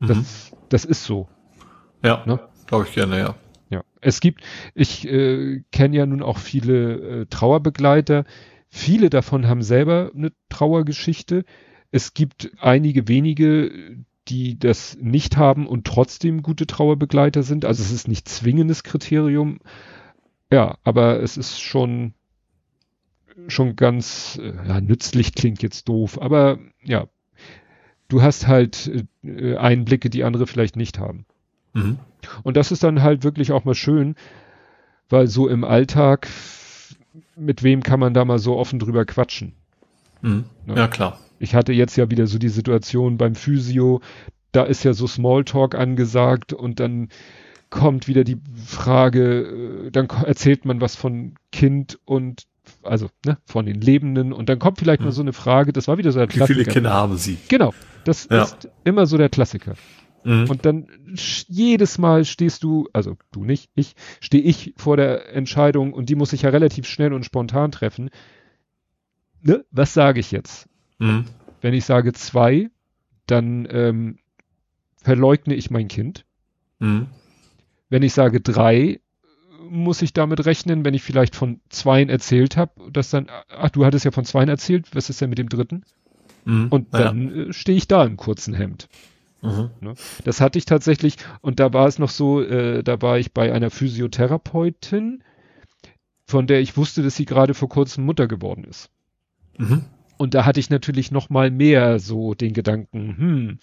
Mhm. 0.00 0.08
Das, 0.08 0.52
das 0.68 0.84
ist 0.84 1.04
so. 1.04 1.28
Ja, 2.02 2.22
ne? 2.26 2.40
glaube 2.66 2.86
ich 2.88 2.94
gerne, 2.94 3.18
ja. 3.18 3.34
Ja, 3.70 3.82
es 4.00 4.20
gibt, 4.20 4.42
ich 4.74 5.08
äh, 5.08 5.62
kenne 5.72 5.96
ja 5.96 6.06
nun 6.06 6.22
auch 6.22 6.38
viele 6.38 7.22
äh, 7.22 7.26
Trauerbegleiter. 7.26 8.24
Viele 8.68 9.10
davon 9.10 9.48
haben 9.48 9.62
selber 9.62 10.10
eine 10.14 10.32
Trauergeschichte. 10.48 11.44
Es 11.90 12.14
gibt 12.14 12.50
einige 12.60 13.08
wenige, 13.08 13.70
die 14.28 14.58
das 14.58 14.96
nicht 15.00 15.36
haben 15.36 15.66
und 15.66 15.86
trotzdem 15.86 16.42
gute 16.42 16.66
Trauerbegleiter 16.66 17.42
sind. 17.42 17.64
Also 17.64 17.82
es 17.82 17.92
ist 17.92 18.08
nicht 18.08 18.28
zwingendes 18.28 18.82
Kriterium, 18.82 19.58
ja, 20.50 20.76
aber 20.84 21.22
es 21.22 21.36
ist 21.36 21.60
schon, 21.60 22.14
schon 23.48 23.76
ganz, 23.76 24.38
äh, 24.42 24.54
ja, 24.66 24.80
nützlich 24.80 25.34
klingt 25.34 25.62
jetzt 25.62 25.88
doof, 25.88 26.20
aber 26.20 26.58
ja, 26.82 27.06
du 28.08 28.22
hast 28.22 28.46
halt 28.46 29.06
äh, 29.22 29.56
Einblicke, 29.56 30.10
die 30.10 30.24
andere 30.24 30.46
vielleicht 30.46 30.76
nicht 30.76 30.98
haben. 30.98 31.26
Mhm. 31.72 31.98
Und 32.42 32.56
das 32.56 32.72
ist 32.72 32.82
dann 32.82 33.02
halt 33.02 33.24
wirklich 33.24 33.52
auch 33.52 33.64
mal 33.64 33.74
schön, 33.74 34.14
weil 35.08 35.26
so 35.26 35.48
im 35.48 35.64
Alltag, 35.64 36.28
mit 37.36 37.62
wem 37.62 37.82
kann 37.82 38.00
man 38.00 38.14
da 38.14 38.24
mal 38.24 38.38
so 38.38 38.56
offen 38.56 38.78
drüber 38.78 39.04
quatschen? 39.04 39.54
Mhm. 40.22 40.44
Ja. 40.66 40.76
ja, 40.76 40.88
klar. 40.88 41.20
Ich 41.38 41.54
hatte 41.54 41.72
jetzt 41.72 41.96
ja 41.96 42.10
wieder 42.10 42.26
so 42.26 42.38
die 42.38 42.48
Situation 42.48 43.18
beim 43.18 43.34
Physio, 43.34 44.00
da 44.52 44.62
ist 44.62 44.84
ja 44.84 44.94
so 44.94 45.06
Smalltalk 45.06 45.74
angesagt 45.74 46.52
und 46.52 46.80
dann 46.80 47.08
kommt 47.74 48.06
wieder 48.06 48.22
die 48.22 48.38
Frage, 48.64 49.86
äh, 49.86 49.90
dann 49.90 50.06
erzählt 50.08 50.64
man 50.64 50.80
was 50.80 50.94
von 50.94 51.34
Kind 51.50 51.98
und 52.04 52.44
also 52.84 53.10
ne, 53.26 53.36
von 53.44 53.66
den 53.66 53.80
Lebenden 53.80 54.32
und 54.32 54.48
dann 54.48 54.60
kommt 54.60 54.78
vielleicht 54.78 55.00
hm. 55.00 55.06
mal 55.06 55.12
so 55.12 55.22
eine 55.22 55.32
Frage, 55.32 55.72
das 55.72 55.88
war 55.88 55.98
wieder 55.98 56.12
so 56.12 56.20
der 56.20 56.28
Wie 56.28 56.34
Klassiker. 56.34 56.60
Wie 56.60 56.62
viele 56.62 56.72
Kinder 56.72 56.92
haben 56.92 57.16
Sie? 57.16 57.36
Genau, 57.48 57.74
das 58.04 58.28
ja. 58.30 58.44
ist 58.44 58.68
immer 58.84 59.06
so 59.06 59.18
der 59.18 59.28
Klassiker. 59.28 59.74
Mhm. 60.22 60.48
Und 60.48 60.64
dann 60.64 60.86
jedes 61.48 61.98
Mal 61.98 62.24
stehst 62.24 62.62
du, 62.62 62.88
also 62.92 63.16
du 63.32 63.44
nicht, 63.44 63.70
ich, 63.74 63.94
stehe 64.20 64.42
ich 64.42 64.72
vor 64.76 64.96
der 64.96 65.34
Entscheidung 65.34 65.92
und 65.92 66.08
die 66.08 66.14
muss 66.14 66.32
ich 66.32 66.42
ja 66.42 66.50
relativ 66.50 66.86
schnell 66.86 67.12
und 67.12 67.24
spontan 67.24 67.72
treffen. 67.72 68.08
Ne, 69.42 69.64
was 69.72 69.92
sage 69.92 70.20
ich 70.20 70.30
jetzt? 70.30 70.68
Mhm. 70.98 71.24
Wenn 71.60 71.74
ich 71.74 71.84
sage 71.84 72.12
zwei, 72.12 72.70
dann 73.26 73.66
ähm, 73.68 74.18
verleugne 75.02 75.54
ich 75.54 75.70
mein 75.70 75.88
Kind. 75.88 76.24
Mhm. 76.78 77.08
Wenn 77.88 78.02
ich 78.02 78.12
sage 78.12 78.40
drei, 78.40 79.00
muss 79.68 80.02
ich 80.02 80.12
damit 80.12 80.44
rechnen, 80.46 80.84
wenn 80.84 80.94
ich 80.94 81.02
vielleicht 81.02 81.36
von 81.36 81.60
zweien 81.68 82.08
erzählt 82.08 82.56
habe, 82.56 82.90
dass 82.90 83.10
dann, 83.10 83.26
ach, 83.48 83.70
du 83.70 83.84
hattest 83.84 84.04
ja 84.04 84.10
von 84.10 84.24
zweien 84.24 84.48
erzählt, 84.48 84.94
was 84.94 85.10
ist 85.10 85.20
denn 85.20 85.30
mit 85.30 85.38
dem 85.38 85.48
dritten? 85.48 85.84
Mhm, 86.44 86.68
und 86.68 86.94
dann 86.94 87.34
ja. 87.34 87.42
äh, 87.44 87.52
stehe 87.52 87.76
ich 87.76 87.88
da 87.88 88.04
im 88.04 88.16
kurzen 88.16 88.54
Hemd. 88.54 88.88
Mhm. 89.42 89.70
Ne? 89.80 89.94
Das 90.24 90.40
hatte 90.40 90.58
ich 90.58 90.64
tatsächlich, 90.64 91.16
und 91.40 91.60
da 91.60 91.72
war 91.72 91.86
es 91.86 91.98
noch 91.98 92.10
so, 92.10 92.42
äh, 92.42 92.82
da 92.82 93.00
war 93.02 93.18
ich 93.18 93.32
bei 93.32 93.52
einer 93.52 93.70
Physiotherapeutin, 93.70 95.22
von 96.26 96.46
der 96.46 96.60
ich 96.60 96.76
wusste, 96.76 97.02
dass 97.02 97.16
sie 97.16 97.26
gerade 97.26 97.54
vor 97.54 97.68
kurzem 97.68 98.04
Mutter 98.04 98.26
geworden 98.26 98.64
ist. 98.64 98.90
Mhm. 99.58 99.84
Und 100.16 100.34
da 100.34 100.44
hatte 100.44 100.60
ich 100.60 100.70
natürlich 100.70 101.10
noch 101.10 101.28
mal 101.28 101.50
mehr 101.50 101.98
so 101.98 102.34
den 102.34 102.52
Gedanken, 102.52 103.16
hm, 103.16 103.58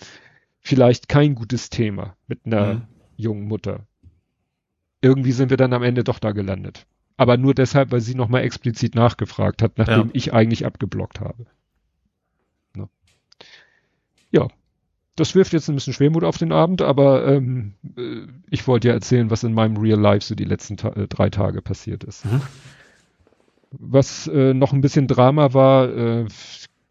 vielleicht 0.59 1.09
kein 1.09 1.33
gutes 1.33 1.69
Thema 1.69 2.15
mit 2.27 2.45
einer 2.45 2.73
mhm. 2.75 2.81
jungen 3.15 3.47
Mutter 3.47 3.87
irgendwie 5.01 5.31
sind 5.31 5.49
wir 5.49 5.57
dann 5.57 5.73
am 5.73 5.83
Ende 5.83 6.03
doch 6.03 6.19
da 6.19 6.31
gelandet. 6.31 6.85
Aber 7.17 7.37
nur 7.37 7.53
deshalb, 7.53 7.91
weil 7.91 8.01
sie 8.01 8.15
nochmal 8.15 8.43
explizit 8.43 8.95
nachgefragt 8.95 9.61
hat, 9.61 9.77
nachdem 9.77 10.07
ja. 10.07 10.11
ich 10.13 10.33
eigentlich 10.33 10.65
abgeblockt 10.65 11.19
habe. 11.19 11.45
Ne? 12.75 12.89
Ja, 14.31 14.47
das 15.15 15.35
wirft 15.35 15.53
jetzt 15.53 15.69
ein 15.69 15.75
bisschen 15.75 15.93
Schwermut 15.93 16.23
auf 16.23 16.37
den 16.37 16.51
Abend, 16.51 16.81
aber 16.81 17.27
ähm, 17.27 17.73
äh, 17.97 18.27
ich 18.49 18.67
wollte 18.67 18.87
ja 18.87 18.93
erzählen, 18.93 19.29
was 19.29 19.43
in 19.43 19.53
meinem 19.53 19.77
Real 19.77 19.99
Life 19.99 20.25
so 20.25 20.35
die 20.35 20.45
letzten 20.45 20.77
Ta 20.77 20.89
äh, 20.89 21.07
drei 21.07 21.29
Tage 21.29 21.61
passiert 21.61 22.03
ist. 22.03 22.25
Mhm. 22.25 22.41
was 23.71 24.27
äh, 24.27 24.53
noch 24.53 24.73
ein 24.73 24.81
bisschen 24.81 25.07
Drama 25.07 25.53
war, 25.53 25.89
äh, 25.89 26.25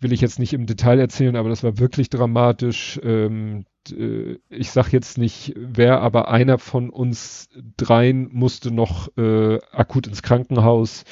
will 0.00 0.12
ich 0.12 0.20
jetzt 0.20 0.38
nicht 0.38 0.52
im 0.52 0.66
Detail 0.66 0.98
erzählen, 0.98 1.36
aber 1.36 1.48
das 1.48 1.62
war 1.62 1.78
wirklich 1.78 2.10
dramatisch. 2.10 2.98
Ähm, 3.02 3.64
äh, 3.90 4.38
ich 4.48 4.70
sag 4.70 4.92
jetzt 4.92 5.18
nicht 5.18 5.54
wer, 5.56 6.00
aber 6.00 6.28
einer 6.30 6.58
von 6.58 6.90
uns 6.90 7.48
dreien 7.76 8.28
musste 8.32 8.70
noch 8.70 9.16
äh, 9.16 9.58
akut 9.72 10.06
ins 10.06 10.22
Krankenhaus, 10.22 11.04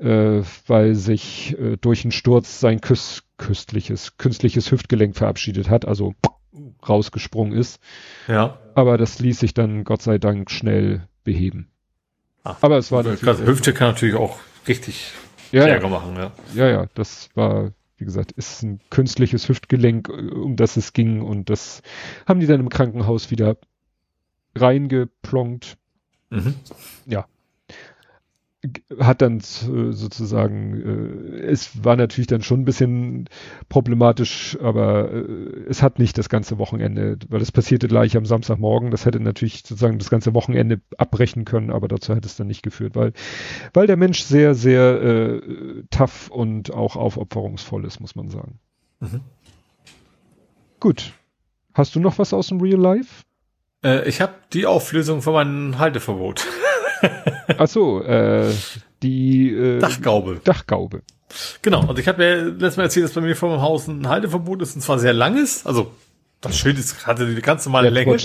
äh, 0.00 0.42
weil 0.66 0.94
sich 0.94 1.58
äh, 1.58 1.76
durch 1.76 2.04
einen 2.04 2.12
Sturz 2.12 2.60
sein 2.60 2.80
küss 2.80 3.24
küstliches, 3.36 4.16
künstliches 4.16 4.70
Hüftgelenk 4.70 5.16
verabschiedet 5.16 5.68
hat, 5.68 5.86
also 5.86 6.14
rausgesprungen 6.88 7.52
ist. 7.52 7.80
Ja. 8.28 8.58
Aber 8.76 8.96
das 8.96 9.18
ließ 9.18 9.40
sich 9.40 9.54
dann 9.54 9.82
Gott 9.82 10.02
sei 10.02 10.18
Dank 10.18 10.52
schnell 10.52 11.08
beheben. 11.24 11.68
Ah, 12.44 12.56
aber 12.60 12.78
es 12.78 12.92
war. 12.92 13.04
Hüfte 13.04 13.72
kann 13.72 13.88
natürlich 13.88 14.14
auch 14.14 14.38
richtig 14.68 15.12
ja, 15.50 15.66
Ärger 15.66 15.84
ja. 15.84 15.88
machen, 15.88 16.16
ja. 16.16 16.32
Ja, 16.54 16.68
ja, 16.68 16.86
das 16.94 17.30
war 17.34 17.72
wie 17.96 18.04
gesagt, 18.04 18.32
ist 18.32 18.62
ein 18.62 18.80
künstliches 18.90 19.48
Hüftgelenk, 19.48 20.08
um 20.08 20.56
das 20.56 20.76
es 20.76 20.92
ging 20.92 21.22
und 21.22 21.50
das 21.50 21.82
haben 22.26 22.40
die 22.40 22.46
dann 22.46 22.60
im 22.60 22.68
Krankenhaus 22.68 23.30
wieder 23.30 23.56
reingeplonkt. 24.54 25.76
Mhm. 26.30 26.54
Ja. 27.06 27.26
Hat 28.98 29.20
dann 29.20 29.40
sozusagen, 29.40 31.34
äh, 31.34 31.40
es 31.42 31.84
war 31.84 31.96
natürlich 31.96 32.28
dann 32.28 32.42
schon 32.42 32.60
ein 32.60 32.64
bisschen 32.64 33.28
problematisch, 33.68 34.56
aber 34.62 35.12
äh, 35.12 35.66
es 35.68 35.82
hat 35.82 35.98
nicht 35.98 36.16
das 36.16 36.28
ganze 36.28 36.58
Wochenende, 36.58 37.18
weil 37.28 37.40
das 37.40 37.52
passierte 37.52 37.88
gleich 37.88 38.16
am 38.16 38.24
Samstagmorgen. 38.24 38.90
Das 38.90 39.04
hätte 39.04 39.20
natürlich 39.20 39.64
sozusagen 39.66 39.98
das 39.98 40.10
ganze 40.10 40.34
Wochenende 40.34 40.80
abbrechen 40.96 41.44
können, 41.44 41.70
aber 41.70 41.88
dazu 41.88 42.14
hätte 42.14 42.26
es 42.26 42.36
dann 42.36 42.46
nicht 42.46 42.62
geführt, 42.62 42.96
weil, 42.96 43.12
weil 43.74 43.86
der 43.86 43.96
Mensch 43.96 44.22
sehr, 44.22 44.54
sehr 44.54 45.02
äh, 45.02 45.40
tough 45.90 46.30
und 46.30 46.72
auch 46.72 46.96
aufopferungsvoll 46.96 47.84
ist, 47.84 48.00
muss 48.00 48.14
man 48.14 48.30
sagen. 48.30 48.58
Mhm. 49.00 49.20
Gut. 50.80 51.12
Hast 51.74 51.94
du 51.94 52.00
noch 52.00 52.18
was 52.18 52.32
aus 52.32 52.48
dem 52.48 52.60
Real 52.60 52.80
Life? 52.80 53.24
Äh, 53.84 54.08
ich 54.08 54.20
habe 54.20 54.34
die 54.52 54.66
Auflösung 54.66 55.22
von 55.22 55.34
meinem 55.34 55.78
Halteverbot. 55.78 56.46
Ach 57.58 57.68
so, 57.68 58.02
äh, 58.02 58.50
die 59.02 59.50
äh, 59.50 59.78
Dachgaube. 59.78 60.40
Dachgaube. 60.42 61.02
Genau, 61.62 61.80
also 61.80 61.96
ich 61.96 62.08
habe 62.08 62.24
ja 62.24 62.34
letztes 62.36 62.76
Mal 62.76 62.84
erzählt, 62.84 63.06
dass 63.06 63.12
bei 63.12 63.20
mir 63.20 63.36
vor 63.36 63.50
meinem 63.50 63.62
Haus 63.62 63.88
ein 63.88 64.08
Halteverbot 64.08 64.62
ist, 64.62 64.76
und 64.76 64.82
zwar 64.82 64.98
sehr 64.98 65.12
langes. 65.12 65.66
Also 65.66 65.92
das 66.40 66.58
Schild 66.58 66.78
ist, 66.78 67.06
hatte 67.06 67.34
die 67.34 67.40
ganz 67.40 67.64
normale 67.64 67.90
Länge. 67.90 68.16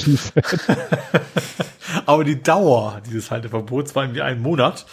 Aber 2.05 2.23
die 2.23 2.41
Dauer 2.41 3.01
dieses 3.05 3.31
Halteverbots 3.31 3.95
war 3.95 4.03
irgendwie 4.03 4.21
ein 4.21 4.41
Monat. 4.41 4.85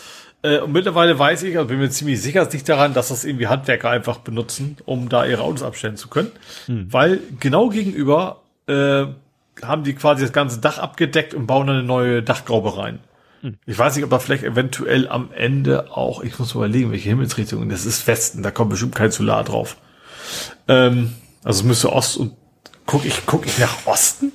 Äh, 0.42 0.58
und 0.58 0.72
mittlerweile 0.72 1.18
weiß 1.18 1.42
ich, 1.42 1.56
also 1.56 1.68
bin 1.68 1.78
mir 1.78 1.90
ziemlich 1.90 2.22
sicher, 2.22 2.48
liegt 2.50 2.68
daran, 2.68 2.94
dass 2.94 3.08
das 3.08 3.24
irgendwie 3.24 3.48
Handwerker 3.48 3.90
einfach 3.90 4.18
benutzen, 4.18 4.76
um 4.84 5.08
da 5.08 5.26
ihre 5.26 5.42
Autos 5.42 5.62
abstellen 5.62 5.96
zu 5.96 6.08
können. 6.08 6.30
Hm. 6.66 6.92
Weil 6.92 7.20
genau 7.40 7.68
gegenüber 7.68 8.42
äh, 8.66 9.06
haben 9.62 9.84
die 9.84 9.94
quasi 9.94 10.22
das 10.22 10.32
ganze 10.32 10.60
Dach 10.60 10.78
abgedeckt 10.78 11.34
und 11.34 11.46
bauen 11.46 11.68
eine 11.68 11.82
neue 11.82 12.22
Dachgaube 12.22 12.76
rein. 12.76 13.00
Hm. 13.46 13.58
Ich 13.64 13.78
weiß 13.78 13.94
nicht, 13.94 14.04
ob 14.04 14.10
da 14.10 14.18
vielleicht 14.18 14.42
eventuell 14.42 15.08
am 15.08 15.30
Ende 15.32 15.96
auch, 15.96 16.22
ich 16.22 16.38
muss 16.38 16.54
überlegen, 16.54 16.90
welche 16.90 17.08
Himmelsrichtung, 17.08 17.68
das 17.68 17.86
ist 17.86 18.06
Westen, 18.08 18.42
da 18.42 18.50
kommt 18.50 18.70
bestimmt 18.70 18.96
kein 18.96 19.12
Solar 19.12 19.44
drauf. 19.44 19.76
Ähm, 20.66 21.12
also 21.44 21.64
müsste 21.64 21.92
Ost 21.92 22.16
und 22.16 22.32
guck 22.86 23.04
ich, 23.04 23.24
guck 23.24 23.46
ich 23.46 23.58
nach 23.58 23.86
Osten? 23.86 24.32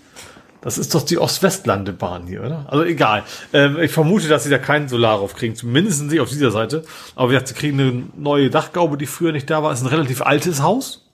Das 0.61 0.77
ist 0.77 0.95
doch 0.95 1.01
die 1.01 1.17
Ost-West-Landebahn 1.17 2.27
hier, 2.27 2.41
oder? 2.41 2.67
Also 2.69 2.85
egal. 2.85 3.23
Ähm, 3.51 3.79
ich 3.79 3.91
vermute, 3.91 4.27
dass 4.27 4.43
sie 4.43 4.49
da 4.49 4.59
keinen 4.59 4.87
Solar 4.87 5.17
drauf 5.17 5.35
kriegen. 5.35 5.55
Zumindest 5.55 6.03
nicht 6.03 6.19
auf 6.19 6.29
dieser 6.29 6.51
Seite. 6.51 6.83
Aber 7.15 7.29
wie 7.29 7.33
gesagt, 7.33 7.47
sie 7.47 7.55
kriegen 7.55 7.79
eine 7.79 8.03
neue 8.15 8.51
Dachgaube, 8.51 8.95
die 8.95 9.07
früher 9.07 9.31
nicht 9.31 9.49
da 9.49 9.63
war. 9.63 9.73
Ist 9.73 9.81
ein 9.81 9.87
relativ 9.87 10.21
altes 10.21 10.61
Haus. 10.61 11.09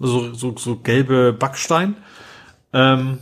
Also 0.00 0.34
so, 0.34 0.56
so 0.56 0.76
gelbe 0.76 1.32
Backstein. 1.32 1.94
Ähm, 2.72 3.18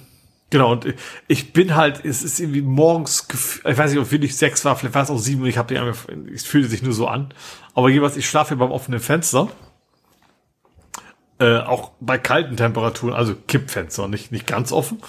Genau, 0.56 0.72
und 0.72 0.94
ich 1.28 1.52
bin 1.52 1.76
halt, 1.76 2.02
es 2.02 2.22
ist 2.22 2.40
irgendwie 2.40 2.62
morgens, 2.62 3.28
ich 3.62 3.76
weiß 3.76 3.90
nicht, 3.90 4.00
ob 4.00 4.10
wirklich 4.10 4.38
sechs 4.38 4.64
war, 4.64 4.74
vielleicht 4.74 4.94
war 4.94 5.02
es 5.02 5.10
auch 5.10 5.18
sieben 5.18 5.44
ich 5.44 5.58
habe 5.58 5.74
die 5.74 6.32
es 6.32 6.46
fühlte 6.46 6.68
sich 6.68 6.82
nur 6.82 6.94
so 6.94 7.08
an. 7.08 7.34
Aber 7.74 7.90
jeweils, 7.90 8.16
ich 8.16 8.26
schlafe 8.26 8.54
hier 8.54 8.56
beim 8.56 8.70
offenen 8.70 9.00
Fenster. 9.00 9.50
Äh, 11.38 11.58
auch 11.58 11.90
bei 12.00 12.16
kalten 12.16 12.56
Temperaturen, 12.56 13.12
also 13.12 13.34
Kippfenster, 13.34 14.08
nicht, 14.08 14.32
nicht 14.32 14.46
ganz 14.46 14.72
offen, 14.72 15.02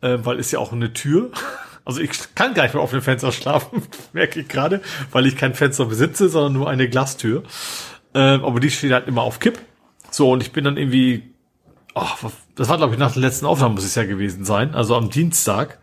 äh, 0.00 0.16
weil 0.22 0.38
ist 0.38 0.52
ja 0.52 0.58
auch 0.58 0.72
eine 0.72 0.94
Tür. 0.94 1.32
Also 1.84 2.02
ich 2.02 2.10
kann 2.34 2.52
gar 2.52 2.64
nicht 2.64 2.74
mehr 2.74 2.82
offenen 2.82 3.00
Fenster 3.00 3.32
schlafen, 3.32 3.82
merke 4.12 4.40
ich 4.40 4.48
gerade, 4.48 4.82
weil 5.10 5.26
ich 5.26 5.36
kein 5.36 5.54
Fenster 5.54 5.86
besitze, 5.86 6.28
sondern 6.28 6.52
nur 6.52 6.68
eine 6.68 6.86
Glastür. 6.86 7.44
Äh, 8.14 8.18
aber 8.18 8.60
die 8.60 8.70
steht 8.70 8.92
halt 8.92 9.08
immer 9.08 9.22
auf 9.22 9.38
Kipp. 9.38 9.58
So, 10.10 10.32
und 10.32 10.42
ich 10.42 10.52
bin 10.52 10.64
dann 10.64 10.76
irgendwie 10.76 11.34
oh, 12.00 12.30
das 12.54 12.68
war 12.68 12.76
glaube 12.76 12.94
ich 12.94 12.98
nach 12.98 13.12
der 13.12 13.22
letzten 13.22 13.46
Aufnahme 13.46 13.74
muss 13.74 13.84
es 13.84 13.94
ja 13.94 14.04
gewesen 14.04 14.44
sein, 14.44 14.74
also 14.74 14.96
am 14.96 15.10
Dienstag 15.10 15.78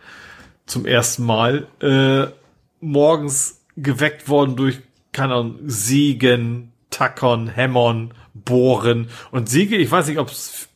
zum 0.66 0.86
ersten 0.86 1.26
Mal 1.26 1.68
äh, 1.82 2.28
morgens 2.82 3.62
geweckt 3.78 4.30
worden 4.30 4.56
durch 4.56 4.80
keine 5.12 5.36
Ahnung 5.36 5.60
Siegen, 5.66 6.72
Tackern, 6.90 7.48
Hämmern, 7.48 8.14
Bohren 8.34 9.10
und 9.32 9.50
Säge. 9.50 9.78
Ich 9.78 9.92
weiß 9.92 10.08
nicht, 10.08 10.20
ob 10.20 10.30
es 10.30 10.68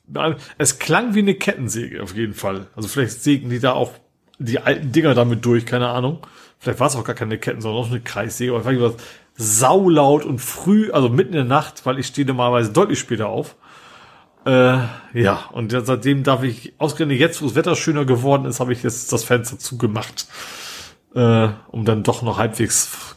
es 0.58 0.80
klang 0.80 1.14
wie 1.14 1.20
eine 1.20 1.36
Kettensäge 1.36 2.02
auf 2.02 2.16
jeden 2.16 2.34
Fall. 2.34 2.68
Also 2.76 2.88
vielleicht 2.88 3.22
sägen 3.22 3.50
die 3.50 3.60
da 3.60 3.74
auch 3.74 3.92
die 4.40 4.60
alten 4.60 4.92
Dinger 4.92 5.14
damit 5.14 5.46
durch, 5.46 5.66
keine 5.66 5.90
Ahnung. 5.90 6.20
Vielleicht 6.58 6.80
war 6.80 6.88
es 6.88 6.96
auch 6.96 7.04
gar 7.04 7.16
keine 7.16 7.38
Ketten, 7.38 7.62
sondern 7.62 7.84
auch 7.84 7.90
eine 7.90 8.02
Kreissäge. 8.02 8.52
Aber 8.52 8.62
ich 8.62 8.66
weiß 8.66 8.74
nicht, 8.74 9.00
was 9.38 9.58
saulaut 9.60 10.26
und 10.26 10.40
früh, 10.40 10.92
also 10.92 11.10
mitten 11.10 11.34
in 11.34 11.40
der 11.40 11.44
Nacht, 11.46 11.86
weil 11.86 12.00
ich 12.00 12.08
stehe 12.08 12.26
normalerweise 12.28 12.74
deutlich 12.74 13.00
später 13.00 13.30
auf. 13.30 13.56
Äh, 14.46 14.80
ja, 15.14 15.46
und 15.52 15.72
seitdem 15.72 16.24
darf 16.24 16.44
ich, 16.44 16.74
ausgerechnet 16.78 17.20
jetzt, 17.20 17.42
wo 17.42 17.46
das 17.46 17.56
Wetter 17.56 17.76
schöner 17.76 18.06
geworden 18.06 18.46
ist, 18.46 18.60
habe 18.60 18.74
ich 18.74 18.84
jetzt 18.84 19.12
das 19.12 19.24
Fenster 19.24 19.60
zugemacht, 19.60 20.28
äh, 21.14 21.50
um 21.70 21.86
dann 21.86 22.04
doch 22.04 22.22
noch 22.22 22.38
halbwegs 22.38 23.16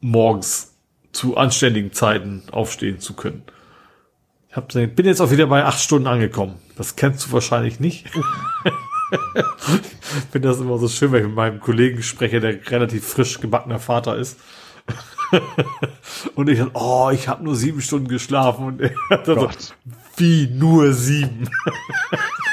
morgens 0.00 0.74
zu 1.12 1.36
anständigen 1.36 1.92
Zeiten 1.92 2.42
aufstehen 2.50 2.98
zu 2.98 3.14
können. 3.14 3.42
Ich 4.48 4.56
hab, 4.56 4.72
bin 4.72 5.06
jetzt 5.06 5.20
auch 5.20 5.30
wieder 5.30 5.46
bei 5.46 5.64
acht 5.64 5.80
Stunden 5.80 6.06
angekommen. 6.06 6.56
Das 6.76 6.96
kennst 6.96 7.26
du 7.26 7.32
wahrscheinlich 7.32 7.80
nicht. 7.80 8.06
ich 8.06 8.12
finde 10.30 10.48
das 10.48 10.60
immer 10.60 10.78
so 10.78 10.88
schön, 10.88 11.12
wenn 11.12 11.22
ich 11.22 11.26
mit 11.26 11.36
meinem 11.36 11.60
Kollegen 11.60 12.02
spreche, 12.02 12.40
der 12.40 12.70
relativ 12.70 13.06
frisch 13.06 13.40
gebackener 13.40 13.78
Vater 13.78 14.16
ist. 14.16 14.38
und 16.34 16.48
ich 16.48 16.58
dachte, 16.58 16.72
oh, 16.74 17.10
ich 17.12 17.28
habe 17.28 17.44
nur 17.44 17.56
sieben 17.56 17.80
Stunden 17.80 18.08
geschlafen 18.08 18.66
und 18.66 18.80
er 18.80 18.94
hat 19.10 19.26
so, 19.26 19.48
wie 20.16 20.48
nur 20.48 20.92
sieben. 20.92 21.48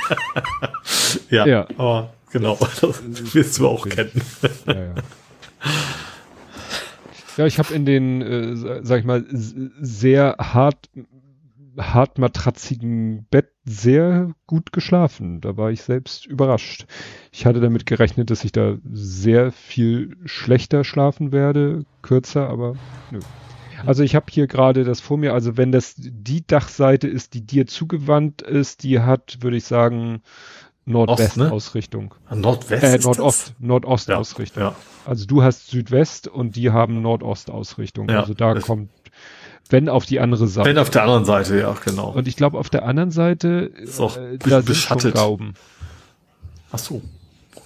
ja, 1.30 1.46
ja, 1.46 1.68
aber 1.78 2.14
genau, 2.32 2.58
das 2.60 3.04
wirst 3.34 3.60
du 3.60 3.68
auch 3.68 3.88
kennen. 3.88 4.22
ja, 4.66 4.74
ja. 4.74 4.96
ja 7.38 7.46
ich 7.46 7.60
habe 7.60 7.74
in 7.74 7.86
den, 7.86 8.22
äh, 8.22 8.84
sag 8.84 9.00
ich 9.00 9.06
mal, 9.06 9.26
sehr 9.32 10.36
hart 10.40 10.90
hartmatratzigen 11.78 13.26
Bett 13.30 13.50
sehr 13.64 14.34
gut 14.48 14.72
geschlafen. 14.72 15.42
Da 15.42 15.58
war 15.58 15.72
ich 15.72 15.82
selbst 15.82 16.26
überrascht. 16.26 16.86
Ich 17.32 17.46
hatte 17.46 17.62
damit 17.62 17.86
gerechnet, 17.86 18.30
dass 18.30 18.44
ich 18.44 18.52
da 18.52 18.78
sehr 18.92 19.52
viel 19.52 20.18
schlechter 20.26 20.84
schlafen 20.84 21.32
werde, 21.32 21.86
kürzer, 22.02 22.50
aber 22.50 22.76
nö. 23.12 23.20
Also 23.86 24.04
ich 24.04 24.16
habe 24.16 24.26
hier 24.30 24.48
gerade 24.48 24.84
das 24.84 25.02
vor 25.02 25.18
mir, 25.18 25.34
also 25.34 25.58
wenn 25.58 25.72
das 25.72 25.96
die 25.98 26.46
Dachseite 26.46 27.08
ist, 27.08 27.34
die 27.34 27.42
dir 27.42 27.68
zugewandt 27.68 28.42
ist, 28.42 28.84
die 28.84 29.00
hat, 29.00 29.38
würde 29.42 29.58
ich 29.58 29.66
sagen, 29.66 30.22
Nordwest-Ausrichtung. 30.86 32.16
Ne? 32.30 32.38
Nordwest? 32.38 32.84
Äh, 32.84 32.98
Nordost, 32.98 33.54
Nordost-Ausrichtung. 33.60 34.64
Ja, 34.64 34.70
ja. 34.70 34.76
Also 35.06 35.26
du 35.26 35.44
hast 35.44 35.68
Südwest 35.68 36.28
und 36.28 36.56
die 36.56 36.72
haben 36.72 37.02
Nordost-Ausrichtung. 37.02 38.10
Ja, 38.10 38.22
also 38.22 38.34
da 38.34 38.56
kommt, 38.56 38.90
wenn 39.70 39.90
auf 39.90 40.06
die 40.06 40.20
andere 40.20 40.48
Seite. 40.48 40.70
Wenn 40.70 40.78
auf 40.78 40.90
der 40.90 41.04
anderen 41.04 41.26
Seite, 41.26 41.60
ja, 41.60 41.76
genau. 41.84 42.12
Und 42.12 42.28
ich 42.28 42.36
glaube, 42.36 42.58
auf 42.58 42.70
der 42.70 42.86
anderen 42.86 43.12
Seite, 43.12 43.72
ist 43.76 44.00
auch 44.00 44.18
äh, 44.18 44.38
da 44.38 44.62
sind 44.62 44.76
schon 44.76 45.12
Gauben. 45.14 45.54
Ach 46.72 46.80
so. 46.80 47.02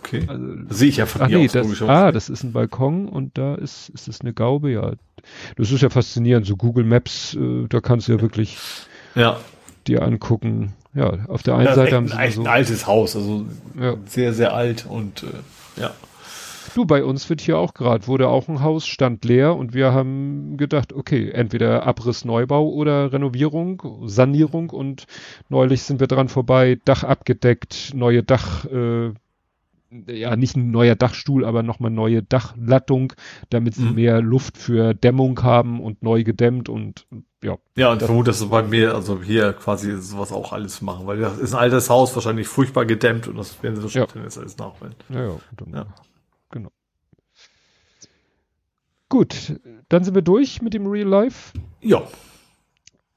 Okay. 0.06 0.24
Also, 0.28 0.46
Sehe 0.70 0.90
ich 0.90 0.98
ja 0.98 1.06
von 1.06 1.28
hier 1.28 1.40
nee, 1.40 1.46
aus, 1.46 1.52
das, 1.52 1.82
Ah, 1.82 2.12
das 2.12 2.30
ist 2.30 2.44
ein 2.44 2.54
Balkon 2.54 3.10
und 3.10 3.38
da 3.38 3.56
ist, 3.56 3.90
ist 3.90 4.08
es 4.08 4.22
eine 4.22 4.34
Gaube, 4.34 4.72
ja. 4.72 4.94
Das 5.56 5.72
ist 5.72 5.82
ja 5.82 5.90
faszinierend. 5.90 6.46
So 6.46 6.56
Google 6.56 6.84
Maps, 6.84 7.34
äh, 7.34 7.68
da 7.68 7.82
kannst 7.82 8.08
du 8.08 8.14
ja 8.14 8.22
wirklich 8.22 8.58
ja. 9.16 9.40
dir 9.88 10.04
angucken. 10.04 10.74
Ja, 10.94 11.26
auf 11.28 11.44
der 11.44 11.56
einen 11.56 11.74
Seite 11.76 11.96
haben 11.96 12.08
sie 12.08 12.16
ein, 12.16 12.32
so, 12.32 12.42
ein 12.42 12.48
altes 12.48 12.88
Haus, 12.88 13.16
also 13.16 13.46
ja. 13.80 13.96
sehr, 14.06 14.34
sehr 14.34 14.54
alt 14.54 14.86
und 14.88 15.24
äh, 15.24 15.82
ja. 15.82 15.92
Du, 16.74 16.86
bei 16.86 17.04
uns 17.04 17.30
wird 17.30 17.42
hier 17.42 17.58
auch 17.58 17.74
gerade, 17.74 18.08
wurde 18.08 18.28
auch 18.28 18.48
ein 18.48 18.62
Haus, 18.62 18.86
stand 18.86 19.24
leer 19.26 19.56
und 19.56 19.74
wir 19.74 19.94
haben 19.94 20.58
gedacht, 20.58 20.94
okay, 20.94 21.30
entweder 21.32 21.86
Abriss, 21.86 22.26
Neubau 22.26 22.68
oder 22.70 23.14
Renovierung, 23.14 23.82
Sanierung 24.06 24.70
und 24.70 25.06
neulich 25.50 25.84
sind 25.84 26.00
wir 26.00 26.08
dran 26.08 26.28
vorbei, 26.28 26.78
Dach 26.84 27.04
abgedeckt, 27.04 27.92
neue 27.94 28.24
Dach, 28.24 28.66
äh, 28.66 29.12
ja, 30.08 30.36
nicht 30.36 30.56
ein 30.56 30.72
neuer 30.72 30.96
Dachstuhl, 30.96 31.46
aber 31.46 31.64
nochmal 31.64 31.92
neue 31.92 32.24
Dachlattung, 32.24 33.14
damit 33.50 33.76
sie 33.76 33.84
mhm. 33.84 33.96
mehr 33.96 34.22
Luft 34.22 34.58
für 34.58 34.94
Dämmung 34.94 35.42
haben 35.44 35.82
und 35.82 36.04
neu 36.04 36.24
gedämmt 36.24 36.70
und, 36.70 37.08
ja. 37.44 37.58
Ja, 37.76 37.92
und 37.92 38.02
vermute, 38.02 38.32
dass 38.32 38.40
sie 38.40 38.48
bei 38.48 38.64
mir, 38.64 38.96
also 38.96 39.22
hier 39.22 39.54
quasi 39.54 40.00
sowas 40.02 40.32
auch 40.32 40.54
alles 40.54 40.82
machen, 40.82 41.08
weil 41.08 41.20
das 41.20 41.38
ist 41.38 41.54
ein 41.54 41.60
altes 41.60 41.90
Haus, 41.90 42.16
wahrscheinlich 42.16 42.48
furchtbar 42.48 42.86
gedämmt 42.86 43.28
und 43.28 43.38
das 43.38 43.62
werden 43.64 43.76
sie 43.76 43.88
so 43.88 44.00
ja. 44.00 44.08
jetzt 44.24 44.38
alles 44.38 44.58
nachholen. 44.58 44.96
Ja, 45.10 45.28
ja, 45.28 45.36
dann, 45.58 45.74
ja. 45.74 45.86
genau. 46.52 46.72
Gut, 49.10 49.60
dann 49.90 50.04
sind 50.04 50.16
wir 50.16 50.22
durch 50.22 50.62
mit 50.62 50.74
dem 50.74 50.88
Real 50.88 51.08
Life. 51.08 51.58
Ja. 51.82 52.04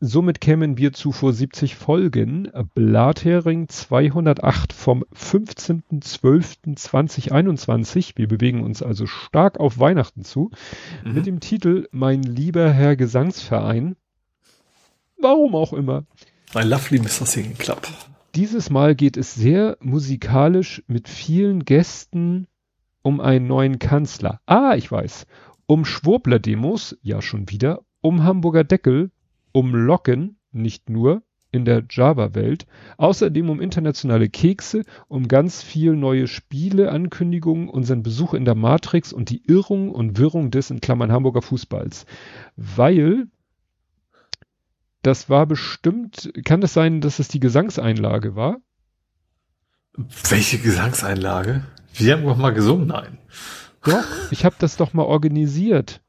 Somit 0.00 0.40
kämen 0.40 0.78
wir 0.78 0.92
zu 0.92 1.10
vor 1.10 1.32
70 1.32 1.74
Folgen. 1.74 2.52
Blathering 2.72 3.68
208 3.68 4.72
vom 4.72 5.02
15.12.2021. 5.12 8.12
Wir 8.14 8.28
bewegen 8.28 8.62
uns 8.62 8.80
also 8.80 9.06
stark 9.06 9.58
auf 9.58 9.80
Weihnachten 9.80 10.22
zu. 10.22 10.52
Mhm. 11.04 11.14
Mit 11.14 11.26
dem 11.26 11.40
Titel 11.40 11.88
Mein 11.90 12.22
lieber 12.22 12.70
Herr 12.70 12.94
Gesangsverein. 12.94 13.96
Warum 15.20 15.56
auch 15.56 15.72
immer. 15.72 16.04
Mein 16.54 16.68
Lovely 16.68 17.00
Mr. 17.00 17.26
Singing 17.26 17.58
Club. 17.58 17.88
Dieses 18.36 18.70
Mal 18.70 18.94
geht 18.94 19.16
es 19.16 19.34
sehr 19.34 19.78
musikalisch 19.80 20.80
mit 20.86 21.08
vielen 21.08 21.64
Gästen 21.64 22.46
um 23.02 23.20
einen 23.20 23.48
neuen 23.48 23.80
Kanzler. 23.80 24.40
Ah, 24.46 24.76
ich 24.76 24.92
weiß. 24.92 25.26
Um 25.66 25.84
Schwurbler-Demos, 25.84 26.96
ja 27.02 27.20
schon 27.20 27.50
wieder. 27.50 27.80
Um 28.00 28.22
Hamburger 28.22 28.62
Deckel, 28.62 29.10
um 29.58 29.74
Locken, 29.74 30.38
nicht 30.52 30.88
nur, 30.88 31.22
in 31.50 31.64
der 31.64 31.82
Java-Welt, 31.90 32.66
außerdem 32.96 33.50
um 33.50 33.60
internationale 33.60 34.28
Kekse, 34.28 34.84
um 35.08 35.26
ganz 35.26 35.62
viel 35.62 35.96
neue 35.96 36.28
Spiele, 36.28 36.92
Ankündigungen, 36.92 37.68
unseren 37.68 38.04
Besuch 38.04 38.34
in 38.34 38.44
der 38.44 38.54
Matrix 38.54 39.12
und 39.12 39.30
die 39.30 39.42
Irrung 39.46 39.90
und 39.90 40.16
Wirrung 40.18 40.52
des 40.52 40.70
in 40.70 40.80
Klammern 40.80 41.10
Hamburger 41.10 41.42
Fußballs. 41.42 42.06
Weil 42.56 43.26
das 45.02 45.28
war 45.28 45.46
bestimmt, 45.46 46.30
kann 46.44 46.62
es 46.62 46.74
sein, 46.74 47.00
dass 47.00 47.18
es 47.18 47.26
die 47.26 47.40
Gesangseinlage 47.40 48.36
war? 48.36 48.58
Welche 50.28 50.58
Gesangseinlage? 50.58 51.64
Wir 51.94 52.14
haben 52.14 52.24
doch 52.24 52.36
mal 52.36 52.52
gesungen, 52.52 52.86
nein. 52.86 53.18
Doch, 53.84 54.30
ich 54.30 54.44
habe 54.44 54.54
das 54.58 54.76
doch 54.76 54.92
mal 54.92 55.04
organisiert. 55.04 56.00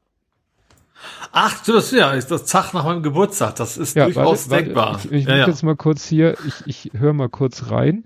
Ach, 1.32 1.64
das 1.64 1.90
ja, 1.92 2.12
ist 2.12 2.30
das 2.30 2.46
Tag 2.46 2.74
nach 2.74 2.84
meinem 2.84 3.02
Geburtstag. 3.02 3.56
Das 3.56 3.76
ist 3.76 3.96
ja, 3.96 4.06
durchaus 4.06 4.50
warte, 4.50 4.64
denkbar. 4.64 4.94
Warte, 4.94 5.08
ich 5.08 5.22
ich 5.22 5.28
ja, 5.28 5.36
ja. 5.36 5.46
jetzt 5.46 5.62
mal 5.62 5.76
kurz 5.76 6.06
hier, 6.06 6.36
ich, 6.46 6.66
ich 6.66 6.98
höre 6.98 7.12
mal 7.12 7.28
kurz 7.28 7.70
rein. 7.70 8.04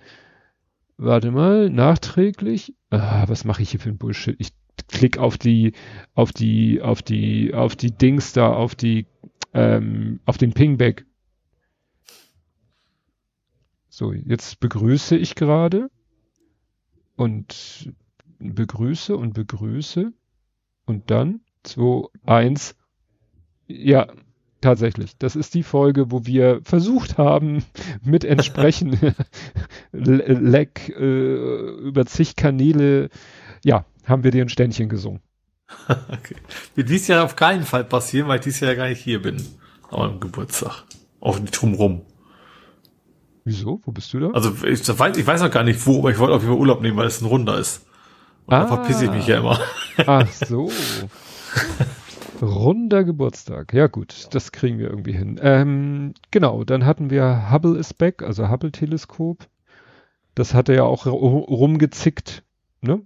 Warte 0.96 1.30
mal, 1.30 1.70
nachträglich. 1.70 2.74
Ah, 2.90 3.24
was 3.26 3.44
mache 3.44 3.62
ich 3.62 3.70
hier 3.70 3.80
für 3.80 3.88
ein 3.88 3.98
Bullshit? 3.98 4.36
Ich 4.38 4.52
klick 4.88 5.18
auf 5.18 5.38
die, 5.38 5.72
auf 6.14 6.32
die, 6.32 6.82
auf 6.82 7.02
die, 7.02 7.54
auf 7.54 7.74
die 7.76 7.90
Dings 7.90 8.32
da, 8.32 8.52
auf 8.52 8.74
die, 8.74 9.06
ähm, 9.52 10.20
auf 10.24 10.38
den 10.38 10.52
Pingback. 10.52 11.06
So, 13.88 14.12
jetzt 14.12 14.60
begrüße 14.60 15.16
ich 15.16 15.34
gerade 15.34 15.88
und 17.16 17.92
begrüße 18.38 19.16
und 19.16 19.34
begrüße 19.34 20.12
und 20.84 21.10
dann 21.10 21.40
2, 21.62 22.08
1, 22.26 22.76
ja, 23.66 24.06
tatsächlich. 24.60 25.16
Das 25.18 25.36
ist 25.36 25.54
die 25.54 25.62
Folge, 25.62 26.10
wo 26.10 26.26
wir 26.26 26.60
versucht 26.62 27.18
haben, 27.18 27.64
mit 28.02 28.24
entsprechend 28.24 28.98
Leck 29.92 30.88
äh, 30.88 31.34
über 31.80 32.06
zig 32.06 32.36
Kanäle, 32.36 33.10
ja, 33.64 33.84
haben 34.04 34.24
wir 34.24 34.30
dir 34.30 34.44
ein 34.44 34.48
Ständchen 34.48 34.88
gesungen. 34.88 35.20
okay. 35.88 36.36
Wird 36.74 36.88
dies 36.88 37.06
Jahr 37.08 37.24
auf 37.24 37.36
keinen 37.36 37.64
Fall 37.64 37.84
passieren, 37.84 38.28
weil 38.28 38.38
ich 38.38 38.44
dieses 38.44 38.60
Jahr 38.60 38.72
ja 38.72 38.76
gar 38.76 38.88
nicht 38.88 39.00
hier 39.00 39.20
bin. 39.20 39.36
Am 39.90 40.20
Geburtstag. 40.20 40.84
Auch 41.20 41.38
nicht 41.38 41.60
drumrum. 41.60 42.02
Wieso? 43.44 43.80
Wo 43.84 43.92
bist 43.92 44.12
du 44.12 44.20
da? 44.20 44.30
Also 44.30 44.54
ich 44.64 44.86
weiß, 44.86 45.16
ich 45.16 45.26
weiß 45.26 45.42
noch 45.42 45.50
gar 45.50 45.64
nicht 45.64 45.86
wo, 45.86 45.98
aber 45.98 46.10
ich 46.10 46.18
wollte 46.18 46.34
auf 46.34 46.42
jeden 46.42 46.52
Fall 46.52 46.60
Urlaub 46.60 46.80
nehmen, 46.80 46.96
weil 46.96 47.06
es 47.06 47.20
ein 47.20 47.26
Runder 47.26 47.58
ist. 47.58 47.86
Und 48.46 48.54
ah. 48.54 48.60
da 48.60 48.66
verpisse 48.66 49.04
ich 49.04 49.10
mich 49.10 49.26
ja 49.26 49.38
immer. 49.38 49.60
Ach 50.06 50.26
so. 50.32 50.70
Runder 52.44 53.04
Geburtstag. 53.04 53.72
Ja 53.72 53.86
gut, 53.86 54.28
das 54.30 54.52
kriegen 54.52 54.78
wir 54.78 54.88
irgendwie 54.88 55.12
hin. 55.12 55.40
Ähm, 55.42 56.14
genau, 56.30 56.64
dann 56.64 56.84
hatten 56.84 57.10
wir 57.10 57.50
Hubble 57.50 57.78
is 57.78 57.94
back, 57.94 58.22
also 58.22 58.48
Hubble-Teleskop. 58.48 59.46
Das 60.34 60.54
hatte 60.54 60.74
ja 60.74 60.84
auch 60.84 61.06
rumgezickt, 61.06 62.42
ne? 62.80 63.02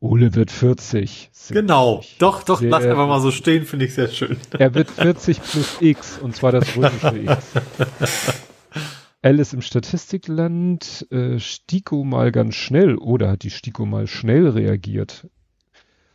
Ole 0.00 0.34
wird 0.34 0.50
40. 0.52 1.30
Genau, 1.50 2.02
doch, 2.18 2.44
doch, 2.44 2.62
lass 2.62 2.84
einfach 2.84 3.08
mal 3.08 3.20
so 3.20 3.32
stehen, 3.32 3.64
finde 3.64 3.86
ich 3.86 3.94
sehr 3.94 4.08
schön. 4.08 4.36
Er 4.58 4.74
wird 4.74 4.90
40 4.90 5.42
plus 5.42 5.76
X, 5.80 6.18
und 6.18 6.36
zwar 6.36 6.52
das 6.52 6.76
römische 6.76 7.18
X. 7.18 7.52
Alice 9.22 9.52
im 9.52 9.62
Statistikland, 9.62 11.06
äh, 11.10 11.40
Stiko 11.40 12.04
mal 12.04 12.30
ganz 12.30 12.54
schnell, 12.54 12.96
oder 12.96 13.30
hat 13.30 13.42
die 13.42 13.50
Stiko 13.50 13.86
mal 13.86 14.06
schnell 14.06 14.48
reagiert? 14.48 15.26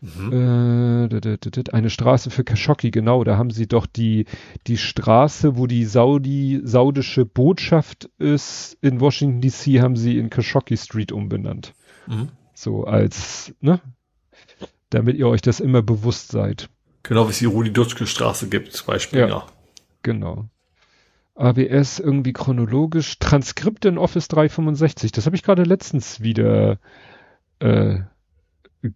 Mhm. 0.03 1.09
Äh, 1.09 1.71
eine 1.71 1.89
Straße 1.89 2.29
für 2.29 2.43
Khashoggi, 2.43 2.91
genau, 2.91 3.23
da 3.23 3.37
haben 3.37 3.51
sie 3.51 3.67
doch 3.67 3.85
die, 3.85 4.25
die 4.67 4.77
Straße, 4.77 5.55
wo 5.57 5.65
die 5.65 5.85
Saudi, 5.85 6.59
saudische 6.61 7.25
Botschaft 7.25 8.09
ist, 8.17 8.77
in 8.81 8.99
Washington 8.99 9.39
DC, 9.39 9.81
haben 9.81 9.95
sie 9.95 10.17
in 10.17 10.29
Khashoggi 10.29 10.75
Street 10.75 11.13
umbenannt. 11.13 11.73
Mhm. 12.07 12.29
So 12.53 12.83
als, 12.83 13.53
ne? 13.61 13.79
Damit 14.89 15.15
ihr 15.15 15.27
euch 15.29 15.41
das 15.41 15.61
immer 15.61 15.81
bewusst 15.81 16.29
seid. 16.31 16.69
Genau, 17.03 17.27
wie 17.27 17.31
es 17.31 17.39
die 17.39 17.45
Rudi 17.45 17.71
Dutschke 17.71 18.05
Straße 18.05 18.49
gibt, 18.49 18.73
zum 18.73 18.87
Beispiel, 18.87 19.21
ja. 19.21 19.27
ja. 19.27 19.47
Genau. 20.01 20.49
ABS 21.35 21.99
irgendwie 21.99 22.33
chronologisch. 22.33 23.19
Transkripte 23.19 23.87
in 23.87 23.97
Office 23.97 24.27
365. 24.27 25.13
Das 25.13 25.25
habe 25.25 25.35
ich 25.35 25.43
gerade 25.43 25.63
letztens 25.63 26.21
wieder 26.21 26.77
äh, 27.59 28.01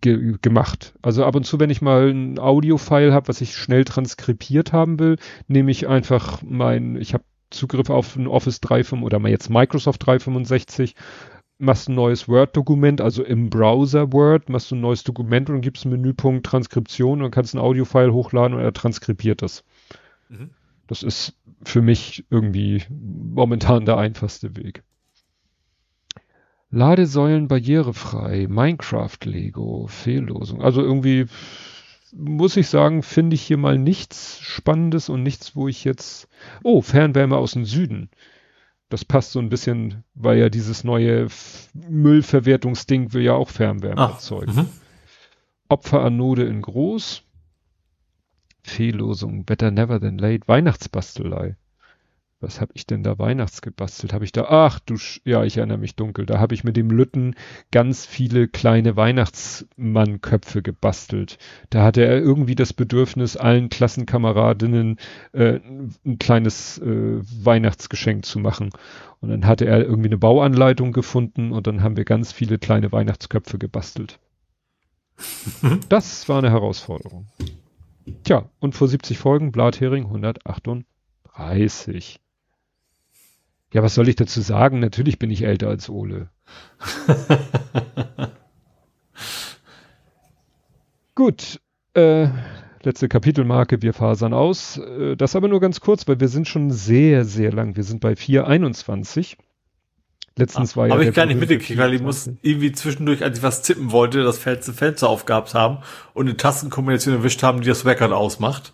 ge 0.01 0.35
gemacht. 0.41 0.93
Also 1.01 1.25
ab 1.25 1.35
und 1.35 1.45
zu, 1.45 1.59
wenn 1.59 1.69
ich 1.69 1.82
mal 1.82 2.09
ein 2.09 2.40
Audio-File 2.40 3.14
habe, 3.14 3.27
was 3.27 3.41
ich 3.41 3.56
schnell 3.56 3.85
transkribiert 3.85 4.74
haben 4.74 4.99
will, 4.99 5.17
nehme 5.48 5.72
ich 5.72 5.88
einfach 5.88 6.41
mein, 6.43 6.95
ich 6.98 7.14
habe 7.14 7.24
Zugriff 7.49 7.90
auf 7.90 8.16
ein 8.16 8.27
Office 8.27 8.59
365 8.59 9.06
oder 9.06 9.19
mal 9.19 9.30
jetzt 9.30 9.49
Microsoft 9.49 10.06
365, 10.06 10.95
machst 11.59 11.90
ein 11.90 11.95
neues 11.95 12.27
Word-Dokument, 12.27 13.01
also 13.01 13.24
im 13.24 13.49
Browser 13.49 14.11
Word, 14.11 14.49
machst 14.49 14.72
du 14.72 14.75
ein 14.75 14.82
neues 14.82 15.03
Dokument 15.03 15.49
und 15.49 15.61
gibst 15.61 15.85
einen 15.85 15.93
Menüpunkt 15.93 16.45
Transkription 16.45 17.22
und 17.22 17.32
kannst 17.32 17.56
ein 17.56 17.59
Audio-File 17.59 18.11
hochladen 18.11 18.56
und 18.56 18.64
er 18.64 18.74
transkribiert 18.74 19.41
das. 19.41 19.64
Mhm. 20.30 20.51
Das 20.88 21.03
ist 21.03 21.35
für 21.64 21.82
mich 21.82 22.25
irgendwie 22.30 22.83
momentan 22.90 23.85
der 23.85 23.98
einfachste 23.98 24.56
Weg. 24.56 24.83
Ladesäulen 26.70 27.48
barrierefrei, 27.48 28.48
Minecraft 28.50 29.18
Lego, 29.24 29.88
Fehllosung. 29.88 30.62
Also 30.62 30.82
irgendwie 30.82 31.28
muss 32.14 32.58
ich 32.58 32.68
sagen, 32.68 33.04
finde 33.04 33.36
ich 33.36 33.42
hier 33.42 33.58
mal 33.58 33.78
nichts 33.78 34.40
Spannendes 34.42 35.10
und 35.10 35.24
nichts, 35.24 35.56
wo 35.56 35.68
ich 35.68 35.84
jetzt. 35.84 36.28
Oh, 36.64 36.82
Fernwärme 36.82 37.38
aus 37.38 37.54
dem 37.54 37.66
Süden. 37.66 38.10
Das 38.90 39.04
passt 39.04 39.32
so 39.32 39.40
ein 39.40 39.50
bisschen, 39.50 40.04
weil 40.14 40.38
ja 40.38 40.50
dieses 40.50 40.84
neue 40.84 41.28
Müllverwertungsding 41.74 43.14
will 43.14 43.24
ja 43.24 43.34
auch 43.34 43.50
Fernwärme 43.50 44.02
Ach, 44.02 44.14
erzeugen. 44.14 44.54
Mhm. 44.54 44.70
Opferanode 45.70 46.44
in 46.46 46.62
groß. 46.62 47.24
Fehllosung, 48.64 49.46
Better 49.46 49.72
Never 49.72 50.00
Than 50.00 50.18
Late, 50.18 50.48
Weihnachtsbastelei 50.48 51.56
was 52.40 52.61
habe 52.61 52.72
ich 52.75 52.85
denn 52.85 53.01
da 53.01 53.17
Weihnachts 53.17 53.64
gebastelt? 53.64 54.14
Habe 54.14 54.24
ich 54.24 54.32
da, 54.32 54.45
ach 54.48 54.80
du, 54.80 54.95
ja, 55.24 55.43
ich 55.43 55.57
erinnere 55.57 55.80
mich 55.80 55.95
dunkel, 55.95 56.27
da 56.27 56.40
habe 56.40 56.53
ich 56.53 56.64
mit 56.64 56.77
dem 56.77 56.91
Lütten 56.91 57.33
ganz 57.72 58.06
viele 58.06 58.48
kleine 58.48 58.95
Weihnachtsmannköpfe 58.95 60.61
gebastelt. 60.61 61.40
Da 61.72 61.83
hatte 61.83 62.06
er 62.06 62.19
irgendwie 62.19 62.53
das 62.53 62.74
Bedürfnis, 62.74 63.38
allen 63.38 63.69
Klassenkameradinnen 63.69 64.98
äh, 65.33 65.59
ein 66.06 66.19
kleines 66.19 66.77
äh, 66.77 67.22
Weihnachtsgeschenk 67.43 68.24
zu 68.25 68.38
machen. 68.38 68.69
Und 69.19 69.30
dann 69.30 69.48
hatte 69.48 69.66
er 69.66 69.83
irgendwie 69.83 70.09
eine 70.09 70.19
Bauanleitung 70.19 70.91
gefunden 70.91 71.51
und 71.51 71.66
dann 71.66 71.82
haben 71.82 71.98
wir 71.98 72.06
ganz 72.06 72.32
viele 72.32 72.59
kleine 72.59 72.91
Weihnachtsköpfe 72.91 73.57
gebastelt. 73.57 74.19
das 75.90 76.30
war 76.30 76.38
eine 76.38 76.51
Herausforderung. 76.51 77.25
Tja, 78.24 78.49
und 78.59 78.75
vor 78.75 78.88
70 78.88 79.17
Folgen 79.17 79.51
Blathering 79.51 80.06
138. 80.06 82.19
Ja, 83.74 83.84
was 83.84 83.96
soll 83.96 84.08
ich 84.08 84.16
dazu 84.16 84.40
sagen? 84.42 84.80
Natürlich 84.80 85.20
bin 85.20 85.30
ich 85.30 85.44
älter 85.44 85.68
als 85.68 85.90
Ole. 85.90 86.30
Gut, 91.16 91.60
äh, 91.94 92.28
letzte 92.84 93.10
Kapitelmarke, 93.10 93.82
wir 93.82 93.94
fasern 93.94 94.34
aus. 94.34 94.78
Äh, 94.78 95.18
das 95.18 95.36
aber 95.36 95.48
nur 95.48 95.60
ganz 95.60 95.82
kurz, 95.82 96.08
weil 96.08 96.20
wir 96.20 96.28
sind 96.30 96.48
schon 96.48 96.72
sehr, 96.72 97.26
sehr 97.26 97.52
lang. 97.52 97.76
Wir 97.76 97.84
sind 97.84 98.00
bei 98.00 98.16
421. 98.16 99.38
Letztens 100.38 100.78
war 100.78 100.88
ja. 100.88 100.94
Habe 100.94 101.06
ich 101.06 101.14
gar 101.14 101.26
nicht 101.26 101.40
mitgekriegt, 101.40 101.80
weil 101.80 101.94
ich 101.96 102.02
muss 102.02 102.30
irgendwie 102.42 102.72
zwischendurch, 102.72 103.24
als 103.24 103.40
ich 103.40 103.44
was 103.44 103.64
tippen 103.64 103.92
wollte, 103.92 104.24
das 104.24 104.38
Fenster, 104.38 104.74
Fenster 104.74 105.10
aufgehabt 105.10 105.56
haben 105.56 105.80
und 106.14 106.28
eine 106.28 106.38
Tastenkombination 106.38 107.16
erwischt 107.16 107.42
haben, 107.44 107.62
die 107.62 107.68
das 107.68 107.86
Record 107.86 108.12
ausmacht. 108.12 108.74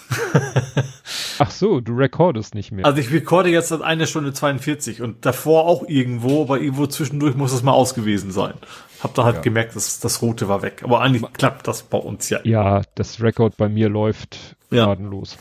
Ach 1.38 1.50
so, 1.50 1.80
du 1.80 1.94
recordest 1.94 2.54
nicht 2.54 2.72
mehr. 2.72 2.84
Also 2.86 2.98
ich 3.00 3.10
recorde 3.12 3.48
jetzt 3.50 3.68
seit 3.68 3.82
einer 3.82 4.06
Stunde 4.06 4.32
42 4.32 5.02
und 5.02 5.24
davor 5.26 5.66
auch 5.66 5.84
irgendwo, 5.88 6.42
aber 6.42 6.60
irgendwo 6.60 6.86
zwischendurch 6.86 7.34
muss 7.34 7.52
es 7.52 7.62
mal 7.62 7.72
ausgewesen 7.72 8.30
sein. 8.30 8.54
Hab 9.02 9.14
da 9.14 9.24
halt 9.24 9.36
Ja. 9.36 9.42
gemerkt, 9.42 9.74
dass 9.74 9.98
das 10.00 10.22
Rote 10.22 10.48
war 10.48 10.62
weg. 10.62 10.82
Aber 10.84 11.00
eigentlich 11.00 11.24
klappt 11.32 11.66
das 11.66 11.82
bei 11.82 11.98
uns 11.98 12.28
ja. 12.30 12.38
ja, 12.44 12.82
das 12.94 13.20
Record 13.20 13.56
bei 13.56 13.68
mir 13.68 13.88
läuft 13.88 14.56
Ja. 14.70 14.84
gnadenlos. 14.86 15.36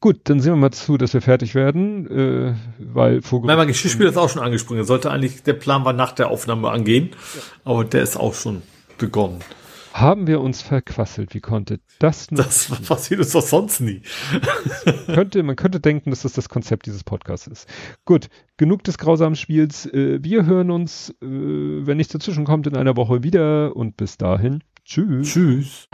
Gut, 0.00 0.18
dann 0.24 0.40
sehen 0.40 0.52
wir 0.54 0.56
mal 0.56 0.72
zu, 0.72 0.96
dass 0.96 1.14
wir 1.14 1.22
fertig 1.22 1.54
werden, 1.54 2.10
äh, 2.10 2.54
weil 2.78 3.22
vor 3.22 3.40
Mein 3.44 3.68
Geschirrspüler 3.68 4.10
ist 4.10 4.16
auch 4.16 4.28
schon 4.30 4.42
angesprungen. 4.42 4.84
Sollte 4.84 5.10
eigentlich, 5.12 5.44
der 5.44 5.52
Plan 5.52 5.84
war 5.84 5.92
nach 5.92 6.10
der 6.12 6.28
Aufnahme 6.28 6.70
angehen, 6.70 7.10
aber 7.64 7.84
der 7.84 8.02
ist 8.02 8.16
auch 8.16 8.34
schon 8.34 8.62
begonnen. 8.98 9.40
Haben 9.92 10.26
wir 10.26 10.40
uns 10.40 10.62
verquasselt. 10.62 11.34
Wie 11.34 11.40
konnte 11.40 11.80
das 11.98 12.30
nur 12.30 12.42
Das 12.42 12.68
passiert 12.86 13.20
uns 13.20 13.32
doch 13.32 13.42
sonst 13.42 13.80
nie. 13.80 14.02
könnte, 15.06 15.42
man 15.42 15.56
könnte 15.56 15.80
denken, 15.80 16.10
dass 16.10 16.22
das 16.22 16.32
das 16.32 16.48
Konzept 16.48 16.86
dieses 16.86 17.04
Podcasts 17.04 17.46
ist. 17.46 17.68
Gut, 18.04 18.28
genug 18.56 18.84
des 18.84 18.98
grausamen 18.98 19.36
Spiels. 19.36 19.86
Äh, 19.86 20.22
wir 20.22 20.46
hören 20.46 20.70
uns, 20.70 21.10
äh, 21.22 21.26
wenn 21.26 21.96
nichts 21.96 22.12
dazwischen 22.12 22.44
kommt, 22.44 22.66
in 22.66 22.76
einer 22.76 22.96
Woche 22.96 23.22
wieder 23.22 23.76
und 23.76 23.96
bis 23.96 24.16
dahin. 24.16 24.62
Tschüss. 24.84 25.32
Tschüss. 25.32 25.88